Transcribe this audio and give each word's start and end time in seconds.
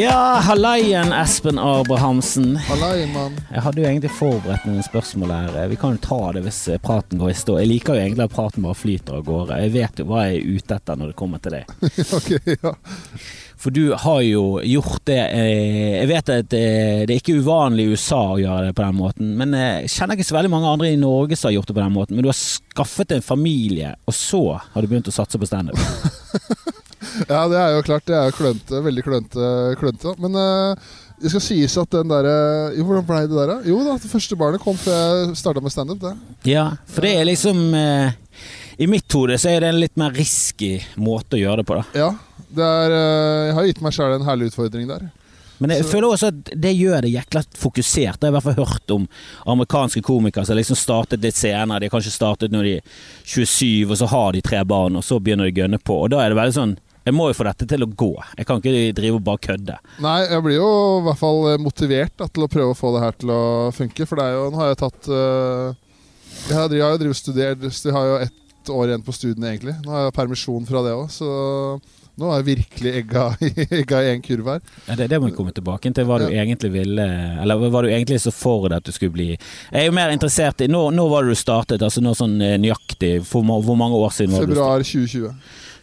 Ja, 0.00 0.40
hallaien, 0.40 1.12
Espen 1.12 1.58
Abrahamsen. 1.58 2.56
Hallaien, 2.56 3.12
mann. 3.12 3.34
Jeg 3.52 3.60
hadde 3.60 3.82
jo 3.82 3.88
egentlig 3.88 4.10
forberedt 4.16 4.62
noen 4.64 4.80
spørsmål 4.86 5.34
her. 5.34 5.58
Vi 5.68 5.76
kan 5.76 5.98
jo 5.98 6.00
ta 6.06 6.20
det 6.32 6.40
hvis 6.46 6.60
eh, 6.72 6.80
praten 6.80 7.20
går 7.20 7.34
i 7.34 7.36
stå. 7.36 7.58
Jeg 7.60 7.68
liker 7.68 7.98
jo 7.98 8.06
egentlig 8.06 8.24
at 8.24 8.32
praten 8.32 8.64
bare 8.64 8.78
flyter 8.80 9.18
av 9.18 9.26
gårde. 9.28 9.58
Jeg 9.60 9.74
vet 9.74 10.00
jo 10.00 10.06
hva 10.08 10.24
jeg 10.24 10.38
er 10.38 10.56
ute 10.56 10.78
etter 10.78 10.96
når 11.02 11.12
det 11.12 11.18
kommer 11.20 11.44
til 11.44 11.58
det. 11.58 11.62
ok, 12.18 12.32
ja. 12.54 12.74
For 13.60 13.76
du 13.76 13.82
har 14.06 14.24
jo 14.24 14.44
gjort 14.64 15.02
det 15.10 15.20
eh, 15.20 15.98
Jeg 15.98 16.08
vet 16.08 16.32
at 16.32 16.56
eh, 16.56 17.04
det 17.04 17.12
er 17.12 17.18
ikke 17.20 17.36
uvanlig 17.44 17.84
i 17.84 17.92
USA 17.92 18.24
å 18.30 18.40
gjøre 18.40 18.70
det 18.70 18.76
på 18.80 18.86
den 18.86 19.00
måten, 19.04 19.36
men 19.36 19.52
jeg 19.52 19.94
kjenner 19.98 20.16
ikke 20.16 20.30
så 20.30 20.40
veldig 20.40 20.56
mange 20.56 20.76
andre 20.78 20.94
i 20.94 21.00
Norge 21.04 21.36
som 21.36 21.50
har 21.50 21.58
gjort 21.58 21.68
det 21.68 21.76
på 21.76 21.84
den 21.84 21.96
måten. 22.00 22.16
Men 22.16 22.24
du 22.24 22.32
har 22.32 22.40
skaffet 22.40 23.18
en 23.18 23.30
familie, 23.34 23.92
og 24.08 24.16
så 24.16 24.46
har 24.64 24.80
du 24.80 24.88
begynt 24.88 25.12
å 25.12 25.18
satse 25.20 25.36
på 25.36 25.52
standup. 25.52 25.76
ja, 27.28 27.44
det 27.50 27.60
er 27.60 27.76
jo 27.76 27.84
klart. 27.86 28.06
Det 28.08 28.16
er 28.16 28.30
jo 28.30 28.36
klønete. 28.36 28.82
Veldig 28.84 29.04
klønete. 29.06 29.52
klønete. 29.80 30.14
Men 30.22 30.36
uh, 30.36 30.90
det 31.20 31.32
skal 31.32 31.44
sies 31.44 31.76
at 31.80 31.92
den 31.92 32.08
derre 32.10 32.34
Jo, 32.76 32.86
hvordan 32.88 33.06
blei 33.08 33.22
det 33.28 33.36
der, 33.36 33.52
da? 33.54 33.58
Jo 33.68 33.82
da, 33.84 33.98
det 34.00 34.10
første 34.10 34.38
barnet 34.40 34.62
kom 34.64 34.78
før 34.80 34.96
jeg 35.26 35.36
starta 35.40 35.62
med 35.64 35.74
standup. 35.74 36.06
Ja, 36.48 36.70
for 36.88 37.04
det 37.04 37.14
er 37.18 37.28
liksom 37.28 37.62
uh, 37.76 38.10
I 38.80 38.88
mitt 38.90 39.08
hode 39.16 39.36
så 39.40 39.52
er 39.52 39.64
det 39.64 39.72
en 39.74 39.80
litt 39.82 40.00
mer 40.00 40.14
risky 40.16 40.78
måte 41.00 41.36
å 41.36 41.42
gjøre 41.42 41.62
det 41.62 41.70
på, 41.70 41.80
da. 41.80 42.04
Ja, 42.06 42.10
Det 42.50 42.66
er, 42.66 42.96
uh, 42.96 43.48
jeg 43.48 43.56
har 43.58 43.72
gitt 43.72 43.82
meg 43.84 43.96
sjæl 43.96 44.16
en 44.16 44.28
herlig 44.28 44.52
utfordring 44.52 44.88
der. 44.90 45.08
Men 45.60 45.74
jeg 45.74 45.84
så. 45.84 45.90
føler 45.92 46.08
også 46.08 46.28
at 46.32 46.50
det 46.56 46.70
gjør 46.72 47.04
det 47.04 47.12
jækla 47.12 47.42
fokusert. 47.60 48.16
Det 48.16 48.26
har 48.26 48.32
i 48.32 48.36
hvert 48.38 48.46
fall 48.46 48.64
hørt 48.64 48.92
om 48.94 49.02
amerikanske 49.52 50.00
komikere 50.00 50.48
som 50.48 50.56
liksom 50.56 50.78
startet 50.80 51.20
litt 51.20 51.36
senere. 51.36 51.82
De 51.82 51.90
har 51.90 51.92
kanskje 51.92 52.14
startet 52.14 52.54
når 52.54 52.64
de 52.64 52.72
er 52.78 52.94
27, 53.28 53.90
og 53.90 53.98
så 54.00 54.08
har 54.08 54.32
de 54.32 54.40
tre 54.46 54.62
barn, 54.64 54.96
og 54.96 55.04
så 55.04 55.20
begynner 55.20 55.50
de 55.50 55.52
å 55.52 55.60
gønne 55.60 55.80
på. 55.84 55.98
Og 56.00 56.14
da 56.14 56.22
er 56.24 56.32
det 56.32 56.40
veldig 56.40 56.56
sånn 56.56 56.78
jeg 57.06 57.16
må 57.16 57.30
jo 57.30 57.36
få 57.36 57.46
dette 57.48 57.68
til 57.70 57.86
å 57.86 57.88
gå. 57.88 58.10
Jeg 58.38 58.48
kan 58.48 58.60
ikke 58.60 58.96
drive 58.96 59.20
og 59.20 59.24
bare 59.26 59.44
kødde. 59.46 59.76
Nei, 60.04 60.18
jeg 60.26 60.44
blir 60.44 60.58
jo 60.58 60.72
i 60.98 61.04
hvert 61.08 61.20
fall 61.20 61.46
motivert 61.62 62.16
da, 62.20 62.28
til 62.28 62.44
å 62.44 62.50
prøve 62.52 62.74
å 62.74 62.78
få 62.78 62.92
det 62.96 63.04
her 63.06 63.16
til 63.22 63.32
å 63.34 63.44
funke. 63.76 64.08
For 64.08 64.20
det 64.20 64.26
er 64.26 64.36
jo, 64.36 64.50
nå 64.52 64.60
har 64.60 64.72
jeg 64.72 64.82
tatt 64.82 65.08
uh, 65.08 65.78
Jeg 66.48 66.58
har, 66.58 66.66
jo 66.66 66.74
drivet 66.74 67.00
drevet 67.00 67.20
studert, 67.20 67.64
jeg 67.88 67.96
har 67.96 68.10
jo 68.10 68.20
ett 68.26 68.74
år 68.74 68.92
igjen 68.92 69.06
på 69.06 69.16
studiene, 69.16 69.54
egentlig. 69.54 69.78
Nå 69.86 69.94
har 69.94 70.06
jeg 70.06 70.18
permisjon 70.18 70.68
fra 70.68 70.84
det 70.84 70.92
òg, 70.96 71.08
så 71.14 71.30
nå 72.20 72.28
er 72.28 72.42
jeg 72.42 72.46
virkelig 72.50 72.90
egga, 72.98 73.22
egga 73.80 74.00
i 74.04 74.10
én 74.12 74.24
kurv 74.24 74.50
her. 74.52 74.60
Ja, 74.90 74.96
det, 74.98 75.08
det 75.12 75.20
må 75.22 75.30
vi 75.30 75.36
komme 75.38 75.54
tilbake 75.56 75.92
til. 75.96 76.04
Hva 76.08 76.18
du 76.20 76.26
ja. 76.26 76.42
egentlig 76.42 76.72
ville 76.74 77.06
Eller 77.40 77.62
hva 77.62 77.80
du 77.84 77.88
egentlig 77.88 78.20
så 78.20 78.32
for 78.34 78.68
deg 78.68 78.82
at 78.82 78.88
du 78.88 78.92
skulle 78.92 79.14
bli. 79.14 79.28
Jeg 79.32 79.80
er 79.80 79.88
jo 79.88 79.96
mer 79.96 80.12
interessert 80.12 80.60
i 80.60 80.68
Når, 80.68 80.90
når 80.98 81.10
var 81.14 81.24
det 81.24 81.32
du 81.32 81.40
startet? 81.40 81.84
Altså 81.86 82.02
nå 82.04 82.12
sånn 82.18 82.36
eh, 82.44 82.58
nøyaktig 82.60 83.14
for, 83.28 83.46
Hvor 83.46 83.78
mange 83.78 83.96
år 83.96 84.12
siden 84.16 84.36
var 84.36 84.44
det? 84.44 84.52
Februar 84.52 84.84
2020. 84.84 85.32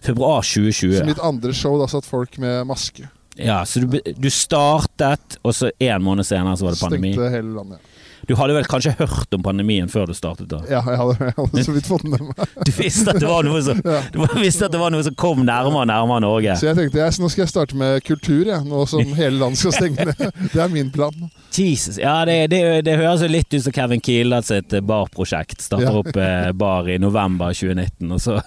Februar 0.02 0.42
2020. 0.42 0.98
Så 1.00 1.06
mitt 1.06 1.20
andre 1.20 1.54
show, 1.54 1.78
da 1.82 1.88
satt 1.92 2.06
folk 2.06 2.38
med 2.44 2.68
maske. 2.68 3.10
Ja, 3.38 3.66
så 3.66 3.80
du, 3.80 4.00
du 4.18 4.30
startet, 4.34 5.38
og 5.46 5.54
så 5.56 5.70
en 5.80 6.04
måned 6.04 6.26
senere 6.26 6.58
så 6.58 6.66
var 6.66 6.74
det 6.78 6.82
pandemi? 6.82 7.12
Stengte 7.14 7.30
hele 7.36 7.54
landet, 7.54 7.80
ja. 7.84 7.94
Du 8.28 8.36
hadde 8.36 8.56
vel 8.58 8.66
kanskje 8.68 8.92
hørt 9.00 9.36
om 9.38 9.44
pandemien 9.44 9.88
før 9.88 10.10
du 10.10 10.16
startet? 10.18 10.50
da? 10.52 10.60
Ja, 10.68 10.82
jeg 10.84 11.00
hadde, 11.00 11.16
jeg 11.30 11.36
hadde 11.38 11.64
så 11.64 11.76
vidt 11.76 11.88
fått 11.88 12.04
den 12.04 12.12
med 12.12 12.26
meg. 12.30 12.56
Du 12.68 12.72
visste 12.76 13.14
at 13.14 13.22
det 13.24 13.30
var 13.30 13.48
noe 13.48 13.62
som, 13.64 13.80
ja. 13.80 14.02
visste 14.36 14.68
at 14.68 14.76
det 14.76 14.82
var 14.82 14.92
noe 14.92 15.06
som 15.08 15.16
kom 15.20 15.46
nærmere 15.48 15.86
og 15.86 15.88
nærmere 15.88 16.24
Norge? 16.26 16.58
Så 16.60 16.68
jeg 16.68 16.80
tenkte 16.80 17.00
jeg, 17.00 17.16
nå 17.24 17.32
skal 17.32 17.46
jeg 17.46 17.54
starte 17.54 17.80
med 17.80 18.04
kultur, 18.08 18.44
jeg, 18.50 18.68
nå 18.68 18.84
som 18.92 19.14
hele 19.22 19.40
landet 19.40 19.62
skal 19.64 19.78
stenge 19.78 20.10
ned. 20.12 20.44
Det 20.52 20.60
er 20.60 20.74
min 20.74 20.92
plan. 20.92 21.28
Jesus. 21.58 21.98
Ja, 22.02 22.20
det, 22.28 22.52
det, 22.52 22.62
det 22.86 23.00
høres 23.00 23.24
jo 23.24 23.32
litt 23.32 23.50
ut 23.56 23.64
som 23.64 23.74
Kevin 23.74 24.04
Kildahl 24.04 24.44
sitt 24.46 24.76
barprosjekt. 24.86 25.64
Starter 25.64 25.88
ja. 25.88 25.96
opp 26.04 26.20
eh, 26.20 26.52
bar 26.52 26.92
i 26.92 27.00
november 27.02 27.56
2019, 27.56 28.12
og 28.12 28.22
så 28.22 28.42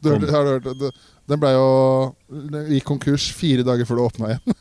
du, 0.00 0.14
har 0.14 0.22
du 0.22 0.30
hørt 0.30 0.70
det? 0.78 0.94
Den 1.28 1.40
ble 1.42 1.50
jo 1.52 1.64
gikk 2.70 2.86
konkurs 2.88 3.24
fire 3.36 3.62
dager 3.66 3.84
før 3.88 3.96
det 3.98 4.04
åpna 4.06 4.24
igjen. 4.32 4.44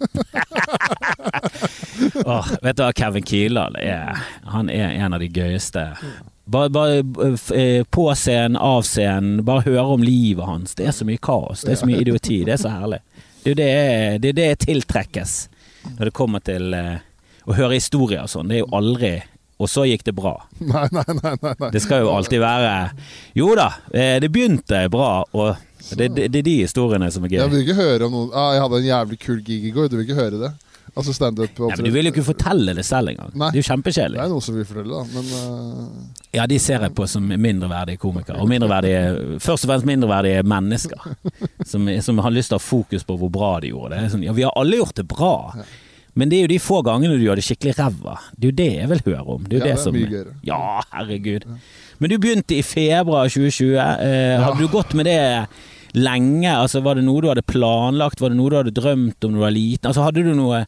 oh, 2.26 2.48
vet 2.64 2.78
du 2.78 2.84
hva, 2.84 2.94
Kevin 2.96 3.26
Kildahl 3.28 3.76
er 3.80 4.18
Han 4.52 4.70
er 4.72 4.90
en 4.98 5.14
av 5.16 5.20
de 5.24 5.30
gøyeste. 5.32 5.84
Bare, 6.48 6.70
bare 6.72 7.04
eh, 7.56 7.84
på 7.84 8.16
scenen, 8.16 8.58
av 8.60 8.84
scenen, 8.88 9.46
bare 9.48 9.66
høre 9.68 9.88
om 9.96 10.04
livet 10.04 10.46
hans. 10.48 10.76
Det 10.76 10.86
er 10.88 10.96
så 10.96 11.06
mye 11.08 11.20
kaos, 11.24 11.62
det 11.64 11.72
er 11.76 11.80
så 11.82 11.90
mye 11.90 12.02
idioti. 12.04 12.44
Det 12.48 12.54
er 12.58 12.62
så 12.62 12.70
herlig. 12.76 13.02
Det 13.44 13.52
er 13.54 13.58
det, 13.62 13.72
det, 14.24 14.32
det 14.40 14.52
tiltrekkes 14.68 15.32
når 15.98 16.04
det 16.10 16.16
kommer 16.16 16.40
til 16.44 16.74
uh, 16.76 16.98
å 17.48 17.56
høre 17.56 17.80
historier 17.80 18.22
og 18.26 18.32
sånn. 18.32 18.50
Det 18.52 18.56
er 18.60 18.64
jo 18.66 18.76
aldri 18.76 19.14
og 19.58 19.70
så 19.72 19.88
gikk 19.90 20.04
det 20.06 20.14
bra. 20.18 20.36
Nei, 20.62 20.86
nei, 20.94 21.06
nei, 21.18 21.34
nei, 21.42 21.70
Det 21.74 21.82
skal 21.82 22.04
jo 22.04 22.12
alltid 22.14 22.44
være 22.44 22.74
Jo 23.38 23.56
da, 23.58 23.72
eh, 23.90 24.20
det 24.22 24.30
begynte 24.34 24.84
bra, 24.94 25.24
og 25.34 25.56
det, 25.96 26.08
det, 26.16 26.30
det 26.34 26.40
er 26.42 26.48
de 26.48 26.56
historiene 26.64 27.10
som 27.14 27.26
er 27.26 27.32
gøy. 27.34 27.42
Jeg 27.42 27.54
vil 27.54 27.66
ikke 27.66 27.78
høre 27.78 28.08
om 28.08 28.16
noen 28.16 28.32
ah, 28.34 28.54
'Jeg 28.54 28.64
hadde 28.66 28.80
en 28.82 28.90
jævlig 28.92 29.20
kul 29.24 29.44
gig 29.44 29.68
i 29.70 29.72
går'. 29.76 29.92
Du 29.92 29.98
vil 29.98 30.08
ikke 30.08 30.20
høre 30.20 30.42
det? 30.42 30.52
Altså 30.98 31.14
standup. 31.14 31.60
Ja, 31.60 31.76
men 31.76 31.86
du 31.86 31.92
vil 31.94 32.08
jo 32.10 32.12
ikke 32.16 32.24
fortelle 32.26 32.74
det 32.74 32.86
selv 32.88 33.12
engang. 33.12 33.30
Nei. 33.38 33.52
Det 33.54 33.60
er 33.60 33.64
jo 33.64 33.68
kjempekjedelig. 33.70 34.18
Det 34.18 34.24
er 34.24 34.32
noen 34.32 34.46
som 34.46 34.56
vil 34.58 34.66
fortelle 34.66 35.02
det, 35.02 35.10
men 35.14 35.28
uh... 35.36 36.22
Ja, 36.34 36.46
de 36.50 36.58
ser 36.62 36.82
jeg 36.82 36.94
på 36.98 37.06
som 37.10 37.28
mindreverdige 37.28 38.02
komikere. 38.02 38.40
Og 38.42 38.50
mindreverdige, 38.50 39.38
først 39.44 39.68
og 39.68 39.74
fremst 39.74 39.90
mindreverdige 39.90 40.42
mennesker. 40.48 41.06
Som, 41.68 41.90
som, 42.02 42.20
har 42.24 42.32
lyst 42.32 42.48
til 42.52 42.56
å 42.56 42.62
ha 42.62 42.64
fokus 42.64 43.04
på 43.04 43.18
hvor 43.20 43.30
bra 43.34 43.50
de 43.60 43.74
gjorde 43.74 43.98
det. 43.98 44.12
Sånn, 44.14 44.22
ja, 44.24 44.32
vi 44.32 44.46
har 44.46 44.54
alle 44.56 44.78
gjort 44.80 44.96
det 44.96 45.04
bra. 45.10 45.34
Ja. 45.58 45.66
Men 46.18 46.32
det 46.32 46.38
er 46.38 46.46
jo 46.46 46.52
de 46.54 46.60
få 46.64 46.80
gangene 46.86 47.18
du 47.20 47.26
gjør 47.26 47.38
det 47.38 47.44
skikkelig 47.46 47.74
ræva. 47.78 48.16
Det 48.34 48.48
er 48.48 48.54
jo 48.54 48.58
det 48.58 48.70
jeg 48.72 48.90
vil 48.94 49.02
høre 49.10 49.26
om. 49.36 49.44
Det 49.44 49.58
er 49.58 49.60
jo 49.60 49.60
ja, 49.60 49.66
det, 49.66 49.68
det 49.68 49.74
er 49.74 49.84
som, 49.84 49.98
mye 49.98 50.12
gøyere. 50.14 50.36
Ja, 50.48 50.62
herregud. 50.96 51.50
Men 52.00 52.14
du 52.14 52.16
begynte 52.24 52.56
i 52.56 52.64
februar 52.66 53.30
2020. 53.30 53.76
Eh, 53.78 54.46
hadde 54.46 54.58
du 54.62 54.72
gått 54.72 54.96
med 54.98 55.10
det 55.10 55.20
lenge? 55.98 56.50
Altså, 56.52 56.82
var 56.86 56.98
det 56.98 57.06
noe 57.08 57.22
du 57.24 57.30
hadde 57.32 57.46
planlagt? 57.48 58.22
Var 58.22 58.32
det 58.32 58.38
noe 58.40 58.52
du 58.52 58.58
hadde 58.60 58.74
drømt 58.76 59.26
om 59.26 59.34
da 59.34 59.40
du 59.40 59.44
var 59.44 59.54
liten? 59.56 59.90
Altså, 59.90 60.06
hadde 60.06 60.24
du 60.26 60.34
noe 60.38 60.64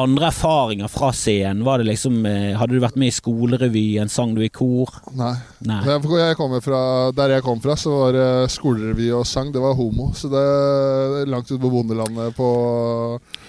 andre 0.00 0.30
erfaringer 0.30 0.90
fra 0.90 1.10
scenen? 1.16 1.64
Var 1.66 1.80
det 1.80 1.88
liksom, 1.90 2.20
eh, 2.28 2.56
hadde 2.58 2.76
du 2.76 2.82
vært 2.82 2.98
med 3.00 3.10
i 3.10 3.16
skolerevyen? 3.16 4.10
Sang 4.12 4.34
du 4.36 4.42
i 4.44 4.50
kor? 4.52 4.92
Nei. 5.16 5.34
Nei. 5.68 5.80
Jeg 5.86 6.62
fra, 6.64 6.82
der 7.16 7.36
jeg 7.36 7.44
kom 7.46 7.60
fra, 7.60 7.76
så 7.76 7.92
var 7.94 8.16
det 8.16 8.28
skolerevy 8.52 9.10
og 9.16 9.26
sang. 9.28 9.52
Det 9.52 9.62
var 9.62 9.76
homo. 9.78 10.10
Så 10.16 10.30
det 10.32 10.40
er 10.40 11.30
langt 11.30 11.50
ute 11.50 11.60
på 11.60 11.72
bondelandet 11.72 12.36
på 12.36 12.50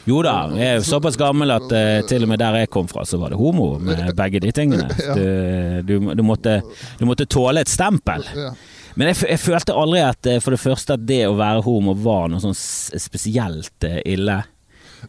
Jo 0.10 0.22
da, 0.26 0.36
jeg 0.58 0.68
er 0.68 0.80
jo 0.80 0.88
såpass 0.88 1.18
gammel 1.20 1.54
at 1.54 1.68
uh, 1.70 2.02
til 2.10 2.26
og 2.26 2.32
med 2.32 2.42
der 2.42 2.62
jeg 2.64 2.72
kom 2.74 2.90
fra, 2.90 3.06
så 3.06 3.20
var 3.22 3.34
det 3.34 3.40
homo 3.40 3.76
med 3.80 4.12
begge 4.18 4.42
de 4.44 4.52
tingene. 4.56 4.90
Du, 5.12 5.82
du, 5.84 6.14
du, 6.16 6.22
måtte, 6.24 6.62
du 7.00 7.04
måtte, 7.06 7.26
tåle 7.30 7.62
et 7.62 7.70
stempel. 7.70 8.24
Men 8.96 9.12
jeg, 9.12 9.22
jeg, 9.30 9.42
følte 9.44 9.76
aldri 9.78 10.02
at 10.04 10.28
eh, 10.30 10.42
for 10.44 10.56
det 10.56 10.62
første 10.62 10.98
at 10.98 11.06
det 11.08 11.24
å 11.28 11.38
være 11.40 11.64
homo 11.66 11.96
var 11.98 12.32
noe 12.32 12.44
sånn 12.44 12.56
spesielt 12.56 13.88
ille. 14.06 14.42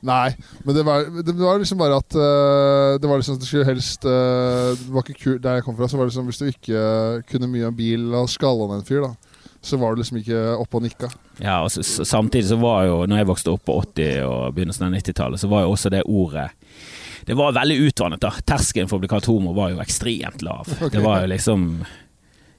Nei, 0.00 0.30
men 0.64 0.76
det 0.76 0.82
var, 0.86 1.04
det 1.04 1.34
var, 1.36 1.58
liksom 1.60 1.76
bare 1.76 1.98
at 2.00 2.14
uh, 2.16 2.94
Det 2.96 3.04
var 3.04 3.18
liksom 3.20 3.36
at 3.36 3.42
det 3.42 3.48
skulle 3.50 3.66
helst 3.68 4.06
uh, 4.08 4.72
Det 4.72 4.86
var 4.88 5.04
ikke 5.04 5.18
kult 5.20 5.42
Der 5.44 5.58
jeg 5.58 5.66
kom 5.66 5.76
fra, 5.76 5.84
så 5.84 5.98
var 6.00 6.08
det 6.08 6.14
liksom 6.14 6.30
hvis 6.30 6.40
du 6.40 6.46
ikke 6.48 6.84
kunne 7.28 7.50
mye 7.52 7.68
om 7.68 7.76
bil 7.76 8.06
og 8.16 8.30
skalla 8.32 8.70
ned 8.70 8.80
en 8.80 8.88
fyr, 8.88 9.04
da 9.04 9.12
så 9.62 9.76
var 9.76 9.94
du 9.94 10.02
liksom 10.02 10.18
ikke 10.18 10.38
oppe 10.58 10.78
og 10.78 10.82
nikka. 10.82 11.08
Ja, 11.38 11.60
og 11.62 11.70
så, 11.70 11.82
samtidig 12.04 12.48
så 12.48 12.58
var 12.58 12.88
jo, 12.88 12.96
når 13.06 13.22
jeg 13.22 13.28
vokste 13.30 13.52
opp 13.52 13.64
på 13.68 13.76
80- 13.94 14.24
og 14.26 14.56
begynnelsen 14.56 14.88
av 14.88 14.96
90-tallet, 14.96 15.38
så 15.38 15.50
var 15.50 15.62
jo 15.62 15.74
også 15.76 15.92
det 15.94 16.02
ordet 16.02 16.48
Det 17.22 17.36
var 17.38 17.54
veldig 17.54 17.76
utvannet, 17.86 18.20
da. 18.24 18.32
Terskelen 18.42 18.90
for 18.90 18.98
å 18.98 19.04
bli 19.04 19.10
kalt 19.12 19.28
homo 19.30 19.52
var 19.54 19.70
jo 19.70 19.78
ekstremt 19.84 20.42
lav. 20.42 20.66
Okay. 20.66 20.96
Det 20.96 21.04
var 21.04 21.22
jo 21.22 21.30
liksom 21.30 21.68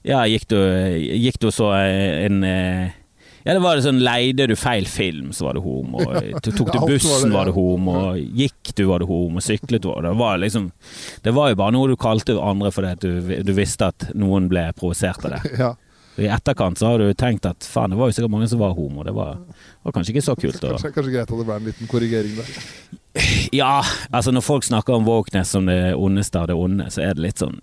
Ja, 0.04 0.24
gikk 0.28 0.48
du, 0.50 0.58
gikk 1.00 1.40
du 1.40 1.48
så 1.54 1.70
en 1.74 2.44
ja, 3.44 3.52
det 3.52 3.60
var 3.60 3.80
sånn 3.84 4.00
Leide 4.00 4.46
du 4.48 4.54
feil 4.56 4.86
film, 4.88 5.28
så 5.36 5.44
var 5.44 5.58
det 5.58 5.62
homo. 5.66 6.00
Tok 6.40 6.70
du 6.72 6.78
bussen, 6.88 7.32
var 7.34 7.50
det 7.50 7.52
homo. 7.52 8.14
Gikk 8.16 8.72
du, 8.72 8.86
var 8.88 9.04
det 9.04 9.08
homo. 9.10 9.42
Syklet 9.44 9.84
du, 9.84 9.90
det 10.00 10.14
var 10.16 10.40
liksom 10.40 10.70
Det 11.22 11.34
var 11.36 11.52
jo 11.52 11.58
bare 11.60 11.74
noe 11.76 11.90
du 11.92 11.96
kalte 12.00 12.38
andre 12.40 12.72
fordi 12.72 12.94
du, 13.04 13.34
du 13.44 13.52
visste 13.52 13.90
at 13.92 14.08
noen 14.16 14.48
ble 14.48 14.70
provosert 14.78 15.28
av 15.28 15.36
det. 15.36 15.42
Ja. 15.64 15.74
I 16.14 16.28
etterkant 16.30 16.78
så 16.78 16.92
har 16.92 17.02
du 17.02 17.08
tenkt 17.18 17.42
at 17.48 17.66
faen, 17.66 17.90
det 17.90 17.96
var 17.98 18.06
jo 18.06 18.14
sikkert 18.14 18.30
mange 18.30 18.46
som 18.46 18.60
var 18.62 18.76
homo. 18.76 19.02
Det 19.02 19.10
var, 19.16 19.40
var 19.82 19.94
kanskje 19.96 20.12
ikke 20.14 20.22
så 20.22 20.36
kult. 20.38 20.60
Kanskje, 20.62 20.92
kanskje, 20.94 21.10
greit 21.10 21.26
at 21.26 21.40
det 21.40 21.46
ble 21.48 21.56
en 21.58 21.66
liten 21.66 21.90
korrigering 21.90 22.36
der. 22.38 22.52
Ja, 23.54 23.80
altså 24.14 24.30
når 24.30 24.44
folk 24.46 24.66
snakker 24.66 24.94
om 24.94 25.08
wokeness 25.08 25.50
som 25.56 25.66
det 25.66 25.96
ondeste 25.98 26.38
av 26.38 26.46
det 26.50 26.56
onde, 26.58 26.86
så 26.94 27.02
er 27.02 27.18
det 27.18 27.26
litt 27.26 27.42
sånn 27.42 27.58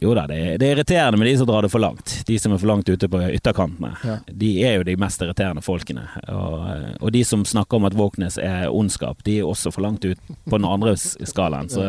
jo 0.00 0.14
da, 0.16 0.22
det 0.26 0.36
er, 0.36 0.54
det 0.56 0.64
er, 0.64 0.78
irriterende 0.78 1.18
med 1.20 1.28
de 1.28 1.34
som 1.36 1.46
drar 1.46 1.62
det 1.62 1.68
for 1.68 1.82
langt. 1.82 2.14
De 2.26 2.38
som 2.40 2.54
er 2.54 2.60
for 2.62 2.70
langt 2.70 2.88
ute 2.88 3.08
på 3.08 3.18
ytterkantene. 3.36 3.90
Ja. 4.04 4.14
De 4.32 4.50
er 4.64 4.78
jo 4.78 4.86
de 4.88 4.94
mest 4.96 5.20
irriterende 5.20 5.60
folkene. 5.60 6.06
Og, 6.32 6.54
og, 7.02 7.10
de 7.12 7.20
som 7.28 7.44
snakker 7.44 7.76
om 7.76 7.84
at 7.84 7.96
wokeness 7.98 8.38
er 8.40 8.70
ondskap, 8.72 9.20
de 9.26 9.36
er 9.42 9.50
også 9.50 9.72
for 9.74 9.84
langt 9.84 10.06
ut 10.08 10.32
på 10.48 10.56
den 10.56 10.64
andre 10.64 10.94
skalaen. 10.96 11.68
Så 11.68 11.84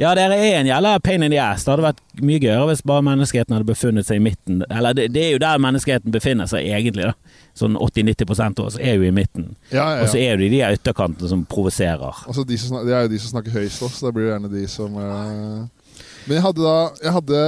ja, 0.00 0.14
dere 0.16 0.38
er 0.40 0.62
en 0.62 0.70
jævla 0.72 0.96
pain 1.04 1.22
in 1.22 1.36
the 1.36 1.42
ass. 1.42 1.66
Det 1.66 1.74
hadde 1.74 1.88
vært 1.90 2.02
mye 2.24 2.40
gøyere 2.40 2.70
hvis 2.72 2.84
bare 2.88 3.04
menneskeheten 3.10 3.58
hadde 3.58 3.68
befunnet 3.68 4.08
seg 4.08 4.22
i 4.22 4.24
midten. 4.30 4.64
Eller 4.70 4.96
det, 4.96 5.10
det 5.12 5.28
er 5.28 5.36
jo 5.36 5.44
der 5.44 5.60
menneskeheten 5.60 6.16
befinner 6.16 6.48
seg 6.48 6.64
egentlig, 6.64 7.12
da. 7.12 7.38
Sånn 7.54 7.76
80-90% 7.76 8.64
av 8.64 8.72
oss 8.72 8.80
er 8.80 8.96
jo 8.96 9.04
i 9.04 9.12
midten. 9.14 9.52
Ja, 9.68 9.84
ja, 9.98 10.02
og 10.02 10.08
så 10.10 10.18
er 10.18 10.40
det 10.40 10.48
de 10.50 10.64
ytterkantene 10.64 11.28
som 11.30 11.44
provoserer. 11.46 12.24
Altså, 12.24 12.42
de 12.48 12.56
det 12.56 12.96
er 12.96 13.04
jo 13.04 13.12
de 13.12 13.20
som 13.20 13.36
snakker 13.36 13.60
høyest, 13.60 13.84
så 13.84 14.08
det 14.08 14.16
blir 14.16 14.32
gjerne 14.32 14.50
de 14.50 14.64
som 14.70 14.96
uh 14.96 15.83
Men 16.26 16.38
jeg 16.38 16.42
hadde 16.46 16.62
da 16.64 16.74
Jeg 17.04 17.12
hadde, 17.12 17.38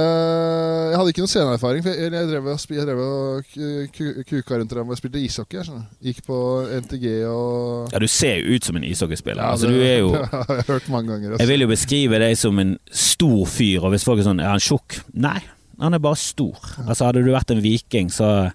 jeg 0.91 0.97
hadde 0.99 1.11
ikke 1.13 1.23
noe 1.23 1.31
sceneerfaring. 1.31 1.83
For 1.85 1.89
jeg, 1.97 2.11
jeg 2.13 2.27
drev 2.29 2.49
og, 2.51 2.65
jeg 2.77 2.85
drev 2.87 3.01
og 3.01 3.49
ku- 3.53 3.87
ku- 3.97 4.23
kuka 4.29 4.59
rundt 4.61 4.69
der 4.75 4.81
og 4.83 4.99
spilte 4.99 5.21
ishockey. 5.23 5.63
Sånn. 5.65 5.83
Gikk 6.05 6.21
på 6.27 6.37
NTG 6.83 7.07
og 7.31 7.91
Ja, 7.95 7.99
du 8.03 8.07
ser 8.11 8.37
jo 8.41 8.55
ut 8.57 8.63
som 8.69 8.77
en 8.79 8.85
ishockeyspiller. 8.87 9.41
Ja, 9.43 9.51
altså, 9.55 9.67
du 9.73 9.81
er 9.81 9.99
jo 10.03 10.11
Jeg 10.17 10.29
har 10.31 10.63
hørt 10.69 10.89
mange 10.93 11.13
ganger. 11.15 11.31
også. 11.35 11.41
Jeg 11.43 11.51
vil 11.53 11.65
jo 11.65 11.71
beskrive 11.73 12.19
deg 12.23 12.37
som 12.37 12.59
en 12.63 12.75
stor 12.91 13.45
fyr, 13.49 13.83
og 13.83 13.93
hvis 13.95 14.05
folk 14.07 14.19
er 14.21 14.29
sånn 14.29 14.43
Er 14.43 14.53
han 14.53 14.63
tjukk? 14.63 14.99
Nei, 15.17 15.39
han 15.81 15.93
er 15.97 16.01
bare 16.03 16.17
stor. 16.21 16.57
Altså 16.87 17.05
Hadde 17.09 17.25
du 17.25 17.31
vært 17.33 17.51
en 17.53 17.61
viking, 17.65 18.09
så, 18.13 18.51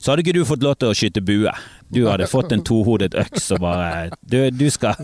så 0.00 0.12
hadde 0.12 0.24
ikke 0.26 0.36
du 0.38 0.44
fått 0.48 0.62
lov 0.64 0.76
til 0.80 0.92
å 0.92 0.96
skyte 0.96 1.20
bue. 1.24 1.52
Du 1.92 2.06
hadde 2.08 2.24
fått 2.30 2.52
en 2.56 2.62
tohodet 2.64 3.12
øks 3.20 3.50
og 3.52 3.60
bare 3.60 4.10
Du, 4.24 4.38
du 4.50 4.68
skal 4.72 4.96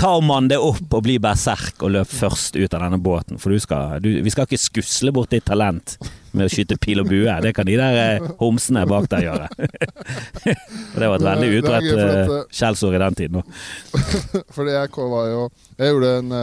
ta 0.00 0.20
man 0.20 0.48
det 0.48 0.56
opp 0.56 0.94
og 0.96 1.02
blir 1.04 1.20
berserk 1.20 1.82
og 1.84 1.92
løp 1.92 2.08
først 2.08 2.56
ut 2.56 2.72
av 2.72 2.86
denne 2.86 2.98
båten, 3.02 3.36
for 3.40 3.52
du 3.52 3.60
skal, 3.60 3.98
du, 4.00 4.08
vi 4.24 4.32
skal 4.32 4.46
ikke 4.48 4.60
skusle 4.60 5.12
bort 5.12 5.32
ditt 5.34 5.44
talent 5.44 5.98
med 6.32 6.46
å 6.46 6.52
skyte 6.52 6.78
pil 6.80 7.02
og 7.02 7.10
bue. 7.10 7.34
Det 7.44 7.52
kan 7.56 7.68
de 7.68 7.76
der 7.76 7.98
eh, 8.00 8.28
homsene 8.40 8.86
bak 8.88 9.10
der 9.12 9.26
gjøre. 9.26 9.48
det 11.00 11.04
var 11.10 11.16
et 11.18 11.26
veldig 11.26 11.50
utrett 11.58 11.88
utbredt 11.90 12.16
eh, 12.16 12.34
eh, 12.38 12.48
skjellsord 12.54 12.96
i 12.96 13.02
den 13.02 13.18
tiden. 13.18 13.40
òg. 13.42 13.62
Fordi 14.56 14.76
jeg 14.76 15.08
var 15.12 15.30
jo 15.34 15.42
Jeg 15.80 15.92
gjorde 15.92 16.12
en 16.20 16.34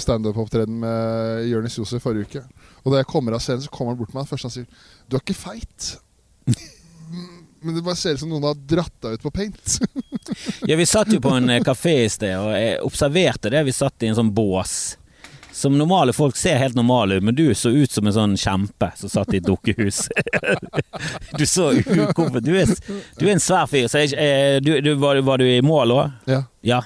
standup-opptreden 0.00 0.78
med 0.82 1.48
Jonis 1.50 1.78
Josef 1.78 2.02
forrige 2.02 2.30
uke. 2.30 2.44
Og 2.84 2.92
da 2.92 3.02
jeg 3.02 3.10
kommer 3.10 3.36
av 3.36 3.44
scenen, 3.44 3.62
så 3.62 3.70
kommer 3.70 3.94
han 3.94 4.00
bort 4.00 4.10
til 4.10 4.18
meg. 4.18 4.30
Først 4.30 4.48
han 4.48 4.54
sier 4.56 4.66
'Du 5.06 5.16
er 5.16 5.22
ikke 5.22 5.38
feit'. 5.38 5.94
Men 7.64 7.74
det 7.78 7.82
bare 7.82 7.96
ser 7.96 8.14
ut 8.14 8.20
som 8.20 8.28
noen 8.28 8.44
har 8.44 8.58
dratt 8.68 8.94
deg 9.02 9.16
ut 9.18 9.24
på 9.24 9.34
paint. 9.34 9.78
Ja, 10.64 10.76
vi 10.76 10.86
satt 10.88 11.10
jo 11.12 11.18
på 11.20 11.34
en 11.36 11.50
kafé 11.64 11.92
i 12.06 12.08
sted, 12.08 12.32
og 12.40 12.54
jeg 12.56 12.78
observerte 12.86 13.50
det. 13.52 13.60
Vi 13.66 13.74
satt 13.76 14.02
i 14.02 14.08
en 14.08 14.16
sånn 14.16 14.30
bås. 14.34 14.96
Som 15.52 15.76
normale 15.78 16.14
folk 16.16 16.38
ser 16.40 16.56
helt 16.58 16.74
normale 16.74 17.18
ut, 17.18 17.26
men 17.28 17.36
du 17.36 17.44
så 17.54 17.70
ut 17.70 17.92
som 17.92 18.08
en 18.08 18.16
sånn 18.16 18.36
kjempe 18.40 18.88
som 18.98 19.12
satt 19.12 19.34
i 19.36 19.42
et 19.42 19.46
dukkehus. 19.46 20.06
du 21.38 21.44
så 21.46 21.68
ukomfort 21.76 22.40
du, 22.42 22.56
du 23.20 23.26
er 23.28 23.34
en 23.36 23.44
svær 23.44 23.68
fyr. 23.70 23.86
Så 23.92 24.06
jeg, 24.06 24.16
eh, 24.16 24.56
du, 24.64 24.72
du, 24.80 24.94
var, 25.02 25.20
var 25.28 25.44
du 25.44 25.46
i 25.46 25.60
mål 25.62 25.98
òg? 25.98 26.20
ja. 26.32 26.44
Ja. 26.64 26.80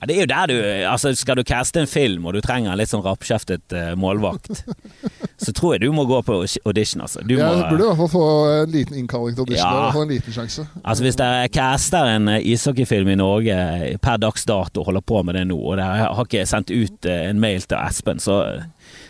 Ja. 0.00 0.08
Det 0.08 0.16
er 0.16 0.20
jo 0.20 0.30
der 0.30 0.50
du 0.50 0.56
Altså, 0.90 1.14
skal 1.16 1.38
du 1.38 1.44
caste 1.46 1.80
en 1.80 1.90
film, 1.90 2.26
og 2.26 2.34
du 2.34 2.40
trenger 2.44 2.72
en 2.72 2.78
litt 2.80 2.90
sånn 2.90 3.04
rappkjeftet 3.04 3.74
uh, 3.74 3.92
målvakt, 3.98 4.64
så 5.44 5.54
tror 5.56 5.74
jeg 5.74 5.84
du 5.84 5.94
må 5.96 6.04
gå 6.08 6.20
på 6.26 6.40
audition, 6.42 7.04
altså. 7.04 7.22
Du 7.24 7.36
ja, 7.36 7.48
må, 7.48 7.68
burde 7.70 7.86
i 7.86 7.88
hvert 7.88 8.00
fall 8.02 8.12
få 8.12 8.26
en 8.52 8.74
liten 8.74 9.00
innkalling 9.00 9.36
til 9.36 9.46
audition. 9.46 9.80
Ja. 9.80 9.90
få 9.94 10.04
en 10.04 10.12
liten 10.14 10.36
sjanse. 10.36 10.66
Altså 10.82 11.06
Hvis 11.06 11.18
dere 11.20 11.48
caster 11.52 12.10
en 12.14 12.30
eh, 12.36 12.44
ishockeyfilm 12.54 13.14
i 13.14 13.18
Norge 13.20 13.58
per 14.04 14.20
dags 14.22 14.46
dato 14.48 14.82
og 14.82 14.90
holder 14.90 15.04
på 15.06 15.22
med 15.26 15.38
det 15.38 15.46
nå, 15.50 15.58
og 15.58 15.78
dere 15.80 16.08
har 16.10 16.26
ikke 16.26 16.46
sendt 16.48 16.72
ut 16.74 17.08
eh, 17.10 17.28
en 17.30 17.42
mail 17.42 17.64
til 17.64 17.78
Espen, 17.80 18.22
så, 18.22 18.40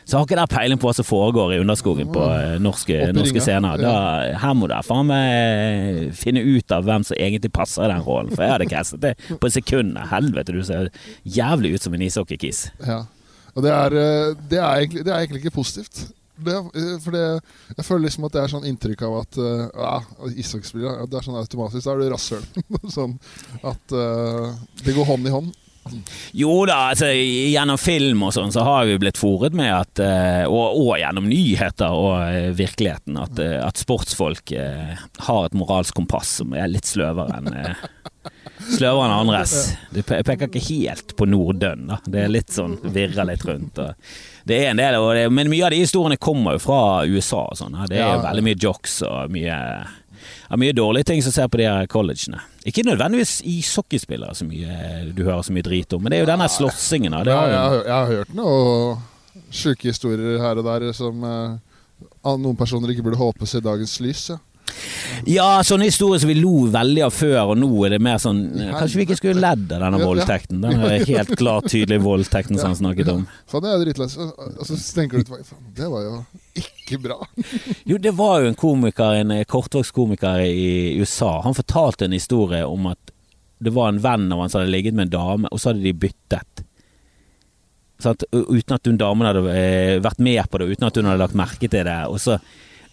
så 0.05 0.19
har 0.19 0.27
ikke 0.27 0.37
dere 0.37 0.51
peiling 0.53 0.81
på 0.81 0.89
hva 0.89 0.95
som 0.97 1.07
foregår 1.09 1.55
i 1.55 1.61
underskogen 1.63 2.11
på 2.13 2.25
eh, 2.29 2.57
norske, 2.63 2.99
norske 3.17 3.41
scener. 3.41 3.81
Da, 3.81 3.95
her 4.43 4.57
må 4.57 4.69
dere 4.69 4.85
faen 4.85 5.09
meg 5.09 6.13
finne 6.19 6.45
ut 6.45 6.75
av 6.77 6.85
hvem 6.85 7.07
som 7.09 7.17
egentlig 7.17 7.53
passer 7.57 7.87
i 7.87 7.93
den 7.93 8.05
rollen. 8.05 8.33
For 8.35 8.45
jeg 8.45 8.55
hadde 8.57 8.71
castet 8.71 9.05
det 9.05 9.15
på 9.41 9.53
sekundet. 9.53 10.11
Helvete, 10.13 10.53
du 10.53 10.61
ser 10.67 10.93
jævlig 11.25 11.75
ut 11.77 11.87
som 11.87 11.97
en 11.97 12.05
ishockeykis. 12.05 12.67
Ja. 12.85 13.05
Og 13.55 13.65
det 13.65 13.73
er, 13.73 13.97
eh, 13.97 14.37
det 14.51 14.61
er, 14.61 14.83
egentlig, 14.83 15.07
det 15.07 15.15
er 15.15 15.25
egentlig 15.25 15.45
ikke 15.45 15.57
positivt. 15.57 16.05
Det, 16.37 16.55
eh, 16.75 16.95
for 17.01 17.15
det, 17.15 17.41
jeg 17.77 17.85
føler 17.87 18.09
liksom 18.09 18.27
at 18.27 18.35
det 18.35 18.43
er 18.43 18.51
sånn 18.51 18.67
inntrykk 18.67 19.05
av 19.07 19.19
at 19.21 19.37
uh, 19.39 19.67
ja, 19.71 19.93
ishockeyspillere 20.35 21.07
Det 21.07 21.21
er 21.21 21.27
sånn 21.29 21.39
automatisk. 21.39 21.85
Da 21.87 21.95
er 21.95 22.03
du 22.03 22.09
rasshøl. 22.11 22.49
sånn 22.97 23.15
at 23.63 23.95
uh, 23.95 24.51
det 24.83 24.97
går 24.97 25.09
hånd 25.13 25.31
i 25.31 25.35
hånd. 25.35 25.53
Jo 26.33 26.65
da, 26.69 26.91
altså 26.93 27.11
gjennom 27.13 27.79
film 27.81 28.25
og 28.27 28.35
sånn 28.37 28.53
så 28.55 28.65
har 28.67 28.87
vi 28.89 28.99
blitt 29.01 29.21
fòret 29.21 29.57
med 29.57 29.71
at 29.75 30.03
eh, 30.03 30.45
og, 30.49 30.79
og 30.81 30.95
gjennom 31.01 31.29
nyheter 31.29 31.95
og 31.95 32.15
eh, 32.25 32.51
virkeligheten 32.57 33.19
at, 33.21 33.39
eh, 33.43 33.59
at 33.61 33.81
sportsfolk 33.81 34.55
har 35.29 35.47
et 35.47 35.57
moralsk 35.59 35.97
kompass 35.97 36.39
som 36.41 36.55
er 36.57 36.71
litt 36.73 36.89
sløvere 36.89 37.41
enn 37.41 37.53
Sløvere 38.65 39.05
enn 39.05 39.13
andres. 39.13 39.53
Det 39.93 40.05
peker 40.07 40.47
ikke 40.47 40.63
helt 40.71 41.13
på 41.19 41.27
Norddønn, 41.29 41.89
da. 41.91 41.99
Det 42.09 42.23
er 42.23 42.31
litt 42.33 42.55
sånn 42.55 42.79
virrer 42.95 43.27
litt 43.29 43.45
rundt. 43.45 43.81
Det 44.49 44.57
er 44.57 44.71
en 44.71 44.81
del, 44.81 44.97
det, 45.19 45.27
men 45.35 45.51
mye 45.53 45.67
av 45.67 45.75
de 45.75 45.83
historiene 45.83 46.17
kommer 46.17 46.57
jo 46.57 46.63
fra 46.65 46.79
USA 47.05 47.43
og 47.51 47.59
sånn. 47.61 47.77
Det 47.91 47.99
er 47.99 48.15
jo 48.15 48.23
veldig 48.25 48.47
mye 48.47 48.61
jocks 48.63 49.03
og 49.05 49.35
mye 49.35 49.59
ja, 50.55 50.61
mye 50.61 50.75
dårlige 50.77 51.09
ting 51.11 51.23
som 51.25 51.35
ser 51.35 51.49
på 51.51 51.59
de 51.59 51.67
her 51.67 51.89
collegene. 51.91 52.39
Ikke 52.63 52.85
nødvendigvis 52.87 53.41
ishockeyspillere 53.43 54.37
så 54.39 54.47
mye 54.47 55.11
du 55.11 55.25
hører 55.27 55.43
så 55.43 55.55
mye 55.55 55.67
drit 55.67 55.93
om, 55.97 56.03
men 56.05 56.15
det 56.15 56.21
er 56.21 56.25
jo 56.25 56.31
denne 56.31 56.47
slåssingen. 56.53 57.17
Ja, 57.27 57.41
jeg, 57.51 57.81
jeg 57.89 57.95
har 57.95 58.11
hørt 58.13 58.35
noen 58.39 59.03
sjuke 59.55 59.91
historier 59.91 60.39
her 60.43 60.61
og 60.63 60.67
der 60.69 60.93
som 60.95 61.27
eh, 61.27 61.57
noen 62.39 62.59
personer 62.59 62.93
ikke 62.93 63.09
burde 63.09 63.19
håpe 63.21 63.49
seg 63.51 63.65
i 63.65 63.67
dagens 63.67 63.97
lys. 64.05 64.29
Ja. 64.31 64.39
Ja, 65.29 65.63
sånne 65.65 65.87
historier 65.89 66.21
som 66.21 66.29
vi 66.29 66.37
lo 66.37 66.67
veldig 66.73 67.03
av 67.07 67.13
før, 67.15 67.53
og 67.53 67.59
nå 67.61 67.69
er 67.87 67.95
det 67.95 68.01
mer 68.05 68.19
sånn 68.21 68.41
eh, 68.61 68.73
Kanskje 68.75 68.99
vi 68.99 69.07
ikke 69.07 69.19
skulle 69.19 69.41
ledd 69.41 69.71
av 69.73 69.85
denne 69.87 70.01
voldtekten? 70.03 70.61
Den 70.65 70.83
er 70.85 71.05
helt 71.09 71.33
klart 71.39 71.71
tydelig 71.73 72.01
voldtekten 72.05 72.59
som 72.59 72.73
han 72.73 72.79
snakket 72.81 73.11
om. 73.13 73.23
Faen, 73.51 73.69
jeg 73.69 73.79
er 73.79 73.85
drittlei. 73.87 74.09
Og 74.59 74.69
så 74.69 74.79
tenker 74.97 75.23
du 75.23 75.31
faen, 75.31 75.65
det 75.77 75.89
var 75.93 76.05
jo 76.07 76.19
ikke 76.61 77.01
bra. 77.07 77.21
Jo, 77.89 77.99
det 78.01 78.15
var 78.17 78.43
jo 78.43 78.51
en 78.51 78.59
komiker, 78.59 79.21
en 79.23 79.33
eh, 79.39 79.47
kortvokst 79.49 79.95
komiker 79.97 80.45
i 80.45 80.97
USA. 81.01 81.39
Han 81.47 81.57
fortalte 81.57 82.09
en 82.09 82.17
historie 82.17 82.65
om 82.67 82.91
at 82.93 83.15
det 83.65 83.73
var 83.73 83.93
en 83.93 84.03
venn 84.03 84.29
av 84.35 84.43
han 84.43 84.53
som 84.53 84.61
hadde 84.61 84.75
ligget 84.75 84.97
med 84.97 85.09
en 85.09 85.15
dame, 85.15 85.51
og 85.53 85.61
så 85.61 85.71
hadde 85.71 85.85
de 85.85 85.95
byttet. 85.97 86.65
Sant? 88.03 88.27
Uten 88.35 88.77
at 88.77 88.89
hun 88.91 89.01
damen 89.01 89.29
hadde 89.29 89.45
eh, 89.55 89.97
vært 90.05 90.21
med 90.25 90.43
på 90.51 90.61
det, 90.61 90.73
uten 90.75 90.89
at 90.89 90.99
hun 90.99 91.09
hadde 91.09 91.23
lagt 91.23 91.39
merke 91.39 91.71
til 91.71 91.87
det. 91.87 92.01
Og 92.11 92.21
så 92.21 92.39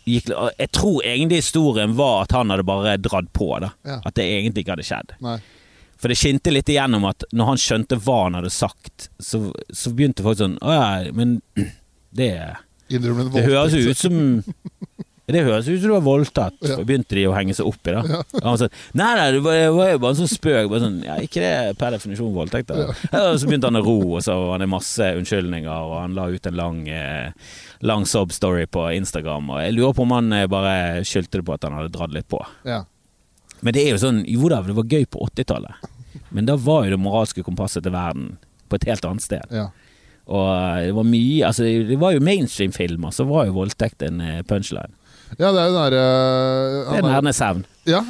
gikk 0.06 0.30
Jeg 0.32 0.72
tror 0.74 1.02
egentlig 1.06 1.42
historien 1.44 1.96
var 1.98 2.24
at 2.26 2.36
han 2.36 2.54
hadde 2.54 2.66
bare 2.68 2.98
dratt 2.98 3.32
på, 3.34 3.50
da. 3.64 3.72
Ja. 3.88 4.00
At 4.06 4.16
det 4.18 4.26
egentlig 4.28 4.66
ikke 4.66 4.76
hadde 4.76 4.88
skjedd. 4.88 5.16
Nei. 5.24 5.38
For 6.02 6.10
det 6.10 6.18
skinte 6.18 6.50
litt 6.54 6.70
igjennom 6.72 7.06
at 7.06 7.24
når 7.30 7.52
han 7.52 7.62
skjønte 7.62 8.00
hva 8.02 8.24
han 8.24 8.40
hadde 8.40 8.50
sagt, 8.54 9.10
så, 9.22 9.52
så 9.70 9.94
begynte 9.94 10.26
folk 10.26 10.40
sånn 10.40 10.58
Å 10.66 10.74
ja, 10.74 10.88
men 11.14 11.40
det 12.18 12.34
det 12.92 13.46
høres 13.46 13.72
jo 13.78 13.94
ut 13.94 14.00
som 14.00 14.16
Det 15.30 15.44
høres 15.46 15.68
ut 15.70 15.80
som 15.80 15.92
du 15.92 15.94
var 15.94 16.04
voldtatt. 16.04 16.56
Ja. 16.60 16.76
Så 16.76 16.86
begynte 16.88 17.16
de 17.16 17.28
å 17.30 17.36
henge 17.36 17.54
seg 17.56 17.68
opp 17.70 17.88
i 17.88 17.94
det. 17.94 18.02
Og 18.42 18.48
han 18.48 18.58
sa 18.60 18.68
nei, 18.98 19.10
nei, 19.20 19.28
det 19.36 19.42
var, 19.46 19.60
jo 19.62 20.00
bare 20.02 20.10
en 20.10 20.20
sånn 20.20 20.32
spøk. 20.32 20.74
Sånn, 20.82 20.98
ja, 21.06 21.18
ikke 21.24 21.44
det 21.44 21.52
per 21.80 21.96
definisjon 21.96 22.34
voldtekt? 22.36 22.72
Da. 22.72 22.88
Og 23.22 23.38
så 23.40 23.50
begynte 23.50 23.70
han 23.70 23.80
å 23.80 23.84
ro, 23.86 23.98
og 24.18 24.26
så 24.26 24.36
var 24.50 24.64
det 24.64 24.70
masse 24.72 25.12
unnskyldninger, 25.20 25.70
og 25.72 25.98
han 26.00 26.18
la 26.18 26.28
ut 26.34 26.50
en 26.50 26.58
lang, 26.58 26.82
eh, 26.90 27.54
lang 27.86 28.08
sob-story 28.10 28.66
på 28.72 28.88
Instagram. 28.98 29.54
Og 29.54 29.62
jeg 29.64 29.78
lurer 29.78 29.96
på 29.98 30.08
om 30.08 30.16
han 30.18 30.34
eh, 30.36 30.50
bare 30.52 31.06
skyldte 31.08 31.40
det 31.40 31.48
på 31.48 31.56
at 31.56 31.70
han 31.70 31.78
hadde 31.80 31.94
dratt 31.96 32.18
litt 32.18 32.30
på. 32.32 32.42
Ja. 32.68 32.84
Men 33.62 33.78
det 33.78 33.86
er 33.86 33.92
jo 33.94 34.02
sånn 34.02 34.24
Jo 34.26 34.48
da, 34.50 34.58
det 34.66 34.74
var 34.74 34.90
gøy 34.90 35.06
på 35.06 35.22
80-tallet. 35.30 35.90
Men 36.34 36.48
da 36.50 36.58
var 36.60 36.88
jo 36.88 36.96
det 36.96 37.04
moralske 37.04 37.44
kompasset 37.46 37.86
til 37.86 37.94
verden 37.94 38.34
på 38.72 38.80
et 38.80 38.90
helt 38.90 39.06
annet 39.06 39.30
sted. 39.30 39.56
ja. 39.56 39.70
Og 40.32 40.48
eh, 40.48 40.88
det 40.88 40.96
var 40.96 41.08
mye 41.08 41.48
Altså, 41.48 41.68
det 41.90 42.00
var 42.00 42.16
jo 42.16 42.24
mainstream-filmer, 42.24 43.14
så 43.16 43.26
var 43.30 43.48
jo 43.50 43.58
voldtekt 43.58 44.06
en 44.06 44.22
eh, 44.24 44.42
punchline. 44.48 44.94
Ja, 45.38 45.52
det 45.52 45.62
er 45.62 45.70
jo 45.70 45.72
den 45.72 45.80
derre 45.80 46.04
Det 46.92 47.00
er 47.00 47.46
hevn. 47.46 47.66
Ja. 47.90 48.04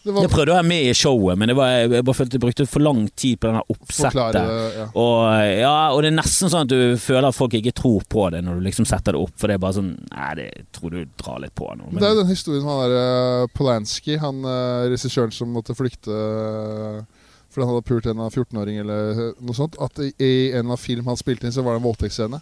Var 0.00 0.24
Jeg 0.24 0.30
prøvde 0.32 0.54
å 0.54 0.56
være 0.56 0.64
med 0.64 0.86
i 0.88 0.92
showet, 0.96 1.36
men 1.36 1.50
det 1.50 1.54
var, 1.58 1.74
jeg 1.76 2.04
bare 2.08 2.16
følte 2.16 2.38
jeg 2.38 2.40
brukte 2.40 2.64
for 2.72 2.80
lang 2.80 3.02
tid 3.20 3.36
på 3.36 3.50
denne 3.50 3.60
oppsettet. 3.68 4.32
det. 4.32 4.44
Ja. 4.78 4.86
Og, 4.96 5.24
ja, 5.60 5.74
og 5.92 6.00
det 6.00 6.08
er 6.08 6.16
nesten 6.16 6.48
sånn 6.48 6.64
at 6.64 6.72
du 6.72 6.96
føler 7.00 7.28
at 7.28 7.36
folk 7.36 7.56
ikke 7.58 7.74
tror 7.76 8.06
på 8.08 8.24
det 8.32 8.40
når 8.46 8.56
du 8.56 8.64
liksom 8.64 8.88
setter 8.88 9.12
det 9.12 9.20
opp. 9.20 9.34
For 9.36 9.52
det 9.52 9.58
er 9.58 9.62
bare 9.66 9.76
sånn 9.76 9.90
Nei, 10.08 10.30
det 10.38 10.48
tror 10.72 10.94
du 10.96 11.02
drar 11.20 11.42
litt 11.44 11.52
på 11.58 11.68
nå. 11.76 11.90
Men 11.90 12.00
det 12.00 12.08
er 12.08 12.14
jo 12.14 12.22
den 12.22 12.32
historien 12.32 12.64
med 12.64 12.72
han 12.72 12.80
der 12.86 12.96
uh, 12.96 13.50
Polanski, 13.52 14.16
han 14.22 14.40
uh, 14.46 14.88
regissøren 14.88 15.36
som 15.36 15.52
måtte 15.52 15.76
flykte 15.76 16.16
eh, 16.16 17.02
fordi 17.50 17.66
han 17.66 17.74
hadde 17.74 17.88
pult 17.90 18.08
en 18.08 18.22
av 18.24 18.32
14-åring 18.32 18.80
eller 18.80 19.22
noe 19.36 19.58
sånt. 19.58 19.76
At 19.84 20.00
i, 20.00 20.14
i 20.16 20.32
en 20.56 20.72
av 20.72 20.80
film 20.80 21.12
han 21.12 21.20
spilte 21.20 21.44
inn, 21.44 21.52
så 21.52 21.66
var 21.66 21.76
det 21.76 21.82
en 21.82 21.88
voldtektsscene. 21.90 22.40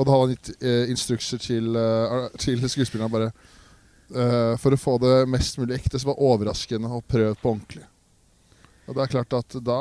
Og 0.00 0.06
da 0.06 0.14
hadde 0.14 0.26
han 0.26 0.36
gitt 0.36 0.64
eh, 0.64 0.90
instrukser 0.92 1.40
til, 1.42 1.74
eh, 1.76 2.28
til 2.40 2.62
skuespillerne 2.64 3.12
bare 3.12 3.26
eh, 3.28 4.54
For 4.60 4.72
å 4.72 4.80
få 4.80 4.96
det 5.02 5.16
mest 5.28 5.60
mulig 5.60 5.76
ekte, 5.76 6.00
så 6.00 6.08
var 6.08 6.22
overraskende 6.24 6.88
å 6.88 7.02
prøve 7.04 7.36
på 7.36 7.52
ordentlig. 7.52 7.84
Og 8.88 8.96
det 8.96 9.04
er 9.04 9.12
klart 9.12 9.36
at 9.36 9.58
da 9.62 9.80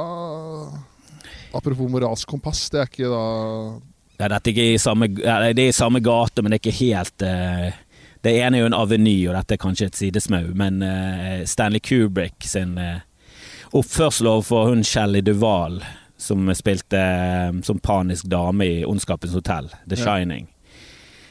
Apropos 1.56 1.90
moralsk 1.90 2.28
kompass, 2.30 2.68
det 2.70 2.82
er 2.82 2.90
ikke 2.92 3.12
da 3.12 3.24
Ja, 4.20 4.28
dette 4.28 4.52
er 4.52 4.54
ikke 4.54 4.74
i 4.74 4.82
samme, 4.82 5.08
det 5.16 5.64
er 5.64 5.70
i 5.70 5.76
samme 5.76 6.02
gate, 6.04 6.44
men 6.44 6.52
det 6.52 6.60
er 6.60 6.66
ikke 6.66 6.82
helt 6.82 7.26
eh, 7.26 7.80
Det 8.26 8.36
ene 8.44 8.60
er 8.60 8.66
jo 8.66 8.70
en 8.74 8.78
aveny, 8.78 9.18
og 9.30 9.38
dette 9.38 9.56
er 9.56 9.64
kanskje 9.64 9.88
et 9.88 10.02
sidesmau, 10.02 10.52
men 10.60 10.84
eh, 10.84 11.46
Stanley 11.48 11.80
Kubrick 11.80 12.44
sin 12.44 12.76
eh, 12.78 13.00
oppførsel 13.72 14.28
overfor 14.28 14.74
hun 14.74 14.84
Shelley 14.84 15.24
Duval, 15.24 15.80
som 16.20 16.50
spilte 16.56 17.00
eh, 17.00 17.52
som 17.64 17.80
panisk 17.80 18.28
dame 18.30 18.66
i 18.66 18.86
Ondskapens 18.86 19.34
hotell, 19.34 19.70
The. 19.90 19.96
Shining. 19.96 20.48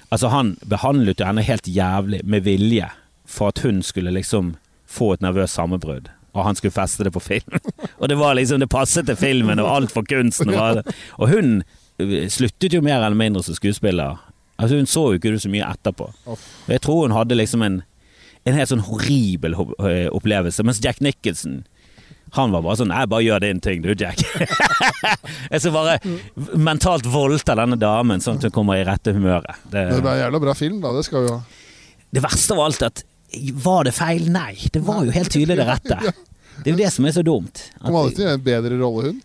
Altså, 0.09 0.31
han 0.33 0.57
behandlet 0.65 1.21
jo 1.21 1.29
henne 1.29 1.45
helt 1.45 1.69
jævlig, 1.69 2.23
med 2.25 2.47
vilje, 2.47 2.89
for 3.29 3.53
at 3.53 3.61
hun 3.65 3.83
skulle 3.85 4.15
liksom 4.17 4.55
få 4.89 5.13
et 5.13 5.25
nervøst 5.25 5.59
sammenbrudd. 5.59 6.09
Og 6.33 6.45
han 6.45 6.57
skulle 6.57 6.73
feste 6.73 7.05
det 7.05 7.13
på 7.13 7.21
film. 7.21 7.59
og 8.01 8.09
det 8.09 8.17
var 8.19 8.35
liksom 8.35 8.61
Det 8.61 8.71
passet 8.73 9.07
til 9.07 9.17
filmen 9.17 9.61
og 9.61 9.69
alt 9.75 9.93
for 9.93 10.07
kunsten. 10.09 10.55
Og, 10.55 10.83
og 11.19 11.29
hun 11.29 11.63
sluttet 12.31 12.73
jo 12.73 12.81
mer 12.85 13.03
eller 13.03 13.19
mindre 13.19 13.43
som 13.43 13.57
skuespiller. 13.57 14.17
Altså 14.59 14.77
Hun 14.77 14.87
så 14.87 15.05
jo 15.11 15.19
ikke 15.19 15.33
det 15.35 15.43
så 15.43 15.51
mye 15.53 15.67
etterpå. 15.67 16.13
Og 16.27 16.39
Jeg 16.69 16.81
tror 16.81 17.03
hun 17.07 17.17
hadde 17.17 17.35
liksom 17.35 17.63
en, 17.63 17.83
en 18.47 18.55
helt 18.55 18.71
sånn 18.71 18.87
horribel 18.87 19.55
eh, 19.55 20.09
opplevelse. 20.15 20.65
Mens 20.65 20.81
Jack 20.85 21.01
Nicholson 21.05 21.65
han 22.37 22.53
var 22.53 22.63
bare 22.63 22.77
sånn 22.81 22.93
'Jeg 22.93 23.09
bare 23.09 23.25
gjør 23.25 23.41
din 23.41 23.61
ting, 23.61 23.83
du, 23.83 23.95
Jack. 23.99 24.21
jeg 25.53 25.61
skal 25.61 25.73
bare 25.73 25.99
mentalt 26.57 27.07
voldta 27.09 27.55
denne 27.59 27.79
damen, 27.81 28.21
sånn 28.21 28.37
at 28.39 28.49
hun 28.49 28.55
kommer 28.55 28.81
i 28.81 28.85
rette 28.87 29.13
humøret. 29.17 29.57
Det, 29.71 29.85
Det 29.95 30.03
ble 30.03 30.15
en 30.17 30.23
jævla 30.27 30.41
bra 30.41 30.55
film, 30.55 30.81
da. 30.85 30.93
Det 30.97 31.05
skal 31.09 31.25
vi 31.25 31.33
ha. 31.33 31.41
det 32.13 32.23
verste 32.25 32.55
av 32.57 32.61
alt 32.67 32.83
at 32.83 33.05
Var 33.53 33.85
det 33.85 33.93
feil? 33.93 34.31
Nei. 34.33 34.55
Det 34.73 34.81
var 34.81 35.05
jo 35.05 35.13
helt 35.13 35.29
tydelig 35.31 35.59
det 35.61 35.67
rette. 35.69 35.99
Det 36.59 36.73
er 36.73 36.75
jo 36.75 36.79
det 36.81 36.89
som 36.91 37.05
er 37.07 37.13
så 37.15 37.23
dumt. 37.23 37.61
Kom 37.79 37.95
aldri 37.95 38.17
til 38.17 38.27
en 38.27 38.41
bedre 38.43 38.79
rolle, 38.81 39.03
hun. 39.13 39.19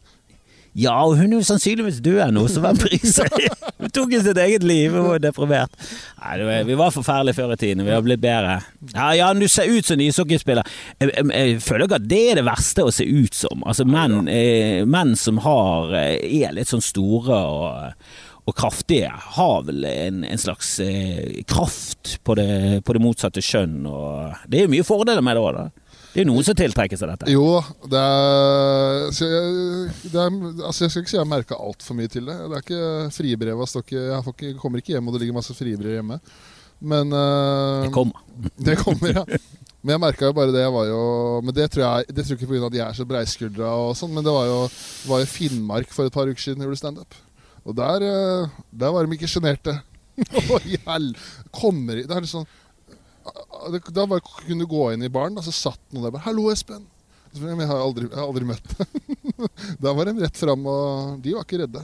Ja, 0.74 0.94
og 1.06 1.20
hun 1.20 1.28
er 1.30 1.38
jo 1.38 1.46
sannsynligvis 1.46 2.00
død 2.02 2.34
nå, 2.34 2.48
så 2.50 2.62
hvem 2.64 2.80
bryr 2.82 3.04
seg? 3.18 3.36
Hun 3.78 3.92
tok 3.94 4.16
jo 4.16 4.22
sitt 4.26 4.40
eget 4.42 4.66
liv 4.66 4.96
og 4.98 5.12
var 5.12 5.22
deprimert. 5.22 5.76
Nei, 6.18 6.34
det 6.40 6.48
var, 6.48 6.66
vi 6.70 6.78
var 6.80 6.96
forferdelige 6.96 7.38
før 7.38 7.54
i 7.54 7.60
tiden. 7.62 7.86
Vi 7.86 7.94
har 7.94 8.02
blitt 8.06 8.24
bedre. 8.24 8.56
Ja, 8.96 9.12
ja, 9.18 9.30
du 9.38 9.46
ser 9.52 9.70
ut 9.70 9.86
som 9.86 10.00
en 10.00 10.06
ishockeyspiller. 10.08 10.70
Jeg, 10.98 11.12
jeg, 11.14 11.30
jeg 11.30 11.62
føler 11.66 11.86
ikke 11.86 12.00
at 12.02 12.10
det 12.10 12.22
er 12.32 12.42
det 12.42 12.48
verste 12.48 12.88
å 12.88 12.94
se 12.96 13.06
ut 13.06 13.38
som. 13.38 13.62
Altså, 13.70 13.86
menn, 13.86 14.24
eh, 14.32 14.82
menn 14.90 15.14
som 15.20 15.42
har, 15.46 15.94
eh, 16.00 16.18
er 16.42 16.58
litt 16.58 16.72
sånn 16.74 16.84
store 16.84 17.38
og, 17.54 18.10
og 18.50 18.58
kraftige, 18.58 19.12
har 19.38 19.62
vel 19.70 19.86
en, 19.88 20.24
en 20.26 20.42
slags 20.42 20.74
eh, 20.84 21.44
kraft 21.48 22.18
på 22.26 22.40
det, 22.40 22.82
på 22.88 22.98
det 22.98 23.04
motsatte 23.04 23.46
kjønn. 23.46 23.84
Og 23.86 24.50
det 24.50 24.64
er 24.64 24.68
jo 24.68 24.74
mye 24.74 24.88
fordeler 24.90 25.22
med 25.22 25.38
det 25.38 25.46
òg, 25.46 25.62
da. 25.62 25.70
Det 26.14 26.22
er 26.22 26.28
jo 26.28 26.30
noen 26.30 26.46
som 26.46 26.58
tiltrekker 26.58 27.00
seg 27.00 27.10
dette. 27.10 27.32
Jo 27.34 27.58
det 27.90 27.98
er, 27.98 29.08
jeg, 29.18 29.94
det 30.14 30.20
er 30.22 30.36
altså 30.68 30.86
Jeg 30.86 30.94
skal 30.94 31.02
ikke 31.02 31.10
si 31.10 31.18
jeg 31.18 31.24
har 31.24 31.32
merka 31.32 31.58
altfor 31.58 31.98
mye 31.98 32.12
til 32.12 32.30
det. 32.30 32.36
Det 32.38 32.60
er 32.60 32.66
ikke 32.68 33.14
fribrev 33.16 33.64
av 33.66 33.78
ikke 33.82 33.98
Jeg 33.98 34.26
får 34.28 34.36
ikke, 34.38 34.52
kommer 34.62 34.84
ikke 34.84 34.94
hjem, 34.94 35.10
og 35.10 35.16
det 35.16 35.24
ligger 35.24 35.40
masse 35.40 35.58
fribrev 35.58 35.98
hjemme. 35.98 36.20
Men 36.84 37.16
uh, 37.16 37.88
Det 37.88 37.94
kommer. 37.96 38.22
Det 38.70 38.78
kommer, 38.82 39.18
ja. 39.18 39.26
Men 39.84 39.96
jeg 39.96 40.04
merka 40.06 40.30
jo 40.30 40.38
bare 40.38 40.54
det. 40.54 40.62
Jeg 40.64 40.74
var 40.78 40.88
jo 40.88 41.04
Men 41.44 41.58
det 41.58 41.70
tror 41.74 41.84
jeg 41.84 42.16
Det 42.16 42.24
tror 42.24 42.36
jeg 42.36 42.42
ikke 42.42 42.52
pga. 42.54 42.66
at 42.70 42.78
jeg 42.80 42.86
er 42.86 42.98
så 43.00 43.08
breiskuldra 43.10 43.76
og 43.88 43.96
sånn, 43.98 44.14
men 44.16 44.26
det 44.26 44.36
var 44.38 44.50
jo, 44.52 44.60
var 45.10 45.24
jo 45.24 45.32
Finnmark 45.34 45.96
for 45.96 46.08
et 46.08 46.16
par 46.16 46.30
uker 46.30 46.46
siden 46.46 46.62
jeg 46.62 46.70
gjorde 46.70 46.84
standup. 46.84 47.18
Og 47.64 47.76
der, 47.78 48.06
eh, 48.06 48.54
der 48.70 48.92
var 48.94 49.08
de 49.08 49.18
ikke 49.18 49.32
sjenerte. 49.32 49.80
Hjel... 50.70 51.14
Kommer 51.54 52.04
Det 52.04 52.12
er 52.12 52.22
litt 52.22 52.32
sånn 52.32 52.46
Da 53.94 54.06
bare 54.06 54.24
kunne 54.24 54.66
du 54.66 54.70
gå 54.70 54.90
inn 54.94 55.06
i 55.06 55.12
baren, 55.12 55.38
og 55.40 55.46
så 55.46 55.54
satt 55.56 55.82
noen 55.92 56.08
der 56.08 56.16
bare 56.16 56.26
'Hallo, 56.26 56.50
Espen'. 56.52 56.86
Men 57.40 57.64
jeg 57.64 57.70
har 57.70 57.82
aldri, 57.82 58.08
jeg 58.10 58.20
har 58.20 58.28
aldri 58.28 58.46
møtt 58.46 58.74
dem. 58.78 58.88
da 59.84 59.94
var 59.98 60.06
de 60.06 60.14
rett 60.22 60.38
fram, 60.38 60.66
og 60.70 61.22
de 61.24 61.34
var 61.34 61.48
ikke 61.48 61.64
redde. 61.64 61.82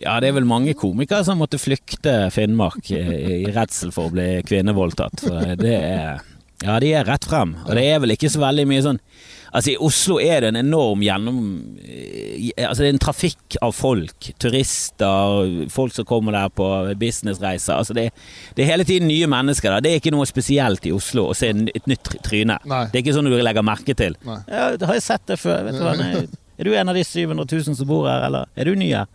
Ja, 0.00 0.18
det 0.20 0.30
er 0.30 0.36
vel 0.36 0.48
mange 0.48 0.74
komikere 0.76 1.24
som 1.24 1.40
måtte 1.40 1.60
flykte 1.60 2.30
Finnmark 2.32 2.90
i, 2.92 3.44
redsel 3.52 3.92
for 3.92 4.08
å 4.08 4.14
bli 4.14 4.28
kvinnevoldtatt. 4.48 5.24
For 5.26 5.56
det 5.60 5.76
er 5.76 6.20
Ja, 6.60 6.74
de 6.80 6.90
er 6.92 7.06
rett 7.08 7.24
frem. 7.24 7.54
Og 7.64 7.72
det 7.76 7.86
er 7.88 8.00
vel 8.02 8.12
ikke 8.12 8.28
så 8.28 8.42
veldig 8.42 8.66
mye 8.68 8.82
sånn 8.84 8.98
Altså, 9.50 9.72
i 9.72 9.78
Oslo 9.82 10.18
er 10.22 10.44
det 10.44 10.52
en 10.52 10.60
enorm 10.60 11.02
gjennom... 11.04 11.38
Altså, 12.56 12.82
det 12.82 12.88
er 12.88 12.94
en 12.94 13.02
trafikk 13.02 13.56
av 13.64 13.74
folk. 13.76 14.30
Turister, 14.40 15.66
folk 15.72 15.94
som 15.96 16.06
kommer 16.08 16.36
der 16.36 16.52
på 16.54 16.68
businessreiser. 17.00 17.74
Altså, 17.80 17.96
det, 17.96 18.10
det 18.56 18.64
er 18.64 18.72
hele 18.72 18.86
tiden 18.88 19.10
nye 19.10 19.30
mennesker 19.30 19.74
der. 19.74 19.84
Det 19.84 19.94
er 19.94 20.02
ikke 20.02 20.14
noe 20.14 20.28
spesielt 20.30 20.86
i 20.86 20.94
Oslo 20.94 21.28
å 21.30 21.36
se 21.36 21.50
et 21.50 21.90
nytt 21.90 22.12
tryne. 22.26 22.60
Nei. 22.70 22.84
Det 22.90 23.00
er 23.00 23.04
ikke 23.04 23.16
sånn 23.18 23.30
du 23.30 23.38
legger 23.40 23.66
merke 23.66 23.96
til. 23.98 24.16
Nei. 24.28 24.38
Ja, 24.46 24.70
har 24.86 24.96
jeg 24.98 25.06
sett 25.06 25.26
det 25.30 25.40
før. 25.42 25.64
Vet 25.66 25.80
du 25.80 25.84
hva? 25.86 25.96
Nei, 25.98 26.24
er 26.60 26.68
du 26.68 26.74
en 26.76 26.92
av 26.92 26.96
de 26.96 27.02
700 27.06 27.46
000 27.48 27.76
som 27.78 27.88
bor 27.88 28.04
her, 28.10 28.26
eller 28.26 28.48
er 28.54 28.68
du 28.68 28.76
ny 28.76 28.90
her? 28.92 29.08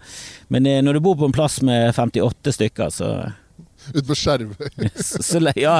Men 0.50 0.65
eh, 0.65 0.82
når 0.82 0.98
du 0.98 1.06
bor 1.06 1.18
på 1.20 1.27
en 1.30 1.36
plass 1.36 1.60
med 1.65 1.92
58 1.94 2.56
stykker, 2.58 2.94
så, 2.94 3.12
Ute 3.96 4.06
på 4.08 4.18
Skjervøy. 4.18 4.89
så, 4.98 5.42
Ja, 5.56 5.77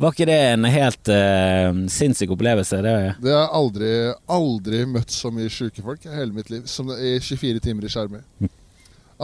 var 0.00 0.12
ikke 0.12 0.26
det 0.28 0.38
en 0.50 0.66
helt 0.68 1.10
uh, 1.12 1.84
sinnssyk 1.92 2.34
opplevelse? 2.34 2.80
Det, 2.84 2.94
Det 3.22 3.32
har 3.32 3.44
jeg 3.44 3.54
aldri, 3.60 3.92
aldri 4.38 4.82
møtt 4.90 5.14
så 5.14 5.30
mye 5.34 5.52
sjuke 5.52 5.84
folk 5.84 6.04
i 6.06 6.12
hele 6.14 6.34
mitt 6.34 6.50
liv 6.52 6.66
som 6.70 6.90
i 6.94 7.16
24 7.22 7.62
timer 7.64 7.86
i 7.86 7.92
Skjermøy. 7.92 8.22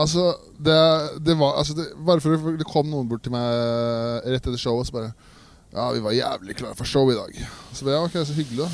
Altså, 0.01 0.29
det, 0.55 0.77
det 1.25 1.35
var 1.35 1.57
altså 1.59 1.73
det, 1.75 1.89
Bare 2.07 2.21
for 2.23 2.53
Det 2.55 2.63
kom 2.63 2.87
noen 2.87 3.09
bort 3.11 3.25
til 3.25 3.33
meg 3.33 4.23
rett 4.23 4.39
etter 4.39 4.55
showet 4.55 4.85
og 4.85 4.87
så 4.87 4.95
bare 4.95 5.09
Ja, 5.73 5.89
vi 5.91 5.99
var 6.03 6.15
jævlig 6.15 6.55
klare 6.55 6.77
for 6.79 6.87
show 6.87 7.11
i 7.11 7.15
dag. 7.17 7.35
Så 7.75 7.83
bare, 7.83 7.97
ja, 7.97 8.05
ok, 8.07 8.15
så 8.27 8.35
hyggelig, 8.35 8.63
da. 8.63 8.69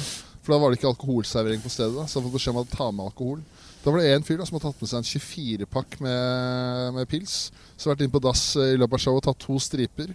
For 0.45 0.53
da 0.53 0.61
var 0.61 0.71
det 0.71 0.79
ikke 0.79 0.89
alkoholservering 0.93 1.61
på 1.61 1.69
stedet. 1.69 1.93
da 1.97 2.05
Så 2.07 2.17
jeg 2.17 2.25
fikk 2.25 2.37
beskjed 2.37 2.55
om 2.55 2.61
å 2.63 2.69
ta 2.71 2.87
med 2.89 3.09
alkohol. 3.09 3.41
Da 3.83 3.91
var 3.93 4.01
det 4.01 4.13
en 4.15 4.25
fyr 4.25 4.39
da 4.39 4.47
som 4.47 4.57
hadde 4.57 4.71
tatt 4.71 4.81
med 4.81 4.89
seg 4.89 5.03
en 5.03 5.09
24-pakk 5.11 5.97
med, 6.03 6.93
med 6.97 7.09
pils. 7.11 7.35
Så 7.77 7.91
vært 7.91 8.03
inn 8.05 8.13
på 8.13 8.21
dass 8.23 8.49
eh, 8.57 8.73
i 8.73 8.81
løpet 8.81 8.97
av 8.97 9.03
showet 9.05 9.27
tatt 9.27 9.39
to 9.43 9.57
striper. 9.61 10.13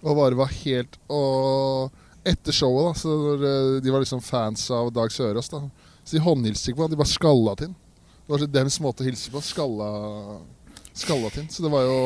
Og 0.00 0.16
bare 0.16 0.38
var 0.38 0.52
helt 0.62 0.96
Og 1.12 1.90
etter 2.24 2.52
showet, 2.52 2.84
da, 2.84 3.00
så 3.00 3.14
når, 3.16 3.44
eh, 3.48 3.76
de 3.84 3.92
var 3.92 4.04
liksom 4.04 4.20
fans 4.24 4.66
av 4.76 4.92
Dag 4.92 5.12
Sørås, 5.12 5.48
da. 5.52 5.62
Så 6.04 6.16
de 6.16 6.24
håndhilste 6.24 6.70
ikke 6.70 6.80
på 6.80 6.84
han, 6.84 6.92
de 6.92 7.00
bare 7.00 7.12
skalla 7.14 7.56
til 7.56 7.70
han. 7.70 7.78
Det 8.26 8.34
var 8.34 8.46
dems 8.52 8.76
måte 8.84 9.04
å 9.04 9.08
hilse 9.08 9.32
på. 9.32 9.40
Skalla, 9.42 9.88
skalla 10.92 11.30
til 11.32 11.44
han. 11.44 11.50
Så 11.52 11.64
det 11.64 11.72
var 11.72 11.88
jo 11.88 12.00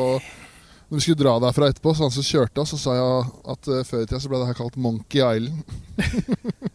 Når 0.85 0.99
vi 0.99 1.01
skulle 1.01 1.17
dra 1.17 1.31
derfra 1.41 1.67
etterpå, 1.71 1.95
så 1.97 2.05
han 2.05 2.13
som 2.13 2.23
kjørte 2.23 2.61
oss, 2.61 2.69
så 2.75 2.77
sa 2.77 2.93
jeg 2.93 3.29
at 3.55 3.69
uh, 3.73 3.79
før 3.87 4.03
i 4.03 4.05
tida 4.05 4.19
så 4.21 4.29
ble 4.29 4.37
det 4.37 4.49
her 4.51 4.57
kalt 4.59 4.75
Monkey 4.77 5.17
Island. 5.17 5.63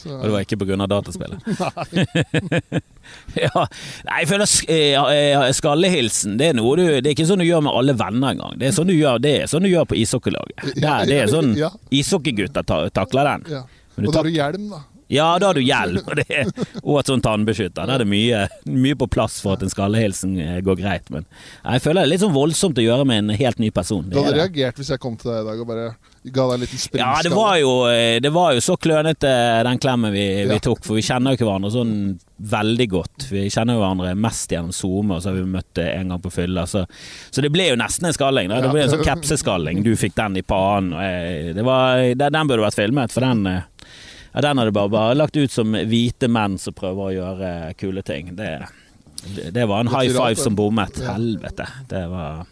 så, 0.00 0.14
og 0.16 0.22
det 0.24 0.32
var 0.34 0.44
ikke 0.46 0.58
pga. 0.60 0.86
dataspillet? 0.90 1.40
ja, 3.44 3.64
nei, 4.06 4.20
jeg 4.22 4.28
føler 4.30 4.52
eh, 4.70 4.94
eh, 5.16 5.48
skallehilsen 5.56 6.36
Det 6.40 6.50
er 6.50 6.56
noe 6.58 6.76
du 6.78 6.84
Det 6.86 7.08
er 7.08 7.14
ikke 7.14 7.26
sånn 7.28 7.42
du 7.42 7.46
gjør 7.48 7.64
med 7.66 7.76
alle 7.80 7.96
venner 7.98 8.34
engang. 8.34 8.56
Det 8.60 8.70
er 8.70 8.76
sånn 8.76 8.90
du 8.90 8.96
gjør, 8.96 9.20
det 9.22 9.34
er 9.42 9.50
sånn 9.50 9.66
du 9.66 9.70
gjør 9.72 9.88
på 9.90 9.98
ishockeylaget. 10.00 10.72
Det 10.76 10.86
er, 10.86 11.04
det 11.10 11.20
er 11.24 11.30
sånn 11.32 11.52
Ja. 11.58 11.72
ishockeygutter 12.00 12.66
takler 12.94 13.34
den. 13.34 13.52
ja. 13.58 13.66
Og 14.00 14.12
da 14.14 14.20
har 14.22 14.24
du 14.24 14.32
hjelm, 14.32 14.68
da. 14.70 14.78
Ja, 15.10 15.26
da 15.42 15.50
har 15.50 15.58
du 15.58 15.62
hjelm 15.64 16.04
og, 16.06 16.14
det 16.20 16.44
og 16.84 17.00
et 17.00 17.08
sånt 17.10 17.24
tannbeskytter. 17.26 17.88
Da 17.88 17.96
er 17.96 18.04
det 18.04 18.08
mye, 18.10 18.44
mye 18.70 18.98
på 19.00 19.08
plass 19.10 19.40
for 19.42 19.56
at 19.56 19.64
en 19.66 19.72
skallehilsen 19.72 20.36
eh, 20.38 20.60
går 20.66 20.78
greit. 20.78 21.10
Men 21.10 21.26
jeg 21.64 21.82
føler 21.84 22.02
det 22.02 22.06
er 22.06 22.12
litt 22.14 22.22
sånn 22.24 22.36
voldsomt 22.36 22.78
å 22.78 22.84
gjøre 22.84 23.06
med 23.10 23.24
en 23.24 23.34
helt 23.40 23.58
ny 23.62 23.72
person. 23.74 24.06
Du 24.06 24.20
hadde 24.20 24.36
er 24.36 24.42
reagert 24.44 24.78
hvis 24.78 24.92
jeg 24.94 25.02
kom 25.02 25.18
til 25.18 25.32
deg 25.32 25.42
i 25.42 25.48
dag 25.50 25.62
og 25.64 25.70
bare 25.72 25.88
ga 26.30 26.46
deg 26.50 26.54
en 26.58 26.62
liten 26.62 26.82
springskalle. 26.84 27.16
Ja, 27.16 27.24
det 27.26 27.34
var, 27.34 27.54
jo, 27.58 27.72
eh, 27.90 28.16
det 28.22 28.32
var 28.34 28.54
jo 28.54 28.62
så 28.64 28.76
klønete 28.78 29.34
den 29.66 29.80
klemmen 29.82 30.14
vi, 30.14 30.26
vi 30.44 30.58
Ja. 30.58 30.62
tok, 30.62 30.84
for 30.86 30.98
vi 31.00 31.04
kjenner 31.06 31.32
jo 31.34 31.40
ikke 31.40 31.48
hverandre 31.48 31.72
sånn 31.74 31.94
veldig 32.40 32.86
godt. 32.92 33.26
Vi 33.28 33.42
kjenner 33.52 33.76
jo 33.76 33.82
hverandre 33.82 34.14
mest 34.16 34.52
gjennom 34.54 34.72
SoMe, 34.72 35.16
og 35.18 35.24
så 35.24 35.32
har 35.32 35.40
vi 35.40 35.44
møtt 35.58 35.80
eh, 35.82 35.90
en 35.98 36.14
gang 36.14 36.22
på 36.22 36.32
fylla. 36.32 36.66
Så, 36.70 36.86
så 37.34 37.42
det 37.44 37.50
ble 37.52 37.66
jo 37.72 37.80
nesten 37.80 38.08
en 38.08 38.16
skalling. 38.16 38.48
Da. 38.52 38.62
Det 38.64 38.70
ble 38.72 38.86
en 38.86 38.94
sånn 38.94 39.04
kapseskalling. 39.04 39.82
Du 39.84 39.90
fikk 40.00 40.14
den 40.16 40.38
i 40.40 40.44
pannen. 40.46 40.94
Det 41.56 41.64
var, 41.66 42.00
den, 42.16 42.38
burde 42.48 42.64
vært 42.64 42.78
filmet, 42.78 43.12
for 43.12 43.24
den 43.26 43.44
eh, 43.50 43.66
ja, 44.32 44.40
Den 44.40 44.58
hadde 44.58 44.72
bare, 44.72 44.88
bare 44.92 45.16
lagt 45.18 45.36
ut 45.36 45.52
som 45.52 45.74
hvite 45.74 46.28
menn 46.30 46.58
som 46.58 46.76
prøver 46.76 47.02
å 47.08 47.14
gjøre 47.14 47.50
kule 47.80 48.02
ting. 48.06 48.34
Det, 48.38 48.50
det, 49.24 49.50
det 49.56 49.66
var 49.66 49.82
en 49.84 49.92
high 49.92 50.12
five 50.14 50.38
som 50.38 50.56
bommet. 50.58 51.00
Helvete. 51.02 51.66
Det 51.90 52.04
var 52.12 52.44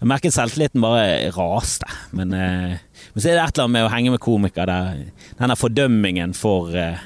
Jeg 0.00 0.08
merket 0.08 0.32
selvtilliten 0.36 0.80
bare 0.80 1.32
raste. 1.36 1.88
Men, 2.16 2.32
eh, 2.32 2.76
men 3.12 3.20
så 3.20 3.32
er 3.32 3.36
det 3.36 3.42
et 3.42 3.58
eller 3.58 3.66
annet 3.66 3.76
med 3.76 3.88
å 3.88 3.92
henge 3.92 4.14
med 4.14 4.22
komikere 4.24 4.70
der 4.70 5.02
denne 5.40 5.58
fordømmingen 5.58 6.32
for 6.36 6.72
eh, 6.76 7.02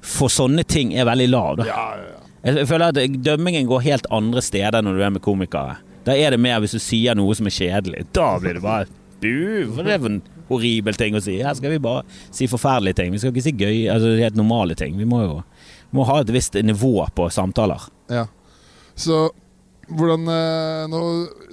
For 0.00 0.32
sånne 0.32 0.64
ting 0.64 0.94
er 0.96 1.04
veldig 1.04 1.28
lav. 1.28 1.60
Ja, 1.68 1.84
ja, 2.00 2.08
ja. 2.16 2.16
Jeg 2.40 2.64
føler 2.70 2.88
at 2.88 3.20
dømmingen 3.20 3.66
går 3.68 3.82
helt 3.84 4.06
andre 4.08 4.40
steder 4.40 4.80
når 4.80 4.96
du 4.96 5.02
er 5.04 5.10
med 5.12 5.20
komikere. 5.20 5.76
Da 6.06 6.14
er 6.16 6.32
det 6.32 6.40
mer 6.40 6.62
hvis 6.64 6.72
du 6.72 6.80
sier 6.80 7.18
noe 7.18 7.34
som 7.36 7.50
er 7.50 7.52
kjedelig. 7.52 8.06
Da 8.16 8.30
blir 8.40 8.56
det 8.56 8.64
bare 8.64 8.88
Bu! 9.20 9.68
For 9.76 9.84
det 9.84 9.98
er 9.98 10.20
horribel 10.50 10.98
ting 10.98 11.16
å 11.16 11.22
si. 11.24 11.38
Her 11.40 11.56
skal 11.58 11.74
vi 11.74 11.82
bare 11.82 12.04
si 12.28 12.50
forferdelige 12.50 13.00
ting. 13.00 13.14
Vi 13.14 13.22
skal 13.22 13.32
ikke 13.32 13.46
si 13.46 13.54
gøy, 13.56 13.86
altså 13.92 14.16
helt 14.18 14.38
normale 14.38 14.76
ting. 14.78 14.98
Vi 15.00 15.08
må 15.08 15.22
jo 15.24 15.40
må 15.96 16.04
ha 16.06 16.20
et 16.22 16.30
visst 16.34 16.54
nivå 16.54 17.06
på 17.14 17.30
samtaler. 17.34 17.88
ja. 18.12 18.26
Så 19.00 19.30
hvordan 19.90 20.28
eh, 20.28 20.88
nå, 20.90 20.98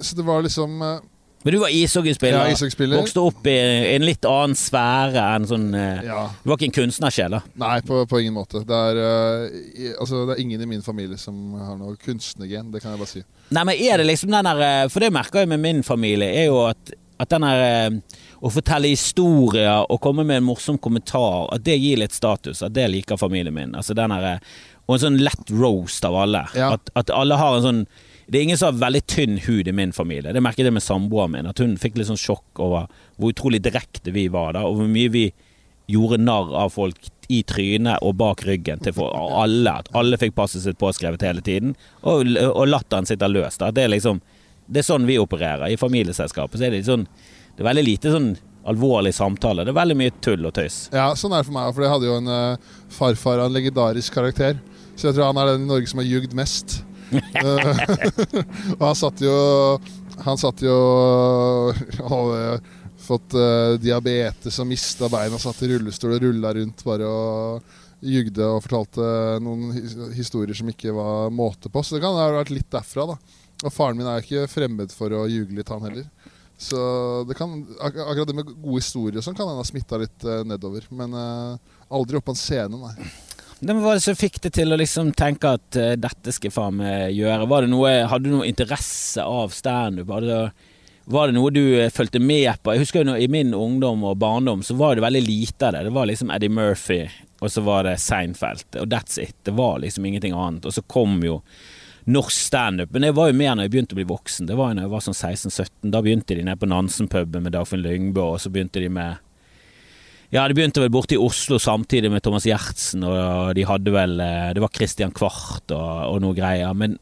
Så 0.00 0.16
det 0.16 0.24
var 0.26 0.42
liksom 0.42 0.82
eh, 0.82 0.98
Men 1.42 1.54
du 1.54 1.58
var 1.62 1.72
ishockeyspiller. 1.74 2.38
Ja, 2.38 2.52
ishockeyspiller. 2.52 2.98
Vokste 3.00 3.22
opp 3.24 3.46
i 3.46 3.54
en 3.94 4.04
litt 4.06 4.26
annen 4.28 4.58
sfære 4.58 5.22
enn 5.36 5.46
sånn 5.48 5.68
eh, 5.78 6.04
Ja. 6.06 6.26
Du 6.42 6.50
var 6.50 6.58
ikke 6.58 6.68
en 6.68 6.76
kunstnersjel, 6.80 7.38
da? 7.38 7.40
Nei, 7.62 7.78
på, 7.86 8.02
på 8.10 8.20
ingen 8.20 8.36
måte. 8.36 8.62
Det 8.68 8.82
er, 8.90 9.00
uh, 9.00 9.90
altså, 10.02 10.24
det 10.28 10.36
er 10.36 10.44
ingen 10.44 10.66
i 10.66 10.70
min 10.74 10.84
familie 10.84 11.18
som 11.20 11.56
har 11.56 11.78
noe 11.78 11.96
kunstnergen. 12.02 12.72
Det 12.74 12.82
kan 12.82 12.94
jeg 12.94 13.02
bare 13.02 13.12
si. 13.14 13.24
Nei, 13.54 13.64
men 13.70 13.84
er 13.88 14.02
det 14.02 14.08
liksom 14.10 14.34
den 14.34 14.50
der 14.50 14.92
For 14.92 15.04
det 15.04 15.12
merker 15.14 15.44
jeg 15.44 15.52
med 15.54 15.62
min 15.62 15.84
familie, 15.86 16.28
er 16.42 16.50
jo 16.50 16.64
at, 16.66 16.94
at 17.22 17.32
den 17.32 17.46
der 17.46 17.64
eh, 17.68 18.18
Å 18.38 18.50
fortelle 18.54 18.90
historier 18.92 19.86
og 19.90 20.00
komme 20.04 20.22
med 20.26 20.40
en 20.40 20.46
morsom 20.46 20.78
kommentar, 20.78 21.48
at 21.54 21.64
det 21.66 21.78
gir 21.80 21.98
litt 21.98 22.14
status. 22.14 22.62
At 22.62 22.76
det 22.76 22.86
liker 22.92 23.18
familien 23.18 23.54
min. 23.54 23.74
Altså 23.74 23.96
eh, 23.98 24.38
Og 24.86 24.94
en 24.94 25.02
sånn 25.06 25.18
lett 25.22 25.50
roast 25.50 26.04
av 26.06 26.16
alle. 26.16 26.44
Ja. 26.54 26.74
At, 26.76 26.92
at 26.94 27.10
alle 27.10 27.40
har 27.40 27.58
en 27.58 27.66
sånn 27.66 27.82
det 28.28 28.38
er 28.38 28.44
ingen 28.44 28.58
som 28.60 28.74
har 28.74 28.80
veldig 28.82 29.00
tynn 29.08 29.38
hud 29.40 29.68
i 29.70 29.72
min 29.72 29.92
familie. 29.96 30.34
Det 30.36 30.42
merket 30.44 30.66
jeg 30.68 30.74
med 30.76 30.84
samboeren 30.84 31.32
min. 31.32 31.46
At 31.48 31.62
hun 31.64 31.78
fikk 31.80 31.94
litt 31.96 32.10
sånn 32.10 32.20
sjokk 32.20 32.60
over 32.60 32.84
hvor 33.16 33.32
utrolig 33.32 33.62
direkte 33.64 34.12
vi 34.12 34.26
var 34.28 34.52
da, 34.52 34.66
og 34.68 34.76
hvor 34.76 34.90
mye 34.92 35.08
vi 35.14 35.22
gjorde 35.88 36.18
narr 36.20 36.52
av 36.60 36.74
folk 36.74 37.08
i 37.32 37.40
trynet 37.48 38.04
og 38.04 38.18
bak 38.20 38.44
ryggen 38.44 38.84
til 38.84 38.92
for 38.98 39.16
alle. 39.16 39.78
At 39.80 39.88
alle 39.96 40.20
fikk 40.20 40.36
passet 40.36 40.66
sitt 40.66 40.76
påskrevet 40.80 41.24
hele 41.24 41.44
tiden. 41.44 41.72
Og, 42.04 42.28
og 42.50 42.68
latteren 42.68 43.08
sitter 43.08 43.32
løst. 43.32 43.64
Det 43.64 43.86
er 43.86 43.96
liksom 43.96 44.20
Det 44.68 44.82
er 44.82 44.84
sånn 44.84 45.08
vi 45.08 45.16
opererer. 45.16 45.70
I 45.72 45.80
familieselskapet 45.80 46.60
så 46.60 46.66
er 46.66 46.74
det 46.74 46.82
litt 46.82 46.90
sånn 46.90 47.06
Det 47.58 47.64
er 47.64 47.72
veldig 47.72 47.82
lite 47.88 48.10
sånn 48.14 48.26
alvorlig 48.70 49.10
samtale. 49.16 49.64
Det 49.66 49.72
er 49.72 49.78
veldig 49.80 49.96
mye 49.98 50.12
tull 50.22 50.46
og 50.46 50.52
tøys. 50.54 50.76
Ja, 50.94 51.08
sånn 51.18 51.32
er 51.34 51.42
det 51.42 51.48
for 51.48 51.56
meg. 51.56 51.72
For 51.74 51.82
jeg 51.82 51.90
hadde 51.90 52.06
jo 52.06 52.18
en 52.20 52.30
uh, 52.30 52.76
farfar 52.94 53.40
av 53.42 53.48
en 53.48 53.56
legendarisk 53.56 54.14
karakter. 54.14 54.60
Så 54.94 55.08
jeg 55.08 55.16
tror 55.16 55.32
han 55.32 55.40
er 55.42 55.50
den 55.50 55.64
i 55.66 55.70
Norge 55.72 55.90
som 55.90 55.98
har 55.98 56.06
jugd 56.06 56.36
mest. 56.38 56.76
og 58.78 58.84
han 58.84 58.98
satt 59.00 59.22
jo 59.24 59.34
Han 60.20 60.36
satt 60.36 60.60
jo 60.60 60.76
og 62.18 62.70
fått 63.08 63.34
uh, 63.34 63.74
diabetes 63.82 64.60
og 64.62 64.70
mista 64.70 65.10
beina, 65.10 65.42
satt 65.42 65.64
i 65.66 65.72
rullestol 65.72 66.14
og 66.14 66.22
rulla 66.28 66.54
rundt 66.54 66.86
bare 66.86 67.10
og 67.10 67.76
jugde 68.06 68.46
og 68.46 68.62
fortalte 68.62 69.10
noen 69.42 69.72
historier 70.14 70.54
som 70.54 70.70
ikke 70.70 70.94
var 70.94 71.34
måte 71.34 71.74
på. 71.74 71.82
Så 71.82 71.96
det 71.96 72.04
kan 72.06 72.14
ha 72.14 72.30
vært 72.36 72.54
litt 72.54 72.70
derfra, 72.70 73.08
da. 73.16 73.18
Og 73.64 73.74
faren 73.74 73.98
min 73.98 74.06
er 74.06 74.22
ikke 74.22 74.46
fremmed 74.46 74.94
for 74.94 75.10
å 75.10 75.24
ljuge 75.26 75.56
litt, 75.56 75.72
han 75.74 75.82
heller. 75.88 76.06
Så 76.58 76.78
det 77.28 77.36
kan, 77.38 77.52
ak 77.78 77.94
akkurat 77.94 78.26
det 78.26 78.34
med 78.34 78.48
gode 78.50 78.80
historier 78.80 79.22
sånn 79.22 79.36
kan 79.38 79.46
han 79.46 79.60
ha 79.60 79.66
smitta 79.66 80.00
litt 80.02 80.24
uh, 80.26 80.42
nedover. 80.42 80.88
Men 80.90 81.14
uh, 81.14 81.76
aldri 81.94 82.18
opp 82.18 82.26
på 82.26 82.34
en 82.34 82.40
scene, 82.40 82.80
nei. 82.82 83.10
Hvem 83.58 83.82
var 83.82 83.94
det 83.94 84.02
som 84.02 84.18
fikk 84.18 84.40
deg 84.42 84.54
til 84.54 84.74
å 84.74 84.78
liksom 84.78 85.12
tenke 85.18 85.52
at 85.54 85.78
uh, 85.78 85.92
dette 85.98 86.34
skal 86.34 86.54
faen 86.54 86.80
meg 86.80 87.14
gjøre? 87.14 87.46
Var 87.50 87.64
det 87.64 87.70
noe, 87.70 87.94
hadde 88.10 88.26
du 88.26 88.34
noe 88.34 88.50
interesse 88.50 89.22
av 89.22 89.54
standup? 89.54 90.10
Var 90.10 91.30
det 91.30 91.38
noe 91.38 91.54
du 91.54 91.62
fulgte 91.94 92.18
med 92.18 92.50
på? 92.58 92.74
Jeg 92.74 92.82
husker 92.82 93.06
jo 93.06 93.14
I 93.14 93.30
min 93.30 93.54
ungdom 93.54 94.02
og 94.10 94.18
barndom 94.18 94.66
så 94.66 94.74
var 94.78 94.98
det 94.98 95.06
veldig 95.06 95.24
lite 95.30 95.70
av 95.70 95.78
det. 95.78 95.86
Det 95.86 95.94
var 95.94 96.10
liksom 96.10 96.34
Eddie 96.34 96.58
Murphy, 96.58 97.04
og 97.38 97.54
så 97.54 97.62
var 97.62 97.86
det 97.86 98.00
Seinfeld, 98.02 98.66
og 98.82 98.90
that's 98.90 99.14
it. 99.22 99.38
Det 99.46 99.54
var 99.54 99.78
liksom 99.86 100.10
ingenting 100.10 100.34
annet. 100.34 100.66
Og 100.66 100.74
så 100.74 100.82
kom 100.90 101.20
jo 101.22 101.38
norsk 102.08 102.34
standup. 102.40 102.92
Men 102.92 103.04
det 103.04 103.14
var 103.16 103.30
jo 103.30 103.36
mer 103.36 103.54
når 103.54 103.66
jeg 103.66 103.74
begynte 103.74 103.96
å 103.96 104.00
bli 104.00 104.08
voksen. 104.08 104.48
Det 104.48 104.56
var 104.56 104.70
jo 104.70 104.78
når 104.78 104.86
jeg 104.86 104.92
var 104.94 105.06
sånn 105.06 105.18
16-17. 105.18 105.72
Da 105.92 106.02
begynte 106.04 106.36
de 106.38 106.44
nede 106.46 106.60
på 106.60 106.68
Nansen-puben 106.70 107.44
med 107.44 107.54
Dagfinn 107.56 107.84
Lyngbø, 107.84 108.24
og 108.34 108.40
så 108.42 108.52
begynte 108.52 108.82
de 108.82 108.92
med 108.92 109.24
ja, 110.28 110.42
de 110.44 110.52
begynte 110.52 110.82
vel 110.82 110.92
borte 110.92 111.16
i 111.16 111.20
Oslo 111.20 111.56
samtidig 111.56 112.10
med 112.12 112.20
Thomas 112.20 112.44
Giertsen, 112.44 113.00
og 113.00 113.54
de 113.56 113.62
hadde 113.64 113.94
vel 113.94 114.18
eh, 114.20 114.50
Det 114.52 114.60
var 114.60 114.74
Christian 114.76 115.14
Kvart 115.16 115.72
og, 115.72 115.92
og 116.12 116.18
noe 116.20 116.36
greier. 116.36 116.74
Men 116.76 116.98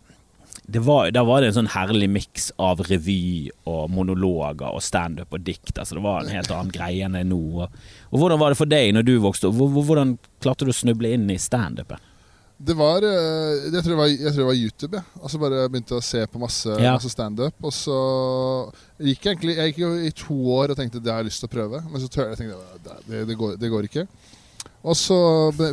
var, 0.67 1.11
da 1.11 1.25
var 1.27 1.43
det 1.43 1.51
en 1.51 1.57
sånn 1.61 1.73
herlig 1.75 2.09
miks 2.11 2.49
av 2.63 2.85
revy 2.87 3.51
og 3.71 3.91
monologer 3.91 4.71
og 4.71 4.83
standup 4.83 5.35
og 5.35 5.43
dikt. 5.47 5.75
Altså 5.75 5.99
det 5.99 6.05
var 6.07 6.23
en 6.23 6.35
helt 6.35 6.51
annen 6.55 6.75
greie 6.75 7.07
enn 7.07 7.19
det 7.19 7.23
er 7.23 7.31
nå. 7.31 7.43
Og, 7.67 7.81
og 8.11 8.23
hvordan 8.23 8.43
var 8.43 8.55
det 8.55 8.61
for 8.61 8.71
deg 8.71 8.95
når 8.95 9.07
du 9.07 9.17
vokste 9.23 9.51
opp? 9.51 9.59
Hvordan 9.59 10.17
klarte 10.43 10.67
du 10.67 10.71
å 10.75 10.77
snuble 10.77 11.11
inn 11.15 11.27
i 11.31 11.39
standupen? 11.43 12.03
Det 12.57 12.73
var 12.73 13.05
eh, 13.05 13.67
jeg 13.69 13.83
tror 13.85 13.91
det 13.93 13.99
var, 13.99 14.13
tror 14.31 14.39
det 14.39 14.49
var 14.49 14.59
YouTube. 14.59 15.01
Ja. 15.01 15.21
Altså 15.21 15.41
bare 15.41 15.67
begynte 15.69 15.99
å 15.99 16.05
se 16.05 16.23
på 16.31 16.41
masse, 16.41 16.73
ja. 16.81 16.95
masse 16.97 17.11
standup. 17.13 17.57
Og 17.61 17.75
så 17.75 17.99
gikk 18.97 19.27
jeg 19.27 19.37
egentlig 19.37 19.57
Jeg 19.59 19.73
gikk 19.73 19.83
jo 19.83 19.91
i 20.01 20.15
to 20.17 20.39
år 20.57 20.73
og 20.73 20.79
tenkte 20.79 21.03
det 21.03 21.13
har 21.13 21.21
jeg 21.21 21.29
lyst 21.29 21.45
til 21.45 21.51
å 21.51 21.53
prøve. 21.53 21.83
Men 21.91 22.03
så 22.03 22.09
tør 22.09 22.33
jeg 22.33 22.41
tenkte 22.41 22.81
det, 22.87 22.97
det, 23.11 23.23
det, 23.29 23.39
går, 23.43 23.59
det 23.61 23.73
går 23.75 23.91
ikke. 23.91 24.07
Og 24.87 24.95
så, 24.95 25.19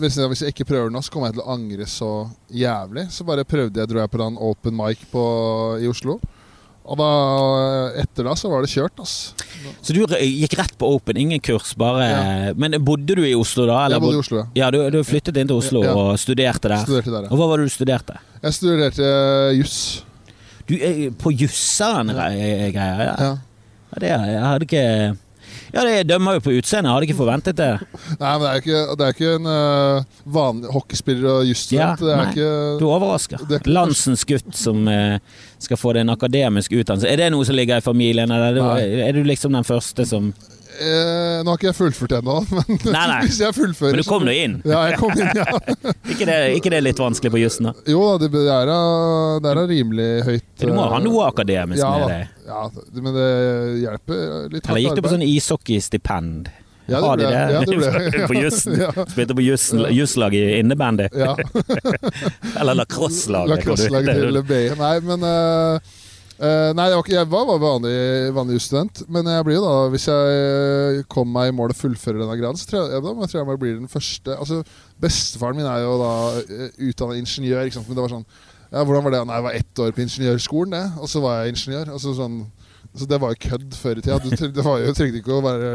hvis 0.01 0.17
jeg 0.17 0.51
ikke 0.51 0.65
prøver 0.65 0.91
nå, 0.91 1.01
så 1.05 1.13
kommer 1.13 1.29
jeg 1.29 1.37
til 1.37 1.43
å 1.45 1.53
angre 1.53 1.87
så 1.89 2.11
jævlig. 2.49 3.05
Så 3.13 3.25
bare 3.27 3.45
prøvde 3.45 3.79
jeg, 3.79 3.89
dro 3.89 4.01
jeg 4.01 4.11
på 4.11 4.23
en 4.25 4.39
open 4.41 4.75
mic 4.75 5.03
på, 5.11 5.25
i 5.79 5.89
Oslo. 5.89 6.17
Og 6.83 6.99
da, 6.99 7.09
etter 8.01 8.27
da 8.27 8.33
så 8.35 8.49
var 8.51 8.65
det 8.65 8.71
kjørt, 8.73 8.97
ass. 8.99 9.31
Så 9.79 9.95
du 9.95 10.01
gikk 10.03 10.55
rett 10.59 10.73
på 10.79 10.89
open, 10.97 11.19
ingen 11.21 11.39
kurs, 11.43 11.71
bare 11.79 12.07
ja. 12.09 12.55
Men 12.59 12.75
bodde 12.83 13.15
du 13.15 13.23
i 13.23 13.31
Oslo 13.39 13.63
da? 13.69 13.85
Eller? 13.85 14.01
Jeg 14.01 14.03
bodde 14.03 14.17
i 14.17 14.23
Oslo, 14.23 14.39
ja. 14.41 14.45
ja 14.59 14.71
du, 14.75 14.79
du 14.91 14.99
flyttet 15.07 15.39
inn 15.39 15.47
til 15.47 15.61
Oslo 15.61 15.85
ja. 15.85 15.93
og 15.95 16.19
studerte 16.19 16.67
der? 16.67 16.83
Studerte 16.83 17.13
der, 17.13 17.29
ja. 17.29 17.31
Og 17.31 17.39
hva 17.39 17.47
var 17.53 17.63
det 17.63 17.69
du 17.69 17.75
studerte? 17.75 18.19
Jeg 18.43 18.57
studerte 18.59 19.07
uh, 19.07 19.53
juss. 19.55 19.77
Du 20.67 20.75
er 20.75 20.99
på 21.23 21.31
jusseren-greier? 21.31 22.75
Ja. 22.75 23.15
ja. 23.15 23.33
Det, 23.93 24.09
jeg 24.09 24.43
hadde 24.43 24.67
ikke 24.67 24.85
ja, 25.73 25.83
det 25.87 26.03
dømmer 26.05 26.37
jo 26.37 26.43
på 26.45 26.53
utseendet. 26.59 26.91
Hadde 26.93 27.07
ikke 27.07 27.17
forventet 27.17 27.57
det. 27.57 27.71
Nei, 28.19 28.31
men 28.37 28.43
det 28.43 28.51
er 28.51 28.61
ikke, 28.61 28.81
det 28.99 29.05
er 29.07 29.15
ikke 29.15 29.31
en 29.39 29.49
uh, 29.49 30.19
vanlig 30.35 30.73
hockeyspiller 30.75 31.29
og 31.31 31.49
jusstudent. 31.49 32.03
Ja, 32.05 32.27
ikke, 32.29 32.49
du 32.77 32.85
overrasker. 32.91 33.41
Lansens 33.65 34.25
gutt 34.29 34.53
som 34.57 34.85
uh, 34.85 35.17
skal 35.63 35.79
få 35.81 35.95
det 35.97 36.03
en 36.05 36.13
akademisk 36.13 36.75
utdannelse. 36.77 37.09
Er 37.09 37.23
det 37.23 37.31
noe 37.33 37.47
som 37.47 37.57
ligger 37.57 37.81
i 37.81 37.85
familien, 37.85 38.29
eller 38.29 38.53
er 38.53 38.59
du, 38.59 38.99
er 39.07 39.17
du 39.17 39.23
liksom 39.25 39.57
den 39.57 39.65
første 39.65 40.05
som 40.05 40.29
Eh, 40.73 41.43
nå 41.43 41.51
har 41.51 41.59
ikke 41.59 41.69
jeg 41.69 41.77
fullført 41.77 42.15
ennå, 42.17 42.37
men 42.57 42.79
nei, 42.87 43.03
nei. 43.11 43.19
hvis 43.27 43.39
jeg 43.43 43.55
fullfører 43.55 43.93
Men 43.93 44.01
du 44.01 44.09
kom 44.09 44.25
nå 44.25 44.33
inn? 44.33 44.55
Ja, 44.65 44.81
jeg 44.89 44.99
kom 45.01 45.13
inn, 45.13 45.29
ja. 45.37 45.45
ikke, 46.13 46.25
det, 46.29 46.37
ikke 46.57 46.73
det 46.73 46.81
litt 46.85 47.01
vanskelig 47.01 47.33
på 47.35 47.43
jussen, 47.43 47.69
da? 47.69 47.75
Jo 47.89 48.01
det, 48.21 48.31
det, 48.33 48.47
er, 48.49 48.73
det 49.43 49.53
er 49.53 49.61
rimelig 49.69 50.09
høyt. 50.29 50.49
Du 50.63 50.73
må 50.73 50.87
ha 50.89 50.99
noe 51.03 51.29
akademisk 51.29 51.83
ja, 51.83 51.93
med 51.99 52.13
deg? 52.13 52.43
Ja, 52.49 52.65
men 52.97 53.15
det 53.19 53.29
hjelper 53.83 54.19
litt 54.51 54.59
hardt 54.59 54.73
Eller 54.73 54.85
gikk 54.87 54.99
du 54.99 55.05
på 55.05 55.13
sånn 55.13 55.25
ishockeystipend? 55.27 56.53
Ja, 56.91 56.99
det 56.99 57.15
ble, 57.15 57.23
de 57.23 57.31
Ja, 57.31 57.59
det 57.63 57.77
ble. 57.79 58.27
på 58.27 58.35
jussen. 58.35 58.73
ja. 58.81 58.89
Spilte 59.07 59.35
på 59.37 59.43
jusslag 59.45 60.35
i 60.35 60.41
innebandy? 60.59 61.07
Ja. 61.15 61.37
Eller 62.59 62.75
lacrosse-laget. 62.75 63.53
Lacrosse-laget 63.53 64.19
til 64.19 64.41
BI. 64.49 64.65
Nei, 64.81 64.97
men 65.07 65.23
uh, 65.23 65.93
Uh, 66.33 66.71
nei, 66.73 66.87
var 66.89 67.03
ikke, 67.03 67.13
jeg 67.13 67.29
var, 67.29 67.43
var 67.45 67.59
vanlig, 67.61 67.97
vanlig 68.33 68.57
student, 68.65 69.03
Men 69.13 69.27
jeg 69.29 69.45
blir 69.45 69.59
jo 69.59 69.67
da 69.67 69.73
hvis 69.93 70.07
jeg 70.09 71.03
kommer 71.05 71.11
kom 71.13 71.29
meg 71.29 71.51
i 71.51 71.53
mål 71.55 71.71
og 71.75 71.77
fullfører 71.77 72.23
denne 72.23 72.37
graden, 72.39 72.57
så 72.57 72.65
tror 72.67 72.89
jeg, 72.89 73.03
da, 73.05 73.13
tror 73.13 73.37
jeg 73.37 73.51
jeg 73.51 73.61
blir 73.61 73.75
den 73.77 73.91
første 73.91 74.37
Altså, 74.39 74.63
Bestefaren 75.03 75.59
min 75.59 75.69
er 75.69 75.83
jo 75.83 75.93
da 76.01 76.13
utdanna 76.41 76.89
utdannet 76.89 77.21
ingeniør. 77.21 77.67
Ikke 77.67 77.77
sant? 77.77 77.87
Men 77.87 77.99
det 77.99 78.05
var 78.05 78.15
sånn 78.15 78.25
ja, 78.73 78.81
Hvordan 78.81 79.05
var 79.05 79.13
det? 79.13 79.21
Nei, 79.29 79.37
jeg 79.37 79.45
var 79.45 79.57
ett 79.59 79.81
år 79.83 79.93
på 79.93 80.03
ingeniørskolen, 80.03 80.73
det. 80.73 80.83
Og 80.97 81.11
så 81.11 81.21
var 81.21 81.43
jeg 81.43 81.53
ingeniør. 81.53 81.93
Altså, 81.93 82.15
sånn, 82.17 82.39
så 82.97 83.07
det 83.09 83.19
var 83.21 83.33
jo 83.33 83.41
kødd 83.45 83.77
før 83.77 84.01
i 84.01 84.05
tida. 84.05 84.17
Du, 84.23 84.47
det 84.57 84.65
var 84.65 84.81
jo, 84.81 84.95
trengte 84.97 85.21
ikke 85.21 85.37
å 85.37 85.43
være, 85.45 85.69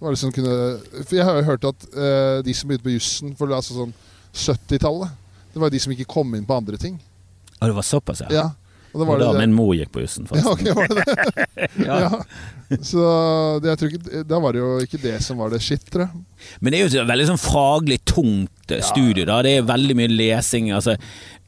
være 0.00 0.14
liksom 0.16 0.32
kunne, 0.36 0.54
For 1.02 1.18
jeg 1.18 1.28
har 1.28 1.36
jo 1.36 1.48
hørt 1.50 1.68
at 1.68 1.86
uh, 1.92 2.38
de 2.46 2.56
som 2.56 2.70
begynte 2.70 2.88
på 2.88 2.94
jussen 2.96 3.36
for 3.36 3.52
altså 3.56 3.76
sånn 3.82 3.94
70-tallet, 4.32 5.12
det 5.52 5.60
var 5.60 5.72
de 5.72 5.82
som 5.82 5.92
ikke 5.92 6.08
kom 6.08 6.32
inn 6.38 6.46
på 6.48 6.56
andre 6.56 6.80
ting. 6.80 6.96
Og 7.58 7.68
det 7.68 7.76
var 7.76 7.84
såpass, 7.84 8.24
ja? 8.24 8.30
ja. 8.32 8.46
Og, 8.90 9.04
og 9.04 9.20
da 9.20 9.28
det. 9.30 9.40
min 9.44 9.52
mor 9.54 9.74
gikk 9.78 9.92
på 9.94 10.02
jussen, 10.02 10.26
Ja, 10.34 10.50
okay, 10.50 10.74
var 10.74 10.90
det 10.90 11.04
det? 11.04 11.68
ja. 11.88 11.98
ja. 12.06 12.78
Så 12.82 13.04
det, 13.62 13.76
ikke, 13.86 14.22
da 14.26 14.40
var 14.42 14.54
det 14.54 14.62
jo 14.62 14.70
ikke 14.82 15.00
det 15.02 15.16
som 15.24 15.38
var 15.42 15.52
det 15.54 15.60
shit. 15.62 15.86
Men 16.60 16.72
det 16.72 16.80
er 16.80 16.84
jo 16.84 17.02
et 17.02 17.10
veldig 17.10 17.28
sånn 17.32 17.42
faglig 17.42 18.00
tungt 18.06 18.74
eh, 18.74 18.82
studie. 18.86 19.26
da 19.28 19.40
Det 19.46 19.56
er 19.58 19.68
veldig 19.68 19.96
mye 19.98 20.10
lesing. 20.10 20.72
Altså, 20.74 20.96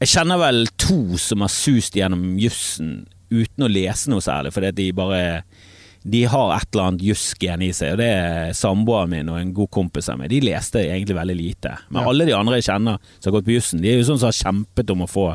jeg 0.03 0.13
kjenner 0.15 0.39
vel 0.41 0.65
to 0.79 1.19
som 1.19 1.43
har 1.43 1.51
sust 1.51 1.99
gjennom 1.99 2.33
jussen 2.39 3.03
uten 3.33 3.65
å 3.65 3.71
lese 3.71 4.11
noe 4.11 4.23
særlig, 4.23 4.53
fordi 4.55 4.73
de 4.77 4.89
bare 4.95 5.23
de 6.03 6.25
har 6.27 6.49
et 6.57 6.67
eller 6.73 6.89
annet 6.89 7.03
jusken 7.07 7.61
i 7.63 7.69
seg, 7.71 7.93
og 7.93 8.01
det 8.01 8.09
er 8.11 8.55
samboeren 8.57 9.11
min 9.13 9.29
og 9.31 9.37
en 9.39 9.53
god 9.55 9.69
kompis 9.71 10.09
av 10.11 10.19
meg. 10.19 10.33
De 10.33 10.41
leste 10.43 10.81
egentlig 10.83 11.15
veldig 11.15 11.35
lite. 11.39 11.77
Men 11.87 12.03
ja. 12.03 12.09
alle 12.11 12.27
de 12.27 12.35
andre 12.35 12.59
jeg 12.59 12.67
kjenner 12.67 12.99
som 13.15 13.29
har 13.29 13.37
gått 13.37 13.47
på 13.47 13.55
jussen, 13.55 13.83
de 13.83 13.91
er 13.91 14.01
jo 14.01 14.09
sånn 14.09 14.19
som 14.19 14.27
har 14.27 14.41
kjempet 14.41 14.91
om 14.91 15.05
å 15.05 15.07
få 15.09 15.29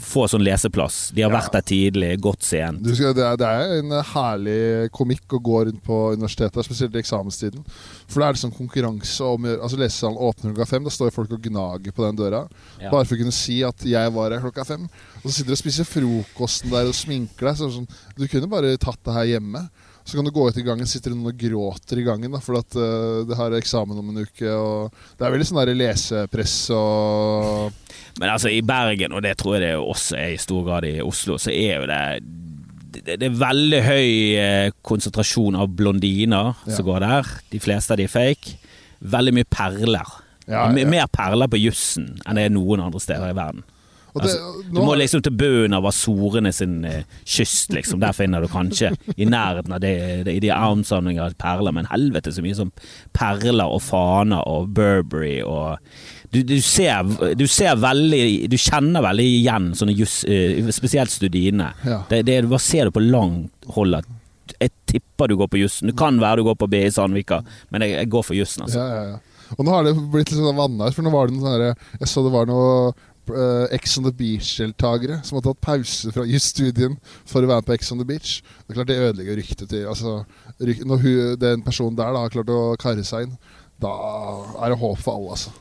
få 0.00 0.24
sånn 0.30 0.44
leseplass. 0.44 1.10
De 1.14 1.24
har 1.24 1.32
vært 1.32 1.52
der 1.54 1.64
tidlig, 1.66 2.10
gått 2.24 2.46
sent. 2.46 2.84
Skal, 2.94 3.14
det, 3.16 3.24
er, 3.24 3.38
det, 3.40 3.48
er, 3.48 3.72
en 3.78 3.94
herlig 4.12 4.58
komikk 4.94 5.36
å 5.36 5.40
gå 5.44 5.62
rundt 5.68 5.82
på 5.84 5.98
universitetet, 6.16 6.66
spesielt 6.66 6.96
i 6.96 7.02
eksamenstiden. 7.02 7.64
For 8.06 8.20
da 8.22 8.28
er 8.28 8.36
det 8.36 8.42
sånn 8.42 8.54
konkurranse 8.56 9.26
om 9.26 9.48
altså 9.54 9.80
Lesesalen 9.80 10.20
åpner 10.28 10.54
klokka 10.54 10.70
fem. 10.70 10.86
Da 10.86 10.94
står 10.94 11.14
folk 11.14 11.34
og 11.36 11.42
gnager 11.48 11.94
på 11.94 12.06
den 12.06 12.20
døra. 12.20 12.44
Ja. 12.78 12.92
Bare 12.92 13.04
for 13.04 13.16
å 13.18 13.22
kunne 13.22 13.34
si 13.34 13.60
at 13.66 13.84
'jeg 13.84 14.14
var 14.14 14.32
her 14.32 14.44
klokka 14.44 14.64
fem'. 14.64 14.88
Og 15.22 15.26
så 15.28 15.38
sitter 15.38 15.52
du 15.52 15.56
og 15.58 15.62
spiser 15.64 15.84
frokosten 15.84 16.70
der 16.70 16.88
og 16.88 16.94
sminker 16.94 17.50
deg. 17.50 17.56
Så 17.56 17.70
sånn, 17.74 17.88
du 18.16 18.26
kunne 18.28 18.50
bare 18.50 18.76
tatt 18.76 19.02
det 19.04 19.14
her 19.14 19.36
hjemme. 19.36 19.68
Så 20.08 20.16
kan 20.16 20.24
du 20.24 20.32
gå 20.32 20.46
ut 20.48 20.56
i 20.56 20.64
gangen, 20.64 20.88
sitter 20.88 21.12
noen 21.12 21.28
og 21.28 21.36
gråter 21.36 22.00
i 22.00 22.04
gangen 22.06 22.32
da, 22.32 22.38
for 22.40 22.56
at 22.62 22.76
uh, 22.80 23.26
det 23.28 23.36
har 23.36 23.52
eksamen 23.58 23.98
om 24.00 24.08
en 24.08 24.22
uke. 24.24 24.48
Og 24.48 24.94
det 25.18 25.26
er 25.26 25.34
veldig 25.34 25.48
sånn 25.50 25.60
der 25.60 25.76
lesepress 25.76 26.54
og 26.72 27.74
Men 28.16 28.32
altså, 28.32 28.48
i 28.48 28.62
Bergen, 28.64 29.12
og 29.12 29.20
det 29.26 29.34
tror 29.36 29.58
jeg 29.58 29.66
det 29.66 29.74
også 29.76 30.16
er 30.16 30.32
i 30.32 30.40
stor 30.40 30.64
grad 30.64 30.88
i 30.88 30.94
Oslo, 31.04 31.36
så 31.36 31.52
er 31.52 31.82
jo 31.82 31.90
det 31.90 32.00
det, 33.04 33.20
er 33.20 33.36
veldig 33.36 33.80
høy 33.84 34.08
eh, 34.40 34.70
konsentrasjon 34.82 35.58
av 35.60 35.68
blondiner 35.76 36.54
ja. 36.56 36.72
som 36.72 36.86
går 36.86 37.04
der. 37.04 37.28
De 37.52 37.60
fleste 37.62 37.92
av 37.92 38.00
de 38.00 38.08
er 38.08 38.12
fake. 38.12 38.56
Veldig 38.98 39.34
mye 39.36 39.48
perler. 39.52 40.14
Ja, 40.48 40.64
ja. 40.72 40.86
Mer 40.88 41.04
perler 41.12 41.52
på 41.52 41.60
jussen 41.60 42.14
enn 42.24 42.40
det 42.40 42.48
er 42.48 42.54
noen 42.56 42.80
andre 42.82 43.02
steder 43.04 43.28
i 43.28 43.36
verden. 43.36 43.60
Det, 44.14 44.22
altså, 44.24 44.62
du 44.72 44.80
må 44.82 44.94
liksom 44.98 45.22
til 45.22 45.34
bunnen 45.38 45.76
av 45.76 45.86
Azorene 45.90 46.52
sin 46.54 46.80
eh, 46.88 47.04
kyst, 47.28 47.72
liksom. 47.76 48.00
Der 48.02 48.16
finner 48.16 48.42
du 48.42 48.48
kanskje 48.50 48.94
i 49.16 49.28
nærheten 49.28 49.74
av 49.76 49.82
det, 49.84 49.94
det 50.26 50.36
i 50.38 50.42
de 50.42 50.52
armsamlinger 50.54 51.28
av 51.28 51.36
perler, 51.40 51.74
men 51.76 51.90
helvete 51.90 52.32
så 52.34 52.44
mye 52.44 52.56
som 52.56 52.72
perler 53.16 53.68
og 53.68 53.82
faner 53.84 54.44
og 54.48 54.70
Burberry 54.76 55.38
og 55.44 55.76
du, 56.30 56.42
du, 56.44 56.58
ser, 56.60 57.06
du, 57.40 57.46
ser, 57.48 57.78
veldig 57.80 58.50
Du 58.52 58.58
kjenner 58.60 59.00
veldig 59.00 59.24
igjen 59.38 59.70
sånne 59.78 59.94
just, 59.96 60.26
eh, 60.28 60.60
spesielt 60.76 61.12
studiene. 61.12 61.70
Ja. 61.88 62.02
Det, 62.10 62.20
det, 62.28 62.42
bare 62.50 62.60
ser 62.60 62.88
du 62.88 62.96
på 62.98 63.04
langt 63.04 63.70
hold 63.76 63.96
at 64.02 64.14
jeg 64.58 64.72
tipper 64.90 65.30
du 65.30 65.38
går 65.38 65.48
på 65.52 65.60
jussen. 65.60 65.90
Det 65.90 65.96
kan 65.98 66.18
være 66.20 66.40
du 66.40 66.48
går 66.48 66.58
på 66.60 66.68
BI 66.72 66.84
Sandvika, 66.92 67.40
men 67.72 67.84
jeg, 67.84 67.96
jeg 68.00 68.12
går 68.12 68.26
for 68.26 68.36
jussen, 68.36 68.66
altså. 68.66 68.84
Ja, 68.84 69.00
ja, 69.00 69.16
ja. 69.16 69.24
Og 69.56 69.64
nå 69.64 69.72
har 69.72 69.86
det 69.86 69.94
blitt 70.12 70.28
litt 70.28 70.36
sånn 70.36 70.58
vannet 70.58 70.92
for 70.92 71.06
nå 71.06 71.12
var 71.12 71.30
det 71.30 71.38
noe 71.38 71.54
sånn 71.54 72.02
Jeg 72.02 72.10
så 72.10 72.24
det 72.26 72.32
var 72.34 72.48
noe 72.50 72.90
uh, 73.34 73.66
Ex 73.74 73.96
on 74.00 74.06
the 74.06 74.12
Beach-deltakere 74.14 75.20
som 75.26 75.38
har 75.38 75.46
tatt 75.46 75.60
pause 75.64 76.12
fra 76.14 76.26
jusstudien 76.28 76.96
for 77.28 77.44
å 77.44 77.50
være 77.50 77.66
på 77.66 77.76
Ex 77.76 77.92
on 77.94 78.02
the 78.02 78.08
Beach. 78.08 78.38
Det 78.64 78.74
er 78.74 78.80
klart 78.80 78.90
det 78.90 78.98
ødelegger 79.02 79.40
ryktet 79.40 79.70
til 79.72 79.86
altså, 79.90 80.18
ryk, 80.60 80.84
Når 80.88 81.02
hun, 81.04 81.22
den 81.40 81.64
personen 81.66 81.98
der 81.98 82.12
da 82.14 82.26
har 82.26 82.34
klart 82.34 82.52
å 82.52 82.60
karre 82.80 83.06
seg 83.06 83.28
inn, 83.28 83.38
da 83.78 83.94
er 84.58 84.72
det 84.72 84.80
håp 84.80 85.00
for 85.04 85.18
alle, 85.18 85.36
altså. 85.36 85.54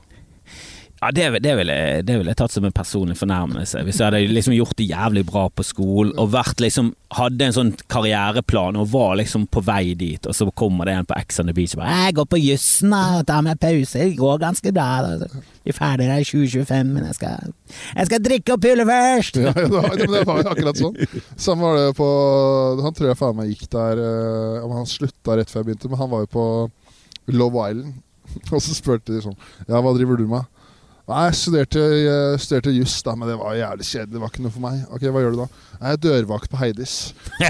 Ja, 0.97 1.12
det, 1.13 1.39
det 1.45 1.53
ville 1.60 1.73
det 2.01 2.15
ville 2.17 2.31
jeg 2.33 2.39
tatt 2.39 2.53
som 2.53 2.65
en 2.65 2.73
personlig 2.73 3.19
fornærmelse. 3.19 3.83
Hvis 3.86 3.99
jeg 4.01 4.07
hadde 4.07 4.33
liksom 4.33 4.55
gjort 4.55 4.77
det 4.79 4.88
jævlig 4.89 5.23
bra 5.29 5.43
på 5.53 5.65
skolen 5.65 6.15
og 6.17 6.31
vært 6.33 6.63
liksom 6.63 6.89
hadde 7.13 7.45
en 7.45 7.53
sånn 7.53 7.69
karriereplan 7.91 8.79
og 8.81 8.89
var 8.95 9.13
liksom 9.19 9.45
på 9.53 9.62
vei 9.67 9.93
dit, 9.99 10.25
og 10.25 10.33
så 10.36 10.47
kommer 10.57 10.89
det 10.89 10.95
en 10.97 11.07
på 11.07 11.15
Ex 11.19 11.38
on 11.43 11.51
the 11.51 11.53
Beach 11.55 11.75
og 11.75 11.83
bare 11.83 11.93
'Jeg 11.93 12.15
går 12.17 12.27
på 12.33 12.39
jussen 12.41 12.95
og 12.97 13.27
tar 13.27 13.45
meg 13.45 13.60
pause, 13.60 13.99
det 13.99 14.17
går 14.17 14.41
ganske 14.41 14.73
bra'. 14.73 15.29
er 15.67 15.73
ferdig 15.73 16.07
der 16.07 16.17
i 16.17 16.23
2025, 16.23 16.93
men 16.93 17.05
jeg 17.05 17.15
skal, 17.15 17.53
jeg 17.95 18.05
skal 18.05 18.23
drikke 18.23 18.53
og 18.53 18.62
pule 18.62 18.86
først! 18.88 19.38
Ja, 19.38 19.53
det, 19.53 20.10
det 20.10 20.25
var 20.25 20.41
jo 20.41 20.49
akkurat 20.49 20.77
sånn. 20.77 20.97
Samme 21.38 21.62
var 21.62 21.77
det 21.77 21.95
på 21.95 22.07
Han 22.81 22.93
tror 22.93 23.07
jeg 23.07 23.17
faen 23.17 23.36
meg 23.38 23.49
gikk 23.53 23.69
der 23.69 23.99
eh, 24.01 24.65
om 24.65 24.71
Han 24.71 24.86
slutta 24.86 25.38
rett 25.38 25.49
før 25.49 25.62
jeg 25.62 25.65
begynte, 25.65 25.89
men 25.89 25.99
han 25.99 26.10
var 26.10 26.25
jo 26.25 26.29
på 26.31 26.45
Love 27.27 27.69
Island. 27.69 27.93
Og 28.53 28.62
så 28.62 28.73
spurte 28.75 29.13
de 29.13 29.21
sånn 29.23 29.38
Ja, 29.67 29.79
hva 29.79 29.93
driver 29.95 30.17
du 30.17 30.27
med? 30.27 30.47
Nei, 31.08 31.22
jeg 31.30 31.36
studerte, 31.39 31.80
jeg 31.80 32.39
studerte 32.43 32.72
juss, 32.76 32.98
da, 33.06 33.13
men 33.15 33.30
det 33.32 33.38
var 33.39 33.54
jævlig 33.56 33.86
kjedelig. 33.88 34.12
Det 34.12 34.20
var 34.20 34.32
ikke 34.34 34.41
noe 34.43 34.52
for 34.52 34.63
meg. 34.65 34.82
Ok, 34.91 35.06
Hva 35.08 35.22
gjør 35.24 35.36
du 35.38 35.39
da? 35.39 35.46
Jeg 35.78 35.93
er 35.96 36.02
dørvakt 36.04 36.50
på 36.52 36.60
Heidis. 36.60 36.96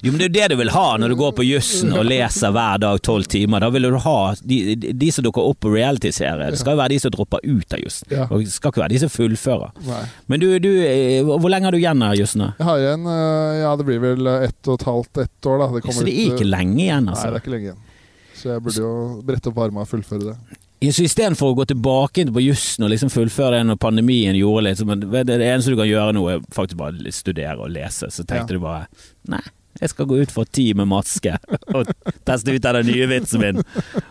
Jo, 0.00 0.12
men 0.12 0.16
det 0.16 0.24
er 0.24 0.30
jo 0.30 0.34
det 0.38 0.46
du 0.52 0.54
vil 0.56 0.70
ha 0.72 0.84
når 0.96 1.12
du 1.12 1.16
går 1.20 1.32
på 1.36 1.44
jussen 1.44 1.92
og 1.92 2.06
leser 2.08 2.52
hver 2.54 2.80
dag 2.80 3.00
tolv 3.04 3.26
timer. 3.30 3.60
Da 3.60 3.68
vil 3.74 3.84
du 3.92 3.98
ha 4.00 4.16
de, 4.40 4.58
de, 4.78 5.10
som 5.12 5.26
dukker 5.26 5.44
opp 5.44 5.60
på 5.66 5.72
reality-serier. 5.74 6.54
Det 6.54 6.60
skal 6.62 6.74
jo 6.74 6.80
være 6.80 6.94
de 6.94 7.00
som 7.04 7.12
dropper 7.12 7.44
ut 7.44 7.76
av 7.76 7.82
jussen. 7.84 8.08
Ja. 8.14 8.24
Det 8.30 8.54
skal 8.54 8.72
ikke 8.72 8.82
være 8.86 8.94
de 8.94 9.02
som 9.04 9.12
fullfører. 9.12 9.76
Nei. 9.90 10.00
Men 10.32 10.42
du, 10.42 10.48
du 10.64 10.70
eh, 10.86 11.20
hvor 11.26 11.52
lenge 11.52 11.68
har 11.68 11.76
du 11.76 11.80
igjen 11.82 12.06
av 12.06 12.16
jussen? 12.16 12.46
Jeg 12.56 12.68
har 12.70 12.80
igjen 12.80 13.04
eh, 13.12 13.60
Ja, 13.60 13.74
det 13.76 13.88
blir 13.90 14.00
vel 14.06 14.32
ett 14.38 14.72
og 14.72 14.80
et 14.80 14.88
halvt 14.88 15.22
ett 15.26 15.50
år, 15.52 15.60
da. 15.66 15.70
Det 15.76 15.96
Så 15.98 16.08
det 16.08 16.16
er 16.16 16.32
ikke 16.32 16.48
lenge 16.48 16.80
igjen, 16.86 17.12
altså? 17.12 17.28
Nei, 17.28 17.34
det 17.34 17.42
er 17.42 17.44
ikke 17.44 17.54
lenge 17.58 17.68
igjen. 17.68 17.86
Så 18.40 18.54
jeg 18.54 18.64
burde 18.64 18.80
jo 18.80 18.94
brette 19.28 19.52
opp 19.52 19.62
armene 19.66 19.84
og 19.84 19.92
fullføre 19.92 20.30
det. 20.32 20.59
Ja, 20.80 20.92
Så 20.96 21.04
istedenfor 21.04 21.52
å 21.52 21.56
gå 21.58 21.66
tilbake 21.68 22.24
på 22.32 22.42
jussen 22.42 22.86
og 22.86 22.92
liksom 22.94 23.10
fullføre 23.12 23.58
det 23.58 23.66
når 23.68 23.80
pandemien 23.82 24.36
gjorde 24.38 24.70
litt 24.70 25.02
Det 25.02 25.24
det 25.28 25.40
eneste 25.44 25.74
du 25.74 25.76
kan 25.76 25.88
gjøre 25.90 26.14
nå, 26.16 26.22
er 26.32 26.44
faktisk 26.56 26.80
bare 26.80 27.12
studere 27.12 27.58
og 27.60 27.72
lese. 27.74 28.08
Så 28.08 28.24
tenkte 28.24 28.56
du 28.56 28.62
bare 28.64 28.86
Nei, 29.28 29.42
jeg 29.80 29.92
skal 29.92 30.08
gå 30.10 30.20
ut 30.20 30.32
for 30.34 30.48
ti 30.48 30.70
med 30.76 30.88
maske 30.90 31.36
og 31.74 31.90
teste 32.28 32.54
ut 32.54 32.64
den 32.64 32.86
nye 32.88 33.08
vitsen 33.10 33.42
min 33.42 33.62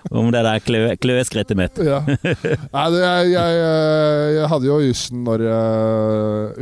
om 0.09 0.31
det 0.33 0.41
der 0.45 0.61
klø, 0.63 0.81
kløeskrittet 1.01 1.57
mitt. 1.57 1.77
Ja. 1.85 2.01
Nei, 2.05 2.85
jeg, 2.95 3.29
jeg, 3.33 3.59
eh, 3.61 4.25
jeg 4.39 4.49
hadde 4.51 4.69
jo 4.69 4.79
jussen 4.83 5.23
når 5.27 5.43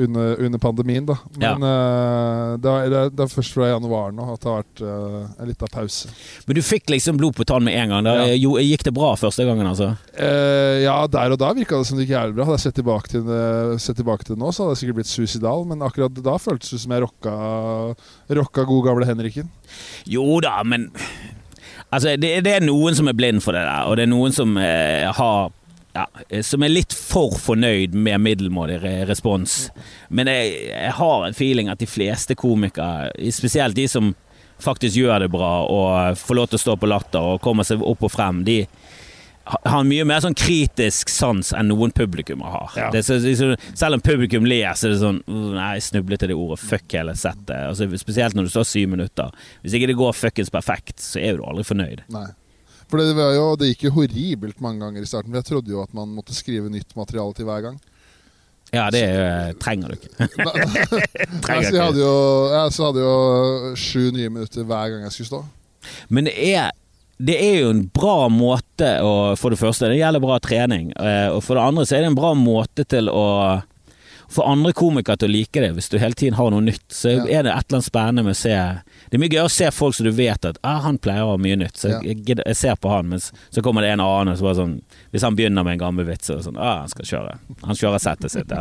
under, 0.04 0.34
under 0.48 0.62
pandemien, 0.62 1.06
da. 1.08 1.18
Men 1.38 1.46
ja. 1.46 2.56
det, 2.60 2.74
var, 2.74 2.90
det, 3.14 3.24
er 3.24 3.32
først 3.32 3.56
fra 3.56 3.72
januar 3.72 4.14
nå 4.16 4.28
at 4.34 4.44
det 4.44 4.52
har 4.52 4.62
vært 4.64 4.84
eh, 4.84 5.18
en 5.44 5.50
liten 5.52 5.74
pause. 5.74 6.12
Men 6.48 6.60
du 6.60 6.64
fikk 6.66 6.92
liksom 6.94 7.20
blod 7.20 7.38
på 7.38 7.48
tann 7.48 7.66
med 7.68 7.78
en 7.80 7.94
gang. 7.94 8.06
Da 8.08 8.16
Ja. 8.18 8.34
jo, 8.36 8.56
gikk 8.62 8.84
det 8.88 8.94
bra 8.96 9.14
første 9.20 9.46
gangen, 9.48 9.68
altså? 9.70 9.92
Eh, 10.14 10.84
ja, 10.84 10.98
der 11.12 11.36
og 11.36 11.40
da 11.42 11.54
virka 11.56 11.80
det 11.80 11.90
som 11.90 12.00
det 12.00 12.08
gikk 12.08 12.16
jævlig 12.16 12.38
bra. 12.38 12.48
Hadde 12.50 12.60
jeg 12.60 12.66
sett 12.68 12.80
tilbake 12.82 13.14
til 13.14 13.32
sett 13.84 14.00
tilbake 14.00 14.28
til 14.28 14.36
det 14.36 14.42
nå, 14.42 14.52
så 14.52 14.66
hadde 14.66 14.76
jeg 14.76 14.84
sikkert 14.84 15.00
blitt 15.02 15.12
suicidal. 15.12 15.66
Men 15.70 15.86
akkurat 15.86 16.24
da 16.26 16.38
føltes 16.42 16.74
det 16.74 16.82
som 16.84 16.96
jeg 16.96 17.06
rocka, 17.06 17.36
rocka 18.42 18.68
gode 18.68 18.90
gamle 18.98 19.06
Henriken. 19.06 19.50
Jo 20.06 20.40
da, 20.42 20.64
men 20.64 20.92
Altså, 21.88 22.18
det, 22.20 22.44
det 22.44 22.52
er 22.52 22.64
noen 22.66 22.98
som 22.98 23.08
er 23.08 23.16
blind 23.16 23.40
for 23.40 23.56
det 23.56 23.62
der, 23.64 23.86
og 23.88 23.96
det 23.96 24.04
er 24.04 24.10
noen 24.12 24.34
som 24.36 24.58
eh, 24.60 25.06
har 25.08 25.54
ja, 25.96 26.04
som 26.44 26.66
er 26.66 26.74
litt 26.74 26.92
for 26.92 27.32
fornøyd 27.40 27.96
med 27.96 28.20
middelmådig 28.26 28.82
re 28.82 28.92
respons. 29.08 29.70
Men 30.12 30.28
jeg, 30.28 30.50
jeg 30.68 30.92
har 30.98 31.24
en 31.24 31.38
feeling 31.38 31.72
at 31.72 31.80
de 31.80 31.88
fleste 31.88 32.36
komikere, 32.36 33.08
spesielt 33.32 33.78
de 33.80 33.88
som 33.88 34.12
faktisk 34.60 35.00
gjør 35.00 35.24
det 35.24 35.32
bra 35.32 35.54
og 35.64 36.20
får 36.20 36.36
lov 36.42 36.52
til 36.52 36.60
å 36.60 36.64
stå 36.66 36.76
på 36.76 36.92
latter 36.92 37.24
og 37.24 37.40
kommer 37.46 37.64
seg 37.64 37.80
opp 37.80 38.04
og 38.04 38.12
frem, 38.12 38.44
de 38.44 38.66
har 39.48 39.84
mye 39.88 40.06
mer 40.08 40.24
sånn 40.24 40.36
kritisk 40.38 41.12
sans 41.12 41.54
enn 41.56 41.70
noen 41.72 41.94
publikum 41.96 42.44
har. 42.46 42.74
Ja. 42.76 42.90
Det 42.94 43.02
er 43.02 43.06
så, 43.08 43.20
liksom, 43.24 43.54
selv 43.78 43.98
om 43.98 44.04
publikum 44.04 44.48
ler, 44.50 44.74
så 44.76 44.90
er 44.90 44.96
det 44.96 45.02
sånn 45.02 45.22
«Uh, 45.28 45.54
Nei, 45.56 45.70
jeg 45.78 45.88
snublet 45.88 46.24
til 46.24 46.34
det 46.34 46.38
ordet. 46.38 46.60
Fuck 46.64 46.98
hele 46.98 47.16
settet. 47.18 47.56
Altså, 47.56 47.88
spesielt 48.02 48.38
når 48.38 48.50
du 48.50 48.54
står 48.54 48.68
syv 48.68 48.92
minutter. 48.96 49.32
Hvis 49.64 49.78
ikke 49.78 49.92
det 49.92 49.98
går 50.00 50.18
fuckings 50.18 50.52
perfekt, 50.54 51.00
så 51.04 51.22
er 51.24 51.40
du 51.40 51.46
aldri 51.48 51.66
fornøyd. 51.68 52.04
Nei. 52.14 52.28
For 52.88 53.02
det, 53.02 53.18
var 53.18 53.34
jo, 53.36 53.48
det 53.60 53.74
gikk 53.74 53.88
jo 53.90 53.94
horribelt 53.98 54.62
mange 54.64 54.86
ganger 54.86 55.04
i 55.04 55.10
starten. 55.10 55.34
For 55.34 55.42
jeg 55.42 55.50
trodde 55.50 55.74
jo 55.74 55.84
at 55.84 55.96
man 55.96 56.12
måtte 56.16 56.36
skrive 56.36 56.72
nytt 56.72 56.96
materiale 57.00 57.36
til 57.36 57.48
hver 57.50 57.66
gang. 57.68 57.80
Ja, 58.76 58.90
det 58.92 59.04
eh, 59.08 59.52
trenger 59.64 59.92
du 59.92 59.96
ikke. 59.96 60.12
Trenger 61.46 61.70
så 61.70 61.76
jeg 61.76 61.84
hadde 61.84 62.02
jo, 62.02 62.16
så 62.76 62.90
hadde 62.90 63.06
jo 63.06 63.76
sju 63.80 64.10
nye 64.16 64.32
minutter 64.32 64.68
hver 64.68 64.92
gang 64.92 65.06
jeg 65.08 65.16
skulle 65.16 65.32
stå. 65.32 65.42
Men 66.12 66.28
det 66.28 66.36
er, 66.36 66.72
det 67.20 67.36
er 67.42 67.56
jo 67.64 67.70
en 67.74 67.86
bra 67.90 68.28
måte 68.30 68.92
å 69.02 69.36
For 69.40 69.50
det 69.50 69.58
første, 69.60 69.88
det 69.90 69.98
gjelder 69.98 70.22
bra 70.22 70.38
trening. 70.40 70.92
eh, 71.00 71.30
Og 71.34 71.42
for 71.44 71.56
det 71.58 71.64
andre 71.64 71.86
så 71.86 71.96
er 71.98 72.02
det 72.06 72.12
en 72.12 72.16
bra 72.20 72.34
måte 72.38 72.86
til 72.86 73.10
å 73.10 73.64
få 74.30 74.44
andre 74.44 74.74
komikere 74.76 75.16
til 75.18 75.30
å 75.30 75.32
like 75.32 75.62
det. 75.64 75.70
Hvis 75.74 75.88
du 75.90 75.98
hele 75.98 76.14
tiden 76.14 76.36
har 76.36 76.52
noe 76.52 76.60
nytt, 76.62 76.84
så 76.92 77.10
Ja. 77.16 77.24
er 77.40 77.44
det 77.44 77.52
et 77.56 77.72
eller 77.72 77.78
annet 77.80 77.86
spennende 77.88 78.24
med 78.26 78.36
å 78.36 78.42
se 78.42 78.50
Det 79.10 79.14
er 79.16 79.20
mye 79.24 79.30
gøyere 79.30 79.46
å 79.48 79.52
se 79.52 79.72
folk 79.72 79.96
som 79.96 80.04
du 80.04 80.12
vet 80.12 80.44
at 80.46 80.58
ah, 80.64 80.82
han 80.84 80.98
pleier 81.00 81.24
å 81.24 81.30
ha 81.32 81.38
mye 81.38 81.56
nytt, 81.56 81.78
så 81.80 81.90
Ja. 81.90 82.02
jeg, 82.04 82.26
jeg 82.46 82.56
ser 82.56 82.76
på 82.76 82.90
han, 82.92 83.08
mens 83.08 83.32
så 83.50 83.62
kommer 83.64 83.82
det 83.82 83.92
en 83.94 84.02
annen 84.02 84.34
og 84.34 84.38
så 84.38 84.44
bare 84.44 84.56
sånn 84.60 84.82
Hvis 85.14 85.22
han 85.24 85.36
begynner 85.36 85.64
med 85.64 85.74
en 85.80 85.80
gammel 85.88 86.06
vits, 86.06 86.28
så 86.28 86.42
sånn 86.44 86.58
ah, 86.60 86.80
han 86.82 86.90
skal 86.90 87.06
kjøre. 87.06 87.38
Han 87.64 87.76
kjører 87.76 88.00
settet 88.04 88.32
sitt. 88.32 88.48
Det, 88.50 88.56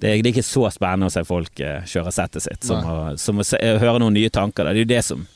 det, 0.00 0.08
er, 0.08 0.22
det 0.22 0.26
er 0.26 0.32
ikke 0.32 0.42
så 0.46 0.70
spennende 0.70 1.06
å 1.06 1.10
se 1.12 1.24
folk 1.24 1.58
eh, 1.60 1.82
kjøre 1.84 2.12
settet 2.12 2.42
sitt 2.42 2.62
som 2.64 2.84
å, 2.86 3.18
som 3.18 3.38
å 3.38 3.44
se, 3.44 3.58
høre 3.58 3.98
noen 3.98 4.14
nye 4.14 4.30
tanker. 4.30 4.64
Det 4.64 4.70
er 4.70 4.84
jo 4.86 4.94
det 4.94 5.04
som 5.04 5.26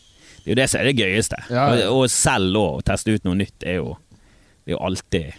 det 0.46 0.52
er 0.52 0.54
jo 0.54 0.60
det 0.62 0.68
som 0.70 0.78
er 0.80 0.86
det 0.86 0.96
gøyeste. 1.00 1.38
Ja, 1.50 1.64
ja. 1.74 1.88
Og, 1.90 2.04
og 2.06 2.10
selv 2.14 2.54
å 2.60 2.66
teste 2.86 3.10
ut 3.16 3.24
noe 3.26 3.34
nytt, 3.42 3.66
er 3.66 3.80
jo, 3.80 3.96
det 4.62 4.70
er 4.72 4.76
jo 4.78 4.84
alltid 4.86 5.34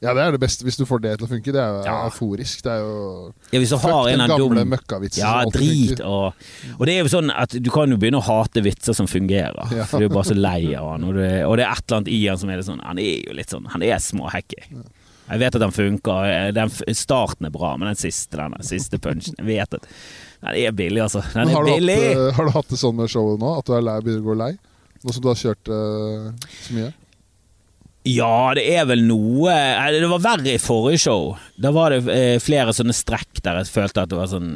Ja, 0.00 0.14
det 0.16 0.22
er 0.24 0.32
det 0.32 0.40
beste 0.40 0.64
hvis 0.64 0.76
du 0.80 0.84
får 0.88 1.00
det 1.04 1.10
til 1.20 1.26
å 1.26 1.28
funke. 1.28 1.52
Det 1.52 1.60
er 1.60 1.74
jo 1.74 1.80
Ja. 1.84 1.96
euforisk. 2.08 2.62
Det 2.64 2.72
er 2.72 2.78
jo 2.84 3.32
ja, 3.52 3.58
Hvis 3.60 3.72
du 3.72 3.76
har 3.82 4.08
en 4.08 4.18
den 4.22 4.30
gamle 4.32 4.62
dum 4.62 4.70
møkkavitsen 4.72 5.20
Ja, 5.20 5.32
drit 5.52 6.00
og 6.00 6.32
Og 6.78 6.86
det 6.88 6.94
er 6.94 7.02
jo 7.02 7.10
sånn 7.12 7.32
at 7.32 7.56
du 7.56 7.68
kan 7.72 7.90
jo 7.92 7.98
begynne 8.00 8.20
å 8.20 8.24
hate 8.28 8.62
vitser 8.64 8.96
som 8.96 9.08
fungerer. 9.10 9.60
Ja. 9.76 9.84
For 9.88 10.00
du 10.00 10.06
er 10.08 10.14
bare 10.14 10.28
så 10.30 10.36
lei 10.38 10.74
av 10.74 10.92
han, 10.94 11.04
og 11.08 11.14
det, 11.20 11.28
og 11.44 11.56
det 11.60 11.66
er 11.66 11.72
et 11.72 11.84
eller 11.88 12.00
annet 12.00 12.12
i 12.16 12.22
han 12.28 12.40
som 12.40 12.48
er 12.52 12.60
litt 12.62 12.68
sånn 12.70 12.80
Han 12.84 12.98
er 13.02 13.12
jo 13.28 13.36
litt 13.36 13.52
sånn 13.52 13.68
Han 13.74 13.82
er 13.82 13.98
småhacky. 14.00 14.62
Jeg 15.30 15.38
vet 15.38 15.54
at 15.54 15.62
han 15.62 15.70
funker, 15.76 16.50
den 16.56 16.72
starten 16.96 17.46
er 17.46 17.52
bra, 17.54 17.76
men 17.78 17.86
den 17.92 18.00
siste 18.00 18.36
den 18.40 18.56
siste 18.66 18.98
punchen 18.98 19.36
Jeg 19.38 19.46
vet 19.46 19.74
at 19.78 19.86
Den 20.40 20.56
er 20.56 20.72
billig, 20.72 21.02
altså. 21.04 21.20
Men 21.34 21.48
er 21.50 21.54
har, 21.54 21.64
du 21.66 21.70
hatt, 21.70 21.80
billig! 21.80 21.98
eh, 22.14 22.32
har 22.36 22.48
du 22.48 22.52
hatt 22.54 22.70
det 22.72 22.78
sånn 22.80 22.96
med 22.96 23.12
showet 23.12 23.42
nå? 23.42 23.52
At 23.60 23.68
du 23.68 23.74
er 23.76 23.84
lei, 23.84 23.98
begynner 24.04 24.24
å 24.24 24.28
gå 24.30 24.36
lei? 24.40 24.50
Nå 25.04 25.14
som 25.16 25.24
du 25.24 25.28
har 25.30 25.38
kjørt 25.40 25.70
uh, 25.72 26.30
så 26.60 26.76
mye? 26.76 26.90
Ja, 28.08 28.32
det 28.56 28.64
er 28.72 28.86
vel 28.88 29.02
noe 29.04 29.52
Det 29.92 30.08
var 30.08 30.22
verre 30.24 30.54
i 30.54 30.60
forrige 30.60 31.02
show. 31.02 31.34
Da 31.60 31.72
var 31.76 31.92
det 31.92 32.00
eh, 32.14 32.36
flere 32.40 32.72
sånne 32.76 32.96
strekk 32.96 33.42
der 33.44 33.60
jeg 33.60 33.72
følte 33.74 34.04
at 34.06 34.12
det 34.12 34.16
var 34.16 34.30
sånn 34.30 34.50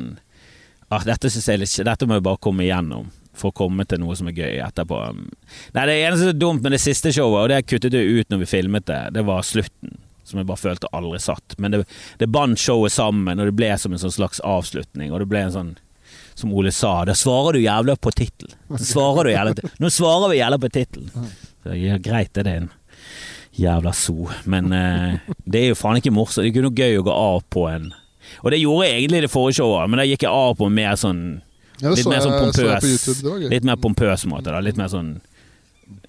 ah, 0.88 1.04
dette, 1.04 1.28
litt- 1.60 1.84
dette 1.84 2.08
må 2.08 2.16
jeg 2.18 2.24
bare 2.24 2.40
komme 2.40 2.64
igjennom 2.64 3.10
for 3.34 3.50
å 3.50 3.56
komme 3.64 3.84
til 3.88 3.98
noe 4.00 4.14
som 4.16 4.28
er 4.30 4.36
gøy 4.38 4.60
etterpå. 4.62 4.98
Nei, 5.74 5.84
Det 5.90 5.94
eneste 5.98 6.22
som 6.22 6.32
er 6.32 6.38
dumt 6.38 6.62
med 6.64 6.76
det 6.76 6.80
siste 6.84 7.10
showet, 7.12 7.40
og 7.42 7.48
det 7.50 7.64
kuttet 7.66 7.96
jeg 7.98 8.20
ut 8.22 8.30
når 8.30 8.44
vi 8.44 8.50
filmet 8.52 8.86
det, 8.86 9.00
det 9.16 9.24
var 9.26 9.42
slutten. 9.44 9.96
Som 10.24 10.40
jeg 10.40 10.48
bare 10.48 10.60
følte 10.60 10.88
aldri 10.96 11.18
satt. 11.20 11.56
Men 11.60 11.74
det, 11.74 11.82
det 12.20 12.30
bandt 12.32 12.58
showet 12.62 12.92
sammen, 12.94 13.40
og 13.40 13.50
det 13.50 13.56
ble 13.58 13.72
som 13.78 13.92
en 13.92 14.00
sånn 14.00 14.14
slags 14.14 14.40
avslutning. 14.40 15.12
Og 15.12 15.20
det 15.20 15.28
ble 15.28 15.42
en 15.46 15.52
sånn 15.56 15.74
som 16.34 16.52
Ole 16.56 16.72
sa, 16.74 17.04
da 17.06 17.14
svarer 17.14 17.54
du 17.54 17.60
jævla 17.62 17.94
på 17.96 18.10
tittel. 18.16 18.50
Nå 19.78 19.90
svarer 19.92 20.32
vi 20.32 20.40
jævla 20.40 20.58
på 20.58 20.70
tittel. 20.74 21.10
Ja, 21.78 21.98
greit, 22.02 22.34
er 22.40 22.48
det 22.48 22.54
en 22.62 22.70
jævla 23.54 23.92
so. 23.94 24.28
Men 24.50 24.72
eh, 24.72 25.20
det 25.44 25.60
er 25.60 25.68
jo 25.72 25.78
faen 25.78 26.00
ikke 26.00 26.12
morsomt. 26.14 26.42
Det 26.42 26.48
er 26.48 26.52
ikke 26.54 26.64
noe 26.66 26.80
gøy 26.80 26.98
å 26.98 27.04
gå 27.06 27.14
av 27.14 27.44
på 27.54 27.68
en 27.70 27.92
Og 28.42 28.50
det 28.50 28.58
gjorde 28.58 28.88
jeg 28.88 28.96
egentlig 28.98 29.20
i 29.20 29.24
det 29.26 29.30
forrige 29.30 29.60
showet, 29.60 29.90
men 29.90 30.00
da 30.00 30.06
gikk 30.08 30.24
jeg 30.26 30.32
av 30.32 30.56
på 30.58 30.66
en 30.70 30.74
mer 30.80 30.96
sånn 30.98 31.22
Ja, 31.82 31.92
Litt 31.92 32.08
mer 32.08 32.22
sånn 32.24 32.36
pompøs. 32.40 33.06
Litt 33.50 33.66
mer 33.66 33.78
pompøs 33.82 34.26
måte, 34.30 34.50
da. 34.50 34.60
Litt 34.64 34.78
mer 34.80 34.90
sånn 34.90 35.16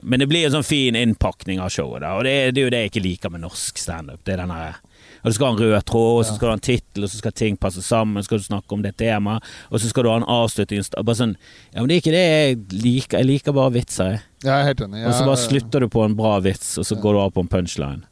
Men 0.05 0.21
det 0.21 0.29
blir 0.29 0.45
en 0.45 0.53
sånn 0.59 0.67
fin 0.67 0.95
innpakning 0.95 1.59
av 1.63 1.71
showet, 1.73 2.03
da. 2.05 2.13
Og 2.17 2.27
det 2.27 2.33
er, 2.33 2.51
det 2.53 2.61
er 2.61 2.67
jo 2.67 2.73
det 2.73 2.81
jeg 2.83 2.91
ikke 2.93 3.05
liker 3.05 3.33
med 3.33 3.41
norsk 3.45 3.81
standup. 3.81 4.21
Det 4.25 4.35
er 4.35 4.43
den 4.43 4.53
her 4.53 4.77
og 5.25 5.31
Du 5.31 5.33
skal 5.33 5.47
ha 5.47 5.53
en 5.55 5.59
rød 5.59 5.85
tråd, 5.89 6.19
og 6.19 6.25
så 6.25 6.35
skal 6.35 6.45
du 6.45 6.51
ha 6.51 6.57
en 6.59 6.61
tittel, 6.61 7.05
og 7.05 7.09
så 7.09 7.17
skal 7.17 7.33
ting 7.33 7.55
passe 7.57 7.81
sammen. 7.81 8.21
Så 8.21 8.29
skal 8.29 8.41
du 8.41 8.45
snakke 8.45 8.75
om 8.77 8.83
det 8.85 8.91
temaet, 9.01 9.45
og 9.71 9.81
så 9.81 9.89
skal 9.89 10.05
du 10.05 10.09
ha 10.11 10.19
en 10.19 10.27
avslutning. 10.29 10.83
Bare 11.01 11.17
sånn 11.17 11.33
Ja, 11.73 11.79
men 11.79 11.89
det 11.89 11.95
er 11.95 12.03
ikke 12.03 12.13
det 12.13 12.25
jeg 12.25 12.59
liker. 12.83 13.23
Jeg 13.23 13.29
liker 13.31 13.55
bare 13.57 13.73
vitser, 13.73 14.11
jeg. 14.11 14.21
Jeg 14.45 14.53
er 14.53 14.67
helt 14.69 14.83
enig. 14.85 15.01
Og 15.09 15.15
så 15.17 15.25
bare 15.25 15.41
slutter 15.41 15.81
du 15.81 15.89
på 15.89 16.03
en 16.05 16.17
bra 16.19 16.35
vits, 16.45 16.75
og 16.77 16.85
så 16.85 16.99
går 17.01 17.17
du 17.17 17.21
av 17.23 17.33
på 17.33 17.41
en 17.41 17.49
punchline. 17.49 18.05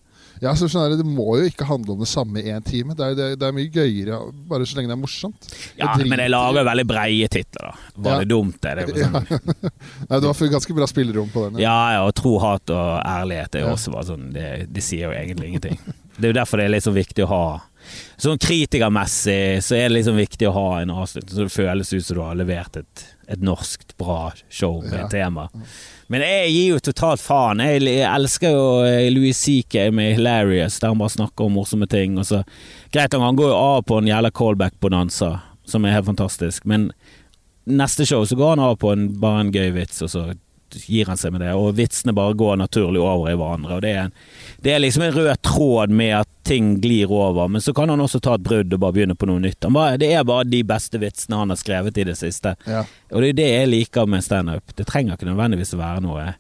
Ja, 0.43 0.51
så 0.60 0.67
skjønner 0.67 0.91
jeg, 0.91 0.99
Det 0.99 1.08
må 1.08 1.38
jo 1.39 1.47
ikke 1.47 1.67
handle 1.69 1.95
om 1.95 2.03
det 2.03 2.10
samme 2.12 2.41
i 2.41 2.51
én 2.51 2.63
time. 2.67 2.95
Det 2.97 3.06
er, 3.06 3.15
det, 3.17 3.27
det 3.39 3.47
er, 3.47 3.56
mye 3.56 3.71
gøyere 3.71 4.19
bare 4.49 4.67
så 4.67 4.77
lenge 4.77 4.91
det 4.91 4.97
er 4.97 5.01
morsomt. 5.01 5.49
Ja, 5.79 5.93
jeg 5.95 6.10
men 6.12 6.19
jeg 6.19 6.34
lager 6.34 6.67
veldig 6.67 6.86
breie 6.89 7.29
titler, 7.32 7.71
da. 7.71 7.91
Var 7.95 8.17
ja. 8.17 8.23
det 8.23 8.29
dumt, 8.34 8.60
det? 8.65 8.88
det 8.91 9.08
sånn. 9.08 9.29
ja. 9.32 9.71
Nei, 10.10 10.19
du 10.19 10.29
har 10.29 10.53
ganske 10.58 10.77
bra 10.77 10.89
spillerom 10.91 11.32
på 11.34 11.47
den. 11.47 11.62
Ja, 11.63 11.77
ja, 11.95 12.06
og 12.08 12.15
tro, 12.19 12.36
hat 12.43 12.73
og 12.75 12.95
ærlighet 12.99 13.60
er 13.60 13.67
jo 13.67 13.73
også 13.77 13.95
bare 13.95 14.10
sånn 14.12 14.32
det, 14.36 14.49
de 14.73 14.84
sier 14.84 15.08
jo 15.08 15.15
egentlig 15.15 15.53
ingenting. 15.53 15.79
Det 16.13 16.27
er 16.27 16.29
jo 16.29 16.36
derfor 16.38 16.60
det 16.62 16.67
er 16.67 16.73
litt 16.75 16.86
så 16.86 16.91
viktig 16.93 17.23
å 17.25 17.29
ha 17.32 17.45
Sånn 18.21 18.38
kritikermessig 18.38 19.63
så 19.65 19.73
er 19.75 19.88
det 19.88 19.95
liksom 19.95 20.19
viktig 20.19 20.45
å 20.45 20.53
ha 20.53 20.67
en 20.84 20.91
avslutning 20.93 21.34
så 21.34 21.47
det 21.47 21.56
føles 21.56 21.89
ut 21.89 22.06
som 22.06 22.19
du 22.19 22.21
har 22.21 22.38
levert 22.38 22.77
et, 22.79 23.06
et 23.34 23.41
norskt 23.43 23.95
bra 23.99 24.29
show 24.45 24.77
med 24.86 24.93
et 25.01 25.12
tema. 25.12 25.47
Men 26.12 26.24
jeg 26.26 26.52
gir 26.52 26.68
jo 26.74 26.82
totalt 26.84 27.24
faen. 27.24 27.62
Jeg, 27.63 27.84
jeg 27.88 28.08
elsker 28.10 28.56
jo 28.56 28.66
eh, 28.88 29.10
Louis 29.13 29.38
C.K. 29.38 29.88
med 29.96 30.18
Hilarious, 30.18 30.80
der 30.82 30.92
han 30.92 31.02
bare 31.02 31.16
snakker 31.16 31.48
om 31.48 31.58
morsomme 31.58 31.88
ting. 31.89 32.18
Og 32.20 32.28
så, 32.28 32.44
greit 32.94 33.16
han 33.16 33.39
går 33.39 33.52
jo 33.54 33.58
av 33.58 33.84
på 33.88 34.00
en 34.00 34.10
jævla 34.10 34.34
callback-bonanza, 34.36 35.32
som 35.70 35.86
er 35.86 35.96
helt 35.96 36.10
fantastisk. 36.12 36.68
Men 36.70 36.89
neste 37.70 38.06
show 38.10 38.26
så 38.28 38.38
går 38.39 38.56
han 38.56 38.66
av 38.68 38.78
på 38.82 38.92
en, 38.94 39.08
bare 39.22 39.46
en 39.46 39.54
gøy 39.56 39.72
vits, 39.78 40.02
og 40.04 40.12
så 40.12 40.26
gir 40.76 41.10
han 41.10 41.20
seg 41.20 41.34
med 41.36 41.44
det. 41.44 41.54
Og 41.58 41.76
vitsene 41.78 42.16
bare 42.16 42.36
går 42.38 42.60
naturlig 42.62 43.02
over 43.02 43.32
i 43.32 43.36
hverandre. 43.40 43.78
Og 43.78 43.84
det 43.86 43.92
er, 43.94 44.08
en, 44.08 44.14
det 44.66 44.74
er 44.74 44.84
liksom 44.84 45.06
en 45.08 45.16
rød 45.16 45.32
tråd 45.46 45.94
med 45.94 46.14
at 46.22 46.30
ting 46.44 46.74
glir 46.84 47.12
over, 47.12 47.48
men 47.48 47.64
så 47.64 47.72
kan 47.74 47.90
han 47.90 48.04
også 48.04 48.20
ta 48.20 48.36
et 48.36 48.44
brudd 48.44 48.74
og 48.76 48.82
bare 48.84 48.96
begynne 48.98 49.16
på 49.16 49.30
noe 49.30 49.40
nytt. 49.40 49.64
Bare, 49.72 49.96
det 50.02 50.12
er 50.12 50.26
bare 50.28 50.48
de 50.48 50.60
beste 50.68 51.00
vitsene 51.00 51.40
han 51.40 51.54
har 51.54 51.60
skrevet 51.60 51.98
i 51.98 52.08
det 52.10 52.18
siste. 52.20 52.56
Ja. 52.68 52.84
Og 53.14 53.24
det 53.24 53.34
er 53.34 53.40
det 53.40 53.50
jeg 53.52 53.70
liker 53.72 54.10
med 54.12 54.26
standup. 54.26 54.76
Det 54.76 54.88
trenger 54.90 55.16
ikke 55.16 55.30
nødvendigvis 55.30 55.76
å 55.78 55.80
være 55.80 56.04
noe 56.04 56.34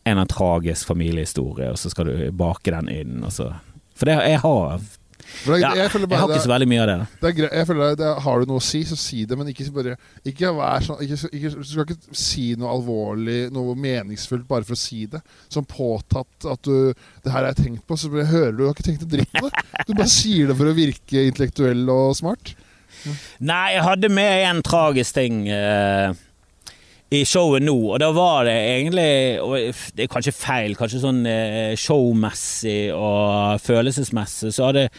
en 0.00 0.12
eller 0.12 0.22
annen 0.24 0.32
tragisk 0.32 0.88
familiehistorie, 0.88 1.70
og 1.70 1.78
så 1.78 1.92
skal 1.92 2.08
du 2.08 2.30
bake 2.32 2.72
den 2.72 2.88
inn. 2.90 3.20
Og 3.22 3.32
så. 3.36 3.52
For 3.94 4.08
det, 4.08 4.16
jeg 4.26 4.40
har 4.42 4.80
jeg, 5.30 5.60
ja, 5.62 5.70
jeg, 5.76 5.90
jeg, 5.94 6.18
har 6.20 6.32
ikke 6.32 6.42
så 6.44 6.52
veldig 6.52 6.68
mye 6.68 6.82
av 6.82 6.88
det. 6.90 6.96
det 7.22 7.30
er, 7.30 7.46
jeg 7.60 7.68
føler 7.68 7.98
det, 7.98 8.08
Har 8.24 8.40
du 8.40 8.50
noe 8.50 8.60
å 8.60 8.64
si, 8.64 8.82
så 8.88 8.98
si 8.98 9.24
det. 9.28 9.38
Men 9.38 9.50
ikke 9.52 9.66
bare 9.74 9.96
ikke 10.26 10.52
vær 10.56 10.86
sånn 10.86 11.02
ikke, 11.04 11.30
ikke, 11.38 11.52
Du 11.56 11.68
skal 11.70 11.86
ikke 11.86 12.18
si 12.22 12.46
noe 12.60 12.72
alvorlig, 12.74 13.38
noe 13.54 13.76
meningsfullt 13.78 14.48
bare 14.48 14.66
for 14.68 14.76
å 14.76 14.80
si 14.80 15.04
det. 15.10 15.22
Som 15.48 15.68
påtatt 15.68 16.48
at 16.50 16.64
du 16.66 16.92
'Det 16.92 17.30
her 17.32 17.38
har 17.38 17.52
jeg 17.52 17.64
tenkt 17.64 17.86
på', 17.86 17.98
så 17.98 18.10
hører 18.10 18.52
du 18.52 18.58
Du 18.62 18.66
har 18.68 18.74
ikke 18.74 18.88
tenkt 18.90 19.06
en 19.06 19.14
dritt 19.16 19.32
på 19.32 19.48
det. 19.48 19.84
Du 19.86 19.94
bare 19.94 20.08
sier 20.10 20.50
det 20.50 20.56
for 20.56 20.70
å 20.70 20.76
virke 20.76 21.26
intellektuell 21.26 21.88
og 21.88 22.16
smart. 22.16 22.54
Nei, 23.40 23.76
jeg 23.76 23.86
hadde 23.86 24.08
med 24.12 24.44
en 24.50 24.62
tragisk 24.62 25.14
ting. 25.14 25.46
Uh 25.48 26.12
i 27.10 27.24
showet 27.26 27.64
nå, 27.66 27.74
og 27.90 27.98
da 27.98 28.12
var 28.14 28.44
det 28.46 28.54
egentlig 28.54 29.72
Det 29.96 30.04
er 30.04 30.10
kanskje 30.12 30.34
feil, 30.36 30.76
kanskje 30.78 31.00
sånn 31.02 31.24
eh, 31.26 31.72
showmessig 31.78 32.92
og 32.94 33.58
følelsesmessig, 33.64 34.52
så 34.54 34.68
hadde 34.68 34.84
det 34.86 34.92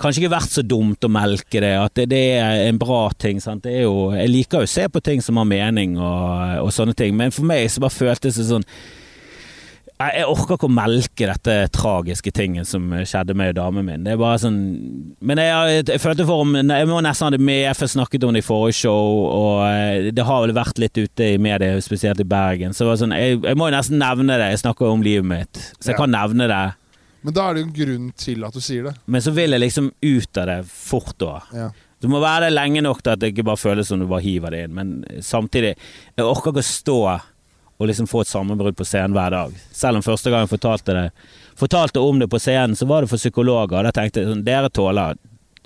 kanskje 0.00 0.24
ikke 0.24 0.34
vært 0.34 0.52
så 0.52 0.64
dumt 0.66 1.06
å 1.06 1.12
melke 1.12 1.62
det. 1.62 1.72
At 1.78 1.94
det, 1.96 2.08
det 2.12 2.22
er 2.36 2.64
en 2.66 2.80
bra 2.80 3.06
ting. 3.16 3.38
Jo, 3.38 4.10
jeg 4.12 4.32
liker 4.32 4.64
jo 4.64 4.68
å 4.68 4.74
se 4.74 4.88
på 4.90 5.00
ting 5.04 5.22
som 5.24 5.38
har 5.40 5.48
mening 5.48 5.96
og, 5.96 6.66
og 6.66 6.74
sånne 6.74 6.96
ting, 6.98 7.16
men 7.16 7.32
for 7.34 7.48
meg 7.48 7.70
så 7.70 7.84
bare 7.84 7.96
føltes 7.96 8.40
det 8.40 8.48
sånn 8.50 8.66
jeg 10.02 10.26
orker 10.26 10.56
ikke 10.56 10.66
å 10.66 10.74
melke 10.74 11.26
dette 11.28 11.54
tragiske 11.74 12.32
tingen 12.34 12.66
som 12.66 12.88
skjedde 13.06 13.36
med 13.38 13.54
damen 13.54 13.86
min. 13.86 14.02
Det 14.02 14.14
er 14.14 14.18
bare 14.18 14.40
sånn 14.42 14.56
Men 15.22 15.38
jeg, 15.38 15.84
jeg 15.86 16.02
følte 16.02 16.26
for 16.26 16.42
om 16.42 16.56
Jeg 16.58 16.88
må 16.90 16.98
nesten 17.04 17.28
ha 17.28 17.34
det 17.34 17.38
med, 17.38 17.60
jeg 17.62 17.90
snakket 17.92 18.26
om 18.26 18.34
det 18.34 18.42
i 18.42 18.46
forrige 18.46 18.80
show, 18.80 19.20
og 19.28 19.60
eh, 19.68 20.10
det 20.14 20.26
har 20.26 20.42
vel 20.42 20.54
vært 20.56 20.80
litt 20.82 20.98
ute 20.98 21.34
i 21.36 21.38
media, 21.38 21.78
spesielt 21.84 22.20
i 22.20 22.26
Bergen. 22.26 22.74
Så 22.74 22.88
sånn, 22.98 23.14
jeg, 23.14 23.38
jeg, 23.44 23.58
må 23.58 23.70
jo 23.70 23.76
nesten 23.76 24.02
nevne 24.02 24.38
det. 24.40 24.50
Jeg 24.56 24.64
snakker 24.64 24.90
om 24.90 25.04
livet 25.04 25.30
mitt, 25.30 25.62
så 25.78 25.92
jeg 25.92 25.94
ja. 25.94 26.00
kan 26.02 26.14
nevne 26.14 26.50
det. 26.50 26.64
Men 27.24 27.36
da 27.36 27.46
er 27.46 27.54
det 27.54 27.62
jo 27.62 27.68
en 27.68 27.76
grunn 27.78 28.08
til 28.20 28.44
at 28.44 28.56
du 28.56 28.60
sier 28.64 28.88
det. 28.90 28.96
Men 29.06 29.22
så 29.24 29.32
vil 29.36 29.54
jeg 29.54 29.62
liksom 29.62 29.92
ut 29.94 30.40
av 30.42 30.50
det 30.50 30.58
fort 30.68 31.14
da. 31.22 31.36
Ja. 31.54 31.68
Du 32.02 32.10
må 32.12 32.18
være 32.20 32.48
der 32.48 32.52
lenge 32.58 32.82
nok 32.84 32.98
til 33.00 33.14
at 33.14 33.22
det 33.22 33.30
ikke 33.32 33.46
bare 33.48 33.62
føles 33.62 33.88
som 33.88 34.02
du 34.02 34.04
bare 34.10 34.26
hiver 34.26 34.52
det 34.52 34.66
inn, 34.66 34.74
men 34.76 34.90
samtidig 35.24 35.70
Jeg 35.72 36.26
orker 36.26 36.50
ikke 36.50 36.60
å 36.60 36.66
stå 36.68 36.98
og 37.78 37.88
liksom 37.90 38.06
få 38.06 38.22
et 38.22 38.30
sammenbrudd 38.30 38.76
på 38.78 38.86
scenen 38.86 39.16
hver 39.16 39.34
dag. 39.34 39.54
Selv 39.74 39.98
om 39.98 40.04
første 40.06 40.30
gang 40.30 40.44
jeg 40.44 40.52
fortalte, 40.54 40.94
det, 40.94 41.28
fortalte 41.58 42.02
om 42.02 42.20
det 42.22 42.30
på 42.30 42.40
scenen, 42.42 42.76
så 42.78 42.86
var 42.86 43.02
det 43.02 43.10
for 43.10 43.20
psykologer. 43.20 43.80
Og 43.80 43.88
da 43.88 43.92
tenkte 43.94 44.22
jeg 44.22 44.30
sånn 44.30 44.44
Dere 44.46 44.70
tåler, 44.70 45.18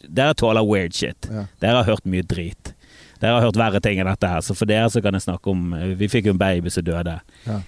dere 0.06 0.36
tåler 0.38 0.66
weird 0.66 0.96
shit. 0.96 1.28
Ja. 1.28 1.44
Dere 1.60 1.82
har 1.82 1.90
hørt 1.90 2.08
mye 2.08 2.24
drit. 2.24 2.72
Dere 3.18 3.36
har 3.36 3.48
hørt 3.48 3.58
verre 3.60 3.82
ting 3.84 4.00
enn 4.00 4.08
dette 4.08 4.30
her, 4.30 4.44
så 4.46 4.54
for 4.56 4.70
dere 4.70 4.88
så 4.92 5.02
kan 5.04 5.16
jeg 5.16 5.26
snakke 5.26 5.50
om 5.50 5.74
Vi 5.98 6.08
fikk 6.10 6.30
jo 6.30 6.36
en 6.36 6.40
baby 6.40 6.70
som 6.72 6.86
døde. 6.86 7.18
Ja. 7.48 7.58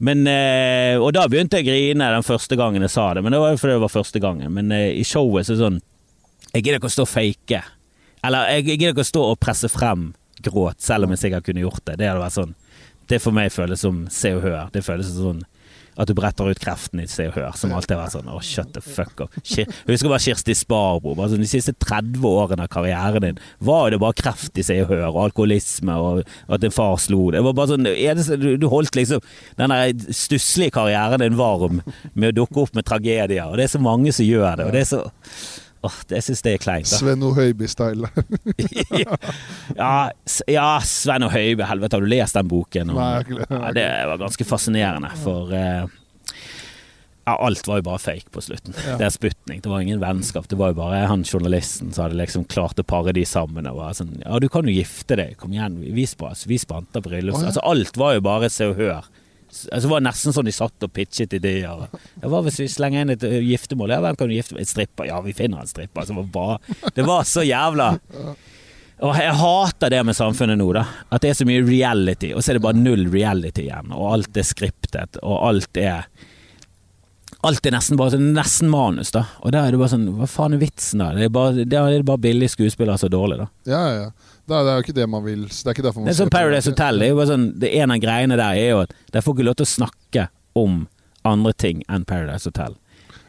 Men, 0.00 0.22
eh, 0.30 0.96
og 0.96 1.10
da 1.12 1.26
begynte 1.28 1.58
jeg 1.58 1.66
å 1.66 1.72
grine 1.74 2.06
den 2.14 2.24
første 2.24 2.56
gangen 2.56 2.80
jeg 2.86 2.92
sa 2.94 3.10
det, 3.12 3.20
men 3.20 3.34
det 3.34 3.40
var 3.42 3.50
jo 3.52 3.58
fordi 3.60 3.74
det 3.74 3.82
var 3.82 3.92
første 3.92 4.22
gangen. 4.22 4.54
Men 4.56 4.72
eh, 4.72 4.94
i 4.96 5.04
showet 5.04 5.44
så 5.44 5.52
er 5.52 5.58
det 5.58 5.66
sånn 5.66 5.80
Jeg 6.54 6.64
gidder 6.64 6.80
ikke 6.80 6.88
å 6.88 6.94
stå 6.94 7.04
og 7.04 7.10
fake. 7.10 7.60
Eller 8.26 8.48
jeg 8.56 8.64
gidder 8.70 8.94
ikke 8.94 9.04
å 9.04 9.10
stå 9.10 9.26
og 9.34 9.38
presse 9.42 9.68
frem 9.70 10.08
gråt, 10.40 10.80
selv 10.80 11.04
om 11.04 11.12
jeg 11.12 11.20
sikkert 11.26 11.44
kunne 11.46 11.62
gjort 11.62 11.84
det. 11.84 11.98
Det 12.00 12.08
hadde 12.08 12.22
vært 12.22 12.38
sånn 12.38 12.56
det 13.10 13.20
for 13.22 13.36
meg 13.36 13.52
føles 13.54 13.82
som 13.84 14.04
Se 14.12 14.34
og 14.36 14.44
Hør. 14.44 14.68
Det 14.74 14.84
føles 14.86 15.10
som 15.10 15.32
sånn 15.32 15.42
at 16.00 16.08
du 16.08 16.14
bretter 16.16 16.48
ut 16.48 16.60
kreften 16.62 17.02
i 17.02 17.06
Se 17.10 17.26
og 17.28 17.34
Hør, 17.36 17.50
som 17.58 17.72
alltid 17.74 17.96
har 17.96 18.04
vært 18.04 18.14
sånn 18.14 18.30
Å, 18.30 18.36
oh, 18.38 18.44
shut 18.44 18.70
the 18.76 18.82
fuck 18.84 19.20
up. 19.24 19.34
Jeg 19.44 19.66
husker 19.88 20.08
bare 20.08 20.22
Kirsti 20.22 20.54
Sparbo. 20.56 21.14
Bare 21.18 21.32
sånn, 21.32 21.42
de 21.44 21.50
siste 21.50 21.74
30 21.82 22.24
årene 22.30 22.66
av 22.66 22.72
karrieren 22.72 23.26
din 23.26 23.40
var 23.66 23.88
jo 23.88 23.96
det 23.96 24.02
bare 24.04 24.18
kreft 24.20 24.60
i 24.60 24.64
Se 24.66 24.78
og 24.84 24.92
Hør, 24.92 25.08
og 25.10 25.22
alkoholisme, 25.26 25.96
og 25.96 26.22
at 26.48 26.66
en 26.66 26.74
far 26.74 26.96
slo 27.02 27.26
det. 27.28 27.40
det 27.40 27.46
var 27.48 27.58
bare 27.58 27.74
sånn, 27.74 27.90
du, 28.40 28.50
du 28.60 28.68
holdt 28.72 28.96
liksom 28.96 29.24
den 29.60 30.06
stusslige 30.16 30.76
karrieren 30.78 31.24
din 31.24 31.38
varm 31.40 31.82
med 32.14 32.30
å 32.30 32.38
dukke 32.42 32.64
opp 32.64 32.78
med 32.78 32.86
tragedier, 32.88 33.50
og 33.50 33.58
det 33.58 33.66
er 33.66 33.74
så 33.74 33.82
mange 33.82 34.14
som 34.14 34.28
gjør 34.28 34.62
det. 34.62 34.70
og 34.70 34.76
det 34.76 34.86
er 34.86 34.92
så 34.94 35.04
Åh, 35.82 35.94
det 36.10 36.20
syns 36.26 36.42
jeg 36.44 36.58
er 36.58 36.60
kleint. 36.60 36.90
Sven 36.90 37.22
O. 37.24 37.30
Høiby-style. 37.32 38.10
ja, 39.80 39.94
ja, 40.50 40.66
Sven 40.84 41.24
O. 41.24 41.30
Høiby, 41.32 41.64
helvete, 41.64 41.96
har 41.96 42.04
du 42.04 42.10
lest 42.10 42.36
den 42.36 42.50
boken? 42.50 42.92
Og, 42.92 43.00
Nei, 43.00 43.38
ja, 43.48 43.72
det 43.76 43.86
var 44.10 44.20
ganske 44.20 44.44
fascinerende, 44.44 45.12
for 45.22 45.54
uh, 45.54 45.88
ja, 47.30 47.36
alt 47.46 47.68
var 47.68 47.78
jo 47.78 47.86
bare 47.86 48.00
fake 48.02 48.32
på 48.34 48.42
slutten. 48.42 48.74
Ja. 48.86 48.96
Det 48.98 49.06
er 49.06 49.12
Sputnik, 49.14 49.62
det 49.62 49.70
var 49.70 49.80
ingen 49.84 50.00
vennskap. 50.02 50.48
Det 50.48 50.58
var 50.58 50.72
jo 50.72 50.80
bare 50.80 51.04
han 51.06 51.24
journalisten 51.24 51.92
som 51.92 52.06
hadde 52.06 52.18
liksom 52.18 52.46
klart 52.50 52.80
å 52.80 52.84
pare 52.86 53.14
de 53.14 53.24
sammen. 53.28 53.68
Og 53.70 53.78
var 53.78 53.96
sånn 53.96 54.16
Ja, 54.24 54.40
du 54.42 54.48
kan 54.52 54.66
jo 54.66 54.74
gifte 54.74 55.18
deg, 55.20 55.36
kom 55.40 55.54
igjen, 55.54 55.78
vis 55.94 56.16
på 56.18 56.30
oss, 56.30 56.46
vis 56.50 56.66
på 56.66 56.80
bryllups. 56.92 57.38
Oh, 57.38 57.44
ja. 57.44 57.52
Altså, 57.52 57.64
alt 57.64 58.00
var 58.00 58.16
jo 58.16 58.24
bare 58.26 58.50
se 58.50 58.70
og 58.72 58.80
hør. 58.80 59.06
Altså, 59.50 59.82
det 59.86 59.90
var 59.92 60.04
nesten 60.06 60.34
sånn 60.36 60.46
de 60.48 60.54
satt 60.54 60.86
og 60.86 60.92
pitchet 60.94 61.34
ideer. 61.36 61.64
Ja, 62.22 62.28
hva 62.30 62.40
hvis 62.46 62.60
vi 62.62 62.68
slenger 62.70 63.02
inn 63.04 63.14
et 63.16 63.26
uh, 63.26 63.36
giftermål? 63.42 63.96
Ja, 63.96 64.00
hvem 64.04 64.16
kan 64.20 64.30
du 64.30 64.36
gifte 64.36 64.54
med? 64.56 64.62
Et 64.64 64.70
stripper? 64.70 65.08
Ja, 65.10 65.18
vi 65.24 65.34
finner 65.36 65.64
en 65.64 65.70
stripper. 65.70 66.04
Altså, 66.04 66.14
det, 66.14 66.22
var 66.22 66.30
bare, 66.36 66.90
det 66.96 67.06
var 67.08 67.28
så 67.28 67.44
jævla 67.46 67.90
Og 69.00 69.16
jeg 69.16 69.36
hater 69.40 69.92
det 69.94 70.00
med 70.06 70.16
samfunnet 70.16 70.60
nå, 70.60 70.66
da. 70.76 70.84
At 71.08 71.24
det 71.24 71.32
er 71.32 71.38
så 71.38 71.46
mye 71.48 71.64
reality, 71.64 72.34
og 72.36 72.44
så 72.44 72.52
er 72.52 72.58
det 72.58 72.64
bare 72.66 72.76
null 72.80 73.06
reality 73.12 73.64
igjen. 73.66 73.94
Og 73.96 74.10
alt 74.14 74.36
er 74.36 74.44
skriptet, 74.48 75.20
og 75.22 75.38
alt 75.50 75.80
er 75.80 76.08
Alt 77.40 77.64
er 77.64 77.72
nesten 77.72 77.96
bare 77.96 78.12
sånn 78.12 78.34
nesten 78.36 78.68
manus, 78.68 79.14
da. 79.14 79.22
Og 79.40 79.54
da 79.54 79.62
er 79.64 79.72
det 79.72 79.78
bare 79.80 79.94
sånn 79.94 80.10
Hva 80.18 80.26
faen 80.28 80.58
er 80.58 80.60
vitsen, 80.60 81.00
da? 81.00 81.14
Det 81.16 81.30
er 81.30 81.32
bare, 81.32 81.64
det 81.64 81.78
er 81.78 82.02
bare 82.04 82.20
billige 82.20 82.52
skuespillere 82.52 83.00
så 83.00 83.08
dårlig, 83.08 83.40
da. 83.40 83.46
Ja, 83.70 83.80
Ja, 83.80 84.02
ja. 84.04 84.29
Det 84.50 84.56
er, 84.58 84.64
det 84.66 84.70
er 84.70 84.78
jo 84.80 84.84
ikke 84.88 84.96
det 84.96 85.06
man 85.06 85.22
vil. 85.22 85.42
Det 85.46 85.66
er 85.68 85.76
ikke 85.76 85.86
derfor 85.86 86.02
man 86.02 86.10
det 86.10 86.14
er 86.16 86.18
sånn 86.24 86.32
Paradise 86.34 86.72
Hotel. 86.72 86.96
Det 86.98 87.06
er 87.06 87.12
jo 87.12 87.18
bare 87.20 87.30
sånn, 87.30 87.48
det 87.62 87.68
ene 87.78 87.96
av 87.96 88.02
greiene 88.02 88.38
der 88.40 88.56
er 88.58 88.70
jo 88.72 88.78
at 88.82 88.94
de 89.14 89.22
får 89.22 89.36
ikke 89.36 89.46
lov 89.46 89.58
til 89.60 89.68
å 89.68 89.70
snakke 89.76 90.24
om 90.58 90.80
andre 91.30 91.52
ting 91.54 91.84
enn 91.86 92.06
Paradise 92.08 92.50
Hotel. 92.50 92.74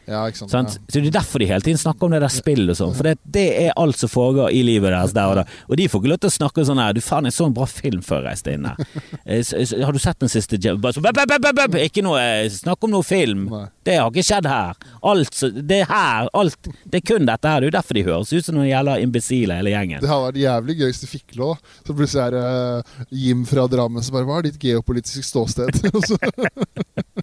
Ja, 0.08 0.24
ikke 0.26 0.42
sant, 0.42 0.50
sant? 0.50 0.76
Så 0.90 0.98
Det 1.00 1.10
er 1.10 1.14
derfor 1.14 1.42
de 1.42 1.46
hele 1.46 1.62
tiden 1.62 1.78
snakker 1.78 2.08
om 2.08 2.14
det 2.14 2.22
der 2.24 2.32
spillet 2.32 2.74
og 2.74 2.78
sånn. 2.78 2.94
For 2.98 3.06
det, 3.06 3.14
det, 3.22 3.44
er 3.62 3.76
alt 3.78 4.00
som 4.00 4.10
foregår 4.10 4.50
i 4.50 4.62
livet 4.66 4.90
deres 4.90 5.14
der 5.14 5.30
og 5.30 5.38
da. 5.38 5.44
Og 5.68 5.78
de 5.78 5.86
får 5.90 6.02
ikke 6.02 6.12
lov 6.12 6.20
til 6.24 6.32
å 6.32 6.36
snakke 6.38 6.64
sånn 6.66 6.82
her 6.82 6.96
Du 6.96 7.02
faen, 7.04 7.28
jeg 7.28 7.36
så 7.36 7.46
en 7.46 7.54
bra 7.56 7.68
film 7.70 8.02
før 8.06 8.22
jeg 8.22 8.28
reiste 8.30 8.56
inn 8.56 8.68
her. 8.70 8.80
Eh, 9.22 9.44
har 9.84 9.94
du 9.94 10.00
sett 10.02 10.18
den 10.18 10.30
siste 10.30 10.58
Bare 10.82 10.94
så, 10.96 11.02
Ikke 11.78 12.02
noe 12.04 12.18
eh, 12.20 12.48
snakk 12.50 12.82
om 12.84 12.90
noe 12.90 13.06
film. 13.06 13.44
Nei. 13.52 13.66
Det 13.86 13.96
har 13.98 14.10
ikke 14.10 14.24
skjedd 14.26 14.48
her. 14.50 14.78
Alt 15.06 15.38
Det 15.68 15.78
er 15.82 15.88
her. 15.90 16.30
Alt 16.38 16.70
Det 16.84 17.00
er 17.00 17.06
kun 17.06 17.26
dette 17.28 17.48
her. 17.48 17.62
Det 17.62 17.68
er 17.68 17.70
jo 17.70 17.76
derfor 17.76 17.98
de 17.98 18.04
høres 18.06 18.32
ut 18.32 18.46
som 18.46 18.58
noen 18.58 18.68
jævla 18.70 18.98
imbesile 19.02 19.58
hele 19.60 19.74
gjengen. 19.74 20.02
Det 20.02 20.10
hadde 20.10 20.28
vært 20.28 20.42
jævlig 20.42 20.78
gøy 20.80 20.88
hvis 20.90 21.02
de 21.02 21.10
fikk 21.10 21.36
lov. 21.40 21.74
Så 21.86 21.96
plutselig 21.96 22.24
er 22.26 22.36
det 22.36 22.44
uh, 22.44 23.06
Jim 23.22 23.46
fra 23.48 23.68
Drammen 23.70 24.04
som 24.04 24.18
bare 24.18 24.28
Hva 24.28 24.40
er 24.40 24.50
ditt 24.50 24.62
geopolitiske 24.62 25.26
ståsted? 25.26 25.82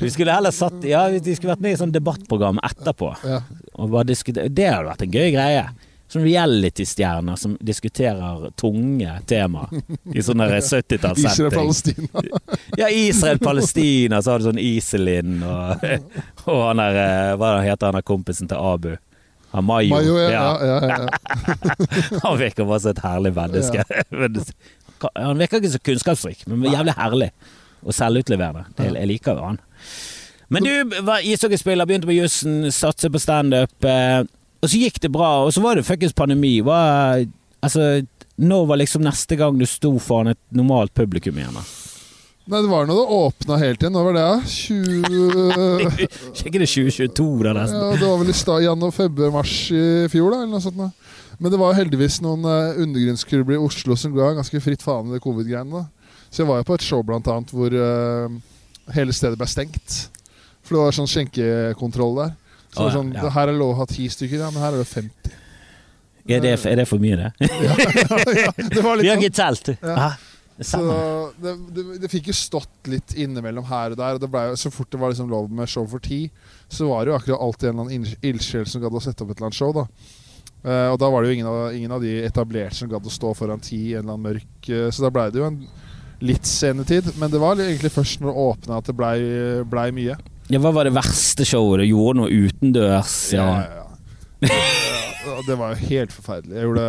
vi 0.00 0.10
skulle 0.12 0.34
heller 0.34 0.52
satt 0.52 0.84
Ja, 0.84 1.06
de 1.08 1.36
skulle 1.36 1.54
vært 1.54 1.64
med 1.64 1.72
i 1.72 1.80
sånn 1.80 1.94
debattprogram 1.94 2.60
etterpå. 2.64 3.14
Det 3.22 4.68
hadde 4.68 4.86
vært 4.90 5.06
en 5.06 5.14
gøy 5.14 5.32
greie. 5.34 5.64
Sånn 6.14 6.22
reality-stjerner 6.22 7.38
som 7.40 7.56
diskuterer 7.64 8.50
tunge 8.60 9.16
tema 9.26 9.64
i 10.12 10.22
sånne 10.22 10.46
70-tallssetting. 10.60 11.24
Israel-Palestina. 11.32 12.22
ja, 12.82 12.90
Israel-Palestina, 12.92 14.20
så 14.22 14.34
har 14.34 14.42
du 14.42 14.46
sånn 14.50 14.60
Iselin 14.62 15.40
og, 15.42 15.82
og 16.52 16.60
han 16.68 16.82
der 16.84 17.00
eh, 17.00 17.32
Hva 17.40 17.56
heter 17.64 17.90
han 17.90 17.98
der 17.98 18.06
kompisen 18.06 18.52
til 18.52 18.60
Abu? 18.60 18.92
Han 19.54 19.66
Mayo. 19.66 19.96
Mayo 19.96 20.14
ja, 20.20 20.30
ja. 20.30 20.46
ja, 20.68 20.78
ja 20.92 22.20
han 22.22 22.38
virker 22.38 22.68
bare 22.68 22.84
som 22.84 22.94
et 22.94 23.02
herlig 23.02 23.34
menneske. 23.34 23.84
han 25.18 25.42
virker 25.42 25.62
ikke 25.62 25.74
så 25.74 25.82
kunnskapsrik, 25.90 26.46
men 26.50 26.68
jævlig 26.68 26.94
herlig 27.00 27.32
og 27.84 27.96
selvutleverende. 27.96 28.66
Jeg 28.80 29.08
liker 29.10 29.38
jo 29.38 29.48
han. 29.52 29.60
Men 30.52 30.66
du 30.66 30.98
var 31.06 31.24
ishockeyspiller, 31.24 31.86
begynte 31.88 32.08
på 32.08 32.16
jussen, 32.16 32.64
satset 32.72 33.12
på 33.12 33.22
standup. 33.22 33.74
Eh, 33.88 34.24
og 34.64 34.70
så 34.70 34.80
gikk 34.80 35.00
det 35.02 35.12
bra, 35.12 35.44
og 35.44 35.52
så 35.52 35.62
var 35.64 35.76
det 35.76 35.86
fuckings 35.86 36.16
pandemi. 36.16 36.58
Hva, 36.64 37.22
altså, 37.64 38.04
når 38.40 38.68
var 38.70 38.80
liksom 38.80 39.04
neste 39.04 39.38
gang 39.40 39.58
du 39.60 39.66
sto 39.68 39.94
foran 40.02 40.32
et 40.34 40.40
normalt 40.54 40.94
publikum 40.96 41.40
igjen? 41.40 41.56
da? 41.56 41.64
Nei, 42.44 42.60
det 42.60 42.68
var 42.68 42.84
nå 42.84 42.94
det 42.98 43.04
åpna 43.16 43.56
helt 43.56 43.80
igjen. 43.82 43.94
Når 43.96 44.06
var 44.10 44.16
det? 44.18 44.48
20... 44.52 45.84
Ikke 46.44 46.60
det 46.60 46.68
2022 46.68 47.28
da, 47.46 47.54
nesten? 47.56 47.78
Ja, 47.80 47.94
det 47.96 48.08
var 48.10 48.18
vel 48.20 48.32
i 48.32 48.36
stad 48.36 48.66
januar, 48.66 48.92
februar, 48.92 49.32
mars 49.32 49.54
i 49.72 49.84
fjor, 50.12 50.34
da, 50.34 50.42
eller 50.42 50.52
noe 50.52 50.64
sånt. 50.64 50.76
Da. 50.76 50.90
Men 51.40 51.54
det 51.54 51.60
var 51.60 51.76
heldigvis 51.78 52.20
noen 52.24 52.44
uh, 52.44 52.76
undergrunnsklubber 52.84 53.56
i 53.56 53.62
Oslo 53.64 53.96
som 53.98 54.12
ga 54.16 54.34
ganske 54.36 54.60
fritt 54.62 54.84
faen 54.84 55.08
i 55.08 55.16
det 55.16 55.24
covid-greiene. 55.24 55.80
da. 55.80 56.03
Så 56.34 56.42
jeg 56.42 56.48
var 56.50 56.58
jo 56.58 56.66
på 56.66 56.74
et 56.80 56.82
show 56.82 57.02
blant 57.06 57.28
annet 57.30 57.52
hvor 57.54 57.70
uh, 57.78 58.26
hele 58.96 59.14
stedet 59.14 59.38
ble 59.38 59.46
stengt. 59.46 60.00
For 60.66 60.74
det 60.74 60.80
var 60.82 60.96
sånn 60.96 61.06
skjenkekontroll 61.10 62.16
der. 62.18 62.32
Så 62.74 62.80
det 62.80 62.84
var 62.88 62.94
sånn, 62.96 63.12
ja. 63.14 63.28
Her 63.36 63.46
er 63.46 63.52
det 63.54 63.60
lov 63.60 63.74
å 63.76 63.80
ha 63.84 63.86
ti 63.86 64.08
stykker, 64.10 64.40
ja, 64.42 64.48
men 64.50 64.64
her 64.64 64.74
er 64.74 64.82
det 64.82 64.88
50. 64.90 65.40
Er 66.34 66.40
det, 66.42 66.54
er 66.66 66.78
det 66.80 66.86
for 66.88 66.98
mye, 67.02 67.18
det? 67.20 67.30
ja, 67.68 67.74
ja, 67.76 68.52
det 68.56 68.82
var 68.82 68.96
litt 68.98 69.04
Vi 69.06 69.10
har 69.12 69.20
sånn. 69.20 69.26
ikke 69.28 69.36
telt. 69.36 69.70
Ja. 69.84 69.94
Ah, 70.08 70.16
Så 70.64 70.80
det, 71.44 71.52
det, 71.76 71.84
det 72.02 72.10
fikk 72.10 72.32
jo 72.32 72.34
stått 72.38 72.88
litt 72.90 73.14
innimellom 73.20 73.66
her 73.68 73.94
og 73.94 74.00
der. 74.00 74.16
Og 74.18 74.22
det 74.24 74.30
ble, 74.32 74.44
så 74.58 74.72
fort 74.74 74.90
det 74.90 74.98
var 75.02 75.12
liksom 75.14 75.30
lov 75.30 75.52
med 75.54 75.70
show 75.70 75.86
for 75.90 76.02
ti, 76.02 76.24
så 76.72 76.88
var 76.90 77.04
det 77.06 77.12
jo 77.12 77.18
akkurat 77.20 77.46
alltid 77.46 77.68
en 77.70 77.74
eller 77.76 77.86
annen 77.86 78.04
ilds- 78.08 78.28
ildsjel 78.32 78.66
som 78.72 78.82
gadd 78.82 78.96
å 78.98 79.02
sette 79.04 79.22
opp 79.22 79.30
et 79.34 79.38
eller 79.38 79.52
annet 79.52 79.60
show. 79.62 79.74
da 79.78 79.86
Uh, 80.64 80.88
Og 80.94 80.96
da 80.96 81.10
var 81.12 81.20
det 81.20 81.28
jo 81.28 81.34
ingen 81.36 81.48
av, 81.50 81.74
ingen 81.76 81.92
av 81.92 82.00
de 82.00 82.12
etablerte 82.24 82.72
som 82.78 82.88
gadd 82.88 83.04
å 83.04 83.10
stå 83.12 83.34
foran 83.36 83.60
ti 83.60 83.90
en 83.92 83.98
eller 83.98 84.14
annen 84.14 84.22
mørk 84.30 84.68
uh, 84.72 84.86
Så 84.88 85.02
da 85.04 85.10
blei 85.12 85.26
det 85.28 85.42
jo 85.42 85.44
en 85.44 85.58
litt 86.20 86.46
scenetid. 86.46 87.10
Men 87.18 87.32
det 87.32 87.40
var 87.42 87.60
egentlig 87.60 87.92
først 87.94 88.22
når 88.22 88.30
det 88.30 88.46
åpna 88.46 88.78
at 88.80 88.90
det 88.90 88.96
blei 88.98 89.18
ble 89.70 89.88
mye. 89.96 90.16
Ja, 90.52 90.60
hva 90.60 90.74
var 90.76 90.84
det 90.84 90.92
verste 90.94 91.46
showet 91.48 91.80
du 91.80 91.88
gjorde 91.88 92.20
noe 92.20 92.44
utendørs? 92.44 93.16
Ja, 93.32 93.46
ja, 93.64 93.80
ja. 93.80 94.50
ja 95.24 95.38
det 95.46 95.56
var 95.56 95.72
jo 95.72 95.88
helt 95.88 96.12
forferdelig. 96.12 96.58
Jeg 96.58 96.68
gjorde 96.68 96.88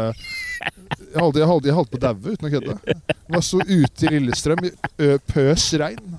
Jeg 1.15 1.21
holdt, 1.21 1.37
jeg 1.39 1.47
holdt, 1.47 1.67
jeg 1.69 1.75
holdt 1.75 1.91
på 1.91 1.99
å 1.99 2.03
daue, 2.03 2.35
uten 2.35 2.47
å 2.47 2.51
kødde. 2.51 2.77
Jeg 2.85 3.43
sto 3.43 3.43
så 3.47 3.59
ute 3.63 4.07
i 4.07 4.15
Lillestrøm 4.15 4.65
i 4.65 5.09
pøs 5.31 5.67
regn. 5.79 6.15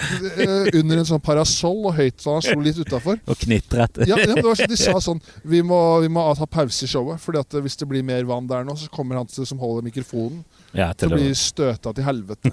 Under 0.00 1.00
en 1.00 1.08
sånn 1.08 1.22
parasoll, 1.22 1.82
og 1.90 1.96
høyttaleren 1.98 2.44
sto 2.46 2.62
litt 2.64 2.78
utafor. 2.80 3.18
Og 3.26 3.42
knitret. 3.42 4.00
Ja, 4.08 4.16
ja, 4.16 4.32
det 4.32 4.44
var 4.46 4.56
sånn, 4.58 4.70
de 4.70 4.78
sa 4.80 4.94
sånn 5.02 5.20
vi 5.42 5.60
må, 5.66 5.78
vi 6.04 6.10
må 6.12 6.24
ta 6.38 6.48
pause 6.50 6.86
i 6.86 6.90
showet. 6.90 7.20
Fordi 7.22 7.42
at 7.42 7.58
hvis 7.66 7.78
det 7.82 7.88
blir 7.90 8.06
mer 8.06 8.24
vann 8.28 8.48
der 8.50 8.64
nå, 8.66 8.76
så 8.78 8.88
kommer 8.92 9.20
han 9.20 9.28
til, 9.30 9.46
som 9.48 9.60
holder 9.60 9.86
mikrofonen, 9.90 10.42
Ja, 10.76 10.92
til 10.94 11.10
å 11.10 11.18
bli 11.18 11.32
støta 11.38 11.92
til 11.96 12.06
helvete. 12.06 12.52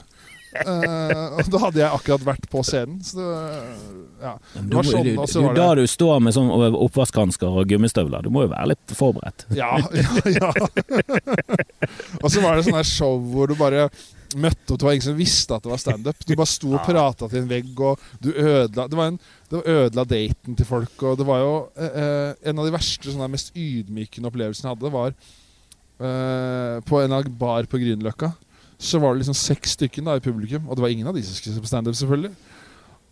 uh, 0.57 1.35
og 1.37 1.49
da 1.53 1.61
hadde 1.67 1.81
jeg 1.83 1.89
akkurat 1.99 2.25
vært 2.25 2.49
på 2.49 2.63
scenen. 2.65 2.97
Så 3.05 3.19
det, 3.19 3.29
ja. 4.23 4.33
Det 4.57 4.79
var 4.79 4.89
sånn, 4.89 5.05
du, 5.05 5.13
var 5.19 5.29
det- 5.29 5.55
da 5.61 5.69
du 5.77 5.85
står 5.91 6.19
med 6.25 6.37
sånn 6.37 6.51
oppvaskhansker 6.87 7.61
og 7.61 7.69
gummistøvler, 7.69 8.25
du 8.25 8.33
må 8.33 8.47
jo 8.47 8.53
være 8.55 8.73
litt 8.73 8.97
forberedt. 8.97 9.45
Ja, 9.57 9.75
ja, 9.93 10.21
ja. 10.33 10.51
og 12.23 12.29
så 12.33 12.41
var 12.41 12.57
det 12.57 12.67
sånn 12.69 12.81
show 12.87 13.19
hvor 13.31 13.51
du 13.51 13.57
bare 13.59 13.89
møtte 14.35 14.73
opp. 14.73 14.79
Det 14.81 14.87
var 14.87 14.95
ingen 14.97 15.05
som 15.05 15.17
visste 15.19 15.55
at 15.55 15.63
det 15.63 15.71
var 15.71 15.81
standup. 15.81 16.25
Du 16.27 16.33
bare 16.35 16.51
sto 16.51 16.73
og 16.75 16.83
prata 16.85 17.29
til 17.31 17.43
en 17.43 17.49
vegg, 17.51 17.69
og 17.79 18.01
du 18.19 18.31
ødela 18.33 18.87
Det 18.89 18.97
var 18.99 19.13
en 19.13 19.19
det 19.47 19.61
ødela 19.63 20.03
daten 20.03 20.57
til 20.59 20.67
folk. 20.67 20.95
Og 21.07 21.17
det 21.21 21.27
var 21.27 21.39
jo 21.39 21.53
eh, 21.79 22.33
En 22.49 22.59
av 22.59 22.67
de 22.67 22.73
verste, 22.75 23.07
sånne 23.07 23.29
mest 23.31 23.53
ydmykende 23.55 24.27
opplevelsene 24.27 24.67
jeg 24.67 24.75
hadde, 24.75 24.91
var 24.91 25.13
eh, 25.99 26.77
på 26.87 27.01
en 27.01 27.17
bar 27.39 27.67
på 27.69 27.79
Grünerløkka. 27.81 28.31
Så 28.77 28.99
var 29.01 29.13
det 29.13 29.23
liksom 29.23 29.37
seks 29.37 29.73
stykker 29.77 30.05
da 30.05 30.17
i 30.17 30.23
publikum, 30.23 30.67
og 30.67 30.77
det 30.77 30.85
var 30.85 30.93
ingen 30.93 31.09
av 31.09 31.17
de 31.17 31.23
som 31.25 31.33
skulle 31.33 31.55
se 31.55 31.63
på 31.63 31.69
standup, 31.69 31.97
selvfølgelig. 31.97 32.35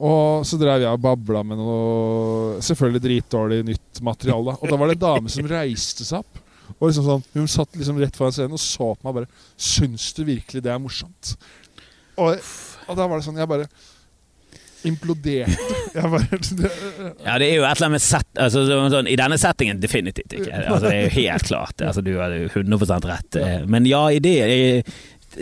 Og 0.05 0.43
så 0.45 0.59
drev 0.59 0.83
jeg 0.83 0.91
og 0.91 1.01
babla 1.01 1.41
med 1.47 1.59
noe 1.61 2.57
selvfølgelig 2.63 3.03
dritdårlig 3.05 3.61
nytt 3.71 4.01
materiale. 4.03 4.57
Og 4.59 4.67
da 4.69 4.79
var 4.79 4.91
det 4.91 4.97
en 4.97 5.05
dame 5.05 5.31
som 5.31 5.47
reiste 5.47 6.05
seg 6.07 6.19
opp. 6.19 6.41
Og 6.75 6.89
liksom 6.89 7.05
sånn, 7.05 7.23
Hun 7.35 7.47
satt 7.47 7.77
liksom 7.77 7.99
rett 8.01 8.17
foran 8.17 8.33
scenen 8.35 8.57
og 8.57 8.61
så 8.61 8.89
på 8.95 9.05
meg 9.05 9.11
og 9.11 9.17
bare 9.19 9.29
'Syns 9.55 10.07
du 10.17 10.23
virkelig 10.25 10.63
det 10.65 10.71
er 10.73 10.81
morsomt?' 10.81 11.35
Og, 12.17 12.39
og 12.87 12.97
da 12.97 13.07
var 13.07 13.19
det 13.19 13.25
sånn 13.25 13.37
Jeg 13.37 13.47
bare 13.47 13.67
imploderte. 14.83 15.57
Jeg 15.99 16.11
bare, 16.11 16.39
det, 16.59 16.71
Ja, 17.25 17.37
det 17.39 17.47
er 17.49 17.55
jo 17.55 17.63
et 17.63 17.71
eller 17.71 17.87
annet 17.87 17.95
med 17.95 18.03
set, 18.05 18.27
altså, 18.45 18.65
sånn, 18.91 19.07
I 19.11 19.17
denne 19.19 19.37
settingen 19.41 19.79
definitivt 19.83 20.35
ikke. 20.37 20.51
Altså, 20.65 20.85
det 20.89 20.95
er 20.95 21.03
jo 21.07 21.15
helt 21.21 21.49
klart. 21.49 21.83
Altså, 21.87 22.03
du 22.05 22.13
har 22.19 22.33
jo 22.35 22.47
100 22.51 23.01
rett. 23.09 23.39
Eh, 23.41 23.59
Men 23.71 23.87
ja, 23.89 24.05
i 24.11 24.19
det 24.23 24.33
jeg, 24.41 24.83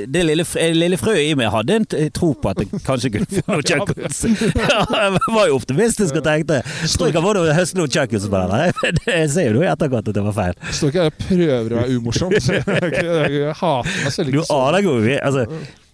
det 0.10 0.24
lille, 0.26 0.46
lille 0.74 0.98
frøet 0.98 1.22
i 1.22 1.36
meg 1.38 1.52
hadde 1.54 1.76
en 1.78 1.84
tro 2.18 2.32
på 2.42 2.50
at 2.50 2.58
det 2.64 2.80
kanskje 2.86 3.12
kunne 3.14 3.28
få 3.30 3.44
noe 3.52 3.66
chuckles. 3.68 4.24
Jeg 4.26 5.20
var 5.36 5.52
jo 5.52 5.60
optimistisk 5.60 6.18
og 6.18 6.26
tenkte 6.26 6.62
Jeg 6.64 6.90
tror 6.96 7.12
jeg 7.12 7.16
kan 7.20 7.28
noe 7.38 7.54
høste 7.54 7.78
noen 7.78 7.94
chuckles 7.94 8.26
på 8.32 8.42
den. 8.42 8.98
Jeg 9.06 9.30
ser 9.36 9.52
jo 9.52 9.60
nå 9.60 9.66
i 9.68 9.70
etterkant 9.70 10.10
at 10.10 10.18
det 10.18 10.26
var 10.26 10.34
feil. 10.40 10.58
står 10.74 10.94
ikke 10.94 11.06
her 11.06 11.14
og 11.14 11.22
prøver 11.28 11.78
å 11.78 11.82
være 11.84 12.00
umorsom. 12.00 12.34
Jeg, 12.34 12.66
jeg, 12.66 13.38
jeg 13.38 13.56
hater 13.62 14.02
meg 14.08 14.16
selv 14.18 14.34
Du 14.34 14.40
ikke 14.40 14.50
sånn. 14.50 14.66
aner 14.66 14.82
ikke 14.82 14.96
hvor 14.96 15.06
vi 15.06 15.18
altså, 15.22 15.46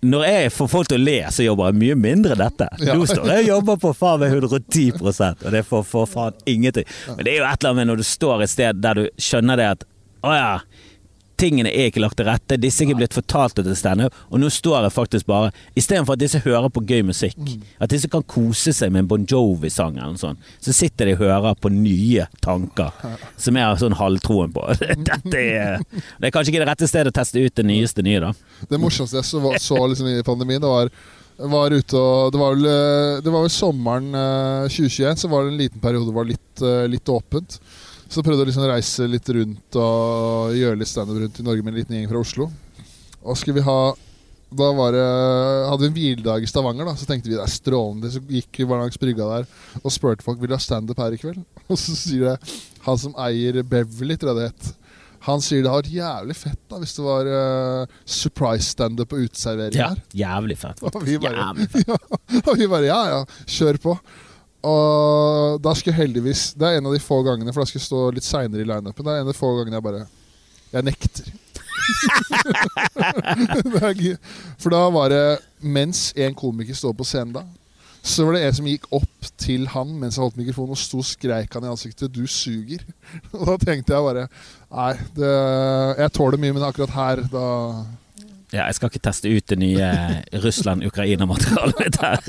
Når 0.02 0.24
jeg 0.24 0.52
får 0.56 0.68
folk 0.72 0.88
til 0.88 1.02
å 1.02 1.04
le, 1.04 1.18
så 1.36 1.44
jobber 1.44 1.72
jeg 1.72 1.80
mye 1.82 1.96
mindre 2.00 2.36
enn 2.36 2.40
dette. 2.40 2.68
Ja. 2.80 2.96
Nå 2.96 3.08
står 3.10 3.34
jeg 3.34 3.44
og 3.44 3.50
jobber 3.50 3.80
på 3.84 3.94
faen 4.00 4.22
meg 4.22 4.36
110 4.38 5.02
og 5.04 5.50
det 5.52 5.64
får 5.68 5.84
for 5.88 6.08
faen 6.08 6.38
ingenting. 6.48 6.88
Men 7.18 7.26
det 7.28 7.34
er 7.34 7.42
jo 7.42 7.48
et 7.50 7.60
eller 7.60 7.74
annet 7.74 7.80
med 7.82 7.92
når 7.92 8.00
du 8.00 8.08
står 8.08 8.46
et 8.46 8.54
sted 8.54 8.80
der 8.80 9.02
du 9.02 9.10
skjønner 9.20 9.60
det 9.60 9.68
at 9.76 9.88
å 10.20 10.32
ja, 10.36 10.56
tingene 11.40 11.72
er 11.72 11.90
ikke 11.90 12.04
lagt 12.04 12.20
til 12.20 12.28
rette, 12.30 12.58
disse 12.62 12.84
er 12.84 12.90
ikke 12.90 13.00
blitt 13.02 13.16
fortalt 13.18 13.58
til 13.60 13.76
standup, 13.78 14.16
og 14.30 14.42
nå 14.42 14.50
står 14.54 14.88
jeg 14.88 14.96
faktisk 14.96 15.30
bare 15.30 15.52
Istedenfor 15.80 16.18
at 16.18 16.22
disse 16.22 16.42
hører 16.44 16.70
på 16.74 16.84
gøy 16.88 17.04
musikk, 17.08 17.38
at 17.80 17.92
disse 17.92 18.10
kan 18.12 18.26
kose 18.28 18.74
seg 18.76 18.94
med 18.94 19.06
en 19.06 19.12
Bon 19.12 19.28
Jovi-sang 19.30 19.98
eller 19.98 20.16
noe 20.16 20.22
sånt, 20.22 20.50
så 20.64 20.76
sitter 20.76 21.10
de 21.10 21.16
og 21.18 21.24
hører 21.24 21.60
på 21.60 21.72
nye 21.74 22.28
tanker 22.44 22.92
som 23.40 23.58
jeg 23.58 23.66
har 23.66 23.80
sånn 23.82 23.98
halvtroen 24.00 24.54
på. 24.56 24.66
Dette 25.10 25.40
er 25.40 25.80
Det 25.90 26.30
er 26.30 26.34
kanskje 26.36 26.54
ikke 26.54 26.66
det 26.66 26.72
rette 26.72 26.90
stedet 26.90 27.14
å 27.14 27.20
teste 27.20 27.42
ut 27.42 27.56
det 27.56 27.66
nyeste 27.68 28.06
nye, 28.06 28.22
da. 28.24 28.34
Det 28.70 28.82
morsomste 28.82 29.20
jeg 29.22 29.30
så, 29.30 29.42
så 29.62 29.80
liksom 29.88 30.12
i 30.12 30.20
pandemien, 30.28 30.62
det 30.62 30.70
var 30.70 30.92
var 31.48 31.72
ute 31.72 31.96
og 31.96 32.34
Det 32.34 32.40
var 32.40 32.56
vel, 32.56 32.66
eh, 32.68 33.22
det 33.24 33.32
var 33.32 33.46
vel 33.46 33.54
sommeren 33.54 34.10
eh, 34.12 34.68
2021, 34.68 35.22
så 35.22 35.30
var 35.32 35.46
det 35.46 35.54
en 35.54 35.62
liten 35.62 35.80
periode 35.80 36.04
hvor 36.04 36.12
det 36.12 36.20
var 36.20 36.32
litt, 36.34 36.62
eh, 36.62 36.88
litt 36.92 37.10
åpent. 37.10 37.60
Så 38.10 38.24
prøvde 38.26 38.42
jeg 38.42 38.50
liksom 38.50 38.66
å 38.66 38.72
reise 38.72 39.06
litt 39.10 39.30
rundt 39.38 39.78
og 39.78 40.56
gjøre 40.58 40.80
litt 40.82 40.90
standup 40.90 41.20
rundt 41.22 41.40
i 41.40 41.46
Norge 41.46 41.62
med 41.66 41.74
en 41.76 41.80
liten 41.80 41.98
gjeng 42.00 42.08
fra 42.10 42.22
Oslo. 42.24 42.48
Og 43.22 43.38
skulle 43.38 43.60
vi 43.60 43.66
ha 43.68 43.80
Da 44.50 44.70
var 44.74 44.96
det, 44.96 45.04
hadde 45.70 45.84
vi 45.84 45.90
en 45.92 45.94
hviledag 45.94 46.42
i 46.42 46.48
Stavanger, 46.50 46.88
da 46.90 46.96
så 46.98 47.06
tenkte 47.06 47.30
vi 47.30 47.36
det 47.38 47.44
er 47.46 47.52
strålende. 47.54 48.10
Så 48.10 48.24
gikk 48.26 48.50
vi 48.58 48.66
bare 48.66 48.82
langs 48.88 48.98
brygga 48.98 49.28
der 49.36 49.46
og 49.84 49.94
spurte 49.94 50.26
folk 50.26 50.40
vil 50.42 50.50
du 50.50 50.56
ha 50.58 50.62
standup 50.64 50.98
her 50.98 51.14
i 51.14 51.20
kveld. 51.22 51.44
Og 51.70 51.78
så 51.78 51.94
sier 51.94 52.32
det 52.32 52.56
han 52.88 52.98
som 52.98 53.14
eier 53.22 53.60
Beverly, 53.62 54.18
tror 54.18 54.32
jeg 54.34 54.40
det 54.40 54.48
het. 54.50 54.72
Han 55.28 55.42
sier 55.44 55.62
det 55.62 55.70
har 55.70 55.82
vært 55.84 55.92
jævlig 55.94 56.36
fett 56.40 56.60
da 56.72 56.78
hvis 56.80 56.96
det 56.96 57.04
var 57.06 57.28
uh, 57.30 57.98
surprise 58.08 58.72
standup 58.72 59.10
på 59.12 59.20
uteservering 59.28 59.76
Ja, 59.78 59.90
her. 59.92 60.02
jævlig 60.18 60.58
fett. 60.62 60.82
Og 60.88 60.98
vi 61.06 61.20
bare, 61.22 61.36
Jævlig 61.46 61.70
fett. 61.76 61.86
ja, 61.92 62.00
og 62.40 62.54
vi 62.58 62.68
bare 62.72 62.88
ja, 62.90 63.00
ja, 63.14 63.22
kjør 63.60 63.78
på. 63.84 63.96
Og 64.68 65.62
da 65.64 65.72
skulle 65.78 65.96
heldigvis 65.96 66.50
Det 66.60 66.68
er 66.68 66.80
en 66.80 66.90
av 66.90 66.96
de 66.96 67.00
få 67.00 67.22
gangene, 67.24 67.54
for 67.54 67.64
da 67.64 67.70
skulle 67.70 67.80
jeg 67.80 67.88
stå 67.88 68.02
litt 68.12 68.28
seinere 68.28 68.66
i 68.66 68.68
lineupen. 68.68 69.06
Det 69.06 69.14
er 69.14 69.22
en 69.22 69.28
av 69.30 69.32
de 69.32 69.38
få 69.38 69.54
gangene 69.60 69.80
jeg 69.80 69.88
bare 69.88 70.08
Jeg 70.74 70.90
nekter. 70.90 71.30
Er 73.80 74.18
for 74.62 74.70
da 74.70 74.82
var 74.94 75.10
det 75.10 75.40
Mens 75.64 76.12
en 76.14 76.36
komiker 76.38 76.78
står 76.78 76.94
på 76.94 77.08
scenen 77.08 77.34
da, 77.34 77.42
så 78.06 78.26
var 78.26 78.36
det 78.36 78.44
en 78.46 78.56
som 78.56 78.68
gikk 78.70 78.86
opp 78.96 79.30
til 79.42 79.66
han 79.74 79.90
mens 80.00 80.16
jeg 80.16 80.24
holdt 80.24 80.38
mikrofonen, 80.40 80.72
og 80.76 80.80
sto 80.80 81.02
og 81.02 81.08
skreik 81.08 81.56
han 81.56 81.66
i 81.66 81.72
ansiktet 81.72 82.14
'du 82.14 82.24
suger'. 82.24 82.86
Og 83.36 83.44
da 83.48 83.58
tenkte 83.58 83.94
jeg 83.94 84.06
bare 84.06 84.28
Nei, 84.70 84.94
det, 85.18 85.34
jeg 86.00 86.14
tåler 86.14 86.38
mye, 86.38 86.54
men 86.54 86.64
akkurat 86.64 86.94
her, 86.96 87.24
da 87.34 87.46
Ja, 88.50 88.64
jeg 88.66 88.78
skal 88.80 88.90
ikke 88.90 89.02
teste 89.06 89.30
ut 89.30 89.46
det 89.52 89.58
nye 89.62 89.90
Russland-Ukraina-materialet 90.42 92.00
der. 92.00 92.24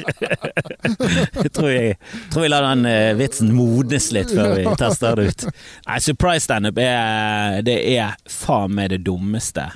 Jeg 1.41 1.53
tror 1.57 1.71
jeg, 1.73 1.97
tror 2.33 2.45
jeg 2.45 2.51
lar 2.53 2.67
den 2.67 2.85
eh, 2.89 3.15
vitsen 3.17 3.51
modnes 3.57 4.11
litt 4.15 4.33
før 4.35 4.53
vi 4.59 4.65
tester 4.79 5.17
det 5.17 5.31
ut. 5.31 5.47
Nei, 5.87 5.97
surprise 6.05 6.45
standup 6.45 6.79
er, 6.83 7.61
det 7.65 7.79
er 7.95 8.15
faen 8.31 8.77
meg 8.77 8.93
det 8.93 9.01
dummeste. 9.07 9.67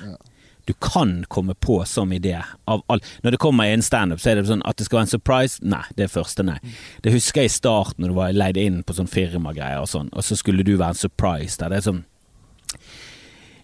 Du 0.65 0.73
kan 0.73 1.25
komme 1.29 1.53
på 1.53 1.79
som 1.85 2.13
idé 2.13 2.39
av 2.65 2.81
all 2.87 3.01
Når 3.21 3.35
det 3.35 3.41
kommer 3.41 3.69
en 3.69 3.85
standup, 3.85 4.21
så 4.21 4.31
er 4.31 4.39
det 4.39 4.47
sånn 4.49 4.63
at 4.65 4.77
det 4.77 4.87
skal 4.87 5.01
være 5.01 5.07
en 5.07 5.13
surprise. 5.13 5.59
Nei, 5.61 5.83
det 5.97 6.07
er 6.07 6.13
første 6.13 6.45
nei. 6.45 6.57
Det 7.05 7.13
husker 7.13 7.43
jeg 7.43 7.51
i 7.51 7.57
starten, 7.57 8.01
når 8.01 8.13
du 8.13 8.17
var 8.17 8.37
leid 8.37 8.57
inn 8.61 8.81
på 8.85 8.95
sånn 8.97 9.09
firmagreier 9.09 9.83
og 9.83 9.89
sånn, 9.91 10.09
og 10.13 10.25
så 10.25 10.37
skulle 10.39 10.65
du 10.65 10.75
være 10.75 10.95
en 10.95 11.03
surprise 11.05 11.59
der. 11.61 11.73
Det 11.73 11.81
er 11.81 11.89
sånn 11.89 12.03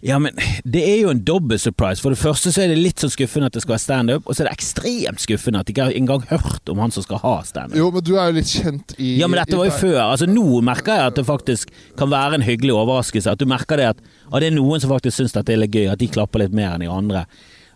ja, 0.02 0.18
men 0.22 0.34
det 0.66 0.82
er 0.82 0.96
jo 1.04 1.12
en 1.14 1.22
dobbel 1.26 1.60
surprise. 1.62 2.02
For 2.02 2.14
det 2.14 2.18
første 2.18 2.50
så 2.54 2.64
er 2.64 2.72
det 2.72 2.80
litt 2.80 3.04
sånn 3.04 3.12
skuffende 3.14 3.52
at 3.52 3.58
det 3.58 3.62
skal 3.62 3.76
være 3.76 3.84
standup, 3.84 4.26
og 4.26 4.34
så 4.34 4.44
er 4.44 4.50
det 4.50 4.56
ekstremt 4.58 5.22
skuffende 5.22 5.62
at 5.62 5.70
de 5.70 5.76
ikke 5.76 5.86
har 5.86 5.98
engang 5.98 6.26
hørt 6.32 6.72
om 6.74 6.82
han 6.82 6.94
som 6.96 7.06
skal 7.06 7.22
ha 7.22 7.36
standup. 7.46 7.78
Jo, 7.78 7.92
men 7.94 8.06
du 8.08 8.16
er 8.16 8.32
jo 8.32 8.38
litt 8.40 8.50
kjent 8.50 8.96
i 8.98 9.14
Ja, 9.22 9.30
men 9.30 9.38
dette 9.44 9.60
var 9.60 9.70
jo 9.70 9.78
før. 9.78 10.00
Altså 10.08 10.30
Nå 10.30 10.46
merker 10.66 10.98
jeg 10.98 11.14
at 11.14 11.22
det 11.22 11.28
faktisk 11.30 11.74
kan 12.02 12.10
være 12.14 12.40
en 12.40 12.48
hyggelig 12.48 12.74
overraskelse. 12.80 13.38
At 13.38 13.42
du 13.42 13.46
merker 13.50 13.78
det 13.78 13.90
at 13.94 14.04
ah, 14.32 14.40
det 14.42 14.50
er 14.50 14.58
noen 14.58 14.82
som 14.82 14.94
faktisk 14.94 15.20
syns 15.20 15.38
dette 15.38 15.54
er 15.54 15.62
litt 15.62 15.78
gøy, 15.78 15.86
at 15.94 16.02
de 16.02 16.10
klapper 16.10 16.44
litt 16.44 16.58
mer 16.58 16.74
enn 16.74 16.86
de 16.88 16.90
andre. 16.92 17.26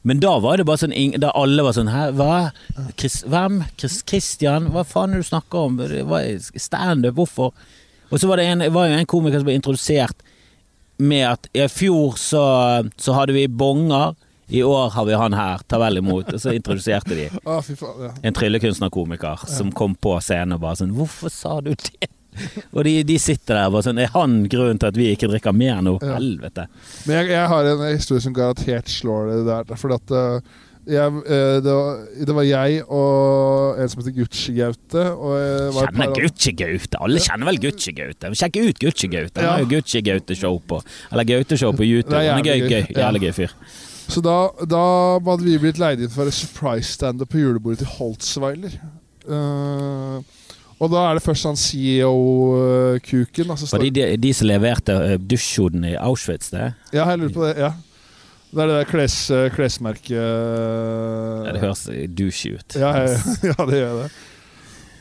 Men 0.06 0.22
da 0.22 0.36
var 0.42 0.58
det 0.58 0.68
bare 0.70 0.84
sånn 0.84 0.94
Da 1.22 1.32
alle 1.34 1.64
var 1.66 1.74
sånn 1.74 1.90
Hæ, 1.90 2.12
hva? 2.18 2.52
Chris, 2.94 3.24
hvem? 3.26 3.64
Chris, 3.74 4.04
Christian? 4.06 4.70
Hva 4.74 4.84
faen 4.86 5.14
er 5.14 5.22
det 5.22 5.26
du 5.26 5.30
snakker 5.32 5.70
om? 5.70 5.80
Det 5.82 6.62
Standup? 6.62 7.18
Hvorfor? 7.18 7.54
Og 8.10 8.22
så 8.22 8.30
var 8.30 8.42
det 8.42 8.46
en, 8.50 8.62
var 8.74 8.90
jo 8.90 8.98
en 9.00 9.10
komiker 9.10 9.42
som 9.42 9.48
ble 9.48 9.58
introdusert 9.58 10.22
med 10.98 11.26
at 11.30 11.50
i 11.54 11.68
fjor 11.72 12.16
så, 12.20 12.44
så 12.96 13.16
hadde 13.18 13.36
vi 13.36 13.48
bonger. 13.48 14.16
I 14.48 14.62
år 14.64 14.90
har 14.94 15.06
vi 15.06 15.14
han 15.18 15.34
her, 15.34 15.62
ta 15.68 15.80
vel 15.82 15.98
imot. 15.98 16.30
Og 16.34 16.42
så 16.42 16.54
introduserte 16.54 17.16
de 17.18 17.30
en 18.22 18.36
tryllekunstnerkomiker 18.36 19.48
som 19.50 19.72
kom 19.74 19.96
på 19.98 20.20
scenen 20.22 20.58
og 20.60 20.62
bare 20.68 20.84
sånn 20.84 20.94
Hvorfor 20.94 21.34
sa 21.34 21.58
du 21.66 21.72
det? 21.74 22.12
Og 22.76 22.84
de, 22.84 23.00
de 23.08 23.16
sitter 23.20 23.56
der 23.56 23.70
og 23.70 23.78
bare 23.78 23.86
sånn 23.88 24.02
Er 24.04 24.10
han 24.12 24.42
grunnen 24.52 24.80
til 24.82 24.90
at 24.92 24.98
vi 25.00 25.08
ikke 25.14 25.30
drikker 25.32 25.56
mer 25.56 25.82
nå? 25.86 25.96
Ja. 26.04 26.18
Helvete. 26.20 26.68
Men 27.08 27.22
jeg, 27.22 27.32
jeg 27.32 27.50
har 27.54 27.70
en 27.72 27.84
historie 27.88 28.22
som 28.22 28.36
garantert 28.36 28.92
slår 28.92 29.32
det 29.32 29.42
der. 29.48 29.76
Fordi 29.80 29.98
at 29.98 30.16
eh, 30.20 30.54
jeg, 30.86 31.22
eh, 31.26 31.56
det, 31.66 31.72
var, 31.74 32.02
det 32.30 32.36
var 32.38 32.46
jeg 32.46 32.84
og 32.94 33.80
en 33.82 33.90
som 33.90 34.02
heter 34.04 34.14
Gucci-Gaute. 34.20 35.06
Kjenner 35.80 36.14
Gucci-Gaute. 36.20 37.00
Alle 37.02 37.24
kjenner 37.24 37.50
vel 37.50 37.60
Gucci-Gaute. 37.64 38.32
Sjekk 38.38 38.60
ut 38.62 38.80
Gucci-Gaute. 38.84 39.42
Han 39.42 39.48
Ja. 39.48 39.52
har 39.56 39.64
jo 39.66 39.70
Gucci-Gaute-show 39.74 40.60
på 40.70 40.82
Eller 41.12 41.24
Gaute-show 41.32 41.74
på 41.76 41.84
YouTube. 41.88 42.14
Det 42.14 42.22
er 42.22 42.30
jævlig 42.30 42.46
gøy. 42.46 42.70
gøy. 42.70 42.86
Jævlig 43.02 43.22
gøy 43.26 43.34
fyr. 43.34 43.56
Så 44.08 44.22
da, 44.22 44.38
da 44.70 44.84
hadde 45.26 45.44
vi 45.48 45.58
blitt 45.58 45.80
leid 45.82 46.00
inn 46.06 46.10
for 46.14 46.30
et 46.30 46.34
surprise 46.38 46.94
standup 46.94 47.30
på 47.34 47.42
julebordet 47.42 47.80
til 47.82 47.88
Holtzweiler. 47.98 48.76
Uh, 49.26 50.22
og 50.78 50.92
da 50.92 51.08
er 51.10 51.18
det 51.18 51.24
først 51.26 51.48
han 51.50 51.56
CEO-kuken. 51.58 53.50
Altså, 53.50 53.70
Var 53.72 53.84
de, 53.88 53.92
de, 53.96 54.06
de 54.22 54.34
som 54.38 54.48
leverte 54.50 55.18
dusjhodene 55.18 55.96
i 55.96 55.98
Auschwitz, 55.98 56.52
det? 56.54 56.74
ja, 56.94 57.08
jeg 57.10 57.18
lurer 57.24 57.34
på 57.34 57.46
det. 57.48 57.56
ja 57.64 57.72
Det 58.56 58.64
er 58.64 58.70
det 58.72 58.78
der 58.78 58.88
kles, 58.88 59.16
eh, 59.36 59.50
klesmerket 59.52 60.16
Ja, 60.16 61.52
Det 61.52 61.60
høres 61.60 61.84
douche 62.16 62.56
ut. 62.56 62.78
Ja, 62.80 62.94
ja, 63.04 63.18
ja, 63.52 63.66
det 63.68 63.82
gjør 63.82 63.98
det. 64.04 64.08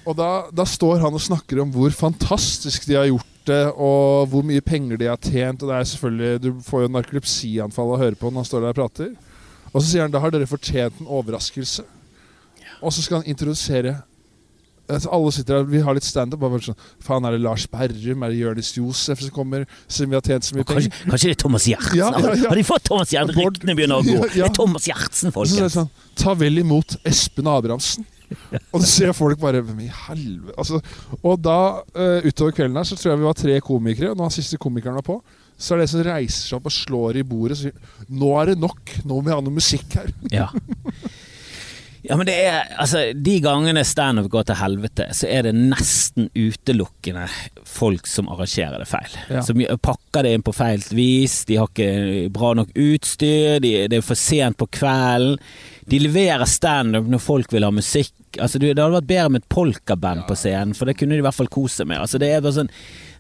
Og 0.05 0.17
da, 0.19 0.31
da 0.53 0.67
står 0.69 0.99
han 1.05 1.15
og 1.15 1.23
snakker 1.23 1.63
om 1.63 1.71
hvor 1.73 1.95
fantastisk 1.95 2.89
de 2.91 2.99
har 2.99 3.07
gjort 3.09 3.31
det, 3.49 3.63
og 3.73 4.27
hvor 4.33 4.45
mye 4.47 4.65
penger 4.65 4.99
de 5.01 5.09
har 5.09 5.21
tjent. 5.23 5.63
Og 5.63 5.71
det 5.71 5.77
er 5.79 5.87
selvfølgelig 5.93 6.43
Du 6.43 6.51
får 6.67 6.85
jo 6.85 6.91
narkolepsianfall 6.97 7.93
av 7.93 7.95
å 7.95 8.03
høre 8.03 8.19
på 8.19 8.33
når 8.33 8.43
han 8.43 8.51
står 8.51 8.65
der 8.67 8.75
og 8.75 8.81
prater. 8.81 9.15
Og 9.71 9.79
så 9.81 9.87
sier 9.87 10.05
han 10.05 10.13
da 10.15 10.23
har 10.23 10.35
dere 10.35 10.51
fortjent 10.51 11.01
en 11.01 11.13
overraskelse. 11.15 11.87
Og 12.83 12.93
så 12.93 13.05
skal 13.07 13.23
han 13.23 13.31
introdusere 13.31 13.97
altså 14.89 15.11
Alle 15.17 15.33
sitter 15.33 15.59
der, 15.59 15.67
vi 15.71 15.83
har 15.85 15.97
litt 15.97 16.07
standup. 16.07 16.45
Sånn, 16.65 16.79
Faen, 17.05 17.27
er 17.29 17.37
det 17.37 17.43
Lars 17.45 17.67
Berrum? 17.71 18.25
Er 18.25 18.33
det 18.33 18.41
Jonis 18.41 18.73
Josef 18.77 19.23
som 19.25 19.35
kommer? 19.35 19.67
Siden 19.87 20.13
vi 20.13 20.19
har 20.19 20.25
tjent 20.27 20.49
så 20.49 20.57
mye 20.57 20.69
penger? 20.69 20.91
kanskje 21.05 21.31
det 21.31 21.37
er 21.37 21.43
Thomas 21.45 21.69
Gjertsen? 21.71 22.01
Ja, 22.01 22.11
ja, 22.15 22.35
ja. 22.35 22.49
Har 22.51 22.61
de 22.61 22.67
fått 22.67 22.89
Thomas 22.91 23.15
Gjertsen? 23.15 23.39
Ryktene 23.41 23.77
begynner 23.79 24.03
å 24.03 24.07
gå. 24.07 24.19
Det 24.35 24.43
er 24.45 24.57
Thomas 24.57 24.89
Gjertsen, 24.91 25.35
folkens. 25.35 25.79
sånn 25.79 25.93
Ta 26.21 26.35
vel 26.39 26.61
imot 26.63 26.99
Espen 27.09 27.49
Abrahamsen. 27.51 28.07
Og 28.73 28.81
så 28.81 28.87
ser 28.89 29.13
folk 29.15 29.39
bare 29.39 29.61
Hvem 29.63 29.85
i 29.85 29.91
helvete 29.93 30.55
altså, 30.59 30.81
Og 31.21 31.37
da, 31.45 31.59
uh, 31.95 32.25
utover 32.25 32.55
kvelden 32.57 32.79
her, 32.81 32.87
så 32.89 32.97
tror 32.99 33.13
jeg 33.13 33.21
vi 33.21 33.29
var 33.29 33.39
tre 33.39 33.59
komikere. 33.65 34.13
Og 34.13 34.19
nå 34.19 34.27
har 34.27 34.35
siste 34.35 34.61
komikeren 34.61 34.99
var 34.99 35.07
på, 35.07 35.19
så 35.55 35.75
er 35.75 35.83
det 35.83 35.87
en 35.87 35.93
som 35.93 36.07
reiser 36.09 36.49
seg 36.49 36.59
opp 36.59 36.71
og 36.71 36.75
slår 36.75 37.21
i 37.21 37.27
bordet 37.27 37.59
og 37.59 37.63
sier 37.63 38.11
Nå 38.11 38.33
er 38.41 38.53
det 38.53 38.59
nok. 38.63 38.97
Nå 39.05 39.19
må 39.19 39.29
vi 39.29 39.35
ha 39.37 39.41
noe 39.45 39.61
musikk 39.61 39.99
her. 40.01 40.11
Ja. 40.33 40.49
ja, 42.05 42.17
men 42.21 42.29
det 42.29 42.35
er 42.45 42.73
Altså, 42.81 43.01
de 43.17 43.35
gangene 43.41 43.85
standup 43.87 44.29
går 44.33 44.49
til 44.49 44.59
helvete, 44.61 45.07
så 45.17 45.29
er 45.31 45.47
det 45.47 45.55
nesten 45.57 46.27
utelukkende 46.37 47.25
folk 47.69 48.09
som 48.11 48.29
arrangerer 48.33 48.83
det 48.83 48.89
feil. 48.91 49.15
Ja. 49.33 49.43
Som 49.45 49.63
pakker 49.83 50.27
det 50.27 50.35
inn 50.37 50.45
på 50.45 50.53
feil 50.55 50.85
vis, 50.95 51.41
de 51.49 51.57
har 51.61 51.71
ikke 51.71 52.29
bra 52.35 52.53
nok 52.59 52.75
utstyr, 52.77 53.57
de, 53.65 53.73
det 53.89 54.01
er 54.01 54.05
for 54.05 54.21
sent 54.21 54.59
på 54.61 54.69
kvelden. 54.79 55.39
De 55.89 56.01
leverer 56.01 56.49
standup 56.49 57.09
når 57.13 57.21
folk 57.21 57.53
vil 57.53 57.67
ha 57.67 57.73
musikk. 57.75 58.13
Altså, 58.41 58.61
det 58.61 58.73
hadde 58.73 58.91
vært 58.99 59.09
bedre 59.09 59.33
med 59.35 59.45
et 59.45 59.51
polkaband 59.53 60.25
på 60.29 60.37
scenen, 60.39 60.77
for 60.77 60.89
det 60.89 60.97
kunne 60.99 61.17
de 61.17 61.23
i 61.23 61.27
hvert 61.27 61.37
fall 61.37 61.53
kose 61.53 61.83
seg 61.83 61.91
med. 61.91 62.03
Altså, 62.05 62.21
det 62.21 62.33
er 62.33 62.45
bare 62.45 62.59
sånn 62.61 62.73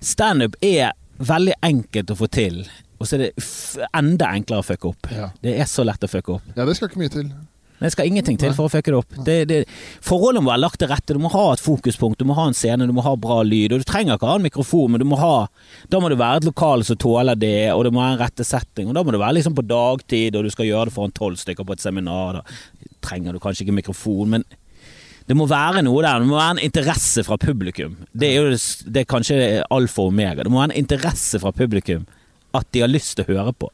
Standup 0.05 0.57
er 0.64 0.93
veldig 1.24 1.55
enkelt 1.64 2.11
å 2.12 2.16
få 2.18 2.26
til, 2.28 2.59
og 3.01 3.09
så 3.09 3.16
er 3.16 3.22
det 3.22 3.30
f 3.41 3.78
enda 3.97 4.28
enklere 4.37 4.61
å 4.61 4.66
fucke 4.66 4.91
opp. 4.91 5.09
Ja. 5.14 5.30
Det 5.41 5.55
er 5.61 5.68
så 5.70 5.85
lett 5.87 6.05
å 6.05 6.11
fucke 6.11 6.37
opp. 6.37 6.51
Ja, 6.57 6.66
det 6.68 6.76
skal 6.76 6.91
ikke 6.91 7.01
mye 7.01 7.12
til. 7.14 7.30
Det 7.85 7.93
skal 7.93 8.09
ingenting 8.09 8.39
til 8.41 8.55
for 8.57 8.68
å 8.68 8.72
fucke 8.72 8.93
det 8.93 8.97
opp. 8.97 9.16
Det, 9.26 9.37
det, 9.51 9.59
forholdene 10.05 10.41
må 10.47 10.53
være 10.55 10.62
lagt 10.62 10.80
til 10.80 10.89
rette. 10.89 11.12
Du 11.12 11.20
må 11.20 11.28
ha 11.35 11.45
et 11.53 11.61
fokuspunkt, 11.61 12.16
du 12.20 12.28
må 12.28 12.37
ha 12.39 12.47
en 12.49 12.57
scene, 12.57 12.89
du 12.89 12.95
må 12.97 13.05
ha 13.05 13.12
bra 13.20 13.43
lyd. 13.45 13.74
Og 13.74 13.82
du 13.82 13.87
trenger 13.89 14.16
ikke 14.16 14.30
ha 14.30 14.39
en 14.39 14.47
mikrofon, 14.47 14.95
men 14.95 15.05
du 15.05 15.09
må 15.09 15.20
ha 15.20 15.35
Da 15.93 16.01
må 16.01 16.09
det 16.09 16.18
være 16.20 16.41
et 16.41 16.49
lokale 16.49 16.87
som 16.89 16.97
tåler 17.01 17.37
det, 17.37 17.72
og 17.74 17.85
det 17.85 17.93
må 17.93 18.01
være 18.01 18.16
en 18.16 18.22
rette 18.24 18.47
setting. 18.49 18.89
Og 18.89 18.97
da 18.97 19.05
må 19.05 19.12
det 19.12 19.20
være 19.20 19.39
liksom 19.39 19.57
på 19.59 19.66
dagtid, 19.68 20.37
og 20.37 20.49
du 20.49 20.53
skal 20.55 20.70
gjøre 20.70 20.89
det 20.89 20.97
foran 20.97 21.16
tolv 21.16 21.41
stykker 21.41 21.68
på 21.68 21.76
et 21.76 21.85
seminar. 21.85 22.41
Da 22.41 22.93
trenger 23.05 23.37
du 23.37 23.43
kanskje 23.43 23.66
ikke 23.66 23.78
mikrofon, 23.82 24.39
men 24.39 24.49
det 25.28 25.37
må 25.37 25.47
være 25.49 25.85
noe 25.85 26.03
der. 26.05 26.20
Det 26.20 26.28
må 26.28 26.41
være 26.41 26.57
en 26.57 26.64
interesse 26.64 27.24
fra 27.24 27.39
publikum. 27.41 27.97
Det 28.12 28.32
er 28.32 28.41
jo 28.41 28.53
det, 28.53 28.61
det 28.89 29.05
er 29.05 29.12
kanskje 29.12 29.41
alfa 29.72 30.05
og 30.05 30.12
omega. 30.12 30.45
Det 30.45 30.53
må 30.53 30.61
være 30.61 30.72
en 30.72 30.85
interesse 30.85 31.41
fra 31.41 31.53
publikum 31.53 32.09
at 32.55 32.68
de 32.72 32.85
har 32.85 32.93
lyst 32.93 33.16
til 33.18 33.26
å 33.26 33.32
høre 33.35 33.55
på. 33.57 33.70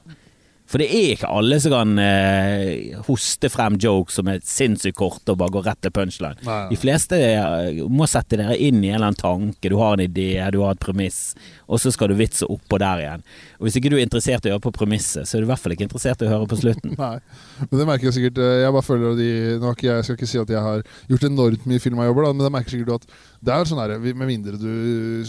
For 0.71 0.79
det 0.79 0.87
er 0.95 1.17
ikke 1.17 1.29
alle 1.35 1.57
som 1.59 1.73
kan 1.75 1.99
eh, 1.99 2.93
hoste 3.09 3.49
frem 3.51 3.75
jokes 3.83 4.21
som 4.21 4.29
er 4.31 4.43
sinnssykt 4.47 4.99
korte 5.01 5.35
og 5.35 5.41
bare 5.41 5.55
går 5.57 5.65
rett 5.67 5.81
til 5.83 5.95
punchline. 5.97 6.39
Nei. 6.47 6.61
De 6.71 6.79
fleste 6.79 7.19
eh, 7.19 7.81
må 7.91 8.07
sette 8.11 8.39
dere 8.39 8.55
inn 8.55 8.79
i 8.79 8.93
en 8.93 9.01
eller 9.01 9.09
annen 9.11 9.19
tanke. 9.19 9.73
Du 9.73 9.81
har 9.81 9.97
en 9.97 10.05
idé, 10.05 10.29
du 10.55 10.61
har 10.63 10.77
et 10.77 10.83
premiss, 10.83 11.35
og 11.67 11.83
så 11.83 11.91
skal 11.91 12.13
du 12.13 12.17
vitse 12.21 12.47
oppå 12.47 12.79
der 12.79 13.03
igjen. 13.03 13.25
Og 13.59 13.67
Hvis 13.67 13.81
ikke 13.81 13.91
du 13.91 13.99
er 13.99 14.05
interessert 14.07 14.47
i 14.47 14.53
å 14.53 14.55
høre 14.55 14.65
på 14.69 14.75
premisset, 14.79 15.27
så 15.27 15.37
er 15.37 15.43
du 15.43 15.49
i 15.49 15.51
hvert 15.51 15.65
fall 15.65 15.75
ikke 15.75 15.89
interessert 15.89 16.23
i 16.23 16.29
å 16.29 16.35
høre 16.37 16.49
på 16.53 16.61
slutten. 16.63 16.95
Nei. 17.03 17.17
Men 17.65 17.75
det 17.75 17.89
merker 17.91 18.09
jeg 18.11 18.19
sikkert 18.21 18.39
eh, 18.45 18.61
Jeg 18.63 18.77
bare 18.77 18.87
føler 18.87 19.19
de 19.19 19.29
nå 19.59 19.67
har 19.67 19.77
ikke, 19.77 19.91
Jeg 19.91 20.07
skal 20.07 20.21
ikke 20.21 20.31
si 20.31 20.41
at 20.41 20.55
jeg 20.55 20.65
har 20.69 20.87
gjort 21.11 21.27
enormt 21.29 21.67
mye 21.71 21.83
filmajobber, 21.83 22.29
da, 22.29 22.33
men 22.37 22.47
det 22.47 22.55
merker 22.55 22.77
sikkert 22.77 22.93
du 22.93 22.97
at 23.01 23.11
det 23.41 23.57
er 23.57 23.69
sånn 23.69 23.83
her, 23.83 23.97
Med 24.07 24.23
mindre 24.29 24.61
du 24.61 24.71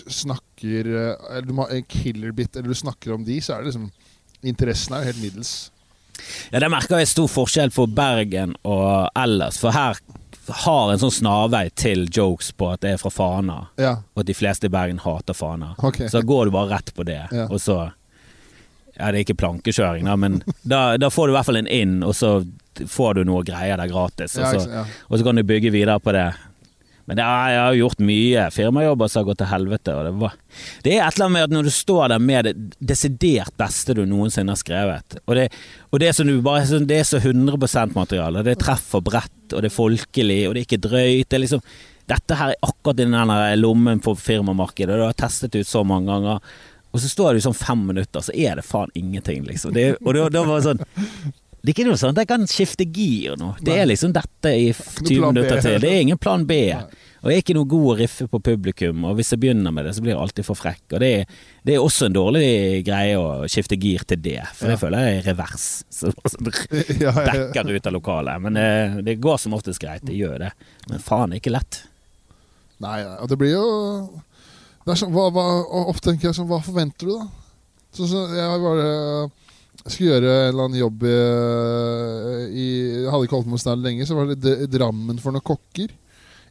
snakker 0.05 0.93
eh, 0.93 1.27
Eller 1.31 1.49
du 1.49 1.57
må 1.57 1.65
ha 1.65 1.73
en 1.73 1.89
killer 1.89 2.33
bit, 2.35 2.53
eller 2.53 2.69
du 2.69 2.77
snakker 2.77 3.17
om 3.17 3.25
de, 3.25 3.41
så 3.41 3.57
er 3.57 3.65
det 3.65 3.71
liksom 3.73 3.89
Interessen 4.43 4.95
er 4.95 5.03
jo 5.03 5.11
helt 5.11 5.21
middels. 5.21 5.51
Ja, 6.51 6.59
Der 6.59 6.69
merker 6.69 6.99
jeg 7.01 7.07
stor 7.09 7.27
forskjell 7.31 7.71
på 7.73 7.87
Bergen 7.95 8.55
og 8.67 9.09
ellers, 9.17 9.57
for 9.61 9.73
her 9.75 9.97
har 10.65 10.91
en 10.91 10.99
sånn 10.99 11.13
snarvei 11.13 11.69
til 11.77 12.07
jokes 12.11 12.51
på 12.57 12.71
at 12.73 12.81
det 12.83 12.95
er 12.95 12.97
fra 13.01 13.11
Fana, 13.13 13.59
Ja, 13.79 13.91
og 14.15 14.23
at 14.23 14.27
de 14.29 14.33
fleste 14.35 14.67
i 14.67 14.73
Bergen 14.73 14.99
hater 15.03 15.37
Fana. 15.37 15.75
Okay. 15.79 16.09
Så 16.09 16.21
går 16.25 16.45
du 16.49 16.51
bare 16.51 16.73
rett 16.75 16.93
på 16.93 17.05
det, 17.07 17.27
Ja. 17.31 17.47
og 17.47 17.59
så 17.61 17.91
Ja, 18.99 19.09
det 19.11 19.17
er 19.21 19.23
ikke 19.23 19.37
plankekjøring, 19.39 20.05
da, 20.05 20.15
men 20.19 20.43
da, 20.67 20.97
da 20.97 21.09
får 21.09 21.27
du 21.27 21.31
i 21.31 21.35
hvert 21.37 21.45
fall 21.47 21.57
en 21.61 21.67
inn, 21.67 22.03
og 22.03 22.13
så 22.13 22.45
får 22.75 23.15
du 23.15 23.23
noe 23.23 23.43
greier 23.43 23.77
der 23.77 23.87
gratis. 23.87 24.35
Og 24.37 24.45
så, 24.45 24.69
ja. 24.69 24.83
og 25.09 25.17
så 25.17 25.23
kan 25.23 25.35
du 25.39 25.43
bygge 25.43 25.71
videre 25.71 25.97
på 25.99 26.11
det. 26.11 26.27
Men 27.11 27.19
er, 27.19 27.49
jeg 27.51 27.59
har 27.59 27.73
gjort 27.75 28.03
mye 28.07 28.43
firmajobber 28.55 29.09
som 29.11 29.19
har 29.19 29.25
gått 29.27 29.39
til 29.41 29.49
helvete. 29.51 29.95
Og 29.99 30.05
det, 30.07 30.11
var, 30.21 30.35
det 30.85 30.93
er 30.93 31.01
et 31.03 31.17
eller 31.17 31.25
annet 31.25 31.35
med 31.35 31.43
at 31.43 31.55
når 31.57 31.67
du 31.67 31.71
står 31.75 32.05
der 32.13 32.21
med 32.23 32.47
det 32.47 32.53
desidert 32.79 33.51
beste 33.59 33.95
du 33.97 34.05
noensinne 34.07 34.55
har 34.55 34.61
skrevet, 34.61 35.17
og 35.25 35.35
det, 35.35 35.49
og 35.91 35.99
det 35.99 36.13
bare, 36.45 36.79
det 36.87 37.01
er 37.01 37.09
så 37.09 37.19
100% 37.19 37.97
materiale, 37.97 38.45
det 38.47 38.55
treffer 38.63 39.03
bredt, 39.03 39.51
og 39.51 39.59
det 39.59 39.67
er 39.67 39.75
folkelig, 39.75 40.39
og 40.47 40.55
det 40.55 40.63
er 40.63 40.69
ikke 40.69 40.83
drøyt. 40.87 41.27
Det 41.27 41.35
er 41.35 41.43
liksom, 41.43 41.65
dette 42.13 42.39
her 42.39 42.53
er 42.53 42.63
akkurat 42.69 43.03
i 43.03 43.09
den 43.09 43.59
lommen 43.59 43.99
på 43.99 44.15
firmamarkedet, 44.15 44.95
og 44.95 45.03
du 45.03 45.07
har 45.09 45.19
testet 45.19 45.59
ut 45.59 45.67
så 45.67 45.83
mange 45.83 46.07
ganger. 46.13 46.39
Og 46.95 47.03
så 47.03 47.11
står 47.11 47.35
du 47.35 47.43
sånn 47.43 47.59
fem 47.59 47.83
minutter, 47.91 48.23
så 48.23 48.31
er 48.31 48.55
det 48.55 48.67
faen 48.67 48.95
ingenting, 48.95 49.43
liksom. 49.51 49.75
Det, 49.75 49.97
og 49.99 50.15
da, 50.15 50.31
da 50.31 50.47
var 50.47 50.63
det 50.63 50.71
sånn 50.71 50.87
det 51.61 51.69
er 51.69 51.75
ikke 51.75 51.91
noe 51.91 52.09
at 52.09 52.17
jeg 52.23 52.27
kan 52.31 52.47
skifte 52.49 52.85
gir 52.89 53.35
nå. 53.37 53.51
Det 53.61 53.75
er 53.77 53.85
liksom 53.85 54.15
dette 54.15 54.49
i 54.57 54.71
20 54.73 55.27
minutter 55.27 55.59
til. 55.61 55.75
Det 55.83 55.91
er 55.91 55.99
ingen 56.07 56.17
plan 56.17 56.41
B. 56.49 56.57
Nei. 56.73 57.00
Og 57.21 57.29
jeg 57.29 57.37
er 57.37 57.43
ikke 57.43 57.53
noe 57.53 57.69
god 57.69 57.87
å 57.91 57.95
riffe 57.99 58.25
på 58.31 58.39
publikum, 58.41 59.03
og 59.05 59.19
hvis 59.19 59.29
jeg 59.33 59.41
begynner 59.43 59.73
med 59.75 59.85
det, 59.85 59.93
så 59.93 60.01
blir 60.01 60.15
jeg 60.15 60.21
alltid 60.23 60.47
for 60.47 60.57
frekk. 60.57 60.81
Og 60.89 61.03
det 61.03 61.09
er, 61.19 61.35
det 61.67 61.75
er 61.75 61.83
også 61.83 62.07
en 62.07 62.15
dårlig 62.15 62.47
greie 62.87 63.19
å 63.19 63.45
skifte 63.51 63.77
gir 63.77 64.01
til 64.09 64.23
det, 64.25 64.39
for 64.57 64.65
ja. 64.65 64.73
jeg 64.73 64.81
føler 64.81 65.05
jeg 65.05 65.19
er 65.19 65.27
revers. 65.29 65.67
Så 65.99 66.09
så 66.25 66.41
dekker 66.49 67.69
ut 67.75 67.91
av 67.91 67.93
lokalet. 67.93 68.41
Men 68.41 68.57
det, 68.57 68.71
det 69.05 69.19
går 69.21 69.37
som 69.43 69.53
oftest 69.53 69.83
greit, 69.83 70.01
det 70.07 70.17
gjør 70.17 70.47
det. 70.47 70.51
Men 70.89 71.05
faen, 71.05 71.29
det 71.29 71.37
er 71.37 71.43
ikke 71.43 71.53
lett. 71.53 71.83
Nei, 72.81 72.97
og 73.05 73.29
det 73.29 73.37
blir 73.37 73.53
jo 73.53 73.65
det 74.81 74.95
er 74.95 74.97
sånn, 74.97 75.13
hva, 75.13 75.27
hva, 75.33 75.45
Ofte 75.91 76.09
tenker 76.09 76.31
jeg 76.31 76.37
sånn 76.39 76.49
Hva 76.49 76.57
forventer 76.65 77.05
du, 77.05 77.13
da? 77.19 77.27
Så, 77.93 78.07
så 78.09 78.23
jeg 78.33 78.61
bare 78.63 78.87
skulle 79.81 80.11
gjøre 80.11 80.31
en 80.31 80.47
eller 80.51 80.67
annen 80.67 80.79
jobb 80.79 81.03
i, 81.09 81.15
i 82.53 82.65
Jeg 83.01 83.09
hadde 83.11 83.27
ikke 83.27 83.37
holdt 83.37 83.49
på 83.49 83.55
med 83.55 83.63
stand 83.63 83.85
lenge, 83.85 84.05
så 84.07 84.17
var 84.17 84.29
det 84.31 84.69
Drammen 84.71 85.19
for 85.21 85.33
noen 85.33 85.45
kokker. 85.45 85.93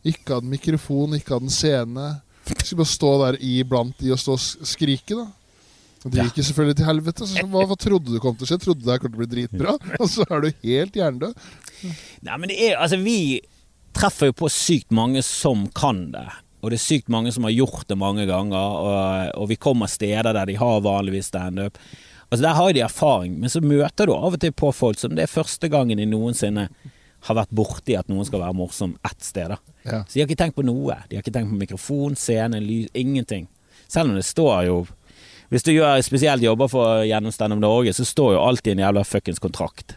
Ikke 0.07 0.39
hadde 0.39 0.49
mikrofon, 0.49 1.19
ikke 1.19 1.37
hadde 1.37 1.51
en 1.51 1.55
scene. 1.55 2.09
Skulle 2.51 2.81
bare 2.83 2.93
stå 2.95 3.13
der 3.25 3.39
iblant 3.45 4.01
de 4.01 4.15
og 4.15 4.21
stå 4.21 4.37
og 4.39 4.69
skrike, 4.71 5.19
da. 5.19 5.29
Og 6.01 6.13
det 6.15 6.25
gikk 6.25 6.39
jo 6.41 6.45
selvfølgelig 6.49 6.77
til 6.79 6.89
helvete. 6.89 7.27
Så, 7.29 7.43
hva, 7.53 7.65
hva 7.69 7.77
trodde 7.77 8.15
du 8.15 8.21
kom 8.23 8.37
til 8.39 8.47
å 8.47 8.49
skje? 8.49 8.61
Trodde 8.63 8.87
det 8.87 9.01
kom 9.03 9.11
til 9.11 9.19
å 9.19 9.21
bli 9.21 9.31
dritbra? 9.35 9.75
Og 10.01 10.07
så 10.09 10.25
er 10.25 10.47
du 10.47 10.63
helt 10.65 10.95
hjernedød. 10.97 11.49
Nei, 12.25 12.37
men 12.41 12.49
det 12.49 12.57
er 12.71 12.79
Altså, 12.81 12.97
vi 13.05 13.41
treffer 13.97 14.31
jo 14.31 14.39
på 14.41 14.49
sykt 14.53 14.95
mange 14.97 15.21
som 15.27 15.67
kan 15.77 16.07
det. 16.15 16.25
Og 16.61 16.73
det 16.73 16.79
er 16.79 16.85
sykt 16.87 17.13
mange 17.13 17.33
som 17.37 17.45
har 17.45 17.53
gjort 17.53 17.85
det 17.89 17.99
mange 18.01 18.25
ganger, 18.29 18.57
og, 18.57 19.35
og 19.43 19.49
vi 19.49 19.57
kommer 19.61 19.89
steder 19.89 20.33
der 20.37 20.49
de 20.49 20.57
har 20.61 20.83
vanligvis 20.85 21.31
standup. 21.33 21.77
Altså 22.31 22.45
Der 22.45 22.57
har 22.57 22.73
de 22.73 22.83
erfaring, 22.85 23.37
men 23.41 23.53
så 23.53 23.63
møter 23.65 24.07
du 24.07 24.15
av 24.15 24.37
og 24.37 24.41
til 24.41 24.53
på 24.55 24.71
folk 24.77 25.01
som 25.01 25.17
det 25.17 25.25
er 25.25 25.33
første 25.33 25.69
gangen 25.73 25.99
de 25.99 26.07
noensinne 26.09 26.69
har 27.27 27.37
vært 27.37 27.53
borti 27.55 27.97
at 27.99 28.09
noen 28.11 28.27
skal 28.29 28.43
være 28.43 28.57
morsom 28.57 28.95
ett 29.07 29.25
sted. 29.25 29.53
Ja. 29.85 30.03
Så 30.05 30.15
de 30.15 30.23
har 30.23 30.29
ikke 30.29 30.41
tenkt 30.41 30.57
på 30.57 30.65
noe. 30.67 30.97
De 31.09 31.19
har 31.19 31.25
ikke 31.25 31.35
tenkt 31.35 31.53
på 31.53 31.61
mikrofon, 31.61 32.17
scene, 32.19 32.61
lys, 32.65 32.89
ingenting. 32.97 33.49
Selv 33.91 34.11
om 34.11 34.19
det 34.19 34.27
står 34.29 34.65
jo 34.69 34.81
Hvis 35.51 35.65
du 35.67 35.73
gjør 35.73 35.99
spesielt 36.07 36.45
jobber 36.45 36.69
for 36.71 37.01
gjennom 37.03 37.33
Stand 37.35 37.57
Norge, 37.59 37.91
så 37.91 38.05
står 38.07 38.37
jo 38.37 38.43
alltid 38.45 38.77
en 38.77 38.85
jævla 38.85 39.03
fuckings 39.03 39.41
kontrakt. 39.43 39.97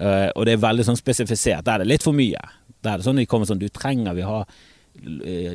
Uh, 0.00 0.32
og 0.32 0.46
det 0.48 0.54
er 0.54 0.62
veldig 0.62 0.86
sånn 0.88 0.96
spesifisert. 0.96 1.66
Der 1.66 1.74
er 1.74 1.82
det 1.82 1.90
litt 1.90 2.06
for 2.06 2.16
mye. 2.16 2.40
Der 2.80 2.94
er 2.94 3.02
det 3.02 3.04
sånn 3.04 3.20
de 3.20 3.26
kommer 3.28 3.44
sånn 3.44 3.60
Du 3.60 3.68
trenger 3.68 4.16
vi 4.16 4.24
ha 4.24 4.38
eh, 4.40 4.54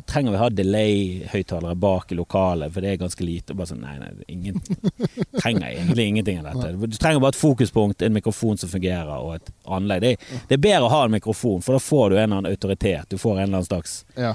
Trenger 0.06 0.30
vi 0.34 0.36
ha 0.38 0.48
delay-høyttalere 0.52 1.74
bak 1.80 2.12
i 2.12 2.14
lokalet, 2.18 2.72
for 2.74 2.84
det 2.84 2.90
er 2.92 2.98
ganske 3.00 3.24
lite. 3.24 3.54
Bare 3.56 3.70
sånn, 3.70 3.80
nei, 3.82 3.96
nei, 3.98 4.10
ingen, 4.30 4.60
trenger 5.40 5.64
egentlig 5.70 6.06
ingenting 6.10 6.42
av 6.42 6.50
dette. 6.52 6.74
Du 6.92 6.96
trenger 7.00 7.22
bare 7.24 7.34
et 7.34 7.40
fokuspunkt, 7.40 8.02
en 8.06 8.14
mikrofon 8.14 8.60
som 8.60 8.70
fungerer, 8.70 9.10
og 9.16 9.38
et 9.38 9.50
anlegg. 9.64 10.04
Det, 10.04 10.12
er- 10.12 10.44
det 10.50 10.58
er 10.58 10.62
bedre 10.68 10.86
å 10.86 10.92
ha 10.92 11.00
en 11.06 11.14
mikrofon, 11.16 11.64
for 11.64 11.76
da 11.78 11.82
får 11.82 12.10
du 12.12 12.16
en 12.18 12.22
eller 12.26 12.36
annen 12.42 12.52
autoritet. 12.52 13.08
Du 13.10 13.18
får 13.18 13.38
en 13.38 13.42
eller 13.48 13.60
annen 13.62 13.70
slags 13.70 13.96
Ja. 14.20 14.34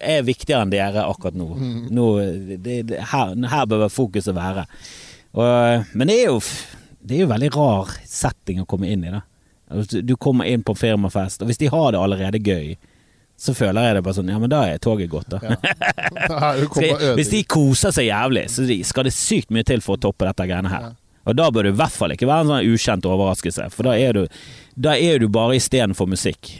er 0.00 0.22
viktigere 0.26 0.62
enn 0.64 0.70
dere 0.72 1.04
akkurat 1.10 1.36
nå. 1.36 1.46
nå 1.92 2.08
det, 2.56 2.82
det, 2.88 3.00
her, 3.12 3.34
her 3.52 3.66
bør 3.70 3.86
fokuset 3.92 4.34
være. 4.36 4.66
Og, 5.36 5.86
men 5.92 6.08
det 6.08 6.18
er, 6.22 6.30
jo, 6.32 6.40
det 7.04 7.18
er 7.18 7.24
jo 7.26 7.30
veldig 7.34 7.52
rar 7.56 7.90
setting 8.08 8.62
å 8.62 8.66
komme 8.68 8.88
inn 8.88 9.04
i. 9.04 9.10
da. 9.12 9.20
Altså, 9.70 10.00
Du 10.06 10.16
kommer 10.16 10.48
inn 10.48 10.62
på 10.64 10.74
firmafest, 10.78 11.42
og 11.42 11.50
hvis 11.50 11.60
de 11.60 11.68
har 11.72 11.92
det 11.92 12.00
allerede 12.00 12.40
gøy, 12.40 12.76
så 13.36 13.52
føler 13.56 13.84
jeg 13.84 13.96
det 13.98 14.02
bare 14.06 14.16
sånn 14.16 14.30
Ja, 14.32 14.38
men 14.40 14.48
da 14.52 14.62
er 14.70 14.78
toget 14.80 15.10
gått, 15.12 15.28
da. 15.28 15.40
Ja. 15.44 15.56
Skal- 16.64 17.16
Hvis 17.18 17.32
de 17.34 17.42
koser 17.44 17.92
seg 17.92 18.08
jævlig, 18.08 18.46
så 18.52 18.64
skal 18.88 19.08
det 19.08 19.12
sykt 19.16 19.50
mye 19.52 19.66
til 19.68 19.82
for 19.84 19.98
å 19.98 20.02
toppe 20.08 20.28
dette 20.28 20.46
greiene 20.48 20.72
her. 20.72 20.94
Og 21.26 21.34
da 21.36 21.48
bør 21.50 21.66
det 21.66 21.74
i 21.74 21.78
hvert 21.80 21.92
fall 21.96 22.14
ikke 22.14 22.28
være 22.30 22.46
en 22.46 22.52
sånn 22.54 22.70
ukjent 22.76 23.08
overraskelse, 23.10 23.66
for 23.74 23.88
da 23.88 23.96
er 23.98 24.14
du, 24.14 24.22
da 24.78 24.94
er 24.96 25.18
du 25.18 25.26
bare 25.32 25.56
istedenfor 25.58 26.06
musikk. 26.08 26.52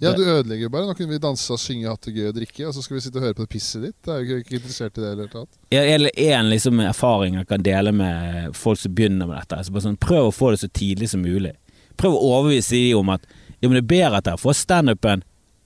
Ja, 0.00 0.14
du 0.16 0.22
ødelegger 0.24 0.70
bare. 0.72 0.86
Nå 0.88 0.94
kunne 0.96 1.12
vi 1.12 1.18
dansa, 1.20 1.58
synge, 1.60 1.90
hatt 1.92 2.06
det 2.08 2.14
gøy 2.16 2.30
og 2.30 2.36
drikke, 2.38 2.62
og 2.70 2.72
så 2.72 2.80
skal 2.80 2.96
vi 2.96 3.02
sitte 3.04 3.20
og 3.20 3.26
høre 3.26 3.36
på 3.36 3.44
det 3.44 3.50
pisset 3.52 3.82
ditt. 3.84 3.96
Det 4.00 4.14
er 4.14 4.22
jo 4.24 4.38
ikke, 4.40 4.54
interessert 4.56 4.96
i 4.96 5.02
det 5.02 5.10
hele 5.10 5.26
tatt. 5.28 5.50
Eller 5.76 6.14
en 6.32 6.48
liksom 6.48 6.80
erfaring 6.80 7.36
jeg 7.36 7.48
kan 7.50 7.66
dele 7.66 7.92
med 7.92 8.56
folk 8.56 8.80
som 8.80 8.94
begynner 8.96 9.28
med 9.28 9.36
dette. 9.42 9.58
Altså 9.60 9.74
bare 9.76 9.84
sånn, 9.90 9.98
prøv 10.00 10.30
å 10.30 10.32
få 10.32 10.54
det 10.54 10.62
så 10.62 10.70
tidlig 10.72 11.10
som 11.12 11.20
mulig. 11.20 11.52
Prøv 12.00 12.16
å 12.16 12.22
overbevise 12.30 12.80
dem 12.80 13.02
om 13.02 13.12
at 13.12 13.28
ja, 13.60 13.68
men 13.68 13.76
det 13.76 13.82
er 13.84 13.90
bedre 13.92 14.22
at 14.22 14.30
dere 14.30 14.40
får 14.40 14.56
standupen 14.62 15.20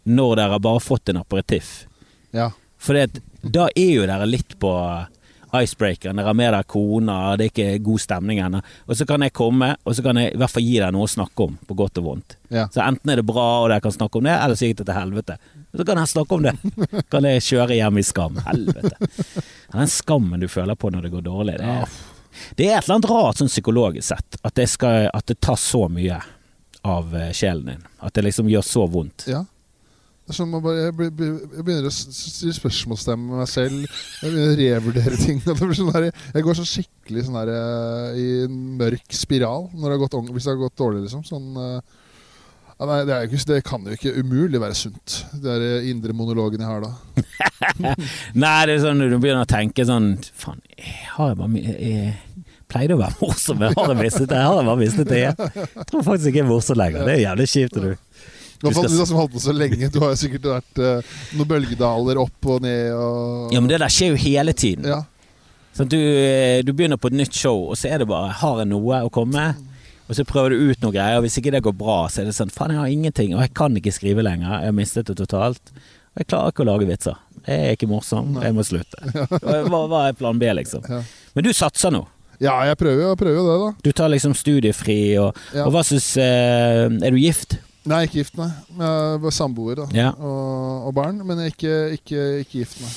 når 0.05 0.37
dere 0.37 0.57
har 0.57 0.63
bare 0.65 0.83
fått 0.85 1.09
en 1.13 1.23
aperitiff. 1.23 1.73
Ja. 2.35 2.51
For 2.79 2.99
da 3.41 3.69
er 3.75 3.91
jo 3.91 4.07
dere 4.09 4.27
litt 4.29 4.59
på 4.61 4.73
icebreakeren. 5.55 6.17
Dere 6.17 6.27
har 6.27 6.35
med 6.35 6.53
dere 6.53 6.67
kona, 6.69 7.37
det 7.37 7.47
er 7.47 7.53
ikke 7.53 7.83
god 7.87 8.03
stemning 8.03 8.41
ennå. 8.43 8.61
Og 8.89 8.99
så 8.99 9.07
kan 9.09 9.23
jeg 9.25 9.35
komme, 9.37 9.75
og 9.85 9.97
så 9.97 10.05
kan 10.05 10.19
jeg 10.21 10.35
i 10.35 10.41
hvert 10.41 10.53
fall 10.53 10.65
gi 10.67 10.79
dere 10.79 10.93
noe 10.95 11.07
å 11.07 11.11
snakke 11.11 11.47
om, 11.47 11.59
på 11.69 11.77
godt 11.79 12.01
og 12.03 12.09
vondt. 12.09 12.37
Ja. 12.55 12.67
Så 12.75 12.83
enten 12.85 13.13
er 13.13 13.21
det 13.21 13.27
bra, 13.29 13.47
og 13.63 13.69
dere 13.71 13.85
kan 13.85 13.95
snakke 13.95 14.21
om 14.21 14.29
det, 14.29 14.35
eller 14.35 14.59
så 14.59 14.69
gikk 14.69 14.81
det 14.83 14.89
til 14.91 14.99
helvete. 14.99 15.39
Så 15.75 15.87
kan 15.87 16.01
jeg 16.01 16.13
snakke 16.13 16.39
om 16.39 16.45
det. 16.47 16.55
Kan 17.13 17.27
jeg 17.27 17.43
kjøre 17.43 17.75
hjem 17.75 17.99
i 17.99 18.05
skam. 18.07 18.37
Helvete. 18.47 19.09
Den 19.73 19.91
skammen 19.91 20.43
du 20.43 20.47
føler 20.51 20.79
på 20.79 20.91
når 20.95 21.07
det 21.07 21.15
går 21.17 21.25
dårlig, 21.27 21.57
det 21.59 21.73
er, 21.73 21.97
det 22.59 22.69
er 22.69 22.77
et 22.77 22.85
eller 22.85 23.01
annet 23.01 23.11
rart 23.11 23.41
sånn 23.41 23.51
psykologisk 23.51 24.07
sett. 24.13 24.39
At 24.47 24.55
det, 24.59 24.69
skal, 24.71 25.09
at 25.11 25.27
det 25.31 25.41
tar 25.43 25.59
så 25.59 25.89
mye 25.91 26.21
av 26.87 27.17
eh, 27.19 27.33
sjelen 27.35 27.73
din. 27.73 27.83
At 28.07 28.15
det 28.15 28.27
liksom 28.29 28.51
gjør 28.53 28.67
så 28.67 28.87
vondt. 28.91 29.27
ja. 29.31 29.43
Man 30.25 30.63
bare, 30.65 30.87
jeg, 30.87 30.95
be- 30.97 31.11
be- 31.13 31.27
jeg 31.59 31.65
begynner 31.67 31.87
å 31.91 31.93
stille 31.93 32.55
spørsmålstegn 32.57 33.21
med 33.27 33.43
meg 33.43 33.49
selv. 33.53 33.83
Jeg 34.23 34.31
begynner 34.31 34.55
å 34.55 34.61
revurdere 34.63 35.19
ting. 35.25 35.43
sånn 35.45 35.91
der, 35.93 36.07
jeg 36.33 36.47
går 36.47 36.57
så 36.57 36.65
skikkelig 36.69 37.27
sånn 37.27 37.37
der, 37.43 37.51
eh, 37.53 38.17
i 38.23 38.25
en 38.47 38.55
mørk 38.81 39.13
spiral 39.13 39.69
det 39.93 39.99
gått, 40.01 40.17
hvis 40.33 40.47
det 40.49 40.55
har 40.55 40.63
gått 40.63 40.79
dårlig. 40.81 41.03
liksom 41.05 41.27
sånn, 41.29 41.51
eh, 41.61 42.01
ja, 42.75 42.87
nei, 42.91 42.97
det, 43.07 43.19
ikke, 43.29 43.43
det 43.53 43.59
kan 43.69 43.85
jo 43.87 43.95
ikke 43.95 44.15
umulig 44.19 44.59
være 44.65 44.75
sunt, 44.81 45.21
de 45.45 45.53
eh, 45.63 45.91
indre 45.93 46.17
monologen 46.17 46.65
jeg 46.65 46.73
har 46.73 46.83
da. 46.89 46.95
Nei, 48.35 48.57
det 48.67 48.75
er 48.79 48.81
sånn 48.83 48.99
du 49.05 49.19
begynner 49.21 49.45
å 49.45 49.49
tenke 49.49 49.85
sånn 49.87 50.09
Faen, 50.35 50.59
jeg 50.75 50.97
har 51.15 51.31
jeg 51.31 51.39
bare 51.39 51.53
mye 51.53 51.75
jeg 51.77 52.17
pleide 52.73 52.97
å 52.97 53.01
være 53.05 53.21
morsom, 53.21 53.61
men 53.61 53.77
har 53.77 53.93
jeg? 54.35 54.41
Har 54.49 54.57
jeg 54.59 54.67
bare 54.73 54.81
mistet 54.81 55.13
det? 55.13 55.21
Jeg 55.23 55.87
tror 55.93 56.03
faktisk 56.09 56.31
ikke 56.33 56.41
jeg 56.41 56.47
er 56.47 56.51
morsom 56.51 56.81
lenger. 56.81 57.05
Det 57.07 57.13
er 57.15 57.23
jævlig 57.29 57.47
kjipt. 57.53 57.77
Du. 57.85 58.33
Hvert 58.71 58.89
skal 58.89 58.95
du 58.97 59.07
som 59.11 59.19
holdt 59.21 59.35
på 59.35 59.43
så 59.45 59.55
lenge. 59.57 59.89
Du 59.93 59.99
har 60.03 60.15
jo 60.15 60.21
sikkert 60.21 60.49
vært 60.51 60.81
uh, 60.81 61.17
noen 61.39 61.51
bølgedaler 61.51 62.21
opp 62.23 62.49
og 62.55 62.63
ned. 62.65 62.93
Og, 62.97 63.53
Ja, 63.55 63.61
men 63.61 63.69
det 63.71 63.81
der 63.85 63.93
skjer 63.93 64.15
jo 64.15 64.21
hele 64.25 64.55
tiden. 64.57 64.89
Ja. 64.89 65.03
Sånn, 65.75 65.89
du, 65.91 65.99
eh, 65.99 66.61
du 66.63 66.71
begynner 66.73 66.97
på 67.03 67.11
et 67.11 67.17
nytt 67.19 67.35
show, 67.35 67.65
og 67.73 67.77
så 67.81 67.89
er 67.91 67.99
det 67.99 68.07
bare 68.07 68.31
Har 68.39 68.61
jeg 68.63 68.69
noe 68.71 69.01
å 69.03 69.11
komme 69.11 69.35
med? 69.35 69.71
Og 70.07 70.15
så 70.15 70.23
prøver 70.29 70.53
du 70.55 70.69
ut 70.71 70.83
noen 70.85 70.93
greier, 70.95 71.17
og 71.19 71.25
hvis 71.25 71.39
ikke 71.41 71.51
det 71.55 71.63
går 71.65 71.75
bra, 71.81 72.05
så 72.13 72.21
er 72.23 72.29
det 72.29 72.35
sånn 72.37 72.53
Faen, 72.55 72.75
jeg 72.77 72.79
har 72.79 72.93
ingenting, 72.93 73.33
og 73.35 73.41
jeg 73.43 73.55
kan 73.57 73.75
ikke 73.81 73.91
skrive 73.97 74.23
lenger. 74.23 74.61
Jeg 74.61 74.71
har 74.71 74.77
mistet 74.77 75.09
det 75.09 75.17
totalt. 75.19 75.73
Og 76.15 76.21
jeg 76.23 76.29
klarer 76.31 76.53
ikke 76.53 76.63
å 76.63 76.69
lage 76.69 76.87
vitser. 76.87 77.17
Jeg 77.49 77.59
er 77.65 77.75
ikke 77.75 77.89
morsom. 77.91 78.37
Jeg 78.45 78.55
må 78.55 78.63
slutte. 78.65 79.01
Hva, 79.73 79.81
hva 79.91 80.03
er 80.11 80.19
plan 80.19 80.39
B, 80.39 80.47
liksom? 80.61 80.85
Men 81.35 81.45
du 81.45 81.51
satser 81.57 81.91
nå. 81.91 82.05
ja, 82.39 82.55
jeg 82.69 82.77
prøver 82.79 83.03
jo 83.03 83.15
det, 83.19 83.57
da. 83.65 83.73
Du 83.83 83.91
tar 83.93 84.13
liksom 84.13 84.35
studiefri, 84.39 85.17
og, 85.19 85.35
Ja. 85.57 85.65
og 85.67 85.73
hva 85.75 85.83
syns 85.87 86.13
eh, 86.21 86.87
Er 86.87 87.11
du 87.11 87.19
gift? 87.19 87.59
Nei, 87.91 88.05
ikke 88.07 88.23
gift, 88.23 88.39
nei. 88.41 88.49
Jeg 88.81 89.21
var 89.21 89.35
samboer 89.37 89.83
da. 89.83 89.87
Ja. 89.93 90.11
og, 90.17 90.87
og 90.89 90.95
barn, 90.97 91.19
men 91.29 91.43
ikke, 91.51 91.75
ikke, 91.99 92.23
ikke 92.45 92.63
gift, 92.63 92.81
nei. 92.81 92.93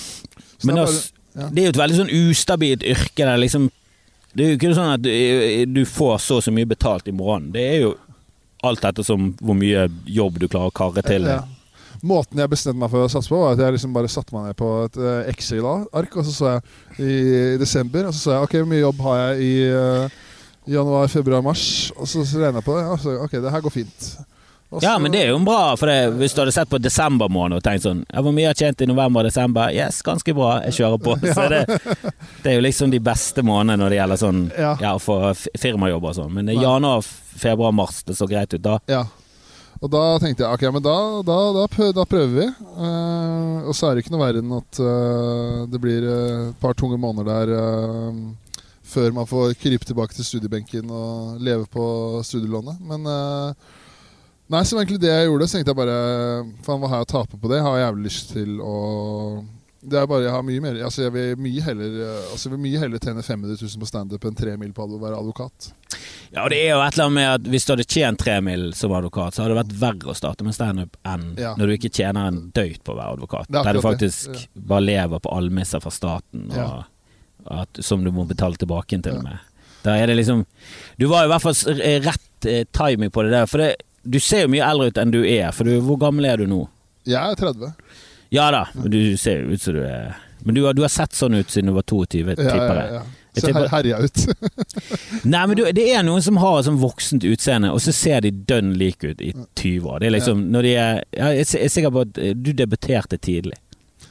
Så 0.57 0.65
Men 0.69 0.75
det 0.79 0.83
er 0.83 0.85
bare- 0.87 1.41
ja. 1.41 1.49
det 1.49 1.61
er 1.61 1.67
jo 1.67 1.73
et 1.75 1.81
veldig 1.83 1.97
sånn 1.99 2.13
ustabilt 2.21 2.85
yrke. 2.87 3.25
Der 3.25 3.37
liksom, 3.41 3.67
det 4.33 4.45
er 4.45 4.53
jo 4.53 4.57
ikke 4.59 4.73
sånn 4.77 4.93
at 4.95 5.03
du, 5.03 5.11
du 5.75 5.83
får 5.85 6.17
så 6.23 6.39
og 6.39 6.45
så 6.47 6.53
mye 6.55 6.69
betalt 6.69 7.07
i 7.11 7.15
morgen. 7.15 7.51
Det 7.53 7.65
er 7.67 7.77
jo 7.83 7.91
alt 8.65 8.87
ettersom 8.89 9.33
hvor 9.41 9.57
mye 9.59 9.85
jobb 10.09 10.39
du 10.41 10.47
klarer 10.47 10.71
å 10.71 10.75
karre 10.79 11.03
til. 11.05 11.27
Ja. 11.29 11.43
Måten 12.07 12.37
jeg 12.39 12.49
bestemte 12.51 12.77
meg 12.79 12.91
for 12.93 13.05
å 13.05 13.09
satse 13.09 13.29
på, 13.31 13.37
var 13.41 13.55
at 13.55 13.61
jeg 13.63 13.73
liksom 13.75 13.93
bare 13.95 14.09
satte 14.11 14.33
meg 14.35 14.47
ned 14.49 14.57
på 14.59 14.69
et 14.85 14.97
eh, 15.01 15.29
Excel-ark, 15.33 16.15
og 16.15 16.25
så 16.27 16.33
så 16.33 16.49
jeg 16.53 17.05
i 17.09 17.57
desember, 17.57 18.05
og 18.07 18.13
så 18.13 18.21
så 18.21 18.33
jeg 18.35 18.47
ok, 18.47 18.57
hvor 18.61 18.69
mye 18.69 18.83
jobb 18.83 18.99
har 19.07 19.19
jeg 19.23 19.47
i 19.47 19.53
uh, 19.73 20.17
januar, 20.69 21.07
februar, 21.09 21.41
mars, 21.45 21.63
og 21.97 22.05
så 22.09 22.21
regna 22.37 22.61
jeg 22.61 22.67
på 22.67 22.75
det. 22.77 22.83
Og 22.93 22.99
så, 23.01 23.15
ok, 23.25 23.37
det 23.41 23.53
her 23.55 23.65
går 23.65 23.73
fint. 23.73 24.09
Og 24.69 24.83
Ja, 24.83 24.97
men 24.99 25.13
det 25.13 25.21
er 25.23 25.29
jo 25.31 25.37
bra, 25.47 25.77
for 25.79 25.87
det, 25.87 26.17
hvis 26.19 26.33
du 26.35 26.41
hadde 26.41 26.51
sett 26.51 26.69
på 26.69 26.79
desember 26.81 27.29
måned 27.31 27.61
og 27.61 27.63
tenkt 27.63 27.85
sånn 27.85 28.01
ja, 28.03 28.19
Hvor 28.23 28.33
mye 28.35 28.49
har 28.49 28.57
tjent 28.57 28.81
i 28.83 28.87
november 28.89 29.23
og 29.23 29.29
desember? 29.29 29.71
Yes, 29.71 30.01
ganske 30.03 30.33
bra, 30.35 30.57
jeg 30.67 30.75
kjører 30.81 31.03
på. 31.05 31.15
Så 31.37 31.45
det, 31.53 31.61
det 32.43 32.51
er 32.51 32.57
jo 32.57 32.65
liksom 32.65 32.91
de 32.91 32.99
beste 33.03 33.45
månedene 33.47 33.79
når 33.83 33.93
det 33.93 34.01
gjelder 34.01 34.21
sånn 34.23 34.41
Ja. 34.57 34.73
ja, 34.83 34.95
å 34.97 35.03
få 35.03 35.21
firmajobb 35.37 36.09
og 36.11 36.17
sånn. 36.19 36.33
Men 36.35 36.51
Nei. 36.51 36.59
januar, 36.59 37.05
februar, 37.37 37.71
mars, 37.75 38.03
det 38.03 38.17
så 38.19 38.27
greit 38.27 38.53
ut 38.57 38.65
da. 38.65 38.81
Ja. 38.91 39.05
Og 39.77 39.91
da 39.93 40.01
tenkte 40.21 40.43
jeg 40.43 40.57
ok, 40.57 40.65
men 40.73 40.83
da, 40.83 40.95
da, 41.25 41.37
da, 41.53 41.91
da 41.93 42.05
prøver 42.09 42.33
vi. 42.33 42.47
Uh, 42.73 43.67
og 43.69 43.77
så 43.77 43.87
er 43.87 43.95
det 43.95 44.03
ikke 44.03 44.15
noe 44.15 44.23
verre 44.23 44.41
enn 44.41 44.55
at 44.57 44.81
uh, 44.81 45.63
det 45.69 45.81
blir 45.83 46.07
eh, 46.07 46.47
et 46.49 46.59
par 46.61 46.73
tunge 46.77 46.97
måneder 47.01 47.27
der 47.29 47.51
uh, 47.61 48.63
før 48.87 49.13
man 49.13 49.29
får 49.29 49.53
krype 49.61 49.85
tilbake 49.85 50.17
til 50.17 50.25
studiebenken 50.25 50.89
og 50.89 51.43
leve 51.43 51.67
på 51.69 51.85
studielånet. 52.25 52.79
Men 52.87 53.05
Nei, 54.49 54.63
så 54.63 54.77
egentlig 54.79 55.01
det 55.03 55.11
jeg 55.11 55.27
gjorde, 55.27 55.47
så 55.49 55.57
tenkte 55.57 55.73
jeg 55.73 55.79
bare 55.81 55.99
Faen, 56.63 56.79
hva 56.79 56.87
har 56.91 57.01
jeg 57.01 57.07
å 57.09 57.13
tape 57.17 57.39
på 57.41 57.49
det? 57.51 57.59
Har 57.65 57.77
jeg 57.77 57.87
jævlig 57.87 58.07
lyst 58.07 58.33
til 58.35 58.59
å 58.63 58.75
det 59.87 59.99
er 60.01 60.07
bare, 60.09 60.25
jeg 60.25 60.33
har 60.33 60.43
mye 60.43 60.61
mer 60.63 60.77
Altså 60.83 61.03
jeg 61.05 61.13
vil 61.13 61.35
mye 61.39 61.61
heller 61.63 61.97
eh, 62.03 62.23
Altså 62.33 62.47
jeg 62.47 62.53
vil 62.55 62.61
mye 62.63 62.79
heller 62.81 63.01
tjene 63.03 63.23
500 63.23 63.59
000 63.61 63.81
på 63.83 63.87
standup 63.87 64.25
enn 64.27 64.35
3 64.35 64.55
mil 64.59 64.71
på 64.75 64.83
å 64.87 64.97
være 64.99 65.19
advokat. 65.21 65.67
Ja, 66.33 66.43
og 66.43 66.49
det 66.51 66.57
er 66.65 66.73
jo 66.73 66.81
et 66.81 66.97
eller 66.97 67.05
annet 67.05 67.15
med 67.19 67.29
at 67.35 67.49
hvis 67.53 67.67
du 67.67 67.71
hadde 67.75 67.85
tjent 67.85 68.19
3 68.19 68.39
mil 68.43 68.65
som 68.75 68.95
advokat, 68.97 69.37
så 69.37 69.43
hadde 69.43 69.53
det 69.53 69.59
vært 69.61 69.75
verre 69.83 70.11
å 70.11 70.17
starte 70.17 70.43
med 70.47 70.57
standup 70.57 70.97
enn 71.07 71.27
Ja. 71.39 71.53
når 71.59 71.69
du 71.71 71.75
ikke 71.77 71.93
tjener 71.93 72.27
en 72.31 72.41
døyt 72.57 72.81
på 72.83 72.95
å 72.95 72.97
være 72.99 73.15
advokat. 73.19 73.51
Er 73.53 73.69
Der 73.69 73.77
du 73.77 73.83
faktisk 73.85 74.33
ja. 74.33 74.43
bare 74.73 74.87
lever 74.89 75.23
på 75.23 75.35
almisser 75.37 75.83
fra 75.85 75.93
staten, 75.93 76.49
og 76.51 76.57
Ja. 76.57 76.83
at, 77.61 77.79
som 77.79 78.03
du 78.03 78.11
må 78.11 78.25
betale 78.27 78.57
tilbake 78.59 78.97
til 78.99 79.21
og 79.21 79.23
med. 79.29 79.37
Der 79.85 80.01
er 80.01 80.07
det 80.09 80.17
liksom 80.17 80.45
Du 80.99 81.07
var 81.07 81.23
i 81.23 81.31
hvert 81.31 81.45
fall 81.45 81.53
rett 82.09 82.45
eh, 82.49 82.65
timing 82.73 83.13
på 83.13 83.23
det 83.23 83.31
der, 83.37 83.45
for 83.45 83.63
det, 83.63 83.75
du 84.09 84.19
ser 84.23 84.45
jo 84.45 84.51
mye 84.55 84.65
eldre 84.65 84.87
ut 84.91 84.97
enn 85.01 85.11
du 85.13 85.21
er. 85.23 85.51
For 85.55 85.67
du, 85.67 85.75
hvor 85.85 85.99
gammel 86.01 86.25
er 86.29 86.37
du 86.41 86.47
nå? 86.49 86.63
Jeg 87.07 87.19
er 87.21 87.35
30. 87.39 87.73
Ja 88.35 88.49
da, 88.51 88.65
men 88.75 88.91
du 88.91 88.99
ser 89.19 89.43
jo 89.45 89.53
ut 89.55 89.61
som 89.63 89.77
du 89.77 89.83
er 89.87 90.17
Men 90.43 90.55
du 90.57 90.65
har, 90.65 90.73
du 90.75 90.81
har 90.83 90.91
sett 90.91 91.15
sånn 91.15 91.37
ut 91.37 91.49
siden 91.49 91.71
du 91.71 91.75
var 91.77 91.85
22, 91.87 92.19
Ja, 92.27 92.35
tipper 92.35 92.75
ja, 92.75 92.81
jeg. 92.83 92.93
ja. 92.97 93.03
Jeg 93.37 93.41
Så 93.43 93.47
tipper- 93.47 93.67
her, 93.67 93.69
herja 93.69 93.97
ut. 94.01 94.19
Nei, 95.31 95.41
men 95.47 95.57
du, 95.59 95.63
det 95.77 95.85
er 95.93 96.03
noen 96.07 96.23
som 96.25 96.39
har 96.41 96.59
et 96.59 96.65
sånn 96.67 96.79
voksent 96.81 97.25
utseende, 97.27 97.69
og 97.73 97.81
så 97.83 97.93
ser 97.93 98.23
de 98.25 98.31
dønn 98.49 98.71
like 98.79 99.11
ut 99.13 99.21
i 99.21 99.31
20 99.59 99.85
år. 99.91 99.99
Det 100.01 100.07
er 100.09 100.15
liksom 100.17 100.41
når 100.53 100.65
de 100.67 100.71
er 100.81 101.01
ja, 101.13 101.29
Jeg 101.37 101.47
er 101.61 101.71
sikker 101.73 101.93
på 101.93 102.03
at 102.07 102.17
eh, 102.23 102.33
du 102.33 102.49
debuterte 102.57 103.19
tidlig. 103.21 103.57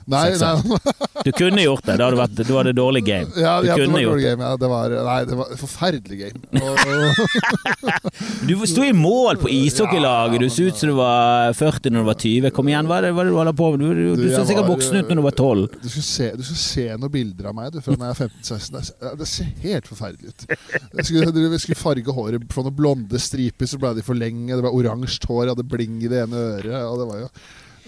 Nei, 0.06 0.28
nei. 0.38 0.78
Du 1.26 1.32
kunne 1.34 1.62
gjort 1.64 1.82
det. 1.88 1.96
Da 1.98 2.06
hadde 2.06 2.18
vært, 2.20 2.36
du 2.46 2.52
hadde 2.54 2.72
dårlig 2.78 3.02
game. 3.08 3.26
Ja, 3.34 3.56
ja, 3.66 3.74
det 3.74 3.88
var 3.90 4.20
game. 4.22 4.46
Ja, 4.46 4.52
det 4.62 4.68
var, 4.70 4.92
nei, 5.08 5.16
det 5.26 5.38
var 5.40 5.54
forferdelig 5.58 6.18
game. 6.20 6.40
Du 8.46 8.54
sto 8.66 8.84
i 8.86 8.92
mål 8.94 9.36
på 9.40 9.48
ishockeylaget. 9.50 10.40
Du 10.40 10.48
så 10.50 10.68
ut 10.68 10.78
som 10.78 10.90
du 10.92 10.94
var 10.98 11.52
40 11.58 11.90
når 11.92 12.04
du 12.04 12.08
var 12.10 12.18
20. 12.22 12.50
Kom 12.54 12.70
igjen, 12.70 12.86
hva 12.88 13.00
er 13.00 13.08
det, 13.08 13.12
hva 13.16 13.24
er 13.24 13.28
det 13.28 13.34
du 13.34 13.38
holder 13.40 13.56
på 13.58 13.70
med? 13.74 13.82
Du, 13.82 13.88
du, 14.16 14.22
du 14.22 14.28
så 14.34 14.44
sikkert 14.46 14.68
buksen 14.70 14.74
voksen 14.76 15.00
ut 15.02 15.10
når 15.10 15.20
du 15.20 15.24
var 15.26 15.36
12. 15.36 15.66
du, 15.82 15.88
skal 15.96 16.06
se, 16.06 16.30
du 16.38 16.44
skal 16.46 16.60
se 16.62 16.86
noen 16.94 17.12
bilder 17.16 17.50
av 17.50 17.56
meg 17.58 17.74
du, 17.74 17.80
fra 17.84 17.96
da 17.98 18.10
jeg 18.12 18.16
er 18.16 18.30
15-16. 18.30 18.70
Det, 18.76 18.84
er- 19.10 19.18
det 19.22 19.28
ser 19.30 19.52
helt 19.66 19.90
forferdelig 19.90 20.32
ut. 20.32 20.46
Jeg 20.52 21.08
skulle, 21.10 21.44
jeg 21.56 21.62
skulle 21.66 21.80
farge 21.80 22.16
håret 22.20 22.46
fra 22.54 22.66
noen 22.66 22.78
blonde 22.78 23.20
striper, 23.22 23.70
så 23.70 23.80
ble 23.82 23.94
de 23.98 24.06
for 24.06 24.18
lenge. 24.18 24.52
Det 24.54 24.62
var 24.64 24.76
oransje 24.76 25.26
hår, 25.30 25.44
jeg 25.48 25.56
hadde 25.56 25.68
bling 25.74 25.98
i 26.06 26.10
det 26.12 26.24
ene 26.26 26.44
øret. 26.56 26.76
Og 26.86 27.00
det 27.02 27.08
var 27.12 27.24
jo 27.26 27.30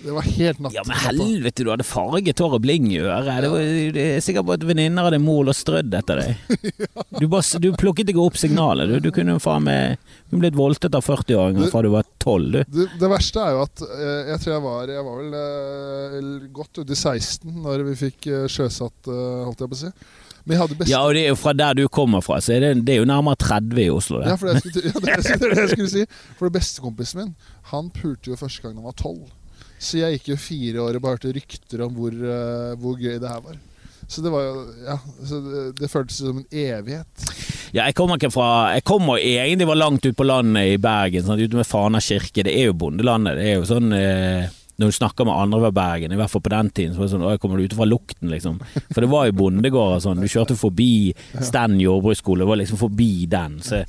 det 0.04 0.14
var 0.14 0.26
helt 0.26 0.60
natt. 0.62 0.74
Ja, 0.76 0.82
men 0.86 0.98
helvete, 1.02 1.64
du 1.66 1.70
hadde 1.72 1.86
farget 1.86 2.42
hår 2.42 2.56
og 2.58 2.62
bling 2.64 2.86
i 2.92 3.00
øret. 3.00 3.30
Det, 3.42 3.50
var, 3.52 3.70
det 3.96 4.04
er 4.14 4.22
sikkert 4.24 4.46
på 4.48 4.54
at 4.54 4.66
venninner 4.68 5.08
av 5.08 5.16
mål 5.22 5.52
og 5.52 5.58
strødd 5.58 5.96
etter 5.98 6.22
deg. 6.22 6.44
Du, 7.18 7.24
bare, 7.26 7.58
du 7.58 7.72
plukket 7.74 8.12
ikke 8.12 8.22
opp 8.22 8.36
signalet. 8.38 8.90
Du, 8.90 9.08
du 9.08 9.10
kunne 9.14 9.38
faen 9.42 9.64
meg 9.66 9.98
blitt 10.30 10.56
voldtatt 10.58 10.94
av 10.94 11.02
40-åringer 11.06 11.70
fra 11.72 11.82
du 11.82 11.90
var 11.90 12.06
12, 12.22 12.46
du. 12.52 12.60
Det, 12.76 12.86
det 13.00 13.10
verste 13.10 13.42
er 13.42 13.56
jo 13.56 13.64
at 13.64 13.82
eh, 13.88 14.30
jeg 14.32 14.42
tror 14.42 14.52
jeg 14.52 14.64
var 14.66 14.92
Jeg 14.92 15.04
var 15.06 15.18
vel 15.22 15.36
eh, 15.40 16.48
godt 16.54 16.82
uti 16.82 16.94
16 16.94 17.58
når 17.64 17.84
vi 17.88 17.96
fikk 18.04 18.30
eh, 18.30 18.46
sjøsatt, 18.52 19.08
holdt 19.08 19.64
jeg 19.64 19.72
på 19.72 19.78
å 19.78 19.82
si. 19.82 19.92
Beste 20.48 20.88
Ja, 20.88 21.02
og 21.04 21.12
det 21.12 21.26
er 21.26 21.32
jo 21.34 21.36
fra 21.36 21.52
der 21.52 21.74
du 21.76 21.82
kommer 21.92 22.22
fra, 22.24 22.38
så 22.40 22.54
er 22.56 22.62
det, 22.64 22.70
det 22.86 22.94
er 22.94 23.02
jo 23.02 23.08
nærmere 23.08 23.36
30 23.42 23.82
i 23.82 23.88
Oslo, 23.92 24.22
det. 24.22 24.30
Ja, 24.30 24.36
for 24.40 24.48
det, 24.48 24.62
skulle, 24.62 24.84
ja, 24.86 25.02
det, 25.04 25.16
er 25.18 25.42
det 25.42 25.64
jeg 25.64 25.72
skulle 25.74 25.90
si. 25.92 26.04
For 26.38 26.48
det 26.48 26.56
bestekompisen 26.56 27.20
min, 27.20 27.34
han 27.72 27.90
pulte 27.92 28.32
jo 28.32 28.38
første 28.38 28.64
gang 28.64 28.78
han 28.78 28.88
var 28.88 28.96
tolv. 28.96 29.26
Så 29.78 30.02
jeg 30.02 30.18
gikk 30.18 30.32
jo 30.32 30.42
fire 30.42 30.84
år 30.84 30.98
og 30.98 31.04
bare 31.04 31.18
hørte 31.18 31.34
rykter 31.36 31.86
om 31.86 31.96
hvor, 31.96 32.14
uh, 32.14 32.74
hvor 32.82 32.98
gøy 32.98 33.16
det 33.22 33.30
her 33.30 33.42
var. 33.44 33.58
Så 34.08 34.22
det 34.24 34.32
var 34.32 34.44
jo 34.46 34.60
Ja, 34.86 34.98
så 35.28 35.40
det, 35.44 35.64
det 35.80 35.90
føltes 35.92 36.20
som 36.22 36.40
en 36.40 36.46
evighet. 36.50 37.24
Ja, 37.76 37.84
jeg 37.84 37.94
kommer 37.98 38.16
ikke 38.16 38.32
fra 38.32 38.74
Jeg 38.74 38.84
kommer 38.88 39.20
egentlig 39.20 39.68
var 39.68 39.80
langt 39.80 40.06
ut 40.06 40.16
på 40.16 40.26
landet 40.26 40.74
i 40.74 40.78
Bergen, 40.80 41.26
sånn, 41.26 41.42
ute 41.42 41.58
med 41.58 41.68
Fana 41.68 42.00
kirke. 42.00 42.46
Det 42.46 42.54
er 42.54 42.70
jo 42.70 42.78
bondelandet. 42.80 43.36
Det 43.38 43.50
er 43.50 43.58
jo 43.58 43.66
sånn 43.68 43.92
eh, 43.92 44.48
Når 44.80 44.92
du 44.92 44.96
snakker 44.96 45.28
med 45.28 45.36
andre 45.36 45.60
fra 45.66 45.72
Bergen, 45.76 46.14
i 46.14 46.20
hvert 46.20 46.32
fall 46.32 46.44
på 46.46 46.54
den 46.54 46.70
tiden, 46.72 46.94
så 46.94 47.02
var 47.02 47.10
det 47.10 47.14
sånn 47.16 47.26
Å, 47.26 47.34
jeg 47.34 47.42
kommer 47.42 47.60
du 47.60 47.68
ut 47.68 47.76
fra 47.80 47.88
lukten, 47.88 48.32
liksom. 48.32 48.62
For 48.94 49.04
det 49.04 49.10
var 49.12 49.28
jo 49.28 49.36
bondegård 49.42 49.98
og 49.98 50.06
sånn. 50.06 50.22
Du 50.24 50.30
kjørte 50.30 50.56
forbi 50.56 51.12
Sten 51.34 51.76
jordbruksskole, 51.82 52.48
var 52.48 52.62
liksom 52.62 52.80
forbi 52.80 53.12
den. 53.28 53.60
Så 53.66 53.82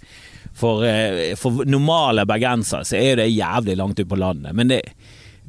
for, 0.60 0.84
eh, 0.84 1.38
for 1.40 1.64
normale 1.70 2.28
bergensere 2.28 2.84
så 2.84 3.00
er 3.00 3.14
jo 3.14 3.22
det 3.22 3.32
jævlig 3.32 3.80
langt 3.80 4.02
ut 4.02 4.10
på 4.10 4.20
landet. 4.20 4.52
Men 4.58 4.74
det 4.74 4.82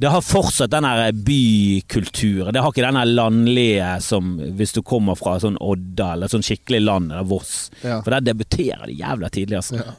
det 0.01 0.09
har 0.09 0.23
fortsatt 0.25 0.73
den 0.73 0.87
bykulturen. 1.25 2.55
Det 2.55 2.61
har 2.65 2.73
ikke 2.73 2.87
den 2.87 3.15
landlige 3.15 3.89
som 4.01 4.39
hvis 4.57 4.73
du 4.73 4.81
kommer 4.87 5.19
fra 5.19 5.35
sånn 5.43 5.59
Odda 5.61 6.15
eller 6.15 6.31
sånn 6.33 6.45
skikkelig 6.47 6.81
land 6.87 7.13
eller 7.13 7.27
Voss. 7.29 7.69
Ja. 7.83 7.99
For 8.01 8.15
der 8.15 8.25
debuterer 8.31 8.87
de 8.89 8.97
jævla 8.97 9.29
tidlig, 9.29 9.59
altså. 9.61 9.83
Ja. 9.83 9.93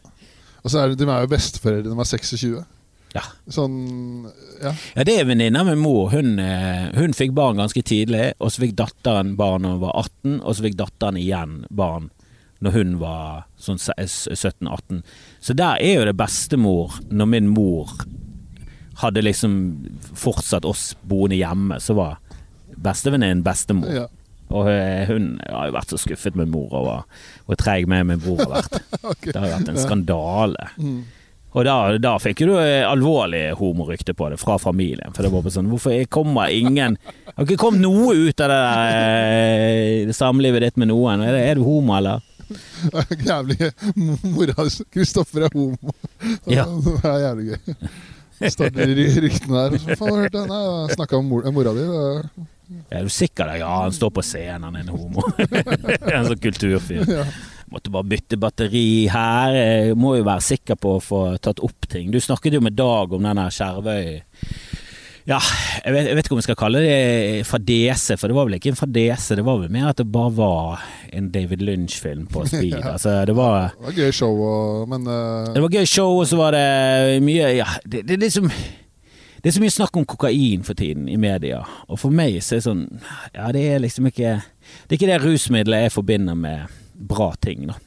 Og 0.62 0.74
så 0.74 0.82
er 0.82 0.90
det, 0.92 0.98
de 1.02 1.10
er 1.10 1.22
jo 1.22 1.30
besteforeldre 1.30 1.92
de 1.92 2.02
er 2.02 2.10
26. 2.10 2.64
Ja. 3.14 3.24
Sånn 3.52 3.78
Ja. 4.62 4.72
Ja, 4.96 5.06
det 5.06 5.20
er 5.20 5.28
venninna 5.30 5.64
med 5.68 5.78
mor. 5.82 6.10
Hun, 6.14 6.40
eh, 6.40 6.90
hun 6.98 7.14
fikk 7.18 7.36
barn 7.38 7.62
ganske 7.62 7.82
tidlig, 7.86 8.32
og 8.40 8.54
så 8.54 8.64
fikk 8.64 8.76
datteren 8.82 9.36
barn 9.38 9.66
når 9.66 9.76
hun 9.76 9.84
var 9.86 9.96
18, 10.02 10.42
og 10.42 10.56
så 10.56 10.66
fikk 10.66 10.80
datteren 10.82 11.18
igjen 11.22 11.56
barn 11.70 12.10
når 12.62 12.76
hun 12.78 12.98
var 13.02 13.46
sånn 13.58 13.78
17-18. 13.82 15.02
Så 15.42 15.54
der 15.58 15.82
er 15.82 15.96
jo 16.00 16.06
det 16.10 16.18
bestemor 16.18 16.98
når 17.10 17.32
min 17.36 17.50
mor 17.54 17.90
hadde 19.02 19.24
liksom 19.26 19.54
fortsatt 20.18 20.66
oss 20.68 20.92
boende 21.02 21.40
hjemme, 21.40 21.80
så 21.82 21.98
var 21.98 22.18
bestevenninnen 22.82 23.46
bestemor. 23.46 23.94
ja. 24.02 24.10
Og 24.52 24.68
eh, 24.68 25.08
hun 25.08 25.38
har 25.48 25.70
jo 25.70 25.76
vært 25.78 25.94
så 25.94 25.98
skuffet 26.02 26.36
med 26.36 26.52
mor 26.52 26.74
over 26.76 27.26
hvor 27.48 27.60
treig 27.60 27.88
med 27.88 28.04
min 28.10 28.20
bror 28.20 28.42
har 28.44 28.58
vært. 28.58 28.78
okay. 29.14 29.32
Det 29.32 29.40
har 29.40 29.54
vært 29.54 29.72
en 29.72 29.80
skandale. 29.80 30.66
Mm. 30.76 31.02
Og 31.52 31.66
da, 31.68 31.76
da 32.00 32.14
fikk 32.24 32.46
du 32.48 32.54
eh, 32.56 32.84
alvorlig 32.88 33.50
homorykte 33.60 34.16
på 34.16 34.30
det 34.32 34.40
fra 34.40 34.56
familien. 34.62 35.12
For 35.16 35.24
det 35.24 35.34
var 35.34 35.44
bare 35.44 35.56
sånn 35.56 35.72
Hvorfor 35.72 35.96
kommer 36.12 36.52
ingen 36.52 36.98
har 37.32 37.48
ikke 37.48 37.60
kommet 37.60 37.84
noe 37.84 38.16
ut 38.16 38.44
av 38.44 38.52
det 38.52 38.60
der 38.60 40.06
eh, 40.08 40.14
samlivet 40.16 40.68
ditt 40.68 40.80
med 40.80 40.92
noen. 40.92 41.24
Er, 41.26 41.36
det, 41.36 41.44
er 41.50 41.60
du 41.60 41.66
homo, 41.68 41.96
eller? 42.00 42.24
Jævlig 43.30 43.70
Mora 44.28 44.66
Kristoffer 44.92 45.48
er 45.48 45.56
homo. 45.56 45.96
Ja. 46.52 46.68
Det 47.02 47.08
er 47.08 47.22
jævlig 47.28 47.54
gøy. 47.54 47.92
Starter 48.50 48.88
ry- 48.96 49.20
ryktene 49.28 49.68
der. 49.70 49.78
Så 49.84 49.98
faen, 50.00 50.16
har 50.16 50.18
du 50.18 50.40
hørt? 50.40 50.50
Nei, 50.50 50.62
jeg 50.88 50.98
snakka 50.98 51.20
om 51.20 51.30
mor, 51.30 51.46
mora 51.54 51.74
di. 51.78 51.86
Er 52.90 53.04
du 53.04 53.10
sikker? 53.12 53.50
da? 53.52 53.56
Ja, 53.60 53.72
han 53.84 53.92
står 53.96 54.14
på 54.16 54.24
scenen, 54.24 54.64
han 54.64 54.76
er 54.80 54.86
en 54.86 54.94
homo. 54.96 55.26
en 56.16 56.30
sånn 56.30 56.40
kulturfyr. 56.42 57.04
Ja. 57.10 57.26
Måtte 57.72 57.92
bare 57.94 58.08
bytte 58.12 58.40
batteri 58.40 59.08
her. 59.12 59.56
Jeg 59.56 59.96
må 60.00 60.16
jo 60.18 60.26
være 60.28 60.44
sikker 60.44 60.80
på 60.80 60.98
å 60.98 61.04
få 61.04 61.22
tatt 61.44 61.62
opp 61.64 61.88
ting. 61.92 62.10
Du 62.12 62.20
snakket 62.24 62.58
jo 62.58 62.64
med 62.64 62.76
Dag 62.80 63.14
om 63.16 63.24
den 63.28 63.40
Skjervøy 63.52 64.22
Ja, 65.30 65.38
jeg 65.86 65.94
vet, 65.94 66.08
jeg 66.10 66.18
vet 66.18 66.26
ikke 66.26 66.34
om 66.34 66.40
jeg 66.40 66.48
skal 66.48 66.58
kalle 66.58 66.82
det 66.82 67.46
fadese, 67.46 68.18
for 68.18 68.32
det 68.32 68.36
var 68.38 68.48
vel 68.48 68.58
ikke 68.58 68.72
en 68.74 68.80
fadese. 68.80 69.38
Det 69.38 69.46
var 69.46 69.60
vel 69.62 69.74
mer 69.74 69.92
at 69.92 70.00
det 70.02 70.08
bare 70.10 70.34
var 70.34 70.86
en 71.14 71.30
David 71.34 71.62
Lynch-film 71.62 72.26
på 72.32 72.46
speed. 72.50 72.80
Ja. 72.80 72.96
Altså, 72.96 73.20
det 73.30 73.36
var 73.38 73.76
Det 73.78 73.86
var 73.86 73.98
gøy 74.00 74.12
show, 74.18 74.42
og, 74.42 74.90
men 74.90 75.06
uh... 75.08 75.52
det 75.54 75.62
var 75.62 75.76
gøy 75.78 75.86
show, 75.86 76.20
og 76.20 76.28
så 76.28 76.40
var 76.40 76.56
det 76.58 77.22
mye 77.26 77.52
Ja, 77.60 77.68
det, 77.86 78.06
det 78.08 78.18
er 78.18 78.24
liksom 78.26 78.50
Det 78.50 79.50
er 79.50 79.56
så 79.58 79.62
mye 79.62 79.74
snakk 79.74 79.98
om 79.98 80.06
kokain 80.06 80.66
for 80.66 80.78
tiden 80.78 81.10
i 81.10 81.20
media, 81.22 81.62
og 81.88 82.00
for 82.02 82.14
meg 82.14 82.40
så 82.42 82.58
er 82.58 82.64
det 82.64 82.66
sånn 82.70 82.84
Ja, 83.36 83.52
det 83.54 83.66
er 83.68 83.84
liksom 83.86 84.10
ikke 84.10 84.40
Det 84.42 84.96
er 84.96 85.00
ikke 85.00 85.12
det 85.12 85.22
rusmiddelet 85.22 85.86
jeg 85.86 85.96
forbinder 86.00 86.38
med 86.38 86.82
bra 86.94 87.32
ting, 87.42 87.70
da. 87.70 87.78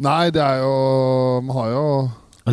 Nei, 0.00 0.30
det 0.32 0.40
er 0.40 0.64
jo 0.64 0.72
Man 1.44 1.56
har 1.56 1.70
jo 1.74 1.84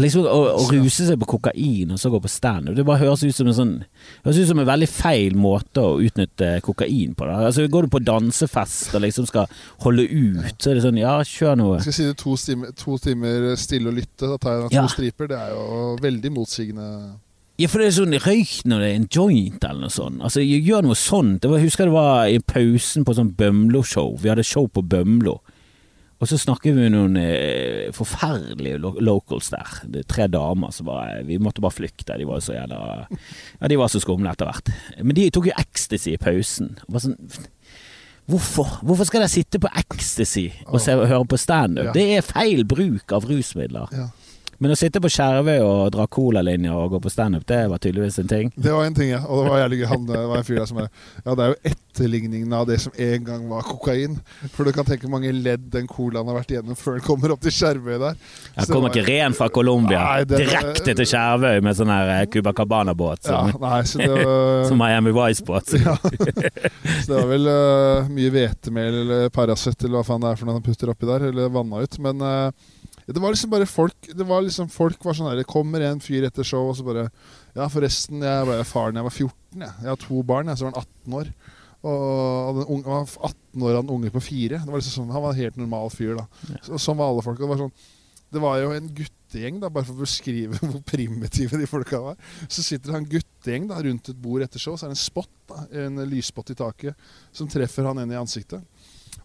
Liksom 0.01 0.25
Å, 0.27 0.37
å 0.59 0.63
ruse 0.71 1.05
seg 1.07 1.19
på 1.21 1.27
kokain 1.35 1.91
og 1.93 1.99
så 2.01 2.09
gå 2.11 2.19
på 2.23 2.29
standup, 2.31 2.75
det 2.75 2.85
bare 2.87 3.03
høres 3.03 3.23
ut 3.23 3.35
som 3.35 3.47
en 3.47 3.55
sånn 3.57 3.73
Høres 4.25 4.39
ut 4.41 4.47
som 4.49 4.59
en 4.59 4.67
veldig 4.67 4.89
feil 4.89 5.35
måte 5.37 5.83
å 5.83 5.99
utnytte 6.03 6.61
kokain 6.65 7.13
på. 7.17 7.27
Da. 7.29 7.37
Altså 7.49 7.67
Går 7.71 7.85
du 7.87 7.93
på 7.95 8.01
dansefest 8.05 8.95
og 8.95 9.03
liksom 9.05 9.27
skal 9.29 9.45
holde 9.85 10.07
ut, 10.09 10.55
så 10.57 10.71
er 10.71 10.79
det 10.79 10.85
sånn 10.87 10.97
Ja, 10.99 11.19
kjør 11.23 11.55
noe. 11.61 11.77
Jeg 11.79 11.87
skal 11.89 11.97
si 11.99 12.07
det 12.09 12.17
to 12.17 12.35
to 12.81 12.97
timer 12.97 13.55
stille 13.59 13.91
og 13.91 13.95
lytte. 13.99 14.25
Da 14.31 14.37
tar 14.37 14.57
jeg 14.61 14.69
to 14.71 14.75
Ja. 14.75 14.87
striper. 14.87 15.27
Det 15.27 15.37
er 15.37 15.53
jo 15.53 15.95
veldig 16.01 16.31
motsigende. 16.33 16.89
Ja, 17.57 17.67
for 17.71 17.79
det 17.79 17.87
er 17.87 17.95
sånn 18.01 18.17
røyk 18.19 18.65
når 18.67 18.79
det 18.83 18.87
er 18.89 18.95
en 18.99 19.07
joint 19.07 19.63
eller 19.63 19.85
noe 19.85 19.93
sånt. 19.93 20.19
Altså, 20.21 20.41
jeg 20.43 20.65
gjør 20.67 20.83
noe 20.83 20.95
sånt. 20.99 21.45
Jeg 21.47 21.63
husker 21.63 21.85
det 21.87 21.93
var 21.95 22.25
i 22.27 22.39
pausen 22.39 23.05
på 23.07 23.15
sånn 23.15 23.31
Bømlo-show. 23.37 24.17
Vi 24.19 24.27
hadde 24.27 24.43
show 24.43 24.67
på 24.67 24.83
Bømlo. 24.83 25.37
Og 26.25 26.29
så 26.31 26.39
snakker 26.41 26.73
vi 26.73 26.87
med 26.87 26.95
noen 26.95 27.19
eh, 27.21 27.91
forferdelige 27.93 28.79
lo 28.81 28.95
locals 28.97 29.51
der. 29.53 29.75
Det 29.93 29.99
er 30.01 30.07
tre 30.09 30.25
damer 30.33 30.71
som 30.73 30.87
bare 30.89 31.19
Vi 31.27 31.37
måtte 31.37 31.61
bare 31.61 31.75
flykte. 31.75 32.17
De 32.17 32.25
var 32.25 32.41
så 32.41 32.55
jævla 32.55 32.79
Ja, 33.05 33.69
de 33.69 33.77
var 33.77 33.91
så 33.93 34.01
skumle 34.01 34.31
etter 34.33 34.49
hvert. 34.49 34.71
Men 35.05 35.13
de 35.19 35.27
tok 35.29 35.51
jo 35.51 35.53
ecstasy 35.53 36.15
i 36.15 36.21
pausen. 36.21 36.71
Og 36.87 36.95
Bare 36.95 37.05
sånn 37.05 37.19
Hvorfor? 38.25 38.79
Hvorfor 38.81 39.05
skal 39.05 39.21
dere 39.21 39.29
sitte 39.29 39.59
på 39.61 39.69
ecstasy 39.77 40.47
og 40.65 40.79
se, 40.81 40.95
høre 40.97 41.27
på 41.29 41.37
standup? 41.37 41.91
Ja. 41.91 41.93
Det 41.93 42.05
er 42.15 42.25
feil 42.25 42.63
bruk 42.65 43.13
av 43.13 43.27
rusmidler. 43.29 43.91
Ja. 43.93 44.07
Men 44.57 44.71
å 44.71 44.75
sitte 44.79 45.01
på 45.03 45.09
Skjervøy 45.11 45.57
og 45.65 45.91
dra 45.95 46.05
colalinja 46.07 46.73
og 46.79 46.93
gå 46.95 46.99
på 47.03 47.11
standup, 47.11 47.43
det 47.49 47.61
var 47.71 47.81
tydeligvis 47.83 48.19
en 48.21 48.29
ting. 48.31 48.51
Det 48.55 48.71
var 48.71 48.85
en 48.87 48.95
ting, 48.95 49.09
ja. 49.11 49.19
Og 49.27 49.43
det 49.43 49.51
var 49.51 49.59
jævlig 49.65 49.79
gøy. 49.81 49.87
Han 49.91 50.05
det 50.07 50.21
var 50.29 50.37
en 50.39 50.47
fyr 50.47 50.59
der 50.61 50.69
som 50.69 50.77
er 50.83 50.87
Ja, 51.25 51.35
det 51.35 51.43
er 51.43 51.49
jo 51.51 51.57
etterligningen 51.71 52.53
av 52.55 52.67
det 52.69 52.77
som 52.85 52.95
en 52.97 53.25
gang 53.27 53.43
var 53.49 53.65
kokain. 53.67 54.15
For 54.53 54.63
du 54.67 54.71
kan 54.75 54.87
tenke 54.87 55.09
mange 55.11 55.31
ledd 55.35 55.65
den 55.73 55.87
colaen 55.91 56.27
har 56.31 56.37
vært 56.39 56.53
igjennom 56.55 56.77
før 56.79 56.99
den 56.99 57.05
kommer 57.07 57.33
opp 57.35 57.43
til 57.43 57.51
Skjervøy 57.55 57.97
der. 58.05 58.15
Jeg 58.55 58.69
kommer 58.71 58.93
ikke 58.93 59.05
ren 59.09 59.35
fra 59.37 59.49
Colombia, 59.49 59.99
Nei, 60.05 60.23
det- 60.29 60.39
direkte 60.45 60.95
til 61.01 61.09
Skjervøy 61.11 61.59
med 61.65 61.75
sånn 61.79 61.91
her 61.91 62.13
eh, 62.15 62.25
Cuba 62.31 62.53
Cabana-båt 62.55 63.27
Ja, 63.31 63.41
som, 63.51 63.61
nei, 63.65 63.81
så 63.91 63.99
det 63.99 64.09
var 64.21 64.63
som 64.69 64.79
Miami 64.79 65.11
Vice-båt. 65.15 65.75
ja. 65.83 65.97
Så 65.99 67.11
det 67.11 67.19
var 67.19 67.27
vel 67.29 67.47
uh, 67.51 68.07
mye 68.11 68.31
hvetemel 68.33 69.01
eller 69.03 69.29
Paracet 69.35 69.83
eller 69.83 69.99
hva 69.99 70.05
faen 70.07 70.23
det 70.23 70.31
er 70.31 70.39
for 70.39 70.47
noe 70.49 70.57
han 70.59 70.65
putter 70.65 70.91
oppi 70.93 71.09
der. 71.09 71.27
Eller 71.29 71.51
vanna 71.53 71.83
ut. 71.83 71.99
Men 72.03 72.21
øh, 72.21 72.71
det 73.05 73.21
var 73.21 73.35
liksom 73.35 73.51
bare 73.51 73.67
folk 73.69 74.07
Det 74.17 74.25
var 74.25 74.41
liksom 74.41 74.69
folk 74.73 75.03
var 75.05 75.13
sånn 75.13 75.27
her 75.29 75.37
Det 75.37 75.49
kommer 75.49 75.83
en 75.85 75.99
fyr 76.01 76.25
etter 76.25 76.47
show, 76.47 76.71
og 76.71 76.77
så 76.77 76.85
bare 76.87 77.03
Ja, 77.53 77.67
forresten, 77.69 78.23
jeg 78.25 78.47
ble 78.47 78.63
faren 78.65 78.97
da 78.97 79.03
jeg 79.03 79.09
var 79.09 79.13
14. 79.13 79.61
Jeg, 79.61 79.75
jeg 79.83 79.91
har 79.91 79.99
to 80.01 80.23
barn, 80.27 80.49
jeg, 80.49 80.59
så 80.59 80.65
var 80.65 80.73
han 80.73 80.81
18 80.81 81.19
år. 81.19 81.29
Og 81.85 82.57
den 82.57 82.71
unge, 82.73 82.87
var 82.89 83.05
18 83.29 83.63
år 83.67 83.75
og 83.75 83.83
en 83.83 83.93
unge 83.95 84.11
på 84.11 84.23
fire. 84.25 84.57
Det 84.63 84.71
var 84.73 84.81
liksom 84.81 84.95
sånn, 84.97 85.13
Han 85.13 85.23
var 85.23 85.35
en 85.35 85.39
helt 85.43 85.59
normal 85.61 85.91
fyr, 85.93 86.15
da. 86.17 86.25
Så, 86.65 86.79
sånn 86.81 86.97
var 86.99 87.13
alle 87.13 87.23
folk. 87.25 87.39
Det 87.39 87.49
var, 87.51 87.61
sånn, 87.61 87.71
det 88.33 88.41
var 88.43 88.57
jo 88.59 88.73
en 88.75 88.89
guttegjeng, 88.97 89.61
da, 89.61 89.69
bare 89.71 89.87
for 89.87 89.95
å 89.95 90.03
beskrive 90.03 90.59
hvor 90.65 90.81
primitive 90.89 91.61
de 91.61 91.69
folka 91.69 92.01
var. 92.09 92.17
Så 92.49 92.65
sitter 92.65 92.91
det 92.91 92.99
en 92.99 93.09
guttegjeng 93.13 93.69
da, 93.69 93.79
rundt 93.85 94.11
et 94.11 94.23
bord 94.25 94.43
etter 94.43 94.61
show, 94.61 94.75
så 94.75 94.87
er 94.87 94.95
det 94.95 94.97
en 94.97 95.03
spot, 95.05 95.31
da, 95.51 95.61
en 95.85 96.01
lysspott 96.09 96.51
i 96.51 96.57
taket, 96.57 97.07
som 97.35 97.47
treffer 97.51 97.87
han 97.87 98.01
inn 98.01 98.15
i 98.15 98.19
ansiktet. 98.19 98.65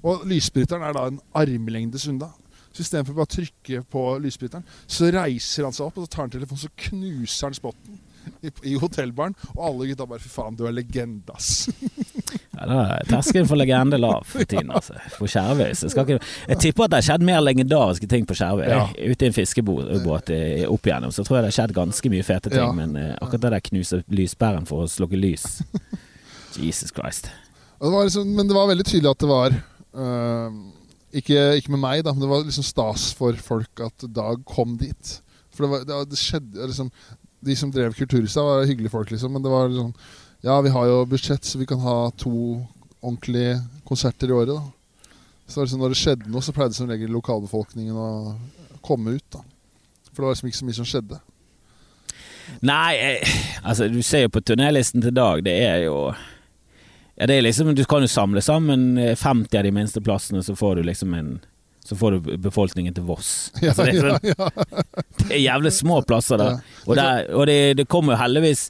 Og 0.04 0.22
lysbryteren 0.28 0.84
er 0.84 0.94
da 0.96 1.08
en 1.10 1.18
armlengdes 1.36 2.06
unna. 2.12 2.30
Så 2.70 2.84
istedenfor 2.84 3.16
bare 3.16 3.28
å 3.28 3.34
trykke 3.34 3.82
på 3.90 4.04
lysbryteren, 4.22 4.66
så 4.86 5.10
reiser 5.10 5.66
han 5.66 5.74
seg 5.74 5.88
opp 5.88 5.98
og 5.98 6.06
så 6.06 6.12
tar 6.14 6.24
han 6.26 6.36
telefonen 6.36 6.62
så 6.62 6.70
knuser 6.86 7.48
han 7.48 7.58
spotten 7.58 7.98
i, 8.42 8.52
i 8.72 8.76
hotellbaren. 8.80 9.34
Og 9.56 9.64
alle 9.66 9.90
gutta 9.90 10.06
bare 10.08 10.22
Fy 10.22 10.30
faen, 10.32 10.56
du 10.58 10.66
er 10.68 10.76
legende, 10.76 11.34
ass. 11.34 11.68
Ja, 12.60 12.66
da 12.68 12.80
er 12.92 13.06
terskelen 13.08 13.46
for 13.48 13.56
legende 13.56 13.96
lav 13.96 14.26
for 14.28 14.44
tiden, 14.44 14.68
altså. 14.76 14.98
På 15.16 15.24
Skjervøy. 15.30 15.70
Ikke, 15.72 16.18
jeg 16.50 16.58
tipper 16.60 16.84
at 16.84 16.92
det 16.92 16.98
har 16.98 17.06
skjedd 17.06 17.22
mer 17.24 17.40
legendariske 17.40 18.08
ting 18.10 18.26
på 18.28 18.36
Skjervøy. 18.36 18.66
Ja. 18.68 18.82
Ute 19.00 19.24
i 19.24 19.30
en 19.30 19.34
fiskebåt 19.34 19.88
opp 19.96 20.28
igjennom, 20.90 21.14
så 21.14 21.24
tror 21.24 21.38
jeg 21.38 21.46
det 21.46 21.48
har 21.48 21.56
skjedd 21.56 21.72
ganske 21.78 22.12
mye 22.12 22.26
fete 22.26 22.52
ting. 22.52 22.60
Ja. 22.60 22.74
Men 22.76 22.92
eh, 23.00 23.14
akkurat 23.16 23.46
det 23.46 23.52
der 23.56 23.64
knuse 23.70 24.02
lysbæren 24.12 24.68
for 24.68 24.84
å 24.84 24.90
slukke 24.92 25.18
lys 25.18 25.62
Jesus 26.60 26.92
Christ. 26.92 27.30
Det 27.80 27.94
liksom, 27.96 28.28
men 28.36 28.50
det 28.50 28.58
var 28.58 28.68
veldig 28.68 28.84
tydelig 28.84 29.14
at 29.14 29.24
det 29.24 29.30
var 29.30 29.56
øh, 29.56 30.60
ikke, 31.10 31.38
ikke 31.58 31.72
med 31.74 31.82
meg, 31.82 32.04
da, 32.06 32.14
men 32.14 32.22
det 32.22 32.30
var 32.30 32.44
liksom 32.46 32.66
stas 32.66 33.10
for 33.18 33.36
folk 33.42 33.82
at 33.82 34.06
Dag 34.14 34.44
kom 34.48 34.76
dit. 34.80 35.16
For 35.50 35.66
det, 35.66 35.70
var, 35.72 35.86
det, 35.86 36.02
det 36.12 36.20
skjedde 36.20 36.68
liksom, 36.70 36.90
De 37.42 37.56
som 37.56 37.72
drev 37.74 37.96
Kulturhuset, 37.98 38.42
var 38.44 38.68
hyggelige 38.68 38.92
folk, 38.92 39.10
liksom, 39.10 39.32
men 39.34 39.42
det 39.44 39.52
var 39.52 39.70
liksom 39.70 39.94
Ja, 40.46 40.60
vi 40.64 40.72
har 40.72 40.86
jo 40.88 41.00
budsjett, 41.10 41.44
så 41.44 41.58
vi 41.60 41.68
kan 41.68 41.82
ha 41.84 42.10
to 42.16 42.60
ordentlige 43.00 43.58
konserter 43.88 44.30
i 44.30 44.36
året, 44.36 44.54
da. 44.54 45.10
Så 45.50 45.64
liksom, 45.64 45.80
når 45.82 45.92
det 45.92 45.98
skjedde 46.00 46.30
noe, 46.30 46.44
så 46.44 46.54
pleide 46.56 46.76
som 46.76 46.88
regel 46.88 47.10
lokalbefolkningen 47.12 47.96
å 47.96 48.10
komme 48.84 49.16
ut, 49.18 49.26
da. 49.34 49.42
For 50.10 50.22
det 50.22 50.26
var 50.26 50.36
liksom 50.36 50.50
ikke 50.50 50.60
så 50.60 50.68
mye 50.68 50.78
som 50.78 50.88
skjedde. 50.88 51.20
Nei, 52.66 52.92
eh, 52.96 53.34
altså 53.62 53.88
du 53.88 54.00
ser 54.02 54.26
jo 54.26 54.32
på 54.34 54.42
turnélisten 54.44 55.04
til 55.04 55.14
Dag, 55.16 55.42
det 55.46 55.56
er 55.64 55.84
jo 55.86 55.96
Ja, 57.20 57.26
det 57.28 57.36
er 57.36 57.44
liksom 57.44 57.74
Du 57.76 57.84
kan 57.84 58.00
jo 58.00 58.08
samle 58.08 58.40
sammen 58.40 58.96
eh, 58.98 59.16
50 59.18 59.58
av 59.58 59.66
de 59.66 59.72
minste 59.76 60.00
plassene, 60.00 60.40
så 60.42 60.56
får 60.56 60.80
du 60.80 60.86
liksom 60.88 61.14
en 61.14 61.34
så 61.84 61.96
får 61.96 62.12
du 62.12 62.36
befolkningen 62.38 62.94
til 62.94 63.02
Voss. 63.08 63.50
Ja, 63.62 63.72
Altså, 63.72 63.86
det, 63.88 63.94
er 63.96 63.96
ja, 63.96 64.10
sånn, 64.12 64.26
ja. 64.28 64.74
det 65.22 65.30
er 65.32 65.40
jævlig 65.40 65.72
små 65.74 65.96
plasser 66.06 66.38
der. 66.38 66.58
Og, 66.84 66.92
der, 66.94 67.24
og 67.34 67.46
det, 67.48 67.56
det 67.80 67.86
kommer 67.90 68.14
jo 68.14 68.20
heldigvis 68.20 68.66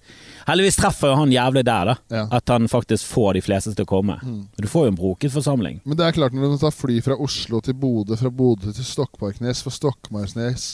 Heldigvis 0.47 0.79
treffer 0.81 1.13
jo 1.13 1.19
han 1.19 1.35
jævlig 1.35 1.63
der, 1.67 1.91
da. 1.91 2.23
At 2.33 2.49
han 2.51 2.65
faktisk 2.71 3.07
får 3.11 3.37
de 3.37 3.43
fleste 3.45 3.75
til 3.77 3.85
å 3.85 3.91
komme. 3.91 4.17
Mm. 4.25 4.39
Du 4.57 4.67
får 4.71 4.87
jo 4.87 4.93
en 4.95 4.99
broket 4.99 5.35
forsamling. 5.35 5.83
Men 5.85 5.99
det 6.01 6.07
er 6.07 6.17
klart 6.17 6.35
når 6.35 6.55
du 6.55 6.63
tar 6.63 6.75
fly 6.75 6.97
fra 7.05 7.19
Oslo 7.21 7.61
til 7.63 7.77
Bodø, 7.79 8.17
fra 8.19 8.33
Bodø 8.35 8.73
til 8.75 8.87
Stokmarknes, 8.89 9.61
fra 9.67 9.75
Stokmarknes 9.75 10.73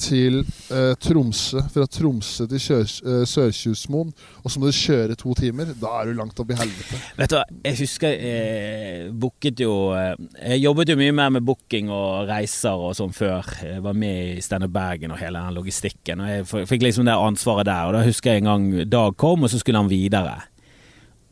til 0.00 0.40
eh, 0.72 0.92
Tromsø, 1.00 1.62
fra 1.72 1.86
Tromsø 1.90 2.46
til 2.50 2.58
eh, 2.58 3.24
Sørkjosmoen, 3.28 4.12
og 4.42 4.52
så 4.52 4.60
må 4.60 4.68
du 4.68 4.76
kjøre 4.76 5.16
to 5.18 5.34
timer, 5.38 5.72
da 5.78 5.92
er 6.00 6.10
du 6.10 6.18
langt 6.18 6.38
opp 6.42 6.52
i 6.52 6.58
helvete. 6.58 7.00
Vet 7.18 7.32
du 7.32 7.36
hva, 7.38 7.44
jeg 7.68 7.78
husker 7.82 8.14
jeg 8.16 9.10
booket 9.22 9.62
jo 9.62 9.74
eh, 9.96 10.14
Jeg 10.54 10.62
jobbet 10.64 10.92
jo 10.92 10.98
mye 11.00 11.16
mer 11.16 11.34
med 11.36 11.46
booking 11.46 11.90
og 11.92 12.30
reiser 12.30 12.78
og 12.78 12.96
sånn 12.98 13.14
før. 13.16 13.46
Jeg 13.62 13.82
var 13.84 13.98
med 13.98 14.38
i 14.38 14.44
Standup 14.44 14.72
Bergen 14.74 15.14
og 15.14 15.20
hele 15.20 15.42
den 15.42 15.58
logistikken. 15.58 16.22
Og 16.22 16.32
jeg 16.32 16.68
fikk 16.70 16.86
liksom 16.86 17.06
det 17.08 17.18
ansvaret 17.18 17.68
der. 17.68 17.88
Og 17.88 17.96
da 17.96 18.06
husker 18.06 18.34
jeg 18.34 18.42
en 18.42 18.50
gang 18.50 18.70
Dag 18.92 19.16
kom, 19.20 19.44
og 19.44 19.52
så 19.52 19.60
skulle 19.60 19.80
han 19.82 19.90
videre. 19.92 20.40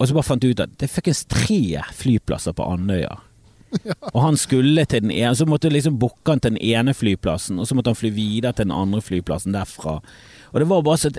Og 0.00 0.08
så 0.08 0.16
bare 0.16 0.28
fant 0.30 0.44
jeg 0.44 0.54
ut 0.54 0.62
at 0.64 0.78
det 0.80 0.86
er 0.86 0.92
fuckings 0.94 1.26
tre 1.28 1.82
flyplasser 1.96 2.56
på 2.56 2.66
Andøya. 2.72 3.18
Og 4.14 4.20
han 4.24 4.36
skulle 4.40 4.84
til 4.90 5.02
den 5.04 5.12
ene, 5.14 5.34
så 5.38 5.46
måtte 5.46 5.68
jeg 5.68 5.76
liksom 5.78 5.98
booke 6.02 6.32
han 6.32 6.40
til 6.42 6.56
den 6.56 6.62
ene 6.62 6.94
flyplassen, 6.96 7.58
og 7.62 7.68
så 7.68 7.76
måtte 7.78 7.92
han 7.92 7.98
fly 8.00 8.10
videre 8.16 8.52
til 8.52 8.66
den 8.66 8.74
andre 8.76 9.00
flyplassen 9.04 9.54
derfra. 9.54 9.98
Og 10.50 10.58
det 10.58 10.66
var 10.68 10.82
bare 10.82 10.98
så 10.98 11.10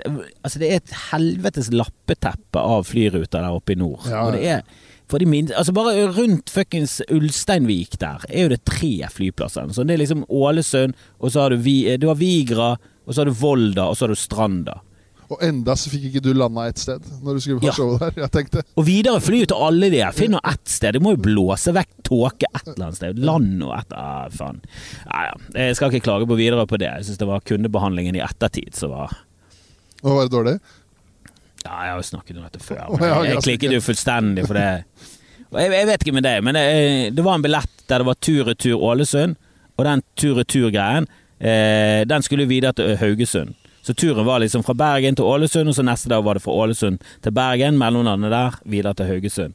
Altså, 0.44 0.58
det 0.60 0.68
er 0.70 0.76
et 0.82 0.92
helvetes 1.10 1.70
lappeteppe 1.72 2.60
av 2.60 2.84
flyruter 2.84 3.40
der 3.40 3.50
oppe 3.56 3.72
i 3.72 3.78
nord. 3.80 4.04
Ja, 4.10 4.26
Og 4.26 4.32
det 4.36 4.44
er 4.44 4.60
for 5.08 5.18
de 5.20 5.26
minste, 5.28 5.56
altså 5.56 5.72
Bare 5.76 6.06
rundt 6.16 6.48
fuckings 6.52 7.00
Ulsteinvik 7.12 7.98
der 8.00 8.22
er 8.28 8.42
jo 8.46 8.52
det 8.52 8.62
tre 8.68 8.92
flyplasser. 9.12 9.72
Så 9.72 9.84
det 9.84 9.94
er 9.96 10.02
liksom 10.04 10.24
Ålesund, 10.28 10.94
og 11.20 11.32
så 11.32 11.40
har 11.46 11.50
du, 11.50 11.56
Vi- 11.64 11.96
du 11.96 12.06
har 12.08 12.14
Vigra, 12.20 12.76
og 13.06 13.14
så 13.14 13.20
har 13.22 13.24
du 13.32 13.32
Volda, 13.40 13.88
og 13.88 13.96
så 13.96 14.04
har 14.06 14.08
du 14.14 14.20
Stranda. 14.20 14.80
Og 15.32 15.40
enda 15.46 15.72
så 15.78 15.88
fikk 15.92 16.08
ikke 16.10 16.20
du 16.26 16.30
landa 16.36 16.66
et 16.68 16.80
sted 16.82 17.04
når 17.24 17.38
du 17.38 17.40
skulle 17.44 17.62
ha 17.62 17.70
Ja. 17.70 17.72
show 17.76 17.94
der. 18.00 18.12
Jeg 18.20 18.30
tenkte 18.34 18.62
Og 18.76 18.84
videre 18.86 19.20
fly 19.24 19.38
til 19.48 19.56
alle 19.68 19.88
de 19.92 20.02
her. 20.02 20.12
Finn 20.16 20.34
nå 20.36 20.40
ett 20.44 20.68
sted. 20.68 20.92
Du 20.98 21.00
må 21.04 21.14
jo 21.14 21.22
blåse 21.24 21.72
vekk 21.72 21.90
tåke 22.04 22.50
et 22.50 22.68
eller 22.74 22.88
annet 22.90 22.98
sted. 23.00 23.22
Land 23.22 23.62
og 23.64 23.72
et 23.78 23.94
ah, 23.96 24.26
Faen. 24.34 24.60
Ja, 25.06 25.22
ja. 25.30 25.34
Jeg 25.68 25.78
skal 25.78 25.92
ikke 25.94 26.04
klage 26.10 26.28
på 26.28 26.36
videre 26.36 26.66
på 26.68 26.76
det. 26.82 26.90
Jeg 26.98 27.08
syns 27.08 27.22
det 27.22 27.28
var 27.30 27.40
kundebehandlingen 27.48 28.18
i 28.18 28.24
ettertid 28.24 28.76
som 28.76 28.92
var 28.92 29.14
Å, 30.02 30.10
var 30.10 30.26
det 30.26 30.34
dårlig? 30.34 30.54
Ja, 31.62 31.76
jeg 31.86 31.92
har 31.94 31.98
jo 32.00 32.06
snakket 32.10 32.36
om 32.40 32.42
dette 32.48 32.58
før. 32.60 32.84
Men 32.98 33.08
jeg, 33.08 33.30
jeg 33.30 33.42
klikket 33.46 33.74
jo 33.76 33.80
fullstendig 33.86 34.44
for 34.48 34.58
det. 34.58 34.68
Jeg, 35.52 35.70
jeg 35.76 35.86
vet 35.92 36.02
ikke 36.04 36.14
med 36.16 36.24
deg, 36.26 36.42
men 36.42 36.56
det, 36.58 36.62
det 37.14 37.22
var 37.24 37.38
en 37.38 37.44
billett 37.44 37.84
der 37.86 38.02
det 38.02 38.08
var 38.08 38.18
tur-retur 38.24 38.82
Ålesund, 38.82 39.36
og 39.78 39.86
den 39.86 40.02
tur-retur-greien, 40.18 41.06
eh, 41.38 42.02
den 42.10 42.24
skulle 42.26 42.48
videre 42.50 42.74
til 42.74 42.96
Haugesund. 42.98 43.54
Så 43.82 43.94
turen 43.98 44.24
var 44.24 44.38
liksom 44.40 44.62
fra 44.62 44.74
Bergen 44.78 45.16
til 45.18 45.24
Ålesund, 45.26 45.68
og 45.68 45.74
så 45.74 45.82
neste 45.82 46.08
dag 46.12 46.22
var 46.24 46.38
det 46.38 46.42
fra 46.44 46.52
Ålesund 46.54 47.00
til 47.22 47.32
Bergen, 47.34 47.78
mellomlandet 47.80 48.30
der, 48.30 48.58
videre 48.64 48.94
til 48.94 49.06
Haugesund. 49.10 49.54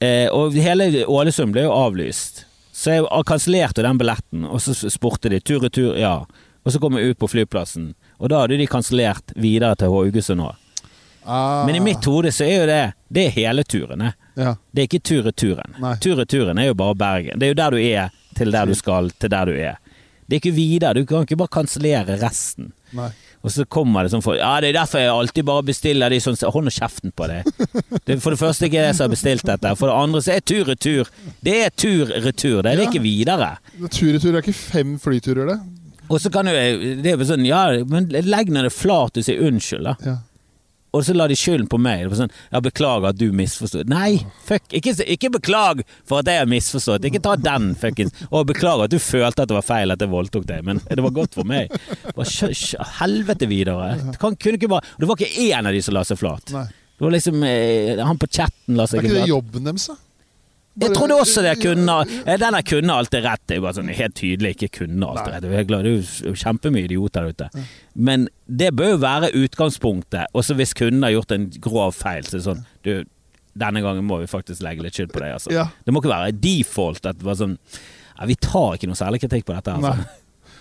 Eh, 0.00 0.28
og 0.30 0.52
hele 0.54 0.90
Ålesund 1.08 1.52
ble 1.56 1.64
jo 1.64 1.72
avlyst. 1.72 2.44
Så 2.72 2.92
jeg 2.98 3.24
kansellerte 3.26 3.82
den 3.82 3.98
billetten, 3.98 4.44
og 4.46 4.60
så 4.62 4.76
spurte 4.92 5.32
de 5.32 5.40
tur-retur, 5.40 5.96
ja. 5.98 6.20
Og 6.64 6.72
så 6.74 6.78
kom 6.82 6.98
jeg 6.98 7.14
ut 7.14 7.18
på 7.18 7.30
flyplassen, 7.32 7.94
og 8.20 8.28
da 8.30 8.42
hadde 8.44 8.58
de 8.60 8.66
kansellert 8.70 9.32
videre 9.34 9.74
til 9.80 9.90
Haugesund 9.94 10.44
òg. 10.44 10.54
Ah, 11.28 11.64
Men 11.66 11.76
i 11.76 11.80
mitt 11.84 12.04
hode 12.08 12.30
så 12.32 12.44
er 12.46 12.54
jo 12.62 12.66
det 12.70 12.92
Det 13.12 13.24
er 13.26 13.30
hele 13.34 13.64
turen. 13.64 14.12
ja. 14.36 14.54
Det 14.72 14.80
er 14.82 14.86
ikke 14.86 15.00
tur-returen. 15.04 15.74
Tur-returen 16.00 16.58
er 16.58 16.66
jo 16.70 16.74
bare 16.74 16.94
Bergen. 16.94 17.38
Det 17.38 17.46
er 17.48 17.52
jo 17.52 17.58
der 17.58 17.70
du 17.70 17.76
er, 17.78 18.10
til 18.36 18.52
der 18.52 18.66
du 18.66 18.74
skal, 18.74 19.10
til 19.10 19.30
der 19.30 19.44
du 19.44 19.52
er. 19.52 19.76
Det 20.28 20.36
er 20.36 20.40
ikke 20.40 20.54
videre. 20.56 20.94
Du 20.94 21.04
kan 21.04 21.22
ikke 21.26 21.36
bare 21.36 21.48
kansellere 21.48 22.16
resten. 22.22 22.72
Nei. 22.92 23.10
Og 23.46 23.52
så 23.54 23.64
kommer 23.70 24.02
det 24.02 24.10
sånn 24.12 24.22
for 24.24 24.34
Ja, 24.34 24.56
det 24.60 24.70
er 24.72 24.80
derfor 24.80 24.98
jeg 24.98 25.10
alltid 25.14 25.44
bare 25.46 25.62
bestiller 25.62 26.10
de 26.10 26.18
sånn 26.20 26.36
Hold 26.50 26.66
nå 26.66 26.72
kjeften 26.74 27.12
på 27.14 27.28
deg. 27.30 27.44
Det 28.04 28.16
er 28.16 28.20
for 28.24 28.34
det 28.34 28.40
første 28.40 28.66
ikke 28.66 28.82
jeg 28.82 28.94
som 28.98 29.06
har 29.06 29.12
bestilt 29.14 29.46
dette. 29.46 29.74
For 29.78 29.86
det 29.90 29.94
andre 29.96 30.20
så 30.24 30.34
er 30.34 30.40
tur-retur. 30.40 31.10
Det 31.46 31.54
er 31.66 31.70
tur-retur. 31.70 32.62
Det 32.66 32.72
er 32.72 32.82
Ja. 32.82 32.88
ikke 32.90 33.02
videre. 33.04 33.50
Tur-retur 33.90 34.34
er 34.34 34.42
ikke 34.42 34.54
fem 34.58 34.98
flyturer, 34.98 35.46
det. 35.52 35.58
Og 36.10 36.20
så 36.20 36.30
kan 36.32 36.46
du 36.46 36.52
Det 36.52 37.06
er 37.06 37.16
jo 37.18 37.24
sånn 37.28 37.44
Ja, 37.46 37.84
men 37.84 38.08
legg 38.08 38.48
nå 38.50 38.62
det 38.64 38.72
flat 38.72 39.16
og 39.16 39.24
si 39.24 39.36
unnskyld, 39.36 39.84
da. 39.84 39.94
Ja. 40.04 40.16
Og 40.98 41.04
så 41.06 41.14
la 41.14 41.28
de 41.30 41.36
skylden 41.38 41.68
på 41.70 41.78
meg. 41.78 42.04
Det 42.04 42.10
var 42.12 42.20
sånn, 42.24 42.32
ja, 42.50 42.60
'Beklager 42.64 43.12
at 43.12 43.18
du 43.20 43.28
misforstod'. 43.30 43.90
Nei, 43.92 44.18
fuck! 44.48 44.66
Ikke, 44.74 44.96
ikke 45.06 45.30
beklag 45.38 45.84
for 46.08 46.20
at 46.22 46.30
jeg 46.30 46.42
har 46.42 46.50
misforstått. 46.50 47.06
Ikke 47.06 47.22
ta 47.22 47.36
den, 47.38 47.70
fuckings. 47.78 48.12
Og 48.32 48.48
beklager 48.50 48.88
at 48.88 48.94
du 48.94 48.98
følte 48.98 49.46
at 49.46 49.52
det 49.52 49.58
var 49.60 49.66
feil 49.66 49.94
at 49.94 50.02
jeg 50.02 50.10
voldtok 50.10 50.48
deg, 50.48 50.66
men 50.66 50.82
det 50.88 51.04
var 51.04 51.14
godt 51.14 51.38
for 51.38 51.46
meg. 51.48 51.70
Bare 52.16 52.50
helvete 52.98 53.48
videre. 53.50 53.94
Det 54.10 54.18
kan, 54.18 54.34
ikke 54.34 54.70
bare 54.70 54.82
Det 54.98 55.06
var 55.08 55.16
ikke 55.16 55.46
én 55.48 55.66
av 55.68 55.72
de 55.72 55.82
som 55.84 55.94
la 55.94 56.04
seg 56.08 56.18
flat. 56.18 56.52
Nei. 56.54 56.66
Det 56.98 57.06
var 57.06 57.14
liksom 57.14 57.42
eh, 57.46 58.00
Han 58.02 58.18
på 58.18 58.26
chatten 58.26 58.74
la 58.74 58.82
Er 58.82 58.90
seg 58.90 59.04
ikke 59.04 59.20
det 59.20 59.28
jobben 59.30 59.68
deres, 59.68 59.86
da? 59.92 59.94
Jeg 60.78 60.94
trodde 60.94 61.18
også 61.18 61.42
det 61.42 61.56
kunne 61.62 61.94
Den 62.06 62.54
der 62.54 62.62
kunne 62.66 62.94
alltid 62.94 63.24
rett. 63.24 63.42
Det 63.46 63.56
er 63.58 63.64
bare 63.64 63.76
sånn 63.78 63.90
helt 63.90 64.16
tydelig 64.18 64.54
ikke 64.56 64.70
kunne 64.80 65.10
alltid 65.10 65.34
rett. 65.34 65.46
Jeg 65.48 65.68
Det 65.68 65.78
er 65.78 66.30
jo 66.30 66.34
kjempemye 66.38 66.88
idioter 66.88 67.28
der 67.28 67.34
ute. 67.34 67.66
Men 67.94 68.28
det 68.46 68.72
bør 68.76 68.94
jo 68.94 69.02
være 69.02 69.32
utgangspunktet. 69.34 70.26
Også 70.34 70.54
hvis 70.58 70.74
kunden 70.78 71.02
har 71.02 71.14
gjort 71.16 71.34
en 71.34 71.48
grov 71.60 71.94
feil, 71.98 72.24
så 72.24 72.36
er 72.36 72.38
det 72.38 72.46
sånn 72.46 72.64
Du, 72.86 72.92
denne 73.58 73.82
gangen 73.82 74.06
må 74.06 74.20
vi 74.22 74.30
faktisk 74.30 74.62
legge 74.62 74.84
litt 74.86 74.94
skyld 74.94 75.12
på 75.14 75.22
deg, 75.24 75.34
altså. 75.34 75.50
Det 75.84 75.92
må 75.94 76.02
ikke 76.02 76.14
være 76.14 76.36
default 76.38 77.06
at 77.10 77.18
det 77.18 77.26
var 77.26 77.38
sånn 77.40 77.56
ja, 78.18 78.26
Vi 78.30 78.36
tar 78.42 78.76
ikke 78.78 78.90
noe 78.90 78.98
særlig 78.98 79.22
kritikk 79.24 79.46
på 79.48 79.54
dette. 79.56 79.74
Altså. 79.74 80.08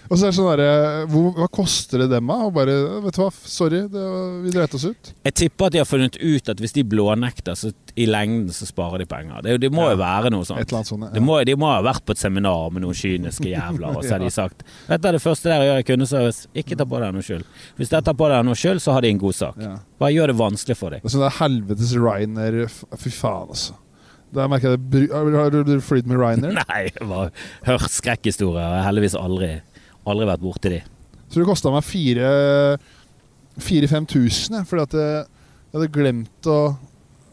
Og 0.10 0.18
så 0.18 0.28
er 0.28 0.32
det 0.32 0.38
sånn 0.38 0.48
derre 0.58 1.06
hvor- 1.12 1.34
Hva 1.36 1.48
koster 1.52 2.00
det 2.04 2.10
dem, 2.12 2.28
da? 2.28 2.38
Og 2.48 2.54
bare 2.56 2.76
Vet 3.04 3.16
du 3.18 3.22
hva, 3.22 3.32
sorry, 3.34 3.82
det, 3.92 4.04
vi 4.46 4.52
dreit 4.56 4.74
oss 4.78 4.86
ut. 4.86 5.12
Jeg 5.26 5.34
tipper 5.36 5.66
at 5.68 5.72
de 5.76 5.82
har 5.82 5.86
funnet 5.90 6.16
ut 6.22 6.50
at 6.50 6.58
hvis 6.64 6.74
de 6.74 6.84
blånekter, 6.84 7.56
så 7.60 7.72
i 7.98 8.06
lengden 8.06 8.50
så 8.54 8.68
sparer 8.70 9.00
de 9.00 9.06
penger. 9.10 9.42
Det, 9.44 9.58
det 9.62 9.72
må 9.74 9.90
jo 9.90 9.98
være 10.00 10.30
noe 10.32 10.46
sånt. 10.46 10.70
Sånt. 10.70 11.14
Det 11.14 11.22
må, 11.24 11.40
de 11.46 11.56
må 11.60 11.68
ha 11.72 11.82
vært 11.82 12.06
på 12.06 12.14
et 12.16 12.22
seminar 12.22 12.70
med 12.72 12.84
noen 12.86 12.94
kyniske 12.98 13.50
jævler, 13.50 13.98
og 13.98 14.04
så 14.06 14.16
har 14.18 14.20
de 14.28 14.30
sagt 14.32 14.64
Dette 14.88 15.08
er 15.10 15.18
det 15.18 15.22
første 15.24 15.50
dere 15.50 15.66
gjør 15.72 15.82
i 15.82 15.88
kundeservice, 15.92 16.48
ikke 16.56 16.78
ta 16.78 16.86
på 16.86 17.00
deg 17.02 17.14
noe 17.18 17.26
skyld. 17.26 17.44
Hvis 17.80 17.90
dere 17.90 18.06
tar 18.06 18.14
på 18.20 18.30
deg 18.30 18.46
noe 18.46 18.56
skyld, 18.56 18.80
så 18.84 18.94
har 18.94 19.02
de 19.02 19.10
en 19.10 19.20
god 19.26 19.36
sak. 19.36 19.58
Ja. 19.60 19.76
Bare 20.00 20.14
gjør 20.14 20.28
det 20.32 20.38
vanskelig 20.40 20.78
for 20.78 20.90
dem. 20.94 21.02
Det 21.04 21.10
er 21.12 21.16
sånn 21.18 21.26
der 21.26 21.38
helvetes 21.42 21.94
Ryanair 21.98 22.70
Fy 22.98 23.10
faen, 23.12 23.50
altså. 23.52 23.76
Der 24.36 24.50
merker 24.52 24.74
jeg 24.76 24.90
det 24.92 25.12
Har 25.12 25.50
du- 25.52 25.80
flydd 25.82 26.06
med 26.06 26.20
Ryanair? 26.20 26.54
Nei, 26.68 26.82
jeg 26.92 27.08
bare 27.08 27.32
hørt 27.66 27.90
skrekkhistorier. 27.96 28.76
Jeg 28.78 28.86
heldigvis 28.90 29.16
aldri, 29.16 29.52
aldri 30.14 30.28
vært 30.30 30.44
borti 30.44 30.70
de. 30.74 30.82
Så 31.28 31.40
det 31.42 31.48
kosta 31.50 31.72
meg 31.74 31.84
4000-5000, 33.60 34.66
fordi 34.70 34.86
at 34.86 34.94
jeg, 34.98 35.26
jeg 35.72 35.76
hadde 35.80 35.96
glemt 36.00 36.52
å 36.52 36.60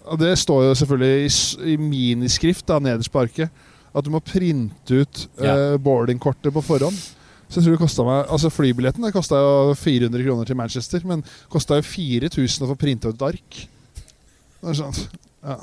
og 0.05 0.19
Det 0.21 0.35
står 0.37 0.67
jo 0.67 0.73
selvfølgelig 0.77 1.25
i, 1.25 1.29
i 1.73 1.75
miniskrift 1.81 2.67
da, 2.69 2.77
nederst 2.83 3.09
på 3.09 3.23
arket 3.23 3.49
at 3.95 4.05
du 4.05 4.11
må 4.13 4.21
printe 4.21 4.99
ut 5.01 5.21
Ja. 5.41 5.55
uh, 5.55 5.77
boardingkortet 5.81 6.53
på 6.53 6.61
forhånd. 6.61 6.99
Så 7.49 7.61
jeg 7.61 7.65
tror 7.65 7.77
det 7.77 7.81
kostet 7.85 8.05
meg 8.09 8.27
Altså 8.35 8.51
Flybilletten 8.53 9.05
det 9.07 9.15
kosta 9.15 9.39
jo 9.41 9.73
400 9.79 10.25
kroner 10.27 10.45
til 10.51 10.59
Manchester, 10.59 11.01
men 11.09 11.25
kosta 11.49 11.79
jo 11.79 11.87
4000 11.89 12.67
å 12.67 12.71
få 12.73 12.77
printa 12.81 13.09
ut 13.09 13.17
et 13.17 13.27
ark. 13.31 13.61
Det 14.61 14.75
er 14.75 14.79
sant. 14.83 15.01
ja. 15.41 15.57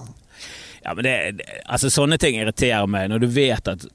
Ja, 0.81 0.95
men 0.97 1.05
det, 1.05 1.45
altså 1.69 1.91
Sånne 1.93 2.17
ting 2.17 2.39
irriterer 2.39 2.87
meg, 2.89 3.11
når 3.11 3.21
du 3.21 3.27
vet 3.29 3.67
at 3.69 3.85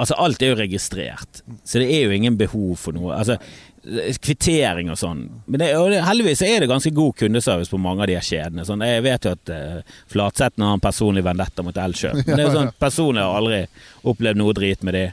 Altså 0.00 0.16
Alt 0.18 0.42
er 0.42 0.54
jo 0.54 0.58
registrert, 0.58 1.42
så 1.64 1.82
det 1.82 1.90
er 1.92 2.06
jo 2.06 2.16
ingen 2.16 2.38
behov 2.40 2.76
for 2.80 2.96
noe. 2.96 3.12
Altså 3.18 3.36
Kvittering 4.22 4.92
og 4.92 4.98
sånn. 4.98 5.24
Men 5.50 5.58
det, 5.58 5.72
og 5.74 5.88
det, 5.90 6.04
heldigvis 6.06 6.44
er 6.46 6.62
det 6.62 6.68
ganske 6.70 6.92
god 6.94 7.16
kundeservice 7.18 7.72
på 7.72 7.80
mange 7.82 8.04
av 8.04 8.10
de 8.12 8.18
kjedene. 8.22 8.64
Sånn, 8.66 8.84
jeg 8.86 9.02
vet 9.02 9.26
jo 9.26 9.32
at 9.34 9.50
uh, 9.50 9.96
Flatsetten 10.12 10.62
har 10.62 10.76
en 10.78 10.84
personlig 10.84 11.24
vendetta 11.26 11.64
mot 11.66 11.80
Elkjøp. 11.82 12.20
Men 12.20 12.30
det 12.30 12.44
er 12.44 12.46
jo 12.46 12.54
sånn, 12.60 12.70
personlig 12.78 13.24
har 13.24 13.32
jeg 13.32 13.40
aldri 13.40 13.88
opplevd 14.12 14.38
noe 14.38 14.54
drit 14.54 14.86
med 14.86 14.96
de. 14.96 15.04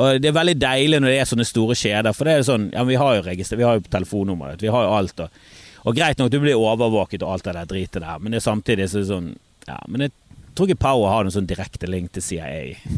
Og 0.00 0.18
det 0.22 0.30
er 0.30 0.36
veldig 0.36 0.56
deilig 0.58 1.00
når 1.00 1.12
det 1.12 1.20
er 1.20 1.28
sånne 1.30 1.46
store 1.46 1.76
kjeder, 1.78 2.16
for 2.16 2.26
det 2.26 2.34
er 2.34 2.46
sånn 2.48 2.70
Ja, 2.72 2.84
vi 2.88 2.98
har 2.98 3.18
jo 3.18 3.26
register, 3.26 3.60
vi 3.60 3.68
har 3.68 3.78
jo 3.78 3.86
telefonnummeret, 3.92 4.62
vi 4.64 4.72
har 4.72 4.86
jo 4.86 4.96
alt. 4.96 5.22
Og, 5.22 5.46
og 5.84 5.96
greit 5.96 6.18
nok, 6.18 6.32
du 6.32 6.40
blir 6.42 6.58
overvåket 6.58 7.22
og 7.22 7.36
alt 7.36 7.46
det 7.46 7.56
der 7.58 7.70
dritet 7.70 8.02
der, 8.02 8.18
men 8.18 8.32
det 8.32 8.40
er 8.40 8.48
samtidig 8.48 8.90
så 8.90 9.02
det 9.02 9.10
sånn 9.12 9.30
Ja, 9.68 9.76
men 9.92 10.08
jeg 10.50 10.56
tror 10.58 10.66
ikke 10.68 10.82
Power 10.82 11.08
har 11.12 11.24
noen 11.24 11.32
sånn 11.32 11.46
direkte 11.48 11.86
link 11.88 12.10
til 12.12 12.22
CIA. 12.26 12.46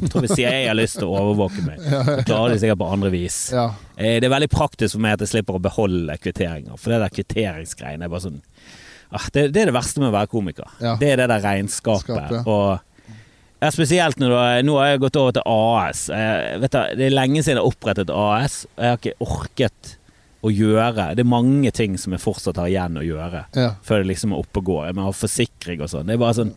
Jeg 0.00 0.09
tror 0.11 0.24
Hvis 0.24 0.32
CIA 0.38 0.53
har 0.70 0.74
lyst 0.78 0.96
til 0.98 1.07
å 1.11 1.18
overvåke 1.20 1.62
meg, 1.66 1.82
så 1.84 2.22
klarer 2.26 2.55
de 2.55 2.61
sikkert 2.62 2.80
på 2.80 2.88
andre 2.94 3.11
vis. 3.12 3.36
Ja. 3.53 3.66
Eh, 3.96 4.16
Det 4.22 4.24
er 4.26 4.32
veldig 4.32 4.48
praktisk 4.50 4.96
for 4.96 5.05
meg 5.05 5.18
at 5.18 5.26
jeg 5.26 5.32
slipper 5.34 5.59
å 5.59 5.62
beholde 5.62 6.16
kvitteringer, 6.18 6.78
for 6.80 6.90
det 6.94 7.03
der 7.05 7.12
kvitteringsgreiene 7.20 8.09
er 8.09 8.12
bare 8.14 8.24
sånn 8.24 8.40
ah, 9.12 9.26
det, 9.36 9.50
det 9.53 9.61
er 9.62 9.68
det 9.70 9.76
verste 9.76 10.00
med 10.00 10.09
å 10.09 10.16
være 10.16 10.30
komiker. 10.32 10.72
Ja. 10.80 10.96
Det 10.98 11.12
er 11.12 11.20
det 11.20 11.28
der 11.28 11.44
regnskapet. 11.44 12.09
Skapet, 12.09 12.38
ja. 12.38 12.42
Og 12.48 12.80
ja, 13.62 13.70
spesielt 13.70 14.18
når 14.18 14.32
du 14.32 14.66
nå 14.66 14.78
har 14.80 14.88
jeg 14.94 15.03
gått 15.05 15.16
over 15.20 15.36
til 15.36 15.44
AS. 15.46 16.07
Jeg, 16.11 16.61
vet 16.64 16.72
du, 16.74 16.80
det 16.98 17.05
er 17.07 17.14
lenge 17.14 17.42
siden 17.44 17.61
jeg 17.61 17.62
har 17.62 17.68
opprettet 17.70 18.11
AS, 18.11 18.62
og 18.72 18.82
jeg 18.82 18.94
har 18.96 19.03
ikke 19.03 19.28
orket 19.28 19.92
å 20.42 20.50
gjøre 20.50 21.05
Det 21.14 21.22
er 21.22 21.28
mange 21.30 21.70
ting 21.70 21.92
som 22.00 22.11
jeg 22.16 22.18
fortsatt 22.24 22.57
har 22.59 22.66
igjen 22.66 22.96
å 22.98 23.05
gjøre 23.07 23.44
Ja. 23.55 23.68
før 23.86 24.00
det 24.03 24.09
liksom 24.11 24.32
er 24.34 24.40
oppe 24.42 24.59
og 24.59 24.64
går. 24.72 24.86
Jeg 24.88 24.96
må 24.98 25.05
ha 25.07 25.12
forsikring 25.14 25.84
og 25.84 25.92
sånn. 25.92 26.09
Det 26.09 26.16
er 26.16 26.18
bare 26.24 26.34
sånn 26.40 26.50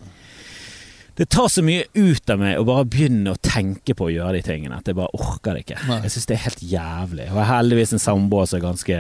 Det 1.15 1.29
tar 1.31 1.47
så 1.47 1.63
mye 1.63 1.85
ut 1.93 2.29
av 2.29 2.41
meg 2.41 2.57
å 2.59 2.65
bare 2.67 2.83
begynne 2.91 3.31
å 3.31 3.39
tenke 3.39 3.95
på 3.95 4.09
å 4.09 4.11
gjøre 4.11 4.35
de 4.35 4.41
tingene 4.43 4.75
at 4.81 4.89
jeg 4.89 4.97
bare 4.97 5.15
orker 5.15 5.55
det 5.55 5.63
ikke. 5.63 5.77
Nei. 5.87 6.01
Jeg 6.03 6.11
syns 6.15 6.27
det 6.27 6.35
er 6.35 6.43
helt 6.43 6.63
jævlig. 6.73 7.29
Og 7.29 7.39
jeg 7.39 7.39
har 7.39 7.51
heldigvis 7.53 7.95
en 7.95 8.03
samboer 8.03 8.49
som 8.51 8.59
er 8.59 8.65
ganske 8.65 8.99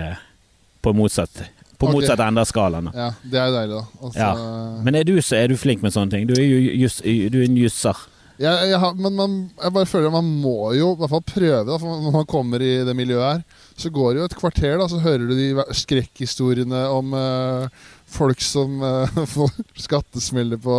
på 0.85 0.93
motsatt 0.95 1.41
På 1.75 1.89
okay. 1.89 1.95
motsatt 1.97 2.21
ende 2.23 2.43
av 2.45 2.47
skalaen. 2.47 2.87
ja, 2.95 3.09
det 3.19 3.39
er 3.41 3.49
jo 3.49 3.55
deilig, 3.57 3.79
da. 3.79 4.01
Altså, 4.07 4.19
Ja. 4.21 4.81
Men 4.85 4.95
er 4.95 5.03
du, 5.03 5.15
så 5.19 5.35
er 5.35 5.51
du 5.51 5.57
flink 5.59 5.83
med 5.83 5.91
sånne 5.91 6.13
ting? 6.13 6.27
Du 6.29 6.37
er 6.37 6.45
jo 6.45 6.59
just, 6.85 7.03
du 7.03 7.39
er 7.41 7.49
en 7.49 7.57
jusser. 7.59 8.05
jeg, 8.39 8.69
jeg, 8.69 8.79
har, 8.79 8.95
men 8.95 9.15
man, 9.19 9.35
jeg 9.59 9.75
bare 9.75 9.89
føler 9.91 10.13
man 10.13 10.29
må 10.39 10.71
jo 10.77 10.93
i 10.93 10.99
hvert 11.01 11.11
fall 11.17 11.25
prøve. 11.27 11.65
Da, 11.67 11.81
for 11.81 11.99
når 11.99 12.15
man 12.15 12.29
kommer 12.31 12.63
i 12.63 12.77
det 12.87 12.95
miljøet 12.95 13.25
her, 13.27 13.43
så 13.75 13.91
går 13.91 14.13
det 14.13 14.21
jo 14.21 14.29
et 14.29 14.37
kvarter, 14.39 14.77
da, 14.79 14.87
så 14.87 15.01
hører 15.03 15.27
du 15.27 15.35
de 15.35 15.67
skrekkhistoriene 15.83 16.85
om 16.95 17.11
eh, 17.19 17.83
folk 18.07 18.41
som 18.41 18.77
uh, 18.83 19.25
får 19.35 19.51
skattesmeller 19.81 20.57
på 20.61 20.75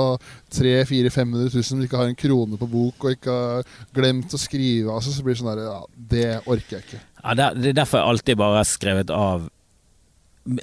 300 0.54 0.86
400 0.88 1.10
500 1.14 1.50
000 1.54 1.66
som 1.70 1.82
ikke 1.84 2.00
har 2.00 2.10
en 2.12 2.18
krone 2.18 2.56
på 2.60 2.68
bok 2.70 3.04
og 3.08 3.16
ikke 3.16 3.34
har 3.34 3.74
glemt 3.96 4.32
å 4.32 4.40
skrive. 4.40 4.92
Altså, 4.94 5.12
så 5.12 5.24
blir 5.26 5.34
det 5.36 5.42
sånn 5.42 5.52
der, 5.52 5.64
ja, 5.66 5.80
Det 6.14 6.24
orker 6.46 6.78
jeg 6.78 6.86
ikke. 6.86 7.02
Ja, 7.24 7.34
det, 7.34 7.44
er- 7.50 7.70
er 7.72 7.78
derfor 7.82 8.00
jeg 8.02 8.12
alltid 8.14 8.40
bare 8.40 8.60
har 8.62 8.70
skrevet 8.70 9.10
av 9.10 9.48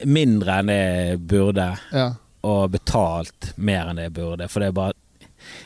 mindre 0.07 0.59
enn 0.61 0.71
jeg 0.71 1.17
burde, 1.27 1.69
Ja, 1.91 2.09
og 2.43 2.71
betalt 2.73 3.53
mer 3.57 3.89
enn 3.91 3.99
jeg 4.03 4.13
burde. 4.15 4.47
For 4.51 4.63
det 4.63 4.71
er 4.71 4.77
bare 4.79 4.99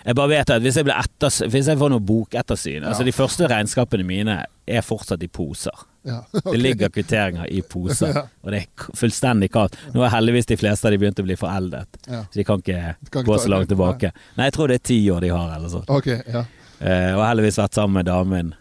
jeg 0.07 0.15
bare 0.17 0.31
vet 0.31 0.49
at 0.49 0.63
hvis 0.63 0.77
jeg, 0.79 0.87
blir 0.87 0.97
etters, 0.97 1.35
hvis 1.53 1.67
jeg 1.69 1.77
får 1.77 1.91
noe 1.93 2.01
bokettersyn 2.01 2.81
Ja. 2.81 2.89
altså 2.89 3.05
De 3.05 3.13
første 3.13 3.45
regnskapene 3.49 4.05
mine 4.07 4.39
er 4.65 4.81
fortsatt 4.85 5.21
i 5.21 5.29
poser. 5.29 5.85
Ja. 6.07 6.19
Det 6.51 6.57
ligger 6.61 6.89
kvitteringer 6.95 7.49
i 7.51 7.61
poser, 7.61 8.13
Ja. 8.17 8.23
og 8.43 8.51
det 8.55 8.61
er 8.63 8.91
fullstendig 8.97 9.51
kaldt. 9.53 9.75
Nå 9.93 10.03
er 10.07 10.13
heldigvis 10.15 10.47
de 10.49 10.57
fleste 10.57 10.87
av 10.87 10.95
de 10.95 11.01
begynt 11.01 11.19
å 11.21 11.25
bli 11.27 11.35
foreldet, 11.39 11.99
ja. 12.07 12.23
så 12.25 12.39
de 12.39 12.45
kan 12.47 12.63
ikke 12.63 12.77
Kan 13.11 13.23
ikke 13.23 13.25
gå 13.31 13.39
så 13.43 13.51
langt 13.51 13.69
tilbake. 13.73 14.13
Nei, 14.37 14.47
jeg 14.49 14.55
tror 14.57 14.71
det 14.71 14.79
er 14.81 14.85
ti 14.91 14.99
år 15.13 15.25
de 15.27 15.33
har, 15.35 15.51
eller 15.57 15.73
sånt. 15.75 15.89
Okay, 15.91 16.21
ja. 16.31 16.45
Eh, 16.79 17.11
og 17.17 17.23
heldigvis 17.25 17.57
vært 17.59 17.77
sammen 17.77 17.99
med 18.01 18.07
damen 18.09 18.53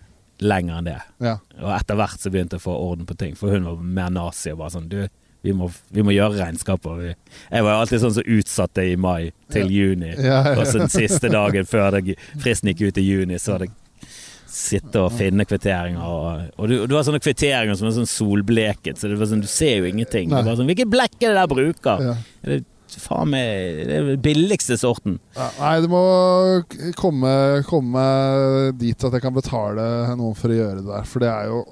lenger 0.44 0.80
enn 0.82 0.88
det. 0.90 0.98
ja. 1.24 1.38
Og 1.62 1.70
etter 1.72 1.96
hvert 1.96 2.20
så 2.20 2.28
begynte 2.32 2.58
jeg 2.58 2.64
å 2.64 2.66
få 2.66 2.74
orden 2.90 3.06
på 3.08 3.14
ting, 3.16 3.36
for 3.38 3.54
hun 3.54 3.64
var 3.64 3.78
mer 4.00 4.10
nazi 4.12 4.50
og 4.52 4.58
bare 4.60 4.74
sånn 4.74 4.90
Du, 4.92 4.98
vi 5.46 5.52
må, 5.56 5.68
vi 5.94 6.02
må 6.02 6.10
gjøre 6.12 6.40
regnskaper. 6.40 7.02
Jeg 7.06 7.62
var 7.64 7.70
jo 7.76 7.80
alltid 7.84 8.00
sånn 8.02 8.14
som 8.16 8.26
utsatte 8.34 8.82
i 8.82 8.96
mai 8.98 9.30
til 9.54 9.70
juni. 9.70 10.10
Og 10.56 10.64
så 10.66 10.80
den 10.82 10.90
siste 10.90 11.30
dagen 11.30 11.68
før 11.70 11.94
det, 12.00 12.16
fristen 12.42 12.72
gikk 12.72 12.82
ut 12.88 12.98
i 12.98 13.04
juni, 13.06 13.38
så 13.38 13.54
var 13.54 13.64
jeg 13.68 13.72
sitte 14.46 15.00
og 15.02 15.10
finne 15.16 15.44
kvitteringer. 15.48 15.98
Og, 16.06 16.46
og 16.60 16.70
du, 16.70 16.76
du 16.86 16.94
har 16.96 17.04
sånne 17.06 17.20
kvitteringer 17.22 17.76
som 17.78 17.88
er 17.90 17.96
sånn 17.98 18.08
solbleket, 18.10 18.96
så 19.00 19.10
det 19.10 19.18
var 19.20 19.28
sånn, 19.30 19.42
du 19.44 19.50
ser 19.50 19.80
jo 19.82 19.90
ingenting. 19.90 20.30
Det 20.30 20.38
er 20.38 20.46
bare 20.46 20.58
sånn, 20.60 20.70
Hvilket 20.70 20.90
blekk 20.92 21.18
er 21.20 21.34
det 21.34 21.42
der 21.42 21.52
bruker? 21.52 22.08
ja. 22.10 22.16
Det, 22.46 22.60
er 22.96 23.02
faen 23.02 23.28
meg, 23.28 23.80
det 23.90 23.96
er 23.98 24.04
den 24.12 24.20
billigste 24.24 24.76
sorten. 24.80 25.16
Ja, 25.36 25.48
Nei, 25.58 25.72
det 25.84 25.88
må 25.92 26.02
komme, 26.96 27.32
komme 27.68 28.04
dit 28.78 29.04
at 29.04 29.16
jeg 29.18 29.24
kan 29.24 29.34
betale 29.36 29.88
noen 30.16 30.36
for 30.38 30.54
å 30.54 30.56
gjøre 30.60 30.78
det 30.80 30.86
der, 30.92 31.08
for 31.10 31.24
det 31.26 31.32
er 31.32 31.50
jo 31.50 31.64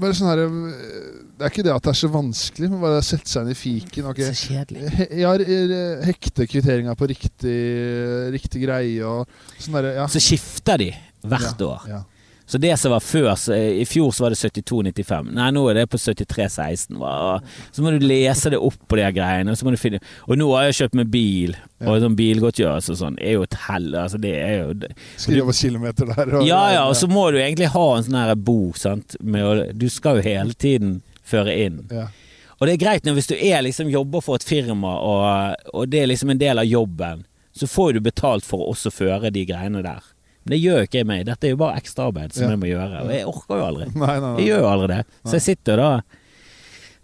bare 0.00 0.14
sånn 0.14 0.28
her 0.30 0.38
Det 0.44 1.42
er 1.42 1.50
ikke 1.50 1.64
det 1.66 1.72
at 1.74 1.82
det 1.82 1.90
er 1.90 1.98
så 1.98 2.08
vanskelig, 2.14 2.68
men 2.70 2.82
bare 2.84 3.00
sette 3.02 3.26
seg 3.32 3.42
inn 3.48 3.50
i 3.50 3.58
fiken. 3.58 4.06
Okay. 4.12 4.28
Så 4.30 4.52
kjedelig. 4.52 4.90
He, 5.00 5.06
ja, 5.24 5.32
re- 5.40 6.04
hekte 6.06 6.46
kvitteringa 6.46 6.94
på 7.00 7.08
riktig, 7.10 7.56
riktig 8.36 8.62
greie 8.68 9.00
og 9.08 9.26
sånn 9.56 9.74
derre 9.80 9.96
ja. 9.96 10.04
Så 10.12 10.22
skifter 10.22 10.78
de 10.84 10.90
hvert 11.22 11.60
år. 11.66 11.84
Ja. 11.88 12.02
Så 12.50 12.58
det 12.58 12.72
som 12.82 12.90
var 12.90 13.00
før, 13.00 13.28
så, 13.38 13.54
I 13.54 13.84
fjor 13.86 14.10
så 14.10 14.24
var 14.24 14.32
det 14.34 14.40
72,95. 14.40 15.28
Nei, 15.36 15.50
nå 15.54 15.60
er 15.70 15.76
det 15.78 15.84
på 15.92 15.98
73,16. 16.02 16.96
Så 17.70 17.84
må 17.84 17.92
du 17.94 18.02
lese 18.02 18.50
det 18.50 18.58
opp 18.58 18.80
på 18.90 18.98
de 18.98 19.04
greiene. 19.14 19.52
Og, 19.52 19.58
så 19.58 19.68
må 19.68 19.70
du 19.70 19.78
finne, 19.78 20.00
og 20.26 20.40
nå 20.40 20.48
har 20.56 20.66
jeg 20.66 20.80
kjøpt 20.80 20.98
meg 20.98 21.12
bil, 21.12 21.54
og 21.84 22.00
sånn 22.02 22.16
bilgodtgjørelse 22.18 22.96
og 22.96 22.98
sånn. 23.04 23.20
er 23.22 23.36
jo 23.36 23.44
et 23.46 23.54
hell. 23.68 23.86
Altså, 23.94 24.18
det 24.18 24.34
er 24.34 24.56
jo 24.56 25.44
over 25.44 25.54
kilometer 25.60 26.10
der. 26.10 26.34
Og, 26.40 26.48
Ja 26.48 26.64
ja, 26.74 26.82
og 26.90 26.98
så 26.98 27.06
må 27.12 27.28
du 27.30 27.38
egentlig 27.38 27.70
ha 27.70 27.86
en 27.94 28.08
sånn 28.08 28.18
her 28.18 28.34
bok, 28.34 28.82
sant. 28.82 29.14
Med 29.22 29.70
du 29.78 29.86
skal 29.86 30.18
jo 30.18 30.26
hele 30.26 30.58
tiden 30.58 30.98
føre 31.22 31.54
inn. 31.54 31.84
ja. 31.94 32.08
Og 32.60 32.68
det 32.68 32.74
er 32.74 32.80
greit 32.82 33.06
når 33.08 33.14
hvis 33.16 33.30
du 33.30 33.38
er 33.38 33.62
liksom 33.64 33.88
jobber 33.88 34.20
for 34.20 34.36
et 34.36 34.44
firma, 34.44 34.90
og, 35.00 35.62
og 35.72 35.86
det 35.88 36.02
er 36.02 36.10
liksom 36.10 36.34
en 36.34 36.40
del 36.42 36.60
av 36.60 36.66
jobben, 36.68 37.22
så 37.56 37.64
får 37.64 37.94
du 37.96 38.00
betalt 38.04 38.44
for 38.44 38.60
å 38.60 38.74
også 38.74 38.92
føre 38.92 39.30
de 39.32 39.46
greiene 39.48 39.80
der. 39.86 40.02
Men 40.44 40.54
det 40.54 40.62
gjør 40.62 40.86
ikke 40.86 40.98
jeg 41.02 41.06
meg. 41.10 41.26
Dette 41.28 41.46
er 41.46 41.52
jo 41.52 41.60
bare 41.60 41.76
ekstraarbeid 41.82 42.32
som 42.32 42.44
Ja. 42.46 42.54
jeg 42.54 42.58
må 42.62 42.70
gjøre. 42.70 43.02
Og 43.04 43.10
jeg 43.12 43.26
orker 43.28 43.60
jo 43.60 43.66
aldri. 43.66 43.90
Nei, 44.06 44.16
nei, 44.24 44.32
Jeg 44.40 44.48
gjør 44.54 44.62
jo 44.64 44.70
aldri 44.72 44.88
det. 44.96 45.02
Så 45.26 45.36
jeg 45.36 45.46
sitter 45.50 45.76
da 45.82 45.90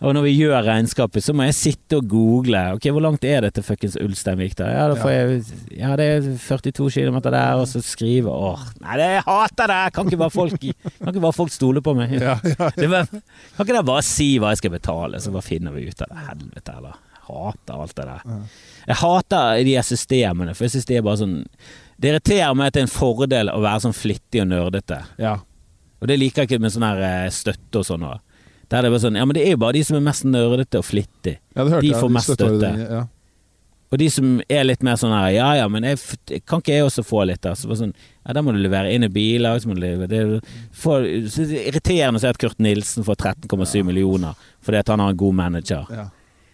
Og 0.05 0.12
når 0.12 0.24
vi 0.26 0.32
gjør 0.37 0.59
regnskapet, 0.66 1.24
så 1.24 1.32
må 1.32 1.47
jeg 1.47 1.55
sitte 1.57 1.97
og 1.97 2.09
google. 2.12 2.61
Ok, 2.76 2.84
hvor 2.93 3.01
langt 3.01 3.24
er 3.24 3.47
det 3.47 3.55
til 3.57 3.64
fuckings 3.64 3.95
Ulsteinvik, 3.97 4.53
da? 4.59 4.66
Ja, 4.68 4.82
da 4.93 4.97
får 5.01 5.12
jeg 5.14 5.78
Ja, 5.78 5.95
det 5.97 6.05
er 6.18 6.26
42 6.37 6.91
km 6.93 7.16
der, 7.30 7.55
og 7.57 7.64
så 7.70 7.80
skrive 7.80 8.28
Åh, 8.28 8.61
nei, 8.84 8.99
det, 9.01 9.07
jeg 9.14 9.24
hater 9.24 9.72
det! 9.72 9.78
Kan 9.97 10.11
ikke 10.11 10.20
bare 10.20 10.34
folk 10.37 10.59
Kan 10.61 11.12
ikke 11.14 11.24
bare 11.24 11.32
folk 11.39 11.53
stole 11.55 11.80
på 11.80 11.95
meg? 11.97 12.12
Ja, 12.26 12.37
ja, 12.45 12.68
Det 12.76 12.91
var, 12.93 13.09
kan 13.09 13.64
ikke 13.64 13.72
dere 13.72 13.89
bare 13.89 14.05
si 14.05 14.34
hva 14.43 14.53
jeg 14.53 14.61
skal 14.64 14.74
betale, 14.76 15.20
så 15.24 15.32
bare 15.32 15.49
finner 15.49 15.72
vi 15.72 15.87
ut 15.89 16.05
av 16.05 16.12
det? 16.12 16.26
Helvete, 16.28 16.76
eller? 16.76 17.01
Hater 17.26 17.80
alt 17.82 17.97
det 17.97 18.05
der. 18.07 18.20
Jeg 18.87 18.97
hater 19.01 19.64
de 19.66 19.72
systemene, 19.82 20.53
for 20.55 20.68
jeg 20.68 20.76
syns 20.76 20.84
det 20.93 21.01
er 21.01 21.03
bare 21.09 21.18
sånn 21.24 21.39
Det 21.99 22.11
irriterer 22.12 22.55
meg 22.55 22.66
at 22.68 22.74
det 22.76 22.80
er 22.82 22.86
en 22.88 22.92
fordel 22.92 23.49
å 23.49 23.61
være 23.64 23.80
sånn 23.86 23.94
flittig 23.97 24.42
og 24.44 24.49
nerdete. 24.53 25.03
ja. 25.18 25.38
Og 25.97 26.09
det 26.11 26.18
liker 26.20 26.42
jeg 26.44 26.51
ikke 26.51 26.61
med 26.61 26.70
sånn 26.74 26.84
her 26.84 26.99
eh, 27.01 27.30
støtte 27.32 27.80
og 27.80 27.84
sånn. 27.88 28.03
Der 28.68 28.82
det 28.82 28.84
er 28.84 28.90
bare 28.92 29.01
sånn 29.01 29.16
Ja, 29.16 29.24
men 29.24 29.32
det 29.34 29.47
er 29.47 29.55
jo 29.55 29.61
bare 29.62 29.72
de 29.78 29.82
som 29.88 29.97
er 29.97 30.03
mest 30.05 30.24
nerdete 30.28 30.76
og 30.82 30.84
flittig. 30.84 31.38
ja 31.57 31.64
det 31.64 31.72
hørte 31.72 31.80
De 31.86 31.88
jeg. 31.88 32.01
får 32.03 32.11
mest 32.12 32.28
støtte. 32.28 32.44
støtteordninger, 32.51 32.90
Ja. 32.92 33.07
Og 33.92 33.99
de 34.03 34.09
som 34.11 34.42
er 34.51 34.64
litt 34.64 34.82
mer 34.82 34.97
sånn 35.01 35.14
her 35.14 35.30
Ja 35.30 35.55
ja, 35.55 35.68
men 35.68 35.84
jeg, 35.84 35.97
kan 36.44 36.61
ikke 36.61 36.74
jeg 36.74 36.84
også 36.84 37.05
få 37.07 37.24
litt, 37.30 37.40
da? 37.40 37.55
Så 37.55 37.70
sånn 37.78 37.94
Ja, 38.26 38.32
da 38.34 38.42
må 38.42 38.53
du 38.53 38.59
levere 38.61 38.92
inn 38.92 39.05
i 39.05 39.09
bilag, 39.09 39.62
så 39.62 39.68
må 39.70 39.74
du 39.78 39.80
levere 39.80 40.09
det, 40.11 40.44
for, 40.74 41.01
så 41.32 41.47
det 41.49 41.62
er 41.62 41.70
Irriterende 41.72 42.18
å 42.20 42.24
se 42.26 42.28
at 42.28 42.38
Kurt 42.42 42.59
Nilsen 42.59 43.07
får 43.07 43.16
13,7 43.49 43.82
millioner 43.86 44.34
fordi 44.61 44.78
at 44.82 44.88
han 44.92 45.01
har 45.01 45.11
en 45.14 45.16
god 45.16 45.34
manager. 45.34 45.86
ja. 45.90 46.09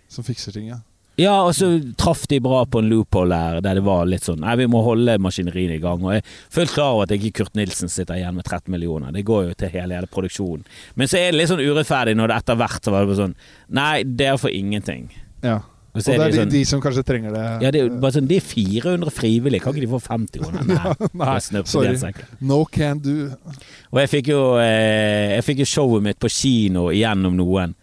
Som 0.09 0.23
fikser 0.25 0.53
ting, 0.53 0.69
ja. 0.69 0.77
Ja, 1.23 1.37
og 1.47 1.55
så 1.57 1.69
traff 2.01 2.25
de 2.31 2.41
bra 2.43 2.65
på 2.67 2.83
en 2.83 2.91
loophole 2.91 3.39
her, 3.39 3.61
der 3.65 3.79
det 3.79 3.85
var 3.87 4.07
litt 4.11 4.27
sånn 4.27 4.41
Nei, 4.43 4.57
vi 4.63 4.69
må 4.71 4.83
holde 4.87 5.19
maskineriet 5.23 5.77
i 5.79 5.83
gang. 5.83 6.03
Og 6.03 6.17
jeg 6.17 6.25
er 6.25 6.39
fullt 6.59 6.75
klar 6.75 6.97
over 6.97 7.07
at 7.07 7.15
ikke 7.17 7.33
Kurt 7.43 7.59
Nilsen 7.59 7.93
sitter 7.93 8.19
igjen 8.19 8.35
med 8.39 8.45
13 8.49 8.73
millioner. 8.75 9.13
Det 9.15 9.25
går 9.29 9.51
jo 9.51 9.59
til 9.63 9.73
hele, 9.77 9.97
hele 10.01 10.11
produksjonen. 10.11 10.65
Men 10.99 11.11
så 11.11 11.21
er 11.21 11.31
det 11.31 11.41
litt 11.41 11.53
sånn 11.53 11.63
urettferdig 11.63 12.17
når 12.19 12.33
det 12.33 12.41
etter 12.43 12.59
hvert 12.63 12.81
så 12.89 12.95
var 12.95 13.05
det 13.05 13.13
bare 13.13 13.23
sånn 13.25 13.37
Nei, 13.79 13.93
dere 14.05 14.41
får 14.43 14.57
ingenting. 14.59 15.07
ja. 15.45 15.61
Og 15.93 16.01
Og 16.01 16.07
det 16.07 16.15
er 16.25 16.31
de, 16.33 16.37
sånn 16.39 16.53
de 16.55 16.61
som 16.65 16.81
kanskje 16.81 17.03
trenger 17.05 17.35
det. 17.37 17.41
Ja, 17.61 17.71
det 17.75 17.81
er 17.83 17.91
bare 18.01 18.15
sånn 18.15 18.29
De 18.31 18.39
er 18.41 18.45
400 18.49 19.13
frivillige, 19.13 19.61
kan 19.61 19.75
ikke 19.75 19.85
de 19.85 19.91
få 19.93 19.99
50 20.01 20.41
kroner? 20.41 20.63
Nei. 20.73 20.95
Nei, 21.21 21.65
sorry. 21.69 21.91
Det, 22.01 22.29
No 22.41 22.63
can 22.65 23.03
do. 23.05 23.27
Og 23.93 24.01
jeg 24.01 24.09
fikk 24.15 24.31
jo 24.33 24.39
eh, 24.63 25.35
Jeg 25.37 25.45
fikk 25.51 25.61
jo 25.61 25.69
showet 25.69 26.07
mitt 26.07 26.21
på 26.23 26.31
kino 26.33 26.87
igjennom 26.95 27.37
noen, 27.37 27.75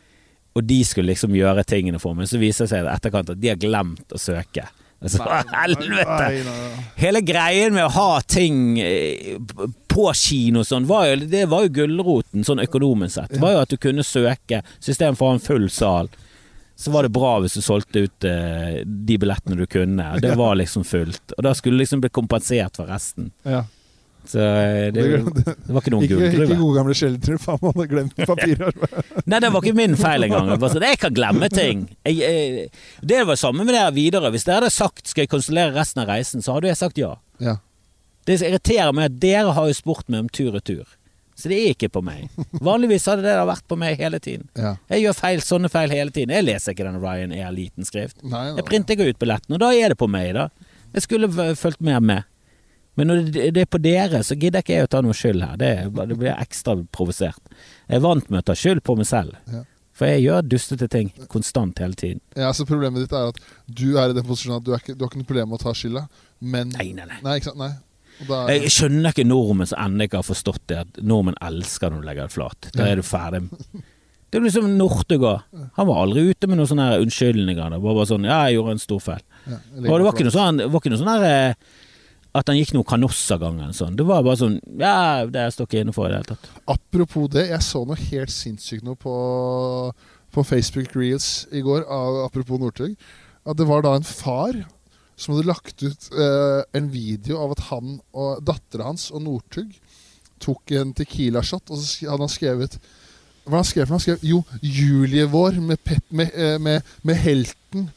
og 0.60 0.68
de 0.68 0.82
skulle 0.84 1.14
liksom 1.14 1.36
gjøre 1.38 1.64
tingene 1.68 2.02
for 2.02 2.18
meg. 2.18 2.28
Så 2.30 2.42
viser 2.42 2.66
det 2.66 2.74
seg 2.74 2.86
i 2.86 2.92
etterkant 2.92 3.32
at 3.32 3.40
de 3.40 3.52
har 3.54 3.60
glemt 3.60 4.16
å 4.16 4.22
søke. 4.22 4.68
Altså, 5.00 5.24
helvete! 5.54 6.26
Hele 7.00 7.22
greien 7.24 7.72
med 7.72 7.86
å 7.86 7.92
ha 7.96 8.22
ting 8.28 8.80
eh, 8.84 9.38
på 9.88 10.10
kino 10.18 10.66
sånn, 10.68 10.88
var 10.90 11.08
jo, 11.08 11.22
det 11.32 11.46
var 11.52 11.64
jo 11.66 11.76
gulroten 11.78 12.44
sånn 12.44 12.60
økonomisk 12.66 13.16
sett. 13.16 13.38
Det 13.38 13.40
var 13.44 13.56
jo 13.56 13.62
at 13.64 13.72
du 13.72 13.78
kunne 13.80 14.04
søke, 14.04 14.60
så 14.80 14.98
for 15.00 15.30
å 15.30 15.32
ha 15.32 15.38
en 15.38 15.46
full 15.46 15.70
sal, 15.72 16.12
så 16.80 16.92
var 16.92 17.08
det 17.08 17.16
bra 17.16 17.38
hvis 17.44 17.56
du 17.60 17.64
solgte 17.64 18.06
ut 18.08 18.28
eh, 18.28 18.82
de 18.84 19.18
billettene 19.20 19.60
du 19.60 19.66
kunne. 19.72 20.12
Det 20.20 20.36
var 20.40 20.60
liksom 20.60 20.84
fullt. 20.88 21.36
Og 21.38 21.44
da 21.48 21.56
skulle 21.56 21.80
du 21.80 21.84
liksom 21.86 22.04
bli 22.04 22.12
kompensert 22.12 22.80
for 22.80 22.92
resten. 22.92 23.32
Ja. 23.48 23.66
Så 24.30 24.40
eh, 24.40 24.92
det, 24.94 25.04
det, 25.26 25.54
var 25.74 25.82
ikke 25.82 25.94
noen 25.96 26.06
ikke, 26.06 26.18
gullgruve. 26.20 26.46
Ikke 26.46 26.58
gode 26.60 26.76
gamle 26.78 26.96
Schjelderup, 26.98 27.46
han 27.50 27.64
hadde 27.64 27.86
glemt 27.90 28.20
papirarbeid. 28.30 29.16
Nei, 29.26 29.40
det 29.42 29.50
var 29.56 29.66
ikke 29.66 29.80
min 29.80 29.98
feil 29.98 30.28
engang. 30.28 30.52
Jeg, 30.54 30.62
sånn, 30.76 30.86
jeg 30.86 31.00
kan 31.02 31.16
glemme 31.18 31.50
ting. 31.54 31.88
Jeg, 32.06 32.20
jeg, 32.22 32.68
det 33.14 33.24
var 33.26 33.40
samme 33.42 33.66
med 33.66 33.74
det 33.74 33.82
her 33.82 33.96
videre. 33.96 34.30
Hvis 34.36 34.46
dere 34.46 34.62
hadde 34.62 34.76
sagt 34.76 35.10
'skal 35.10 35.26
jeg 35.26 35.34
konsulere 35.34 35.74
resten 35.74 36.04
av 36.04 36.14
reisen', 36.14 36.46
så 36.46 36.58
hadde 36.58 36.70
jeg 36.70 36.78
sagt 36.78 37.02
ja. 37.02 37.16
Ja. 37.42 37.58
Det 38.30 38.38
som 38.38 38.52
irriterer 38.52 38.94
meg, 38.94 39.10
at 39.10 39.20
dere 39.24 39.58
har 39.58 39.68
jo 39.72 39.74
spurt 39.74 40.06
meg 40.12 40.28
om 40.28 40.30
tur-retur. 40.30 40.86
Så 41.40 41.50
det 41.50 41.58
er 41.58 41.74
ikke 41.74 41.88
på 41.90 42.02
meg. 42.04 42.28
Vanligvis 42.68 43.08
hadde 43.08 43.24
det 43.24 43.36
vært 43.48 43.64
på 43.72 43.78
meg 43.80 43.98
hele 43.98 44.20
tiden. 44.20 44.50
Ja. 44.60 44.74
Jeg 44.92 45.06
gjør 45.06 45.16
feil, 45.16 45.42
sånne 45.42 45.70
feil 45.72 45.94
hele 45.96 46.12
tiden. 46.12 46.34
Jeg 46.36 46.46
leser 46.46 46.76
ikke 46.76 46.86
den 46.86 47.00
Ryan 47.00 47.32
Air-liten 47.32 47.88
skrift. 47.88 48.20
Nei, 48.28 48.50
Jeg 48.58 48.66
printer 48.68 48.98
ikke 48.98 49.14
ut 49.14 49.22
billetten, 49.22 49.56
og 49.56 49.62
da 49.64 49.72
er 49.74 49.96
det 49.96 49.98
på 49.98 50.10
meg, 50.12 50.34
da. 50.36 50.50
Jeg 50.94 51.06
skulle 51.06 51.30
fulgt 51.56 51.82
mer 51.86 52.04
med. 52.04 52.28
Men 53.00 53.10
når 53.12 53.26
det 53.32 53.48
det 53.56 53.64
er 53.66 53.70
på 53.72 53.80
dere, 53.82 54.22
så 54.28 54.36
gidder 54.40 54.64
ikke 54.64 54.76
jeg 54.78 54.88
å 54.90 54.92
ta 54.92 55.02
noe 55.06 55.16
skyld 55.18 55.44
her. 55.46 55.58
Det, 55.62 55.72
det 56.12 56.18
blir 56.20 56.36
ekstra 56.36 56.76
provosert. 56.96 57.40
Jeg 57.88 58.00
er 58.02 58.06
vant 58.06 58.30
med 58.30 58.44
å 58.44 58.48
ta 58.52 58.56
skyld 58.60 58.84
på 58.86 58.98
meg 59.00 59.08
selv. 59.10 59.38
Ja. 59.54 59.64
For 60.00 60.08
jeg 60.08 60.24
gjør 60.30 60.46
dustete 60.48 60.88
ting 60.88 61.10
konstant 61.28 61.80
hele 61.84 61.98
tiden. 62.00 62.22
Ja, 62.40 62.54
så 62.56 62.64
Problemet 62.68 63.04
ditt 63.04 63.16
er 63.16 63.34
at 63.34 63.40
du 63.68 63.98
er 64.00 64.14
i 64.14 64.16
den 64.16 64.24
posisjonen 64.28 64.62
at 64.62 64.68
du, 64.68 64.72
ikke, 64.78 64.96
du 64.96 65.04
har 65.04 65.12
ikke 65.12 65.20
noe 65.24 65.28
problem 65.32 65.50
med 65.52 65.60
å 65.60 65.64
ta 65.66 65.74
skylda, 65.76 66.06
men 66.40 66.72
Nei, 66.78 66.92
nei, 66.96 67.08
nei. 67.10 67.18
Nei, 67.26 67.38
ikke 67.42 67.50
sant? 67.52 67.60
Nei. 67.60 67.74
Er, 68.30 68.50
Jeg 68.60 68.72
skjønner 68.76 69.14
ikke 69.14 69.28
nordmenn 69.28 69.68
som 69.72 69.80
ennå 69.84 70.08
ikke 70.08 70.20
har 70.22 70.28
forstått 70.28 70.64
det, 70.72 70.78
at 70.86 71.02
nordmenn 71.08 71.38
elsker 71.44 71.92
når 71.92 72.02
du 72.04 72.08
legger 72.08 72.28
det 72.30 72.36
flat. 72.36 72.70
Da 72.76 72.88
er 72.88 73.00
du 73.00 73.04
ferdig. 73.08 73.44
Det 74.30 74.38
er 74.38 74.44
liksom 74.46 74.68
Northug. 74.78 75.24
Han 75.80 75.88
var 75.90 76.02
aldri 76.04 76.28
ute 76.30 76.48
med 76.48 76.60
noen 76.60 76.70
sånne 76.70 76.88
unnskyldninger. 77.02 77.72
Det 77.76 77.80
var 77.82 77.96
bare 77.98 78.10
sånn 78.12 78.28
'Ja, 78.28 78.40
jeg 78.48 78.56
gjorde 78.60 78.72
en 78.76 78.84
stor 78.84 79.00
feil'. 79.00 79.24
ja, 79.50 79.58
Og 79.90 79.96
det 79.98 80.06
var 80.06 80.14
ikke 80.14 80.28
noe 80.28 80.38
sånn, 80.38 80.58
var 80.72 80.80
ikke 80.80 80.92
noe 80.94 81.02
sånn 81.02 81.14
her, 81.16 81.24
eh, 81.26 81.54
at 82.38 82.50
han 82.50 82.60
gikk 82.60 82.76
noe 82.76 82.88
kanossagangen. 82.88 83.74
Sånn. 83.74 83.96
Det 83.98 84.06
var 84.06 84.24
bare 84.24 84.38
sånn 84.38 84.60
'Ja, 84.78 85.26
det 85.26 85.50
står 85.54 85.68
ikke 85.68 85.82
inne 85.82 85.94
for 85.94 86.08
i 86.08 86.12
det 86.12 86.18
hele 86.22 86.36
tatt'. 86.36 86.50
Apropos 86.68 87.30
det, 87.30 87.50
jeg 87.50 87.62
så 87.62 87.86
noe 87.86 87.96
helt 87.96 88.30
sinnssykt 88.32 88.84
noe 88.84 88.96
på, 88.96 89.94
på 90.32 90.44
Facebook 90.46 90.96
Reels 90.96 91.48
i 91.52 91.62
går, 91.62 91.86
apropos 92.26 92.60
Northug. 92.60 92.96
At 93.46 93.58
det 93.58 93.66
var 93.66 93.82
da 93.82 93.96
en 93.96 94.04
far 94.04 94.54
som 95.20 95.36
hadde 95.36 95.50
lagt 95.50 95.84
ut 95.84 96.10
eh, 96.14 96.62
en 96.74 96.90
video 96.92 97.42
av 97.44 97.52
at 97.52 97.66
han 97.72 98.00
og 98.14 98.44
dattera 98.46 98.88
hans 98.92 99.10
og 99.12 99.24
Northug 99.26 99.74
tok 100.40 100.72
en 100.72 100.94
Tequila-shot, 100.96 101.68
og 101.70 101.82
så 101.82 102.08
hadde 102.08 102.24
han 102.24 102.32
skrevet 102.32 102.80
Hva 103.50 103.60
han 103.60 103.68
skrev 103.68 103.90
Han 103.90 104.20
jo 104.22 104.44
'Julie 104.62 105.26
vår' 105.26 105.60
med, 105.60 105.80
pep, 105.84 106.04
med, 106.12 106.32
eh, 106.36 106.60
med, 106.60 106.84
med 107.04 107.16
helten 107.16 107.90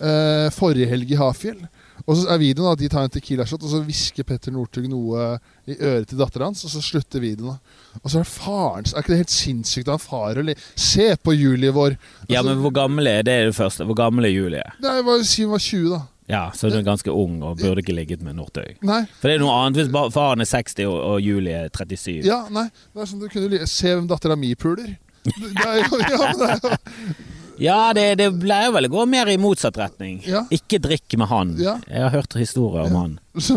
eh, 0.00 0.48
forrige 0.54 0.88
helg 0.88 1.10
i 1.10 1.18
Hafjell. 1.18 1.66
Og 2.06 2.14
så 2.14 2.28
er 2.30 2.38
videoen 2.38 2.70
at 2.70 2.78
de 2.78 2.88
tar 2.90 3.06
en 3.06 3.10
Tequila-shot, 3.10 3.64
og 3.66 3.72
så 3.72 3.80
hvisker 3.82 4.26
Petter 4.26 4.54
Northug 4.54 4.86
noe 4.90 5.24
i 5.66 5.74
øret 5.74 6.06
til 6.10 6.20
datteren 6.20 6.52
hans, 6.52 6.62
og 6.66 6.70
så 6.70 6.82
slutter 6.84 7.22
videoen. 7.22 7.58
Og 8.02 8.06
så 8.06 8.20
er 8.20 8.26
det 8.26 8.30
farens 8.30 8.92
Er 8.94 9.02
ikke 9.02 9.14
det 9.14 9.22
helt 9.24 9.34
sinnssykt 9.34 9.88
av 9.90 9.96
en 9.98 10.04
far 10.04 10.38
å 10.38 10.44
le 10.46 10.54
Se 10.78 11.08
på 11.18 11.34
Julie 11.34 11.72
vår! 11.74 11.96
Ja, 12.28 12.42
Altså, 12.42 12.50
men 12.52 12.60
hvor 12.62 12.74
gammel 12.76 13.10
er 13.10 13.24
det 13.26 13.34
er 13.34 13.48
det 13.50 13.56
første? 13.56 13.86
Hvor 13.88 13.98
gammel 13.98 14.28
er 14.28 14.34
Julie? 14.34 14.62
Nei, 14.84 14.98
si 15.26 15.42
hun 15.46 15.56
var 15.56 15.64
20, 15.64 15.88
da. 15.96 16.02
Ja, 16.30 16.42
så 16.54 16.68
hun 16.68 16.78
er 16.80 16.86
ganske 16.86 17.10
ung 17.14 17.38
og 17.46 17.58
burde 17.60 17.82
ikke 17.82 17.94
ligget 17.94 18.22
med 18.26 18.34
Northug. 18.38 18.78
For 18.82 19.28
det 19.30 19.36
er 19.36 19.42
noe 19.42 19.54
annet 19.62 19.78
hvis 19.78 19.90
faren 20.14 20.42
er 20.42 20.50
60 20.50 20.86
og, 20.90 20.96
og 20.98 21.20
Julie 21.22 21.64
er 21.64 21.70
37. 21.70 22.26
Ja, 22.26 22.44
nei. 22.54 22.66
Det 22.92 23.02
er 23.02 23.10
sånn 23.10 23.22
du 23.22 23.28
kunne 23.30 23.66
Se 23.70 23.94
hvem 23.94 24.08
dattera 24.10 24.38
mi 24.38 24.52
puler. 24.58 24.96
Det 25.26 25.66
er 25.66 25.80
jo, 25.82 25.98
ja, 26.02 26.18
men 26.22 26.38
det 26.38 26.50
er 26.52 26.60
jo 26.62 27.34
Ja, 27.58 27.92
det, 27.96 28.04
det 28.20 28.28
pleier 28.40 28.72
vel 28.74 28.88
å 28.88 28.92
gå 28.92 29.04
mer 29.08 29.30
i 29.32 29.38
motsatt 29.40 29.78
retning. 29.80 30.18
Ja. 30.28 30.42
Ikke 30.52 30.78
drikk 30.82 31.16
med 31.16 31.28
han. 31.30 31.54
Ja. 31.60 31.78
Jeg 31.88 32.02
har 32.04 32.12
hørt 32.12 32.36
historier 32.36 32.86
om 32.86 32.92
Ja. 32.92 33.00
han. 33.06 33.18
så, 33.48 33.56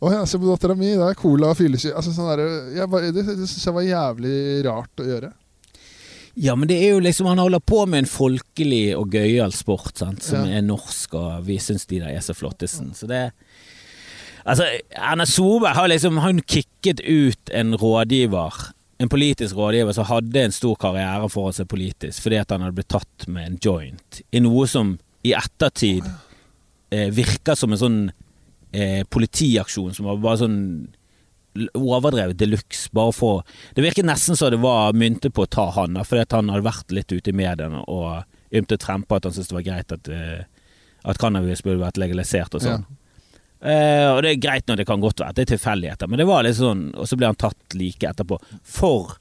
Å 0.00 0.12
ja, 0.12 0.22
se 0.26 0.38
på 0.42 0.48
dattera 0.50 0.74
mi. 0.78 0.92
Det 0.98 1.06
er 1.12 1.18
cola 1.18 1.52
og 1.54 1.58
fyllesyke. 1.60 1.94
Altså, 1.98 2.14
sånn 2.16 2.30
der, 2.34 3.10
det 3.12 3.24
det 3.26 3.46
syns 3.46 3.66
jeg 3.68 3.76
var 3.76 3.86
jævlig 3.86 4.36
rart 4.66 5.02
å 5.04 5.06
gjøre. 5.10 5.32
Ja, 6.36 6.52
men 6.52 6.68
det 6.68 6.76
er 6.84 6.90
jo 6.92 6.98
liksom 7.00 7.30
Han 7.30 7.38
holder 7.40 7.62
på 7.64 7.86
med 7.88 8.02
en 8.02 8.08
folkelig 8.12 8.90
og 8.98 9.14
gøyal 9.16 9.54
sport 9.56 9.96
sant? 10.02 10.20
som 10.26 10.44
er 10.44 10.60
norsk, 10.66 11.14
og 11.16 11.46
vi 11.46 11.56
syns 11.62 11.86
de 11.88 12.02
der 12.02 12.12
er 12.12 12.20
så 12.24 12.34
flottesen. 12.36 12.92
Så 12.98 13.08
det 13.08 13.30
Altså, 14.46 14.66
Erna 14.94 15.24
Solberg 15.26 15.74
har 15.74 15.88
liksom 15.90 16.20
Hun 16.22 16.38
kicket 16.46 17.00
ut 17.02 17.50
en 17.56 17.72
rådgiver 17.80 18.60
en 18.98 19.10
politisk 19.12 19.56
rådgiver 19.56 19.92
som 19.92 20.08
hadde 20.08 20.44
en 20.46 20.54
stor 20.54 20.76
karriere 20.80 21.28
foran 21.32 21.56
seg 21.56 21.68
politisk 21.68 22.24
fordi 22.24 22.38
at 22.40 22.52
han 22.54 22.64
hadde 22.64 22.78
blitt 22.78 22.92
tatt 22.94 23.26
med 23.28 23.50
en 23.50 23.58
joint 23.62 24.20
i 24.32 24.40
noe 24.40 24.68
som 24.70 24.94
i 25.26 25.34
ettertid 25.36 26.06
eh, 26.94 27.10
virker 27.12 27.58
som 27.58 27.74
en 27.74 27.82
sånn 27.82 27.98
eh, 28.72 29.02
politiaksjon 29.12 29.96
som 29.96 30.08
var 30.08 30.22
bare 30.22 30.40
sånn 30.44 30.60
overdrevet 31.56 32.36
de 32.36 32.50
luxe. 32.50 32.90
Bare 32.92 33.12
for 33.16 33.44
Det 33.74 33.84
virket 33.84 34.04
nesten 34.04 34.36
som 34.36 34.50
det 34.52 34.60
var 34.60 34.92
myntet 34.92 35.32
på 35.34 35.46
å 35.46 35.50
ta 35.50 35.70
han, 35.72 35.96
da, 35.96 36.04
fordi 36.04 36.26
at 36.26 36.36
han 36.36 36.50
hadde 36.52 36.66
vært 36.66 36.92
litt 36.92 37.12
ute 37.12 37.32
i 37.32 37.36
mediene 37.36 37.80
og 37.88 38.24
ymtet 38.52 38.84
frem 38.84 39.02
på 39.02 39.16
at 39.16 39.24
han 39.24 39.34
syntes 39.34 39.50
det 39.50 39.56
var 39.56 39.66
greit 39.66 39.92
at, 39.96 40.08
eh, 40.12 40.44
at 41.04 41.18
cannabis 41.18 41.64
burde 41.64 41.82
vært 41.82 42.00
legalisert 42.00 42.54
og 42.54 42.64
sånn. 42.64 42.86
Eh, 43.60 44.06
og 44.12 44.20
det 44.22 44.34
er 44.34 44.40
greit 44.42 44.66
når 44.68 44.82
det 44.82 44.86
kan 44.88 45.00
godt 45.00 45.22
være 45.22 45.32
at 45.32 45.38
det 45.38 45.46
er 45.46 45.52
tilfeldigheter, 45.54 46.10
men 46.12 46.20
det 46.20 46.26
var 46.28 46.44
litt 46.44 46.58
sånn 46.58 46.90
Og 46.92 47.06
så 47.08 47.16
ble 47.16 47.30
han 47.30 47.38
tatt 47.40 47.76
like 47.78 48.04
etterpå. 48.04 48.36
For 48.62 49.16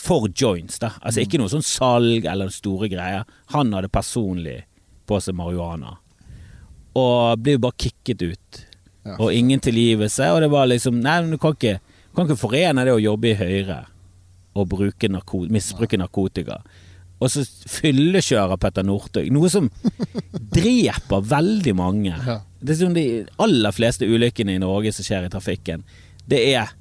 For 0.00 0.30
joints, 0.32 0.78
da. 0.80 0.94
Altså 1.02 1.20
ikke 1.20 1.40
noe 1.42 1.50
sånn 1.52 1.66
salg 1.66 2.24
eller 2.24 2.48
store 2.54 2.88
greier. 2.88 3.26
Han 3.52 3.74
hadde 3.76 3.90
personlig 3.92 4.62
på 5.10 5.18
seg 5.20 5.36
marihuana. 5.36 5.98
Og 6.96 7.42
ble 7.42 7.56
jo 7.58 7.62
bare 7.66 7.76
kicket 7.76 8.22
ut. 8.22 8.60
Ja. 9.04 9.16
Og 9.18 9.34
ingen 9.34 9.60
tilgivelse. 9.60 10.30
Og 10.32 10.40
det 10.44 10.50
var 10.52 10.70
liksom 10.70 11.02
Nei, 11.02 11.18
men 11.20 11.34
du 11.34 11.40
kan 11.42 11.56
ikke, 11.58 11.80
kan 12.16 12.28
ikke 12.28 12.40
forene 12.40 12.86
det 12.86 12.94
å 12.94 13.02
jobbe 13.02 13.32
i 13.32 13.36
Høyre 13.36 13.82
og 14.54 14.72
misbruke 15.50 15.98
narkotika. 15.98 16.60
Og 17.20 17.28
så 17.32 17.44
fyllekjører 17.68 18.56
Petter 18.60 18.84
Northug. 18.86 19.26
Noe 19.32 19.50
som 19.52 19.68
dreper 20.54 21.24
veldig 21.30 21.74
mange. 21.76 22.14
Ja. 22.26 22.38
Det 22.60 22.74
er 22.74 22.78
som 22.80 22.94
De 22.96 23.04
aller 23.40 23.76
fleste 23.76 24.08
ulykkene 24.08 24.56
i 24.56 24.62
Norge 24.62 24.92
som 24.96 25.04
skjer 25.06 25.28
i 25.28 25.32
trafikken, 25.32 25.84
det 26.28 26.42
er 26.54 26.76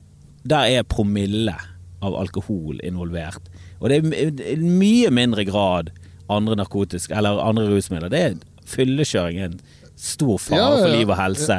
Der 0.47 0.71
er 0.71 0.83
promille 0.87 1.53
av 2.01 2.15
alkohol 2.15 2.79
involvert. 2.87 3.43
Og 3.83 3.89
det 3.91 3.97
er 3.99 4.61
mye 4.63 5.09
mindre 5.11 5.43
grad 5.45 5.91
andre 6.31 6.55
narkotiske 6.55 7.11
eller 7.15 7.41
andre 7.43 7.67
rusmidler. 7.67 8.09
Det 8.09 8.19
er 8.23 8.37
fyllekjøring 8.69 9.39
er 9.41 9.49
en 9.49 9.59
stor 9.99 10.37
fare 10.39 10.59
Ja, 10.61 10.69
ja, 10.77 10.83
for 10.85 10.95
liv 10.95 11.09
og 11.11 11.17
helse. 11.19 11.57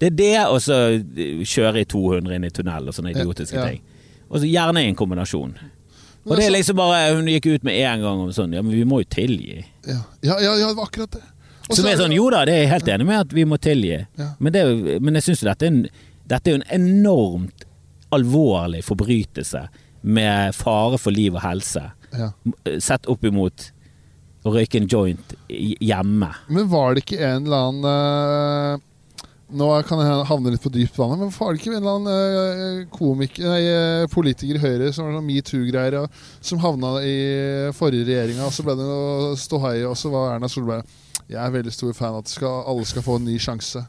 Det 0.00 0.08
er 0.10 0.16
det, 0.16 0.38
og 0.48 0.58
så 0.64 0.78
kjøre 1.44 1.84
i 1.84 1.84
200 1.84 2.34
inn 2.34 2.48
i 2.48 2.50
tunnel 2.50 2.88
og 2.88 2.96
sånne 2.96 3.12
idiotiske 3.14 3.62
ting. 3.62 3.82
Og 4.30 4.40
så 4.40 4.48
gjerne 4.48 4.82
i 4.82 4.88
en 4.88 4.96
kombinasjon. 4.98 5.54
Og 6.26 6.36
det 6.36 6.46
er 6.46 6.52
liksom 6.52 6.76
bare 6.76 7.14
Hun 7.16 7.28
gikk 7.30 7.46
ut 7.48 7.62
med 7.64 7.78
en 7.80 8.02
gang 8.04 8.22
om 8.26 8.32
sånn 8.34 8.52
Ja, 8.52 8.62
men 8.64 8.74
vi 8.76 8.84
må 8.88 9.00
jo 9.02 9.08
tilgi. 9.10 9.62
Ja, 9.88 10.02
ja, 10.20 10.36
ja, 10.42 10.54
ja 10.60 10.68
det 10.68 10.76
var 10.76 10.90
akkurat 10.90 11.16
det. 11.16 11.22
Og 11.70 11.78
Som 11.78 11.88
er 11.88 11.98
sånn 12.00 12.14
Jo 12.14 12.28
da, 12.32 12.44
det 12.48 12.56
er 12.56 12.64
jeg 12.64 12.72
helt 12.74 12.92
enig 12.96 13.08
med 13.08 13.24
at 13.24 13.34
vi 13.34 13.46
må 13.48 13.58
tilgi. 13.62 14.02
Men, 14.38 14.52
det, 14.52 14.64
men 15.00 15.18
jeg 15.18 15.30
syns 15.30 15.44
jo 15.44 15.50
dette 15.50 15.68
er 15.68 15.74
en 15.74 15.82
Dette 16.30 16.52
er 16.52 16.60
en 16.60 16.68
enormt 16.76 17.64
alvorlig 18.14 18.84
forbrytelse 18.86 19.64
med 20.00 20.54
fare 20.54 20.98
for 20.98 21.14
liv 21.14 21.34
og 21.34 21.42
helse. 21.42 21.82
Ja. 22.14 22.30
Sett 22.82 23.08
opp 23.10 23.24
imot 23.26 23.70
å 24.46 24.52
røyke 24.54 24.78
en 24.80 24.86
joint 24.90 25.34
hjemme. 25.50 26.30
Men 26.48 26.70
var 26.70 26.94
det 26.94 27.04
ikke 27.04 27.18
en 27.18 27.48
eller 27.48 27.66
annen 27.68 27.90
eh, 27.90 28.86
Nå 29.50 29.66
kan 29.82 29.98
jeg 29.98 30.26
havne 30.28 30.52
litt 30.54 30.62
på 30.62 30.70
dypt 30.70 30.98
vann, 31.00 31.16
men 31.18 31.32
var 31.34 31.50
det 31.50 31.60
ikke 31.60 31.72
en 31.72 31.78
eller 31.80 31.96
annen 31.98 32.10
eh, 32.14 32.82
komik, 32.94 33.40
nei, 33.42 33.60
eh, 33.66 34.06
politiker 34.12 34.58
i 34.58 34.62
Høyre 34.62 34.90
som 34.94 35.08
var 35.08 35.16
sånn 35.18 35.26
metoo-greier, 35.26 36.20
som 36.38 36.62
havna 36.62 36.92
i 37.02 37.16
forrige 37.74 38.06
regjeringa, 38.06 38.46
og 38.46 38.54
så 38.54 38.66
ble 38.66 38.76
det 38.78 38.86
noe 38.86 39.32
ståhei, 39.40 39.80
og 39.88 39.96
så 39.98 40.12
var 40.14 40.36
Erna 40.36 40.50
Solberg 40.50 40.86
Jeg 41.26 41.40
er 41.42 41.56
veldig 41.56 41.74
stor 41.74 41.96
fan 41.98 42.14
av 42.14 42.22
at 42.22 42.30
skal, 42.30 42.62
alle 42.70 42.86
skal 42.86 43.06
få 43.06 43.18
en 43.18 43.26
ny 43.26 43.38
sjanse. 43.42 43.82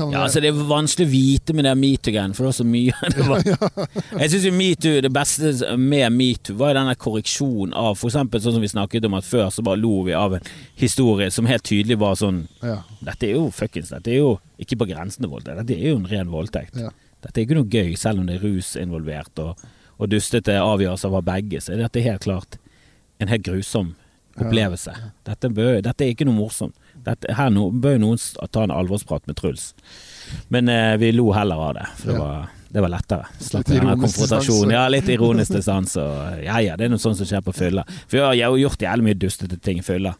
Kan 0.00 0.14
Ja, 0.14 0.22
altså 0.24 0.40
Det 0.42 0.50
er 0.50 0.60
vanskelig 0.70 1.06
å 1.06 1.12
vite 1.12 1.54
med 1.56 1.66
det 1.68 1.74
metoo-greien, 1.78 2.34
for 2.36 2.46
det 2.46 2.50
var 2.50 2.56
så 2.58 2.66
mye. 2.66 3.10
Var, 3.30 4.22
jeg 4.22 4.30
syns 4.32 4.46
metoo, 4.56 5.00
det 5.04 5.12
beste 5.14 5.76
med 5.76 6.16
metoo, 6.16 6.56
var 6.60 6.74
denne 6.78 6.96
korreksjonen 6.98 7.74
av 7.76 8.00
eksempel 8.08 8.42
sånn 8.42 8.56
som 8.56 8.64
vi 8.64 8.72
snakket 8.72 9.06
om 9.06 9.18
at 9.18 9.28
før 9.28 9.52
så 9.54 9.64
bare 9.66 9.80
lo 9.82 10.00
vi 10.08 10.16
av 10.16 10.38
en 10.38 10.48
historie 10.80 11.28
som 11.34 11.48
helt 11.50 11.66
tydelig 11.68 11.98
var 12.00 12.16
sånn 12.18 12.46
ja, 12.64 12.80
Dette 13.04 13.28
er 13.28 13.36
jo 13.36 13.50
fuckings 13.54 13.92
Dette 13.92 14.10
er 14.14 14.22
jo 14.22 14.32
ikke 14.60 14.80
på 14.80 14.88
grensen 14.90 15.24
til 15.24 15.32
voldtekt, 15.32 15.60
dette 15.62 15.76
er 15.76 15.92
jo 15.92 16.00
en 16.00 16.08
ren 16.10 16.32
voldtekt. 16.32 16.80
ja. 16.80 16.90
Dette 17.20 17.36
er 17.36 17.44
ikke 17.44 17.58
noe 17.58 17.68
gøy, 17.68 17.94
selv 18.00 18.22
om 18.22 18.28
det 18.28 18.38
er 18.38 18.44
rus 18.46 18.72
involvert 18.80 19.40
og, 19.44 19.60
og 20.00 20.08
dustete 20.08 20.56
avgjørelser 20.56 21.16
av 21.18 21.26
begge, 21.26 21.60
så 21.60 21.74
er 21.74 21.82
dette 21.84 22.04
helt 22.04 22.24
klart 22.24 22.56
en 23.20 23.28
helt 23.28 23.44
grusom 23.44 23.92
opplevelse. 24.40 24.94
Dette, 25.26 25.50
bør, 25.52 25.80
dette 25.84 26.06
er 26.06 26.14
ikke 26.14 26.26
noe 26.28 26.38
morsomt. 26.38 26.76
Dette, 27.06 27.32
her 27.34 27.50
no, 27.54 27.68
bør 27.72 27.94
jo 27.96 28.00
noen 28.02 28.18
ta 28.52 28.64
en 28.66 28.72
alvorsprat 28.74 29.26
med 29.30 29.36
Truls. 29.38 29.70
Men 30.52 30.68
eh, 30.68 30.96
vi 31.00 31.12
lo 31.16 31.30
heller 31.32 31.60
av 31.70 31.74
det, 31.78 31.86
for 31.98 32.10
det 32.12 32.16
Ja. 32.18 32.24
var, 32.24 32.48
det 32.70 32.82
var 32.84 32.92
lettere. 32.92 33.26
Slapp 33.42 33.64
denne 33.66 33.96
konfrontasjonen. 33.98 34.74
Ja, 34.76 34.84
litt 34.92 35.08
ironisk 35.10 35.54
distanse. 35.56 36.04
Ja 36.44 36.60
ja, 36.62 36.76
det 36.78 36.86
er 36.86 36.92
noe 36.92 37.02
sånt 37.02 37.18
som 37.18 37.26
skjer 37.26 37.42
på 37.46 37.54
fylla. 37.56 37.86
For 38.06 38.20
jeg 38.20 38.44
har 38.44 38.52
jo 38.54 38.60
gjort 38.68 38.84
jævlig 38.84 39.08
mye 39.08 39.18
dustete 39.18 39.58
ting 39.64 39.80
i 39.80 39.86
fylla. 39.86 40.14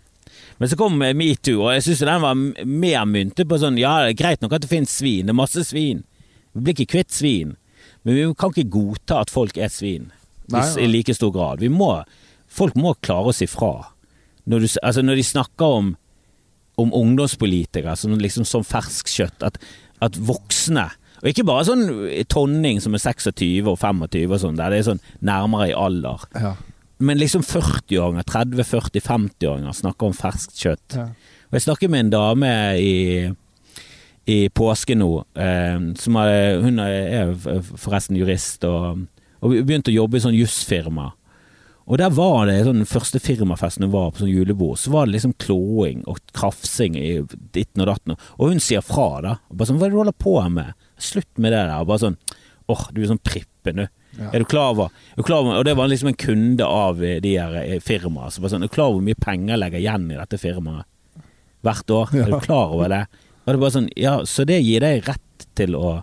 Men 0.61 0.69
så 0.69 0.77
kom 0.77 0.99
metoo, 0.99 1.63
og 1.67 1.73
jeg 1.77 1.85
syns 1.87 2.03
den 2.05 2.25
var 2.25 2.35
mer 2.69 3.05
myntet 3.09 3.49
på 3.49 3.57
sånn 3.61 3.79
Ja, 3.81 3.95
det 4.05 4.15
er 4.15 4.19
greit 4.25 4.43
nok 4.45 4.53
at 4.57 4.65
det 4.65 4.69
finnes 4.73 4.93
svin, 4.93 5.27
det 5.29 5.33
er 5.33 5.39
masse 5.39 5.63
svin. 5.65 6.03
Vi 6.53 6.65
blir 6.67 6.75
ikke 6.77 6.91
kvitt 6.97 7.15
svin. 7.15 7.55
Men 8.05 8.17
vi 8.17 8.27
kan 8.37 8.53
ikke 8.53 8.69
godta 8.73 9.21
at 9.23 9.31
folk 9.33 9.57
er 9.61 9.69
svin 9.73 10.11
Nei, 10.51 10.65
i, 10.81 10.85
i 10.85 10.91
like 10.91 11.15
stor 11.15 11.31
grad. 11.33 11.61
Vi 11.63 11.69
må, 11.73 11.93
folk 12.51 12.75
må 12.75 12.95
klare 13.05 13.31
å 13.31 13.37
si 13.37 13.47
fra. 13.47 13.93
Når, 14.51 14.65
du, 14.65 14.69
altså 14.83 15.05
når 15.05 15.21
de 15.21 15.25
snakker 15.29 15.77
om, 15.81 15.91
om 16.79 16.93
ungdomspolitikere 16.97 17.97
som 17.99 18.15
liksom 18.21 18.47
som 18.49 18.65
ferskkjøtt, 18.67 19.43
at, 19.47 19.59
at 20.05 20.17
voksne 20.17 20.89
og 21.21 21.29
ikke 21.29 21.45
bare 21.45 21.67
sånn 21.69 21.83
tonning 22.33 22.81
som 22.81 22.97
er 22.97 23.03
26 23.03 23.69
og 23.69 23.77
25 23.77 24.33
og 24.33 24.39
sånn, 24.41 24.57
der 24.57 24.73
det 24.73 24.81
er 24.81 24.87
sånn 24.87 25.03
nærmere 25.27 25.69
i 25.69 25.77
alder. 25.77 26.25
Ja. 26.33 26.55
Men 27.01 27.21
liksom 27.21 27.45
40-åringer, 27.45 28.25
30-40-50-åringer 28.29 29.77
snakker 29.77 30.09
om 30.09 30.17
ferskt 30.17 30.57
kjøtt. 30.61 30.97
Ja. 30.97 31.07
Og 31.51 31.59
jeg 31.59 31.67
snakker 31.67 31.93
med 31.93 32.07
en 32.07 32.13
dame 32.15 32.51
i, 32.81 32.97
i 34.33 34.39
påske 34.57 34.97
nå, 34.97 35.11
eh, 35.37 35.79
som 36.01 36.19
er, 36.23 36.61
hun 36.65 36.81
er 36.85 37.35
forresten 37.75 38.17
jurist, 38.21 38.65
og, 38.69 39.05
og 39.41 39.57
begynte 39.59 39.93
å 39.93 39.99
jobbe 39.99 40.21
i 40.21 40.25
sånn 40.25 40.39
jussfirma. 40.39 41.11
Og 41.91 41.99
der 41.99 42.13
var 42.15 42.45
det 42.47 42.61
sånn 42.63 42.85
første 42.87 43.19
firmafesten 43.19 43.89
hun 43.89 43.95
var 43.95 44.13
på 44.15 44.23
sånn 44.23 44.31
julebord, 44.31 44.79
så 44.79 44.93
var 44.95 45.09
det 45.09 45.17
liksom 45.17 45.33
klåing 45.43 46.05
og 46.11 46.21
krafsing 46.37 46.95
i 46.95 47.09
ditten 47.57 47.83
og 47.83 47.91
datten. 47.91 48.15
Og 48.39 48.53
hun 48.53 48.63
sier 48.63 48.85
fra, 48.87 49.09
da. 49.25 49.33
Og 49.51 49.59
bare 49.59 49.73
sånn 49.73 49.81
'Hva 49.81 49.89
er 49.89 49.91
det 49.91 49.97
du 49.97 50.03
holder 50.05 50.23
på 50.23 50.35
med?' 50.51 50.75
Slutt 51.01 51.33
med 51.37 51.51
det 51.53 51.67
der. 51.67 51.81
Og 51.81 51.89
bare 51.89 51.99
sånn 51.99 52.19
'Åh, 52.69 52.93
du 52.95 53.03
er 53.03 53.09
sånn 53.11 53.25
prippen, 53.25 53.77
du'. 53.77 53.89
Ja. 54.19 54.31
Er 54.35 54.39
du 54.39 54.45
klar 54.45 54.71
over, 54.71 54.85
er 54.87 55.17
du 55.17 55.23
klar 55.23 55.41
over 55.41 55.59
Og 55.59 55.65
det 55.65 55.77
var 55.77 55.89
liksom 55.89 56.09
en 56.09 56.15
kunde 56.15 56.67
av 56.67 56.99
de 56.99 57.37
her 57.37 57.81
firmaet. 57.81 58.33
Så 58.33 58.41
bare 58.41 58.51
sånn, 58.51 58.63
er 58.63 58.69
du 58.69 58.75
klar 58.75 58.91
over 58.91 59.01
hvor 59.01 59.09
mye 59.09 59.19
penger 59.19 59.55
jeg 59.55 59.59
legger 59.59 59.81
igjen 59.81 60.13
i 60.13 60.19
dette 60.19 60.39
firmaet 60.39 60.85
hvert 61.63 61.91
år? 61.91 62.15
Ja. 62.15 62.27
Er 62.27 62.31
du 62.31 62.41
klar 62.41 62.75
over 62.75 62.89
det? 62.89 63.07
Og 63.47 63.53
det 63.55 63.61
bare 63.61 63.71
sånn 63.71 63.91
Ja, 63.97 64.21
så 64.23 64.47
det 64.47 64.63
gir 64.63 64.81
deg 64.81 65.07
rett 65.09 65.47
til 65.57 65.75
å 65.75 66.03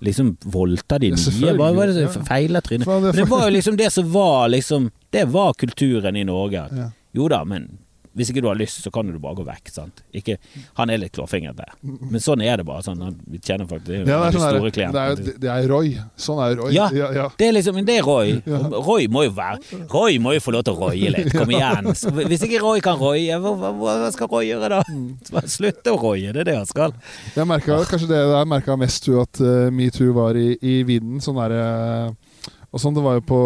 liksom 0.00 0.38
voldta 0.48 0.98
de 0.98 1.10
nye? 1.10 1.56
bare, 1.58 1.92
ja. 1.92 2.08
feiler 2.08 2.60
trynet? 2.60 2.86
Men 2.86 3.12
det 3.12 3.28
var 3.28 3.48
jo 3.48 3.54
liksom 3.56 3.76
det 3.76 3.92
som 3.92 4.10
var 4.12 4.48
liksom 4.48 4.90
Det 5.10 5.26
var 5.30 5.54
kulturen 5.58 6.16
i 6.16 6.24
Norge. 6.24 6.66
Ja. 6.76 6.90
Jo 7.12 7.28
da, 7.30 7.44
men 7.44 7.70
hvis 8.18 8.32
ikke 8.32 8.42
du 8.42 8.48
har 8.50 8.58
lyst, 8.58 8.82
så 8.82 8.90
kan 8.90 9.06
du 9.06 9.18
bare 9.22 9.38
gå 9.38 9.44
vekk. 9.46 9.70
Sant? 9.70 10.00
Ikke, 10.16 10.34
han 10.74 10.90
er 10.90 10.98
litt 10.98 11.12
klårfingrete. 11.14 11.66
Men 11.80 12.22
sånn 12.22 12.42
er 12.42 12.58
det 12.58 12.64
bare. 12.66 12.82
Sånn, 12.82 13.04
vi 13.30 13.38
kjenner 13.38 13.68
faktisk 13.70 13.86
det 13.86 14.00
Ja, 14.00 14.18
det 14.18 14.32
er 14.32 14.34
sånn 14.34 14.46
store 14.48 14.72
der, 14.74 14.96
det, 14.96 15.04
er, 15.04 15.36
det 15.44 15.50
er 15.52 15.68
Roy. 15.70 15.92
Sånn 16.18 16.40
er 16.42 16.56
Roy. 16.58 16.72
Ja. 16.74 16.88
ja, 16.94 17.12
ja. 17.14 17.28
Det 17.38 17.46
er 17.46 17.54
liksom, 17.54 17.78
det 17.86 18.00
er 18.00 18.06
Roy. 18.06 18.34
Roy 18.74 19.06
må 19.14 19.24
jo 19.28 19.34
være 19.36 19.84
Roy 19.92 20.18
må 20.22 20.34
jo 20.34 20.42
få 20.42 20.56
lov 20.56 20.66
til 20.66 20.74
å 20.74 20.88
roye 20.88 21.12
litt. 21.14 21.30
Kom 21.38 21.54
igjen. 21.54 21.92
Hvis 22.26 22.46
ikke 22.48 22.62
Roy 22.64 22.82
kan 22.82 22.98
roye, 22.98 23.38
hva, 23.44 23.72
hva, 23.78 23.96
skal 24.14 24.30
Roy 24.32 24.50
gjøre 24.50 24.72
da? 24.74 24.82
Mm. 24.90 25.46
Slutte 25.54 25.94
å 25.94 26.00
roye, 26.02 26.34
det 26.34 26.42
er 26.42 26.50
det 26.50 26.58
han 26.58 26.70
skal. 26.70 26.96
Jeg 27.36 27.46
merka 27.46 27.78
kanskje 27.86 28.10
det 28.10 28.24
der 28.34 28.50
merka 28.50 28.74
mest 28.80 29.06
du, 29.06 29.14
at 29.22 29.38
uh, 29.38 29.70
metoo 29.74 30.10
var 30.18 30.38
i, 30.38 30.56
i 30.58 30.80
vinden. 30.88 31.22
Sånn 31.22 31.38
derre 31.38 31.62
uh, 32.10 32.50
og 32.70 32.78
sånn 32.78 32.94
det 32.94 33.02
var 33.02 33.18
jo 33.18 33.22
på, 33.26 33.40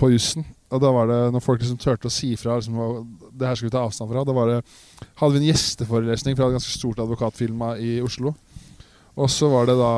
på 0.00 0.10
jussen. 0.10 0.46
Og 0.74 0.82
da 0.82 0.90
var 0.94 1.10
det 1.10 1.20
når 1.34 1.44
folk 1.44 1.62
liksom 1.62 1.78
turte 1.78 2.10
å 2.10 2.12
si 2.12 2.32
fra 2.40 2.56
liksom, 2.58 2.80
Det 3.30 3.46
her 3.46 3.58
skal 3.58 3.68
vi 3.68 3.74
ta 3.74 3.84
avstand 3.86 4.10
fra. 4.10 4.24
Da 4.26 4.34
var 4.34 4.50
det, 4.50 4.56
hadde 5.20 5.36
vi 5.36 5.42
en 5.42 5.50
gjesteforelesning 5.52 6.38
fra 6.38 6.48
et 6.50 6.58
ganske 6.58 6.74
stort 6.74 7.02
advokatfirma 7.04 7.76
i 7.78 7.96
Oslo. 8.04 8.34
Og 9.14 9.30
så 9.30 9.46
var 9.46 9.68
det 9.70 9.76
da 9.78 9.94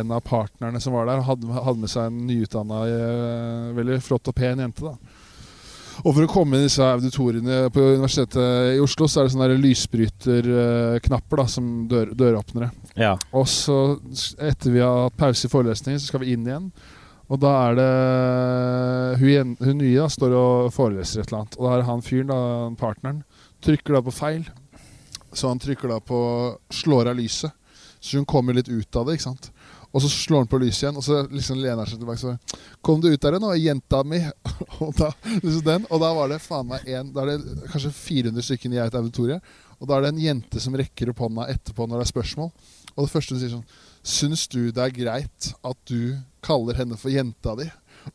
en 0.00 0.10
av 0.16 0.24
partnerne 0.26 0.80
som 0.82 0.96
var 0.96 1.06
der, 1.06 1.22
hadde, 1.22 1.46
hadde 1.54 1.78
med 1.78 1.92
seg 1.92 2.08
en 2.10 2.24
nyutdanna, 2.26 2.80
eh, 2.90 3.68
veldig 3.76 4.00
flott 4.02 4.30
og 4.32 4.34
pen 4.34 4.64
jente. 4.64 4.90
da 4.90 5.18
og 6.06 6.14
for 6.14 6.24
å 6.24 6.30
komme 6.30 6.56
inn 6.56 6.64
i 6.64 6.68
disse 6.68 6.84
auditoriene 6.84 7.56
på 7.74 7.82
Universitetet 7.96 8.76
i 8.76 8.82
Oslo, 8.82 9.08
så 9.10 9.20
er 9.20 9.26
det 9.26 9.34
sånne 9.34 9.58
lysbryterknapper 9.58 11.42
da, 11.42 11.46
som 11.50 11.72
dør, 11.90 12.12
døråpnere. 12.18 12.70
Ja. 12.98 13.16
Og 13.34 13.48
så, 13.50 13.98
etter 14.38 14.74
vi 14.74 14.84
har 14.84 15.08
hatt 15.08 15.18
pause 15.18 15.48
i 15.48 15.52
forelesningen, 15.52 16.00
så 16.00 16.12
skal 16.12 16.22
vi 16.22 16.36
inn 16.36 16.46
igjen. 16.46 16.70
Og 17.28 17.40
da 17.42 17.50
er 17.66 17.76
det 17.76 17.90
hun, 19.20 19.52
hun 19.60 19.80
nye 19.82 19.98
da, 20.00 20.08
står 20.12 20.34
og 20.36 20.70
foreleser 20.72 21.20
et 21.20 21.28
eller 21.28 21.42
annet. 21.42 21.58
Og 21.58 21.66
da 21.66 21.74
er 21.74 21.86
han 21.88 22.04
fyren, 22.04 22.32
da, 22.32 22.40
partneren, 22.80 23.20
trykker 23.64 23.98
da 23.98 24.02
på 24.04 24.14
feil. 24.16 24.46
Så 25.36 25.50
han 25.50 25.60
trykker 25.60 25.92
da 25.92 26.00
på 26.00 26.20
slår 26.72 27.12
av 27.12 27.18
lyset. 27.18 27.52
Så 28.00 28.16
hun 28.16 28.28
kommer 28.28 28.56
litt 28.56 28.70
ut 28.70 28.96
av 28.96 29.08
det, 29.08 29.18
ikke 29.18 29.28
sant. 29.28 29.50
Og 29.88 30.02
så 30.04 30.08
slår 30.12 30.44
han 30.44 30.50
på 30.50 30.60
lyset 30.60 30.84
igjen, 30.84 30.98
og 31.00 31.04
så 31.04 31.22
liksom 31.32 31.60
lener 31.60 31.80
han 31.80 31.88
seg 31.88 32.00
tilbake 32.00 32.20
så 32.20 32.34
Kom 32.84 33.00
du 33.00 33.08
ut 33.08 33.22
der 33.22 33.38
nå, 33.40 33.54
jenta 33.56 34.02
mi? 34.04 34.20
og, 34.84 34.92
da, 34.98 35.08
liksom 35.40 35.64
den, 35.64 35.86
og 35.88 36.02
da 36.02 36.10
var 36.16 36.32
det 36.32 36.42
faen 36.44 36.68
meg 36.68 36.84
en 36.92 37.12
Da 37.14 37.24
er 37.24 37.32
det 37.32 37.70
kanskje 37.72 37.94
400 37.96 38.44
stykker 38.44 38.76
i 38.76 38.82
et 38.84 38.98
auditorium. 39.00 39.40
Og 39.78 39.88
da 39.88 39.96
er 39.96 40.06
det 40.06 40.14
en 40.14 40.22
jente 40.22 40.62
som 40.62 40.76
rekker 40.78 41.12
opp 41.12 41.22
hånda 41.22 41.48
etterpå 41.52 41.86
når 41.86 42.00
det 42.00 42.06
er 42.06 42.12
spørsmål. 42.12 42.50
Og 42.96 43.04
det 43.04 43.12
første 43.12 43.34
hun 43.34 43.42
sier 43.42 43.54
sånn 43.54 43.68
Syns 44.08 44.46
du 44.48 44.70
det 44.72 44.80
er 44.82 44.94
greit 44.94 45.50
at 45.66 45.78
du 45.90 46.16
kaller 46.44 46.78
henne 46.78 46.96
for 46.98 47.12
jenta 47.12 47.54
di? 47.58 47.66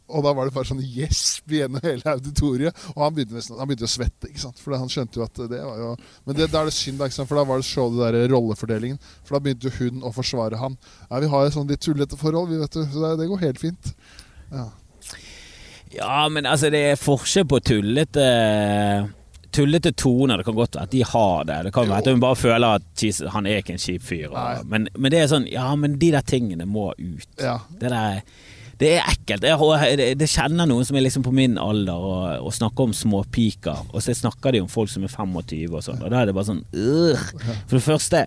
Og 0.10 0.24
da 0.26 0.32
var 0.34 0.48
det 0.48 0.54
bare 0.56 0.68
sånn 0.68 0.82
gjesp 0.82 1.54
gjennom 1.54 1.84
hele 1.86 2.16
auditoriet. 2.16 2.84
Og 2.96 3.04
han 3.04 3.16
begynte, 3.16 3.38
nesten, 3.38 3.60
han 3.60 3.70
begynte 3.70 3.88
å 3.88 3.92
svette, 3.92 4.30
ikke 4.30 4.42
sant? 4.42 4.62
for 4.64 4.76
han 4.76 4.90
skjønte 4.90 5.20
jo 5.20 5.26
at 5.26 5.42
det 5.52 5.60
var 5.62 5.82
jo 5.82 5.90
Men 6.26 6.38
det, 6.40 6.50
da 6.54 6.64
er 6.64 6.72
det 6.72 6.76
synd, 6.78 7.00
da, 7.00 7.10
ikke 7.10 7.20
sant? 7.20 7.30
for 7.30 7.40
da 7.40 7.46
var 7.48 7.62
det 7.62 7.68
så 7.68 7.88
det 7.94 8.12
der 8.16 8.34
rollefordelingen. 8.34 9.02
For 9.22 9.38
da 9.38 9.44
begynte 9.44 9.70
jo 9.70 9.76
hun 9.80 10.06
å 10.08 10.14
forsvare 10.16 10.62
han. 10.62 10.78
Ja, 11.10 11.20
vi 11.24 11.32
har 11.34 11.48
et 11.48 11.58
sånn 11.58 11.70
litt 11.70 11.84
tullete 11.86 12.20
forhold, 12.20 12.50
vi, 12.52 12.62
vet 12.64 12.80
du. 12.80 12.86
Så 12.88 13.04
det, 13.04 13.16
det 13.22 13.30
går 13.32 13.44
helt 13.44 13.62
fint. 13.62 13.92
Ja. 14.54 14.70
ja, 15.94 16.16
men 16.32 16.50
altså, 16.50 16.74
det 16.74 16.86
er 16.94 17.04
forskjell 17.04 17.48
på 17.50 17.62
tullete 17.66 18.30
Tullete 19.54 19.92
toner, 19.98 20.40
det 20.40 20.48
kan 20.48 20.58
godt 20.58 20.78
være 20.80 20.88
at 20.88 20.94
de 20.96 21.04
har 21.06 21.46
det. 21.50 21.60
Det 21.68 21.74
kan 21.76 21.90
være 21.90 22.02
at 22.04 22.10
hun 22.12 22.24
bare 22.24 22.40
føler 22.40 22.80
at 22.80 23.04
Jesus, 23.04 23.30
han 23.34 23.46
er 23.50 23.62
ikke 23.62 23.76
en 23.76 23.84
kjip 23.84 24.04
fyr. 24.08 24.32
Og, 24.32 24.66
men, 24.70 24.88
men 24.98 25.14
det 25.14 25.22
er 25.22 25.30
sånn 25.32 25.46
Ja, 25.52 25.68
men 25.80 26.00
de 26.02 26.10
der 26.16 26.26
tingene 26.26 26.66
må 26.70 26.92
ut. 26.98 27.30
ja. 27.42 27.60
Det 27.80 27.94
der 27.94 28.22
det 28.82 28.90
er 28.98 29.06
ekkelt. 29.08 29.46
Jeg, 29.46 29.98
det, 30.00 30.08
det 30.20 30.28
kjenner 30.28 30.68
noen 30.68 30.84
som 30.84 30.98
er 30.98 31.06
liksom 31.06 31.24
på 31.24 31.32
min 31.32 31.60
alder 31.62 31.94
og, 31.94 32.24
og 32.48 32.56
snakker 32.56 32.90
om 32.90 32.96
småpiker, 32.98 33.86
og 33.94 34.02
så 34.04 34.16
snakker 34.18 34.56
de 34.56 34.64
om 34.64 34.72
folk 34.72 34.90
som 34.92 35.06
er 35.06 35.14
25 35.14 35.78
og 35.78 35.86
sånn, 35.86 36.02
og 36.02 36.10
da 36.12 36.24
er 36.24 36.28
det 36.28 36.36
bare 36.36 36.50
sånn 36.50 36.64
øh. 36.74 37.22
For 37.70 37.78
det 37.78 37.84
første 37.86 38.24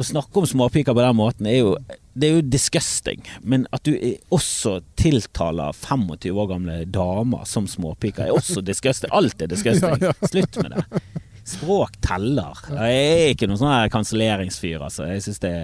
å 0.00 0.06
snakke 0.06 0.40
om 0.40 0.46
småpiker 0.48 0.96
på 0.96 1.02
den 1.04 1.18
måten 1.18 1.48
er 1.50 1.58
jo 1.58 1.72
Det 2.12 2.26
er 2.26 2.38
jo 2.38 2.44
disgusting. 2.52 3.22
Men 3.42 3.66
at 3.74 3.86
du 3.86 3.94
også 4.34 4.80
tiltaler 4.98 5.72
25 5.76 6.30
år 6.34 6.50
gamle 6.50 6.78
damer 6.90 7.46
som 7.48 7.68
småpiker, 7.70 8.26
er 8.26 8.34
også 8.34 8.64
disgusting. 8.66 9.12
Alt 9.14 9.42
er 9.42 9.50
disgusting. 9.50 10.06
Slutt 10.32 10.60
med 10.62 10.76
det. 10.76 11.02
Språk 11.50 11.96
teller. 12.04 12.58
Jeg 12.70 13.00
er 13.10 13.34
ikke 13.34 13.48
noen 13.50 13.60
sånn 13.62 13.92
kanselleringsfyr, 13.94 14.82
altså. 14.86 15.08
Jeg 15.10 15.24
syns 15.26 15.42
det, 15.42 15.54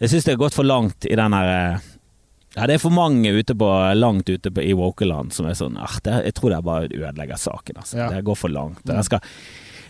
det 0.00 0.34
er 0.34 0.40
gått 0.40 0.56
for 0.56 0.66
langt 0.66 1.06
i 1.10 1.18
den 1.18 1.34
her 1.36 1.52
eh, 1.52 1.88
ja, 2.56 2.66
det 2.66 2.78
er 2.78 2.82
for 2.82 2.94
mange 2.94 3.30
ute 3.30 3.54
på, 3.54 3.68
langt 3.94 4.28
ute 4.28 4.50
på, 4.50 4.62
i 4.64 4.72
Wokeland 4.74 5.34
som 5.36 5.46
er 5.46 5.54
sånn 5.58 5.76
det, 6.02 6.14
Jeg 6.26 6.34
tror 6.38 6.50
det 6.50 6.56
er 6.56 6.66
bare 6.66 6.88
ødelegger 6.88 7.38
saken. 7.38 7.82
Altså. 7.82 8.08
Det 8.08 8.24
går 8.26 8.38
for 8.38 8.50
langt. 8.50 8.82
Jeg 8.88 9.06
skal, 9.06 9.20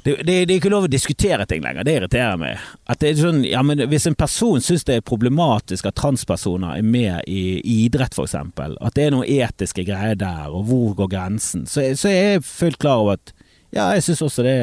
det, 0.08 0.14
det, 0.24 0.34
det 0.48 0.54
er 0.54 0.58
ikke 0.62 0.70
lov 0.72 0.86
å 0.86 0.90
diskutere 0.90 1.44
ting 1.50 1.60
lenger. 1.64 1.84
Det 1.84 1.94
irriterer 1.98 2.38
meg. 2.40 2.62
At 2.88 3.02
det 3.02 3.10
er 3.10 3.18
sånn, 3.20 3.42
ja, 3.44 3.60
men 3.66 3.82
Hvis 3.90 4.06
en 4.08 4.16
person 4.18 4.62
syns 4.64 4.86
det 4.88 4.98
er 4.98 5.04
problematisk 5.04 5.88
at 5.90 5.98
transpersoner 6.00 6.78
er 6.80 6.86
med 6.86 7.28
i 7.28 7.58
idrett, 7.84 8.16
f.eks., 8.16 8.36
at 8.38 8.94
det 8.96 9.04
er 9.08 9.12
noen 9.14 9.28
etiske 9.28 9.84
greier 9.88 10.16
der, 10.18 10.48
og 10.48 10.64
hvor 10.70 10.94
går 11.02 11.10
grensen, 11.12 11.66
så, 11.68 11.84
så 11.98 12.08
er 12.08 12.18
jeg 12.38 12.46
fullt 12.48 12.80
klar 12.80 13.02
over 13.04 13.18
at 13.18 13.34
ja, 13.74 13.90
jeg 13.98 14.06
syns 14.06 14.22
også 14.24 14.46
det, 14.46 14.56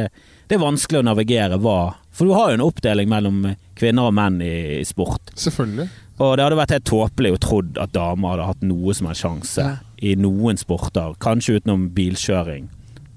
det 0.49 0.57
er 0.57 0.63
vanskelig 0.63 1.03
å 1.03 1.05
navigere 1.05 1.59
hva 1.61 1.77
For 2.15 2.25
du 2.25 2.33
har 2.33 2.49
jo 2.49 2.57
en 2.57 2.63
oppdeling 2.65 3.09
mellom 3.11 3.43
kvinner 3.77 4.07
og 4.09 4.15
menn 4.17 4.39
i, 4.41 4.79
i 4.79 4.85
sport. 4.87 5.29
Selvfølgelig. 5.37 5.85
Og 6.15 6.37
det 6.39 6.45
hadde 6.45 6.57
vært 6.57 6.73
helt 6.77 6.87
tåpelig 6.89 7.33
å 7.35 7.39
trodd 7.43 7.77
at 7.83 7.91
damer 7.93 8.33
hadde 8.33 8.49
hatt 8.49 8.61
noe 8.65 8.93
som 8.95 9.09
en 9.11 9.17
sjanse 9.19 9.61
Ja. 9.61 9.73
i 9.99 10.15
noen 10.15 10.57
sporter, 10.57 11.13
kanskje 11.21 11.59
utenom 11.59 11.89
bilkjøring, 11.93 12.69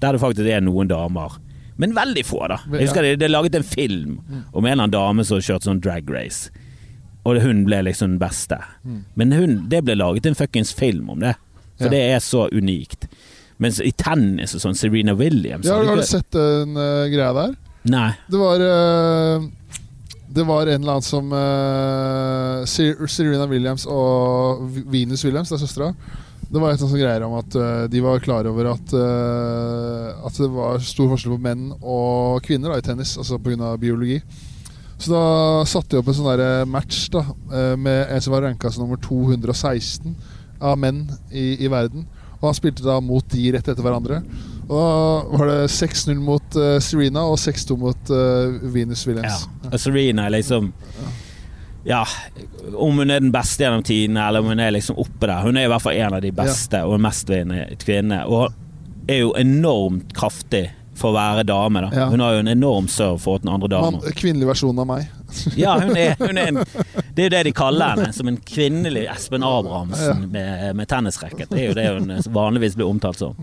der 0.03 0.13
det 0.17 0.21
faktisk 0.21 0.49
er 0.51 0.61
noen 0.65 0.91
damer. 0.91 1.39
Men 1.79 1.93
veldig 1.95 2.25
få, 2.27 2.41
da. 2.51 2.57
Jeg 2.73 2.89
husker 2.89 3.05
det, 3.05 3.13
det 3.21 3.29
er 3.29 3.31
laget 3.31 3.55
en 3.55 3.63
film 3.63 4.17
om 4.51 4.65
en 4.65 4.71
eller 4.71 4.83
annen 4.83 4.95
dame 4.95 5.23
som 5.27 5.39
kjørte 5.39 5.69
sånn 5.69 5.79
drag 5.83 6.09
race. 6.11 6.51
Og 7.27 7.39
hun 7.43 7.63
ble 7.67 7.81
liksom 7.87 8.15
den 8.15 8.21
beste. 8.21 8.57
Mm. 8.83 9.03
Men 9.19 9.35
hun, 9.35 9.53
det 9.71 9.83
ble 9.87 9.95
laget 9.99 10.27
en 10.27 10.35
fuckings 10.35 10.73
film 10.75 11.09
om 11.13 11.23
det. 11.23 11.35
For 11.79 11.87
Ja. 11.87 11.93
det 11.93 12.01
er 12.15 12.19
så 12.23 12.49
unikt. 12.51 13.07
Mens 13.59 13.79
i 13.83 13.91
tennis 13.95 14.55
og 14.55 14.63
sånn, 14.63 14.75
Serena 14.75 15.13
Williams 15.19 15.67
Ja, 15.67 15.79
har 15.83 15.99
du 15.99 16.03
sett 16.07 16.31
den 16.31 16.75
uh, 16.79 17.07
greia 17.11 17.31
der? 17.35 17.55
Nei. 17.91 18.09
Det 18.31 18.39
var 18.39 18.63
uh, 18.63 19.47
Det 20.29 20.45
var 20.47 20.67
en 20.67 20.81
eller 20.81 20.99
annen 20.99 21.07
som 21.07 21.31
uh, 21.31 22.63
Serena 22.67 23.47
Williams 23.51 23.85
og 23.87 24.63
Venus 24.91 25.23
Williams, 25.27 25.51
det 25.51 25.59
er 25.59 25.63
søstera. 25.65 25.93
Det 26.49 26.61
var 26.61 26.73
et 26.73 26.81
sånt 26.81 26.95
greier 26.97 27.23
om 27.27 27.35
at 27.37 27.55
uh, 27.59 27.83
de 27.91 28.01
var 28.01 28.21
klar 28.25 28.47
over 28.49 28.71
at 28.71 28.93
uh, 28.97 30.25
At 30.25 30.37
det 30.41 30.49
var 30.49 30.79
stor 30.81 31.11
forskjell 31.11 31.35
på 31.35 31.43
menn 31.43 31.67
og 31.77 32.41
kvinner 32.45 32.73
da, 32.73 32.79
i 32.81 32.85
tennis, 32.85 33.17
altså 33.21 33.37
pga. 33.41 33.75
biologi. 33.77 34.17
Så 34.99 35.13
da 35.13 35.23
satte 35.69 35.93
de 35.93 36.01
opp 36.01 36.09
en 36.11 36.17
sånn 36.17 36.31
der 36.33 36.65
match 36.67 37.05
da 37.13 37.21
eh, 37.23 37.75
med 37.79 38.09
en 38.11 38.19
som 38.19 38.33
var 38.33 38.43
ranka 38.43 38.67
som 38.67 38.83
nummer 38.83 38.99
216 38.99 40.11
av 40.59 40.75
menn 40.81 41.05
i, 41.31 41.53
i 41.63 41.69
verden. 41.71 42.03
Og 42.41 42.49
han 42.49 42.57
spilte 42.57 42.83
da 42.83 42.97
mot 43.03 43.23
de 43.31 43.45
rett 43.55 43.71
etter 43.71 43.85
hverandre. 43.85 44.19
Og 44.67 44.75
da 44.75 45.37
var 45.39 45.49
det 45.53 45.71
6-0 45.71 46.19
mot 46.19 46.59
uh, 46.59 46.75
Serena 46.83 47.23
og 47.31 47.39
6-2 47.39 47.79
mot 47.79 48.11
uh, 48.11 48.59
Venus 48.75 49.05
Williams. 49.07 49.47
Ja. 49.47 49.71
Og 49.71 49.79
Serena 49.81 50.27
er 50.27 50.35
liksom 50.35 50.69
Ja, 50.99 51.15
om 52.75 52.97
hun 52.99 53.09
er 53.09 53.21
den 53.23 53.31
beste 53.33 53.63
gjennom 53.63 53.83
tidene, 53.87 54.25
eller 54.27 54.43
om 54.43 54.51
hun 54.51 54.59
er 54.59 54.73
liksom 54.75 54.99
oppe 54.99 55.27
der. 55.27 55.45
Hun 55.45 55.57
er 55.57 55.67
i 55.67 55.71
hvert 55.71 55.83
fall 55.83 55.99
en 55.99 56.17
av 56.17 56.25
de 56.25 56.33
beste 56.35 56.81
og 56.85 56.99
mestvinnende 57.01 57.79
kvinnene. 57.79 58.25
Og 58.27 58.51
er 59.09 59.23
jo 59.23 59.31
enormt 59.39 60.13
kraftig 60.17 60.67
for 60.99 61.13
å 61.13 61.15
være 61.15 61.45
dame. 61.47 61.81
da 61.85 61.89
ja. 61.95 62.07
Hun 62.11 62.21
har 62.23 62.35
jo 62.35 62.43
en 62.43 62.51
enorm 62.51 62.89
serve 62.91 63.19
for 63.23 63.41
den 63.41 63.51
andre 63.53 63.71
damen. 63.71 64.01
Kvinnelig 64.19 64.49
versjon 64.51 64.81
av 64.83 64.89
meg. 64.89 65.07
ja, 65.63 65.77
hun 65.79 65.95
er, 65.97 66.15
hun 66.19 66.37
er 66.37 66.51
en, 66.51 66.63
det 67.15 67.23
er 67.23 67.29
jo 67.29 67.33
det 67.37 67.43
de 67.47 67.53
kaller 67.55 67.95
henne. 67.95 68.13
Som 68.15 68.31
en 68.31 68.39
kvinnelig 68.43 69.05
Espen 69.13 69.45
Abrahamsen 69.47 70.25
ja. 70.25 70.31
med, 70.35 70.65
med 70.81 70.89
tennisracket. 70.91 71.47
Det 71.51 71.61
er 71.63 71.69
jo 71.71 71.77
det 71.77 71.87
hun 71.93 72.33
vanligvis 72.35 72.77
blir 72.79 72.89
omtalt 72.89 73.21
som. 73.21 73.37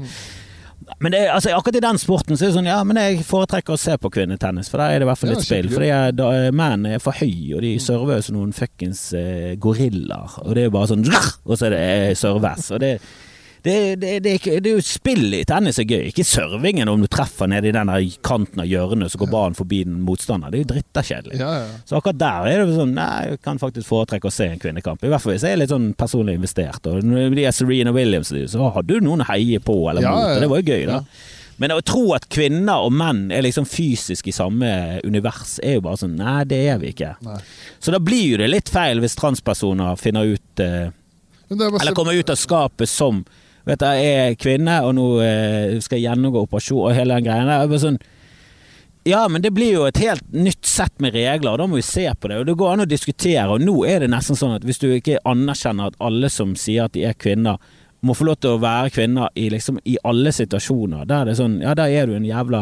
Men 1.03 1.13
det, 1.13 1.21
altså, 1.29 1.51
akkurat 1.57 1.77
i 1.77 1.83
den 1.85 1.99
sporten 1.99 2.39
så 2.39 2.47
er 2.47 2.51
det 2.53 2.57
sånn 2.57 2.69
Ja, 2.71 2.79
men 2.87 2.99
jeg 3.01 3.25
foretrekker 3.27 3.75
å 3.75 3.81
se 3.81 3.97
på 4.01 4.11
kvinnetennis, 4.15 4.71
for 4.73 4.81
der 4.81 4.95
er 4.95 5.03
det 5.03 5.07
i 5.07 5.11
hvert 5.11 5.21
fall 5.21 5.33
litt 5.35 5.45
spill. 5.45 5.71
For 5.73 5.85
er, 5.87 6.51
menn 6.57 6.87
er 6.89 7.03
for 7.03 7.19
høye, 7.19 7.57
og 7.59 7.65
de 7.67 7.73
server 7.83 8.23
som 8.25 8.39
noen 8.39 8.55
fuckings 8.57 9.03
eh, 9.19 9.55
gorillaer. 9.61 10.39
Og 10.45 10.55
det 10.55 10.65
er 10.65 10.71
jo 10.71 10.77
bare 10.79 10.91
sånn 10.93 11.05
Og 11.09 11.55
så 11.57 11.69
er 11.69 11.75
det 11.75 11.83
eh, 11.97 12.13
serves. 12.19 12.71
Og 12.75 12.83
det 12.83 12.93
det, 13.63 13.97
det, 13.97 14.11
det, 14.25 14.35
det, 14.45 14.71
er 14.71 14.77
jo 14.77 14.83
spill 14.85 15.35
i 15.35 15.45
tennis 15.49 15.81
er 15.83 15.89
gøy, 15.89 16.09
ikke 16.11 16.27
servingen 16.27 16.91
om 16.91 17.03
du 17.03 17.09
treffer 17.11 17.51
ned 17.51 17.67
i 17.67 17.73
den 17.75 17.91
kanten 18.27 18.63
av 18.63 18.69
hjørnet 18.71 19.13
så 19.13 19.21
går 19.21 19.31
ballen 19.33 19.57
forbi 19.59 19.83
den 19.87 20.03
motstander. 20.07 20.53
Det 20.53 20.61
er 20.61 20.65
jo 20.65 20.71
drittakjedelig. 20.75 21.41
Ja, 21.41 21.53
ja. 21.63 21.81
Så 21.89 21.99
akkurat 21.99 22.21
der 22.21 22.51
er 22.53 22.65
det 22.65 22.77
sånn 22.77 22.95
Nei, 22.97 23.33
jeg 23.33 23.41
kan 23.45 23.61
faktisk 23.61 23.91
foretrekke 23.91 24.31
å 24.31 24.35
se 24.35 24.51
en 24.53 24.63
kvinnekamp. 24.63 25.03
I 25.05 25.11
hvert 25.13 25.25
fall 25.25 25.35
hvis 25.35 25.47
jeg 25.47 25.57
er 25.57 25.63
litt 25.63 25.73
sånn 25.73 25.91
personlig 25.99 26.37
investert. 26.39 26.87
Og 26.91 27.03
de 27.03 27.45
er 27.45 27.57
Serena 27.57 27.93
Williams, 27.97 28.31
så 28.31 28.71
hadde 28.77 28.95
du 28.95 29.05
noen 29.05 29.25
å 29.25 29.31
heie 29.33 29.61
på 29.63 29.81
eller 29.91 30.07
mot, 30.07 30.31
og 30.37 30.45
det 30.45 30.53
var 30.53 30.63
jo 30.63 30.77
gøy, 30.77 30.87
da. 30.89 31.03
Men 31.57 31.73
å 31.73 31.81
tro 31.85 32.11
at 32.17 32.29
kvinner 32.33 32.85
og 32.85 32.93
menn 32.93 33.31
er 33.33 33.45
liksom 33.47 33.65
fysisk 33.69 34.29
i 34.29 34.35
samme 34.35 34.69
univers, 35.07 35.57
er 35.65 35.79
jo 35.79 35.87
bare 35.87 36.01
sånn 36.03 36.19
Nei, 36.19 36.43
det 36.49 36.61
er 36.69 36.81
vi 36.83 36.93
ikke. 36.93 37.15
Nei. 37.25 37.39
Så 37.81 37.95
da 37.95 38.01
blir 38.03 38.35
jo 38.35 38.41
det 38.43 38.51
litt 38.51 38.73
feil 38.73 39.01
hvis 39.01 39.17
transpersoner 39.17 39.97
finner 40.01 40.37
ut 40.37 40.63
eh, 40.63 40.93
Eller 41.49 41.97
kommer 41.97 42.17
ut 42.17 42.33
av 42.33 42.39
skapet 42.41 42.91
som 42.91 43.25
vet 43.67 43.83
du, 43.83 43.87
jeg 43.99 44.19
er 44.25 44.37
kvinne, 44.41 44.77
og 44.87 44.95
nå 44.97 45.07
eh, 45.25 45.79
skal 45.83 45.99
jeg 45.99 46.09
gjennomgå 46.09 46.45
operasjon 46.47 46.85
og 46.89 46.95
hele 46.97 47.17
den 47.17 47.27
greia 47.27 47.47
der. 47.67 47.81
Sånn, 47.83 47.99
ja, 49.07 49.25
men 49.31 49.43
det 49.43 49.53
blir 49.55 49.73
jo 49.75 49.87
et 49.87 50.01
helt 50.03 50.25
nytt 50.35 50.67
sett 50.67 50.95
med 51.03 51.15
regler, 51.15 51.53
og 51.53 51.61
da 51.61 51.67
må 51.71 51.79
vi 51.79 51.87
se 51.87 52.09
på 52.11 52.31
det. 52.31 52.41
Og 52.41 52.49
det 52.49 52.57
går 52.59 52.73
an 52.73 52.85
å 52.87 52.91
diskutere, 52.91 53.49
og 53.55 53.63
nå 53.63 53.77
er 53.87 54.03
det 54.03 54.11
nesten 54.11 54.39
sånn 54.39 54.57
at 54.57 54.67
hvis 54.67 54.83
du 54.83 54.89
ikke 54.91 55.21
anerkjenner 55.27 55.93
at 55.93 55.99
alle 56.03 56.31
som 56.33 56.57
sier 56.59 56.89
at 56.89 56.97
de 56.97 57.05
er 57.07 57.19
kvinner, 57.19 57.61
må 58.07 58.15
få 58.15 58.27
lov 58.29 58.41
til 58.43 58.55
å 58.55 58.63
være 58.63 58.91
kvinner 58.95 59.31
i, 59.39 59.49
liksom, 59.51 59.79
i 59.89 59.97
alle 60.07 60.33
situasjoner, 60.35 61.07
da 61.09 61.23
er 61.23 61.31
det 61.31 61.39
sånn 61.39 61.57
Ja, 61.63 61.73
da 61.75 61.87
er 61.89 62.07
du 62.07 62.17
en 62.17 62.27
jævla 62.27 62.61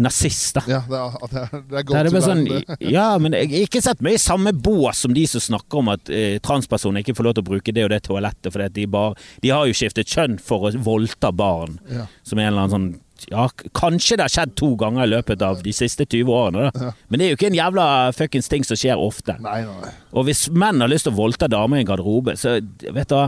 nazist, 0.00 0.56
da. 0.58 0.62
Ja, 0.70 0.80
det 0.88 1.00
er, 1.00 1.18
det 1.30 1.42
er, 1.42 1.64
det 1.70 1.80
er 1.80 1.86
godt 1.90 2.24
sånn, 2.24 2.44
Ja, 2.92 3.08
men 3.20 3.36
jeg 3.36 3.66
ikke 3.66 3.82
sett 3.84 4.00
meg 4.04 4.16
i 4.16 4.22
samme 4.22 4.52
bås 4.56 5.04
som 5.04 5.14
de 5.16 5.26
som 5.30 5.42
snakker 5.44 5.82
om 5.82 5.92
at 5.92 6.10
eh, 6.12 6.38
transpersoner 6.44 7.04
ikke 7.04 7.16
får 7.18 7.28
lov 7.28 7.36
til 7.36 7.44
å 7.44 7.50
bruke 7.50 7.74
det 7.76 7.86
og 7.86 7.92
det 7.94 8.02
toalettet, 8.08 8.50
for 8.52 8.64
de, 8.80 8.88
de 9.44 9.52
har 9.52 9.68
jo 9.68 9.76
skiftet 9.76 10.10
kjønn 10.10 10.40
for 10.42 10.68
å 10.68 10.74
voldta 10.84 11.32
barn. 11.36 11.78
Ja. 11.90 12.08
Som 12.26 12.40
en 12.40 12.52
eller 12.52 12.66
annen 12.66 12.76
sånn 12.76 12.90
ja, 13.28 13.50
kanskje 13.76 14.16
det 14.16 14.24
har 14.24 14.32
skjedd 14.32 14.54
to 14.56 14.70
ganger 14.80 15.04
i 15.04 15.10
løpet 15.10 15.42
av 15.44 15.60
de 15.64 15.74
siste 15.76 16.06
20 16.06 16.32
årene. 16.32 16.70
Ja. 16.72 16.92
Men 17.08 17.20
det 17.20 17.26
er 17.26 17.32
jo 17.34 17.38
ikke 17.38 17.50
en 17.50 17.58
jævla 17.58 17.86
fuckings 18.16 18.48
ting 18.48 18.64
som 18.66 18.78
skjer 18.80 19.00
ofte. 19.00 19.36
Nei, 19.44 19.60
nei. 19.66 19.92
Og 20.16 20.24
hvis 20.28 20.46
menn 20.52 20.80
har 20.80 20.90
lyst 20.90 21.08
til 21.08 21.14
å 21.14 21.20
voldta 21.20 21.50
damer 21.50 21.80
i 21.80 21.84
en 21.84 21.90
garderobe, 21.90 22.36
så 22.40 22.56
vet 22.60 23.10
du 23.10 23.16
hva 23.18 23.26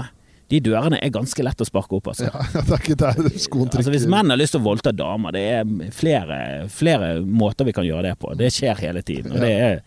de 0.52 0.60
dørene 0.60 1.00
er 1.00 1.12
ganske 1.14 1.44
lett 1.44 1.64
å 1.64 1.66
sparke 1.66 1.96
opp. 1.96 2.12
Altså. 2.12 2.28
Ja, 2.28 2.44
det 2.68 2.76
er 2.76 2.82
ikke 2.82 2.98
der 3.00 3.18
skoen 3.40 3.70
trykker. 3.70 3.80
Altså, 3.80 3.94
hvis 3.94 4.08
menn 4.10 4.32
har 4.32 4.40
lyst 4.40 4.56
til 4.56 4.62
å 4.62 4.66
voldta 4.66 4.92
damer, 4.96 5.34
det 5.36 5.44
er 5.56 5.90
flere, 5.96 6.38
flere, 6.72 7.14
måter 7.24 7.68
vi 7.68 7.76
kan 7.76 7.86
gjøre 7.88 8.10
det 8.10 8.16
på. 8.20 8.34
Det 8.38 8.52
skjer 8.52 8.82
hele 8.84 9.04
tiden. 9.06 9.32
Og 9.32 9.44
det 9.44 9.52
er 9.52 9.84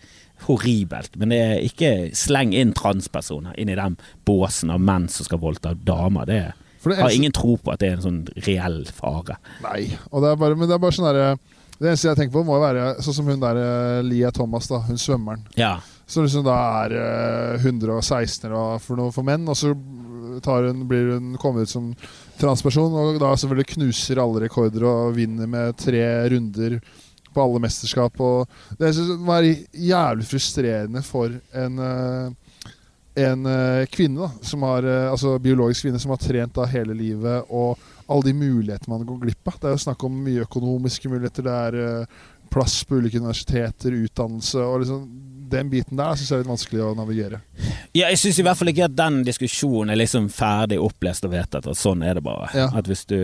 horribelt. 0.48 1.16
Men 1.22 1.32
det 1.32 1.42
er 1.42 1.66
ikke 1.66 1.92
sleng 2.18 2.54
inn 2.58 2.74
transpersoner 2.76 3.58
inn 3.62 3.72
i 3.72 3.78
den 3.78 3.98
båsen 4.28 4.74
av 4.74 4.82
menn 4.84 5.08
som 5.12 5.28
skal 5.28 5.42
voldta 5.44 5.76
damer. 5.88 6.30
Det, 6.30 6.42
det 6.86 7.02
har 7.02 7.14
ingen 7.14 7.36
tro 7.36 7.58
på 7.62 7.74
at 7.74 7.84
det 7.84 7.92
er 7.92 8.00
en 8.00 8.08
sånn 8.08 8.24
reell 8.48 8.82
fare. 8.90 9.38
Nei, 9.66 9.92
det 9.94 10.34
bare, 10.42 10.58
men 10.58 10.70
det 10.70 10.78
er 10.78 10.82
bare 10.82 10.98
sånn 10.98 11.10
derre 11.10 11.36
det 11.76 11.90
eneste 11.90 12.08
jeg 12.08 12.16
tenker 12.16 12.38
på, 12.38 12.46
må 12.48 12.56
være 12.62 12.94
sånn 13.04 13.18
som 13.18 13.28
hun 13.28 13.42
der 13.42 13.58
eh, 13.60 14.06
Lia 14.08 14.30
Thomas, 14.32 14.70
da, 14.72 14.80
hun 14.86 15.00
svømmeren. 15.00 15.42
Ja. 15.60 15.74
Som 16.08 16.24
liksom 16.24 16.46
da 16.46 16.56
er 16.86 16.94
116 17.58 18.46
eller 18.48 18.80
for 18.80 18.96
noe 19.00 19.12
for 19.12 19.28
menn, 19.28 19.44
og 19.50 19.58
så 19.60 19.74
hun, 20.44 20.88
blir 20.88 21.14
hun 21.14 21.38
kommer 21.38 21.62
ut 21.62 21.70
som 21.70 21.94
transperson, 22.40 22.94
og 22.94 23.20
da 23.22 23.32
selvfølgelig 23.36 23.76
knuser 23.76 24.22
alle 24.22 24.46
rekorder 24.46 24.84
og 24.90 25.16
vinner 25.16 25.48
med 25.48 25.78
tre 25.80 26.04
runder 26.32 26.80
på 27.36 27.44
alle 27.44 27.62
mesterskap. 27.64 28.20
Og 28.20 28.48
det 28.80 28.94
var 29.28 29.46
jævlig 29.46 30.28
frustrerende 30.28 31.04
for 31.06 31.34
en, 31.54 31.80
eh, 31.80 32.62
en 33.26 33.46
eh, 33.46 33.88
kvinne, 33.92 34.28
da, 34.28 34.32
som 34.42 34.64
har, 34.64 34.84
eh, 34.84 35.12
altså 35.12 35.38
biologisk 35.40 35.88
kvinne 35.88 36.00
som 36.00 36.16
har 36.16 36.24
trent 36.24 36.56
da 36.56 36.68
hele 36.72 36.96
livet, 36.96 37.46
og 37.50 37.78
alle 38.08 38.30
de 38.30 38.34
mulighetene 38.38 38.98
man 38.98 39.06
går 39.08 39.22
glipp 39.26 39.52
av. 39.52 39.60
Det 39.60 39.70
er 39.70 39.78
jo 39.78 39.86
snakk 39.88 40.04
om 40.08 40.24
mye 40.24 40.46
økonomiske 40.46 41.12
muligheter. 41.12 41.44
Det 41.44 41.60
er 41.68 42.08
plass 42.52 42.84
på 42.86 43.00
ulike 43.02 43.20
universiteter, 43.20 43.96
utdannelse 44.06 44.62
og 44.62 44.84
liksom 44.84 45.08
den 45.56 45.72
biten 45.72 45.98
der 46.00 46.18
syns 46.18 46.30
jeg 46.32 46.38
er 46.38 46.44
litt 46.44 46.52
vanskelig 46.52 46.84
å 46.86 46.92
navigere. 46.98 47.42
Ja, 47.96 48.10
jeg 48.10 48.20
syns 48.20 48.40
i 48.42 48.46
hvert 48.46 48.60
fall 48.60 48.72
ikke 48.72 48.90
at 48.90 48.98
den 48.98 49.22
diskusjonen 49.28 49.94
er 49.94 50.00
liksom 50.02 50.28
ferdig 50.34 50.80
opplest 50.84 51.26
og 51.28 51.34
vedtatt. 51.34 51.68
At 51.72 51.80
sånn 51.80 52.04
er 52.06 52.20
det 52.20 52.26
bare. 52.26 52.50
Ja. 52.58 52.70
At 52.76 52.90
hvis 52.92 53.06
du, 53.10 53.18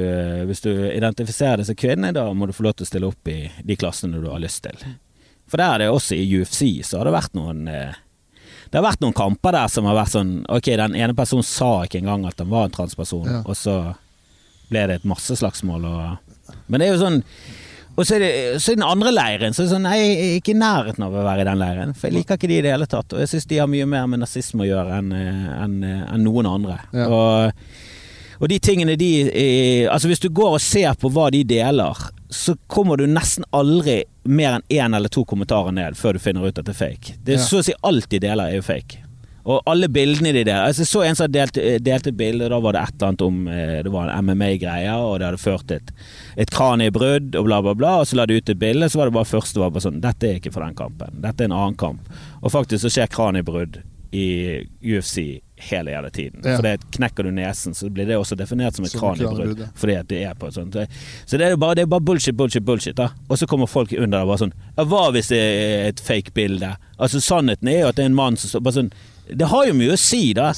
hvis 0.49 0.63
du, 0.63 0.71
identifiserer 0.91 1.61
deg 1.61 1.69
som 1.69 1.79
kvinne, 1.79 2.13
da 2.15 2.25
må 2.33 2.47
du 2.47 2.55
få 2.55 2.65
lov 2.67 2.77
til 2.79 2.87
å 2.87 2.91
stille 2.91 3.11
opp 3.11 3.31
i 3.31 3.39
de 3.67 3.77
klassene 3.79 4.21
du 4.23 4.29
har 4.31 4.41
lyst 4.43 4.63
til. 4.65 4.79
For 5.51 5.59
der 5.59 5.75
er 5.75 5.83
det 5.83 5.91
også 5.91 6.15
i 6.15 6.29
UFC 6.39 6.63
så 6.87 7.01
har 7.01 7.09
det 7.09 7.17
vært 7.17 7.35
noen 7.35 7.65
eh, 7.67 7.97
Det 8.71 8.79
har 8.79 8.85
vært 8.85 9.01
noen 9.03 9.17
kamper 9.17 9.57
der 9.57 9.71
som 9.71 9.89
har 9.89 9.97
vært 9.97 10.13
sånn 10.13 10.29
Ok, 10.47 10.69
den 10.79 10.95
ene 10.95 11.15
personen 11.17 11.43
sa 11.43 11.81
ikke 11.83 11.99
engang 11.99 12.23
at 12.29 12.39
den 12.39 12.51
var 12.53 12.69
en 12.69 12.75
transperson, 12.75 13.27
ja. 13.27 13.41
og 13.43 13.57
så 13.59 13.75
ble 14.71 14.85
det 14.87 15.01
et 15.01 15.09
masseslagsmål 15.11 15.89
og 15.89 16.55
Men 16.71 16.79
det 16.79 16.87
er 16.87 16.95
jo 16.95 17.01
sånn 17.03 17.19
og 18.01 18.07
så 18.07 18.17
er, 18.17 18.23
det, 18.23 18.33
så 18.63 18.71
er 18.71 18.79
den 18.79 18.87
andre 18.87 19.13
leiren 19.13 19.53
så 19.53 19.61
er 19.61 19.67
det 19.67 19.73
sånn, 19.75 19.85
Nei, 19.85 19.95
jeg 19.99 20.17
er 20.17 20.35
ikke 20.39 20.55
i 20.55 20.59
nærheten 20.61 21.05
av 21.05 21.15
å 21.15 21.25
være 21.25 21.43
i 21.43 21.47
den 21.51 21.61
leiren. 21.61 21.93
For 21.97 22.09
jeg 22.09 22.17
liker 22.17 22.39
ikke 22.39 22.49
de 22.49 22.57
i 22.57 22.63
det 22.65 22.73
hele 22.73 22.87
tatt. 22.89 23.13
Og 23.13 23.21
jeg 23.21 23.31
syns 23.31 23.47
de 23.51 23.59
har 23.61 23.69
mye 23.69 23.87
mer 23.89 24.07
med 24.09 24.23
nazisme 24.23 24.65
å 24.65 24.69
gjøre 24.69 24.99
enn 25.01 25.11
en, 25.13 25.75
en 25.85 26.25
noen 26.25 26.49
andre. 26.49 26.79
Ja. 26.97 27.07
Og, 27.07 27.67
og, 28.39 28.47
de 28.49 28.57
tingene 28.63 28.97
de 28.97 29.11
Altså 29.91 30.09
Hvis 30.09 30.23
du 30.23 30.31
går 30.33 30.57
og 30.57 30.63
ser 30.63 30.97
på 30.97 31.11
hva 31.13 31.29
de 31.33 31.43
deler, 31.47 32.07
så 32.31 32.55
kommer 32.71 32.97
du 32.97 33.05
nesten 33.11 33.45
aldri 33.53 34.01
mer 34.23 34.59
enn 34.59 34.67
én 34.69 34.97
eller 34.97 35.11
to 35.11 35.25
kommentarer 35.27 35.73
ned 35.75 35.97
før 35.99 36.17
du 36.17 36.23
finner 36.23 36.47
ut 36.47 36.57
at 36.57 36.65
det 36.65 36.73
er 36.73 36.81
fake. 36.81 37.17
Det 37.21 37.35
er 37.35 37.41
ja. 37.41 37.45
Så 37.45 37.61
å 37.61 37.65
si 37.65 37.77
alt 37.85 38.09
de 38.09 38.21
deler, 38.23 38.49
er 38.49 38.61
jo 38.61 38.65
fake. 38.65 39.03
Og 39.43 39.61
alle 39.69 39.89
bildene 39.89 40.33
de 40.35 40.43
der 40.45 40.67
altså, 40.67 40.85
Så 40.85 41.03
en 41.05 41.17
som 41.17 41.31
delte, 41.31 41.77
delte 41.81 42.11
et 42.11 42.17
bilde, 42.17 42.49
da 42.51 42.59
var 42.61 42.75
det 42.75 42.83
et 42.83 42.95
eller 42.95 43.07
annet 43.11 43.25
om 43.25 43.39
eh, 43.49 43.77
Det 43.85 43.93
var 43.93 44.11
en 44.11 44.25
MMA-greie, 44.29 44.95
og 44.95 45.19
det 45.19 45.29
hadde 45.31 45.41
ført 45.41 45.75
et, 45.75 45.93
et 46.37 46.53
kraniebrudd, 46.53 47.35
og 47.35 47.47
bla, 47.49 47.61
bla, 47.65 47.75
bla. 47.77 47.93
Og 48.01 48.09
så 48.09 48.19
la 48.19 48.27
de 48.29 48.37
ut 48.37 48.51
et 48.53 48.61
bilde, 48.61 48.89
så 48.89 49.01
var 49.01 49.09
det 49.09 49.17
bare 49.17 49.31
første 49.31 49.61
var 49.61 49.73
bare 49.73 49.87
sånn 49.87 50.01
Dette 50.03 50.29
er 50.29 50.41
ikke 50.41 50.53
for 50.53 50.65
den 50.65 50.77
kampen. 50.77 51.21
Dette 51.23 51.45
er 51.45 51.51
en 51.51 51.57
annen 51.57 51.79
kamp. 51.79 52.11
Og 52.41 52.53
faktisk 52.53 52.85
så 52.85 52.93
skjer 52.93 53.11
kraniebrudd 53.11 53.81
i 54.11 54.27
UFC 54.83 55.39
hele 55.61 55.91
jævla 55.91 56.09
tiden. 56.09 56.41
Ja. 56.43 56.55
For 56.55 56.65
det 56.65 56.79
Knekker 56.91 57.23
du 57.23 57.31
nesen, 57.31 57.73
så 57.73 57.89
blir 57.89 58.05
det 58.09 58.17
også 58.17 58.35
definert 58.35 58.75
som 58.75 58.85
et 58.85 58.95
kraniebrudd. 58.97 59.61
Fordi 59.75 59.95
at 59.95 60.09
det 60.09 60.23
er 60.25 60.33
på 60.35 60.49
et 60.49 60.57
sånt 60.57 60.75
Så 61.25 61.37
det 61.37 61.47
er 61.47 61.55
bare, 61.55 61.75
det 61.75 61.85
er 61.85 61.91
bare 61.91 62.03
bullshit, 62.03 62.35
bullshit, 62.35 62.65
bullshit. 62.65 62.97
da 62.97 63.09
Og 63.29 63.37
så 63.37 63.47
kommer 63.47 63.67
folk 63.71 63.93
under 63.97 64.25
og 64.25 64.33
bare 64.33 64.43
sånn 64.45 64.53
hva 64.81 65.05
hvis 65.13 65.31
det 65.31 65.39
er 65.39 65.87
et 65.91 65.99
fake 66.01 66.33
bilde? 66.33 66.75
Altså 66.97 67.21
Sannheten 67.21 67.67
er 67.67 67.83
jo 67.83 67.91
at 67.91 67.99
det 67.99 68.03
er 68.03 68.11
en 68.11 68.17
mann 68.17 68.37
som 68.37 68.49
står 68.49 68.65
bare 68.65 68.79
sånn 68.81 68.93
det 69.31 69.47
har 69.47 69.65
jo 69.67 69.75
mye 69.77 69.95
å 69.95 69.99
si, 69.99 70.33
da. 70.35 70.51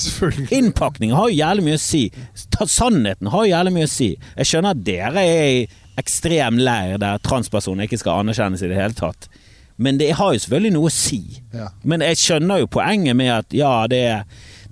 Innpakningen 0.58 1.16
har 1.16 1.30
jo 1.30 1.38
jævlig 1.38 1.66
mye 1.68 1.78
å 1.78 1.84
si. 1.84 2.04
Sannheten 2.34 3.30
har 3.34 3.46
jo 3.46 3.52
jævlig 3.52 3.74
mye 3.76 3.88
å 3.88 3.92
si. 3.92 4.10
Jeg 4.40 4.50
skjønner 4.50 4.74
at 4.74 4.84
dere 4.88 5.26
er 5.30 5.48
i 5.52 5.64
ekstrem 6.02 6.58
leir 6.58 6.98
der 7.02 7.22
transpersoner 7.22 7.86
ikke 7.86 8.02
skal 8.02 8.24
anerkjennes 8.24 8.64
i 8.66 8.70
det 8.72 8.80
hele 8.80 8.98
tatt. 8.98 9.30
Men 9.76 9.98
det 9.98 10.12
har 10.18 10.34
jo 10.34 10.42
selvfølgelig 10.42 10.74
noe 10.76 10.90
å 10.90 10.94
si. 10.94 11.22
Ja. 11.54 11.70
Men 11.86 12.06
jeg 12.06 12.20
skjønner 12.22 12.64
jo 12.64 12.72
poenget 12.74 13.18
med 13.18 13.32
at 13.34 13.54
ja, 13.58 13.76
det, 13.90 14.04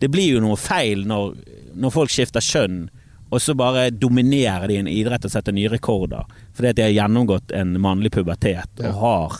det 0.01 0.09
blir 0.13 0.37
jo 0.37 0.43
noe 0.43 0.57
feil 0.61 1.05
når, 1.09 1.37
når, 1.73 1.93
folk 1.93 2.13
skifter 2.13 2.43
kjønn, 2.45 2.83
og 3.31 3.41
så 3.41 3.55
bare 3.57 3.89
dominerer 3.93 4.67
de 4.69 4.81
en 4.81 4.91
idrett 4.91 5.25
og 5.25 5.31
setter 5.31 5.55
nye 5.55 5.69
rekorder 5.71 6.25
fordi 6.51 6.67
at 6.67 6.77
de 6.77 6.83
har 6.83 6.91
gjennomgått 6.97 7.53
en 7.55 7.77
mannlig 7.79 8.11
pubertet 8.11 8.81
og 8.83 8.97
har 8.99 9.37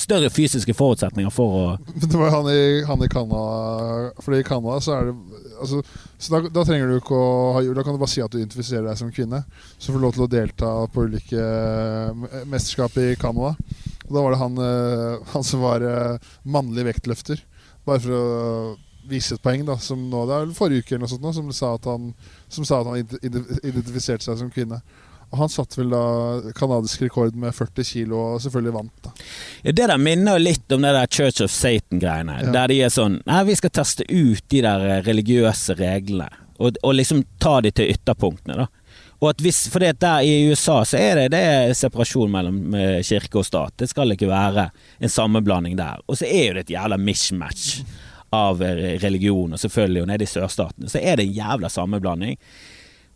større 0.00 0.30
fysiske 0.32 0.74
forutsetninger 0.76 1.32
for 1.34 1.56
å 1.56 1.64
Det 1.96 2.14
var 2.18 2.34
han 2.34 2.48
i, 2.52 2.82
han 2.86 3.02
i 3.04 3.08
Canada 3.12 4.12
Fordi 4.22 4.40
i 4.42 4.46
Canada 4.46 4.78
så 4.84 4.96
er 4.96 5.10
det 5.10 5.14
altså, 5.60 5.82
Så 6.18 6.32
da, 6.34 6.40
da, 6.48 6.64
trenger 6.64 6.90
du 6.90 6.96
ikke 6.98 7.16
å 7.16 7.52
ha 7.56 7.64
Da 7.76 7.84
kan 7.86 7.96
du 7.96 8.02
bare 8.02 8.12
si 8.12 8.24
at 8.24 8.32
du 8.32 8.38
identifiserer 8.38 8.86
deg 8.88 9.00
som 9.00 9.12
kvinne. 9.12 9.42
Så 9.78 9.90
får 9.90 10.00
du 10.00 10.06
lov 10.06 10.16
til 10.16 10.26
å 10.26 10.30
delta 10.30 10.72
på 10.92 11.06
ulike 11.08 11.42
eh, 11.42 12.40
mesterskap 12.48 12.96
i 13.02 13.10
Canada. 13.20 13.54
Og 14.06 14.14
da 14.14 14.22
var 14.22 14.34
det 14.34 14.40
han, 14.40 14.58
eh, 14.62 15.28
han 15.34 15.46
som 15.46 15.64
var 15.64 15.84
eh, 15.84 16.32
mannlig 16.56 16.86
vektløfter. 16.88 17.42
Bare 17.86 18.02
for 18.02 18.16
å 18.16 18.24
vise 19.10 19.36
et 19.36 19.42
poeng, 19.42 19.64
da. 19.66 19.76
Som 19.82 20.06
nå, 20.10 20.24
det 20.28 20.38
er 20.38 20.54
forrige 20.56 20.84
uke 20.84 20.96
eller 20.96 21.06
noe 21.06 21.12
sånt, 21.12 21.28
som 21.36 21.52
sa 21.54 21.74
at 21.76 21.88
han, 21.90 22.12
som 22.52 22.66
sa 22.68 22.80
at 22.80 22.90
han 22.90 23.02
identifiserte 23.02 24.26
seg 24.26 24.40
som 24.40 24.52
kvinne. 24.52 24.80
Og 25.32 25.40
han 25.40 25.50
satte 25.50 25.80
vel 25.80 25.90
da 25.90 26.52
canadisk 26.56 27.02
rekord 27.02 27.34
med 27.38 27.54
40 27.54 27.84
kilo, 27.88 28.20
og 28.34 28.42
selvfølgelig 28.44 28.74
vant, 28.76 28.94
da. 29.02 29.12
Ja, 29.66 29.74
det 29.74 29.88
der 29.90 29.98
minner 29.98 30.38
litt 30.38 30.72
om 30.72 30.86
det 30.86 30.94
der 30.94 31.10
Church 31.10 31.42
of 31.42 31.50
Satan-greiene. 31.50 32.38
Ja. 32.44 32.54
Der 32.60 32.72
de 32.72 32.80
er 32.86 32.92
sånn 32.94 33.20
Nei, 33.26 33.42
vi 33.50 33.56
skal 33.58 33.74
teste 33.74 34.06
ut 34.06 34.44
de 34.52 34.62
der 34.64 34.86
eh, 34.86 35.02
religiøse 35.06 35.76
reglene. 35.80 36.30
Og, 36.56 36.78
og 36.86 36.94
liksom 36.96 37.20
ta 37.42 37.58
de 37.60 37.74
til 37.74 37.90
ytterpunktene, 37.92 38.64
da. 38.64 38.68
Og 39.16 39.30
at 39.30 39.40
hvis, 39.40 39.62
for 39.72 39.80
det 39.80 39.96
der 40.02 40.24
i 40.28 40.50
USA 40.50 40.82
så 40.84 40.98
er 41.00 41.18
det, 41.18 41.30
det 41.32 41.40
er 41.40 41.76
separasjon 41.76 42.32
mellom 42.32 42.74
eh, 42.76 42.98
kirke 43.06 43.40
og 43.40 43.46
stat. 43.48 43.74
Det 43.80 43.88
skal 43.90 44.12
ikke 44.12 44.28
være 44.28 44.68
en 45.00 45.12
sammenblanding 45.12 45.76
der. 45.78 46.02
Og 46.06 46.20
så 46.20 46.28
er 46.28 46.50
jo 46.50 46.56
det 46.58 46.66
et 46.66 46.74
jævla 46.76 46.98
mismatch 47.00 47.80
av 48.36 48.62
eh, 48.62 48.96
religion, 49.00 49.54
og 49.56 49.62
selvfølgelig, 49.62 50.02
og 50.04 50.10
nede 50.12 50.26
i 50.26 50.30
sørstatene 50.30 50.92
så 50.92 51.00
er 51.00 51.16
det 51.16 51.28
en 51.28 51.36
jævla 51.38 51.72
sammenblanding. 51.72 52.36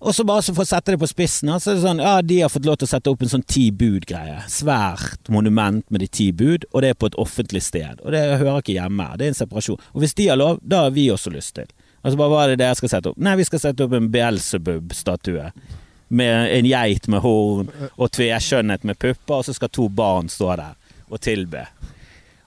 Og 0.00 0.14
så 0.16 0.24
bare 0.24 0.40
så 0.42 0.54
for 0.56 0.64
å 0.64 0.68
sette 0.68 0.94
det 0.94 1.00
på 1.02 1.08
spissen, 1.10 1.50
så 1.60 1.72
er 1.72 1.76
det 1.76 1.84
sånn 1.84 2.00
Ja, 2.00 2.14
de 2.24 2.38
har 2.40 2.52
fått 2.52 2.64
lov 2.64 2.78
til 2.80 2.88
å 2.88 2.92
sette 2.94 3.12
opp 3.12 3.20
en 3.20 3.32
sånn 3.34 3.44
ti 3.44 3.66
bud-greie. 3.68 4.38
Svært 4.48 5.28
monument 5.28 5.84
med 5.92 6.00
de 6.00 6.08
ti 6.08 6.30
bud, 6.32 6.64
og 6.72 6.80
det 6.80 6.94
er 6.94 6.96
på 6.96 7.10
et 7.10 7.18
offentlig 7.20 7.60
sted. 7.66 8.00
Og 8.00 8.14
det 8.14 8.22
hører 8.40 8.62
ikke 8.62 8.78
hjemme 8.78 9.10
her. 9.10 9.20
Det 9.20 9.28
er 9.28 9.34
en 9.34 9.40
separasjon. 9.42 9.84
Og 9.92 10.00
hvis 10.00 10.16
de 10.16 10.30
har 10.30 10.40
lov, 10.40 10.56
da 10.64 10.86
har 10.86 10.96
vi 10.96 11.10
også 11.12 11.32
lyst 11.34 11.58
til. 11.60 11.68
Altså 12.00 12.16
bare 12.16 12.32
hva 12.32 12.40
er 12.46 12.54
det 12.54 12.62
dere 12.62 12.80
skal 12.80 12.94
sette 12.94 13.12
opp? 13.12 13.20
Nei, 13.20 13.36
vi 13.36 13.44
skal 13.50 13.60
sette 13.60 13.84
opp 13.84 13.92
en 13.98 14.08
Beelzebub-statue. 14.14 15.50
Med 16.16 16.56
en 16.56 16.66
geit 16.66 17.06
med 17.12 17.20
horn 17.22 17.68
og 17.92 18.08
tveskjønnhet 18.16 18.88
med 18.88 18.98
pupper, 18.98 19.36
og 19.36 19.46
så 19.46 19.54
skal 19.54 19.68
to 19.68 19.90
barn 19.92 20.32
stå 20.32 20.54
der 20.56 20.78
og 21.10 21.20
tilbe. 21.20 21.66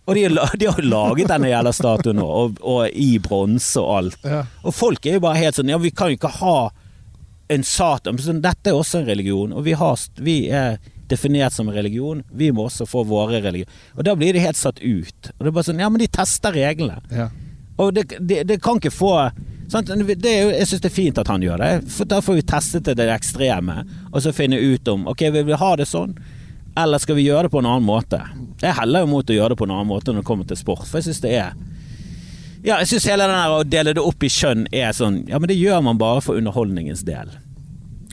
Og 0.10 0.18
de 0.18 0.26
de 0.60 0.68
har 0.68 0.82
laget 0.84 1.30
denne 1.30 1.52
jævla 1.54 1.72
statuen 1.72 2.18
nå, 2.20 2.26
og, 2.26 2.58
og 2.60 2.90
i 2.90 3.20
bronse 3.24 3.80
og 3.80 3.94
alt. 4.00 4.26
Og 4.66 4.74
folk 4.76 5.06
er 5.06 5.20
jo 5.20 5.24
bare 5.24 5.40
helt 5.40 5.56
sånn 5.60 5.72
Ja, 5.72 5.78
vi 5.80 5.94
kan 5.96 6.12
jo 6.12 6.18
ikke 6.18 6.34
ha 6.42 6.58
en 7.54 7.64
satan 7.64 8.20
Dette 8.42 8.72
er 8.72 8.78
også 8.78 9.02
en 9.02 9.08
religion, 9.08 9.54
og 9.54 9.64
vi, 9.66 9.74
har, 9.78 10.00
vi 10.20 10.38
er 10.50 10.78
definert 11.12 11.54
som 11.54 11.70
en 11.70 11.76
religion. 11.76 12.24
Vi 12.32 12.52
må 12.52 12.68
også 12.68 12.86
få 12.90 13.04
våre 13.08 13.42
religion. 13.44 13.70
Og 13.98 14.06
da 14.08 14.16
blir 14.16 14.34
de 14.34 14.44
helt 14.44 14.60
satt 14.60 14.82
ut. 14.82 15.32
Og 15.38 15.42
det 15.44 15.50
er 15.50 15.56
bare 15.56 15.68
sånn 15.70 15.82
Ja, 15.84 15.90
men 15.94 16.02
de 16.04 16.10
tester 16.12 16.56
reglene. 16.56 17.02
Ja. 17.14 17.30
Og 17.78 17.94
det, 17.94 18.08
det, 18.20 18.44
det 18.50 18.62
kan 18.64 18.78
ikke 18.78 18.94
få 18.94 19.16
sant? 19.74 19.90
Det 19.90 20.30
er 20.30 20.42
jo, 20.44 20.54
Jeg 20.54 20.70
syns 20.70 20.84
det 20.84 20.92
er 20.92 20.96
fint 20.96 21.20
at 21.22 21.32
han 21.32 21.44
gjør 21.44 21.64
det, 21.64 21.72
for 21.94 22.10
da 22.10 22.22
får 22.22 22.40
vi 22.40 22.46
testet 22.54 22.88
det, 22.88 22.98
det 23.00 23.10
ekstreme, 23.14 23.84
og 24.12 24.24
så 24.24 24.34
finne 24.36 24.60
ut 24.60 24.88
om 24.92 25.08
Ok, 25.12 25.26
vil 25.34 25.48
vi 25.48 25.60
ha 25.60 25.76
det 25.80 25.90
sånn, 25.90 26.16
eller 26.78 27.02
skal 27.02 27.18
vi 27.20 27.28
gjøre 27.28 27.48
det 27.48 27.54
på 27.54 27.62
en 27.62 27.70
annen 27.70 27.86
måte? 27.86 28.20
Jeg 28.62 28.78
heller 28.80 29.06
jo 29.06 29.12
mot 29.12 29.30
å 29.30 29.38
gjøre 29.38 29.54
det 29.54 29.60
på 29.62 29.68
en 29.68 29.76
annen 29.76 29.90
måte 29.90 30.14
når 30.14 30.24
det 30.24 30.30
kommer 30.30 30.50
til 30.50 30.60
sport, 30.60 30.86
for 30.90 31.00
jeg 31.00 31.10
syns 31.10 31.24
det 31.26 31.36
er 31.38 31.54
Ja, 32.64 32.78
jeg 32.80 32.94
syns 32.94 33.10
hele 33.12 33.28
den 33.28 33.36
der 33.38 33.56
å 33.58 33.64
dele 33.68 33.96
det 33.98 34.04
opp 34.04 34.24
i 34.24 34.32
kjønn 34.32 34.68
er 34.72 34.94
sånn 34.96 35.24
Ja, 35.30 35.42
men 35.42 35.52
det 35.52 35.60
gjør 35.60 35.84
man 35.86 36.02
bare 36.02 36.22
for 36.24 36.40
underholdningens 36.40 37.04
del. 37.08 37.34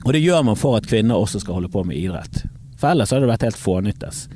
Og 0.04 0.14
det 0.16 0.22
gjør 0.24 0.44
man 0.48 0.58
for 0.58 0.78
at 0.78 0.88
kvinner 0.88 1.20
også 1.20 1.42
skal 1.42 1.58
holde 1.58 1.70
på 1.72 1.84
med 1.86 1.98
idrett. 2.00 2.44
For 2.80 2.92
ellers 2.92 3.12
hadde 3.12 3.26
det 3.26 3.32
vært 3.34 3.48
helt 3.50 3.60
fånyttes. 3.60 4.26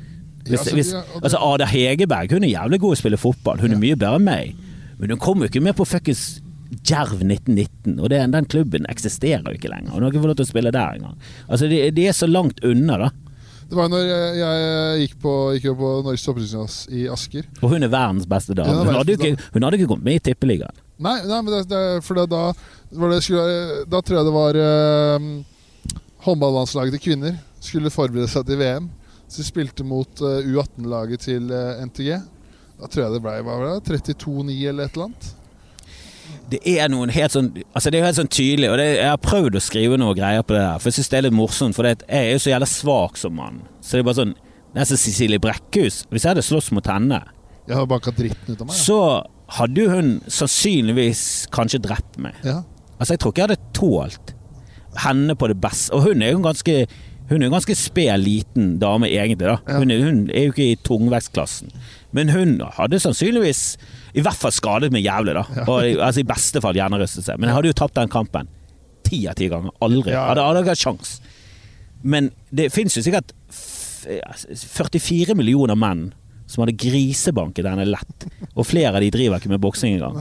Hvis, 0.44 0.60
altså, 0.60 0.74
hvis, 0.76 0.90
altså 1.22 1.40
Ada 1.40 1.66
Hegerberg 1.70 2.34
hun 2.36 2.44
er 2.44 2.52
jævlig 2.52 2.80
god 2.82 2.92
i 2.92 2.98
å 2.98 3.00
spille 3.00 3.20
fotball. 3.20 3.62
Hun 3.62 3.72
er 3.72 3.80
mye 3.80 3.96
bedre 3.96 4.20
enn 4.20 4.26
meg. 4.26 4.64
Men 5.00 5.14
hun 5.14 5.22
kom 5.22 5.40
jo 5.40 5.48
ikke 5.48 5.62
med 5.64 5.76
på 5.78 5.86
fuckings 5.88 6.42
Djerv 6.74 7.20
1919, 7.22 8.00
og 8.00 8.08
det, 8.10 8.18
den 8.32 8.46
klubben 8.50 8.86
eksisterer 8.90 9.44
jo 9.46 9.58
ikke 9.58 9.70
lenger. 9.70 9.92
Hun 9.94 10.02
har 10.02 10.10
ikke 10.10 10.22
fått 10.24 10.32
lov 10.32 10.38
til 10.40 10.46
å 10.46 10.48
spille 10.48 10.72
der 10.74 10.96
engang. 10.98 11.14
Altså, 11.46 11.68
de, 11.70 11.78
de 11.94 12.06
er 12.10 12.16
så 12.16 12.26
langt 12.26 12.64
unna, 12.66 12.96
da. 13.04 13.10
Det 13.68 13.78
var 13.78 13.86
jo 13.86 13.92
når 13.94 14.08
jeg, 14.08 15.04
gikk, 15.04 15.14
på, 15.22 15.34
gikk 15.54 15.68
på 15.78 15.90
Norges 16.04 16.24
toppidrettsgymnas 16.26 16.78
i 16.92 17.06
Asker. 17.12 17.46
Og 17.62 17.76
hun 17.76 17.86
er 17.86 17.92
verdens 17.92 18.26
beste 18.28 18.56
dame. 18.58 18.74
Hun 18.80 18.98
hadde 18.98 19.16
ikke, 19.16 19.30
hun 19.54 19.66
hadde 19.66 19.78
ikke 19.78 19.90
kommet 19.92 20.08
med 20.08 20.18
i 20.18 20.24
Tippeligaen. 20.28 20.82
Nei, 21.04 21.16
nei 21.28 21.40
men 21.40 21.50
det, 21.54 21.62
det, 21.70 21.82
for 22.06 22.18
da, 22.20 22.42
var 22.94 23.14
det, 23.14 23.22
da 23.90 24.02
tror 24.02 24.18
jeg 24.18 24.28
det 24.28 24.34
var 24.34 24.60
eh, 24.64 25.30
håndballandslaget 26.24 26.96
til 26.96 27.04
kvinner 27.10 27.38
skulle 27.64 27.92
forberede 27.92 28.28
seg 28.30 28.46
til 28.48 28.60
VM. 28.60 28.90
Så 29.28 29.40
de 29.40 29.46
spilte 29.48 29.84
mot 29.86 30.20
eh, 30.24 30.50
U18-laget 30.50 31.24
til 31.26 31.50
eh, 31.52 31.80
NTG. 31.86 32.10
Da 32.80 32.90
tror 32.90 33.04
jeg 33.06 33.14
det 33.16 33.22
ble 33.24 33.38
hva 33.46 33.78
32-9 33.86 34.58
eller 34.68 34.88
et 34.88 34.96
eller 34.96 35.08
annet. 35.08 35.30
Det 36.50 36.60
er 36.68 36.88
noen 36.92 37.12
helt 37.12 37.32
sånn 37.32 37.50
Altså 37.76 37.90
det 37.90 37.98
er 37.98 38.02
jo 38.02 38.06
helt 38.08 38.18
sånn 38.18 38.30
tydelig, 38.32 38.68
og 38.72 38.78
det, 38.80 38.86
jeg 38.96 39.08
har 39.10 39.20
prøvd 39.20 39.58
å 39.58 39.62
skrive 39.64 39.98
noe 40.00 40.16
greier 40.16 40.44
på 40.44 40.56
det 40.56 40.62
der, 40.64 40.80
for 40.80 40.88
jeg 40.90 40.98
syns 40.98 41.10
det 41.12 41.18
er 41.18 41.26
litt 41.26 41.36
morsomt, 41.36 41.76
for 41.76 41.86
det, 41.86 41.94
jeg 42.08 42.28
er 42.30 42.32
jo 42.34 42.42
så 42.44 42.50
jævla 42.52 42.68
svak 42.68 43.20
som 43.20 43.36
mann. 43.38 43.60
Så 43.80 43.96
det 43.96 44.02
er 44.02 44.08
bare 44.08 44.20
sånn 44.22 44.34
Nesten 44.74 44.98
Cecilie 44.98 45.38
Brekkhus. 45.38 46.00
Hvis 46.10 46.24
jeg 46.24 46.32
hadde 46.32 46.42
slåss 46.42 46.72
mot 46.74 46.88
henne, 46.90 47.20
Jeg 47.68 47.76
har 47.78 47.86
banka 47.88 48.10
dritten 48.12 48.56
ut 48.56 48.60
av 48.60 48.66
meg. 48.66 48.74
så 48.76 48.98
hadde 49.54 49.84
jo 49.84 49.90
hun 49.92 50.08
sannsynligvis 50.26 51.20
kanskje 51.54 51.80
drept 51.84 52.18
meg. 52.18 52.34
Ja. 52.44 52.62
Altså, 52.98 53.14
jeg 53.14 53.20
tror 53.22 53.32
ikke 53.32 53.44
jeg 53.44 53.50
hadde 53.52 53.72
tålt 53.76 54.34
henne 55.02 55.34
på 55.36 55.48
det 55.50 55.60
beste. 55.60 55.92
Og 55.94 56.02
hun 56.08 56.22
er 56.22 56.30
jo 56.32 56.38
en 56.42 56.48
ganske 56.50 56.86
hun 57.30 57.40
er 57.40 57.46
en 57.46 57.54
ganske 57.54 57.72
sped, 57.74 58.18
liten 58.20 58.78
dame, 58.78 59.08
egentlig. 59.08 59.38
da 59.48 59.56
Ja. 59.66 59.78
hun, 59.78 59.90
er, 59.90 60.02
hun 60.04 60.18
er 60.30 60.42
jo 60.44 60.52
ikke 60.52 60.66
i 60.72 60.76
tungvekstklassen. 60.84 61.70
Men 62.12 62.28
hun 62.28 62.60
hadde 62.76 62.98
sannsynligvis 63.00 63.78
i 64.14 64.20
hvert 64.20 64.36
fall 64.36 64.52
skadet 64.52 64.92
meg 64.92 65.04
jævlig. 65.06 65.32
da 65.34 65.64
Og 65.64 65.84
altså 66.04 66.20
I 66.20 66.28
beste 66.28 66.60
fall 66.60 66.74
hjernerystelse. 66.76 67.38
Men 67.38 67.48
jeg 67.48 67.54
hadde 67.56 67.66
jo 67.72 67.72
tapt 67.80 67.94
den 67.96 68.08
kampen 68.12 68.48
ti 69.08 69.26
av 69.26 69.34
ti 69.40 69.48
ganger. 69.48 69.72
Aldri. 69.80 70.12
Ja. 70.12 70.26
Hadde 70.28 70.44
aldri 70.44 70.68
hatt 70.68 70.78
sjans. 70.84 71.20
Men 72.02 72.30
det 72.52 72.70
fins 72.72 72.94
jo 72.96 73.02
sikkert 73.02 73.32
f- 73.48 74.04
44 74.52 75.34
millioner 75.34 75.74
menn 75.80 76.10
som 76.46 76.64
hadde 76.64 76.76
grisebanket 76.76 77.68
henne 77.68 77.86
lett. 77.88 78.26
Og 78.54 78.66
flere 78.68 78.94
av 78.96 79.04
de 79.04 79.12
driver 79.14 79.40
ikke 79.40 79.52
med 79.54 79.62
boksing 79.64 79.96
engang. 79.96 80.18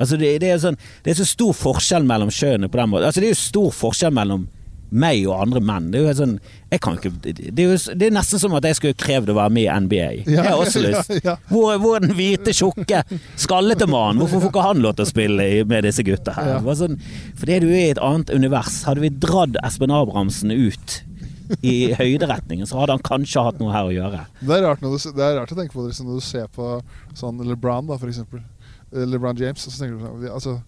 Altså 0.00 0.16
det, 0.20 0.38
det, 0.42 0.54
er 0.54 0.62
sånn, 0.62 0.78
det 1.04 1.12
er 1.12 1.20
så 1.20 1.28
stor 1.28 1.52
forskjell 1.56 2.06
mellom 2.08 2.32
kjønnene 2.32 2.70
på 2.72 2.80
den 2.80 2.94
måten. 2.94 3.10
Altså 3.10 3.22
det 3.22 3.30
er 3.30 3.36
jo 3.36 3.42
stor 3.42 3.76
forskjell 3.76 4.16
mellom 4.16 4.48
meg 4.90 5.22
og 5.28 5.36
andre 5.44 5.60
menn. 5.62 5.90
Det 5.92 6.00
er 6.00 6.08
jo 6.08 6.14
sånn 6.18 6.32
ikke 6.74 7.10
Det 7.22 7.34
er, 7.50 7.68
jo, 7.68 7.76
det 7.98 8.08
er 8.08 8.14
nesten 8.14 8.42
som 8.42 8.54
at 8.58 8.66
jeg 8.66 8.78
skulle 8.78 8.98
krevd 8.98 9.32
å 9.32 9.36
være 9.38 9.54
med 9.54 9.66
i 9.66 9.76
NBA. 9.86 10.08
Jeg 10.26 10.46
har 10.46 10.58
også 10.58 10.82
lyst. 10.82 11.12
Hvor, 11.50 11.76
hvor 11.82 12.02
den 12.02 12.14
hvite, 12.18 12.54
tjukke, 12.56 13.02
skallete 13.38 13.88
mannen? 13.90 14.22
Hvorfor 14.22 14.44
får 14.44 14.52
ikke 14.52 14.66
han 14.66 14.82
lov 14.84 14.96
til 14.98 15.06
å 15.06 15.10
spille 15.10 15.48
med 15.70 15.86
disse 15.86 16.04
gutta 16.06 16.34
her? 16.36 16.58
Sånn, 16.78 16.98
fordi 17.38 17.60
du 17.64 17.68
er 17.70 17.84
i 17.84 17.94
et 17.94 18.02
annet 18.02 18.32
univers. 18.34 18.82
Hadde 18.88 19.04
vi 19.04 19.12
dratt 19.22 19.58
Espen 19.66 19.94
Abrahamsen 19.94 20.54
ut 20.54 21.00
i 21.62 21.92
høyderetningen, 21.98 22.68
så 22.68 22.80
hadde 22.80 22.96
han 22.96 23.04
kanskje 23.04 23.44
hatt 23.46 23.60
noe 23.60 23.72
her 23.74 23.88
å 23.88 23.94
gjøre. 23.94 24.24
Det 24.40 24.56
er 24.56 24.64
rart, 24.66 24.82
du, 24.84 24.96
det 25.16 25.26
er 25.26 25.38
rart 25.40 25.52
å 25.52 25.58
tenke 25.58 25.74
på 25.74 25.84
det 25.84 25.92
liksom, 25.92 26.10
når 26.10 26.20
du 26.20 26.26
ser 26.26 26.48
på 26.54 26.72
sånn 27.18 27.42
LeBron, 27.46 27.88
da, 27.90 27.98
for 28.00 28.10
eksempel. 28.12 28.42
Eh, 28.92 29.06
LeBron 29.06 29.36
James. 29.36 29.60
Så 29.62 29.72
tenker 29.78 29.98
du 30.20 30.28
altså, 30.32 30.60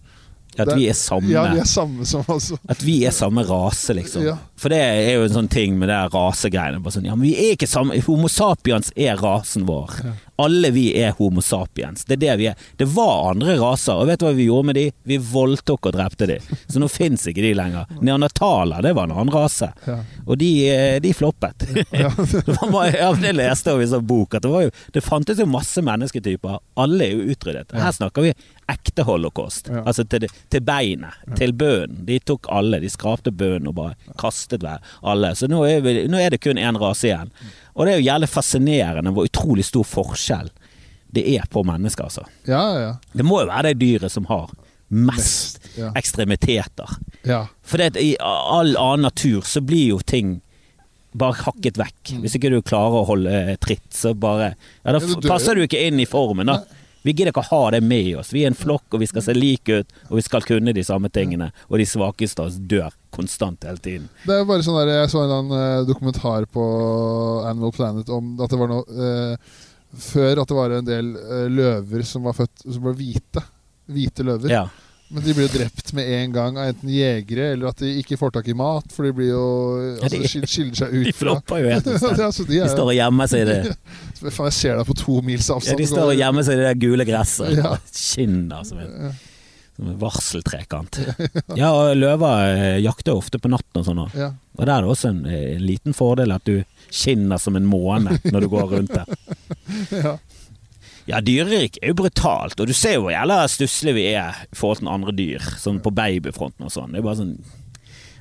At 0.57 0.69
vi 0.77 0.87
er 0.89 0.93
samme. 0.97 1.31
Ja, 1.33 1.47
vi 1.53 1.61
er 1.63 1.69
samme 1.69 2.05
som 2.05 2.25
altså. 2.29 2.57
At 2.69 2.83
vi 2.85 2.99
er 3.07 3.15
samme 3.15 3.43
rase, 3.47 3.95
liksom. 3.97 4.25
Ja. 4.27 4.37
For 4.59 4.73
det 4.73 4.79
er 4.83 5.15
jo 5.17 5.25
en 5.25 5.33
sånn 5.39 5.49
ting 5.51 5.79
med 5.79 5.89
det 5.89 5.97
rasegreiene. 6.13 6.83
Sånn, 6.93 7.07
ja, 7.09 7.17
men 7.17 7.25
vi 7.25 7.33
er 7.33 7.55
ikke 7.57 7.69
samme 7.69 7.97
Homo 8.05 8.29
sapiens 8.31 8.93
er 8.95 9.17
rasen 9.21 9.65
vår. 9.69 9.97
Alle 10.35 10.71
vi 10.73 10.87
er 11.01 11.11
Homo 11.17 11.41
sapiens. 11.41 12.05
Det 12.05 12.15
er 12.17 12.21
det 12.23 12.35
vi 12.39 12.47
er. 12.49 12.61
Det 12.77 12.87
var 12.89 13.29
andre 13.31 13.55
raser, 13.61 13.99
og 14.01 14.09
vet 14.09 14.21
du 14.21 14.25
hva 14.25 14.33
vi 14.33 14.47
gjorde 14.47 14.69
med 14.69 14.77
de? 14.79 14.85
Vi 15.09 15.19
voldtok 15.21 15.89
og 15.89 15.93
drepte 15.93 16.27
de. 16.29 16.39
Så 16.65 16.81
nå 16.81 16.89
fins 16.89 17.27
ikke 17.29 17.43
de 17.45 17.53
lenger. 17.57 17.91
Neandertaler, 18.01 18.81
det 18.81 18.95
var 18.97 19.09
en 19.09 19.15
annen 19.15 19.33
rase. 19.33 19.69
Ja. 19.85 19.99
Og 20.25 20.39
de, 20.41 20.49
eh, 20.71 20.97
de 21.03 21.13
floppet. 21.13 21.67
det, 21.73 22.07
var 22.57 22.71
bare, 22.71 22.95
ja, 22.97 23.11
det 23.13 23.35
leste 23.37 23.75
jeg 23.75 23.85
i 23.85 23.91
sånn 23.93 24.07
bok, 24.09 24.33
at 24.33 24.45
det, 24.45 24.53
var 24.53 24.65
jo, 24.65 24.73
det 24.95 25.05
fantes 25.05 25.41
jo 25.43 25.49
masse 25.49 25.85
mennesketyper. 25.85 26.59
Alle 26.81 27.07
er 27.07 27.13
jo 27.13 27.35
utryddet. 27.35 27.77
Her 27.77 27.93
snakker 27.93 28.25
vi 28.25 28.33
ekte 28.73 29.05
holocaust. 29.05 29.69
Ja. 29.69 29.83
Altså 29.85 30.05
til, 30.09 30.25
til 30.49 30.63
beinet, 30.65 31.19
til 31.37 31.53
bønnen. 31.53 32.03
De 32.07 32.17
tok 32.23 32.49
alle. 32.53 32.81
De 32.81 32.89
skrapte 32.91 33.31
bønnen 33.31 33.69
og 33.69 33.77
bare 33.77 34.15
kastet 34.19 34.63
hver 34.65 34.81
alle. 35.01 35.33
Så 35.37 35.49
nå 35.51 35.61
er, 35.67 35.83
vi, 35.85 35.95
nå 36.09 36.19
er 36.21 36.33
det 36.33 36.41
kun 36.43 36.57
én 36.61 36.79
rase 36.81 37.11
igjen. 37.11 37.33
Og 37.73 37.85
det 37.85 37.93
er 37.93 37.99
jo 38.01 38.05
jævlig 38.07 38.29
fascinerende 38.29 39.13
hvor 39.15 39.29
utrolig 39.29 39.65
stor 39.65 39.85
forskjell 39.87 40.51
det 41.13 41.23
er 41.35 41.45
på 41.49 41.61
mennesker, 41.65 42.07
altså. 42.09 42.23
Ja, 42.49 42.63
ja, 42.81 42.93
Det 43.13 43.25
må 43.25 43.41
jo 43.43 43.49
være 43.51 43.71
det 43.73 43.81
dyret 43.83 44.11
som 44.13 44.25
har 44.29 44.49
mest 44.93 45.17
Mest, 45.17 45.59
ja. 45.77 45.91
ekstremiteter. 45.97 46.89
ja. 47.25 47.43
For 47.65 47.81
det, 47.81 47.97
i 47.97 48.15
all 48.21 48.75
annen 48.77 49.07
natur 49.07 49.41
så 49.47 49.61
blir 49.61 49.87
jo 49.93 49.99
ting 50.05 50.39
bare 51.13 51.37
hakket 51.45 51.77
vekk. 51.77 52.15
Hvis 52.23 52.35
ikke 52.37 52.49
du 52.53 52.59
klarer 52.65 52.99
å 53.01 53.07
holde 53.09 53.29
eh, 53.33 53.55
tritt, 53.61 53.85
så 53.93 54.13
bare 54.17 54.55
Ja, 54.83 54.93
da 54.95 55.01
passer 55.27 55.55
du 55.57 55.63
ikke 55.65 55.81
inn 55.87 56.01
i 56.01 56.07
formen, 56.09 56.49
da. 56.49 56.59
Vi 57.03 57.13
gidder 57.13 57.33
ikke 57.33 57.43
å 57.43 57.49
ha 57.51 57.71
det 57.75 57.81
med 57.83 58.13
oss. 58.19 58.31
Vi 58.33 58.45
er 58.45 58.51
en 58.51 58.57
flokk, 58.57 58.85
og 58.95 59.01
vi 59.03 59.09
skal 59.09 59.25
se 59.25 59.35
like 59.35 59.81
ut, 59.83 59.95
og 60.09 60.17
vi 60.19 60.23
skal 60.25 60.45
kunne 60.47 60.73
de 60.75 60.85
samme 60.87 61.11
tingene. 61.13 61.49
Og 61.69 61.81
de 61.81 61.87
svakeste 61.87 62.43
av 62.43 62.51
oss 62.51 62.59
dør 62.59 62.95
konstant 63.13 63.67
hele 63.67 63.81
tiden. 63.83 64.07
Det 64.23 64.37
er 64.39 64.47
bare 64.49 64.63
sånn 64.65 64.79
der, 64.79 64.93
Jeg 65.03 65.11
så 65.11 65.25
en 65.27 65.51
eh, 65.57 65.83
dokumentar 65.89 66.47
på 66.51 66.63
Animal 67.49 67.75
Planet 67.75 68.09
om 68.13 68.33
at 68.41 68.53
det 68.53 68.59
var 68.61 68.71
noe 68.71 69.09
eh, 69.09 69.59
Før 69.93 70.41
at 70.41 70.49
det 70.49 70.55
var 70.57 70.71
en 70.73 70.87
del 70.87 71.11
eh, 71.19 71.49
løver 71.53 72.01
som 72.07 72.23
var 72.25 72.33
født 72.39 72.63
som 72.65 72.87
var 72.87 72.95
hvite. 72.97 73.43
Hvite 73.93 74.25
løver. 74.25 74.49
Ja. 74.49 74.63
Men 75.13 75.21
de 75.25 75.33
blir 75.37 75.45
jo 75.45 75.51
drept 75.59 75.91
med 75.93 76.07
en 76.17 76.31
gang 76.33 76.55
av 76.57 76.71
enten 76.71 76.89
jegere 76.89 77.51
eller 77.53 77.69
at 77.69 77.81
de 77.83 77.91
ikke 78.01 78.17
får 78.17 78.31
tak 78.33 78.47
i 78.49 78.55
mat, 78.57 78.87
for 78.95 79.05
de 79.05 79.11
blir 79.13 79.29
jo 79.29 79.43
altså, 80.01 80.21
de- 80.23 80.47
skiller 80.49 80.79
seg 80.79 80.95
ut 80.95 81.05
De 81.11 81.13
flopper 81.13 81.61
jo 81.61 81.69
helt. 81.69 81.89
altså, 82.27 82.47
de 82.49 82.57
De 82.63 82.69
står 82.71 82.89
og 82.89 82.97
gjemmer 82.97 83.29
seg 83.29 83.43
i 83.43 83.49
det. 83.51 83.59
Faen, 84.23 84.47
jeg 84.49 84.57
ser 84.57 84.79
deg 84.79 84.89
på 84.89 84.95
to 85.03 85.19
mils 85.25 85.51
Ja, 85.53 85.77
de 85.77 85.85
står 85.91 86.15
og 86.15 86.17
gjemmer 86.17 86.47
seg 86.47 86.57
i 86.57 86.65
det 86.65 86.73
gule 86.81 87.05
gresset. 87.05 87.53
Ja. 87.59 87.75
Skinn, 87.93 88.41
altså. 88.55 88.79
Ja. 88.81 89.13
Som 89.73 89.87
en 89.89 89.95
varseltrekant. 90.01 90.99
Ja, 91.57 91.71
og 91.73 91.95
løver 91.97 92.43
eh, 92.53 92.75
jakter 92.83 93.15
ofte 93.17 93.39
på 93.41 93.49
natten 93.49 93.79
og 93.81 93.87
sånn 93.87 94.03
òg. 94.03 94.13
Ja. 94.17 94.27
Og 94.57 94.67
der 94.67 94.75
er 94.75 94.85
det 94.85 94.91
også 94.93 95.09
en, 95.09 95.23
eh, 95.25 95.55
en 95.55 95.63
liten 95.65 95.95
fordel 95.97 96.33
at 96.35 96.45
du 96.45 96.59
skinner 96.93 97.41
som 97.41 97.57
en 97.57 97.65
måne 97.65 98.19
når 98.27 98.45
du 98.45 98.51
går 98.53 98.69
rundt 98.75 98.93
der. 98.93 99.09
ja. 99.97 100.17
Ja, 101.09 101.19
dyrerik 101.19 101.77
er 101.81 101.91
jo 101.91 101.97
brutalt, 101.99 102.55
og 102.59 102.69
du 102.69 102.73
ser 102.75 102.95
jo 102.95 103.09
jævla 103.11 103.41
stusslige 103.51 103.97
vi 103.97 104.05
er 104.13 104.37
i 104.45 104.55
forhold 104.55 104.79
til 104.79 104.91
andre 104.91 105.15
dyr. 105.15 105.43
Sånn 105.59 105.81
på 105.83 105.91
babyfronten 105.95 106.63
og 106.63 106.71
sånn. 106.71 106.93
Det 106.93 107.01
er 107.01 107.07
bare 107.07 107.19
sånn 107.19 107.33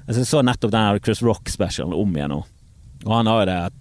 altså, 0.09 0.19
Jeg 0.19 0.31
så 0.33 0.43
nettopp 0.43 0.75
den 0.75 1.03
Chris 1.05 1.23
Rock-specialen 1.23 1.95
om 1.95 2.17
igjen 2.17 2.35
nå, 2.35 2.41
og 3.05 3.15
han 3.15 3.31
har 3.31 3.43
jo 3.43 3.51
det 3.51 3.61
at 3.71 3.79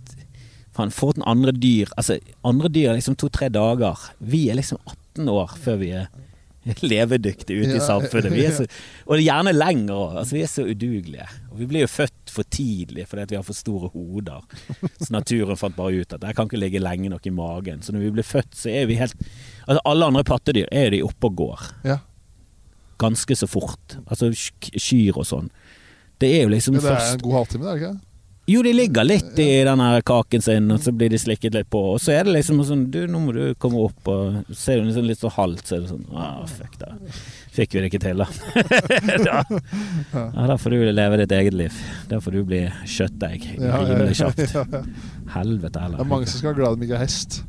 Faen, 0.72 0.94
forhold 0.96 1.18
til 1.18 1.26
andre 1.28 1.52
dyr 1.52 1.90
Altså, 2.00 2.16
andre 2.48 2.70
dyr 2.72 2.94
er 2.94 2.96
liksom 2.96 3.18
to-tre 3.20 3.50
dager. 3.52 4.00
Vi 4.24 4.46
er 4.48 4.56
liksom 4.56 4.80
18 4.88 5.28
år 5.28 5.58
før 5.60 5.82
vi 5.82 5.90
er 6.00 6.06
levedyktige 6.92 7.64
ute 7.64 7.78
i 7.78 7.82
samfunnet. 7.84 8.34
Vi 8.34 8.44
så, 8.54 8.66
og 9.10 9.22
gjerne 9.22 9.54
lenger 9.56 9.96
òg. 9.96 10.18
Altså, 10.22 10.36
vi 10.38 10.44
er 10.46 10.52
så 10.52 10.66
udugelige. 10.68 11.26
Og 11.52 11.60
vi 11.62 11.68
blir 11.72 11.86
jo 11.86 11.90
født 11.92 12.32
for 12.32 12.48
tidlig 12.54 13.08
fordi 13.10 13.26
vi 13.34 13.40
har 13.40 13.48
for 13.48 13.58
store 13.58 13.90
hoder. 13.96 14.46
Så 15.02 15.10
naturen 15.14 15.58
fant 15.60 15.76
bare 15.78 16.04
ut 16.04 16.14
at 16.18 16.24
jeg 16.28 16.38
kan 16.38 16.48
ikke 16.50 16.62
ligge 16.62 16.84
lenge 16.84 17.10
nok 17.12 17.26
i 17.28 17.34
magen. 17.34 17.82
Så 17.82 17.96
når 17.96 18.06
vi 18.06 18.14
blir 18.20 18.28
født, 18.28 18.54
så 18.58 18.70
er 18.70 18.88
vi 18.92 19.00
helt 19.02 19.18
Altså 19.68 19.82
Alle 19.86 20.08
andre 20.10 20.24
pattedyr 20.26 20.70
er 20.72 20.90
de 20.94 21.04
oppe 21.06 21.30
og 21.30 21.36
går. 21.44 21.68
ja. 21.86 22.00
Ganske 23.02 23.34
så 23.34 23.48
fort. 23.50 23.96
Altså 24.06 24.28
kyr 24.78 25.16
og 25.18 25.26
sånn. 25.26 25.48
Det 26.22 26.30
er 26.38 26.44
jo 26.44 26.52
liksom 26.54 26.76
Men 26.76 26.84
det 26.86 26.92
er 26.94 27.14
en 27.16 27.24
god 27.24 27.34
halvtime, 27.40 27.64
det 27.66 27.72
er 27.72 27.78
det 27.80 27.82
ikke? 27.82 28.11
Jo, 28.52 28.62
de 28.66 28.72
ligger 28.74 29.06
litt 29.06 29.38
i 29.40 29.64
den 29.64 29.80
her 29.80 30.02
kaken 30.04 30.42
sin, 30.44 30.66
og 30.74 30.82
så 30.84 30.92
blir 30.92 31.12
de 31.14 31.20
slikket 31.22 31.56
litt 31.56 31.70
på. 31.72 31.80
Og 31.94 32.02
så 32.04 32.16
er 32.18 32.26
det 32.28 32.34
liksom 32.36 32.60
sånn 32.68 32.88
Du, 32.92 33.00
nå 33.08 33.22
må 33.24 33.36
du 33.36 33.54
komme 33.62 33.80
opp, 33.86 34.10
og 34.12 34.56
ser 34.58 34.82
du 34.82 34.90
liksom 34.90 35.08
litt 35.08 35.22
så 35.22 35.32
halvt, 35.32 35.64
så 35.70 35.78
er 35.78 35.86
det 35.86 35.92
sånn 35.94 36.04
ah, 36.18 36.42
fuck 36.50 36.76
da. 36.82 36.90
Fikk 37.56 37.76
vi 37.76 37.84
det 37.84 37.92
ikke 37.92 38.02
til, 38.04 38.24
da. 38.24 38.28
da. 39.28 39.40
Ja, 40.12 40.46
da 40.52 40.58
får 40.60 40.76
du 40.76 40.92
leve 40.92 41.22
ditt 41.22 41.36
eget 41.38 41.56
liv. 41.56 41.80
Da 42.12 42.20
får 42.24 42.38
du 42.38 42.44
bli 42.52 42.62
kjøttdeig 42.98 43.48
rimelig 43.56 44.12
ja, 44.20 44.20
kjapt. 44.26 44.44
ja, 44.44 44.66
heller. 44.66 44.94
Helvete 45.32 45.88
Det 45.96 46.04
er 46.04 46.12
mange 46.12 46.28
som 46.28 46.42
skal 46.42 46.52
være 46.52 46.62
glad 46.62 46.80
de 46.82 46.88
ikke 46.90 47.00
er 47.00 47.06
hest. 47.06 47.42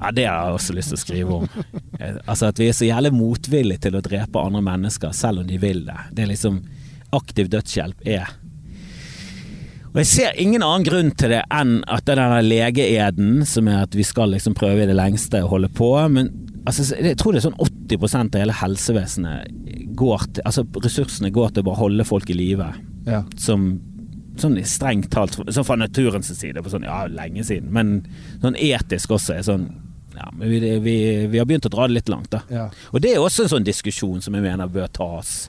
Ja, 0.00 0.10
det 0.12 0.24
har 0.26 0.48
jeg 0.48 0.56
også 0.58 0.74
lyst 0.76 0.90
til 0.92 0.98
å 0.98 1.02
skrive 1.04 1.36
om. 1.42 1.50
Altså 2.28 2.48
At 2.50 2.58
vi 2.60 2.66
er 2.68 2.74
så 2.76 2.86
jævlig 2.88 3.12
motvillige 3.14 3.86
til 3.86 3.94
å 3.96 4.02
drepe 4.04 4.42
andre 4.42 4.62
mennesker, 4.66 5.14
selv 5.16 5.44
om 5.44 5.46
de 5.48 5.60
vil 5.62 5.84
det. 5.86 6.00
Det 6.12 6.24
er 6.24 6.32
liksom 6.34 6.64
Aktiv 7.14 7.46
dødshjelp 7.46 8.08
er 8.10 8.32
Og 9.94 10.00
jeg 10.02 10.10
ser 10.10 10.38
ingen 10.42 10.62
annen 10.66 10.82
grunn 10.86 11.12
til 11.14 11.30
det 11.30 11.44
enn 11.54 11.76
at 11.86 12.02
det 12.02 12.16
er 12.16 12.18
denne 12.18 12.40
legeeden, 12.42 13.44
som 13.46 13.68
er 13.70 13.84
at 13.84 13.94
vi 13.94 14.02
skal 14.06 14.32
liksom 14.34 14.56
prøve 14.58 14.82
i 14.82 14.88
det 14.90 14.96
lengste 14.98 15.44
å 15.44 15.52
holde 15.52 15.70
på. 15.70 15.92
Men 16.10 16.32
altså, 16.66 16.88
jeg 16.98 17.14
tror 17.20 17.34
det 17.34 17.40
er 17.40 17.46
sånn 17.46 17.60
80 17.62 18.16
av 18.18 18.40
hele 18.40 18.56
helsevesenet 18.58 19.54
går 19.94 20.24
til 20.34 20.42
Altså 20.50 20.64
ressursene 20.82 21.30
går 21.30 21.52
til 21.54 21.62
å 21.62 21.68
bare 21.68 21.78
holde 21.78 22.06
folk 22.08 22.32
i 22.34 22.38
live. 22.38 22.72
Ja. 23.06 23.22
Som 23.38 23.76
sånn 24.40 24.58
strengt 24.66 25.12
talt 25.14 25.36
Sånn 25.38 25.66
fra 25.66 25.76
naturens 25.78 26.32
side, 26.34 26.58
på 26.58 26.72
sånn, 26.72 26.88
ja, 26.88 27.04
lenge 27.06 27.46
siden. 27.46 27.70
Men 27.70 28.00
sånn 28.42 28.58
etisk 28.58 29.14
også 29.14 29.38
er 29.38 29.46
sånn 29.46 29.68
ja, 30.14 30.28
men 30.34 30.50
vi, 30.50 30.58
vi, 30.78 31.26
vi 31.26 31.38
har 31.38 31.46
begynt 31.46 31.66
å 31.66 31.72
dra 31.72 31.88
det 31.88 31.96
litt 31.96 32.10
langt, 32.10 32.30
da. 32.30 32.44
Ja. 32.50 32.68
Og 32.94 33.02
det 33.02 33.14
er 33.14 33.22
også 33.22 33.44
en 33.44 33.50
sånn 33.50 33.66
diskusjon 33.66 34.22
som 34.22 34.36
jeg 34.36 34.44
mener 34.44 34.70
bør 34.70 34.86
tas. 34.94 35.48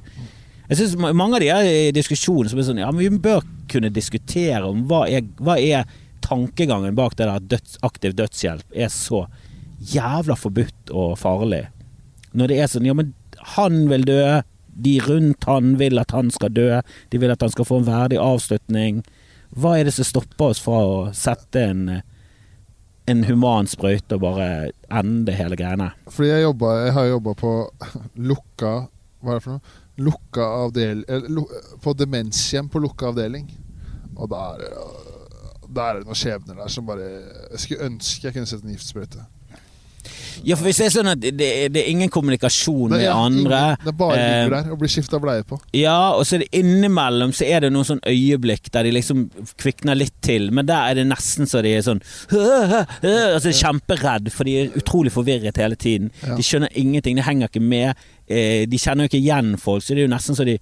Jeg 0.70 0.80
synes 0.80 0.96
Mange 0.98 1.38
av 1.38 1.44
de 1.44 1.50
er 1.54 1.68
i 1.70 1.92
diskusjonen 1.96 2.50
som 2.52 2.62
er 2.62 2.68
sånn 2.70 2.82
Ja, 2.82 2.92
men 2.94 3.04
vi 3.04 3.22
bør 3.28 3.46
kunne 3.72 3.92
diskutere 3.94 4.64
om 4.68 4.86
hva 4.90 5.06
er, 5.10 5.26
hva 5.42 5.58
er 5.62 5.86
tankegangen 6.26 6.96
bak 6.98 7.14
det 7.18 7.28
der 7.28 7.38
at 7.38 7.50
døds, 7.52 7.78
aktiv 7.86 8.16
dødshjelp 8.18 8.74
er 8.74 8.90
så 8.94 9.26
jævla 9.92 10.34
forbudt 10.40 10.90
og 10.90 11.18
farlig. 11.22 11.68
Når 12.34 12.50
det 12.50 12.58
er 12.62 12.72
sånn 12.72 12.90
Ja, 12.90 12.96
men 12.98 13.14
han 13.56 13.86
vil 13.92 14.08
dø. 14.08 14.42
De 14.76 14.98
rundt 15.06 15.46
han 15.48 15.76
vil 15.80 16.02
at 16.02 16.12
han 16.12 16.32
skal 16.34 16.52
dø. 16.52 16.82
De 17.14 17.22
vil 17.22 17.32
at 17.32 17.46
han 17.46 17.54
skal 17.54 17.68
få 17.68 17.80
en 17.80 17.88
verdig 17.88 18.18
avslutning. 18.20 19.04
Hva 19.56 19.78
er 19.78 19.88
det 19.88 19.94
som 19.96 20.08
stopper 20.08 20.52
oss 20.52 20.64
fra 20.64 20.82
å 20.82 20.98
sette 21.16 21.62
en 21.70 21.88
en 23.06 23.24
human 23.28 23.68
sprøyte 23.70 24.18
og 24.18 24.24
bare 24.24 24.48
ende 24.90 25.34
hele 25.38 25.58
greiene? 25.60 25.92
Fordi 26.10 26.32
jeg, 26.32 26.46
jobber, 26.48 26.86
jeg 26.88 26.94
har 26.96 27.10
jobba 27.12 27.34
på 27.38 27.52
lukka 28.18 28.72
Hva 29.22 29.36
er 29.36 29.38
det 29.38 29.44
for 29.46 29.58
noe? 29.58 29.76
Lukka 29.98 30.44
avdel, 30.66 31.06
eller, 31.08 31.62
på 31.84 31.94
demenshjem 31.96 32.68
på 32.72 32.82
lukka 32.84 33.14
avdeling. 33.14 33.48
Og 34.16 34.30
da 34.32 34.42
er 34.56 36.00
det 36.00 36.06
noen 36.08 36.18
skjebner 36.20 36.60
der 36.60 36.72
som 36.72 36.88
bare 36.88 37.08
Jeg 37.52 37.62
skulle 37.64 37.88
ønske 37.90 38.28
jeg 38.28 38.36
kunne 38.36 38.50
sett 38.50 38.64
en 38.64 38.76
giftsprøyte. 38.76 39.26
Ja, 40.44 40.56
for 40.58 40.66
hvis 40.68 40.78
det 40.82 40.86
er 40.88 40.94
sånn 40.98 41.08
at 41.14 41.20
det, 41.22 41.50
det 41.74 41.82
er 41.82 41.90
ingen 41.90 42.10
kommunikasjon 42.10 42.90
Det 42.92 42.98
med 43.00 43.06
er- 43.08 43.14
andre 43.16 43.60
Det 43.84 43.88
er 43.94 43.98
bare 44.00 44.18
eh, 44.20 44.50
der 44.50 44.72
og 44.74 44.80
blir 44.80 44.90
skifta 44.92 45.20
bleie 45.22 45.44
på. 45.48 45.60
Ja, 45.74 46.12
og 46.18 46.26
så 46.26 46.36
er 46.36 46.44
det 46.46 46.50
innimellom 46.60 47.32
så 47.34 47.46
er 47.48 47.62
det 47.66 47.72
noen 47.72 47.86
sånn 47.88 48.02
øyeblikk 48.06 48.72
der 48.74 48.84
de 48.84 48.92
liksom 48.92 49.30
kvikner 49.62 49.96
litt 49.96 50.14
til, 50.22 50.50
men 50.52 50.66
der 50.66 50.90
er 50.92 51.00
det 51.00 51.08
nesten 51.08 51.48
så 51.48 51.62
de 51.64 51.76
er 51.78 51.82
sånn 51.86 52.02
Altså 53.06 53.52
kjemperedd, 53.56 54.32
for 54.34 54.44
de 54.48 54.58
er 54.64 54.76
utrolig 54.80 55.12
forvirret 55.14 55.58
hele 55.62 55.76
tiden. 55.80 56.12
Ja. 56.26 56.36
De 56.36 56.44
skjønner 56.46 56.70
ingenting, 56.76 57.18
de 57.20 57.26
henger 57.26 57.48
ikke 57.52 57.62
med. 57.64 57.96
Eh, 58.28 58.66
de 58.70 58.78
kjenner 58.82 59.06
jo 59.06 59.12
ikke 59.14 59.22
igjen 59.24 59.56
folk, 59.62 59.84
så 59.86 59.94
det 59.96 60.04
er 60.04 60.08
jo 60.10 60.14
nesten 60.16 60.36
så 60.38 60.46
de 60.48 60.58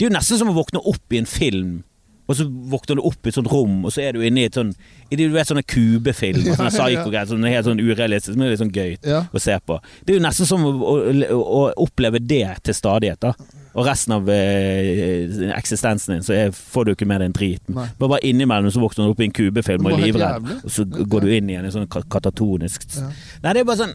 Det 0.00 0.06
er 0.06 0.10
jo 0.10 0.16
nesten 0.16 0.38
som 0.40 0.48
å 0.48 0.54
våkne 0.56 0.80
opp 0.88 1.12
i 1.12 1.18
en 1.20 1.26
film. 1.28 1.82
Og 2.30 2.36
så 2.38 2.44
våkner 2.46 3.00
du 3.00 3.02
opp 3.08 3.26
i 3.26 3.32
et 3.32 3.36
sånt 3.40 3.50
rom, 3.50 3.80
og 3.88 3.90
så 3.90 4.04
er 4.06 4.14
du 4.14 4.20
inne 4.22 4.44
i 4.44 4.46
et 4.46 4.54
sånn 4.54 4.70
i 5.10 5.16
det 5.18 5.24
du 5.26 5.34
vet 5.34 5.48
sånne 5.50 5.64
kubefilm, 5.66 6.44
Ja, 6.46 6.54
sånne 6.60 6.70
psycho-greier, 6.70 7.26
sånne 7.26 7.50
helt 7.50 7.66
sånn 7.66 7.80
urealistisk, 7.82 8.36
men 8.38 8.46
det 8.46 8.50
er 8.50 8.54
litt 8.54 8.62
sånn 8.62 8.76
gøy 8.76 8.92
Ja. 9.10 9.24
å 9.34 9.42
se 9.42 9.56
på. 9.66 9.80
Det 10.06 10.14
er 10.14 10.20
jo 10.20 10.26
nesten 10.28 10.46
som 10.46 10.62
å, 10.68 10.70
å, 10.78 11.40
å 11.40 11.64
oppleve 11.82 12.20
det 12.22 12.44
til 12.68 12.76
stadighet, 12.78 13.18
da. 13.26 13.34
Og 13.74 13.86
resten 13.86 14.14
av 14.16 14.30
eh, 14.34 15.50
eksistensen 15.58 16.14
din, 16.16 16.24
så 16.26 16.34
er, 16.34 16.54
får 16.54 16.86
du 16.88 16.92
ikke 16.94 17.06
med 17.10 17.22
deg 17.22 17.30
en 17.30 17.36
drit. 17.36 17.62
Nei. 17.70 17.88
Bare, 17.98 18.14
bare 18.16 18.26
innimellom 18.30 18.70
så 18.74 18.82
våkner 18.82 19.06
du 19.10 19.12
opp 19.14 19.20
i 19.22 19.28
en 19.28 19.34
kubefilm 19.36 19.86
og 19.86 19.94
er 19.98 20.06
livredd, 20.08 20.48
og 20.64 20.72
så 20.74 20.86
går 20.86 21.26
du 21.26 21.34
inn 21.36 21.50
igjen 21.52 21.68
i 21.68 21.74
sånn 21.74 21.86
katatonisk 21.90 22.86
Ja. 22.96 23.10
Nei, 23.44 23.52
det 23.54 23.62
er 23.64 23.68
bare 23.70 23.82
sånn 23.84 23.94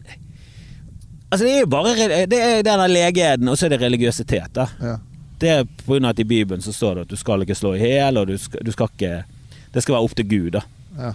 Altså, 1.26 1.42
det 1.42 1.52
er 1.56 1.60
jo 1.64 1.68
bare 1.72 1.92
Det 2.30 2.38
er 2.38 2.60
den 2.62 2.78
der 2.80 2.90
legeeden, 2.92 3.48
og 3.50 3.56
så 3.58 3.66
er 3.66 3.72
det 3.74 3.80
religiøsitet, 3.82 4.52
da. 4.54 4.68
Ja. 4.80 4.96
Det 5.40 5.52
er 5.52 5.68
på 5.68 5.92
grunn 5.92 6.08
av 6.08 6.14
at 6.14 6.22
i 6.22 6.28
Bibelen 6.28 6.64
så 6.64 6.72
står 6.72 6.96
det 6.96 7.06
at 7.06 7.12
du 7.12 7.20
skal 7.20 7.44
ikke 7.44 7.58
slå 7.58 7.74
i 7.76 7.82
hjel, 7.84 8.20
og 8.20 8.30
du 8.30 8.36
skal, 8.40 8.64
du 8.64 8.72
skal 8.72 8.90
ikke 8.92 9.14
Det 9.74 9.82
skal 9.84 9.96
være 9.96 10.08
opp 10.08 10.14
til 10.16 10.28
Gud, 10.30 10.52
da. 10.56 10.62
Ja. 10.96 11.12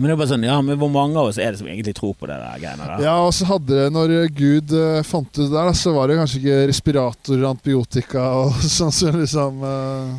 Men 0.00 0.08
det 0.08 0.14
er 0.14 0.18
bare 0.18 0.30
sånn, 0.30 0.44
ja, 0.46 0.56
men 0.64 0.78
hvor 0.80 0.88
mange 0.92 1.18
av 1.20 1.28
oss 1.28 1.38
er 1.38 1.52
det 1.52 1.60
som 1.60 1.68
egentlig 1.68 1.92
tror 1.98 2.14
på 2.16 2.26
det 2.30 2.38
der 2.40 2.62
greiene 2.62 2.86
der? 2.88 3.02
ja, 3.04 3.14
og 3.20 3.34
så 3.36 3.46
hadde 3.50 3.76
det 3.76 3.90
Når 3.92 4.14
Gud 4.32 4.72
uh, 4.72 5.02
fant 5.06 5.28
ut 5.28 5.42
det 5.42 5.50
der, 5.52 5.68
da, 5.68 5.74
så 5.76 5.92
var 5.94 6.08
det 6.08 6.16
kanskje 6.18 6.40
ikke 6.40 6.58
respiratorer, 6.70 7.46
antibiotika 7.50 8.24
og 8.40 8.58
sånn 8.78 8.94
som 8.94 9.18
liksom 9.20 9.60
eh, 9.66 10.18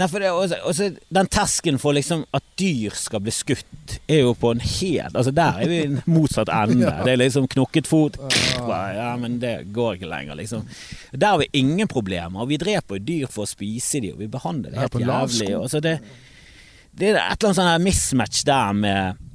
Nei, 0.00 0.06
for 0.08 0.22
det 0.22 0.30
også, 0.32 0.56
også 0.64 0.86
Den 1.12 1.28
terskelen 1.28 1.76
for 1.82 1.92
liksom 1.92 2.22
at 2.36 2.44
dyr 2.60 2.94
skal 2.96 3.20
bli 3.20 3.32
skutt, 3.34 3.96
er 4.08 4.22
jo 4.22 4.30
på 4.38 4.52
en 4.54 4.62
helt 4.64 5.16
Altså 5.18 5.32
Der 5.36 5.58
er 5.60 5.68
vi 5.68 5.80
i 5.82 6.00
motsatt 6.16 6.48
ende. 6.54 6.86
Ja. 6.88 7.04
Det 7.04 7.12
er 7.12 7.20
liksom 7.20 7.48
knokket 7.52 7.90
fot. 7.90 8.16
Ja. 8.56 9.10
Men 9.20 9.36
det 9.42 9.54
går 9.76 9.98
ikke 9.98 10.08
lenger, 10.08 10.38
liksom. 10.40 10.64
Der 11.12 11.26
har 11.34 11.42
vi 11.42 11.50
ingen 11.60 11.88
problemer. 11.90 12.48
Vi 12.48 12.58
dreper 12.60 13.02
dyr 13.04 13.28
for 13.28 13.44
å 13.44 13.50
spise 13.50 14.00
dem, 14.00 14.16
og 14.16 14.22
vi 14.24 14.30
behandler 14.32 14.72
det 14.72 14.84
helt 14.86 15.00
jævlig. 15.04 15.50
sko. 15.50 15.60
Og 15.64 15.70
så 15.74 15.82
det, 15.84 15.96
det 16.96 17.12
er 17.12 17.18
et 17.20 17.36
eller 17.36 17.50
annet 17.50 17.60
sånn 17.60 17.70
her 17.74 17.82
mismatch 17.90 18.44
der 18.48 18.72
med 18.84 19.26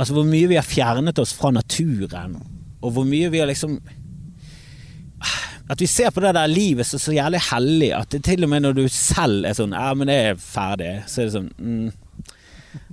Altså 0.00 0.14
hvor 0.16 0.24
mye 0.26 0.48
vi 0.48 0.56
har 0.56 0.64
fjernet 0.66 1.18
oss 1.20 1.34
fra 1.36 1.50
naturen, 1.52 2.38
og 2.82 2.94
hvor 2.96 3.04
mye 3.06 3.28
vi 3.30 3.38
har 3.42 3.46
liksom 3.50 3.76
at 5.70 5.80
vi 5.80 5.86
ser 5.86 6.10
på 6.10 6.20
det 6.24 6.32
der 6.36 6.50
livet 6.50 6.86
som 6.88 7.00
så 7.00 7.14
jævlig 7.14 7.40
hellig 7.50 7.90
at 7.96 8.10
det 8.10 8.22
til 8.26 8.44
og 8.44 8.50
med 8.52 8.64
når 8.64 8.78
du 8.80 8.86
selv 8.92 9.46
er 9.46 9.54
sånn 9.56 9.74
Ja, 9.76 9.92
men 9.94 10.10
det 10.10 10.16
er 10.30 10.40
ferdig, 10.40 10.94
så 11.10 11.22
er 11.22 11.28
det 11.28 11.34
sånn 11.36 11.50
mm, 11.58 11.92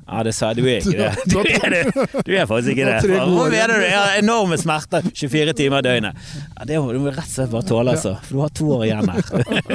Ja, 0.10 0.24
det 0.26 0.34
sa 0.38 0.52
jeg. 0.52 0.62
du 0.62 0.70
er 0.70 0.80
ikke 0.82 0.98
det. 0.98 1.10
Du 1.30 1.38
er, 1.40 1.74
det. 1.74 2.24
Du 2.26 2.32
er 2.34 2.48
faktisk 2.50 2.74
ikke 2.74 2.88
det. 2.90 3.20
Hva 3.30 3.44
mener 3.52 3.74
du? 3.76 3.86
Jeg 3.86 3.94
har 3.98 4.16
enorme 4.18 4.58
smerter 4.58 5.06
24 5.06 5.54
timer 5.60 5.84
i 5.84 5.86
døgnet. 5.86 6.24
Ja, 6.56 6.66
det 6.66 6.80
må 6.82 6.96
du 6.96 7.04
rett 7.12 7.22
og 7.22 7.30
slett 7.30 7.54
bare 7.54 7.68
tåle, 7.70 7.94
altså. 7.94 8.16
For 8.26 8.40
du 8.40 8.41
har 8.41 8.56
to 8.58 8.72
år 8.74 8.88
igjen 8.88 9.12
her. 9.14 9.22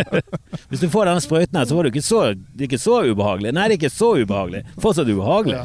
Hvis 0.72 0.82
du 0.82 0.88
får 0.90 1.10
denne 1.12 1.22
sprøyten 1.22 1.60
her, 1.60 1.68
så 1.70 1.78
var 1.78 1.86
det 1.86 1.94
ikke 1.94 2.02
så, 2.08 2.24
det 2.34 2.66
ikke 2.66 2.82
så 2.82 2.98
ubehagelig. 3.06 3.54
Nei, 3.54 3.68
det 3.70 3.76
er 3.76 3.82
ikke 3.84 3.94
så 3.94 4.10
ubehagelig. 4.18 4.64
Fortsatt 4.82 5.12
ubehagelig. 5.14 5.62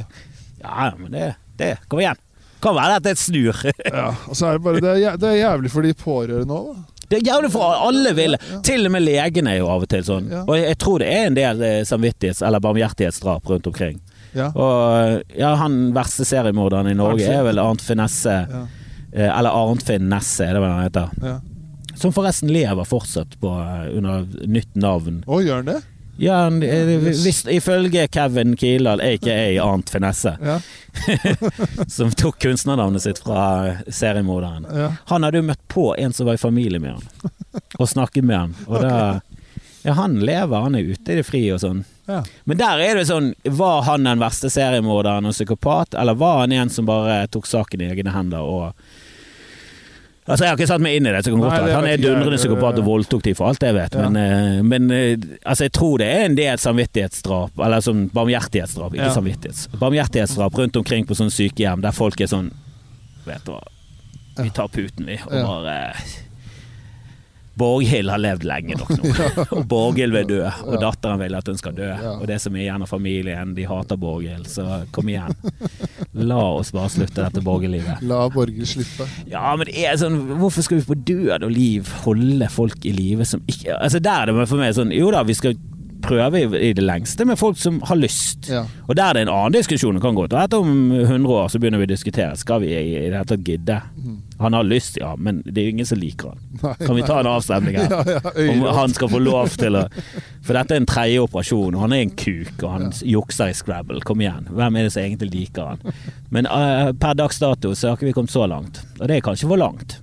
Ja. 0.61 0.91
Men 1.01 1.17
det, 1.17 1.27
det 1.57 1.71
Kom 1.89 2.03
igjen. 2.03 2.21
Kan 2.61 2.75
være 2.75 2.99
at 2.99 3.09
er 3.09 3.15
et 3.15 3.21
snur. 3.21 3.65
Ja, 3.87 4.09
og 4.27 4.35
så 4.37 4.51
er 4.51 4.57
det 4.57 4.63
bare 4.65 4.81
Det 4.83 4.95
det 5.21 5.29
er 5.33 5.37
jævlig 5.39 5.71
for 5.71 5.85
de 5.87 5.93
pårørende 5.97 6.61
òg, 6.61 6.73
da. 6.75 6.98
Det 7.09 7.19
er 7.19 7.25
jævlig 7.31 7.49
for 7.51 7.73
alle 7.87 8.13
vil. 8.17 8.37
Til 8.63 8.85
og 8.85 8.91
med 8.93 9.01
legene 9.05 9.55
er 9.55 9.59
jo 9.63 9.69
av 9.73 9.81
og 9.85 9.89
til 9.89 10.03
sånn. 10.05 10.27
Og 10.45 10.53
jeg 10.59 10.77
tror 10.81 10.99
det 11.01 11.07
er 11.09 11.25
en 11.31 11.37
del 11.37 11.61
eh, 11.65 11.79
samvittighets- 11.89 12.43
eller 12.45 12.61
barmhjertighetsdrap 12.61 13.49
rundt 13.49 13.67
omkring. 13.71 13.99
Ja. 14.37 14.51
Og 14.53 15.23
ja, 15.33 15.55
han 15.57 15.79
verste 15.95 16.25
seriemorderen 16.29 16.91
i 16.91 16.97
Norge 16.97 17.25
er 17.25 17.41
vel 17.47 17.57
Arnt 17.63 17.81
Finesse. 17.81 18.35
Eh, 19.11 19.25
Eller 19.25 19.49
Arnfinn 19.49 20.05
Nesse, 20.09 20.45
er 20.45 20.53
det 20.53 20.61
hva 20.61 20.67
han 20.75 20.83
heter. 20.85 21.09
Ja. 21.25 21.39
Som 21.97 22.13
forresten 22.13 22.51
lever 22.53 22.85
fortsatt 22.85 23.33
på, 23.41 23.49
eh, 23.57 23.87
under 23.97 24.27
nytt 24.45 24.75
navn. 24.77 25.23
Å, 25.25 25.39
gjør 25.41 25.63
han 25.63 25.65
det? 25.71 25.79
Ja, 26.19 26.39
eh, 26.47 26.89
hvis, 26.99 27.45
ifølge 27.47 28.07
Kevin 28.11 28.55
Kildahl, 28.59 28.99
aka 29.01 29.35
Arnt 29.63 29.89
Finesse, 29.93 30.35
Ja, 30.43 30.57
som 31.87 32.11
tok 32.11 32.39
kunstnernavnet 32.43 33.01
sitt 33.05 33.19
fra 33.23 33.75
seriemorderen. 33.87 34.65
ja. 34.75 34.91
Han 35.13 35.23
hadde 35.23 35.39
jo 35.41 35.47
møtt 35.47 35.61
på 35.71 35.93
en 35.97 36.13
som 36.13 36.27
var 36.27 36.33
i 36.39 36.41
familie 36.41 36.79
med 36.83 36.97
han, 36.97 37.31
og 37.79 37.89
snakket 37.89 38.23
med 38.27 38.37
han. 38.37 38.55
Og 38.67 38.81
da 38.83 39.21
Ja, 39.83 39.93
han 39.95 40.17
lever, 40.19 40.59
han 40.59 40.75
er 40.75 40.83
ute 40.91 41.13
i 41.13 41.15
det 41.21 41.23
fri 41.23 41.39
og 41.55 41.61
sånn. 41.63 41.85
ja. 42.09 42.19
Men 42.43 42.57
der 42.59 42.81
er 42.83 42.97
det 42.99 43.05
sånn, 43.07 43.29
var 43.55 43.85
han 43.87 44.03
den 44.03 44.19
verste 44.19 44.49
seriemorderen 44.51 45.29
og 45.29 45.31
psykopat, 45.37 45.95
eller 45.95 46.17
var 46.19 46.41
han 46.41 46.51
en 46.51 46.69
som 46.69 46.85
bare 46.89 47.21
tok 47.31 47.47
saken 47.47 47.81
i 47.85 47.87
egne 47.93 48.11
hender 48.11 48.43
og 48.43 48.73
Altså 50.29 50.45
Jeg 50.45 50.51
har 50.51 50.57
ikke 50.59 50.67
satt 50.69 50.83
meg 50.85 50.95
inn 50.99 51.07
i 51.09 51.13
det, 51.15 51.23
så 51.25 51.31
kan 51.33 51.41
godt 51.41 51.55
være 51.55 51.73
han 51.79 51.87
er 51.89 51.97
dundrende 52.03 52.37
psykopat 52.37 52.77
og 52.81 52.85
voldtok 52.85 53.23
de, 53.25 53.33
for 53.37 53.49
alt 53.49 53.63
jeg 53.65 53.73
vet. 53.75 53.97
Ja. 53.97 54.05
Men, 54.09 54.19
eh, 54.21 54.61
men 54.63 54.91
eh, 54.93 55.17
altså 55.43 55.65
jeg 55.67 55.73
tror 55.79 55.97
det 56.03 56.07
er 56.13 56.25
en 56.27 56.37
del 56.37 56.61
samvittighetsdrap, 56.61 57.57
eller 57.65 57.81
sånn 57.85 58.05
barmhjertighetsdrap, 58.13 58.93
ikke 58.93 59.09
Ja. 59.09 59.15
samvittighets. 59.17 59.67
Barmhjertighetsdrap 59.81 60.57
rundt 60.61 60.77
omkring 60.77 61.05
på 61.09 61.17
sånne 61.17 61.33
sykehjem 61.33 61.81
der 61.81 61.91
folk 61.97 62.21
er 62.21 62.29
sånn 62.31 62.51
Vet 63.25 63.43
du 63.45 63.51
hva, 63.51 63.59
vi 64.39 64.49
tar 64.55 64.69
puten, 64.71 65.05
vi, 65.09 65.17
og 65.27 65.43
bare 65.43 65.75
Borghild 67.59 68.11
har 68.11 68.21
levd 68.21 68.45
lenge 68.47 68.77
nok 68.79 68.91
nå, 68.95 69.27
og 69.57 69.63
Borghild 69.69 70.15
vil 70.15 70.27
dø, 70.29 70.41
og 70.65 70.77
datteren 70.81 71.19
vil 71.21 71.37
at 71.37 71.49
hun 71.51 71.59
skal 71.59 71.75
dø. 71.77 71.89
Og 72.15 72.25
det 72.29 72.39
som 72.43 72.55
er 72.55 72.65
igjen 72.65 72.85
av 72.85 72.91
familien, 72.91 73.53
de 73.57 73.67
hater 73.69 73.99
Borghild, 73.99 74.47
så 74.49 74.83
kom 74.95 75.11
igjen. 75.11 75.35
La 76.19 76.39
oss 76.59 76.71
bare 76.75 76.91
slutte 76.93 77.21
dette 77.21 77.43
Borghild-livet. 77.45 78.03
La 78.09 78.23
Borghild 78.33 78.69
slippe. 78.69 79.07
Ja, 79.29 79.51
men 79.59 79.69
det 79.69 79.83
er 79.85 79.97
sånn 79.99 80.17
Hvorfor 80.39 80.65
skal 80.65 80.79
vi 80.79 80.87
på 80.87 80.97
død 81.07 81.45
og 81.45 81.51
liv 81.53 81.89
holde 82.05 82.47
folk 82.51 82.85
i 82.87 82.93
live 82.95 83.25
som 83.27 83.41
ikke 83.49 83.75
Altså 83.77 83.99
Der 84.03 84.23
er 84.23 84.31
det 84.31 84.47
for 84.49 84.59
meg 84.59 84.73
sånn 84.77 84.93
Jo 84.95 85.11
da, 85.13 85.23
vi 85.27 85.35
skal 85.37 85.57
prøve 86.03 86.41
i, 86.41 86.71
det 86.73 86.83
lengste 86.83 87.25
med 87.27 87.39
folk 87.39 87.57
som 87.59 87.81
har 87.89 87.97
lyst. 87.99 88.49
Ja. 88.49 88.63
Og 88.87 88.95
der 88.95 89.09
er 89.11 89.17
det 89.17 89.25
en 89.25 89.33
annen 89.33 89.57
diskusjon. 89.57 89.97
Det 89.97 90.03
kan 90.03 90.15
godt 90.15 90.31
være 90.31 90.47
at 90.49 90.55
om 90.57 90.91
100 90.95 91.33
år 91.35 91.49
så 91.51 91.59
begynner 91.59 91.81
vi 91.81 91.89
å 91.89 91.91
diskutere 91.91 92.37
Skal 92.39 92.63
vi 92.63 92.71
i, 92.71 92.83
det 92.95 93.09
hele 93.09 93.25
tatt 93.27 93.43
gidde. 93.45 93.81
Han 94.39 94.53
har 94.53 94.63
lyst, 94.63 94.97
ja, 95.01 95.15
men 95.19 95.41
det 95.45 95.61
er 95.61 95.65
jo 95.67 95.75
ingen 95.75 95.87
som 95.89 95.99
liker 95.99 96.31
han. 96.31 96.43
Nei, 96.63 96.73
Kan 96.85 96.95
vi 96.95 97.03
ta 97.03 97.19
en 97.19 97.27
avstemning 97.27 97.75
her? 97.75 97.89
Ja, 98.09 98.21
ja, 98.39 98.51
Om 98.51 98.61
han 98.75 98.93
skal 98.95 99.11
få 99.11 99.19
lov 99.19 99.55
til 99.59 99.75
å 99.75 99.85
For 100.47 100.55
dette 100.55 100.77
er 100.77 100.81
en 100.81 100.87
tredje 100.89 101.23
operasjon, 101.25 101.75
og 101.75 101.83
han 101.83 101.95
er 101.97 102.05
en 102.05 102.13
kuk, 102.15 102.53
og 102.63 102.69
han 102.71 102.93
jukser 103.05 103.51
i 103.51 103.57
Scrabble. 103.57 103.99
Kom 104.07 104.23
igjen. 104.23 104.47
Hvem 104.55 104.79
er 104.79 104.87
det 104.87 104.93
som 104.95 105.03
egentlig 105.03 105.29
liker 105.33 105.73
han? 105.73 105.97
Men 106.33 106.47
uh, 106.47 106.89
per 106.97 107.17
dags 107.19 107.41
dato 107.43 107.73
så 107.75 107.91
har 107.91 107.99
ikke 107.99 108.09
vi 108.09 108.15
kommet 108.15 108.33
så 108.33 108.47
langt. 108.49 108.81
Og 108.97 109.09
det 109.11 109.19
er 109.19 109.25
kanskje 109.27 109.49
for 109.51 109.59
langt. 109.59 109.99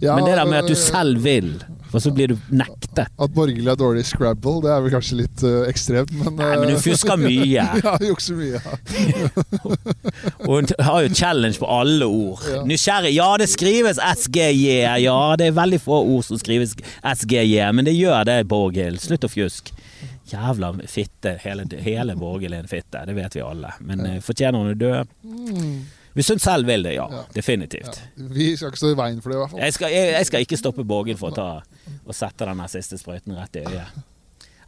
Ja, 0.00 0.14
Men 0.16 0.28
det 0.28 0.36
der 0.36 0.48
med 0.48 0.62
at 0.62 0.68
du 0.68 0.76
øh, 0.76 0.80
selv 0.80 1.24
vil, 1.24 1.50
for 1.90 2.00
så 2.00 2.12
blir 2.14 2.32
du 2.32 2.36
nektet. 2.48 2.79
At 2.98 3.34
Borgerlig 3.34 3.70
er 3.70 3.78
dårlig 3.78 4.02
i 4.02 4.08
Scrabble, 4.08 4.56
det 4.64 4.70
er 4.74 4.80
vel 4.84 4.94
kanskje 4.94 5.18
litt 5.20 5.44
uh, 5.46 5.62
ekstremt, 5.70 6.10
men 6.18 6.34
Nei, 6.38 6.50
men 6.58 6.72
du 6.72 6.74
øh, 6.74 6.82
fusker 6.82 7.20
mye. 7.20 7.66
Ja, 7.84 7.94
jukser 8.02 8.38
mye. 8.38 8.58
Ja. 8.58 9.30
Og 10.48 10.54
hun 10.56 10.70
har 10.80 11.04
jo 11.04 11.12
challenge 11.14 11.60
på 11.60 11.68
alle 11.70 12.06
ord. 12.06 12.42
Ja. 12.50 12.62
Nysgjerrig. 12.66 13.12
Ja, 13.14 13.28
det 13.40 13.48
skrives 13.52 14.00
SGJ. 14.00 14.80
Ja, 15.04 15.18
det 15.38 15.50
er 15.50 15.56
veldig 15.56 15.80
få 15.84 16.00
ord 16.02 16.26
som 16.26 16.40
skrives 16.40 16.74
SGJ, 17.02 17.70
men 17.76 17.86
det 17.86 17.94
gjør 17.96 18.26
det, 18.28 18.40
Borghild. 18.50 19.00
Slutt 19.02 19.26
å 19.26 19.30
fjuske. 19.30 19.76
Jævla 20.30 20.74
fitte. 20.86 21.36
Hele, 21.42 21.66
hele 21.82 22.16
Borghild 22.18 22.54
er 22.54 22.64
en 22.64 22.70
fitte, 22.70 23.02
det 23.06 23.16
vet 23.16 23.38
vi 23.38 23.42
alle. 23.44 23.72
Men 23.86 24.04
eh, 24.06 24.20
fortjener 24.24 24.62
hun 24.62 24.74
å 24.74 24.78
dø? 24.78 24.92
Mm. 25.26 25.80
Hvis 26.14 26.28
hun 26.32 26.40
selv 26.42 26.66
vil 26.66 26.82
det, 26.82 26.96
ja. 26.96 27.06
Ja. 27.12 27.24
Definitivt. 27.34 28.00
Vi 28.16 28.52
skal 28.56 28.72
ikke 28.72 28.80
stå 28.80 28.92
i 28.92 28.98
veien 28.98 29.20
for 29.22 29.30
det, 29.30 29.36
i 29.36 29.40
hvert 29.42 29.52
fall. 29.52 29.60
Jeg 29.62 29.76
skal, 29.76 29.92
jeg, 29.94 30.12
jeg 30.16 30.26
skal 30.26 30.46
ikke 30.46 30.58
stoppe 30.58 30.84
Borghild 30.86 31.20
for 31.20 31.30
å 31.30 31.36
ta 31.36 31.50
og 32.00 32.16
sette 32.16 32.48
den 32.48 32.62
siste 32.72 32.98
sprøyten 32.98 33.36
rett 33.38 33.60
i 33.60 33.66
øyet. 33.68 34.00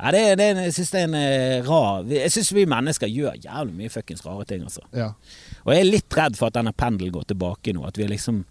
Ja, 0.03 0.11
det, 0.11 0.23
det, 0.41 0.47
jeg 0.67 0.75
syns 0.75 0.91
det 0.91 1.01
er 1.01 1.05
en 1.07 1.15
eh, 1.15 1.67
rar 1.67 2.09
Jeg 2.11 2.31
syns 2.35 2.49
vi 2.57 2.65
mennesker 2.67 3.11
gjør 3.11 3.37
jævlig 3.39 3.77
mye 3.79 3.93
fuckings 3.93 4.25
rare 4.27 4.47
ting, 4.51 4.65
altså. 4.67 4.83
Ja. 4.99 5.13
Og 5.63 5.71
jeg 5.75 5.85
er 5.85 5.91
litt 5.93 6.17
redd 6.19 6.39
for 6.39 6.51
at 6.51 6.57
denne 6.57 6.73
pendelen 6.75 7.15
går 7.15 7.29
tilbake 7.31 7.75
nå. 7.77 7.85
At 7.87 8.01
vi 8.01 8.09
liksom 8.11 8.43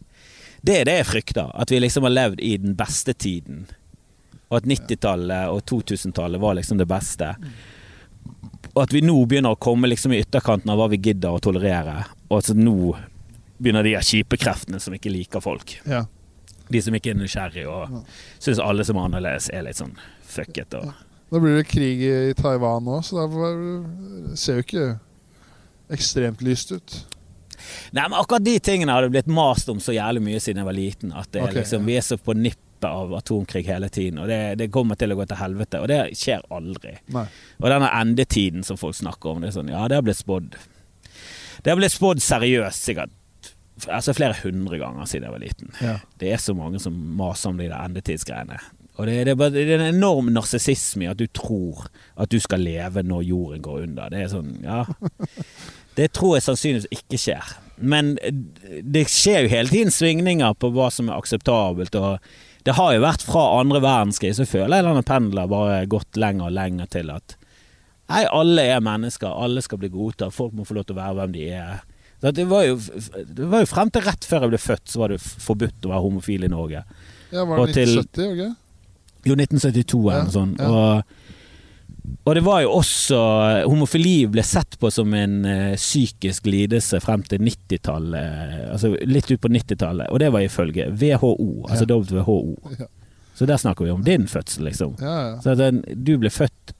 Det 0.64 0.78
er 0.80 0.88
det 0.88 0.96
jeg 1.02 1.10
frykter. 1.10 1.52
At 1.52 1.72
vi 1.74 1.82
liksom 1.82 2.08
har 2.08 2.14
levd 2.14 2.40
i 2.40 2.54
den 2.62 2.78
beste 2.80 3.14
tiden. 3.14 3.66
Og 4.52 4.62
at 4.62 4.68
90-tallet 4.68 5.52
og 5.52 5.64
2000-tallet 5.68 6.40
var 6.44 6.56
liksom 6.60 6.80
det 6.80 6.88
beste. 6.88 7.34
Og 8.72 8.82
at 8.84 8.94
vi 8.96 9.02
nå 9.04 9.16
begynner 9.26 9.56
å 9.56 9.60
komme 9.60 9.90
liksom 9.92 10.14
i 10.16 10.22
ytterkanten 10.24 10.72
av 10.72 10.80
hva 10.80 10.88
vi 10.92 11.02
gidder 11.02 11.36
å 11.36 11.42
tolerere. 11.44 12.04
Og 12.32 12.40
at 12.40 12.56
nå 12.56 12.96
begynner 13.62 13.86
de 13.86 13.94
kjipe 14.08 14.40
kreftene 14.42 14.80
som 14.82 14.96
ikke 14.96 15.14
liker 15.14 15.44
folk. 15.44 15.78
ja. 15.86 16.06
De 16.72 16.80
som 16.80 16.96
ikke 16.96 17.12
er 17.12 17.18
nysgjerrige 17.20 17.68
og 17.68 18.06
syns 18.40 18.62
alle 18.64 18.86
som 18.88 18.96
er 18.96 19.10
annerledes 19.10 19.50
er 19.52 19.66
litt 19.66 19.76
sånn 19.76 19.98
fucket. 20.24 20.78
Og 20.80 20.94
Nå 21.32 21.40
blir 21.44 21.58
det 21.60 21.66
krig 21.68 22.04
i 22.04 22.34
Taiwan 22.36 22.88
òg, 22.92 23.04
så 23.08 23.26
det 23.28 24.38
ser 24.40 24.60
jo 24.60 24.64
ikke 24.66 24.86
ekstremt 25.92 26.44
lyst 26.44 26.72
ut. 26.72 26.96
Nei, 27.92 28.04
men 28.04 28.18
akkurat 28.18 28.44
de 28.44 28.58
tingene 28.64 28.92
har 28.92 29.06
det 29.06 29.14
blitt 29.14 29.30
mast 29.32 29.70
om 29.72 29.80
så 29.84 29.96
jævlig 29.96 30.24
mye 30.26 30.42
siden 30.44 30.62
jeg 30.62 30.68
var 30.68 30.76
liten. 30.76 31.14
At 31.16 31.32
det 31.32 31.42
er 31.42 31.48
okay, 31.50 31.62
liksom, 31.62 31.84
ja. 31.84 31.88
vi 31.88 31.98
er 32.00 32.06
så 32.08 32.18
på 32.18 32.36
nippet 32.36 32.88
av 32.88 33.14
atomkrig 33.16 33.64
hele 33.68 33.88
tiden. 33.94 34.20
Og 34.24 34.32
det, 34.32 34.42
det 34.60 34.72
kommer 34.74 35.00
til 35.00 35.14
å 35.14 35.20
gå 35.20 35.28
til 35.30 35.40
helvete. 35.40 35.84
Og 35.84 35.92
det 35.92 36.02
skjer 36.18 36.44
aldri. 36.52 36.98
Nei. 37.16 37.28
Og 37.60 37.68
denne 37.70 37.92
endetiden 38.02 38.68
som 38.68 38.80
folk 38.82 38.98
snakker 38.98 39.36
om, 39.36 39.44
det 39.44 39.52
er 39.52 39.58
sånn, 39.60 39.72
ja, 39.72 39.86
det 39.92 40.00
har 40.00 40.08
blitt 40.08 40.20
spådd. 40.20 40.58
Det 41.62 41.72
har 41.72 41.80
blitt 41.80 41.94
spådd 41.94 42.22
seriøst 42.26 42.90
sikkert 42.90 43.18
altså 43.90 44.14
flere 44.14 44.36
hundre 44.44 44.78
ganger 44.78 45.08
siden 45.10 45.26
jeg 45.26 45.34
var 45.34 45.42
liten. 45.42 45.74
Ja. 45.82 45.96
Det 46.22 46.30
er 46.34 46.42
så 46.42 46.54
mange 46.58 46.80
som 46.82 46.94
maser 47.18 47.50
om 47.50 47.58
de 47.58 47.70
der 47.70 47.80
endetidsgreiene. 47.82 48.60
Og 49.00 49.08
det, 49.08 49.16
det, 49.26 49.34
er 49.34 49.40
bare, 49.40 49.54
det 49.56 49.66
er 49.72 49.80
en 49.80 49.96
enorm 49.96 50.30
narsissisme 50.36 51.06
i 51.06 51.10
at 51.10 51.20
du 51.22 51.26
tror 51.34 51.88
at 52.20 52.32
du 52.32 52.38
skal 52.44 52.62
leve 52.62 53.04
når 53.08 53.24
jorden 53.26 53.64
går 53.66 53.86
under. 53.88 54.12
Det 54.14 54.26
er 54.26 54.32
sånn, 54.34 54.58
ja 54.66 54.84
Det 55.98 56.12
tror 56.16 56.38
jeg 56.38 56.46
sannsynligvis 56.46 57.02
ikke 57.02 57.18
skjer. 57.20 57.48
Men 57.76 58.14
det 58.16 59.02
skjer 59.12 59.44
jo 59.44 59.52
hele 59.52 59.72
tiden 59.74 59.92
svingninger 59.92 60.54
på 60.56 60.70
hva 60.72 60.86
som 60.94 61.10
er 61.10 61.18
akseptabelt. 61.18 61.98
Og 62.00 62.64
det 62.64 62.78
har 62.78 62.94
jo 62.96 63.02
vært 63.04 63.26
fra 63.26 63.42
andre 63.58 63.82
verdenskrig, 63.84 64.32
så 64.38 64.48
føler 64.48 64.80
jeg 64.80 64.88
denne 64.88 65.04
pendelen 65.04 65.52
bare 65.52 65.82
gått 65.92 66.20
lenger 66.22 66.48
og 66.48 66.56
lenger 66.56 66.88
til 66.96 67.12
at 67.12 67.36
Nei, 68.12 68.26
alle 68.42 68.66
er 68.76 68.84
mennesker, 68.86 69.32
alle 69.46 69.64
skal 69.66 69.82
bli 69.82 69.90
godtatt, 69.94 70.34
folk 70.36 70.54
må 70.58 70.66
få 70.68 70.78
lov 70.78 70.86
til 70.90 70.96
å 70.98 71.02
være 71.02 71.18
hvem 71.22 71.36
de 71.38 71.48
er. 71.58 71.82
Så 72.22 72.32
det, 72.38 72.46
var 72.52 72.64
jo, 72.68 72.76
det 73.34 73.48
var 73.50 73.64
jo 73.64 73.70
frem 73.72 73.90
til 73.90 74.04
rett 74.06 74.26
før 74.30 74.44
jeg 74.46 74.52
ble 74.54 74.62
født, 74.62 74.88
så 74.94 75.00
var 75.02 75.14
det 75.16 75.22
forbudt 75.22 75.88
å 75.88 75.94
være 75.96 76.04
homofil 76.06 76.46
i 76.46 76.52
Norge. 76.54 76.84
Ja, 77.34 77.46
var 77.50 77.64
det 77.66 77.74
til- 77.80 77.96
1970, 77.98 78.28
var 78.28 78.42
det? 78.44 78.52
Jo, 79.26 79.36
1972 79.38 80.02
eller 80.02 80.18
Ja, 80.20 80.24
noe 80.28 80.34
sånt. 80.34 80.60
ja. 80.60 80.70
Og, 80.70 81.04
og 82.26 82.36
det 82.36 82.42
var 82.44 82.62
jo 82.64 82.72
også 82.74 83.18
Homofili 83.70 84.26
ble 84.34 84.42
sett 84.46 84.78
på 84.82 84.90
som 84.94 85.14
en 85.14 85.36
uh, 85.46 85.76
psykisk 85.78 86.48
lidelse 86.50 86.98
frem 87.02 87.22
til 87.30 87.42
90-tallet. 87.46 88.72
Altså 88.74 88.96
litt 89.06 89.30
ut 89.32 89.42
på 89.44 89.52
90-tallet. 89.54 90.10
Og 90.10 90.20
det 90.22 90.32
var 90.34 90.42
ifølge 90.46 90.90
WHO, 90.98 91.68
altså 91.70 91.86
WHO. 91.90 92.40
Ja. 92.80 92.90
Så 93.38 93.46
der 93.50 93.58
snakker 93.62 93.86
vi 93.86 93.92
om 93.94 94.04
din 94.06 94.28
fødsel, 94.30 94.66
liksom. 94.70 94.98
Så 95.42 95.56
den, 95.58 95.82
du 96.06 96.18
ble 96.22 96.30
født 96.30 96.74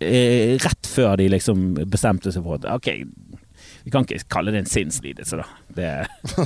eh, 0.00 0.56
rett 0.62 0.86
før 0.90 1.16
de 1.20 1.28
liksom 1.32 1.74
bestemte 1.90 2.32
seg 2.34 2.44
for 2.44 2.58
at 2.60 2.66
ok, 2.76 2.88
vi 3.86 3.92
kan 3.94 4.02
ikke 4.02 4.24
kalle 4.32 4.50
det 4.50 4.64
en 4.64 4.66
sinnslidelse, 4.70 5.38
da. 5.38 5.44
Det, 5.76 5.90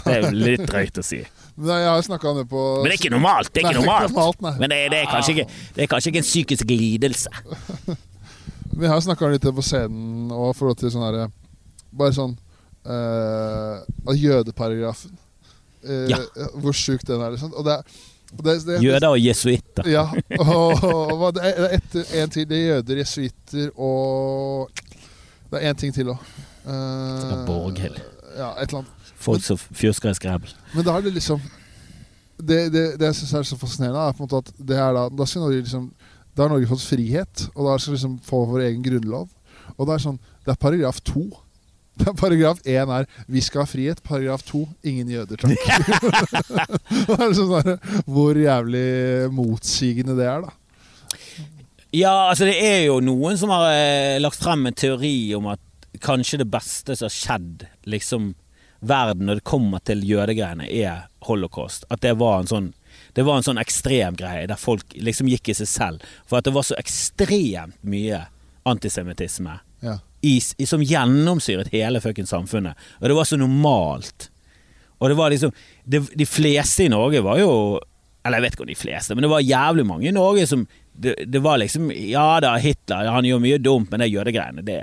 det 0.05 0.13
er 0.19 0.27
litt 0.37 0.67
drøyt 0.69 0.99
å 1.01 1.05
si. 1.05 1.23
Men 1.57 1.81
jeg 1.81 1.89
har 1.89 2.03
snakka 2.05 2.29
om 2.31 2.37
det 2.43 2.45
på 2.51 2.61
Men 2.83 2.91
det 2.91 2.95
er 2.95 3.01
ikke 3.01 3.13
normalt! 3.15 3.49
Det 3.53 3.63
er 3.63 3.65
ikke 3.67 3.73
Nei, 3.79 3.81
normalt. 3.87 4.13
normalt, 4.13 4.43
nei. 4.45 4.53
Men 4.61 4.73
det, 4.75 4.79
det, 4.93 4.99
er 5.01 5.09
kanskje 5.11 5.35
ikke, 5.39 5.47
det 5.77 5.83
er 5.87 5.91
kanskje 5.95 6.13
ikke 6.13 6.21
en 6.23 6.29
psykisk 6.29 6.75
lidelse. 6.75 7.97
Vi 8.81 8.87
har 8.89 9.01
snakka 9.05 9.29
litt 9.33 9.45
på 9.57 9.65
scenen 9.65 10.31
og 10.33 10.53
forhold 10.57 10.79
til 10.81 10.93
sånn 10.95 11.03
herre 11.09 11.25
Bare 11.91 12.15
sånn 12.15 12.37
eh, 12.87 14.15
Jødeparagrafen. 14.21 15.17
Eh, 15.85 16.07
Ja. 16.13 16.21
Hvor 16.61 16.77
sjuk 16.77 17.03
den 17.09 17.21
er. 17.25 17.33
Liksom. 17.35 17.53
Og 17.57 17.65
det, 17.67 17.79
er- 17.81 17.85
det, 18.31 18.55
det, 18.67 18.79
Jøder 18.85 19.09
og 19.09 19.19
jesuitter. 19.19 19.89
Ja. 19.91 20.07
Og, 20.39 20.85
og 21.21 21.41
er 21.43 21.75
etter, 21.77 22.05
en 22.21 22.31
til. 22.31 22.47
Det 22.49 22.59
er 22.59 22.67
jøder, 22.77 23.03
jesuitter 23.03 23.71
og 23.77 24.71
Det 25.51 25.59
er 25.59 25.73
én 25.73 25.79
ting 25.79 25.95
til 25.95 26.13
òg. 26.13 26.21
Uh, 26.65 27.47
Borghild. 27.49 27.99
Ja, 28.37 28.53
et 28.61 28.69
eller 28.69 28.85
annet. 28.85 29.11
Folk 29.21 29.43
som 29.45 29.59
fjøsker 29.59 30.13
i 30.13 30.17
skrebbel. 30.17 30.53
Men 30.75 30.87
da 30.87 30.95
er 30.97 31.05
det 31.05 31.17
liksom 31.17 31.41
Det, 32.41 32.71
det, 32.73 32.85
det 32.97 33.09
jeg 33.11 33.17
syns 33.19 33.33
er 33.35 33.43
så 33.51 33.59
fascinerende, 33.61 34.01
er 34.01 34.15
på 34.17 34.23
en 34.23 34.29
måte 34.29 34.39
at 34.41 34.53
det 34.57 34.79
er 34.81 34.95
da 34.97 35.03
Da 35.13 35.27
skal 35.29 35.45
Norge 35.45 35.61
liksom 35.61 35.91
Da 36.37 36.47
har 36.47 36.53
Norge 36.55 36.71
fått 36.71 36.87
frihet, 36.87 37.49
og 37.55 37.67
da 37.67 37.77
skal 37.77 37.93
vi 37.93 37.99
liksom 37.99 38.17
få 38.25 38.45
vår 38.49 38.69
egen 38.69 38.85
grunnlov. 38.87 39.27
Og 39.77 39.87
det 39.89 39.97
er 39.97 40.05
sånn 40.07 40.21
Det 40.47 40.55
er 40.55 40.63
paragraf 40.63 41.03
to. 41.05 41.27
Paragraf 42.23 42.61
én 42.65 42.91
er 42.91 43.07
'Vi 43.29 43.41
skal 43.41 43.65
ha 43.65 43.67
frihet'. 43.67 44.03
Paragraf 44.03 44.43
to 44.43 44.69
'Ingen 44.85 45.11
jøder, 45.11 45.37
takk'. 45.37 45.57
liksom 47.29 47.51
sånn 47.51 47.67
der, 47.67 48.03
Hvor 48.07 48.35
jævlig 48.35 49.31
motsigende 49.33 50.17
det 50.19 50.27
er, 50.27 50.47
da. 50.47 50.57
Ja, 51.93 52.31
altså 52.31 52.47
det 52.47 52.59
er 52.63 52.85
jo 52.87 53.01
noen 53.03 53.39
som 53.39 53.51
har 53.51 53.67
eh, 53.73 54.21
lagt 54.23 54.39
frem 54.39 54.69
en 54.69 54.77
teori 54.79 55.35
om 55.35 55.49
at 55.51 55.61
kanskje 56.01 56.39
det 56.39 56.51
beste 56.51 56.95
som 56.95 57.09
har 57.09 57.15
skjedd 57.15 57.65
liksom 57.91 58.35
verden 58.81 59.27
når 59.27 59.41
det 59.41 59.45
kommer 59.45 59.83
til 59.85 60.05
jødegreiene, 60.07 60.69
er 60.71 61.09
holocaust. 61.27 61.85
At 61.91 62.01
det 62.01 62.15
var 62.21 62.41
en 62.41 62.51
sånn 62.51 62.69
Det 63.11 63.23
Det 63.23 63.25
var 63.27 63.37
en 63.37 63.43
sånn 63.43 63.59
ekstrem 63.59 64.15
greie 64.15 64.47
der 64.47 64.57
folk 64.57 64.95
liksom 64.95 65.27
gikk 65.27 65.49
i 65.51 65.55
seg 65.55 65.67
selv. 65.67 66.03
For 66.27 66.39
at 66.39 66.45
det 66.45 66.53
var 66.55 66.63
så 66.63 66.77
ekstremt 66.79 67.75
mye 67.83 68.27
antisemittisme 68.65 69.59
Ja. 69.83 69.99
I, 70.23 70.39
som 70.67 70.83
gjennomsyret 70.85 71.71
hele 71.73 72.01
fuckings 72.01 72.31
samfunnet. 72.35 72.77
Og 73.01 73.09
det 73.09 73.17
var 73.17 73.25
så 73.29 73.39
normalt. 73.41 74.29
Og 75.01 75.09
det 75.09 75.17
var 75.17 75.31
liksom 75.33 75.53
det, 75.85 76.03
De 76.19 76.27
fleste 76.29 76.85
i 76.85 76.91
Norge 76.93 77.23
var 77.25 77.39
jo 77.41 77.81
Eller 78.23 78.37
jeg 78.37 78.43
vet 78.45 78.53
ikke 78.59 78.65
om 78.67 78.69
de 78.69 78.75
fleste, 78.77 79.15
men 79.17 79.25
det 79.25 79.31
var 79.33 79.41
jævlig 79.41 79.87
mange 79.89 80.09
i 80.11 80.13
Norge 80.13 80.45
som 80.47 80.67
Det, 80.93 81.15
det 81.25 81.41
var 81.41 81.57
liksom 81.63 81.89
Ja 81.97 82.35
da, 82.45 82.51
Hitler 82.61 83.09
han 83.09 83.25
gjør 83.25 83.41
mye 83.41 83.59
dumt, 83.65 83.89
men 83.91 84.01
det 84.05 84.11
jødegreiene, 84.13 84.63
det 84.67 84.83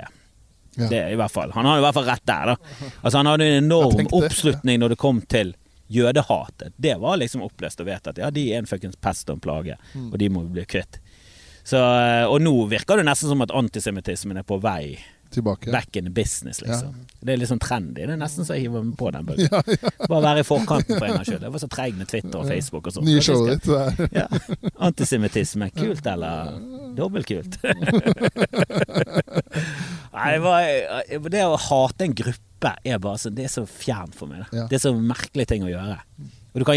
Ja. 0.78 0.88
det 0.90 1.04
i 1.12 1.16
hvert 1.18 1.30
fall. 1.30 1.50
Han 1.54 1.66
hadde 1.66 1.80
i 1.80 1.84
hvert 1.86 1.94
fall 1.94 2.04
rett 2.06 2.26
der, 2.26 2.46
da. 2.46 2.56
Altså 3.02 3.16
Han 3.18 3.26
hadde 3.26 3.46
en 3.46 3.64
enorm 3.64 4.10
oppslutning 4.14 4.78
når 4.82 4.88
det 4.96 4.98
kom 4.98 5.20
til 5.26 5.54
jødehatet. 5.90 6.72
Det 6.76 6.96
var 7.00 7.16
liksom 7.18 7.42
oppløst 7.42 7.80
og 7.80 7.86
vedtatt. 7.88 8.18
Ja, 8.20 8.28
de 8.30 8.44
er 8.52 8.58
en 8.60 8.66
fuckings 8.68 8.96
pest 9.00 9.30
og 9.30 9.36
en 9.38 9.40
plage, 9.40 9.76
Mm. 9.94 10.12
og 10.12 10.18
de 10.18 10.28
må 10.28 10.42
vi 10.46 10.52
bli 10.60 10.64
kvitt. 10.66 10.98
Så, 11.64 11.76
eh, 11.78 12.24
og 12.26 12.40
nå 12.40 12.52
virker 12.68 12.96
det 12.96 13.06
nesten 13.06 13.28
som 13.28 13.42
at 13.42 13.50
antisemittismen 13.50 14.38
er 14.38 14.42
på 14.46 14.60
vei 14.60 14.98
Tilbake. 15.30 15.70
back 15.72 15.96
in 15.96 16.12
business, 16.12 16.60
liksom. 16.62 16.94
Det 17.20 17.32
er 17.34 17.38
litt 17.40 17.48
sånn 17.50 17.58
trendy. 17.60 18.06
Det 18.06 18.12
er 18.14 18.20
nesten 18.20 18.46
så 18.46 18.54
jeg 18.56 18.62
hiver 18.68 18.84
meg 18.86 18.96
på 19.00 19.10
den 19.12 19.26
bølgen. 19.28 19.50
Bare 20.10 20.22
være 20.24 20.40
i 20.44 20.46
forkanten 20.46 20.96
for 20.96 21.06
en 21.08 21.16
gangs 21.18 21.28
skyld. 21.28 21.42
Jeg 21.44 21.52
var 21.56 21.62
så 21.64 21.68
treig 21.74 21.94
med 21.98 22.08
Twitter 22.08 22.38
og 22.40 22.48
Facebook 22.48 22.88
og 22.88 22.92
sånn. 22.96 23.08
Nye 23.08 23.22
showet 23.24 23.66
ditt. 23.66 24.16
Ja. 24.16 24.26
Antisemittisme. 24.88 25.66
Kult 25.76 26.06
eller 26.08 26.54
dobbeltkult? 26.96 27.58
Nei, 30.18 30.30
det, 30.42 31.18
det 31.30 31.44
å 31.46 31.58
hate 31.68 32.08
en 32.08 32.14
gruppe 32.16 32.72
er 32.82 32.98
bare 33.02 33.18
så, 33.22 33.30
det 33.34 33.44
er 33.46 33.52
så 33.52 33.64
fjernt 33.68 34.16
for 34.18 34.30
meg. 34.30 34.46
Det. 34.48 34.62
Ja. 34.62 34.66
Det 34.70 34.78
er 34.78 34.84
så 34.88 34.94
merkelig 34.96 35.46
ting 35.50 35.66
å 35.66 35.70
gjøre. 35.72 35.98
Du 36.58 36.64
kan, 36.68 36.76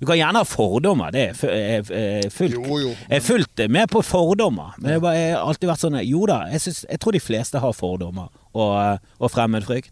du 0.00 0.06
kan 0.06 0.16
gjerne 0.18 0.40
ha 0.42 0.44
fordommer, 0.48 1.10
det 1.14 1.24
er 1.28 1.34
fu- 1.36 2.30
fullt 2.34 2.54
Jo, 2.56 2.78
jo. 2.82 2.88
jeg 3.08 3.16
er 3.18 3.24
fullt 3.24 3.62
med 3.70 3.88
på 3.92 4.02
fordommer, 4.04 4.74
men 4.78 4.92
det 4.94 5.00
bare- 5.02 5.16
jeg 5.20 5.34
har 5.36 5.44
alltid 5.48 5.68
vært 5.70 5.82
sånn 5.84 5.98
Jo 6.06 6.26
da, 6.26 6.38
jeg, 6.52 6.60
synes, 6.60 6.84
jeg 6.90 6.98
tror 7.00 7.12
de 7.12 7.20
fleste 7.20 7.58
har 7.62 7.72
fordommer 7.76 8.28
og, 8.54 8.98
og 9.20 9.30
fremmedfrykt. 9.30 9.90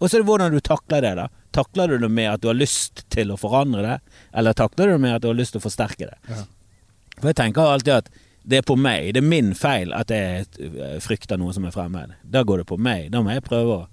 Og 0.00 0.08
så 0.10 0.16
er 0.18 0.22
det 0.24 0.26
hvordan 0.28 0.50
du 0.52 0.60
takler 0.60 1.00
det. 1.04 1.14
da 1.16 1.28
Takler 1.52 1.86
du 1.92 1.98
det 1.98 2.10
med 2.10 2.30
at 2.32 2.40
du 2.40 2.48
har 2.48 2.56
lyst 2.56 3.04
til 3.12 3.28
å 3.30 3.36
forandre 3.36 3.82
det, 3.84 3.98
eller 4.34 4.52
takler 4.56 4.86
du 4.88 4.92
det 4.96 5.00
med 5.04 5.14
at 5.14 5.22
du 5.22 5.28
har 5.28 5.36
lyst 5.38 5.52
til 5.52 5.60
å 5.60 5.66
forsterke 5.68 6.08
det? 6.08 6.16
Ja. 6.28 6.42
For 7.20 7.28
jeg 7.28 7.36
tenker 7.36 7.68
alltid 7.68 7.92
at 8.00 8.08
det 8.42 8.58
er 8.58 8.62
på 8.66 8.74
meg, 8.74 9.12
det 9.14 9.20
er 9.22 9.28
min 9.28 9.52
feil 9.54 9.92
at 9.94 10.10
jeg 10.10 10.46
eh, 10.58 10.96
frykter 11.04 11.38
noe 11.38 11.52
som 11.54 11.64
er 11.68 11.70
fremmed. 11.70 12.16
Da 12.24 12.42
går 12.42 12.64
det 12.64 12.66
på 12.72 12.78
meg. 12.80 13.10
Da 13.12 13.20
må 13.22 13.30
jeg 13.30 13.44
prøve 13.46 13.76
å 13.76 13.86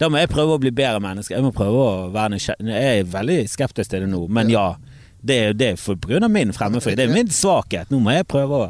da 0.00 0.08
må 0.10 0.20
jeg 0.20 0.30
prøve 0.32 0.56
å 0.56 0.60
bli 0.62 0.72
bedre 0.74 1.00
menneske. 1.02 1.34
Jeg 1.34 1.44
må 1.44 1.52
prøve 1.54 1.82
å 1.84 1.92
være 2.14 2.34
nysgjerrig. 2.34 2.66
Jeg 2.74 3.00
er 3.02 3.10
veldig 3.14 3.38
skeptisk 3.52 3.92
til 3.94 4.04
det 4.06 4.10
nå, 4.12 4.24
men 4.28 4.52
ja. 4.52 4.72
Det 5.24 5.36
er, 5.40 5.54
det 5.56 5.68
er 5.72 5.76
for 5.80 5.96
grunn 5.96 6.26
av 6.26 6.28
min 6.28 6.50
fremmedfrykt. 6.52 6.98
Det 7.00 7.06
er 7.06 7.14
min 7.14 7.30
svakhet. 7.32 7.88
Nå 7.88 7.96
må 8.04 8.12
jeg 8.12 8.26
prøve 8.28 8.58
å, 8.60 8.66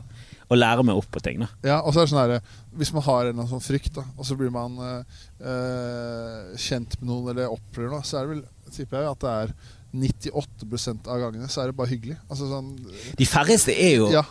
å 0.47 0.59
lære 0.59 0.85
meg 0.87 1.01
opp 1.01 1.09
på 1.11 1.23
ting. 1.25 1.41
Da. 1.43 1.49
Ja, 1.67 1.79
og 1.83 1.91
så 1.91 2.05
er 2.05 2.07
det 2.07 2.13
sånn 2.13 2.21
her 2.21 2.53
Hvis 2.79 2.93
man 2.95 3.03
har 3.09 3.31
en 3.33 3.41
sånn 3.51 3.65
frykt, 3.65 3.91
da, 3.97 4.05
og 4.15 4.29
så 4.29 4.37
blir 4.39 4.53
man 4.55 4.77
eh, 4.85 6.53
kjent 6.63 6.95
med 7.01 7.09
noen 7.11 7.33
eller 7.33 7.51
opplever 7.51 7.91
noe, 7.97 8.07
så 8.07 8.21
er 8.21 8.29
det 8.29 8.37
vel, 8.37 8.45
tipper 8.71 9.03
jeg, 9.03 9.17
at 9.17 9.25
det 9.25 9.35
er 9.41 9.57
98% 9.95 11.11
av 11.11 11.21
gangene 11.23 11.51
så 11.51 11.63
er 11.65 11.71
det 11.71 11.77
bare 11.79 11.91
hyggelig. 11.93 12.17
Altså 12.29 12.49
sånn 12.51 12.73
De 13.19 13.29
færreste 13.29 13.75
er 13.75 13.97
jo 14.01 14.09
Ja. 14.15 14.25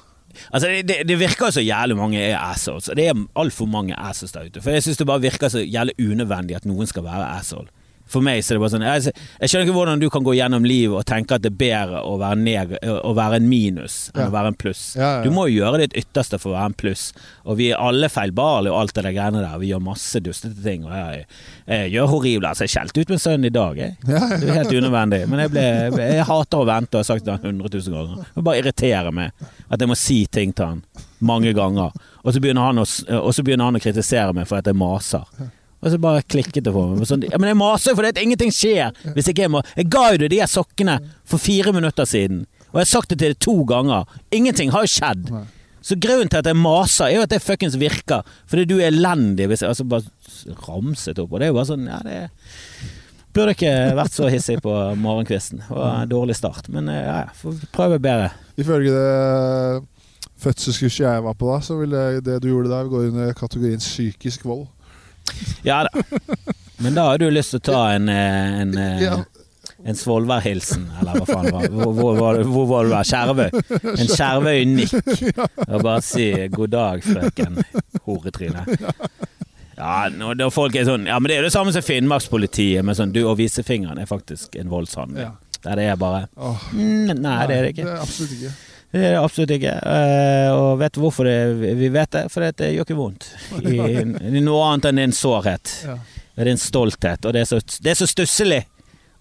Altså, 0.54 0.70
det, 0.88 0.96
det, 1.08 1.20
virker 1.20 1.50
så 1.50 1.62
jævlig 1.62 1.98
mange 1.98 2.22
er 2.22 2.40
assholes. 2.40 2.90
Det 2.96 3.08
er 3.08 3.26
altfor 3.36 3.66
mange 3.66 3.96
assholes 4.00 4.32
der 4.32 4.46
ute. 4.46 4.62
For 4.62 4.72
jeg 4.72 4.84
syns 4.84 4.98
det 4.98 5.08
bare 5.08 5.22
virker 5.22 5.48
så 5.54 5.60
jævlig 5.60 5.94
unødvendig 6.00 6.56
at 6.56 6.66
noen 6.66 6.88
skal 6.90 7.04
være 7.04 7.30
asshole. 7.40 7.68
For 8.14 8.22
meg 8.26 8.44
så 8.46 8.54
er 8.54 8.60
det 8.60 8.62
bare 8.64 8.74
sånn 8.76 8.84
Jeg, 8.86 9.14
jeg 9.42 9.50
skjønner 9.52 9.66
ikke 9.68 9.76
hvordan 9.80 10.02
du 10.04 10.08
kan 10.14 10.24
gå 10.28 10.36
gjennom 10.38 10.66
livet 10.70 10.94
og 11.00 11.06
tenke 11.10 11.36
at 11.40 11.42
det 11.44 11.50
er 11.52 11.58
bedre 11.64 12.02
å 12.06 12.14
være, 12.22 12.38
neg 12.46 12.76
å 12.86 13.14
være 13.18 13.40
en 13.42 13.48
minus 13.50 13.96
enn 14.14 14.22
Ja. 14.24 14.28
å 14.30 14.34
være 14.36 14.52
en 14.54 14.58
pluss. 14.62 14.84
Ja, 14.96 15.10
ja. 15.18 15.24
Du 15.26 15.32
må 15.34 15.48
jo 15.50 15.64
gjøre 15.64 15.82
ditt 15.84 15.96
ytterste 16.04 16.38
for 16.40 16.52
å 16.54 16.58
være 16.60 16.72
en 16.72 16.78
pluss. 16.84 17.08
Og 17.50 17.58
vi 17.58 17.72
er 17.74 17.82
alle 17.82 18.10
feilbarlige 18.14 18.72
og 18.76 18.80
alt 18.84 18.94
det 18.96 19.04
der 19.08 19.16
greiene 19.18 19.42
der. 19.44 19.58
Vi 19.64 19.72
gjør 19.74 19.82
masse 19.84 20.22
dustete 20.24 20.62
ting. 20.64 20.86
Og 20.86 20.94
jeg, 20.94 21.26
jeg 21.68 21.92
gjør 21.98 22.12
horrible 22.14 22.52
Altså, 22.54 22.68
jeg 22.68 22.74
skjelte 22.76 23.02
ut 23.02 23.10
min 23.16 23.24
sønn 23.24 23.46
i 23.50 23.54
dag, 23.54 23.78
jeg. 23.82 23.98
Det 24.06 24.50
er 24.50 24.60
helt 24.62 24.76
unødvendig. 24.78 25.22
Men 25.32 25.44
jeg, 25.46 25.54
ble, 25.56 25.66
jeg 26.20 26.28
hater 26.30 26.62
å 26.62 26.68
vente 26.70 26.98
og 26.98 27.02
har 27.02 27.10
sagt 27.10 27.26
det 27.26 27.40
100 27.40 27.74
000 27.74 27.98
ganger. 27.98 28.30
Det 28.36 28.44
bare 28.46 28.62
irriterer 28.62 29.12
meg 29.16 29.50
at 29.74 29.80
jeg 29.82 29.90
må 29.90 29.98
si 29.98 30.20
ting 30.30 30.54
til 30.54 30.70
han 30.76 30.84
mange 31.24 31.54
ganger. 31.56 31.92
Og 32.24 32.34
så 32.36 32.42
begynner 32.44 32.68
han 32.70 32.80
å, 32.84 32.86
begynner 33.44 33.70
han 33.72 33.80
å 33.80 33.84
kritisere 33.84 34.34
meg 34.36 34.46
for 34.50 34.60
at 34.60 34.68
jeg 34.70 34.76
maser. 34.80 35.24
Og 35.84 35.92
så 35.92 36.00
bare 36.00 36.24
klikket 36.24 36.64
det 36.64 36.72
for 36.74 36.94
meg. 36.94 37.08
Sånn, 37.10 37.26
ja, 37.28 37.40
men 37.42 37.52
jeg 37.52 37.60
maser 37.60 37.98
fordi 37.98 38.14
at 38.14 38.22
ingenting 38.22 38.54
skjer 38.56 38.94
hvis 39.18 39.28
ikke 39.30 39.44
jeg 39.46 39.52
må 39.52 39.60
Jeg 39.76 39.90
ga 39.92 40.06
jo 40.14 40.22
deg 40.24 40.32
de 40.32 40.40
sokkene 40.48 40.96
for 41.28 41.44
fire 41.44 41.74
minutter 41.76 42.08
siden. 42.08 42.46
Og 42.72 42.80
jeg 42.80 42.88
har 42.88 42.94
sagt 42.94 43.12
det 43.12 43.20
til 43.20 43.34
deg 43.36 43.42
to 43.44 43.58
ganger. 43.70 44.08
Ingenting 44.34 44.72
har 44.74 44.88
jo 44.88 44.94
skjedd. 44.94 45.30
Så 45.84 45.98
grunnen 46.00 46.32
til 46.32 46.40
at 46.40 46.48
jeg 46.48 46.56
maser, 46.56 47.10
er 47.10 47.18
jo 47.18 47.26
at 47.28 47.34
det 47.34 47.42
fuckings 47.44 47.76
virker. 47.78 48.24
Fordi 48.50 48.64
du 48.70 48.78
er 48.80 48.88
elendig. 48.88 49.50
Hvis 49.52 49.62
jeg, 49.66 49.74
altså 49.74 49.84
bare 49.84 50.56
ramset 50.66 51.20
opp. 51.20 51.34
Og 51.36 51.42
det 51.42 51.50
er 51.50 51.52
jo 51.52 51.58
bare 51.60 51.70
sånn 51.74 51.90
Ja, 51.92 52.00
det 52.08 52.20
burde 53.34 53.56
ikke 53.56 53.74
vært 53.98 54.14
så 54.14 54.30
hissig 54.30 54.60
på 54.64 54.74
morgenkvisten. 55.02 55.64
Det 55.66 55.76
var 55.76 56.04
en 56.04 56.12
dårlig 56.12 56.38
start. 56.38 56.70
Men 56.74 56.90
eh, 56.90 57.02
ja, 57.02 57.18
ja, 57.26 57.34
får 57.38 57.64
prøve 57.76 58.00
bedre. 58.02 58.30
Ifølge 58.62 58.94
det 58.94 59.84
fødselskurset 60.44 61.06
jeg 61.06 61.24
var 61.26 61.36
på 61.40 61.50
da, 61.50 61.60
så 61.64 61.78
ville 61.80 62.04
det 62.26 62.40
du 62.44 62.50
gjorde 62.52 62.72
der, 62.72 62.90
gå 62.92 63.06
under 63.10 63.34
kategorien 63.38 63.82
psykisk 63.82 64.46
vold. 64.48 64.68
Ja 65.64 65.84
da. 65.88 66.04
Men 66.84 66.96
da 66.98 67.06
har 67.12 67.18
du 67.22 67.30
lyst 67.32 67.54
til 67.56 67.62
å 67.62 67.66
ta 67.70 67.82
en, 67.96 68.10
en, 68.10 68.74
en, 68.74 68.78
eh, 68.78 69.22
en 69.88 69.96
Svolvær-hilsen, 70.00 70.84
eller 71.00 71.20
hva 71.22 71.28
faen 71.30 71.52
var. 71.54 71.68
Hvor, 71.72 71.94
hvor, 71.96 72.18
var 72.20 72.38
det- 72.40 72.48
hvor 72.52 72.66
var 72.68 72.84
du 72.84 72.90
der? 72.92 73.08
Skjervøy? 73.08 73.50
En 73.94 74.12
Skjervøy-nikk. 74.12 74.94
Og 75.70 75.84
bare 75.84 76.02
si 76.04 76.28
'god 76.52 76.74
dag, 76.74 77.04
frøken 77.04 77.62
horetryne'. 78.06 78.66
Ja, 79.78 80.10
når, 80.14 80.36
når 80.38 80.52
folk 80.54 80.76
er 80.78 80.86
sånn 80.86 81.08
Ja, 81.10 81.16
men 81.20 81.30
det 81.32 81.38
er 81.40 81.48
det 81.48 81.54
samme 81.56 81.72
som 81.74 81.82
Finnmarkspolitiet, 81.82 82.84
men 82.86 82.96
sånn 82.96 83.12
du 83.16 83.24
og 83.26 83.38
visefingeren 83.40 83.98
er 84.00 84.06
faktisk 84.10 84.56
en 84.60 84.70
voldshandling. 84.70 85.32
Der 85.64 85.80
det 85.80 85.88
er 85.90 85.96
bare 85.96 86.26
mm, 86.36 87.16
Nei, 87.24 87.40
det 87.48 87.56
er 87.58 87.64
det 87.64 87.72
ikke. 87.74 87.86
Det 87.88 87.96
er 87.96 88.04
absolutt 88.04 88.36
ikke. 88.38 88.52
Det 88.94 89.02
er 89.02 89.16
det 89.16 89.22
absolutt 89.24 89.52
ikke. 89.56 89.72
Eh, 89.90 90.50
og 90.54 90.76
vet 90.78 90.94
du 90.94 91.00
hvorfor 91.02 91.26
det, 91.26 91.38
vi 91.80 91.88
vet 91.90 92.12
det? 92.14 92.28
Fordi 92.30 92.52
det 92.60 92.68
gjør 92.76 92.86
ikke 92.86 92.98
vondt. 93.00 93.26
I, 93.66 93.80
i 94.38 94.44
noe 94.44 94.68
annet 94.68 94.92
enn 94.92 95.02
din 95.02 95.16
sårhet. 95.18 95.72
Ja. 95.88 95.96
Det 96.36 96.44
er 96.44 96.50
din 96.52 96.62
stolthet. 96.62 97.26
Og 97.26 97.34
det 97.34 97.42
er 97.42 97.50
så, 97.50 97.62
det 97.82 97.94
er 97.94 97.98
så 97.98 98.10
stusslig 98.10 98.62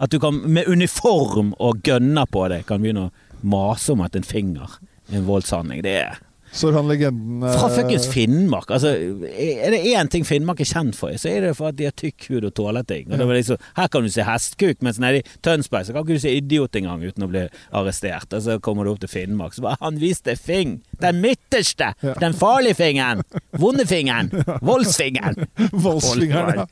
at 0.03 0.13
du 0.13 0.19
kan 0.21 0.43
med 0.45 0.69
uniform 0.69 1.55
og 1.63 1.81
gønner 1.87 2.29
på 2.29 2.45
det 2.53 2.65
kan 2.69 2.83
begynne 2.83 3.07
å 3.09 3.47
mase 3.49 3.95
om 3.95 4.03
at 4.05 4.17
en 4.19 4.27
finger 4.27 4.77
er 5.09 5.21
en 5.21 5.27
voldshandling. 5.29 5.81
Det 5.85 5.97
er 6.03 6.21
Så 6.53 6.73
han 6.75 6.89
legenden 6.91 7.43
eh, 7.47 7.55
fra 7.57 7.69
fuckings 7.73 8.07
Finnmark. 8.13 8.71
Altså, 8.75 8.93
er 9.33 9.73
det 9.73 9.81
én 9.93 10.11
ting 10.13 10.27
Finnmark 10.29 10.61
er 10.61 10.69
kjent 10.69 10.97
for, 10.99 11.15
så 11.17 11.31
er 11.31 11.47
det 11.47 11.53
for 11.57 11.71
at 11.71 11.79
de 11.79 11.87
har 11.89 11.95
tykk 11.97 12.29
hud 12.29 12.49
og 12.49 12.55
tåler 12.59 12.85
ting. 12.89 13.07
Og 13.09 13.17
det 13.17 13.29
var 13.29 13.39
liksom, 13.39 13.63
her 13.79 13.89
kan 13.93 14.05
du 14.05 14.13
se 14.13 14.27
hestkuk, 14.27 14.83
mens 14.85 15.01
nede 15.03 15.23
i 15.23 15.39
Tønsberg 15.45 15.89
så 15.89 15.95
kan 15.97 16.05
ikke 16.05 16.19
du 16.19 16.25
se 16.25 16.35
idiot 16.37 16.77
engang 16.81 17.05
uten 17.07 17.25
å 17.25 17.31
bli 17.33 17.47
arrestert. 17.73 18.29
Og 18.37 18.45
så 18.45 18.59
kommer 18.65 18.85
du 18.85 18.93
opp 18.93 19.01
til 19.05 19.13
Finnmark, 19.13 19.57
så 19.57 19.65
bare 19.65 19.81
Han 19.81 20.01
viste 20.03 20.37
fing! 20.37 20.81
Den 21.03 21.23
midterste! 21.25 21.93
Ja. 22.05 22.17
Den 22.21 22.37
farlige 22.37 22.77
fingeren! 22.83 23.25
Vondefingeren! 23.63 24.29
Voldsfingeren! 24.69 25.49
Voldsfingeren, 25.73 26.63
ja. 26.63 26.67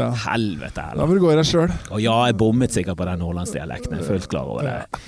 ja. 0.00 0.08
Helvete 0.26 0.88
Da 0.96 1.04
vil 1.04 1.16
må 1.16 1.20
du 1.20 1.24
gå 1.26 1.34
i 1.34 1.38
deg 1.38 1.48
sjøl. 1.48 1.70
Og 1.90 2.00
ja, 2.02 2.16
jeg 2.28 2.38
bommet 2.40 2.74
sikkert 2.74 2.98
på 3.00 3.06
den 3.08 3.22
nordlandsdialekten. 3.22 3.96
Jeg 3.96 4.04
er 4.04 4.10
fullt 4.10 4.30
klar 4.32 4.48
over 4.52 4.66
det. 4.66 5.04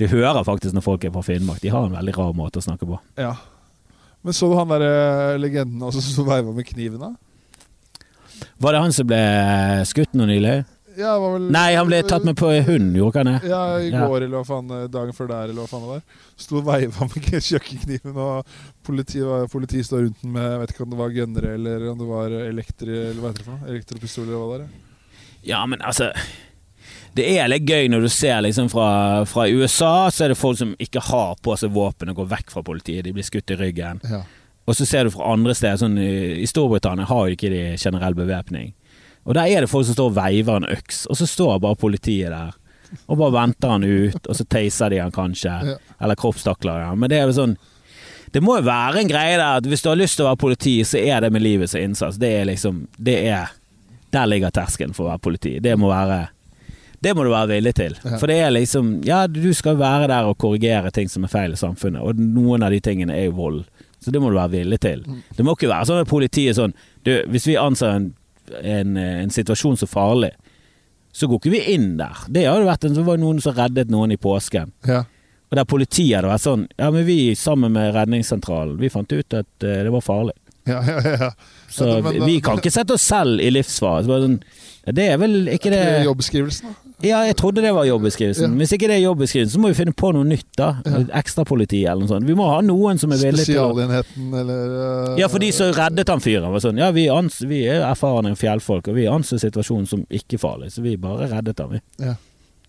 Du 0.00 0.06
hører 0.08 0.44
faktisk 0.44 0.76
når 0.76 0.84
folk 0.84 1.04
er 1.04 1.12
fra 1.14 1.24
Finnmark. 1.24 1.60
De 1.62 1.72
har 1.72 1.86
en 1.86 1.94
veldig 1.96 2.16
rar 2.16 2.32
måte 2.36 2.60
å 2.60 2.64
snakke 2.64 2.88
på. 2.88 2.98
Ja. 3.20 3.34
Men 4.26 4.34
så 4.34 4.48
du 4.50 4.56
han 4.58 4.72
derre 4.74 5.36
legenden 5.38 5.82
også 5.86 6.02
som 6.02 6.26
veiva 6.32 6.50
med 6.54 6.66
kniven, 6.66 6.98
da? 6.98 7.12
Var 8.60 8.74
det 8.74 8.80
han 8.82 8.94
som 8.96 9.06
ble 9.08 9.20
skutt 9.88 10.16
nå 10.18 10.26
nylig? 10.28 10.56
Ja, 10.96 11.10
var 11.20 11.34
vel 11.34 11.50
Nei, 11.52 11.74
han 11.76 11.88
ble 11.90 11.98
tatt 12.08 12.24
med 12.24 12.38
på 12.40 12.48
hund, 12.64 12.94
gjorde 12.96 13.20
han 13.20 13.28
det? 13.34 13.50
Ja, 13.50 13.60
i 13.84 13.90
Ja. 13.90 14.06
går 14.08 14.24
eller 14.24 14.38
hva 14.38 14.46
faen, 14.48 14.70
eh, 14.72 14.86
dagen 14.88 15.12
før 15.12 15.28
der, 15.28 15.50
eller 15.52 15.60
hva 15.60 15.68
faen 15.68 15.84
det 15.84 15.90
var. 15.90 16.00
Sto 16.40 16.56
og 16.62 16.64
veiva 16.64 17.08
med 17.12 17.26
kjøkkenkniven, 17.50 18.16
og 18.16 18.56
politiet 18.88 19.52
politi 19.52 19.82
står 19.84 20.06
rundt 20.06 20.22
den 20.24 20.32
med 20.32 20.48
Jeg 20.48 20.62
vet 20.62 20.72
ikke 20.74 20.86
om 20.86 20.94
det 20.94 21.00
var 21.02 21.14
gønnere 21.18 21.52
eller 21.58 21.86
om 21.92 22.00
det 22.00 22.08
var 22.08 22.36
elektri... 22.40 22.96
Eller 23.10 23.20
hva 23.20 23.32
heter 23.32 23.42
det 23.44 23.48
for 23.50 23.58
noe? 23.58 23.70
Elektropistoler 23.74 24.32
eller 24.32 24.42
hva 24.42 24.58
det 24.62 24.68
er. 24.70 25.12
Ja, 25.52 25.60
men 25.68 25.84
altså 25.84 26.08
Det 27.16 27.26
er 27.38 27.48
litt 27.48 27.68
gøy 27.68 27.88
når 27.92 28.04
du 28.04 28.10
ser 28.12 28.42
liksom 28.44 28.68
fra, 28.72 28.88
fra 29.28 29.46
USA, 29.48 30.10
så 30.12 30.26
er 30.26 30.32
det 30.34 30.40
folk 30.40 30.58
som 30.60 30.74
ikke 30.82 31.00
har 31.08 31.38
på 31.40 31.54
seg 31.56 31.72
våpen 31.72 32.12
og 32.12 32.18
går 32.20 32.32
vekk 32.34 32.52
fra 32.52 32.64
politiet. 32.66 33.06
De 33.06 33.14
blir 33.16 33.24
skutt 33.26 33.54
i 33.54 33.56
ryggen. 33.56 34.02
Ja. 34.04 34.24
Og 34.66 34.76
så 34.76 34.86
ser 34.88 35.06
du 35.06 35.14
fra 35.14 35.30
andre 35.32 35.54
steder, 35.54 35.78
sånn 35.80 35.96
i, 36.02 36.42
i 36.42 36.48
Storbritannia 36.50 37.06
har 37.08 37.28
jo 37.28 37.36
ikke 37.36 37.52
de 37.52 37.62
generell 37.78 38.16
bevæpning. 38.18 38.74
Og 39.26 39.34
der 39.34 39.50
er 39.50 39.64
det 39.64 39.70
folk 39.70 39.86
som 39.86 39.96
står 39.96 40.10
og 40.10 40.18
veiver 40.18 40.60
en 40.60 40.68
øks, 40.70 41.04
og 41.10 41.18
så 41.18 41.26
står 41.30 41.58
bare 41.62 41.78
politiet 41.78 42.34
der. 42.34 42.54
Og 43.06 43.18
bare 43.18 43.34
venter 43.34 43.72
han 43.72 43.86
ut, 43.86 44.20
og 44.20 44.36
så 44.38 44.46
taser 44.46 44.92
de 44.92 45.00
han 45.02 45.14
kanskje. 45.14 45.54
Ja. 45.70 45.78
Eller 46.02 46.18
kroppstakler 46.18 46.84
han. 46.86 47.00
Men 47.00 47.10
det 47.10 47.20
er 47.20 47.30
jo 47.30 47.40
sånn 47.40 47.56
Det 48.34 48.42
må 48.42 48.56
jo 48.58 48.66
være 48.66 49.00
en 49.00 49.08
greie 49.08 49.36
der 49.38 49.62
at 49.62 49.66
hvis 49.66 49.82
du 49.82 49.88
har 49.88 49.98
lyst 49.98 50.18
til 50.18 50.26
å 50.26 50.32
være 50.32 50.42
politi, 50.42 50.74
så 50.84 50.98
er 50.98 51.22
det 51.22 51.30
med 51.32 51.42
livet 51.42 51.70
som 51.70 51.80
innsats. 51.80 52.18
Det 52.20 52.32
er 52.40 52.48
liksom 52.50 52.86
Det 52.98 53.16
er 53.30 53.54
Der 54.12 54.26
ligger 54.26 54.50
terskelen 54.54 54.94
for 54.94 55.06
å 55.06 55.12
være 55.14 55.24
politi. 55.24 55.58
Det 55.62 55.74
må 55.78 55.90
være 55.90 56.26
Det 57.06 57.12
må 57.14 57.22
du 57.26 57.30
være 57.30 57.52
villig 57.54 57.72
til. 57.78 57.94
Ja. 58.02 58.16
For 58.18 58.26
det 58.30 58.36
er 58.42 58.50
liksom 58.56 58.92
Ja, 59.06 59.22
du 59.30 59.46
skal 59.54 59.78
være 59.78 60.08
der 60.10 60.26
og 60.28 60.36
korrigere 60.42 60.90
ting 60.94 61.08
som 61.12 61.24
er 61.26 61.30
feil 61.32 61.54
i 61.54 61.60
samfunnet, 61.60 62.02
og 62.02 62.18
noen 62.18 62.66
av 62.66 62.74
de 62.74 62.80
tingene 62.82 63.14
er 63.14 63.28
jo 63.28 63.36
vold. 63.38 63.62
Så 64.02 64.12
det 64.14 64.20
må 64.22 64.28
du 64.30 64.36
være 64.38 64.52
villig 64.58 64.78
til. 64.82 65.00
Mm. 65.06 65.22
Det 65.38 65.44
må 65.46 65.54
ikke 65.56 65.70
være 65.70 65.86
sånn 65.88 66.02
at 66.02 66.10
politiet 66.10 66.52
er 66.52 66.58
sånn 66.58 66.74
du, 67.06 67.12
Hvis 67.32 67.46
vi 67.48 67.56
anser 67.58 67.94
en, 67.96 68.10
en, 68.60 68.96
en 69.00 69.32
situasjon 69.34 69.78
som 69.80 69.88
farlig, 69.90 70.32
så 71.16 71.26
går 71.30 71.40
ikke 71.40 71.52
vi 71.54 71.62
inn 71.72 71.94
der. 71.96 72.26
Det 72.28 72.42
har 72.44 72.60
jo 72.60 72.68
vært 72.68 72.84
en, 72.84 72.94
så 72.98 73.04
var 73.06 73.16
noen 73.22 73.38
som 73.40 73.54
reddet 73.56 73.88
noen 73.90 74.12
i 74.12 74.18
påsken. 74.20 74.74
Ja. 74.86 75.04
Og 75.46 75.56
der 75.56 75.64
politiet 75.70 76.18
hadde 76.18 76.28
vært 76.32 76.42
sånn 76.44 76.66
Ja, 76.76 76.90
men 76.92 77.06
vi 77.06 77.18
sammen 77.38 77.72
med 77.72 77.94
redningssentralen, 77.94 78.76
vi 78.82 78.90
fant 78.92 79.12
ut 79.14 79.36
at 79.38 79.48
uh, 79.64 79.76
det 79.86 79.92
var 79.94 80.04
farlig. 80.04 80.34
Ja, 80.66 80.80
ja, 80.82 80.98
ja. 81.06 81.30
Så 81.70 81.86
Ja, 81.88 82.00
men- 82.02 82.18
vi, 82.18 82.20
vi 82.34 82.40
kan 82.44 82.58
ikke 82.58 82.74
sette 82.74 82.96
oss 82.98 83.06
selv 83.06 83.40
i 83.40 83.48
livsfare. 83.54 84.02
Så 84.04 84.18
sånn, 84.26 84.40
det 84.98 85.06
er 85.12 85.20
vel 85.22 85.46
ikke 85.54 85.70
det 85.72 85.84
Jobbeskrivelsen, 86.04 86.72
da. 86.74 86.85
Ja, 87.04 87.18
jeg 87.28 87.36
trodde 87.36 87.60
det 87.60 87.74
var 87.76 87.84
jobbeskrivelsen. 87.84 88.54
Ja. 88.54 88.58
Hvis 88.62 88.70
ikke 88.72 88.88
det 88.88 88.94
er 88.94 89.02
jobbeskrivelsen, 89.02 89.52
så 89.52 89.60
må 89.60 89.68
vi 89.68 89.76
finne 89.76 89.92
på 89.92 90.14
noe 90.16 90.24
nytt, 90.24 90.48
da. 90.56 90.68
Ja. 90.86 91.02
Ekstrapoliti 91.18 91.82
eller 91.84 92.06
noe 92.06 92.08
sånt. 92.08 92.24
Vi 92.28 92.36
må 92.38 92.46
ha 92.48 92.62
noen 92.64 92.96
som 93.00 93.12
er 93.12 93.20
villig 93.20 93.44
til 93.44 93.58
å 93.60 93.66
Spesialenheten, 93.74 94.30
eller 94.40 94.72
uh, 94.72 95.18
Ja, 95.20 95.28
for 95.28 95.42
de 95.42 95.50
som 95.52 95.74
reddet 95.76 96.08
han 96.08 96.22
fyren, 96.24 96.48
var 96.54 96.62
sånn 96.64 96.80
Ja, 96.80 96.88
vi, 96.96 97.04
ans 97.12 97.42
vi 97.44 97.66
er 97.68 97.84
erfarne 97.84 98.32
fjellfolk, 98.40 98.88
og 98.88 98.96
vi 98.96 99.04
anser 99.12 99.42
situasjonen 99.42 99.90
som 99.90 100.06
ikke 100.08 100.40
farlig, 100.40 100.70
så 100.72 100.84
vi 100.86 100.94
bare 101.00 101.28
reddet 101.34 101.60
han, 101.60 101.76
vi. 101.76 101.82
Ja. 102.06 102.14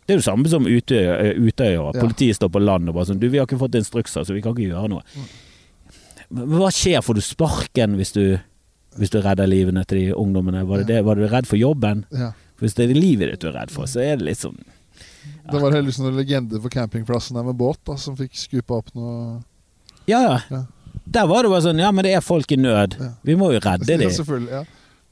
Det 0.07 0.15
er 0.15 0.19
jo 0.19 0.23
det 0.23 0.27
samme 0.27 0.51
som 0.51 0.67
Utøya. 0.67 1.15
Utøya. 1.35 1.79
Ja. 1.79 1.93
Politiet 1.95 2.37
står 2.39 2.51
på 2.51 2.63
land 2.63 2.87
og 2.87 2.95
bare 2.95 3.09
sånn 3.09 3.19
Du, 3.19 3.27
vi 3.31 3.39
har 3.39 3.47
ikke 3.47 3.59
fått 3.59 3.75
instrukser, 3.79 4.27
så 4.27 4.35
vi 4.35 4.43
kan 4.43 4.55
ikke 4.55 4.69
gjøre 4.73 4.91
noe. 4.91 5.23
Men 6.27 6.59
hva 6.59 6.69
skjer? 6.71 6.99
Får 7.03 7.15
du 7.15 7.23
sparken 7.23 7.95
hvis 7.99 8.13
du, 8.15 8.23
hvis 8.99 9.11
du 9.11 9.17
redder 9.23 9.47
livene 9.47 9.83
til 9.87 9.99
de 9.99 10.15
ungdommene? 10.15 10.63
Var, 10.67 10.83
det 10.83 10.95
det? 10.95 11.01
var 11.07 11.19
du 11.19 11.27
redd 11.27 11.47
for 11.47 11.59
jobben? 11.59 12.03
ja. 12.11 12.33
Hvis 12.59 12.73
det 12.77 12.87
er 12.89 12.97
livet 12.97 13.29
ditt 13.31 13.41
du 13.43 13.49
er 13.51 13.57
redd 13.59 13.71
for, 13.73 13.85
så 13.89 14.01
er 14.01 14.17
det 14.17 14.25
litt 14.31 14.41
sånn 14.41 14.57
Det 15.51 15.59
var 15.61 15.71
heldigvis 15.75 15.99
en 16.01 16.15
legende 16.17 16.59
for 16.63 16.73
campingplassen 16.73 17.37
der 17.37 17.45
med 17.47 17.55
båt, 17.59 17.79
da, 17.85 17.95
som 18.01 18.15
fikk 18.17 18.33
skupa 18.37 18.79
opp 18.81 18.89
noe 18.97 19.41
Ja, 20.09 20.21
ja. 20.23 20.39
Ja. 20.49 20.63
Der 21.07 21.27
var 21.29 21.43
det 21.45 21.51
bare 21.53 21.63
sånn 21.67 21.79
Ja, 21.79 21.91
men 21.95 22.03
det 22.07 22.13
er 22.17 22.21
folk 22.25 22.51
i 22.51 22.57
nød. 22.59 22.97
Ja. 22.99 23.11
Vi 23.23 23.35
må 23.39 23.51
jo 23.53 23.59
redde 23.63 23.87
Ja, 23.87 23.97
dem. 24.01 24.09
selvfølgelig. 24.11 24.51
Ja. 24.51 24.63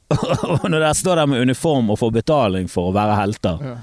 Og 0.60 0.66
når 0.70 0.80
de 0.84 0.90
står 0.94 1.16
der 1.22 1.26
med 1.30 1.40
uniform 1.48 1.88
og 1.90 1.98
får 1.98 2.12
betaling 2.20 2.68
for 2.70 2.90
å 2.90 2.96
være 2.96 3.16
helter, 3.20 3.62
Ja. 3.64 3.76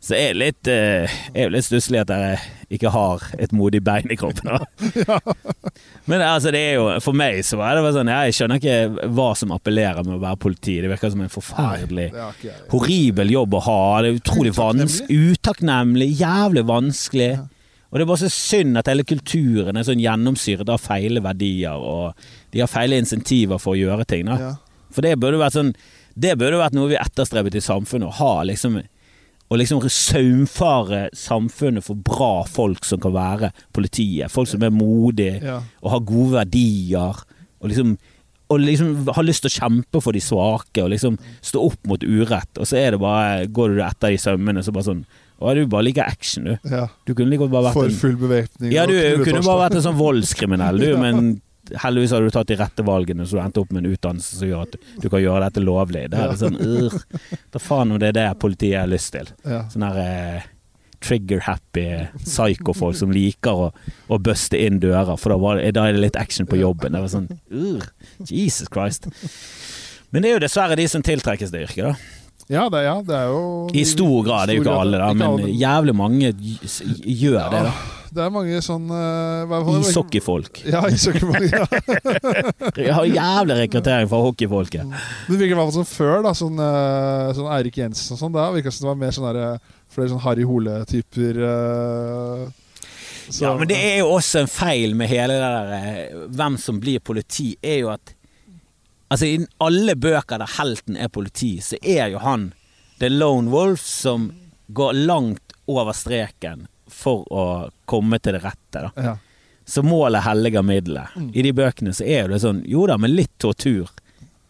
Så 0.00 0.14
er 0.16 0.32
det 0.32 0.40
litt, 0.40 0.68
eh, 0.72 1.12
er 1.36 1.50
litt 1.52 1.66
stusslig 1.66 2.00
at 2.00 2.10
jeg 2.14 2.38
ikke 2.78 2.92
har 2.94 3.24
et 3.36 3.52
modig 3.52 3.82
bein 3.84 4.08
i 4.08 4.16
kroppen. 4.16 4.48
Da. 4.48 5.18
Men 6.10 6.22
altså, 6.24 6.52
det 6.54 6.60
er 6.70 6.78
jo 6.78 6.86
For 7.04 7.16
meg 7.16 7.42
så 7.44 7.58
var 7.60 7.76
det 7.76 7.82
bare 7.84 7.96
sånn 7.98 8.08
Jeg 8.08 8.36
skjønner 8.36 8.60
ikke 8.60 9.08
hva 9.12 9.26
som 9.36 9.52
appellerer 9.52 10.06
med 10.06 10.16
å 10.16 10.22
være 10.22 10.40
politi. 10.40 10.78
Det 10.80 10.88
virker 10.88 11.12
som 11.12 11.20
en 11.20 11.32
forferdelig 11.32 12.08
ikke 12.14 12.48
jeg. 12.48 12.58
horribel 12.72 13.34
jobb 13.34 13.56
å 13.58 13.62
ha. 13.66 13.80
Det 14.00 14.12
er 14.12 14.20
utrolig 14.22 14.54
vanskelig. 14.56 15.18
Utakknemlig. 15.34 16.08
Jævlig 16.22 16.64
vanskelig. 16.70 17.30
Ja. 17.36 17.44
Og 17.90 17.98
det 17.98 18.04
er 18.06 18.10
bare 18.12 18.22
så 18.22 18.30
synd 18.32 18.78
at 18.78 18.88
hele 18.88 19.04
kulturen 19.04 19.76
er 19.76 19.84
sånn 19.86 20.00
gjennomsyret 20.00 20.68
av 20.70 20.80
feile 20.80 21.20
verdier, 21.24 21.74
og 21.74 22.14
de 22.54 22.62
har 22.62 22.70
feile 22.70 23.00
insentiver 23.02 23.58
for 23.58 23.74
å 23.74 23.80
gjøre 23.80 24.06
ting. 24.08 24.30
Da. 24.30 24.54
For 24.94 25.04
det 25.04 25.16
burde 25.18 25.40
vært 25.42 25.58
sånn 25.58 25.74
Det 26.20 26.32
burde 26.38 26.58
vært 26.58 26.74
noe 26.74 26.90
vi 26.90 26.96
etterstrebet 26.98 27.54
i 27.54 27.62
samfunnet. 27.62 28.08
Å 28.10 28.18
ha 28.18 28.32
liksom 28.48 28.80
Å 29.50 29.58
liksom 29.58 29.82
saumfare 29.90 31.08
samfunnet 31.16 31.82
for 31.82 31.98
bra 32.06 32.44
folk 32.46 32.84
som 32.86 33.00
kan 33.02 33.12
være 33.16 33.50
politiet. 33.74 34.30
Folk 34.30 34.46
som 34.48 34.62
er 34.62 34.70
modige 34.70 35.40
Ja. 35.42 35.60
og 35.82 35.90
har 35.90 36.00
gode 36.06 36.32
verdier. 36.38 37.22
Og 37.60 37.68
liksom 37.70 37.98
og 38.50 38.58
liksom 38.58 39.06
har 39.14 39.22
lyst 39.22 39.42
til 39.44 39.50
å 39.50 39.58
kjempe 39.60 40.00
for 40.02 40.10
de 40.12 40.18
svake 40.18 40.82
og 40.82 40.90
liksom 40.90 41.16
stå 41.40 41.60
opp 41.68 41.86
mot 41.86 42.02
urett. 42.02 42.50
Og 42.58 42.66
så 42.66 42.78
er 42.80 42.90
det 42.90 42.98
bare 43.00 43.46
går 43.46 43.76
du 43.76 43.82
etter 43.86 44.10
de 44.10 44.16
sømmene 44.18 44.62
så 44.66 44.72
bare 44.74 44.88
sånn 44.88 45.04
Å, 45.40 45.54
du 45.54 45.62
bare 45.72 45.84
liker 45.86 46.02
action, 46.04 46.44
du. 46.44 46.58
ja. 46.68 46.88
Du 47.06 47.14
kunne 47.14 47.30
like 47.30 47.38
godt 47.40 47.50
bare 47.52 47.70
vært 47.70 47.78
For 47.78 47.88
full 48.02 48.16
bevæpning. 48.20 48.72
Ja, 48.74 48.82
og 48.82 48.90
du 48.90 49.24
kunne 49.24 49.40
bare 49.46 49.70
vært 49.70 49.76
en 49.78 49.82
sånn 49.86 49.96
voldskriminell, 49.96 50.78
du, 50.82 50.96
men 51.04 51.40
heldigvis 51.82 52.14
har 52.16 52.22
du 52.24 52.30
tatt 52.34 52.50
de 52.50 52.56
rette 52.60 52.84
valgene, 52.86 53.26
så 53.26 53.38
du 53.38 53.42
endte 53.42 53.62
opp 53.62 53.74
med 53.74 53.84
en 53.84 53.94
utdannelse 53.94 54.38
som 54.40 54.48
gjør 54.50 54.64
at 54.66 54.78
du 55.02 55.08
kan 55.08 55.22
gjøre 55.22 55.44
dette 55.46 55.64
lovlig. 55.64 56.06
Det 56.12 56.20
er 56.20 56.32
ja. 56.32 56.38
sånn 56.40 56.58
ur 56.60 56.96
Da 57.52 57.62
faen 57.62 57.92
om 57.92 58.00
det 58.00 58.12
er 58.12 58.16
det 58.18 58.28
politiet 58.42 58.80
har 58.80 58.90
lyst 58.90 59.14
til. 59.14 59.30
Ja. 59.44 59.64
Sånn 59.72 59.86
her 59.86 60.00
eh, 60.02 60.48
trigger-happy 61.00 61.86
psycho-folk 62.24 62.98
som 62.98 63.12
liker 63.14 63.66
å, 63.66 63.68
å 64.10 64.20
buste 64.20 64.58
inn 64.60 64.80
dører, 64.82 65.16
for 65.20 65.34
da, 65.34 65.40
var 65.40 65.62
da 65.74 65.86
er 65.88 65.96
det 65.96 66.04
litt 66.04 66.20
action 66.20 66.48
på 66.48 66.60
jobben. 66.60 66.96
Det 66.96 67.04
var 67.06 67.12
sånn 67.12 67.28
ur, 67.50 67.86
Jesus 68.28 68.68
Christ. 68.68 69.10
Men 70.10 70.22
det 70.22 70.30
er 70.30 70.38
jo 70.38 70.42
dessverre 70.44 70.78
de 70.78 70.88
som 70.90 71.04
tiltrekkes 71.06 71.54
det 71.54 71.68
yrket, 71.68 71.92
da. 71.92 72.16
Ja, 72.50 72.64
det, 72.66 72.80
ja, 72.82 72.96
det 73.06 73.14
er 73.14 73.28
jo 73.30 73.42
I 73.78 73.84
stor 73.86 74.24
grad. 74.26 74.48
Det 74.48 74.56
er 74.56 74.58
jo 74.58 74.64
ikke 74.64 74.78
alle, 74.82 74.98
da, 74.98 75.10
men 75.14 75.46
jævlig 75.54 75.94
mange 75.94 76.32
gjør 76.34 77.44
det, 77.52 77.60
da. 77.68 77.74
Det 78.10 78.22
er 78.24 78.30
mange 78.34 78.58
sånn 78.64 78.88
hva- 78.90 79.60
Ishockeyfolk. 79.80 80.62
Ja, 80.66 80.80
ishockeyfolk. 80.90 81.52
Ja. 81.52 81.66
Jeg 82.86 82.94
har 82.96 83.06
jævlig 83.06 83.56
rekruttering 83.60 84.08
fra 84.10 84.18
hockeyfolket. 84.24 84.94
Det 85.28 85.36
virker 85.38 85.54
i 85.54 85.58
hvert 85.58 85.68
fall 85.70 85.76
som 85.84 85.86
før, 85.90 86.16
da. 86.26 86.32
Sånn, 86.34 86.58
eh, 86.58 87.30
sånn 87.38 87.50
Eirik 87.54 87.78
Jensen 87.78 88.16
og 88.16 88.22
sånn. 88.24 88.34
Da 88.34 88.48
virka 88.54 88.70
det 88.70 88.74
som 88.76 88.86
det 88.88 88.90
var 88.90 88.98
mer 89.04 89.14
sånn 89.14 89.28
derre 89.30 89.50
flere 89.94 90.10
sånn 90.12 90.22
Harry 90.24 90.46
Hole-typer. 90.46 91.38
eh, 91.50 92.46
så- 93.30 93.42
Ja, 93.44 93.56
men 93.58 93.68
det 93.70 93.76
er 93.78 93.98
jo 94.02 94.08
også 94.16 94.40
en 94.40 94.46
feil 94.50 94.94
med 94.98 95.08
hele 95.08 95.34
det 95.38 95.50
der 95.54 95.72
eh, 95.76 96.26
hvem 96.34 96.58
som 96.58 96.80
blir 96.82 96.98
politi, 97.00 97.52
er 97.62 97.78
jo 97.84 97.90
at 97.94 98.14
Altså, 99.10 99.26
i 99.26 99.46
alle 99.58 99.96
bøker 99.98 100.38
der 100.38 100.46
helten 100.46 100.96
er 100.96 101.08
politi, 101.08 101.56
så 101.58 101.74
er 101.82 102.12
jo 102.12 102.18
han 102.22 102.52
the 103.00 103.08
lone 103.08 103.50
wolf 103.50 103.80
som 103.82 104.28
går 104.72 104.92
langt 105.06 105.52
over 105.66 105.90
streken 105.98 106.68
for 106.92 107.24
å 107.32 107.44
komme 107.90 108.18
til 108.22 108.36
det 108.36 108.44
rette, 108.44 108.86
da. 108.86 108.90
ja. 108.96 109.16
Så 109.70 109.84
målet 109.86 110.24
helliger 110.24 110.64
middelet. 110.66 111.12
Mm. 111.14 111.28
I 111.36 111.42
de 111.46 111.50
bøkene 111.54 111.92
så 111.94 112.02
er 112.02 112.26
det 112.32 112.40
sånn 112.42 112.64
Jo 112.66 112.88
da, 112.90 112.96
men 112.98 113.12
litt 113.14 113.30
tortur 113.38 113.92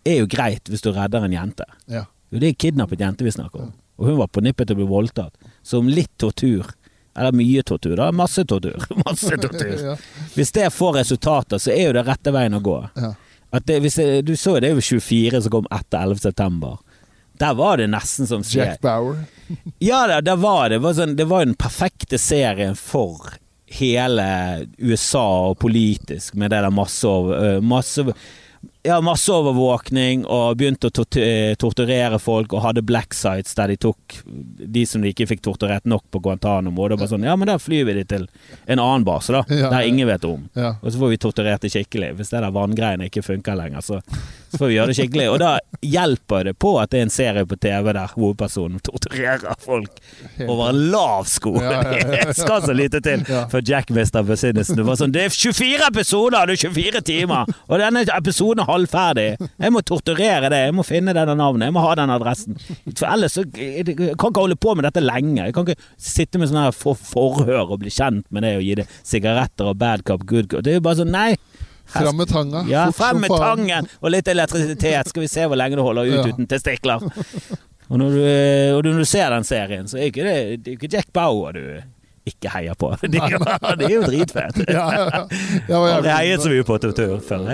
er 0.09 0.23
jo 0.23 0.29
greit 0.33 0.71
hvis 0.71 0.81
du 0.81 0.89
redder 0.97 1.27
en 1.27 1.35
jente. 1.35 1.67
ja. 1.93 2.07
Jo, 2.31 2.39
det 2.39 2.53
er 2.53 2.55
kidnappet 2.62 3.01
jente 3.03 3.25
vi 3.27 3.33
snakker 3.35 3.65
om. 3.65 3.73
Og 3.99 4.07
hun 4.07 4.17
var 4.21 4.29
på 4.31 4.41
nippet 4.41 4.69
til 4.71 4.77
å 4.77 4.81
bli 4.81 4.87
voldtatt. 4.89 5.35
Så 5.67 5.81
om 5.83 5.89
litt 5.91 6.12
tortur, 6.17 6.69
eller 7.19 7.35
mye 7.35 7.65
tortur, 7.67 7.97
da 7.99 8.12
masse 8.15 8.45
tortur. 8.47 8.79
Masse 9.05 9.35
tortur. 9.43 9.75
ja. 9.83 9.97
Hvis 10.37 10.53
det 10.55 10.69
får 10.73 11.01
resultater, 11.03 11.59
så 11.59 11.73
er 11.75 11.89
jo 11.89 11.97
det 11.99 12.07
rette 12.07 12.33
veien 12.33 12.55
å 12.55 12.62
gå. 12.65 12.79
ja. 12.95 13.12
Det, 13.67 13.81
det, 13.83 14.07
du 14.23 14.37
så 14.39 14.55
jo 14.57 14.61
det 14.62 14.69
jo 14.77 14.85
24 15.01 15.41
som 15.43 15.51
kom 15.57 15.67
etter 15.75 15.99
11. 16.07 16.71
Der 17.41 17.55
var 17.57 17.81
det 17.81 17.89
nesten 17.91 18.29
som 18.29 18.45
skjer. 18.45 18.75
Jack 18.75 18.83
Bauer. 18.85 19.23
Ja, 19.83 20.05
der, 20.07 20.21
der 20.23 20.37
var 20.39 20.69
det. 20.69 20.77
Det 20.77 20.85
var, 20.85 20.93
sånn, 20.95 21.15
det 21.19 21.25
var 21.27 21.43
den 21.43 21.57
perfekte 21.59 22.21
serien 22.23 22.77
for 22.79 23.33
hele 23.71 24.27
USA 24.79 25.25
og 25.51 25.59
politisk, 25.62 26.37
med 26.39 26.53
det 26.53 26.61
der 26.62 26.71
masseover, 26.75 27.59
masse, 27.62 28.05
ja, 28.83 28.97
masseovervåkning 29.05 30.23
og 30.25 30.57
begynte 30.61 30.89
å 30.91 31.05
eh, 31.21 31.53
torturere 31.61 32.19
folk 32.23 32.55
og 32.57 32.62
hadde 32.65 32.83
black 32.87 33.15
sites 33.17 33.55
der 33.59 33.73
de 33.73 33.77
tok 33.81 34.17
de 34.25 34.85
som 34.89 35.03
de 35.05 35.12
ikke 35.12 35.29
fikk 35.31 35.43
torturert 35.45 35.87
nok 35.89 36.07
på 36.12 36.23
Guantánamo. 36.25 36.79
Og 36.83 36.93
det 36.93 37.01
var 37.03 37.11
sånn 37.11 37.27
Ja, 37.27 37.37
men 37.37 37.51
da 37.51 37.59
flyr 37.61 37.87
vi 37.89 37.99
de 38.01 38.05
til 38.09 38.27
en 38.67 38.79
annen 38.83 39.07
base, 39.07 39.35
da. 39.37 39.45
Ja, 39.53 39.71
der 39.73 39.89
ingen 39.89 40.09
vet 40.09 40.25
om. 40.29 40.49
Ja. 40.55 40.75
Og 40.81 40.91
så 40.93 41.03
får 41.03 41.15
vi 41.15 41.21
torturert 41.27 41.67
det 41.67 41.73
skikkelig. 41.75 42.15
Hvis 42.19 42.33
det 42.33 42.43
der 42.43 42.55
vanngreiene 42.55 43.11
ikke 43.11 43.25
funker 43.27 43.59
lenger, 43.61 43.85
så, 43.85 44.01
så 44.51 44.59
får 44.59 44.70
vi 44.70 44.77
gjøre 44.77 44.90
det 44.90 44.97
skikkelig. 44.98 45.27
Og 45.31 45.39
da 45.43 45.51
hjelper 45.86 46.51
det 46.51 46.56
på 46.60 46.74
at 46.82 46.90
det 46.93 47.01
er 47.01 47.06
en 47.06 47.12
serie 47.14 47.47
på 47.48 47.56
TV 47.60 47.93
der 47.97 48.14
hovedpersonen 48.16 48.82
torturerer 48.85 49.56
folk 49.62 50.01
over 50.47 50.70
en 50.72 50.81
lav 50.93 51.28
sko. 51.31 51.55
Det 52.10 52.35
skal 52.36 52.64
så 52.64 52.74
lite 52.74 53.01
til 53.05 53.22
For 53.28 53.60
før 53.60 53.64
Jack 53.66 53.90
mister 53.94 54.24
besinnelsen. 54.27 54.78
Det 54.78 54.86
var 54.86 54.98
sånn 54.98 55.12
Det 55.14 55.24
er 55.28 55.35
24 55.35 55.89
episoder! 55.90 56.51
Det 56.51 56.56
er 56.56 56.72
24 56.74 57.02
timer! 57.06 57.52
Og 57.68 57.81
denne 57.81 58.05
episoden 58.16 58.62
er 58.64 58.70
halvferdig. 58.70 59.27
Jeg 59.39 59.74
må 59.74 59.82
torturere 59.86 60.51
det. 60.52 60.62
Jeg 60.66 60.77
må 60.77 60.85
finne 60.86 61.14
denne 61.16 61.36
navnet. 61.39 61.68
Jeg 61.68 61.77
må 61.77 61.85
ha 61.85 61.94
den 61.98 62.14
adressen. 62.14 62.59
For 62.97 63.06
ellers 63.10 63.36
så 63.39 63.47
jeg 63.56 63.86
kan 63.97 64.32
ikke 64.32 64.44
holde 64.44 64.59
på 64.60 64.74
med 64.77 64.89
dette 64.89 65.05
lenge. 65.05 65.44
Jeg 65.44 65.56
kan 65.56 65.68
ikke 65.68 65.90
sitte 66.01 66.40
med 66.40 66.51
sånne 66.51 66.68
her 66.68 66.77
for 66.77 66.98
forhør 66.98 67.77
og 67.77 67.82
bli 67.85 67.93
kjent 67.94 68.27
med 68.35 68.47
det 68.47 68.56
og 68.59 68.66
gi 68.66 68.78
det 68.81 68.89
sigaretter 69.06 69.70
og 69.72 69.78
bad 69.81 70.05
cop, 70.09 70.27
good 70.28 70.51
cop. 70.51 70.64
Det 70.66 70.74
er 70.74 70.81
jo 70.81 70.86
bare 70.86 71.02
sånn 71.02 71.14
Nei. 71.14 71.35
Fram 71.93 72.17
med 72.23 72.29
tanga. 72.31 72.65
ja, 72.71 72.87
frem 72.95 73.21
med 73.25 73.31
tangen 73.35 73.89
og 74.01 74.11
litt 74.15 74.29
elektrisitet. 74.31 75.09
Skal 75.12 75.23
vi 75.27 75.31
se 75.33 75.47
hvor 75.51 75.59
lenge 75.59 75.77
du 75.79 75.83
holder 75.87 76.09
ut 76.11 76.19
Ja. 76.21 76.27
uten 76.33 76.47
testikler. 76.51 77.03
Og 77.91 77.99
når, 77.99 78.11
du, 78.15 78.21
eh, 78.23 78.75
og 78.77 78.85
når 78.87 79.01
du 79.03 79.05
ser 79.11 79.31
den 79.35 79.45
serien, 79.45 79.89
så 79.91 79.99
er 79.99 80.11
ikke 80.12 80.23
det, 80.23 80.37
det 80.65 80.71
er 80.71 80.77
ikke 80.79 80.91
Jack 80.93 81.09
Bauer 81.12 81.53
du 81.57 81.65
ikke 82.31 82.51
heier 82.53 82.77
på. 82.79 82.93
Det 83.03 83.19
er 83.19 83.33
jo, 83.33 83.39
det 83.81 83.87
er 83.89 83.95
jo 83.97 84.03
dritfett. 84.07 84.61
Ja, 84.71 84.85
ja, 84.95 85.07
ja. 85.67 85.79
Aldri 85.97 86.12
heiet 86.15 86.45
så 86.45 86.53
mye 86.53 86.62
på 86.69 86.77
tortur 86.79 87.17
før. 87.27 87.49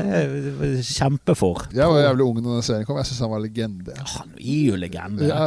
Kjempefor. 0.83 1.67
jeg 1.73 1.87
var 1.89 2.01
jævlig 2.03 2.25
ung 2.27 2.41
da 2.43 2.49
den 2.59 2.63
serien 2.67 2.85
kom. 2.89 2.99
Jeg 3.01 3.09
syns 3.09 3.21
han 3.25 3.31
var 3.33 3.41
legende. 3.45 3.95
Han 4.17 4.35
er 4.37 4.63
jo 4.73 4.77
legende. 4.81 5.29
Ja, 5.31 5.47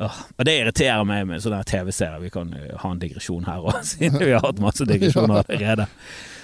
ja. 0.00 0.08
Og 0.40 0.46
det 0.48 0.54
irriterer 0.62 1.04
meg 1.04 1.26
med 1.28 1.42
sånne 1.44 1.60
TV-serier. 1.68 2.22
Vi 2.24 2.30
kan 2.32 2.50
ha 2.80 2.90
en 2.90 3.00
digresjon 3.02 3.44
her 3.44 3.60
òg, 3.68 3.82
siden 3.84 4.16
vi 4.22 4.30
har 4.32 4.40
hatt 4.46 4.58
masse 4.64 4.86
digresjoner 4.88 5.42
allerede. 5.44 5.86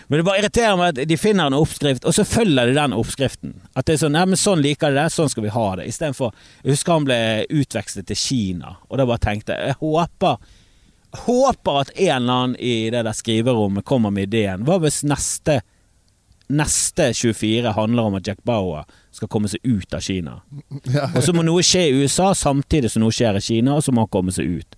Men 0.07 0.21
det 0.21 0.27
bare 0.27 0.39
irriterer 0.43 0.77
meg 0.79 0.93
at 0.93 1.09
de 1.11 1.17
finner 1.19 1.49
en 1.51 1.57
oppskrift, 1.59 2.05
og 2.07 2.15
så 2.15 2.25
følger 2.27 2.69
de 2.69 2.77
den 2.77 2.95
oppskriften. 2.95 3.57
At 3.75 3.89
det 3.89 3.97
er 3.97 4.05
sånn 4.05 4.19
ja, 4.19 4.27
men 4.29 4.39
sånn 4.39 4.63
liker 4.63 4.95
de 4.95 5.01
det, 5.01 5.09
sånn 5.15 5.33
skal 5.33 5.47
vi 5.47 5.55
ha 5.55 5.67
det. 5.81 5.89
Istedenfor 5.91 6.31
Jeg 6.63 6.77
husker 6.77 6.95
han 6.95 7.09
ble 7.09 7.19
utvekslet 7.51 8.07
til 8.07 8.21
Kina, 8.21 8.77
og 8.87 9.01
da 9.01 9.09
bare 9.09 9.25
tenkte 9.27 9.57
jeg 9.57 9.75
jeg 9.75 9.81
håper 9.83 10.39
håper 11.17 11.81
at 11.81 11.91
en 11.97 12.17
eller 12.17 12.33
annen 12.33 12.57
i 12.61 12.91
det 12.93 13.03
der 13.07 13.17
skriverommet 13.17 13.87
kommer 13.89 14.13
med 14.13 14.29
ideen. 14.29 14.67
Hva 14.67 14.79
hvis 14.83 15.03
neste 15.07 15.63
neste 16.47 17.09
24 17.15 17.73
handler 17.75 18.03
om 18.03 18.15
at 18.15 18.27
Jack 18.27 18.43
Bauer 18.47 18.85
skal 19.11 19.29
komme 19.29 19.49
seg 19.51 19.65
ut 19.67 19.95
av 19.95 20.05
Kina? 20.05 20.37
Og 21.17 21.23
så 21.25 21.35
må 21.35 21.43
noe 21.47 21.65
skje 21.67 21.89
i 21.89 21.97
USA 22.03 22.33
samtidig 22.39 22.93
som 22.93 23.03
noe 23.03 23.15
skjer 23.15 23.39
i 23.39 23.43
Kina, 23.43 23.75
og 23.75 23.83
så 23.83 23.95
må 23.95 24.05
han 24.05 24.13
komme 24.13 24.35
seg 24.35 24.61
ut. 24.61 24.77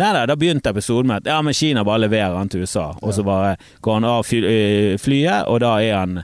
Nei 0.00 0.12
da, 0.16 0.26
da 0.26 0.36
begynte 0.40 0.70
episoden 0.72 1.06
med 1.10 1.22
at 1.22 1.32
ja, 1.34 1.40
men 1.44 1.52
Kina 1.54 1.82
bare 1.84 2.06
leverer 2.06 2.36
han 2.38 2.48
til 2.48 2.62
USA, 2.64 2.90
og 3.02 3.12
så 3.12 3.24
bare 3.26 3.56
går 3.84 3.98
han 4.00 4.04
av 4.08 4.24
øh, 4.32 4.98
flyet, 4.98 5.48
og 5.48 5.60
da 5.60 5.74
er 5.84 5.98
han 5.98 6.22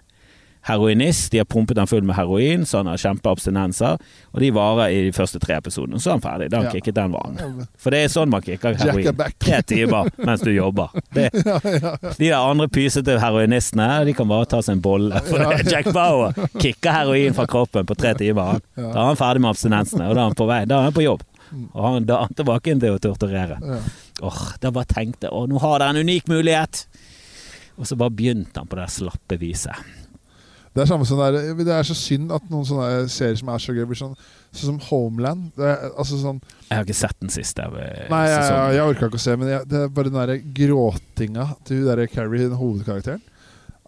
heroinist. 0.68 1.30
De 1.32 1.38
har 1.38 1.44
pumpet 1.48 1.78
han 1.80 1.86
full 1.88 2.02
med 2.04 2.16
heroin, 2.18 2.66
så 2.66 2.82
han 2.82 2.86
har 2.90 2.98
kjempeabstinenser. 3.00 3.94
Og 4.34 4.40
de 4.42 4.50
varer 4.52 4.92
i 4.92 4.98
de 5.06 5.12
første 5.16 5.38
tre 5.40 5.56
episodene. 5.56 6.00
Så 6.02 6.10
er 6.10 6.18
han 6.18 6.24
ferdig. 6.24 6.48
Da 6.52 6.58
han 6.60 6.66
Ja. 6.66 6.72
kicket 6.74 6.94
den 6.98 7.12
vanen. 7.14 7.62
For 7.80 7.90
det 7.94 8.02
er 8.04 8.08
sånn 8.12 8.28
man 8.28 8.42
kicker 8.44 8.74
heroin. 8.76 9.06
er. 9.08 9.32
Tre 9.40 9.62
timer 9.62 10.10
mens 10.18 10.40
du 10.44 10.50
jobber. 10.52 10.88
Det, 11.14 11.30
de 12.18 12.28
der 12.28 12.36
andre 12.36 12.68
pysete 12.68 13.16
heroinistene, 13.22 14.04
de 14.04 14.12
kan 14.18 14.28
bare 14.28 14.44
ta 14.50 14.60
seg 14.60 14.76
en 14.76 14.82
bolle. 14.84 15.22
For 15.30 15.38
det 15.40 15.72
Jack 15.72 15.88
Bauer 15.94 16.36
kicker 16.60 16.92
heroin 16.92 17.32
fra 17.38 17.46
kroppen 17.48 17.86
på 17.88 17.96
tre 17.96 18.12
timer. 18.18 18.60
Da 18.76 18.90
er 18.92 19.04
han 19.12 19.16
ferdig 19.16 19.40
med 19.46 19.54
abstinensene, 19.54 20.08
og 20.10 20.14
da 20.16 20.20
er 20.26 20.32
han 20.32 20.34
på 20.36 20.46
vei. 20.52 20.64
Da 20.68 20.82
er 20.82 20.90
han 20.90 20.92
på 21.00 21.06
jobb. 21.06 21.24
Og 21.72 21.78
han, 21.84 22.08
da 22.08 22.22
tilbake 22.38 22.72
inn 22.72 22.82
til 22.82 22.96
å 22.96 23.02
torturere. 23.02 23.60
Ja. 23.62 23.78
Åh, 24.28 24.42
Da 24.62 24.72
bare 24.74 24.90
tenkte 24.90 25.28
jeg 25.30 25.48
nå 25.52 25.62
har 25.62 25.78
dere 25.78 25.94
en 25.94 26.08
unik 26.08 26.28
mulighet. 26.30 26.84
Og 27.78 27.86
så 27.86 27.96
bare 27.98 28.14
begynte 28.14 28.58
han 28.58 28.68
på 28.70 28.78
det 28.78 28.88
slappe 28.90 29.38
viset. 29.40 29.86
Det 30.74 30.84
er 30.84 30.90
som 30.90 31.02
det 31.02 31.26
er, 31.26 31.64
det 31.64 31.76
så 31.88 31.94
synd 31.96 32.32
at 32.34 32.44
noen 32.52 32.66
sånne 32.68 33.08
serier 33.10 33.38
som 33.40 33.48
er 33.50 33.62
så 33.62 33.74
gøy, 33.74 33.86
blir 33.88 33.98
sånn 33.98 34.18
Sånn 34.48 34.78
som 34.78 34.78
Homeland. 34.88 35.50
Er, 35.60 35.90
altså 35.98 36.16
sånn 36.20 36.38
Jeg 36.68 36.72
har 36.76 36.86
ikke 36.86 36.96
sett 36.96 37.18
den 37.20 37.32
siste 37.32 37.66
eh, 37.66 38.06
Nei, 38.08 38.22
jeg, 38.30 38.44
jeg, 38.46 38.76
jeg 38.78 38.92
orka 38.94 39.08
ikke 39.10 39.18
å 39.20 39.24
se, 39.24 39.34
men 39.36 39.50
jeg, 39.50 39.66
det 39.68 39.82
er 39.82 39.90
bare 39.92 40.12
den 40.12 40.20
der 40.22 40.44
gråtinga 40.60 41.48
til 41.68 41.82
hun 41.82 41.88
der 41.90 42.04
Carrie, 42.12 42.46
den 42.46 42.56
hovedkarakteren. 42.60 43.24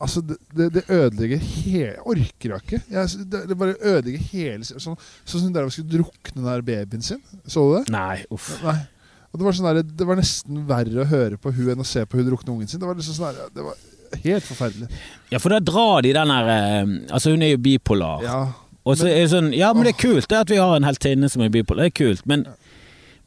Altså, 0.01 0.22
det, 0.24 0.39
det, 0.56 0.70
det 0.72 0.82
ødelegger 0.89 1.43
hele 1.44 1.81
Jeg 1.90 1.98
orker 2.09 2.52
jeg 2.55 2.62
ikke. 2.64 2.78
Jeg, 2.89 3.27
det, 3.32 3.43
det 3.51 3.56
bare 3.60 3.74
ødelegger 3.77 4.22
hele 4.31 4.64
Sånn 4.64 4.81
som 4.81 4.97
sånn 5.28 5.43
sånn 5.43 5.59
hun 5.59 5.74
skulle 5.74 5.93
drukne 5.93 6.39
den 6.39 6.48
der 6.48 6.64
babyen 6.64 7.05
sin. 7.05 7.20
Så 7.44 7.66
du 7.66 7.74
det? 7.77 7.82
Nei, 7.93 8.22
uff. 8.32 8.55
Nei. 8.64 8.78
Og 9.31 9.39
det 9.39 9.47
var, 9.47 9.55
sånn 9.55 9.68
der, 9.68 9.82
det 10.01 10.06
var 10.09 10.18
nesten 10.18 10.62
verre 10.66 11.05
å 11.05 11.06
høre 11.06 11.36
på 11.39 11.52
hun 11.55 11.74
enn 11.74 11.85
å 11.85 11.86
se 11.86 12.02
på 12.09 12.18
hun 12.18 12.27
drukne 12.27 12.55
ungen 12.55 12.70
sin. 12.70 12.81
Det 12.82 12.89
var 12.89 12.97
liksom 12.98 13.18
sånn 13.18 13.36
der, 13.36 13.52
Det 13.55 13.66
var 13.66 14.24
helt 14.24 14.47
forferdelig. 14.48 14.89
Ja, 15.31 15.39
for 15.39 15.55
da 15.55 15.60
drar 15.62 16.01
de 16.06 16.14
den 16.16 16.32
der 16.32 16.51
eh, 16.56 16.97
Altså, 17.12 17.35
hun 17.36 17.44
er 17.47 17.52
jo 17.52 17.60
bipolar. 17.62 18.24
Ja. 18.24 18.40
Og 18.89 18.97
så 18.97 19.06
er 19.10 19.20
det 19.20 19.28
sånn 19.35 19.52
Ja, 19.52 19.74
men 19.77 19.85
det 19.86 19.94
er 19.94 20.01
kult 20.01 20.31
det 20.32 20.40
at 20.40 20.51
vi 20.51 20.59
har 20.59 20.74
en 20.74 20.89
heltinne 20.89 21.28
som 21.31 21.44
er 21.44 21.52
bipolar. 21.52 21.86
Det 21.86 21.93
er 21.93 22.01
kult, 22.01 22.24
men 22.31 22.48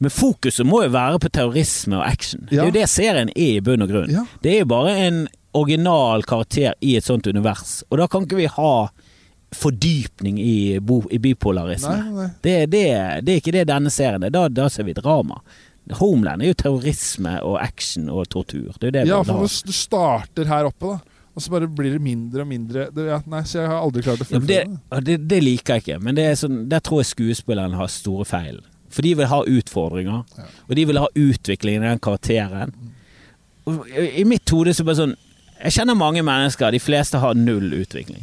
men 0.02 0.10
fokuset 0.10 0.66
må 0.66 0.82
jo 0.82 0.90
være 0.92 1.20
på 1.22 1.30
terrorisme 1.32 1.96
og 1.96 2.02
action. 2.04 2.42
Det 2.50 2.58
er 2.58 2.66
jo 2.66 2.74
det 2.74 2.82
serien 2.90 3.30
er 3.30 3.60
i 3.60 3.60
bunn 3.64 3.84
og 3.84 3.92
grunn. 3.92 4.10
Ja. 4.12 4.24
Det 4.42 4.50
er 4.50 4.64
jo 4.64 4.66
bare 4.68 4.90
en 5.06 5.20
original 5.54 6.22
karakter 6.26 6.74
i 6.80 6.96
et 6.98 7.04
sånt 7.06 7.26
univers. 7.30 7.82
Og 7.90 7.98
da 8.00 8.08
kan 8.10 8.26
ikke 8.26 8.40
vi 8.42 8.46
ha 8.50 8.72
fordypning 9.54 10.40
i, 10.42 10.80
bo, 10.82 11.02
i 11.10 11.18
bipolarisme. 11.22 11.94
Nei, 11.96 12.10
nei. 12.16 12.28
Det, 12.42 12.54
det, 12.72 12.84
det 13.22 13.36
er 13.36 13.42
ikke 13.42 13.54
det 13.54 13.66
denne 13.70 13.92
serien 13.94 14.26
er. 14.26 14.32
Da, 14.34 14.48
da 14.50 14.68
ser 14.72 14.86
vi 14.88 14.96
drama. 14.96 15.40
Homeland 16.00 16.42
er 16.42 16.50
jo 16.50 16.56
terrorisme 16.64 17.36
og 17.44 17.58
action 17.62 18.08
og 18.10 18.26
tortur. 18.32 18.72
Det 18.80 18.88
er 18.90 18.96
det 18.98 19.04
Ja, 19.10 19.20
for 19.26 19.44
du, 19.44 19.72
starter 19.76 20.48
her 20.50 20.70
oppe, 20.70 20.94
da. 20.94 21.20
Og 21.34 21.42
så 21.42 21.50
bare 21.50 21.66
blir 21.66 21.96
det 21.96 22.02
mindre 22.02 22.44
og 22.44 22.48
mindre. 22.50 22.86
Det, 22.94 23.08
ja, 23.10 23.16
nei, 23.30 23.40
så 23.50 23.58
jeg 23.64 23.70
har 23.72 23.80
aldri 23.82 24.04
klart 24.06 24.22
å 24.22 24.26
Ja, 24.30 24.38
det, 24.38 24.60
det. 24.70 25.00
det, 25.08 25.16
det 25.32 25.40
liker 25.42 25.74
jeg 25.78 25.82
ikke, 25.84 25.96
men 26.06 26.14
det 26.18 26.28
sånn, 26.38 26.60
der 26.70 26.82
tror 26.86 27.02
jeg 27.02 27.10
skuespilleren 27.10 27.74
har 27.74 27.90
store 27.90 28.26
feil. 28.28 28.60
For 28.94 29.02
de 29.02 29.14
vil 29.18 29.26
ha 29.26 29.40
utfordringer, 29.42 30.20
Ja. 30.38 30.44
og 30.68 30.76
de 30.78 30.84
vil 30.86 31.00
ha 31.02 31.08
utvikling 31.18 31.80
i 31.80 31.86
den 31.88 31.98
karakteren. 32.02 32.74
Og 33.66 33.88
I 33.90 34.20
i 34.22 34.24
mitt 34.28 34.46
hode 34.54 34.74
så 34.76 34.86
bare 34.86 35.00
sånn 35.02 35.16
Jeg 35.64 35.78
kjenner 35.78 35.96
mange 35.96 36.20
mennesker, 36.20 36.74
de 36.74 36.80
fleste 36.82 37.20
har 37.22 37.36
null 37.38 37.72
utvikling. 37.78 38.20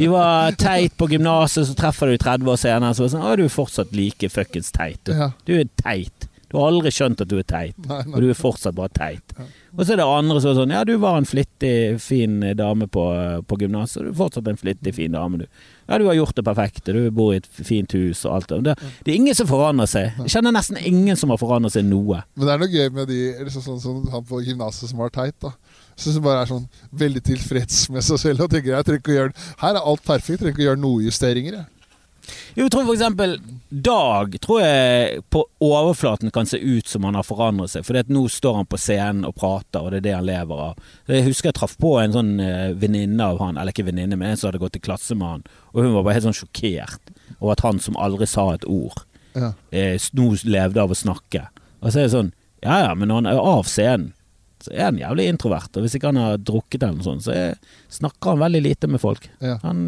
De 0.00 0.08
var 0.10 0.56
teit 0.58 0.96
på 0.98 1.06
gymnaset, 1.12 1.68
så 1.68 1.76
treffer 1.78 2.10
du 2.10 2.18
30 2.18 2.50
år 2.50 2.58
senere, 2.58 2.94
så 2.96 3.04
er 3.04 3.06
det 3.06 3.12
sånn 3.12 3.26
Å, 3.28 3.34
du 3.38 3.44
er 3.44 3.52
fortsatt 3.54 3.92
like 3.94 4.30
fuckings 4.34 4.72
teit. 4.74 4.98
Du, 5.06 5.52
er 5.54 5.68
teit. 5.78 6.26
Du 6.50 6.58
har 6.58 6.72
aldri 6.72 6.90
skjønt 6.94 7.22
at 7.22 7.30
du 7.30 7.36
er 7.38 7.46
teit, 7.46 7.78
Nei, 7.86 8.00
og 8.10 8.18
du 8.24 8.32
er 8.32 8.38
fortsatt 8.38 8.74
bare 8.74 8.90
teit. 8.94 9.36
Og 9.74 9.84
så 9.84 9.94
er 9.94 10.00
det 10.00 10.06
andre 10.06 10.40
som 10.42 10.50
er 10.50 10.58
sånn 10.58 10.74
Ja, 10.74 10.82
du 10.86 10.92
var 11.02 11.20
en 11.20 11.26
flittig, 11.26 12.00
fin 12.02 12.36
dame 12.58 12.86
på, 12.90 13.04
på 13.46 13.58
gymnaset. 13.62 14.02
Du 14.02 14.10
er 14.10 14.18
fortsatt 14.18 14.50
en 14.50 14.58
flittig, 14.58 14.94
fin 14.98 15.14
dame, 15.14 15.44
du. 15.44 15.62
Ja, 15.86 16.00
du 16.00 16.06
har 16.08 16.18
gjort 16.18 16.34
det 16.34 16.46
perfekte. 16.46 16.94
Du 16.94 17.10
bor 17.14 17.30
i 17.34 17.38
et 17.42 17.46
fint 17.46 17.94
hus 17.94 18.24
og 18.26 18.40
alt 18.40 18.50
det. 18.50 18.74
Det, 18.74 19.06
er 19.06 19.18
ingen 19.18 19.38
som 19.38 19.50
forandrer 19.50 19.90
seg. 19.90 20.18
Jeg 20.24 20.34
kjenner 20.34 20.54
nesten 20.54 20.82
ingen 20.82 21.18
som 21.18 21.30
har 21.30 21.38
forandret 21.42 21.74
seg 21.74 21.86
noe. 21.86 22.24
Men 22.34 22.48
det 22.48 22.54
er 22.54 22.62
noe 22.64 22.74
gøy 22.74 22.90
med 22.98 23.10
de 23.10 23.20
liksom 23.46 23.66
sånn 23.66 23.82
som 23.82 24.04
han 24.14 24.26
på 24.26 24.42
gymnaset 24.46 24.90
som 24.90 25.02
var 25.02 25.14
teit. 25.14 25.38
da 25.42 25.54
Som 25.96 26.22
bare 26.24 26.42
er 26.42 26.50
sånn 26.50 26.66
veldig 26.92 27.22
tilfreds 27.22 27.84
med 27.94 28.02
seg 28.02 28.18
selv 28.18 28.46
og 28.46 28.50
tenker 28.50 28.72
jeg 28.74 28.84
trenger 28.88 29.00
ikke 29.02 29.12
å 29.14 29.18
gjøre 29.20 29.34
Her 29.62 29.76
er 29.78 29.84
alt 29.92 30.02
perfekt, 30.04 30.28
jeg 30.34 30.40
trenger 30.42 30.56
ikke 30.56 30.64
å 30.64 30.68
gjøre 30.72 30.82
noe 30.82 31.04
justeringer. 31.06 31.58
Jeg. 31.60 31.66
Jo, 32.56 32.64
jeg 32.64 32.70
tror 32.72 32.86
for 32.86 32.94
eksempel 32.96 33.34
Dag 33.84 34.34
tror 34.40 34.60
jeg 34.62 35.22
på 35.34 35.42
overflaten 35.64 36.30
kan 36.34 36.46
se 36.48 36.56
ut 36.62 36.88
som 36.88 37.04
han 37.04 37.18
har 37.18 37.26
forandret 37.26 37.72
seg. 37.72 37.84
For 37.86 37.98
nå 38.08 38.22
står 38.30 38.58
han 38.60 38.68
på 38.70 38.78
scenen 38.80 39.26
og 39.28 39.34
prater, 39.38 39.82
og 39.82 39.90
det 39.92 39.98
er 40.00 40.06
det 40.06 40.14
han 40.16 40.28
lever 40.28 40.62
av. 40.70 40.78
Jeg 41.10 41.26
husker 41.26 41.50
jeg 41.50 41.58
traff 41.58 41.74
på 41.82 41.96
en 42.00 42.14
sånn 42.14 42.32
eh, 42.40 42.70
venninne 42.78 43.26
av 43.34 43.40
han, 43.42 43.58
eller 43.58 43.74
ikke 43.74 43.88
venninne, 43.90 44.16
men 44.16 44.30
en 44.32 44.38
som 44.40 44.48
hadde 44.48 44.62
gått 44.62 44.78
i 44.78 44.82
klasse 44.84 45.16
med 45.18 45.26
han. 45.28 45.44
Og 45.74 45.82
hun 45.82 45.92
var 45.96 46.06
bare 46.06 46.16
helt 46.20 46.28
sånn 46.28 46.38
sjokkert 46.38 47.12
over 47.40 47.56
at 47.56 47.64
han 47.66 47.82
som 47.82 47.98
aldri 48.00 48.28
sa 48.30 48.46
et 48.54 48.64
ord, 48.70 49.02
Ja. 49.34 49.52
eh, 49.74 49.98
nå 50.14 50.30
levde 50.46 50.80
av 50.80 50.94
å 50.94 50.96
snakke. 50.96 51.48
Og 51.82 51.90
så 51.90 51.98
er 51.98 52.06
det 52.08 52.14
sånn 52.14 52.32
Ja 52.64 52.78
ja, 52.86 52.94
men 52.96 53.10
han 53.10 53.26
er 53.26 53.36
av 53.36 53.66
scenen, 53.68 54.14
så 54.64 54.72
er 54.72 54.86
han 54.88 54.98
jævlig 55.00 55.26
introvert. 55.32 55.70
Og 55.76 55.84
hvis 55.84 55.94
ikke 55.98 56.10
han 56.12 56.20
har 56.22 56.38
drukket 56.40 56.82
eller 56.82 56.96
noe 56.98 57.06
sånt, 57.06 57.24
så 57.26 57.34
er, 57.36 57.54
snakker 57.92 58.32
han 58.34 58.42
veldig 58.44 58.62
lite 58.64 58.88
med 58.90 59.02
folk. 59.02 59.28
Ja. 59.44 59.58
Han 59.62 59.84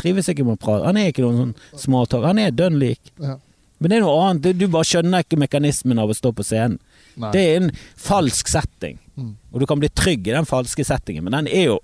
trives 0.00 0.28
ikke 0.32 0.44
med 0.48 0.56
å 0.58 0.62
prate. 0.64 0.86
Han 0.88 0.96
er 1.00 1.12
ikke 1.12 1.22
noen 1.26 1.40
sånn 1.52 1.82
småtalk. 1.84 2.24
Han 2.26 2.40
er 2.42 2.50
dønn 2.56 2.78
lik. 2.80 3.12
Ja. 3.22 3.36
Men 3.78 3.90
det 3.92 3.96
er 3.98 4.04
noe 4.06 4.20
annet. 4.30 4.42
Du- 4.42 4.52
Du 4.64 4.66
bare 4.72 4.84
skjønner 4.88 5.22
ikke 5.24 5.38
mekanismen 5.38 5.98
av 6.00 6.08
å 6.08 6.16
stå 6.16 6.32
på 6.34 6.44
scenen. 6.46 6.78
Nei. 7.16 7.30
Det 7.32 7.40
er 7.44 7.56
en 7.62 7.70
falsk 7.96 8.48
setting. 8.48 8.98
Mm. 9.16 9.36
Og 9.54 9.62
du 9.62 9.66
kan 9.70 9.78
bli 9.78 9.88
trygg 9.94 10.26
i 10.26 10.34
den 10.34 10.46
falske 10.48 10.84
settingen, 10.86 11.24
men 11.26 11.36
den 11.36 11.48
er 11.48 11.68
jo 11.68 11.76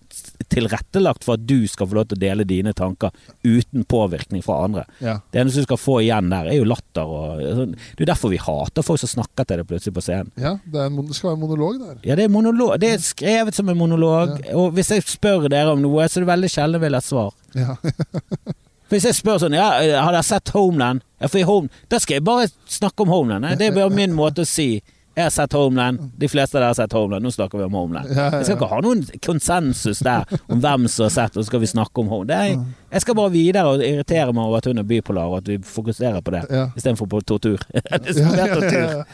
tilrettelagt 0.51 1.23
for 1.27 1.39
at 1.39 1.45
du 1.47 1.69
skal 1.71 1.87
få 1.87 1.99
lov 2.01 2.09
til 2.11 2.19
å 2.19 2.23
dele 2.25 2.47
dine 2.49 2.73
tanker 2.77 3.15
uten 3.47 3.85
påvirkning 3.87 4.43
fra 4.43 4.59
andre. 4.65 4.85
Ja. 4.99 5.19
Det 5.31 5.43
eneste 5.43 5.63
du 5.63 5.69
skal 5.69 5.81
få 5.81 6.01
igjen 6.03 6.33
der, 6.33 6.51
er 6.51 6.59
jo 6.59 6.67
latter 6.67 7.07
og 7.07 7.45
sånn. 7.61 7.77
Det 7.97 8.07
er 8.07 8.13
derfor 8.13 8.35
vi 8.35 8.41
hater 8.43 8.87
folk 8.87 9.03
som 9.03 9.13
snakker 9.13 9.47
til 9.47 9.63
deg 9.63 9.71
plutselig 9.71 9.97
på 9.97 10.05
scenen. 10.05 10.33
ja 10.41 10.57
det, 10.65 10.87
en, 10.89 10.99
det 11.07 11.19
skal 11.19 11.33
være 11.33 11.39
en 11.39 11.45
monolog 11.45 11.79
der. 11.83 12.01
Ja, 12.09 12.17
det 12.19 12.27
er 12.27 12.35
monolog. 12.35 12.75
Det 12.83 12.95
er 12.97 13.05
skrevet 13.05 13.57
som 13.57 13.71
en 13.71 13.79
monolog. 13.79 14.41
Og 14.57 14.75
hvis 14.75 14.91
jeg 14.95 15.07
spør 15.07 15.47
dere 15.53 15.77
om 15.77 15.85
noe, 15.85 16.09
så 16.09 16.19
er 16.19 16.27
det 16.27 16.33
veldig 16.33 16.51
sjelden 16.51 16.81
jeg 16.81 16.87
vil 16.89 16.99
ha 16.99 17.05
svar. 17.05 17.31
Ja. 17.59 17.77
Hvis 18.91 19.05
jeg 19.07 19.15
spør 19.15 19.39
sånn 19.39 19.55
Ja, 19.55 19.69
har 20.03 20.11
dere 20.11 20.27
sett 20.27 20.51
Homeland? 20.51 21.05
Ja, 21.23 21.29
for 21.31 21.39
i 21.39 21.47
Home, 21.47 21.71
Da 21.91 22.01
skal 22.03 22.19
jeg 22.19 22.25
bare 22.27 22.49
snakke 22.67 23.05
om 23.05 23.13
Homeland. 23.13 23.47
Det 23.61 23.69
er 23.69 23.77
bare 23.77 23.95
min 23.95 24.17
måte 24.17 24.43
å 24.43 24.49
si 24.49 24.81
jeg 25.21 25.27
har 25.29 25.35
sett 25.35 25.53
Homeland. 25.57 26.01
De 26.21 26.29
fleste 26.33 26.59
der 26.59 26.67
har 26.71 26.77
sett 26.79 26.93
Homeland. 26.97 27.25
Nå 27.25 27.31
snakker 27.35 27.61
vi 27.61 27.65
om 27.69 27.77
Homeland. 27.79 28.09
Ja, 28.11 28.27
ja, 28.31 28.39
Jeg 28.41 28.49
skal 28.49 28.57
ikke 28.59 28.69
ha 28.73 28.81
noen 28.85 29.05
konsensus 29.27 30.01
der 30.07 30.25
om 30.51 30.61
hvem 30.65 30.89
som 30.91 31.07
har 31.07 31.15
sett, 31.15 31.37
og 31.37 31.45
så 31.45 31.51
skal 31.53 31.63
vi 31.65 31.71
snakke 31.71 32.03
om 32.05 32.09
Homeland. 32.13 32.31
Det 32.33 32.39
er, 32.39 32.65
jeg 32.97 33.05
skal 33.07 33.19
bare 33.21 33.33
videre 33.35 33.67
og 33.71 33.85
irritere 33.85 34.33
meg 34.33 34.45
over 34.45 34.59
at 34.63 34.71
hun 34.71 34.83
er 34.83 34.89
bipolar, 34.91 35.29
og 35.31 35.39
at 35.43 35.53
vi 35.53 35.59
fokuserer 35.63 36.21
på 36.25 36.35
det 36.37 36.45
Ja. 36.51 36.67
istedenfor 36.77 37.07
på 37.13 37.21
tortur. 37.29 37.61
Ja, 37.75 38.01
ja, 38.01 38.47
ja, 38.47 38.55
tortur. 38.55 39.05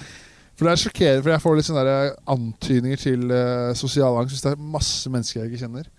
For 0.57 0.65
det 0.65 0.73
er 0.73 0.81
sjokkerende, 0.81 1.23
for 1.23 1.31
jeg 1.35 1.43
får 1.45 1.57
litt 1.59 1.67
sånne 1.69 1.83
der 1.85 2.15
antydninger 2.33 2.97
til 3.03 3.27
uh, 3.29 3.75
sosial 3.77 4.17
angst 4.23 4.33
hvis 4.39 4.45
det 4.47 4.55
er 4.55 4.63
masse 4.73 5.11
mennesker 5.13 5.43
jeg 5.43 5.51
ikke 5.53 5.67
kjenner. 5.67 5.91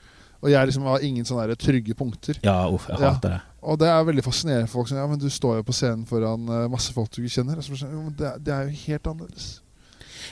Og 0.41 0.49
jeg 0.51 0.69
liksom 0.69 0.85
har 0.89 1.03
ingen 1.05 1.25
sånne 1.25 1.55
trygge 1.57 1.93
punkter. 1.97 2.37
Ja, 2.45 2.63
uff, 2.69 2.87
jeg 2.89 2.97
Ja. 3.01 3.11
hater 3.13 3.35
det. 3.35 3.41
Og 3.67 3.77
det 3.81 3.87
er 3.89 4.03
veldig 4.05 4.23
fascinerende 4.23 4.67
for 4.69 4.79
folk 4.79 4.87
som 4.89 4.97
Ja, 4.97 5.05
men 5.09 5.19
du 5.19 5.29
står 5.33 5.57
jo 5.59 5.63
på 5.67 5.73
scenen 5.73 6.05
foran 6.09 6.45
eh, 6.47 6.67
masse 6.69 6.93
folk 6.93 7.09
du 7.11 7.21
ikke 7.23 7.41
kjenner. 7.41 7.61
Sånn, 7.65 8.13
det, 8.17 8.33
det 8.45 8.53
er 8.53 8.67
jo 8.69 8.75
helt 8.87 9.07
annerledes. 9.11 9.47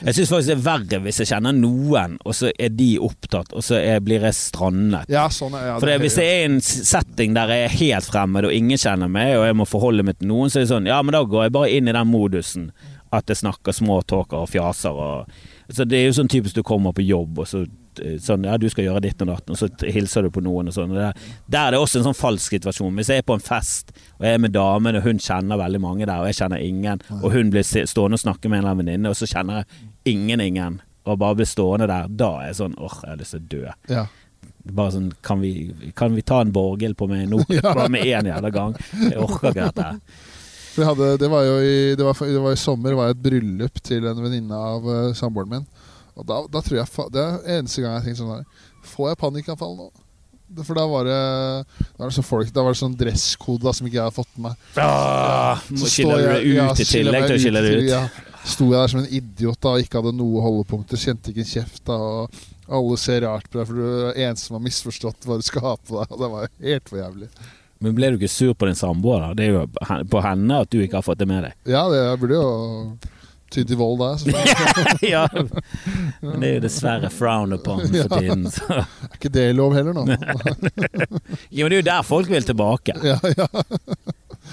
Jeg 0.04 0.16
syns 0.16 0.32
faktisk 0.32 0.50
det 0.50 0.56
er 0.56 0.64
verre 0.66 1.00
hvis 1.04 1.20
jeg 1.22 1.30
kjenner 1.30 1.56
noen, 1.56 2.16
og 2.24 2.36
så 2.36 2.50
er 2.52 2.74
de 2.74 2.88
opptatt, 3.02 3.54
og 3.56 3.64
så 3.64 3.78
er, 3.78 4.02
blir 4.04 4.26
jeg 4.26 4.36
strandet. 4.36 5.08
Ja, 5.12 5.26
sånn 5.32 5.56
ja, 5.56 5.78
For 5.78 5.88
det, 5.88 6.00
Hvis 6.04 6.18
det 6.20 6.26
er 6.26 6.44
en 6.48 6.60
setting 6.64 7.36
der 7.36 7.52
jeg 7.54 7.68
er 7.68 7.78
helt 7.80 8.10
fremmed 8.10 8.48
og 8.48 8.54
ingen 8.54 8.80
kjenner 8.80 9.10
meg, 9.12 9.36
og 9.38 9.46
jeg 9.48 9.58
må 9.62 9.68
forholde 9.68 10.06
meg 10.06 10.20
til 10.20 10.30
noen, 10.32 10.52
så 10.52 10.60
er 10.60 10.66
det 10.66 10.72
sånn 10.74 10.90
Ja, 10.90 11.00
men 11.04 11.16
da 11.16 11.24
går 11.24 11.48
jeg 11.48 11.56
bare 11.56 11.72
inn 11.72 11.88
i 11.88 11.96
den 11.96 12.12
modusen 12.12 12.70
at 13.14 13.30
jeg 13.30 13.38
snakker 13.38 13.74
småtalker 13.74 14.44
og 14.44 14.50
fjaser 14.50 14.96
og 14.98 15.36
Så 15.72 15.84
Det 15.86 15.98
er 15.98 16.08
jo 16.08 16.14
sånn 16.20 16.30
typisk 16.30 16.54
du 16.54 16.62
kommer 16.66 16.92
på 16.94 17.02
jobb, 17.02 17.40
og 17.42 17.48
så 17.50 17.64
sånn 18.22 18.46
Ja, 18.46 18.56
du 18.60 18.68
skal 18.72 18.86
gjøre 18.86 19.02
ditt 19.04 19.22
og 19.24 19.30
datt, 19.30 19.50
og 19.50 19.58
så 19.60 19.68
hilser 19.84 20.26
du 20.26 20.30
på 20.34 20.42
noen 20.44 20.70
og 20.70 20.76
sånn. 20.76 20.94
Der, 20.96 21.16
Der 21.48 21.68
er 21.68 21.76
det 21.76 21.80
også 21.82 22.00
en 22.00 22.08
sånn 22.08 22.18
falsk 22.18 22.56
situasjon. 22.56 22.94
Hvis 22.98 23.12
jeg 23.12 23.22
er 23.22 23.26
på 23.26 23.36
en 23.36 23.44
fest, 23.44 23.94
og 24.18 24.26
jeg 24.28 24.38
er 24.38 24.42
med 24.42 24.54
damen, 24.56 24.98
og 24.98 25.06
hun 25.06 25.22
kjenner 25.22 25.60
veldig 25.60 25.80
mange 25.82 26.06
der, 26.06 26.20
og 26.20 26.30
jeg 26.30 26.40
kjenner 26.40 26.62
ingen, 26.62 27.02
og 27.22 27.30
hun 27.34 27.50
blir 27.54 27.66
stående 27.66 28.20
og 28.20 28.24
snakke 28.24 28.50
med 28.50 28.60
en 28.60 28.64
eller 28.64 28.74
annen 28.74 28.84
venninne, 28.84 29.12
og 29.12 29.18
så 29.18 29.28
kjenner 29.30 29.62
jeg 29.62 30.14
ingen 30.16 30.40
ingen, 30.44 30.78
og 31.06 31.18
bare 31.22 31.38
blir 31.38 31.48
stående 31.48 31.88
der, 31.90 32.06
da 32.10 32.30
er 32.42 32.50
jeg 32.50 32.60
sånn 32.60 32.78
åh, 32.82 33.02
jeg 33.02 33.12
har 33.12 33.20
lyst 33.20 33.36
til 33.36 33.42
å 33.42 33.50
dø. 33.54 33.74
Ja. 33.92 34.06
Bare 34.66 34.94
sånn 34.96 35.10
Kan 35.22 35.42
vi, 35.42 35.52
kan 35.94 36.14
vi 36.16 36.24
ta 36.26 36.40
en 36.42 36.52
Borghild 36.54 36.96
på 36.98 37.06
meg 37.10 37.28
nå? 37.30 37.42
Bare 37.62 37.90
med 37.92 38.06
én 38.06 38.30
jævla 38.30 38.50
gang. 38.54 38.74
Jeg 38.98 39.18
orker 39.22 39.52
ikke 39.52 39.68
dette. 39.70 39.92
Hadde, 40.76 41.14
det 41.16 41.28
var 41.32 41.44
jo 41.46 41.56
i, 41.64 41.76
det 41.96 42.04
var, 42.04 42.18
det 42.20 42.40
var 42.42 42.52
i 42.52 42.60
sommer 42.60 42.96
var 42.98 43.08
jeg 43.08 43.16
et 43.16 43.22
bryllup 43.24 43.78
til 43.86 44.04
en 44.10 44.18
venninne 44.20 44.58
av 44.60 44.84
uh, 44.84 45.14
samboeren 45.16 45.54
min. 45.54 45.68
Og 46.16 46.24
da, 46.24 46.40
da, 46.48 46.62
tror 46.64 46.78
jeg 46.80 47.12
Det 47.12 47.22
er 47.22 47.58
eneste 47.58 47.84
gang 47.84 47.98
jeg 47.98 48.06
tenker 48.08 48.20
sånn 48.22 48.34
her 48.38 48.68
Får 48.86 49.10
jeg 49.12 49.20
panikkanfall 49.20 49.74
nå? 49.78 49.88
For 50.62 50.78
da 50.78 50.84
var 50.88 51.08
det 51.08 51.18
Da 51.18 51.98
var 51.98 52.08
det 52.08 52.16
sånn 52.16 52.28
folk 52.28 52.52
Da 52.54 52.64
var 52.64 52.76
det 52.76 52.80
sånn 52.80 52.96
dresskode 52.98 53.66
da, 53.66 53.74
som 53.76 53.88
ikke 53.88 53.98
jeg 53.98 54.06
hadde 54.06 54.16
fått 54.16 54.32
med 54.38 54.48
meg. 54.48 54.68
Ja, 54.78 55.58
Så 55.66 55.80
må 55.80 55.90
skille 55.90 56.18
det 56.22 56.40
ut 56.46 56.82
i 56.82 56.88
tillegg 56.88 57.26
til 57.26 57.36
å 57.36 57.42
skille 57.42 57.64
deg 57.66 57.78
ut. 57.80 57.90
Ja, 57.90 58.02
sto 58.46 58.68
jeg 58.70 58.78
der 58.78 58.92
som 58.92 59.02
en 59.02 59.10
idiot 59.18 59.60
da 59.66 59.74
og 59.74 59.82
ikke 59.82 60.00
hadde 60.00 60.14
noe 60.16 60.44
holdepunkter, 60.44 61.00
kjente 61.02 61.32
ikke 61.32 61.42
en 61.42 61.50
kjeft. 61.50 61.82
da 61.88 61.98
Og 61.98 62.40
alle 62.78 62.98
ser 63.02 63.24
rart 63.26 63.50
på 63.50 63.58
deg, 63.58 63.68
for 63.68 63.80
du 63.80 64.10
er 64.12 64.22
en 64.28 64.38
som 64.38 64.56
har 64.58 64.64
misforstått 64.64 65.26
hva 65.26 65.38
du 65.40 65.46
skal 65.46 65.66
ha 65.66 65.74
på 65.82 65.98
deg. 65.98 66.14
Og 66.14 66.22
det 66.22 66.30
var 66.36 66.52
helt 66.68 66.92
for 66.92 67.02
jævlig. 67.02 67.30
Men 67.82 67.96
ble 67.98 68.12
du 68.12 68.16
ikke 68.20 68.32
sur 68.32 68.54
på 68.56 68.70
din 68.70 68.78
samboer, 68.78 69.26
da? 69.26 69.34
Det 69.36 69.48
er 69.48 69.58
jo 69.58 70.06
på 70.14 70.22
henne 70.24 70.62
at 70.64 70.70
du 70.72 70.78
ikke 70.80 71.00
har 71.00 71.04
fått 71.04 71.20
det 71.20 71.28
med 71.28 71.44
deg. 71.44 71.58
Ja, 71.68 71.84
det 71.92 72.00
jeg 72.00 72.22
burde 72.22 72.38
jo 72.38 72.46
tydd 73.54 73.70
til 73.70 73.78
vold 73.80 74.00
der. 74.02 74.16
Ja. 75.14 75.24
Men 76.20 76.42
det 76.42 76.48
er 76.48 76.54
jo 76.56 76.62
dessverre 76.66 77.10
frowned 77.12 77.58
upon 77.58 77.84
for 77.88 78.18
tiden. 78.18 78.46
Så. 78.50 78.66
er 78.82 79.18
ikke 79.18 79.32
det 79.32 79.48
lov 79.56 79.76
heller 79.76 79.96
nå. 79.96 80.06
Jo, 81.50 81.66
men 81.66 81.72
det 81.72 81.76
er 81.76 81.80
jo 81.80 81.88
der 81.90 82.06
folk 82.06 82.30
vil 82.32 82.46
tilbake. 82.46 82.96
Ja, 83.06 83.18
ja. 83.36 83.46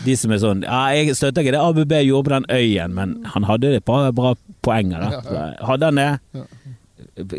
De 0.04 0.16
som 0.18 0.32
er 0.34 0.40
sånn 0.42 0.64
Ja, 0.66 0.88
jeg 0.96 1.14
støtter 1.18 1.44
ikke 1.44 1.54
det 1.54 1.62
ABB 1.62 1.92
gjorde 2.08 2.28
på 2.28 2.34
den 2.34 2.48
øyen, 2.52 2.96
men 2.98 3.18
han 3.36 3.46
hadde 3.48 3.76
et 3.78 3.86
par 3.86 4.10
bra 4.16 4.34
poenger, 4.66 5.04
da. 5.04 5.44
Hadde 5.68 5.92
han 5.92 6.02
det? 6.02 6.44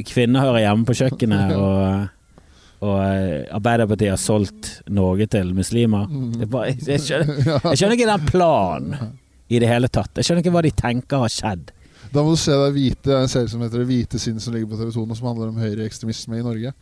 Kvinner 0.06 0.44
hører 0.44 0.62
hjemme 0.62 0.86
på 0.86 0.94
kjøkkenet, 0.94 1.50
og, 1.58 2.44
og 2.84 2.94
eh, 3.02 3.42
Arbeiderpartiet 3.56 4.12
har 4.12 4.20
solgt 4.22 4.70
Norge 4.86 5.26
til 5.32 5.50
muslimer. 5.56 6.06
Det 6.36 6.46
er 6.46 6.52
bare, 6.52 6.76
jeg, 6.78 7.02
skjønner, 7.02 7.42
jeg 7.72 7.80
skjønner 7.80 7.98
ikke 7.98 8.10
den 8.12 8.28
planen 8.30 9.12
i 9.48 9.60
det 9.60 9.68
hele 9.68 9.90
tatt. 9.92 10.12
Jeg 10.16 10.28
skjønner 10.28 10.44
ikke 10.44 10.54
hva 10.54 10.62
de 10.64 10.74
tenker 10.78 11.24
har 11.24 11.32
skjedd. 11.32 11.72
Da 12.14 12.22
må 12.22 12.34
du 12.34 12.38
se 12.40 12.54
det 12.54 12.70
hvite, 12.76 13.16
en 13.16 13.30
serie 13.30 13.50
som 13.50 13.62
heter 13.64 13.84
hvite 13.88 14.20
sinn 14.22 14.38
som 14.42 14.54
ligger 14.54 14.70
på 14.70 14.78
TV 14.78 14.92
2 14.94 15.04
nå, 15.08 15.16
som 15.18 15.28
handler 15.32 15.50
om 15.50 15.60
høyreekstremisme 15.60 16.38
i 16.38 16.46
Norge. 16.46 16.74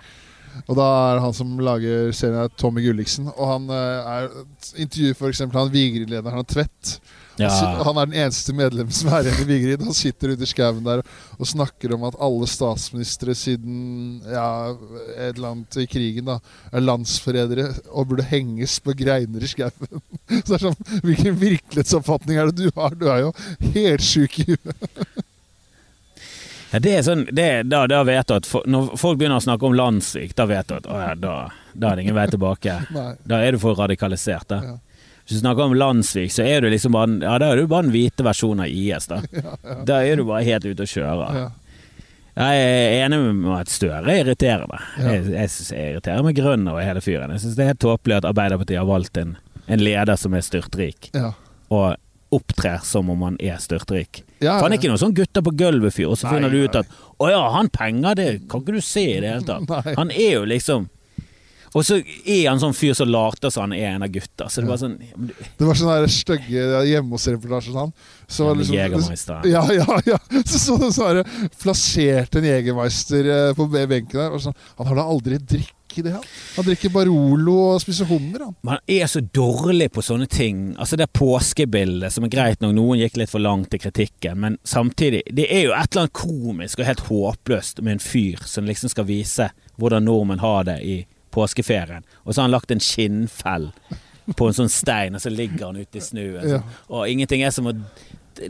Og 0.66 0.76
da 0.76 0.86
er 1.12 1.22
han 1.24 1.34
som 1.36 1.54
lager 1.64 2.10
serien, 2.16 2.42
er 2.42 2.52
Tommy 2.60 2.84
Gulliksen. 2.84 3.30
Og 3.32 3.48
han 3.48 3.70
eh, 3.72 4.10
er 4.14 4.82
intervjuer 4.84 5.16
f.eks. 5.16 5.44
han 5.54 5.72
Vigrid-lederen, 5.72 6.36
han 6.36 6.48
Tvedt. 6.48 6.98
Ja. 7.40 7.48
Han 7.86 7.96
er 7.96 8.08
den 8.10 8.18
eneste 8.24 8.52
medlemmen 8.56 8.92
som 8.94 9.08
er 9.14 9.26
igjen 9.26 9.44
i 9.44 9.48
Vigrid. 9.48 9.84
Han 9.86 9.96
sitter 9.96 10.34
ute 10.34 10.44
i 10.44 10.50
skauen 10.50 10.84
der 10.84 11.02
og 11.38 11.48
snakker 11.48 11.94
om 11.96 12.04
at 12.08 12.18
alle 12.22 12.48
statsministre 12.50 13.34
siden 13.38 14.20
ja, 14.28 14.46
et 15.16 15.38
eller 15.38 15.54
annet 15.54 15.80
i 15.80 15.88
krigen 15.90 16.28
da 16.28 16.38
er 16.72 16.84
landsforrædere 16.84 17.68
og 17.90 18.12
burde 18.12 18.28
henges 18.28 18.78
på 18.84 18.94
greiner 18.98 19.42
i 19.44 19.50
skauen. 19.50 20.02
Så 20.44 20.44
det 20.52 20.58
er 20.60 20.64
sånn, 20.68 20.78
Hvilken 21.06 21.40
virkelighetsoppfatning 21.40 22.38
er 22.38 22.52
det 22.52 22.68
du 22.68 22.80
har? 22.80 22.96
Du 22.98 23.08
er 23.10 23.26
jo 23.26 23.34
helt 23.74 24.04
sjuk 24.06 24.42
i 24.44 24.50
huet. 24.52 25.20
Ja, 26.72 26.78
det 26.80 26.92
er 26.96 27.02
sånn, 27.04 27.26
det, 27.36 27.48
da, 27.68 27.82
da 27.90 27.98
vet 28.08 28.30
du 28.30 28.38
at 28.38 28.46
for, 28.48 28.64
Når 28.64 28.94
folk 29.00 29.18
begynner 29.20 29.42
å 29.42 29.44
snakke 29.44 29.68
om 29.68 29.74
landssvik, 29.76 30.32
da 30.38 30.46
vet 30.48 30.70
du 30.70 30.78
at 30.78 30.86
å, 30.88 31.00
ja, 31.02 31.10
da, 31.20 31.34
da 31.74 31.90
er 31.90 31.98
det 31.98 32.06
ingen 32.06 32.16
vei 32.16 32.30
tilbake. 32.32 32.78
Da 33.28 33.42
er 33.44 33.52
du 33.52 33.60
for 33.60 33.76
radikalisert. 33.76 34.48
Da. 34.48 34.62
Ja. 34.64 34.78
Hvis 35.32 35.40
du 35.40 35.46
snakker 35.46 35.64
om 35.64 35.72
Landsvik, 35.72 36.28
så 36.34 36.44
er 36.44 36.60
du 36.60 36.66
liksom 36.68 36.92
bare, 36.92 37.08
ja, 37.22 37.38
da 37.40 37.46
er 37.54 37.56
du 37.62 37.68
bare 37.70 37.86
den 37.86 37.94
hvite 37.94 38.24
versjonen 38.26 38.66
av 38.66 38.68
IS. 38.68 39.06
Da. 39.08 39.22
da 39.88 40.02
er 40.04 40.20
du 40.20 40.26
bare 40.28 40.44
helt 40.44 40.66
ute 40.68 40.84
å 40.84 40.90
kjøre. 40.90 41.28
Ja. 41.38 41.46
Jeg 42.36 42.60
er 42.66 43.06
enig 43.06 43.20
med 43.38 43.54
at 43.56 43.72
Støre 43.72 44.18
irriterer 44.20 44.68
meg. 44.68 44.84
Ja. 45.00 45.14
Jeg, 45.16 45.24
jeg, 45.32 45.54
jeg 45.72 45.94
irriterer 45.94 46.26
meg 46.28 46.36
grønn 46.36 46.68
over 46.68 46.84
hele 46.84 47.00
fyren. 47.04 47.32
Jeg 47.32 47.46
syns 47.46 47.56
det 47.56 47.64
er 47.64 47.72
helt 47.72 47.80
tåpelig 47.84 48.18
at 48.18 48.28
Arbeiderpartiet 48.28 48.80
har 48.82 48.88
valgt 48.92 49.20
en, 49.24 49.34
en 49.72 49.84
leder 49.88 50.20
som 50.20 50.36
er 50.36 50.44
styrtrik, 50.44 51.08
Ja. 51.16 51.32
og 51.72 51.96
opptrer 52.32 52.84
som 52.84 53.08
om 53.12 53.24
han 53.24 53.40
er 53.40 53.56
styrtrik. 53.60 54.22
Ja, 54.40 54.58
For 54.58 54.66
han 54.68 54.74
er 54.76 54.80
ikke 54.82 54.92
noen 54.92 55.00
sånn 55.00 55.16
gutter 55.16 55.44
på 55.48 55.52
gulvet-fyr, 55.56 56.08
og 56.12 56.20
så 56.20 56.28
Nei, 56.28 56.36
finner 56.36 56.52
du 56.52 56.60
ut 56.64 56.78
at 56.80 56.92
å 57.20 57.28
ja, 57.32 57.42
han 57.56 57.72
penger, 57.72 58.16
det 58.20 58.28
kan 58.52 58.64
ikke 58.64 58.76
du 58.76 58.84
se 58.84 59.04
i 59.16 59.20
det 59.24 59.32
hele 59.32 59.48
tatt. 59.48 59.68
Nei. 59.72 59.96
Han 59.96 60.12
er 60.12 60.30
jo 60.38 60.44
liksom 60.48 60.88
Og 61.74 61.84
så 61.88 61.96
er 62.26 62.48
han 62.50 62.60
sånn 62.60 62.74
fyr 62.76 62.92
som 62.94 63.08
later 63.08 63.48
som 63.50 63.62
han 63.66 63.72
er 63.72 63.94
en 63.94 64.02
av 64.04 64.10
gutta. 64.12 64.48
Så 64.52 64.60
det 64.60 64.68
var 64.68 64.76
sånn 64.80 64.98
ja, 65.00 65.16
du- 65.16 65.34
Det 65.58 65.64
var 65.68 65.74
sånn 65.74 66.08
stygge 66.08 66.64
hjemme 66.90 67.16
hos-reportasjen 67.16 67.74
han. 67.80 67.92
Så 68.28 68.44
var 68.44 68.56
liksom- 68.60 68.76
Jegermeister. 68.76 69.46
Ja, 69.48 69.62
ja, 69.72 70.00
ja. 70.06 70.18
Så 70.44 70.58
så 70.58 70.78
du 70.78 70.90
sånn 70.92 71.22
der, 71.22 71.24
en 72.36 72.44
Jegermeister 72.50 73.30
eh, 73.48 73.52
på 73.54 73.68
benken 73.72 74.18
der. 74.20 74.32
Og 74.32 74.40
sånn, 74.44 74.54
han 74.78 74.86
har 74.86 74.96
da 75.00 75.02
aldri 75.08 75.38
drikk 75.38 75.72
i 75.96 76.02
det, 76.02 76.12
han. 76.12 76.22
Han 76.56 76.64
drikker 76.64 76.88
Barolo 76.92 77.54
og 77.74 77.80
spiser 77.82 78.06
hummer, 78.08 78.46
han. 78.46 78.54
Man 78.64 78.78
er 78.88 79.04
så 79.12 79.20
dårlig 79.20 79.90
på 79.92 80.00
sånne 80.04 80.28
ting. 80.28 80.74
Altså 80.80 80.96
Det 80.96 81.08
påskebildet, 81.12 82.12
som 82.12 82.24
er 82.24 82.32
greit 82.32 82.60
nok, 82.64 82.74
noen 82.76 82.98
gikk 83.02 83.16
litt 83.20 83.30
for 83.32 83.40
langt 83.44 83.74
i 83.74 83.78
kritikken, 83.78 84.38
men 84.40 84.58
samtidig 84.64 85.22
Det 85.32 85.48
er 85.50 85.64
jo 85.66 85.72
et 85.76 85.92
eller 85.92 86.06
annet 86.06 86.12
komisk 86.16 86.78
og 86.80 86.86
helt 86.86 87.06
håpløst 87.08 87.82
med 87.82 87.92
en 87.92 87.98
fyr 88.04 88.40
som 88.48 88.64
liksom 88.68 88.88
skal 88.92 89.04
vise 89.08 89.50
hvordan 89.78 90.04
nordmenn 90.04 90.40
har 90.40 90.64
det 90.64 90.78
i 90.82 90.96
påskeferien, 91.32 92.06
og 92.22 92.32
så 92.32 92.40
har 92.40 92.48
han 92.48 92.56
lagt 92.56 92.74
en 92.74 92.82
skinnfell 92.82 93.70
på 94.38 94.48
en 94.48 94.56
sånn 94.56 94.70
stein, 94.72 95.16
og 95.18 95.22
så 95.22 95.32
ligger 95.32 95.68
han 95.68 95.80
ute 95.82 95.98
i 95.98 96.04
snøen. 96.04 96.48
Ja. 96.56 96.60
Og 96.92 97.08
ingenting 97.10 97.42
er 97.42 97.54
som 97.54 97.68
å 97.70 97.76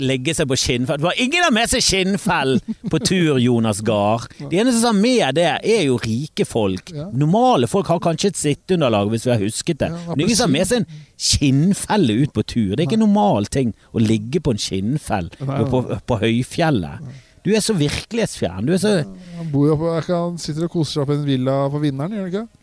legge 0.02 0.34
seg 0.36 0.48
på 0.50 0.56
skinnfell. 0.58 1.00
Det 1.00 1.06
var 1.06 1.20
ingen 1.20 1.44
har 1.44 1.54
med 1.54 1.70
seg 1.70 1.82
skinnfell 1.84 2.58
på 2.90 3.00
tur, 3.02 3.38
Jonas 3.42 3.82
Gahr. 3.84 4.28
De 4.38 4.60
eneste 4.60 4.82
som 4.82 4.92
har 4.92 5.00
med 5.00 5.38
det, 5.38 5.48
er 5.74 5.82
jo 5.88 5.98
rike 6.02 6.46
folk. 6.48 6.92
Normale 7.18 7.68
folk 7.70 7.90
har 7.90 8.02
kanskje 8.04 8.32
et 8.32 8.40
sitteunderlag, 8.40 9.10
hvis 9.12 9.26
vi 9.26 9.34
har 9.34 9.42
husket 9.42 9.82
det. 9.82 9.90
Men 10.12 10.24
ingen 10.26 10.38
som 10.38 10.48
har 10.48 10.54
med 10.54 10.70
seg 10.70 10.82
en 10.82 11.02
skinnfelle 11.22 12.20
ut 12.22 12.34
på 12.36 12.46
tur. 12.46 12.72
Det 12.74 12.80
er 12.80 12.86
ikke 12.88 13.00
en 13.00 13.06
normal 13.08 13.50
ting 13.52 13.74
å 13.92 14.02
ligge 14.02 14.42
på 14.42 14.54
en 14.54 14.62
skinnfell 14.62 15.32
på, 15.40 15.84
på, 16.06 16.22
høyfjellet. 16.22 17.12
Du 17.42 17.50
er 17.50 17.62
så 17.64 17.74
virkelighetsfjern. 17.74 18.66
Du 18.68 18.76
er 18.76 18.82
så 18.82 18.96
Han 19.38 19.50
bor 19.50 19.66
jo 19.66 19.78
på, 19.80 19.94
han 20.06 20.38
sitter 20.38 20.68
og 20.68 20.76
koser 20.78 21.00
seg 21.00 21.08
på 21.10 21.16
en 21.18 21.24
villa 21.26 21.56
på 21.72 21.82
Vinneren, 21.82 22.14
gjør 22.14 22.28
han 22.28 22.34
ikke? 22.34 22.61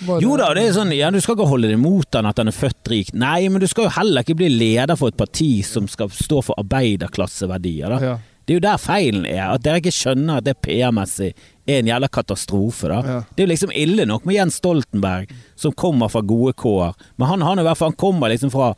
Bare- 0.00 0.22
Jo 0.24 0.36
da, 0.40 0.48
det 0.56 0.62
er 0.68 0.72
sånn, 0.72 0.92
ja, 0.96 1.10
du 1.10 1.20
skal 1.20 1.36
ikke 1.36 1.48
holde 1.48 1.68
det 1.68 1.78
mot 1.78 2.06
han 2.16 2.26
at 2.26 2.38
han 2.38 2.48
er 2.48 2.56
født 2.56 2.88
rik. 2.90 3.12
Nei, 3.14 3.48
men 3.48 3.60
du 3.60 3.66
skal 3.70 3.84
jo 3.84 3.94
heller 3.98 4.24
ikke 4.24 4.36
bli 4.40 4.48
leder 4.48 4.96
for 4.96 5.08
et 5.12 5.16
parti 5.20 5.62
som 5.66 5.86
skal 5.88 6.08
stå 6.08 6.42
for 6.42 6.54
arbeiderklasseverdier. 6.58 7.98
Ja. 8.02 8.18
Det 8.44 8.54
er 8.54 8.58
jo 8.58 8.64
der 8.64 8.80
feilen 8.82 9.26
er, 9.28 9.52
at 9.54 9.62
dere 9.62 9.78
ikke 9.78 9.92
skjønner 9.94 10.40
at 10.40 10.44
det 10.48 10.56
PR-messig 10.64 11.28
er 11.68 11.78
en 11.78 11.86
jævla 11.92 12.08
katastrofe. 12.10 12.88
Ja. 12.90 13.20
Det 13.30 13.44
er 13.44 13.46
jo 13.46 13.52
liksom 13.52 13.70
ille 13.78 14.06
nok 14.10 14.24
med 14.26 14.34
Jens 14.34 14.58
Stoltenberg, 14.58 15.30
som 15.54 15.72
kommer 15.78 16.10
fra 16.10 16.24
gode 16.26 16.52
kår, 16.58 16.96
men 17.18 17.28
han, 17.28 17.44
han, 17.46 17.62
fall, 17.76 17.92
han 17.92 18.00
kommer 18.00 18.32
liksom 18.32 18.50
fra 18.50 18.72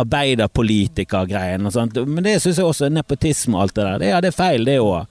arbeiderpolitikergreien 0.00 1.66
og 1.68 1.74
sånt. 1.74 1.98
Men 2.08 2.24
det 2.24 2.38
syns 2.42 2.56
jeg 2.60 2.66
også 2.68 2.86
er 2.88 2.96
nepotisme 2.96 3.58
og 3.58 3.66
alt 3.66 3.76
det 3.76 3.84
der. 3.84 3.98
Det, 4.00 4.08
ja, 4.14 4.20
det 4.24 4.32
er 4.32 4.38
feil, 4.38 4.64
det 4.64 4.78
òg. 4.80 5.06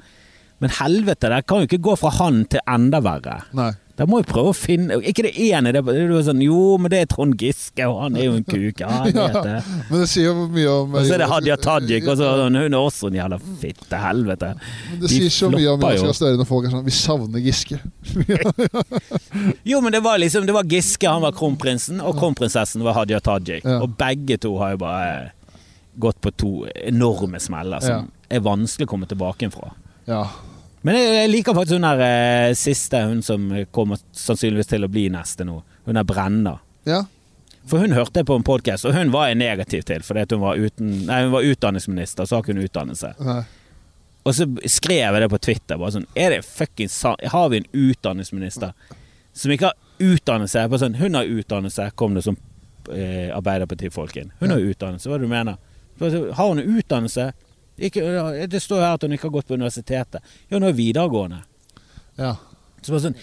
Men 0.61 0.73
helvete, 0.78 1.30
det 1.30 1.44
kan 1.49 1.61
jo 1.64 1.69
ikke 1.69 1.82
gå 1.86 1.95
fra 1.98 2.11
han 2.19 2.44
til 2.49 2.61
enda 2.69 2.99
verre. 3.06 3.40
Nei. 3.57 3.72
Da 3.99 4.05
må 4.09 4.22
vi 4.22 4.27
prøve 4.30 4.51
å 4.53 4.55
finne 4.55 4.97
Ikke 5.07 5.26
det 5.26 5.34
ene, 5.49 5.73
det 5.76 5.81
er 5.84 5.99
er 6.01 6.23
sånn 6.26 6.41
Jo, 6.43 6.77
men 6.81 6.91
det 6.93 7.01
er 7.03 7.09
Trond 7.11 7.35
Giske, 7.39 7.85
og 7.88 7.99
han 8.05 8.18
er 8.18 8.27
jo 8.30 8.35
en 8.39 8.45
kuk. 8.47 8.81
Ja, 8.81 9.01
vet 9.07 9.38
det. 9.43 9.55
Men 9.89 10.03
det 10.03 10.07
sier 10.11 10.30
jo 10.30 10.47
mye 10.51 10.76
om 10.76 10.95
Og 10.95 11.07
så 11.07 11.15
er 11.15 11.23
det 11.23 11.30
Hadia 11.31 11.57
Tajik, 11.61 12.07
og 12.11 12.19
så 12.19 12.30
hun 12.45 12.59
er 12.61 12.77
også 12.77 13.11
en 13.11 13.19
jævla 13.19 13.39
fitte. 13.61 14.01
Helvete. 14.01 14.53
Men 14.91 15.01
Det 15.01 15.09
de 15.09 15.18
sier 15.18 15.35
så 15.35 15.51
mye 15.53 15.73
om 15.73 15.85
jo. 15.85 15.91
Jonas 15.91 16.07
Gahr 16.07 16.19
Støre 16.22 16.39
når 16.39 16.49
folk 16.49 16.69
er 16.69 16.76
sånn 16.76 16.88
Vi 16.88 16.95
savner 16.95 17.45
Giske. 17.45 17.81
Jo, 19.72 19.81
men 19.81 19.93
det 19.93 20.01
var 20.03 20.19
liksom 20.22 20.45
Det 20.47 20.53
var 20.55 20.68
Giske, 20.69 21.07
han 21.09 21.23
var 21.23 21.35
kronprinsen, 21.38 22.01
og 22.03 22.18
kronprinsessen 22.19 22.84
var 22.85 22.97
Hadia 23.01 23.22
Tajik. 23.23 23.65
Ja. 23.65 23.81
Og 23.84 23.95
begge 23.99 24.39
to 24.41 24.55
har 24.61 24.76
jo 24.76 24.81
bare 24.85 25.11
gått 26.01 26.22
på 26.23 26.31
to 26.39 26.51
enorme 26.88 27.39
smeller 27.43 27.84
som 27.84 28.07
er 28.31 28.43
vanskelig 28.43 28.88
å 28.88 28.91
komme 28.93 29.09
tilbake 29.09 29.49
fra. 29.51 29.73
Ja. 30.07 30.23
Men 30.81 30.95
jeg, 30.97 31.29
liker 31.29 31.53
faktisk 31.53 31.77
hun 31.77 31.85
der 31.85 32.01
eh, 32.05 32.53
siste, 32.57 33.03
hun 33.05 33.19
som 33.25 33.49
kommer 33.75 33.99
sannsynligvis 34.17 34.69
til 34.71 34.85
å 34.87 34.89
bli 34.91 35.07
neste 35.13 35.45
nå. 35.45 35.59
Hun 35.85 35.99
er 36.01 36.07
Brenna. 36.07 36.59
ja. 36.89 37.03
For 37.69 37.77
hun 37.77 37.91
hørte 37.93 38.23
på 38.25 38.33
en 38.35 38.41
podkast, 38.43 38.87
og 38.89 38.95
hun 38.97 39.11
var 39.13 39.27
jeg 39.29 39.37
negativ 39.37 39.83
til, 39.85 40.01
fordi 40.01 40.23
hun 40.33 40.39
var, 40.41 40.57
uten, 40.57 40.87
nei, 41.05 41.19
hun 41.27 41.29
var 41.35 41.45
utdanningsminister, 41.45 42.25
så 42.25 42.39
har 42.39 42.41
ikke 42.41 42.55
hun 42.55 42.63
utdannelse. 42.65 43.11
Nei. 43.21 43.43
Og 44.25 44.33
så 44.33 44.47
skrev 44.65 45.13
jeg 45.13 45.21
det 45.21 45.27
på 45.29 45.39
Twitter. 45.45 45.77
Bare 45.77 45.93
sånn, 45.93 46.07
er 46.17 46.33
det 46.33 46.39
fucking 46.45 46.89
sa- 46.89 47.13
Har 47.29 47.49
vi 47.53 47.57
en 47.61 47.67
utdanningsminister 47.71 48.73
som 49.37 49.53
ikke 49.53 49.69
har 49.69 49.77
utdannelse? 50.01 50.63
Bare 50.73 50.81
sånn, 50.81 50.97
hun 50.97 51.13
har 51.19 51.29
utdannelse, 51.29 51.91
kom 52.01 52.17
det 52.17 52.25
som 52.25 52.37
eh, 52.89 53.29
Arbeiderpartifolk 53.37 54.17
inn. 54.17 54.33
Hun 54.41 54.49
har 54.55 54.65
utdannelse, 54.73 55.05
hva 55.09 55.19
er 55.19 55.21
det 55.21 55.29
du 55.29 55.35
mener? 55.35 55.61
Har 56.33 56.47
hun 56.55 56.63
utdannelse? 56.65 57.29
Ikke, 57.81 58.45
det 58.51 58.61
står 58.61 58.83
her 58.85 58.95
at 58.97 59.03
hun 59.07 59.15
ikke 59.17 59.29
har 59.29 59.35
gått 59.39 59.49
på 59.49 59.57
universitetet. 59.57 60.21
Ja, 60.47 60.57
hun 60.57 60.67
er 60.69 60.77
videregående. 60.77 61.41
Ja. 62.19 62.35
Så 62.81 62.97
sånn, 62.97 63.15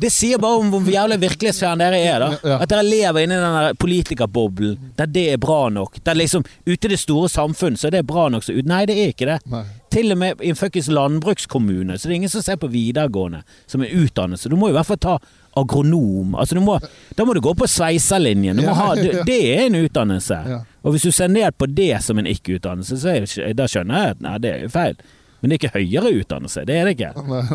Det 0.00 0.08
sier 0.14 0.38
bare 0.40 0.60
om 0.62 0.70
hvor 0.70 0.86
jævlig 0.88 1.18
virkelighetsfjern 1.24 1.80
dere 1.82 1.98
er. 2.00 2.22
da. 2.22 2.58
At 2.62 2.70
dere 2.70 2.84
lever 2.86 3.24
inni 3.26 3.36
den 3.36 3.76
politikerboblen 3.82 4.92
der 4.96 5.10
det 5.10 5.24
er 5.34 5.40
bra 5.42 5.68
nok. 5.68 5.98
Der 6.06 6.14
liksom 6.16 6.44
Ute 6.64 6.86
i 6.86 6.92
det 6.94 7.00
store 7.02 7.28
samfunn 7.28 7.76
så 7.76 7.90
er 7.90 7.96
det 7.98 8.06
bra 8.06 8.28
nok. 8.32 8.46
Så. 8.46 8.54
Nei, 8.64 8.84
det 8.86 8.96
er 8.96 9.12
ikke 9.12 9.28
det. 9.28 9.38
Nei. 9.52 9.64
Til 9.92 10.14
og 10.14 10.18
med 10.22 10.40
i 10.40 10.48
en 10.48 10.56
fuckings 10.56 10.88
landbrukskommune, 10.88 11.98
så 11.98 12.08
det 12.08 12.14
er 12.14 12.20
ingen 12.22 12.32
som 12.32 12.44
ser 12.46 12.56
på 12.62 12.70
videregående 12.72 13.42
som 13.66 13.82
en 13.82 13.90
utdannelse. 14.04 14.48
Du 14.48 14.56
må 14.56 14.70
i 14.70 14.76
hvert 14.76 14.88
fall 14.88 15.02
ta 15.02 15.18
agronom. 15.58 16.34
Altså 16.38 16.56
du 16.56 16.62
må, 16.64 16.78
da 17.16 17.26
må 17.28 17.34
du 17.36 17.42
gå 17.44 17.52
på 17.58 17.68
sveiserlinjen. 17.68 18.62
Ja, 18.64 18.94
ja. 18.96 19.24
det 19.28 19.40
er 19.52 19.66
en 19.66 19.80
utdannelse. 19.82 20.38
Ja. 20.48 20.62
Og 20.84 20.92
hvis 20.96 21.02
du 21.06 21.12
ser 21.14 21.28
ned 21.30 21.54
på 21.58 21.66
det 21.70 21.92
som 22.02 22.18
en 22.18 22.26
ikke-utdannelse, 22.26 22.96
så 22.98 23.16
det, 23.22 23.56
da 23.58 23.66
skjønner 23.70 23.94
jeg 24.06 24.16
at 24.16 24.22
nei, 24.24 24.38
det 24.42 24.50
er 24.56 24.62
jo 24.66 24.70
feil. 24.74 24.96
Men 25.42 25.50
det 25.50 25.56
er 25.56 25.58
ikke 25.66 25.74
høyere 25.74 26.10
utdannelse. 26.22 26.62
Det 26.68 26.74
er 26.78 26.84
det 26.86 26.92
ikke. 26.94 27.08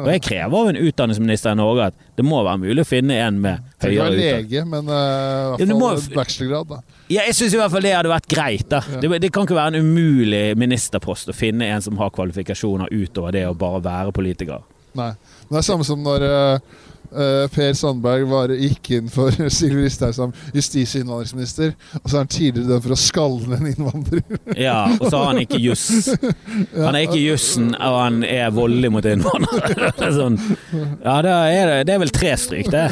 Og 0.04 0.08
jeg 0.12 0.22
krever 0.26 0.56
av 0.60 0.70
en 0.74 0.80
utdanningsminister 0.90 1.54
i 1.56 1.56
Norge 1.56 1.86
at 1.88 2.02
det 2.20 2.26
må 2.28 2.42
være 2.44 2.60
mulig 2.66 2.84
å 2.84 2.88
finne 2.90 3.16
en 3.24 3.38
med 3.40 3.62
høyere 3.80 4.10
utdannelse. 4.10 4.42
lege, 4.42 4.64
men 4.68 4.90
uh, 4.92 5.54
i 5.56 5.64
hvert 5.64 5.72
må- 5.80 5.94
fall 5.96 6.18
bachelorgrad. 6.18 6.68
da. 6.74 6.80
Ja, 7.08 7.22
jeg 7.30 7.38
syns 7.38 7.56
i 7.56 7.62
hvert 7.62 7.72
fall 7.72 7.86
det 7.88 7.94
hadde 7.96 8.12
vært 8.12 8.28
greit. 8.28 8.68
da 8.74 8.82
Ja. 8.92 9.00
det, 9.06 9.22
det 9.24 9.32
kan 9.32 9.48
ikke 9.48 9.56
være 9.56 9.78
en 9.80 9.88
umulig 9.88 10.44
ministerpost 10.60 11.32
å 11.32 11.36
finne 11.38 11.64
en 11.72 11.82
som 11.86 11.96
har 12.04 12.12
kvalifikasjoner 12.12 12.92
utover 12.92 13.32
det 13.32 13.46
å 13.48 13.56
bare 13.56 13.80
være 13.88 14.12
politiker. 14.20 14.68
Nei. 14.98 15.14
Men 15.48 15.56
det 15.56 15.62
er 15.64 15.68
samme 15.72 15.88
som 15.88 16.04
når 16.04 16.28
eh, 16.28 16.60
eh, 17.12 17.46
Per 17.54 17.74
Sandberg 17.78 18.26
var, 18.30 18.50
gikk 18.56 18.90
inn 18.98 19.08
for 19.14 19.32
Sylvi 19.58 19.86
Listhaug 19.86 20.14
som 20.18 20.34
justis- 20.56 20.96
og 20.98 21.04
innvandringsminister, 21.06 21.74
og 22.02 22.08
så 22.10 22.16
er 22.16 22.24
han 22.26 22.32
tidligere 22.34 22.68
dømt 22.74 22.86
for 22.88 22.96
å 22.96 23.00
skalle 23.00 23.58
en 23.60 23.70
innvandrer. 23.72 24.24
Ja, 24.58 24.80
Og 25.00 25.08
så 25.10 25.18
har 25.22 25.32
han 25.34 25.42
ikke 25.44 25.60
juss. 25.62 25.88
Han 26.88 26.96
er 26.96 27.04
ikke 27.06 27.20
jussen, 27.22 27.72
og 27.76 27.96
han 28.02 28.22
er 28.28 28.52
voldelig 28.56 28.90
mot 28.94 29.06
innvandrere. 29.08 29.92
Er 30.08 30.14
sånn, 30.16 30.38
ja, 31.04 31.16
da 31.26 31.36
er 31.52 31.70
det, 31.72 31.78
det 31.90 31.96
er 31.96 32.02
vel 32.04 32.14
tre 32.16 32.34
stryk, 32.40 32.70
det. 32.72 32.86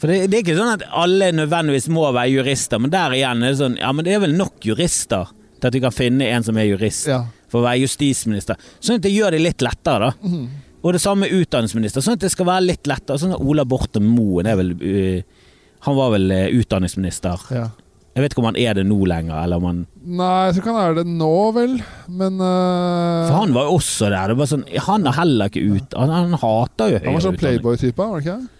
For 0.00 0.08
det, 0.08 0.30
det 0.32 0.38
er 0.38 0.42
ikke 0.44 0.56
sånn 0.56 0.72
at 0.78 0.84
alle 0.96 1.28
nødvendigvis 1.36 1.88
må 1.92 2.06
være 2.14 2.30
jurister, 2.32 2.80
men 2.80 2.92
der 2.92 3.12
igjen 3.18 3.42
er 3.44 3.52
det 3.52 3.58
sånn 3.60 3.74
Ja, 3.80 3.90
men 3.92 4.06
det 4.06 4.14
er 4.16 4.22
vel 4.22 4.32
nok 4.38 4.64
jurister 4.64 5.28
til 5.60 5.68
at 5.68 5.76
vi 5.76 5.82
kan 5.84 5.92
finne 5.92 6.28
en 6.32 6.46
som 6.46 6.56
er 6.56 6.70
jurist, 6.70 7.04
Ja. 7.10 7.18
for 7.52 7.60
å 7.60 7.66
være 7.66 7.82
justisminister. 7.82 8.56
Sånn 8.80 8.96
at 8.96 9.04
det 9.04 9.12
gjør 9.12 9.34
det 9.36 9.42
litt 9.44 9.64
lettere, 9.66 10.08
da. 10.08 10.12
Mhm. 10.24 10.46
Og 10.80 10.96
det 10.96 11.02
samme 11.02 11.26
med 11.26 11.36
utdanningsminister, 11.36 12.04
sånn 12.04 12.16
at 12.16 12.24
det 12.24 12.32
skal 12.32 12.48
være 12.48 12.70
litt 12.70 12.88
lettere. 12.88 13.20
Sånn 13.20 13.36
at 13.36 13.44
Ola 13.44 13.66
Borten 13.68 14.06
Moen 14.08 14.48
er 14.48 14.56
vel 14.60 14.72
uh, 14.80 15.46
Han 15.86 15.96
var 15.98 16.14
vel 16.16 16.32
uh, 16.32 16.48
utdanningsminister. 16.60 17.46
ja. 17.56 17.68
Jeg 18.10 18.24
vet 18.24 18.32
ikke 18.34 18.42
om 18.42 18.48
han 18.48 18.56
er 18.58 18.74
det 18.74 18.82
nå 18.88 18.96
lenger, 19.06 19.36
eller 19.38 19.60
om 19.60 19.66
han 19.68 19.82
Nei, 20.02 20.30
jeg 20.48 20.56
tror 20.56 20.64
ikke 20.64 20.72
han 20.74 20.88
er 20.88 20.96
det 20.98 21.04
nå, 21.06 21.34
vel. 21.54 21.76
Men 22.10 22.40
uh... 22.42 23.28
For 23.28 23.36
han 23.36 23.52
var 23.54 23.68
jo 23.68 23.76
også 23.76 24.08
der. 24.10 24.32
Det 24.32 24.36
var 24.40 24.48
sånn, 24.50 24.64
han 24.88 25.06
er 25.06 25.14
heller 25.20 25.52
ikke 25.52 25.62
ut 25.62 25.94
Han, 25.94 26.14
han 26.16 26.34
hater 26.42 26.90
jo 26.90 26.96
høyere 26.96 26.98
utdanning. 26.98 27.06
han 27.06 27.18
var 27.20 27.24
sånn 27.28 27.38
playboy-type, 27.44 28.00
var 28.00 28.16
han 28.16 28.24
ikke? 28.24 28.59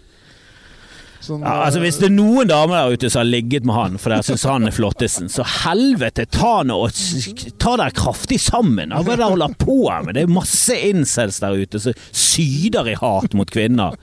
Sånn, 1.21 1.43
Ja, 1.45 1.65
altså 1.67 1.79
Hvis 1.83 1.99
det 2.01 2.07
er 2.09 2.15
noen 2.15 2.49
damer 2.49 2.79
der 2.81 2.95
ute 2.97 3.09
som 3.13 3.21
har 3.21 3.29
ligget 3.29 3.65
med 3.67 3.75
han 3.77 3.97
fordi 4.01 4.17
de 4.21 4.27
syns 4.31 4.45
han 4.49 4.67
er 4.69 4.75
flottesen, 4.75 5.29
så 5.29 5.45
helvete, 5.65 6.25
ta 6.33 6.63
nå 6.65 6.77
og 6.87 6.91
ta 7.61 7.75
dere 7.77 7.93
kraftig 7.95 8.39
sammen. 8.41 8.89
Hva 8.95 9.03
er 9.03 9.11
det 9.11 9.19
dere 9.21 9.29
holder 9.35 9.55
på 9.61 9.77
med? 10.05 10.15
Det 10.17 10.25
er 10.25 10.33
masse 10.33 10.77
incels 10.89 11.39
der 11.43 11.59
ute 11.61 11.81
som 11.83 11.93
syder 12.11 12.89
i 12.89 12.97
hat 12.97 13.37
mot 13.37 13.51
kvinner. 13.53 13.97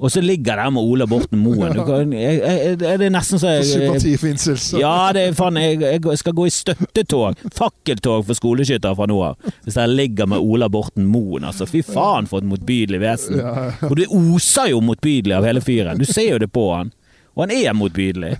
Og 0.00 0.10
så 0.10 0.20
ligger 0.20 0.56
der 0.56 0.70
med 0.74 0.82
Ola 0.82 1.06
Borten 1.06 1.38
Moen. 1.38 1.72
Kan- 1.86 2.12
jeg- 2.12 2.40
jeg- 2.40 2.78
Det 2.78 3.00
er 3.06 3.10
nesten 3.10 3.38
så 3.38 3.48
jeg, 3.54 3.64
sympati 3.64 4.16
for. 4.16 4.80
Ja, 4.80 5.12
det 5.12 5.28
er 5.28 5.32
faen 5.32 5.56
jeg, 5.56 6.00
skal 6.18 6.32
gå 6.32 6.46
i 6.46 6.50
støttetog, 6.50 7.36
fakkeltog 7.54 8.24
for 8.26 8.34
skoleskyttere 8.34 8.94
fra 8.96 9.06
nå 9.06 9.20
av. 9.22 9.36
Hvis 9.64 9.74
jeg 9.76 9.88
ligger 9.88 10.26
med 10.26 10.38
Ola 10.38 10.68
Borten 10.68 11.06
Moen, 11.06 11.44
altså. 11.44 11.66
Fy 11.66 11.82
faen 11.82 12.26
for 12.26 12.38
et 12.38 12.44
motbydelig 12.44 13.00
vesen. 13.00 13.40
Og 13.82 13.96
det 13.96 14.06
oser 14.08 14.70
jo 14.70 14.80
motbydelig 14.80 15.34
av 15.36 15.44
hele 15.44 15.60
fyren. 15.60 15.98
Du 15.98 16.04
ser 16.04 16.30
jo 16.32 16.38
det 16.38 16.52
på 16.52 16.68
han. 16.76 16.92
Og 17.36 17.48
han 17.48 17.50
er 17.50 17.72
motbydelig. 17.74 18.38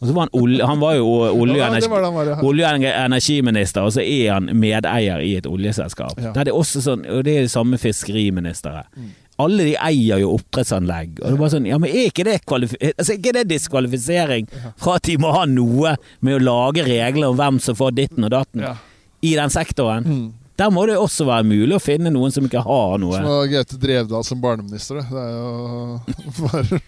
Og 0.00 0.06
så 0.08 0.12
var 0.14 0.28
han, 0.32 0.60
han 0.68 0.78
var 0.80 0.94
jo 0.94 1.06
olje- 1.34 1.58
og 1.58 1.74
energi, 1.74 2.84
ja. 2.86 3.04
energiminister, 3.04 3.82
og 3.82 3.90
så 3.92 4.00
er 4.04 4.32
han 4.32 4.44
medeier 4.54 5.18
i 5.18 5.32
et 5.40 5.46
oljeselskap. 5.46 6.20
Ja. 6.22 6.30
Det, 6.36 6.46
er 6.48 6.54
også 6.54 6.80
sånn, 6.84 7.02
og 7.10 7.24
det 7.26 7.34
er 7.36 7.40
det 7.48 7.50
samme 7.50 7.78
fiskeriministeret. 7.82 8.86
Mm. 8.96 9.08
Alle 9.38 9.64
de 9.68 9.74
eier 9.78 10.18
jo 10.24 10.32
oppdrettsanlegg. 10.34 11.20
Og 11.20 11.24
det 11.28 11.32
er 11.36 11.38
bare 11.38 11.52
sånn, 11.52 11.66
ja, 11.70 11.78
men 11.78 11.92
er 11.94 12.08
ikke 12.10 12.24
det, 12.26 12.40
altså, 12.48 13.14
ikke 13.14 13.32
det 13.36 13.44
diskvalifisering 13.52 14.48
fra 14.80 14.96
at 14.98 15.06
de 15.06 15.14
må 15.22 15.30
ha 15.36 15.44
noe 15.46 15.92
med 16.26 16.40
å 16.40 16.42
lage 16.42 16.82
regler 16.88 17.30
om 17.30 17.38
hvem 17.38 17.60
som 17.62 17.78
får 17.78 17.94
ditten 18.00 18.26
og 18.26 18.32
datten 18.34 18.64
Ja. 18.66 18.74
i 19.22 19.36
den 19.38 19.50
sektoren? 19.54 20.04
Mm. 20.08 20.26
Der 20.58 20.72
må 20.74 20.88
det 20.90 20.96
også 20.98 21.22
være 21.28 21.46
mulig 21.46 21.76
å 21.76 21.78
finne 21.78 22.10
noen 22.10 22.32
som 22.34 22.42
ikke 22.48 22.64
har 22.66 22.98
noe. 22.98 23.14
Som 23.14 23.28
var 23.30 23.46
Gaute 23.52 23.78
Drevdal 23.78 24.24
som 24.26 24.40
barneminister. 24.42 24.98
Det, 24.98 25.06
det 25.06 25.22
er 25.22 25.30
jo 25.38 26.00
bare 26.48 26.80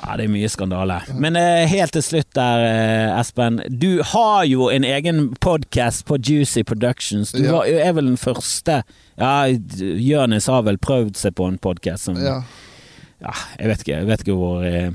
Ja, 0.00 0.16
det 0.16 0.24
er 0.24 0.32
mye 0.32 0.48
skandale. 0.48 1.00
Men 1.20 1.36
eh, 1.36 1.66
helt 1.68 1.92
til 1.92 2.02
slutt 2.04 2.30
der, 2.36 2.62
eh, 2.64 3.18
Espen. 3.20 3.60
Du 3.68 4.02
har 4.12 4.46
jo 4.48 4.70
en 4.72 4.84
egen 4.88 5.26
podkast 5.44 6.06
på 6.08 6.16
Juicy 6.16 6.62
Productions. 6.64 7.32
Du 7.32 7.42
Ja. 7.44 7.52
var, 7.58 7.68
er 7.68 7.92
vel 7.92 8.06
den 8.14 8.16
første 8.20 8.82
Ja, 9.20 9.44
Jonis 9.46 10.46
har 10.48 10.62
vel 10.64 10.78
prøvd 10.78 11.16
seg 11.20 11.34
på 11.36 11.48
en 11.48 11.58
podkast 11.58 12.04
som 12.08 12.16
Ja. 12.16 12.42
ja, 13.20 13.32
Jeg 13.58 13.68
vet 13.68 13.80
ikke, 13.84 13.96
jeg 13.98 14.06
vet 14.06 14.20
ikke 14.24 14.36
hvor 14.38 14.64
eh, 14.64 14.90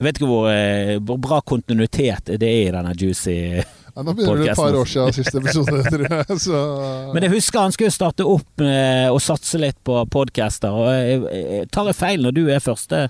jeg 0.00 0.06
vet 0.06 0.16
ikke 0.18 0.26
hvor, 0.30 0.48
eh, 0.50 0.98
hvor 0.98 1.18
bra 1.20 1.40
kontinuitet 1.40 2.24
det 2.40 2.42
er 2.48 2.68
i 2.68 2.72
denne 2.72 2.94
juicy 2.96 3.36
Ja, 3.60 4.02
nå 4.02 4.14
begynner 4.16 4.40
det 4.42 4.50
et 4.50 4.56
par 4.56 4.72
år 4.74 4.86
siden 4.88 5.12
siste 5.12 5.38
episode, 5.38 5.82
tror 5.84 6.06
jeg. 6.08 6.38
Så 6.40 6.60
Men 7.14 7.22
jeg 7.26 7.32
husker 7.34 7.60
han 7.60 7.72
skulle 7.74 7.90
starte 7.94 8.24
opp 8.26 8.62
eh, 8.64 9.06
og 9.12 9.20
satse 9.20 9.58
litt 9.60 9.76
på 9.84 9.98
podcaster. 10.10 10.70
Og 10.70 10.88
jeg, 10.94 11.20
jeg, 11.34 11.68
tar 11.70 11.90
jeg 11.90 11.98
feil 11.98 12.22
når 12.22 12.32
du 12.32 12.48
er 12.48 12.62
første 12.64 13.08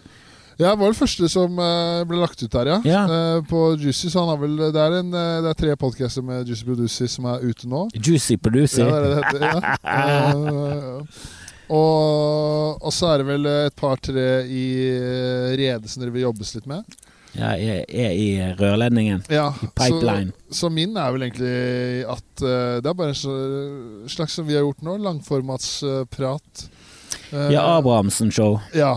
Jeg 0.60 0.76
var 0.76 0.90
den 0.90 0.98
første 0.98 1.28
som 1.32 1.60
eh, 1.64 2.02
ble 2.08 2.18
lagt 2.20 2.42
ut 2.42 2.52
der, 2.52 2.68
ja. 2.68 2.78
Ja. 2.84 3.02
Eh, 3.08 3.42
på 3.48 3.62
Juicy. 3.80 4.10
Så 4.12 4.20
han 4.20 4.28
har 4.28 4.40
vel 4.42 4.58
Det 4.60 4.80
er, 4.80 4.96
en, 5.00 5.12
eh, 5.16 5.36
det 5.44 5.52
er 5.54 5.60
tre 5.62 5.76
podcaster 5.80 6.24
med 6.26 6.48
Juicy 6.48 6.66
Producy 6.68 7.08
som 7.08 7.28
er 7.32 7.44
ute 7.46 7.68
nå. 7.70 7.86
Juicy 7.96 8.36
Producy. 8.36 8.82
Ja, 8.82 8.90
det 8.92 8.96
er 8.98 9.06
det 9.08 9.14
det 9.14 9.22
heter. 9.24 9.70
Ja. 9.84 11.04
Og, 11.70 12.80
og 12.82 12.90
så 12.90 13.12
er 13.12 13.20
det 13.20 13.26
vel 13.28 13.44
et 13.46 13.76
par-tre 13.78 14.24
i 14.50 14.64
Rede 15.54 15.86
som 15.86 16.02
dere 16.02 16.10
vil 16.10 16.24
jobbes 16.24 16.50
litt 16.56 16.66
med. 16.66 16.96
Ja, 17.36 17.52
jeg 17.54 17.84
er 17.86 18.16
i 18.18 18.26
rørledningen. 18.58 19.22
Ja, 19.30 19.52
I 19.62 19.68
pipeline. 19.78 20.34
Så, 20.48 20.64
så 20.64 20.70
min 20.74 20.96
er 20.98 21.12
vel 21.14 21.28
egentlig 21.28 21.52
at 22.10 22.42
uh, 22.42 22.80
det 22.82 22.90
er 22.90 22.98
bare 22.98 23.14
en 23.14 24.10
slags 24.10 24.34
som 24.34 24.48
vi 24.48 24.58
har 24.58 24.66
gjort 24.66 24.82
nå, 24.82 24.96
langformatsprat. 25.04 26.64
Uh, 27.30 27.46
Ja, 27.54 27.62
Abrahamsen-show. 27.76 28.58
Ja. 28.74 28.96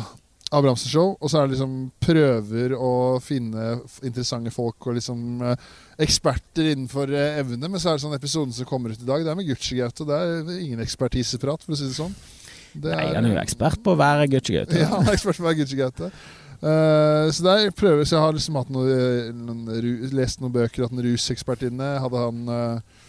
Abrahamsen 0.53 0.91
Show. 0.91 1.15
Og 1.19 1.31
så 1.31 1.39
er 1.39 1.47
det 1.47 1.55
liksom 1.55 1.73
prøver 2.03 2.75
å 2.77 2.93
finne 3.23 3.79
interessante 4.05 4.53
folk 4.53 4.87
og 4.87 4.99
liksom 4.99 5.41
eh, 5.49 5.65
eksperter 6.05 6.71
innenfor 6.73 7.11
eh, 7.13 7.39
evne. 7.41 7.67
Men 7.67 7.81
så 7.81 7.91
er 7.91 7.97
det 7.97 8.05
sånn 8.05 8.17
episoden 8.17 8.53
som 8.55 8.69
kommer 8.69 8.93
ut 8.93 9.01
i 9.01 9.09
dag, 9.09 9.25
det 9.25 9.33
er 9.33 9.39
med 9.39 9.49
Gucci-Gaute. 9.49 10.07
Det 10.09 10.21
er 10.21 10.53
ingen 10.59 10.83
ekspertiseprat, 10.83 11.65
for 11.65 11.75
å 11.75 11.79
si 11.79 11.89
det 11.89 11.97
sånn. 11.97 12.15
Det 12.73 12.93
Nei, 12.93 13.09
han 13.13 13.27
er 13.27 13.35
jo 13.35 13.41
ekspert 13.43 13.83
på 13.85 13.93
å 13.93 13.99
være 13.99 14.29
Gucci-Gaute. 14.31 14.79
Ja, 14.83 14.89
han 14.95 15.09
er 15.09 15.17
ekspert 15.17 15.39
på 15.39 15.45
å 15.45 15.49
være 15.51 15.61
Gucci-Gaute. 15.61 16.13
Uh, 16.63 17.27
så 17.35 17.43
der 17.43 17.73
prøver 17.75 18.05
Så 18.07 18.15
jeg 18.15 18.23
har 18.23 18.31
liksom 18.31 18.55
hatt 18.55 18.69
noe, 18.71 18.87
eh, 18.87 19.31
noen, 19.35 19.65
lest 20.15 20.39
noen 20.39 20.53
bøker, 20.53 20.85
hatt 20.85 20.93
en 20.95 21.03
rusekspert 21.03 21.65
inne. 21.67 21.89
Hadde 21.99 22.21
han 22.21 22.53
eh, 22.55 23.01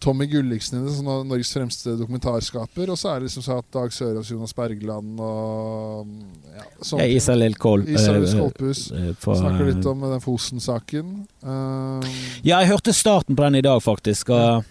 Tommy 0.00 0.24
Gulliksen 0.30 0.86
som 0.94 1.08
er 1.12 1.24
Norges 1.28 1.50
fremste 1.52 1.92
dokumentarskaper. 2.00 2.88
Og 2.92 2.98
så 2.98 3.10
er 3.12 3.20
det 3.20 3.28
liksom 3.28 3.44
så 3.44 3.58
at 3.60 3.66
Dag 3.76 3.92
Sørås, 3.92 4.30
Jonas 4.32 4.54
Bergland 4.56 5.20
og 5.20 6.08
ja, 6.56 6.64
sånne 6.80 7.04
Ja. 7.04 7.98
Isalill 8.00 8.24
eh, 8.24 8.32
Skolpus. 8.32 8.86
eh, 8.96 9.10
for, 9.20 9.36
Snakker 9.36 9.68
litt 9.68 9.84
eh, 9.84 9.90
om 9.92 10.06
den 10.08 10.24
Fosen-saken. 10.24 11.12
Uh, 11.44 12.00
Ja, 12.42 12.62
jeg 12.62 12.72
hørte 12.72 12.96
starten 12.96 13.36
på 13.36 13.44
den 13.44 13.60
i 13.60 13.64
dag, 13.66 13.82
faktisk. 13.84 14.32
Og 14.32 14.64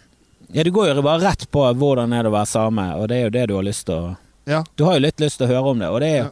ja, 0.50 0.64
Du 0.66 0.72
går 0.74 0.96
jo 0.96 1.06
bare 1.06 1.22
rett 1.28 1.46
på 1.52 1.62
hvordan 1.78 2.14
er 2.18 2.26
det 2.26 2.34
å 2.34 2.38
være 2.40 2.50
same, 2.50 2.90
og 2.98 3.08
det 3.12 3.20
er 3.20 3.30
jo 3.30 3.36
det 3.38 3.46
du 3.52 3.56
har 3.60 3.70
lyst 3.70 3.86
til 3.90 3.96
å 4.10 4.18
ja. 4.50 4.64
Du 4.76 4.84
har 4.88 4.98
jo 4.98 5.06
litt 5.06 5.22
lyst 5.22 5.38
til 5.38 5.46
å 5.46 5.52
høre 5.52 5.76
om 5.76 5.82
det, 5.84 5.90
og 5.94 6.02
det 6.02 6.10
er 6.10 6.24
Ja. 6.24 6.30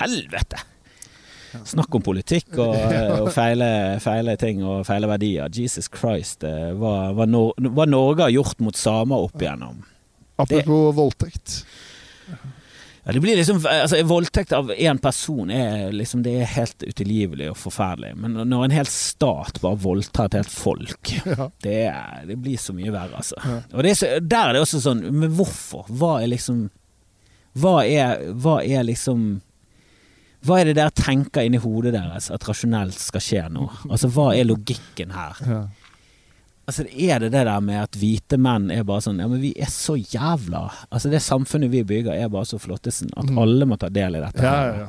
Helvete! 0.00 0.60
Snakk 1.64 1.94
om 1.98 2.02
politikk 2.04 2.58
og, 2.60 2.74
eh, 2.92 3.14
og 3.22 3.30
feile, 3.34 3.68
feile 4.04 4.36
ting 4.40 4.60
og 4.64 4.84
feile 4.88 5.08
verdier. 5.10 5.48
Jesus 5.54 5.88
Christ. 5.92 6.44
eh, 6.44 6.70
Hva, 6.76 7.12
hva, 7.16 7.26
Nor 7.28 7.54
hva 7.72 7.86
Norge 7.88 8.26
har 8.26 8.34
gjort 8.34 8.60
mot 8.64 8.76
samer 8.76 9.28
opp 9.28 9.40
igjennom. 9.42 9.80
Apropos 10.38 10.92
voldtekt. 10.94 11.62
Ja, 13.08 13.12
det 13.14 13.20
blir 13.24 13.36
liksom, 13.38 13.62
altså 13.64 14.02
Voldtekt 14.04 14.52
av 14.52 14.68
én 14.74 14.98
person 15.00 15.48
er 15.50 15.92
liksom 15.96 16.20
Det 16.26 16.34
er 16.42 16.50
helt 16.52 16.82
utilgivelig 16.84 17.46
og 17.54 17.56
forferdelig. 17.56 18.10
Men 18.20 18.34
når 18.50 18.66
en 18.66 18.74
hel 18.76 18.90
stat 18.92 19.62
bare 19.64 19.78
voldtar 19.80 20.28
et 20.28 20.36
helt 20.42 20.52
folk, 20.52 21.12
Ja. 21.24 21.48
det, 21.64 21.78
er, 21.88 22.26
det 22.28 22.36
blir 22.44 22.60
så 22.60 22.74
mye 22.76 22.92
verre, 22.92 23.16
altså. 23.22 23.40
Ja. 23.40 23.56
Og 23.72 23.82
det 23.86 23.94
er 23.94 23.98
så, 24.02 24.10
Der 24.20 24.50
er 24.50 24.58
det 24.58 24.62
også 24.66 24.82
sånn 24.84 25.00
Men 25.08 25.32
hvorfor? 25.38 25.88
Hva 25.88 26.18
er 26.22 26.28
liksom 26.34 26.66
Hva 27.58 27.78
er, 27.88 28.26
hva 28.36 28.58
er 28.62 28.84
liksom 28.90 29.38
Hva 30.46 30.60
er 30.60 30.68
det 30.70 30.76
dere 30.78 30.90
tenker 30.94 31.42
inni 31.44 31.58
hodet 31.58 31.92
deres 31.96 32.30
at 32.30 32.44
rasjonelt 32.48 32.94
skal 32.98 33.20
skje 33.24 33.44
nå? 33.50 33.66
Altså, 33.90 34.08
hva 34.14 34.28
er 34.38 34.46
logikken 34.46 35.10
her? 35.16 35.40
Ja. 35.48 35.60
Altså, 36.68 36.84
er 36.92 37.18
det 37.24 37.30
det 37.32 37.44
der 37.48 37.60
med 37.64 37.80
at 37.80 37.96
hvite 37.96 38.36
menn 38.38 38.70
er 38.70 38.82
bare 38.84 39.00
sånn 39.00 39.18
Ja, 39.22 39.26
men 39.26 39.40
vi 39.40 39.54
er 39.56 39.70
så 39.72 39.94
jævla 39.96 40.66
Altså, 40.92 41.08
det 41.10 41.22
samfunnet 41.24 41.70
vi 41.72 41.80
bygger, 41.82 42.12
er 42.12 42.28
bare 42.28 42.44
så 42.44 42.58
flottesen 42.60 43.08
at 43.16 43.24
Mm. 43.30 43.38
alle 43.40 43.64
må 43.66 43.78
ta 43.80 43.88
del 43.88 44.16
i 44.16 44.20
dette. 44.20 44.42
Ja, 44.44 44.66
ja, 44.68 44.78
ja. 44.84 44.88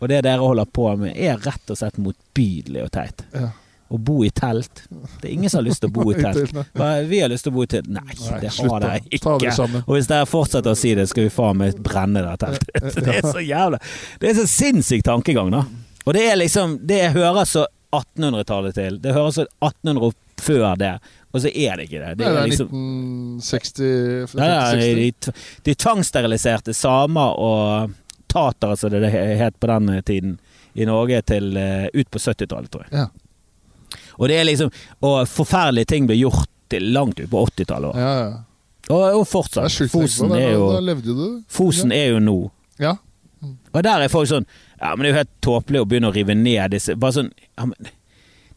Og 0.00 0.08
det 0.08 0.22
dere 0.24 0.38
holder 0.44 0.64
på 0.70 0.86
med, 1.00 1.16
er 1.16 1.36
rett 1.40 1.70
og 1.72 1.76
slett 1.80 1.98
motbydelig 1.98 2.82
og 2.84 2.90
teit. 2.92 3.24
ja. 3.34 3.50
Å 3.86 3.98
bo 4.02 4.24
i 4.26 4.30
telt 4.34 4.80
Det 5.20 5.28
er 5.28 5.32
ingen 5.32 5.50
som 5.50 5.60
har 5.60 5.66
lyst 5.68 5.84
til 5.84 5.92
å 5.92 5.94
bo 5.94 6.10
i 6.10 6.16
telt. 6.24 6.54
Vi 7.06 7.20
har 7.22 7.30
lyst 7.30 7.46
til 7.46 7.52
å 7.52 7.56
bo 7.56 7.62
i 7.62 7.68
telt. 7.70 7.86
Nei, 7.92 8.16
det 8.42 8.50
har 8.56 8.82
de 8.82 9.16
ikke. 9.18 9.52
Og 9.84 9.92
hvis 9.94 10.10
dere 10.10 10.26
fortsetter 10.26 10.74
å 10.74 10.78
si 10.78 10.94
det, 10.98 11.06
skal 11.10 11.28
vi 11.28 11.32
faen 11.34 11.60
meg 11.60 11.78
brenne 11.84 12.24
det 12.24 12.34
teltet. 12.42 13.00
Det 13.06 13.18
er 13.20 13.26
så 13.30 13.42
jævla 13.44 13.78
Det 14.20 14.30
er 14.32 14.38
så 14.40 14.46
sinnssyk 14.50 15.04
tankegang, 15.06 15.52
da. 15.54 15.64
Og 16.06 16.14
det 16.14 16.24
er 16.30 16.38
liksom 16.38 16.78
Det 16.86 17.02
høres 17.14 17.54
så 17.56 17.66
1800-tallet 17.96 18.74
til. 18.76 18.98
Det 19.02 19.14
høres 19.14 19.38
så 19.38 19.46
1800 19.62 20.08
år 20.08 20.16
før 20.42 20.74
det, 20.76 20.90
og 21.32 21.40
så 21.40 21.48
er 21.48 21.78
det 21.78 21.86
ikke 21.86 22.00
det. 22.02 22.10
Det 22.18 22.26
Nei, 22.26 22.32
det 22.32 22.40
er 22.40 22.42
er 22.42 22.50
liksom 22.50 22.72
1960 23.40 24.34
Nei, 24.36 24.48
nei, 24.50 24.58
50-60. 24.82 24.98
de, 24.98 25.36
de 25.68 25.74
tvangssteriliserte 25.84 26.74
samer 26.76 27.38
og 27.40 27.94
tatere, 28.32 28.76
som 28.76 28.92
det 28.92 29.12
het 29.14 29.56
på 29.62 29.70
den 29.70 30.02
tiden, 30.06 30.34
i 30.76 30.84
Norge 30.84 31.22
til 31.24 31.56
eh, 31.56 31.86
ut 31.94 32.10
på 32.12 32.20
70-tallet, 32.20 32.68
tror 32.74 32.84
jeg. 32.84 32.92
Ja. 33.00 33.06
Og 34.16 34.28
det 34.30 34.42
liksom 34.48 34.70
Og 35.04 35.16
forferdelige 35.28 35.92
ting 35.92 36.06
ble 36.08 36.18
gjort 36.18 36.50
langt 36.82 37.20
ut 37.20 37.30
på 37.30 37.42
80-tallet. 37.46 37.98
Ja, 38.00 38.12
ja. 38.18 38.30
Og, 38.90 39.02
og 39.20 39.26
fortsatt. 39.26 39.70
Fosen 39.90 40.32
er 40.34 40.52
jo 40.54 40.70
levde 40.82 41.14
du. 41.14 41.26
Fosen 41.50 41.92
er 41.94 42.12
jo 42.14 42.22
nå. 42.22 42.38
Ja. 42.82 42.96
Og 43.72 43.82
der 43.84 44.02
er 44.02 44.10
folk 44.12 44.28
sånn 44.30 44.46
Ja, 44.80 44.94
men 44.94 45.04
det 45.04 45.08
er 45.08 45.12
jo 45.12 45.20
helt 45.20 45.36
tåpelig 45.44 45.82
å 45.82 45.86
begynne 45.88 46.10
å 46.10 46.14
rive 46.14 46.34
ned 46.34 46.72
disse 46.74 46.96
Bare 46.98 47.14
sånn 47.18 47.28
ja, 47.44 47.66
men, 47.68 47.90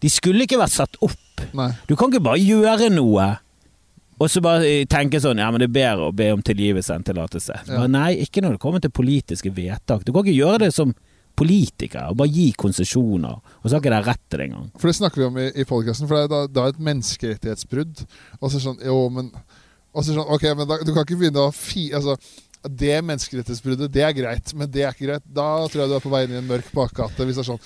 De 0.01 0.09
skulle 0.11 0.45
ikke 0.45 0.57
vært 0.59 0.73
satt 0.73 0.95
opp. 1.05 1.43
Nei. 1.55 1.69
Du 1.87 1.93
kan 1.99 2.11
ikke 2.11 2.23
bare 2.31 2.41
gjøre 2.41 2.89
noe 2.93 3.29
og 4.19 4.27
så 4.27 4.41
bare 4.43 4.83
tenke 4.91 5.21
sånn 5.23 5.39
Ja, 5.39 5.47
men 5.51 5.61
det 5.61 5.69
er 5.69 5.75
bedre 5.77 6.09
å 6.09 6.15
be 6.15 6.25
om 6.35 6.41
tilgivelse 6.43 6.91
enn 6.91 7.05
tillatelse. 7.07 7.61
Ja. 7.61 7.77
Bare, 7.77 7.91
Nei, 7.91 8.09
ikke 8.25 8.43
når 8.43 8.57
det 8.57 8.63
kommer 8.63 8.83
til 8.83 8.91
politiske 8.91 9.51
vedtak. 9.55 10.03
Du 10.03 10.11
kan 10.11 10.25
ikke 10.25 10.35
gjøre 10.35 10.65
det 10.65 10.73
som 10.75 10.91
politiker 11.39 12.11
og 12.11 12.19
bare 12.19 12.33
gi 12.35 12.49
konsesjoner, 12.59 13.39
og 13.39 13.63
så 13.65 13.75
har 13.75 13.81
ikke 13.83 13.95
de 13.95 14.01
rett 14.09 14.25
til 14.27 14.41
det 14.41 14.49
engang. 14.49 14.67
For 14.75 14.91
det 14.91 14.97
snakker 14.99 15.21
vi 15.21 15.27
om 15.29 15.39
i, 15.39 15.47
i 15.55 15.67
podkasten, 15.69 16.09
for 16.09 16.17
det 16.17 16.27
er 16.27 16.33
da, 16.33 16.41
da 16.59 16.67
et 16.69 16.83
menneskerettighetsbrudd. 16.89 18.03
Og 18.41 18.51
så 18.51 18.61
sånn, 18.63 18.79
jo, 18.85 18.99
men 19.15 19.31
og 19.89 20.05
så 20.05 20.13
sånn, 20.13 20.27
ok, 20.35 20.45
men 20.53 20.69
da, 20.69 20.77
Du 20.85 20.93
kan 20.93 21.05
ikke 21.05 21.17
begynne 21.23 21.47
å 21.49 21.55
fi... 21.55 21.89
Altså, 21.97 22.17
det 22.67 22.97
menneskerettighetsbruddet, 23.07 23.87
det 23.93 24.01
er 24.03 24.11
greit, 24.11 24.51
men 24.57 24.67
det 24.71 24.81
er 24.83 24.91
ikke 24.91 25.07
greit. 25.07 25.23
Da 25.31 25.45
tror 25.71 25.83
jeg 25.83 25.91
du 25.91 25.93
er 25.95 26.03
på 26.03 26.11
vei 26.11 26.25
inn 26.25 26.33
i 26.33 26.39
en 26.41 26.47
mørk 26.49 26.67
bakgate. 26.75 27.23
Hvis 27.23 27.37
det 27.39 27.43
er 27.45 27.47
sånn 27.47 27.61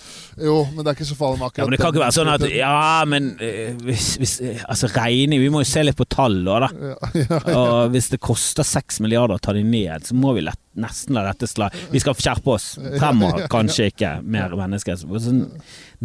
Jo, 0.46 0.58
men 0.70 0.84
det 0.84 0.92
er 0.92 0.98
ikke 1.00 1.08
så 1.10 1.18
farlig 1.18 1.40
med 1.40 1.48
akkurat 1.48 1.64
Ja, 1.64 1.66
men 1.66 1.74
det 1.74 1.80
kan 1.82 1.94
ikke 1.94 2.04
være 2.04 2.16
sånn 2.18 2.30
at. 2.30 2.46
Ja, 2.54 2.84
men 3.10 3.30
øh, 3.42 3.80
hvis, 3.88 4.10
hvis 4.22 4.36
eh, 4.46 4.62
Altså, 4.70 4.92
regning 4.94 5.42
Vi 5.42 5.50
må 5.54 5.64
jo 5.64 5.70
se 5.70 5.82
litt 5.82 5.98
på 5.98 6.06
tall 6.14 6.38
òg, 6.46 6.68
da. 6.68 6.70
ja, 6.94 7.24
ja, 7.24 7.40
Og 7.58 7.96
hvis 7.96 8.12
det 8.14 8.22
koster 8.22 8.68
seks 8.68 9.02
milliarder 9.04 9.40
å 9.40 9.42
ta 9.42 9.56
de 9.58 9.66
ned, 9.66 10.06
så 10.06 10.18
må 10.18 10.36
vi 10.38 10.46
lett, 10.46 10.62
nesten 10.78 11.18
la 11.18 11.26
dette 11.32 11.50
slå 11.50 11.72
Vi 11.94 12.04
skal 12.04 12.18
skjerpe 12.20 12.54
oss 12.54 12.70
fremover, 13.00 13.48
kanskje 13.52 13.90
ikke 13.96 14.14
mer 14.22 14.54
mennesker. 14.60 15.02
Sånn, 15.02 15.48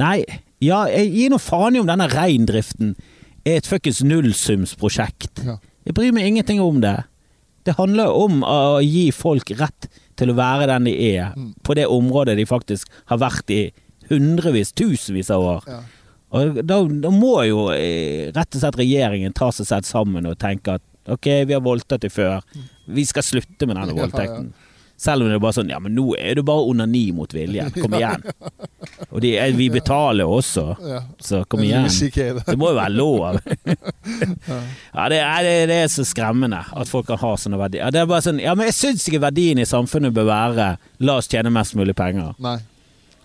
nei, 0.00 0.22
ja, 0.64 0.86
gir 0.88 1.28
nå 1.32 1.38
faen 1.42 1.76
i 1.76 1.82
om 1.82 1.88
denne 1.88 2.08
reindriften 2.08 2.96
er 3.44 3.60
et 3.60 3.68
fuckings 3.68 4.00
nullsumsprosjekt. 4.04 5.44
Jeg 5.86 5.96
bryr 5.96 6.12
meg 6.16 6.28
ingenting 6.28 6.60
om 6.64 6.80
det. 6.82 6.96
Det 7.68 7.74
handler 7.76 8.14
om 8.16 8.40
å 8.48 8.78
gi 8.80 9.08
folk 9.12 9.50
rett 9.60 9.90
til 10.18 10.32
å 10.32 10.36
være 10.38 10.66
den 10.70 10.88
de 10.88 10.94
er, 11.12 11.34
Mm. 11.36 11.52
på 11.62 11.74
det 11.76 11.84
området 11.86 12.36
de 12.38 12.46
faktisk 12.48 12.88
har 13.12 13.18
vært 13.20 13.50
i 13.54 13.60
hundrevis, 14.08 14.72
tusenvis 14.72 15.30
av 15.34 15.42
år. 15.44 15.62
ja. 15.68 15.80
Og 16.30 16.58
da, 16.60 16.76
da 16.84 17.08
må 17.12 17.38
jo 17.48 17.68
eh, 17.72 18.28
rett 18.36 18.52
og 18.56 18.60
slett 18.60 18.76
regjeringen 18.76 19.32
ta 19.32 19.46
seg 19.54 19.64
selv 19.70 19.86
sammen 19.88 20.26
og 20.28 20.36
tenke 20.38 20.74
at 20.76 20.82
ok, 21.08 21.24
vi 21.48 21.54
har 21.56 21.62
voldtatt 21.64 22.02
dem 22.04 22.12
før, 22.12 22.42
vi 22.92 23.04
skal 23.08 23.24
slutte 23.24 23.64
med 23.66 23.76
denne 23.78 23.94
Ja, 23.96 24.02
voldtekten. 24.02 24.50
Selv 24.98 25.22
om 25.22 25.28
det 25.30 25.36
er 25.36 25.42
bare 25.42 25.54
sånn 25.54 25.68
ja, 25.70 25.78
men 25.82 25.94
nå 25.94 26.08
er 26.18 26.38
det 26.38 26.42
bare 26.48 26.64
onani 26.66 27.04
mot 27.14 27.30
viljen. 27.34 27.70
Kom 27.82 27.94
igjen. 27.94 28.24
Og 29.12 29.20
de, 29.22 29.34
eh, 29.38 29.52
vi 29.54 29.68
betaler 29.70 30.26
også, 30.26 30.64
så 31.22 31.42
kom 31.46 31.62
igjen. 31.62 31.86
det. 31.86 32.56
Må 32.58 32.72
jo 32.72 32.78
være 32.80 32.94
lov. 32.96 33.38
Ja, 34.98 35.04
det 35.12 35.18
er, 35.20 35.42
det, 35.44 35.52
det 35.70 35.76
er 35.84 35.90
så 35.92 36.02
skremmende 36.06 36.58
at 36.74 36.88
folk 36.90 37.06
kan 37.06 37.20
ha 37.20 37.30
sånne 37.38 37.58
verdier. 37.60 37.84
Ja, 37.84 37.92
det 37.94 38.00
er 38.00 38.08
bare 38.10 38.24
sånn, 38.24 38.40
ja, 38.42 38.54
men 38.58 38.66
jeg 38.70 38.76
syns 38.78 39.04
ikke 39.06 39.20
verdien 39.22 39.60
i 39.60 39.66
samfunnet 39.68 40.14
bør 40.16 40.26
være 40.30 40.68
la 41.04 41.18
oss 41.20 41.28
tjene 41.30 41.52
mest 41.54 41.76
mulig 41.78 41.94
penger. 41.98 42.32
Nei. 42.42 42.56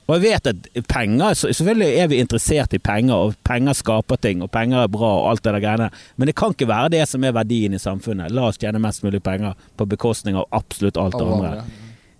Og 0.07 0.17
jeg 0.17 0.23
vet 0.25 0.49
at 0.51 0.89
penger 0.91 1.37
Selvfølgelig 1.39 2.01
er 2.01 2.09
vi 2.11 2.19
interessert 2.19 2.75
i 2.75 2.81
penger, 2.83 3.15
og 3.15 3.37
penger 3.47 3.77
skaper 3.77 4.19
ting, 4.19 4.43
og 4.43 4.51
penger 4.51 4.83
er 4.83 4.91
bra, 4.91 5.11
og 5.21 5.29
alt 5.31 5.43
det 5.45 5.53
der 5.55 5.63
greiene, 5.63 5.89
men 6.17 6.29
det 6.29 6.35
kan 6.39 6.55
ikke 6.55 6.67
være 6.69 6.91
det 6.97 7.05
som 7.09 7.23
er 7.23 7.35
verdien 7.35 7.75
i 7.75 7.81
samfunnet. 7.81 8.33
La 8.33 8.49
oss 8.49 8.59
tjene 8.61 8.81
mest 8.83 9.03
mulig 9.05 9.23
penger 9.23 9.55
på 9.79 9.87
bekostning 9.89 10.37
av 10.39 10.49
absolutt 10.51 10.99
alt 10.99 11.17
det 11.17 11.27
andre. 11.27 11.53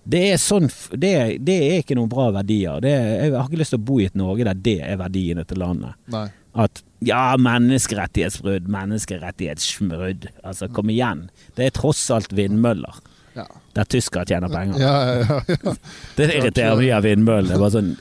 Det 0.04 0.22
er 0.34 0.40
sånn 0.42 0.68
det, 1.00 1.14
det 1.48 1.58
er 1.64 1.78
ikke 1.80 1.96
noen 1.96 2.12
bra 2.12 2.28
verdier. 2.36 2.82
Det, 2.84 2.92
jeg 2.92 3.36
har 3.36 3.48
ikke 3.48 3.62
lyst 3.62 3.76
til 3.76 3.80
å 3.80 3.88
bo 3.88 4.00
i 4.04 4.08
et 4.10 4.18
Norge 4.20 4.48
der 4.50 4.64
det 4.66 4.80
er 4.84 5.00
verdiene 5.00 5.46
til 5.48 5.64
landet. 5.64 5.96
Nei. 6.12 6.28
At 6.54 6.84
ja, 7.04 7.34
menneskerettighetsbrudd, 7.42 8.68
menneskerettighetssmrudd. 8.72 10.28
Altså, 10.44 10.70
kom 10.72 10.92
igjen. 10.94 11.26
Det 11.58 11.66
er 11.66 11.76
tross 11.76 12.04
alt 12.14 12.36
vindmøller 12.36 13.00
Ja. 13.34 13.48
der 13.74 13.88
tyskere 13.90 14.26
tjener 14.30 14.52
penger. 14.54 14.78
Ja, 14.82 14.94
ja, 15.10 15.40
ja, 15.48 15.56
ja. 15.64 15.74
Det 16.18 16.28
irriterer 16.36 16.78
mye 16.78 16.94
av 16.98 17.08
vindmøllene. 17.08 17.58
Bare 17.62 17.74
sånn 17.74 17.96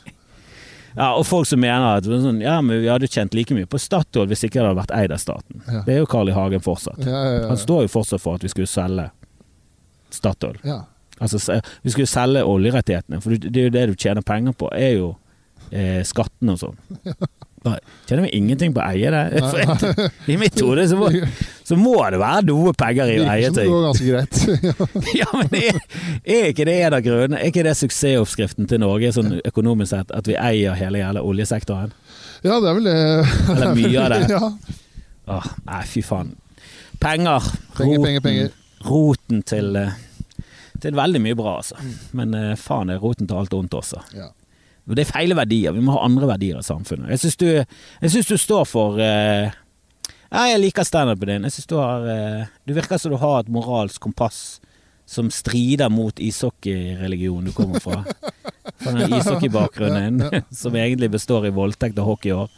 ja, 0.93 1.07
og 1.17 1.25
folk 1.25 1.49
som 1.49 1.61
mener 1.63 1.97
at 2.03 2.05
sånn, 2.05 2.43
ja, 2.45 2.59
men 2.61 2.83
vi 2.83 2.89
hadde 2.93 3.09
tjent 3.09 3.33
like 3.33 3.55
mye 3.57 3.69
på 3.71 3.79
Statoil 3.81 4.29
hvis 4.29 4.45
ikke 4.45 4.59
det 4.61 4.67
hadde 4.67 4.81
vært 4.83 4.93
eid 4.93 5.15
av 5.15 5.23
staten. 5.23 5.63
Ja. 5.65 5.81
Det 5.87 5.95
er 5.95 6.03
jo 6.03 6.09
Carl 6.13 6.29
I. 6.29 6.35
Hagen 6.37 6.61
fortsatt. 6.65 7.01
ja, 7.07 7.23
ja. 7.39 7.47
Han 7.49 7.61
står 7.61 7.87
jo 7.87 7.93
fortsatt 7.95 8.21
for 8.21 8.37
at 8.37 8.45
vi 8.45 8.53
skulle 8.53 8.69
selge 8.71 9.09
Statoil. 10.13 10.59
ja. 10.69 10.83
Altså, 11.23 11.61
vi 11.85 11.91
skulle 11.93 12.11
selge 12.11 12.41
oljerettighetene, 12.43 13.21
for 13.23 13.37
det 13.37 13.61
er 13.61 13.69
jo 13.69 13.73
det 13.77 13.83
du 13.93 13.95
tjener 13.95 14.25
penger 14.27 14.57
på, 14.59 14.67
er 14.75 14.97
jo 14.97 15.13
eh, 15.71 16.01
skattene 16.09 16.57
og 16.57 16.59
sånn. 16.59 16.81
Bare, 17.63 17.79
Kjenner 18.09 18.27
vi 18.27 18.31
ingenting 18.37 18.73
på 18.75 18.83
å 18.83 18.89
eie 18.91 19.11
det? 19.15 20.09
I 20.33 20.37
mitt 20.41 20.59
hode 20.59 20.83
så, 20.91 20.97
så 21.63 21.77
må 21.79 21.95
det 22.11 22.19
være 22.19 22.43
noe 22.49 22.73
penger 22.75 23.13
i 23.13 23.21
å 23.23 23.29
eie 23.31 23.53
ting. 23.55 23.63
det 23.63 23.71
går 23.71 23.85
ganske 23.87 24.09
greit. 24.11 24.41
Ja, 25.21 25.29
men 25.37 25.55
er, 25.61 25.79
er 26.25 26.49
ikke 26.51 26.67
det 26.67 26.75
en 26.89 26.97
av 26.99 27.05
grunnene? 27.07 27.39
Er 27.39 27.53
ikke 27.53 27.65
det 27.67 27.77
suksessoppskriften 27.79 28.67
til 28.71 28.83
Norge 28.83 29.13
sånn 29.15 29.39
økonomisk 29.47 29.93
sett, 29.95 30.11
at 30.15 30.27
vi 30.29 30.35
eier 30.41 30.75
hele 30.79 31.03
jævla 31.05 31.23
oljesektoren? 31.23 31.95
ja, 32.43 32.57
det 32.59 32.71
er 32.73 32.75
vel 32.81 32.87
det. 32.91 32.97
Eller 33.55 33.75
mye 33.79 34.03
av 34.03 34.11
det. 34.11 34.23
ja. 34.35 34.49
Åh, 35.37 35.51
nei, 35.69 35.83
fy 35.87 36.03
faen. 36.03 36.35
Penger. 37.03 37.47
Penger, 37.77 37.99
roten, 37.99 38.05
penger, 38.09 38.25
penger. 38.27 38.53
Roten 38.83 39.43
til 39.47 39.77
eh, 39.79 39.95
Til 40.83 40.97
veldig 40.99 41.21
mye 41.23 41.37
bra, 41.39 41.57
altså. 41.61 41.79
Mm. 41.79 41.93
Men 42.19 42.35
eh, 42.39 42.53
faen 42.59 42.91
er 42.91 42.99
roten 43.03 43.31
til 43.31 43.39
alt 43.39 43.55
ondt 43.55 43.79
også. 43.79 44.03
Ja. 44.19 44.33
Det 44.87 45.05
er 45.05 45.13
feile 45.13 45.37
verdier. 45.39 45.75
Vi 45.77 45.83
må 45.85 45.95
ha 45.95 46.05
andre 46.07 46.27
verdier 46.33 46.59
i 46.59 46.67
samfunnet. 46.67 47.13
Jeg 47.15 47.23
syns 47.23 47.39
du, 47.39 48.33
du 48.35 48.39
står 48.41 48.65
for 48.67 48.99
uh, 48.99 49.53
Jeg 50.33 50.61
liker 50.63 50.87
standupen 50.87 51.31
din. 51.31 51.47
Jeg 51.47 51.55
synes 51.55 51.71
Du 51.71 51.77
har 51.79 52.03
uh, 52.03 52.51
Du 52.67 52.75
virker 52.75 52.99
som 52.99 53.15
du 53.15 53.21
har 53.23 53.41
et 53.41 53.53
moralsk 53.53 54.03
kompass 54.03 54.61
som 55.07 55.31
strider 55.31 55.91
mot 55.93 56.19
ishockeyreligionen 56.19 57.51
du 57.51 57.53
kommer 57.57 57.81
fra. 57.81 58.05
Fra 58.79 58.93
den 58.93 59.15
ishockeybakgrunnen 59.19 60.43
som 60.51 60.77
egentlig 60.77 61.11
består 61.11 61.47
i 61.47 61.55
voldtekt 61.55 61.99
og 61.99 62.15
hockeyår. 62.15 62.49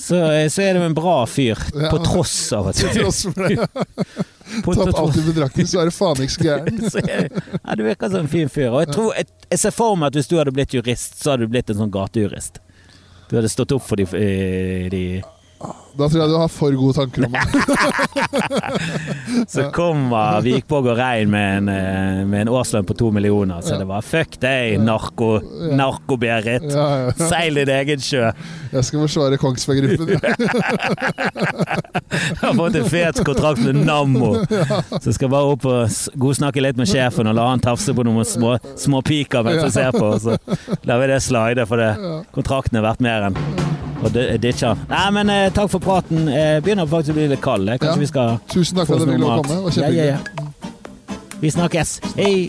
Så, 0.00 0.32
eh, 0.32 0.48
så 0.48 0.62
er 0.62 0.74
du 0.74 0.84
en 0.84 0.94
bra 0.94 1.26
fyr, 1.26 1.58
på 1.90 1.98
tross 2.04 2.52
av 2.56 2.70
at 2.70 2.78
Til 2.78 2.88
tross 2.94 3.24
for 3.26 3.48
det. 3.48 3.66
på, 4.64 4.74
Tatt 4.74 4.96
alt 4.96 5.18
i 5.20 5.24
betraktning, 5.26 5.68
så 5.68 5.82
er 5.82 5.90
det 5.90 5.94
faen 5.94 6.22
ikke 6.24 6.36
så 6.36 6.46
gæren. 6.46 6.80
ja, 7.66 7.76
du 7.76 7.82
virker 7.84 8.08
som 8.08 8.24
en 8.24 8.30
fin 8.32 8.48
fyr. 8.48 8.70
Og 8.70 8.80
jeg, 8.86 8.94
tror, 8.94 9.10
jeg, 9.18 9.28
jeg 9.50 9.60
ser 9.60 9.74
for 9.76 9.98
meg 10.00 10.08
at 10.08 10.16
hvis 10.16 10.30
du 10.30 10.38
hadde 10.40 10.54
blitt 10.56 10.72
jurist, 10.74 11.20
så 11.20 11.34
hadde 11.34 11.44
du 11.44 11.52
blitt 11.52 11.74
en 11.74 11.82
sånn 11.82 11.92
gatejurist. 11.92 12.62
Du 13.28 13.36
hadde 13.36 13.52
stått 13.52 13.76
opp 13.76 13.84
for 13.86 14.00
de, 14.00 14.08
eh, 14.16 14.88
de 14.90 15.04
Da 15.98 16.06
tror 16.08 16.20
jeg 16.22 16.30
du 16.30 16.36
har 16.38 16.48
for 16.52 16.76
gode 16.78 16.94
tanker 16.96 17.24
om 17.26 17.32
meg. 17.34 17.46
Så 19.50 19.66
kommer 19.74 20.40
Vikborg 20.44 20.90
og 20.92 20.98
Rein 20.98 21.30
med 21.32 21.56
en, 21.58 21.68
eh, 21.72 22.20
med 22.28 22.44
en 22.44 22.52
årslønn 22.54 22.86
på 22.88 22.94
to 22.98 23.10
millioner, 23.14 23.60
så 23.64 23.78
det 23.80 23.86
var 23.88 24.04
fuck 24.06 24.38
deg, 24.42 24.78
narko, 24.84 25.32
narko-Berit. 25.76 26.68
Ja. 26.70 27.10
Seil 27.18 27.58
din 27.60 27.72
egen 27.74 28.02
sjø. 28.04 28.30
Jeg 28.72 28.86
skal 28.86 29.04
forsvare 29.06 29.40
Kongsberg-gruppen. 29.40 30.18
Ja. 32.10 32.10
Jeg 32.10 32.36
har 32.42 32.54
fått 32.58 32.76
en 32.78 32.88
fet 32.90 33.20
kontrakt 33.26 33.60
med 33.64 33.78
Nammo. 33.86 34.32
Så 34.48 35.10
jeg 35.10 35.16
skal 35.16 35.30
bare 35.32 35.52
opp 35.54 35.66
og 35.68 35.94
godsnakke 36.20 36.62
litt 36.64 36.78
med 36.80 36.90
sjefen 36.90 37.30
og 37.30 37.36
la 37.38 37.46
han 37.52 37.62
tafse 37.62 37.94
på 37.94 38.04
noen 38.06 38.26
små, 38.26 38.56
små 38.80 39.02
piker 39.06 39.46
mens 39.46 39.62
jeg 39.68 39.76
ser 39.78 39.96
på. 39.96 40.12
Så 40.22 40.36
lar 40.88 41.02
vi 41.02 41.10
det 41.12 41.20
slide, 41.24 41.66
for 41.70 41.80
det, 41.80 41.92
kontrakten 42.34 42.80
er 42.80 42.86
verdt 42.88 43.04
mer 43.04 43.30
enn 43.30 43.38
og 44.00 44.14
ditcher. 44.40 44.78
Nei, 44.88 45.06
men 45.16 45.32
eh, 45.32 45.48
takk 45.52 45.70
for 45.74 45.84
praten. 45.84 46.28
Jeg 46.32 46.64
begynner 46.64 46.88
faktisk 46.88 47.14
å 47.14 47.18
bli 47.18 47.28
litt 47.34 47.44
kald. 47.44 47.68
Eh. 47.68 47.80
Kanskje 47.80 47.98
ja. 47.98 48.04
vi 48.04 48.10
skal 48.10 48.38
Tusen 48.52 48.80
takk 48.80 48.88
for 48.88 48.96
at 48.96 49.04
du 49.04 49.12
ville 49.12 49.40
komme. 49.42 49.60
Kjempehyggelig. 49.68 49.98
Ja, 50.00 50.16
ja, 50.16 50.16
ja. 50.16 50.50
Vi 51.40 51.50
snakkes. 51.50 52.00
Hei. 52.16 52.48